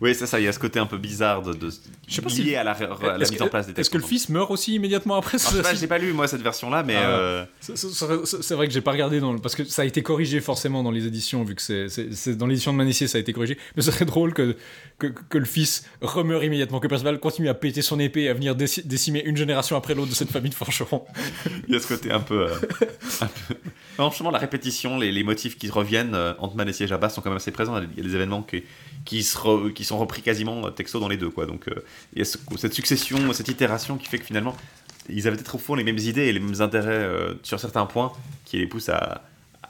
Oui, 0.00 0.14
c'est 0.14 0.26
ça, 0.26 0.40
il 0.40 0.44
y 0.44 0.48
a 0.48 0.52
ce 0.52 0.58
côté 0.58 0.78
un 0.80 0.84
peu 0.86 0.98
bizarre 0.98 1.40
de, 1.42 1.52
de 1.54 1.70
Je 2.08 2.14
sais 2.14 2.20
pas 2.20 2.28
lié 2.28 2.34
si- 2.34 2.56
à 2.56 2.64
la, 2.64 2.72
à 2.72 2.78
la 2.80 3.22
Est-ce 3.22 3.30
mise 3.30 3.38
que- 3.38 3.44
en 3.44 3.48
place 3.48 3.66
des 3.66 3.70
Est-ce 3.70 3.76
textes. 3.76 3.92
que 3.92 3.98
le 3.98 4.04
fils 4.04 4.28
meurt 4.28 4.50
aussi 4.50 4.74
immédiatement 4.74 5.14
après 5.14 5.38
je 5.38 5.44
sais 5.44 5.62
pas, 5.62 5.68
ça- 5.70 5.74
je 5.76 5.80
l'ai 5.80 5.86
pas 5.86 5.96
lu 5.98 6.12
moi 6.12 6.26
cette 6.26 6.42
version-là, 6.42 6.82
mais 6.82 6.96
Ah. 6.96 7.08
euh, 7.08 7.44
C'est- 7.60 8.54
vrai 8.54 8.66
que 8.66 8.72
j'ai 8.72 8.80
pas 8.80 8.90
regardé 8.90 9.20
dans 9.20 9.32
le- 9.32 9.38
parce 9.38 9.54
que 9.54 9.64
ça 9.64 9.82
a 9.82 9.84
été 9.84 10.02
corrigé 10.02 10.40
forcément 10.40 10.82
dans 10.82 10.90
les 10.90 11.06
éditions 11.06 11.44
vu 11.44 11.54
que 11.54 11.62
c'est- 11.62 12.36
dans 12.36 12.46
l'édition 12.48 12.72
de 12.72 12.76
Manissier 12.78 13.06
ça 13.06 13.16
a 13.18 13.20
été 13.20 13.32
corrigé 13.32 13.56
mais 13.76 13.82
ce 13.82 13.90
serait 13.92 14.04
drôle 14.04 14.34
que, 14.34 14.56
que, 14.98 15.38
le 15.38 15.44
fils 15.44 15.84
remeure 16.00 16.44
immédiatement 16.44 16.80
que 16.80 16.86
Perceval 16.88 17.18
continue 17.18 17.48
à 17.48 17.54
péter 17.54 17.82
son 17.82 17.98
épée 17.98 18.22
et 18.22 18.28
à 18.28 18.34
venir 18.34 18.54
déci- 18.56 18.86
décimer 18.86 19.22
une 19.24 19.36
génération 19.36 19.76
après 19.76 19.94
l'autre 19.94 20.10
de 20.10 20.14
cette 20.14 20.30
famille 20.30 20.50
de 20.50 20.54
forgerons 20.54 21.04
il 21.68 21.74
y 21.74 21.76
a 21.76 21.80
ce 21.80 21.88
côté 21.88 22.10
un 22.12 22.20
peu. 22.20 22.46
euh, 22.48 22.54
Franchement, 23.94 24.30
la 24.30 24.38
répétition, 24.38 24.98
les, 24.98 25.22
motifs 25.24 25.56
qui 25.56 25.70
reviennent 25.70 26.14
euh, 26.14 26.32
Manessier 26.54 26.84
et 26.84 26.88
Jabba 26.88 27.08
sont 27.08 27.20
quand 27.20 27.30
même 27.30 27.36
assez 27.36 27.52
présents. 27.52 27.78
Il 27.78 27.96
y 27.96 28.00
a 28.00 28.08
des 28.08 28.14
événements 28.14 28.44
qui, 29.04 29.22
sont 29.22 29.98
repris 29.98 30.22
quasiment 30.22 30.66
euh, 30.66 30.70
texto 30.70 30.98
dans 31.00 31.08
les 31.08 31.16
deux. 31.16 31.30
Donc 31.30 31.68
euh, 31.68 31.74
il 32.12 32.18
y 32.18 32.22
a 32.22 32.24
ce- 32.24 32.38
cette 32.56 32.74
succession, 32.74 33.32
cette 33.32 33.48
itération 33.48 33.96
qui 33.96 34.06
fait 34.08 34.18
que 34.18 34.24
finalement, 34.24 34.56
ils 35.08 35.26
avaient 35.28 35.36
peut-être 35.36 35.54
au 35.56 35.58
fond 35.58 35.74
les 35.74 35.84
mêmes 35.84 35.98
idées 35.98 36.22
et 36.26 36.32
les 36.32 36.40
mêmes 36.40 36.60
intérêts 36.60 36.88
euh, 36.92 37.34
sur 37.42 37.60
certains 37.60 37.86
points 37.86 38.12
qui 38.44 38.58
les 38.58 38.66
poussent 38.66 38.88
à, 38.88 39.22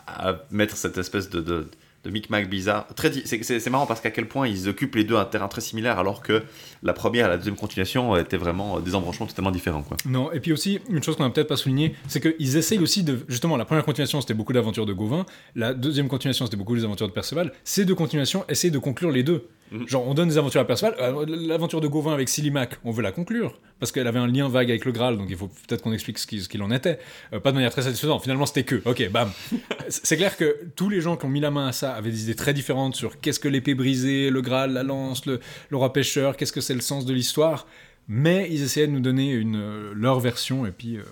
à 0.06 0.36
mettre 0.50 0.76
cette 0.76 0.96
espèce 0.98 1.28
de, 1.28 1.68
de 2.05 2.10
micmac 2.10 2.49
bizarre. 2.49 2.86
C'est 3.24 3.70
marrant 3.70 3.86
parce 3.86 4.00
qu'à 4.00 4.10
quel 4.10 4.28
point 4.28 4.47
ils 4.47 4.68
occupent 4.68 4.94
les 4.94 5.05
deux 5.05 5.16
un 5.16 5.24
terrain 5.24 5.49
très 5.49 5.60
similaire 5.60 5.99
alors 5.99 6.23
que 6.23 6.42
la 6.83 6.92
première 6.92 7.26
et 7.26 7.28
la 7.31 7.36
deuxième 7.36 7.57
continuation 7.57 8.16
étaient 8.16 8.36
vraiment 8.36 8.76
euh, 8.76 8.81
des 8.81 8.94
embranchements 8.94 9.26
totalement 9.26 9.50
différents. 9.50 9.83
Quoi. 9.83 9.97
non 10.07 10.31
et 10.33 10.41
puis 10.41 10.52
aussi 10.52 10.81
une 10.89 11.02
chose 11.02 11.16
qu'on 11.16 11.24
a 11.24 11.31
peut-être 11.31 11.49
pas 11.49 11.57
souligné 11.57 11.94
c'est 12.08 12.20
qu'ils 12.20 12.57
essayent 12.57 12.78
aussi 12.78 13.02
de 13.02 13.18
justement 13.28 13.57
la 13.57 13.65
première 13.65 13.84
continuation 13.84 14.20
c'était 14.20 14.34
beaucoup 14.34 14.52
d'aventures 14.52 14.86
de 14.86 14.92
Gauvin 14.92 15.24
la 15.57 15.74
deuxième 15.74 16.08
continuation 16.08 16.44
c'était 16.44 16.57
beaucoup 16.57 16.76
des 16.76 16.84
aventures 16.84 17.08
de 17.08 17.12
Perceval 17.12 17.52
ces 17.65 17.84
deux 17.84 17.94
continuations 17.94 18.44
essayent 18.49 18.70
de 18.70 18.78
conclure 18.78 19.10
les 19.10 19.23
deux 19.23 19.49
Mhm. 19.74 19.88
Genre, 19.88 20.06
on 20.06 20.14
donne 20.14 20.28
des 20.28 20.38
aventures 20.38 20.60
à 20.60 20.64
Perceval. 20.66 20.94
euh, 21.00 21.24
L'aventure 21.28 21.80
de 21.80 21.88
Gauvin 21.88 22.12
avec 22.14 22.28
Silimac, 22.28 22.78
on 22.84 22.90
veut 22.92 23.02
la 23.02 23.12
conclure. 23.12 23.58
Parce 23.80 23.92
qu'elle 23.92 24.06
avait 24.06 24.18
un 24.18 24.26
lien 24.26 24.48
vague 24.48 24.70
avec 24.70 24.84
le 24.84 24.92
Graal, 24.92 25.18
donc 25.18 25.26
il 25.28 25.36
faut 25.36 25.48
peut-être 25.48 25.82
qu'on 25.82 25.92
explique 25.92 26.18
ce 26.18 26.26
qu'il 26.26 26.62
en 26.62 26.70
était. 26.70 26.98
Euh, 27.32 27.40
pas 27.40 27.50
de 27.50 27.56
manière 27.56 27.72
très 27.72 27.82
satisfaisante. 27.82 28.22
Finalement, 28.22 28.46
c'était 28.46 28.62
que. 28.64 28.80
Ok, 28.84 29.10
bam. 29.10 29.30
C'est 29.88 30.16
clair 30.16 30.36
que 30.36 30.56
tous 30.76 30.88
les 30.88 31.00
gens 31.00 31.16
qui 31.16 31.26
ont 31.26 31.30
mis 31.30 31.40
la 31.40 31.50
main 31.50 31.66
à 31.68 31.72
ça 31.72 31.92
avaient 31.94 32.10
des 32.10 32.22
idées 32.24 32.34
très 32.36 32.54
différentes 32.54 32.94
sur 32.94 33.20
qu'est-ce 33.20 33.40
que 33.40 33.48
l'épée 33.48 33.74
brisée, 33.74 34.30
le 34.30 34.40
Graal, 34.40 34.72
la 34.72 34.82
lance, 34.82 35.26
le, 35.26 35.40
le 35.70 35.76
roi 35.76 35.92
pêcheur, 35.92 36.36
qu'est-ce 36.36 36.52
que 36.52 36.60
c'est 36.60 36.74
le 36.74 36.80
sens 36.80 37.04
de 37.04 37.12
l'histoire. 37.12 37.66
Mais 38.06 38.48
ils 38.50 38.62
essayaient 38.62 38.86
de 38.86 38.92
nous 38.92 39.00
donner 39.00 39.32
une, 39.32 39.56
euh, 39.56 39.92
leur 39.94 40.20
version, 40.20 40.66
et 40.66 40.70
puis 40.72 40.98
euh, 40.98 41.02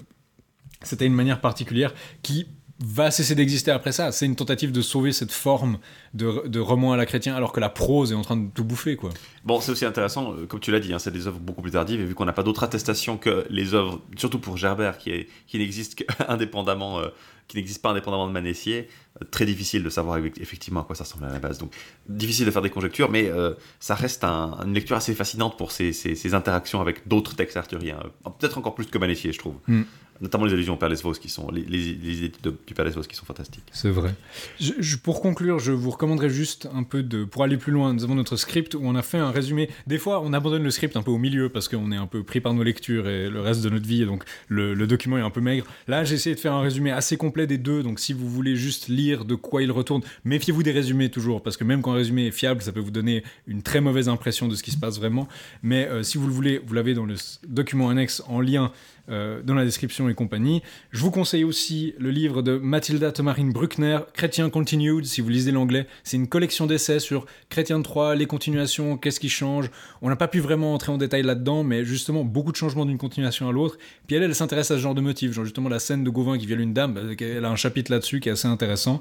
c'était 0.83 1.07
une 1.07 1.15
manière 1.15 1.41
particulière 1.41 1.95
qui 2.23 2.47
va 2.85 3.11
cesser 3.11 3.35
d'exister 3.35 3.71
après 3.71 3.93
ça. 3.93 4.13
C'est 4.13 4.27
une 4.27 4.37
tentative 4.37 4.73
de 4.73 4.83
sauver 4.83 5.13
cette 5.13 5.33
forme 5.33 5.79
de, 6.15 6.47
de 6.49 6.61
roman 6.61 6.93
à 6.93 6.97
la 6.97 7.07
chrétien, 7.07 7.35
alors 7.35 7.53
que 7.53 7.61
la 7.61 7.69
prose 7.69 8.13
est 8.13 8.15
en 8.15 8.23
train 8.23 8.37
de 8.37 8.49
tout 8.53 8.65
bouffer, 8.65 8.97
quoi. 8.97 9.11
Bon, 9.45 9.61
c'est 9.61 9.73
aussi 9.73 9.85
intéressant, 9.85 10.35
euh, 10.35 10.47
comme 10.47 10.61
tu 10.61 10.71
l'as 10.73 10.81
dit, 10.81 10.93
hein, 10.93 10.99
c'est 10.99 11.11
des 11.13 11.27
œuvres 11.27 11.39
beaucoup 11.39 11.63
plus 11.63 11.73
tardives, 11.73 12.01
et 12.01 12.05
vu 12.05 12.15
qu'on 12.15 12.25
n'a 12.25 12.33
pas 12.33 12.43
d'autres 12.43 12.65
attestations 12.65 13.17
que 13.19 13.47
les 13.51 13.75
œuvres, 13.75 14.01
surtout 14.17 14.39
pour 14.39 14.57
Gerbert, 14.57 14.99
qui, 14.99 15.11
est, 15.11 15.29
qui 15.47 15.95
qu'indépendamment, 16.29 16.99
euh, 17.01 17.09
qui 17.49 17.57
n'existent 17.57 17.83
pas 17.83 17.91
indépendamment 17.91 18.27
de 18.27 18.33
Manessier, 18.33 18.89
euh, 19.21 19.25
très 19.31 19.45
difficile 19.45 19.83
de 19.83 19.91
savoir 19.91 20.19
effectivement 20.41 20.81
à 20.81 20.85
quoi 20.85 20.97
ça 20.97 21.05
ressemble 21.05 21.25
à 21.25 21.33
la 21.33 21.39
base. 21.39 21.59
Donc, 21.59 21.73
difficile 22.09 22.47
de 22.47 22.51
faire 22.51 22.63
des 22.63 22.71
conjectures, 22.71 23.11
mais 23.11 23.29
euh, 23.29 23.55
ça 23.79 23.95
reste 23.95 24.25
un- 24.25 24.59
une 24.65 24.75
lecture 24.75 24.97
assez 24.97 25.15
fascinante 25.15 25.57
pour 25.59 25.71
ces, 25.73 25.93
interactions 26.35 26.81
avec 26.81 27.07
d'autres 27.09 27.35
textes 27.37 27.57
arthuriens. 27.57 27.99
Peut-être 28.39 28.59
encore 28.59 28.75
plus 28.75 28.87
que 28.87 28.99
Manessier, 28.99 29.33
je 29.33 29.39
trouve. 29.39 29.55
Mm. 29.67 29.83
Notamment 30.21 30.45
les 30.45 30.53
allusions 30.53 30.75
au 30.75 30.77
Père 30.77 30.89
Lesvos, 30.89 31.15
qui 31.15 31.29
sont, 31.29 31.51
les, 31.51 31.63
les, 31.63 31.95
les 31.95 32.19
idées 32.19 32.33
de- 32.45 32.55
du 32.67 32.75
Père 32.75 32.85
Lesvos 32.85 33.03
qui 33.03 33.17
sont 33.17 33.25
fantastiques. 33.25 33.65
C'est 33.73 33.91
vrai. 33.91 34.15
Je- 34.61 34.73
je- 34.79 34.97
pour 34.97 35.21
conclure, 35.21 35.59
je 35.59 35.73
vous 35.73 35.91
recommanderais 35.91 36.31
juste 36.31 36.69
un 36.73 36.85
peu 36.85 37.03
de. 37.03 37.25
Pour 37.25 37.43
aller 37.43 37.57
plus 37.57 37.73
loin, 37.73 37.93
nous 37.93 38.05
avons 38.05 38.15
notre 38.15 38.37
script 38.37 38.75
où 38.75 38.81
on 38.83 38.95
a 38.95 39.03
fait 39.03 39.19
un 39.19 39.31
résumé. 39.33 39.69
Des 39.89 39.99
fois, 39.99 40.21
on 40.23 40.33
abandonne 40.33 40.63
le 40.63 40.71
script 40.71 40.97
un 40.97 41.03
peu 41.03 41.11
au 41.11 41.19
milieu 41.19 41.49
parce 41.49 41.69
qu'on 41.69 41.91
est 41.91 41.97
un 41.97 42.07
peu 42.07 42.23
pris 42.23 42.41
par 42.41 42.55
nos 42.55 42.63
lectures 42.63 43.09
et 43.09 43.29
le 43.29 43.41
reste 43.41 43.63
de 43.63 43.69
notre 43.71 43.87
vie, 43.87 44.03
et 44.03 44.07
donc 44.07 44.23
le, 44.49 44.75
le 44.75 44.87
document 44.87 45.19
est 45.19 45.23
un 45.23 45.31
peu 45.31 45.41
maigre. 45.41 45.65
Là, 45.89 46.05
j'ai 46.05 46.15
essayé 46.15 46.35
de 46.37 46.41
faire 46.41 46.53
un 46.55 46.61
résumé 46.63 46.91
assez 46.93 47.17
complet 47.17 47.47
des 47.49 47.59
deux, 47.59 47.83
donc 47.83 47.99
si 47.99 48.13
vous 48.13 48.29
voulez 48.29 48.55
juste 48.55 48.89
lire 48.89 49.25
de 49.25 49.35
quoi 49.35 49.63
il 49.63 49.73
retourne, 49.73 50.03
méfiez-vous 50.25 50.63
des 50.63 50.73
résumés 50.73 51.11
toujours, 51.11 51.43
parce 51.43 51.57
que 51.57 51.65
même 51.65 51.83
quand 51.83 51.93
un 51.93 51.97
résumé 51.97 52.27
est 52.27 52.31
fiable, 52.33 52.63
ça 52.63 52.71
peut 52.71 52.81
vous 52.81 52.91
donner 52.93 53.25
une 53.49 53.63
très 53.63 53.81
mauvaise 53.81 54.09
impression 54.09 54.47
de 54.47 54.55
ce 54.55 54.63
qui 54.63 54.71
se 54.71 54.79
passe 54.79 54.99
vraiment. 54.99 55.27
Mais 55.65 55.89
euh, 55.89 56.03
si 56.05 56.17
vous 56.19 56.27
le 56.29 56.33
voulez, 56.33 56.61
vous 56.65 56.75
l'avez 56.75 56.95
dans 56.95 57.07
le 57.07 57.17
document 57.49 57.89
annexe 57.91 58.23
en 58.29 58.41
lien 58.41 58.71
euh, 59.09 59.43
dans 59.43 59.55
la 59.55 59.65
description 59.65 60.09
et 60.09 60.15
compagnie. 60.15 60.63
Je 60.91 61.01
vous 61.01 61.11
conseille 61.11 61.45
aussi 61.45 61.95
le 61.99 62.11
livre 62.11 62.41
de 62.43 62.57
Mathilda 62.57 63.11
Thomarine 63.11 63.53
Bruckner, 63.53 63.99
Chrétien 64.15 64.49
Continued, 64.49 65.05
si 65.05 65.21
vous 65.21 65.29
lisez 65.29 65.51
l'anglais. 65.51 65.87
C'est 66.05 66.17
une 66.17 66.29
collection 66.29 66.67
d'essais 66.67 67.01
sur 67.01 67.27
Chrétien 67.49 67.79
de 67.79 67.85
Troyes, 67.85 68.15
les 68.15 68.27
continuations, 68.27 68.97
qu'est-ce 68.97 69.21
qui 69.21 69.29
change. 69.29 69.71
On 70.03 70.09
n'a 70.09 70.17
pas 70.17 70.29
pu 70.29 70.41
vraiment 70.41 70.75
entrer 70.75 70.93
en 70.93 70.99
détail 70.99 71.23
là-dedans, 71.23 71.65
mais 71.65 71.85
justement, 71.85 72.25
beaucoup 72.25 72.53
de 72.53 72.57
changements 72.57 72.87
d'une 72.87 72.99
continuation 72.99 73.49
à 73.49 73.53
l'autre. 73.53 73.77
Puis 74.07 74.17
elle, 74.17 74.23
elle 74.23 74.35
s'intéresse 74.35 74.71
à 74.71 74.77
ce 74.77 74.81
genre 74.81 74.95
de 74.95 75.01
motifs, 75.01 75.33
genre 75.33 75.45
justement 75.45 75.69
la 75.69 75.79
scène 75.79 76.05
de 76.05 76.11
Gauvin 76.11 76.39
qui 76.39 76.47
viole 76.47 76.61
une 76.61 76.75
dame, 76.75 76.97
elle 77.19 77.45
a 77.45 77.51
un 77.51 77.57
chapitre 77.57 77.91
là-dessus 77.91 78.21
qui 78.21 78.29
est 78.29 78.33
assez 78.33 78.49
intéressant. 78.49 79.01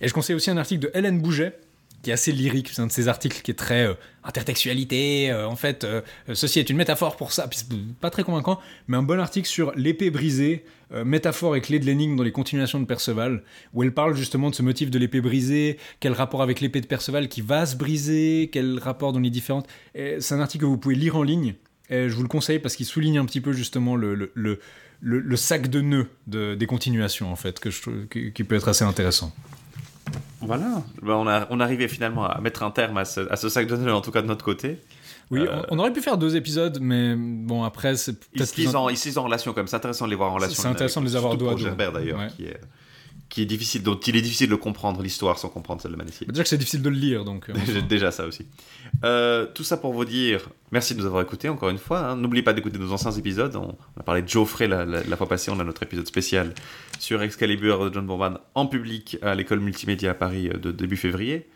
Et 0.00 0.08
je 0.08 0.14
conseille 0.14 0.36
aussi 0.36 0.50
un 0.50 0.56
article 0.56 0.82
de 0.82 0.90
Hélène 0.94 1.20
Bouget, 1.20 1.58
qui 2.02 2.10
est 2.10 2.12
assez 2.12 2.32
lyrique, 2.32 2.70
c'est 2.72 2.80
un 2.80 2.86
de 2.86 2.92
ces 2.92 3.08
articles 3.08 3.42
qui 3.42 3.50
est 3.50 3.54
très 3.54 3.86
euh, 3.86 3.94
intertextualité, 4.24 5.30
euh, 5.30 5.46
en 5.46 5.56
fait, 5.56 5.84
euh, 5.84 6.00
ceci 6.32 6.58
est 6.58 6.70
une 6.70 6.76
métaphore 6.76 7.16
pour 7.16 7.32
ça, 7.32 7.48
pas 8.00 8.10
très 8.10 8.22
convaincant, 8.22 8.58
mais 8.88 8.96
un 8.96 9.02
bon 9.02 9.20
article 9.20 9.48
sur 9.48 9.72
l'épée 9.76 10.10
brisée, 10.10 10.64
métaphore 11.04 11.54
et 11.54 11.60
clé 11.60 11.78
de 11.78 11.84
l'énigme 11.84 12.16
dans 12.16 12.24
les 12.24 12.32
continuations 12.32 12.80
de 12.80 12.84
Perceval, 12.84 13.44
où 13.74 13.84
elle 13.84 13.94
parle 13.94 14.16
justement 14.16 14.50
de 14.50 14.56
ce 14.56 14.62
motif 14.62 14.90
de 14.90 14.98
l'épée 14.98 15.20
brisée, 15.20 15.78
quel 16.00 16.12
rapport 16.12 16.42
avec 16.42 16.60
l'épée 16.60 16.80
de 16.80 16.86
Perceval 16.86 17.28
qui 17.28 17.42
va 17.42 17.64
se 17.64 17.76
briser, 17.76 18.50
quel 18.52 18.76
rapport 18.80 19.12
dans 19.12 19.20
les 19.20 19.30
différentes... 19.30 19.68
C'est 19.94 20.32
un 20.32 20.40
article 20.40 20.62
que 20.64 20.68
vous 20.68 20.78
pouvez 20.78 20.96
lire 20.96 21.14
en 21.14 21.22
ligne, 21.22 21.54
et 21.90 22.08
je 22.08 22.14
vous 22.16 22.22
le 22.22 22.28
conseille 22.28 22.58
parce 22.58 22.74
qu'il 22.74 22.86
souligne 22.86 23.18
un 23.18 23.24
petit 23.24 23.40
peu 23.40 23.52
justement 23.52 23.94
le... 23.94 24.32
sac 25.36 25.68
de 25.68 25.80
nœuds 25.80 26.08
de, 26.26 26.56
des 26.56 26.66
continuations 26.66 27.30
en 27.30 27.36
fait 27.36 27.60
qui 27.60 28.44
peut 28.44 28.56
être 28.56 28.66
assez 28.66 28.84
intéressant. 28.84 29.32
Voilà, 30.56 30.82
Ben, 31.02 31.14
on, 31.14 31.26
a, 31.28 31.46
on 31.50 31.60
arrivait 31.60 31.88
finalement 31.88 32.26
à 32.26 32.40
mettre 32.40 32.62
un 32.62 32.70
terme 32.70 32.96
à 32.98 33.04
ce, 33.04 33.30
à 33.30 33.36
ce 33.36 33.48
sac 33.48 33.66
de 33.66 33.90
en 33.90 34.00
tout 34.00 34.10
cas 34.10 34.22
de 34.22 34.26
notre 34.26 34.44
côté. 34.44 34.78
Oui, 35.30 35.40
Euh, 35.46 35.62
on, 35.70 35.78
aurait 35.78 35.92
pu 35.92 36.00
faire 36.00 36.18
deux 36.18 36.34
épisodes, 36.34 36.78
mais 36.80 37.14
bon, 37.16 37.62
après, 37.62 37.94
c'est 37.96 38.12
Ils 38.34 38.38
peut-être 38.38 38.56
lisent 38.56 38.74
in- 38.74 38.78
en, 38.80 38.88
ils 38.88 38.96
se 38.96 39.08
lisent 39.08 39.18
en 39.18 39.22
relation 39.24 39.52
comme 39.52 39.68
c'est 39.68 39.76
intéressant 39.76 40.06
de 40.06 40.10
les 40.10 40.16
voir 40.16 40.30
en 40.32 40.34
relation. 40.34 40.60
C'est 40.60 40.68
intéressant 40.68 41.00
de 41.00 41.06
les 41.06 41.14
avoir 41.16 41.36
dos 41.36 41.48
à 41.48 41.52
dos. 41.52 41.58
Gerbert 41.58 41.92
d'ailleurs, 41.92 42.18
Ouais. 42.18 42.28
qui, 42.36 42.44
est, 42.46 42.60
qui 43.30 43.40
est 43.42 43.46
difficile, 43.46 43.82
dont 43.82 43.94
il 43.94 44.16
est 44.16 44.20
difficile 44.20 44.50
de 44.50 44.54
comprendre 44.56 45.00
l'histoire 45.02 45.38
sans 45.38 45.48
comprendre 45.48 45.80
celle 45.80 45.92
de 45.92 45.96
Manessier. 45.96 46.26
Déjà 46.26 46.42
que 46.42 46.48
c'est 46.48 46.58
difficile 46.58 46.82
de 46.82 46.90
le 46.90 46.96
lire, 46.96 47.24
donc. 47.24 47.48
euh, 47.48 47.54
déjà 47.88 48.10
ça 48.10 48.26
aussi. 48.26 48.44
Euh, 49.04 49.46
tout 49.54 49.62
ça 49.64 49.76
pour 49.76 49.92
vous 49.94 50.04
dire 50.04 50.48
merci 50.72 50.94
de 50.94 51.00
nous 51.00 51.06
avoir 51.06 51.22
écoutés 51.22 51.48
encore 51.48 51.70
une 51.70 51.78
fois. 51.78 52.00
hein. 52.00 52.16
N'oubliez 52.16 52.42
pas 52.42 52.52
d'écouter 52.52 52.78
nos 52.78 52.92
anciens 52.92 53.12
épisodes. 53.12 53.54
On, 53.56 53.76
on 53.96 54.00
a 54.00 54.02
parlé 54.02 54.22
de 54.22 54.28
Geoffrey 54.28 54.66
la, 54.66 54.84
la- 54.84 55.02
la 55.04 55.16
fois 55.16 55.28
passée. 55.28 55.50
On 55.50 55.60
a 55.60 55.64
notre 55.64 55.82
épisode 55.84 56.06
spécial 56.06 56.52
sur 56.98 57.22
Excalibur 57.22 57.88
de 57.88 57.94
John 57.94 58.04
Bourman 58.04 58.38
en 58.54 58.66
public 58.66 59.16
à 59.22 59.34
l'école 59.34 59.60
multimédia 59.60 60.10
à 60.10 60.14
Paris 60.14 60.48
euh, 60.52 60.58
de 60.58 60.72
début 60.72 60.96
février. 60.96 61.46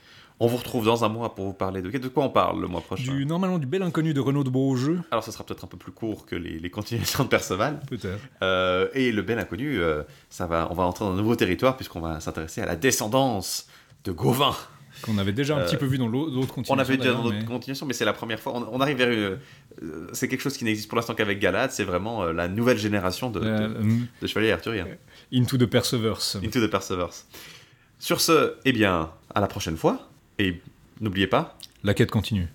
On 0.40 0.48
vous 0.48 0.56
retrouve 0.56 0.84
dans 0.84 1.04
un 1.04 1.08
mois 1.08 1.34
pour 1.34 1.44
vous 1.46 1.52
parler 1.52 1.80
de, 1.80 1.90
de 1.96 2.08
quoi 2.08 2.24
on 2.24 2.28
parle 2.28 2.60
le 2.60 2.66
mois 2.66 2.80
prochain. 2.80 3.12
du, 3.12 3.24
normalement, 3.24 3.58
du 3.60 3.66
bel 3.66 3.82
inconnu 3.82 4.12
de 4.14 4.20
Renaud 4.20 4.42
de 4.42 4.50
Beaujeu, 4.50 5.00
Alors, 5.12 5.22
ce 5.22 5.30
sera 5.30 5.44
peut-être 5.44 5.62
un 5.64 5.68
peu 5.68 5.76
plus 5.76 5.92
court 5.92 6.26
que 6.26 6.34
les, 6.34 6.58
les 6.58 6.70
continuations 6.70 7.22
de 7.24 7.28
Perceval. 7.28 7.80
peut-être. 7.88 8.18
Euh, 8.42 8.88
et 8.94 9.12
le 9.12 9.22
bel 9.22 9.38
inconnu, 9.38 9.78
euh, 9.80 10.02
ça 10.30 10.46
va, 10.46 10.66
on 10.70 10.74
va 10.74 10.82
entrer 10.84 11.04
dans 11.04 11.12
un 11.12 11.16
nouveau 11.16 11.36
territoire 11.36 11.76
puisqu'on 11.76 12.00
va 12.00 12.18
s'intéresser 12.18 12.60
à 12.62 12.66
la 12.66 12.74
descendance 12.76 13.68
de 14.04 14.10
Gauvin. 14.12 14.54
Qu'on 15.02 15.18
avait 15.18 15.32
déjà 15.32 15.56
un 15.56 15.60
Euh, 15.60 15.66
petit 15.66 15.76
peu 15.76 15.86
vu 15.86 15.98
dans 15.98 16.06
l'au- 16.08 16.28
l'autre 16.30 16.54
On 16.68 16.78
avait 16.78 16.96
déjà 16.96 17.12
dans 17.12 17.24
notre 17.24 17.36
mais- 17.38 17.44
continuation, 17.44 17.84
mais 17.86 17.92
c'est 17.94 18.04
la 18.04 18.12
première 18.12 18.38
fois. 18.40 18.54
On, 18.56 18.66
on 18.72 18.80
arrive 18.80 18.96
vers 18.98 19.10
une. 19.10 19.38
euh, 19.82 20.08
c'est 20.12 20.28
quelque 20.28 20.40
chose 20.40 20.56
qui 20.56 20.64
n'existe 20.64 20.88
pour 20.88 20.96
l'instant 20.96 21.14
qu'avec 21.14 21.38
Galad. 21.40 21.70
C'est 21.72 21.82
vraiment 21.84 22.22
euh, 22.22 22.32
la 22.32 22.46
nouvelle 22.48 22.78
génération 22.78 23.28
de, 23.30 23.40
Euh, 23.40 23.68
de, 23.68 23.74
hum, 23.80 24.06
de 24.22 24.26
chevaliers 24.26 24.52
arthuriens. 24.52 24.86
Into 25.32 25.58
the 25.58 25.66
Perseverance. 25.66 26.36
Into 26.44 26.64
the 26.64 26.70
Perseverance. 26.70 27.26
Sur 27.98 28.20
ce, 28.20 28.54
eh 28.64 28.72
bien, 28.72 29.10
à 29.34 29.40
la 29.40 29.46
prochaine 29.48 29.76
fois. 29.76 29.98
Et 30.38 30.60
n'oubliez 31.00 31.26
pas, 31.26 31.58
La 31.84 31.94
quête 31.94 32.10
continue. 32.10 32.48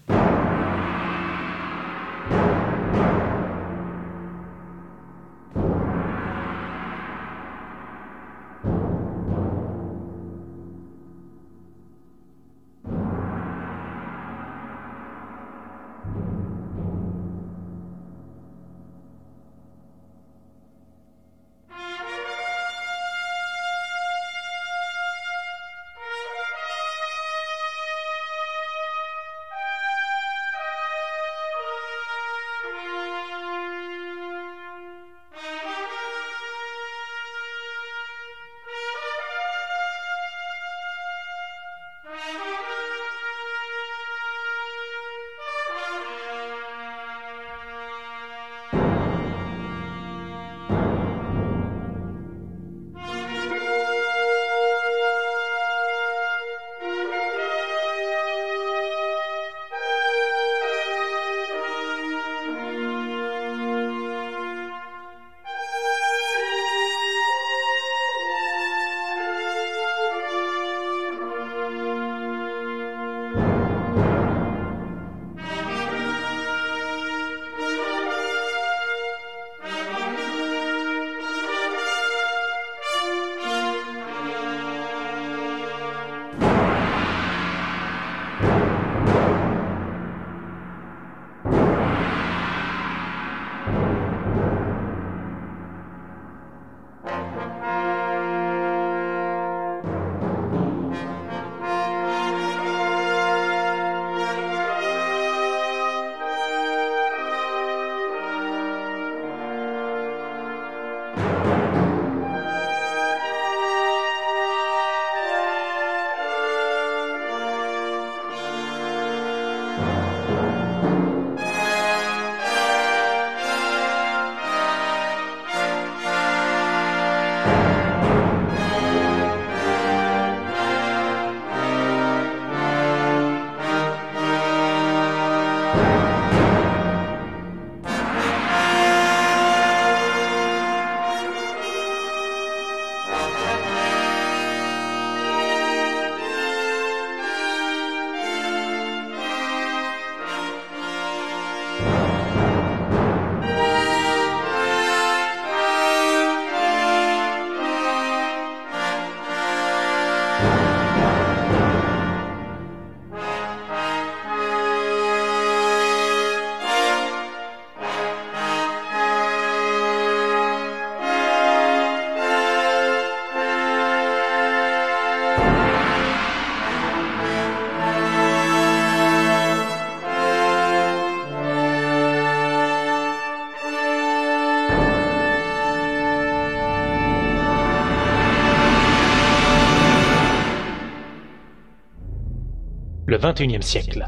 21e 193.32 193.62
siècle. 193.62 194.06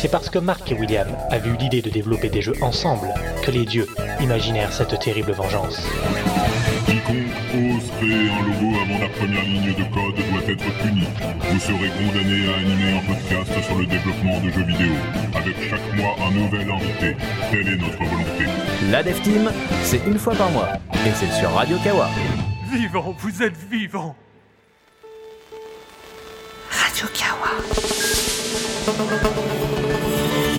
C'est 0.00 0.10
parce 0.10 0.30
que 0.30 0.38
Mark 0.38 0.70
et 0.72 0.74
William 0.74 1.08
avaient 1.30 1.50
eu 1.50 1.56
l'idée 1.56 1.82
de 1.82 1.90
développer 1.90 2.30
des 2.30 2.40
jeux 2.40 2.54
ensemble 2.62 3.08
que 3.42 3.50
les 3.50 3.66
dieux 3.66 3.86
imaginèrent 4.20 4.72
cette 4.72 4.98
terrible 4.98 5.32
vengeance. 5.32 5.86
Quiconque 6.86 7.26
ose 7.54 7.90
créer 7.98 8.30
un 8.30 8.42
logo 8.46 8.76
avant 8.80 8.98
la 8.98 9.08
première 9.10 9.42
ligne 9.44 9.74
de 9.74 9.84
code 9.92 10.14
doit 10.30 10.48
être 10.48 10.78
puni. 10.82 11.06
Vous 11.50 11.60
serez 11.60 11.90
condamné 11.98 12.48
à 12.48 12.56
animer 12.56 12.98
un 12.98 13.12
podcast 13.12 13.66
sur 13.66 13.76
le 13.76 13.86
développement 13.86 14.40
de 14.40 14.50
jeux 14.50 14.64
vidéo, 14.64 14.92
avec 15.34 15.56
chaque 15.68 15.94
mois 15.96 16.16
un 16.26 16.30
nouvel 16.30 16.70
invité. 16.70 17.16
Telle 17.50 17.68
est 17.68 17.76
notre 17.76 17.98
volonté. 17.98 18.44
La 18.90 19.02
Dev 19.02 19.20
Team, 19.20 19.52
c'est 19.82 20.00
une 20.06 20.18
fois 20.18 20.34
par 20.34 20.50
mois. 20.50 20.68
Et 21.06 21.10
c'est 21.14 21.32
sur 21.32 21.50
Radio 21.52 21.76
Kawa. 21.84 22.08
Vivant, 22.72 23.14
vous 23.18 23.42
êtes 23.42 23.56
vivant 23.70 24.16
Thank 28.98 29.36
you. 29.36 29.47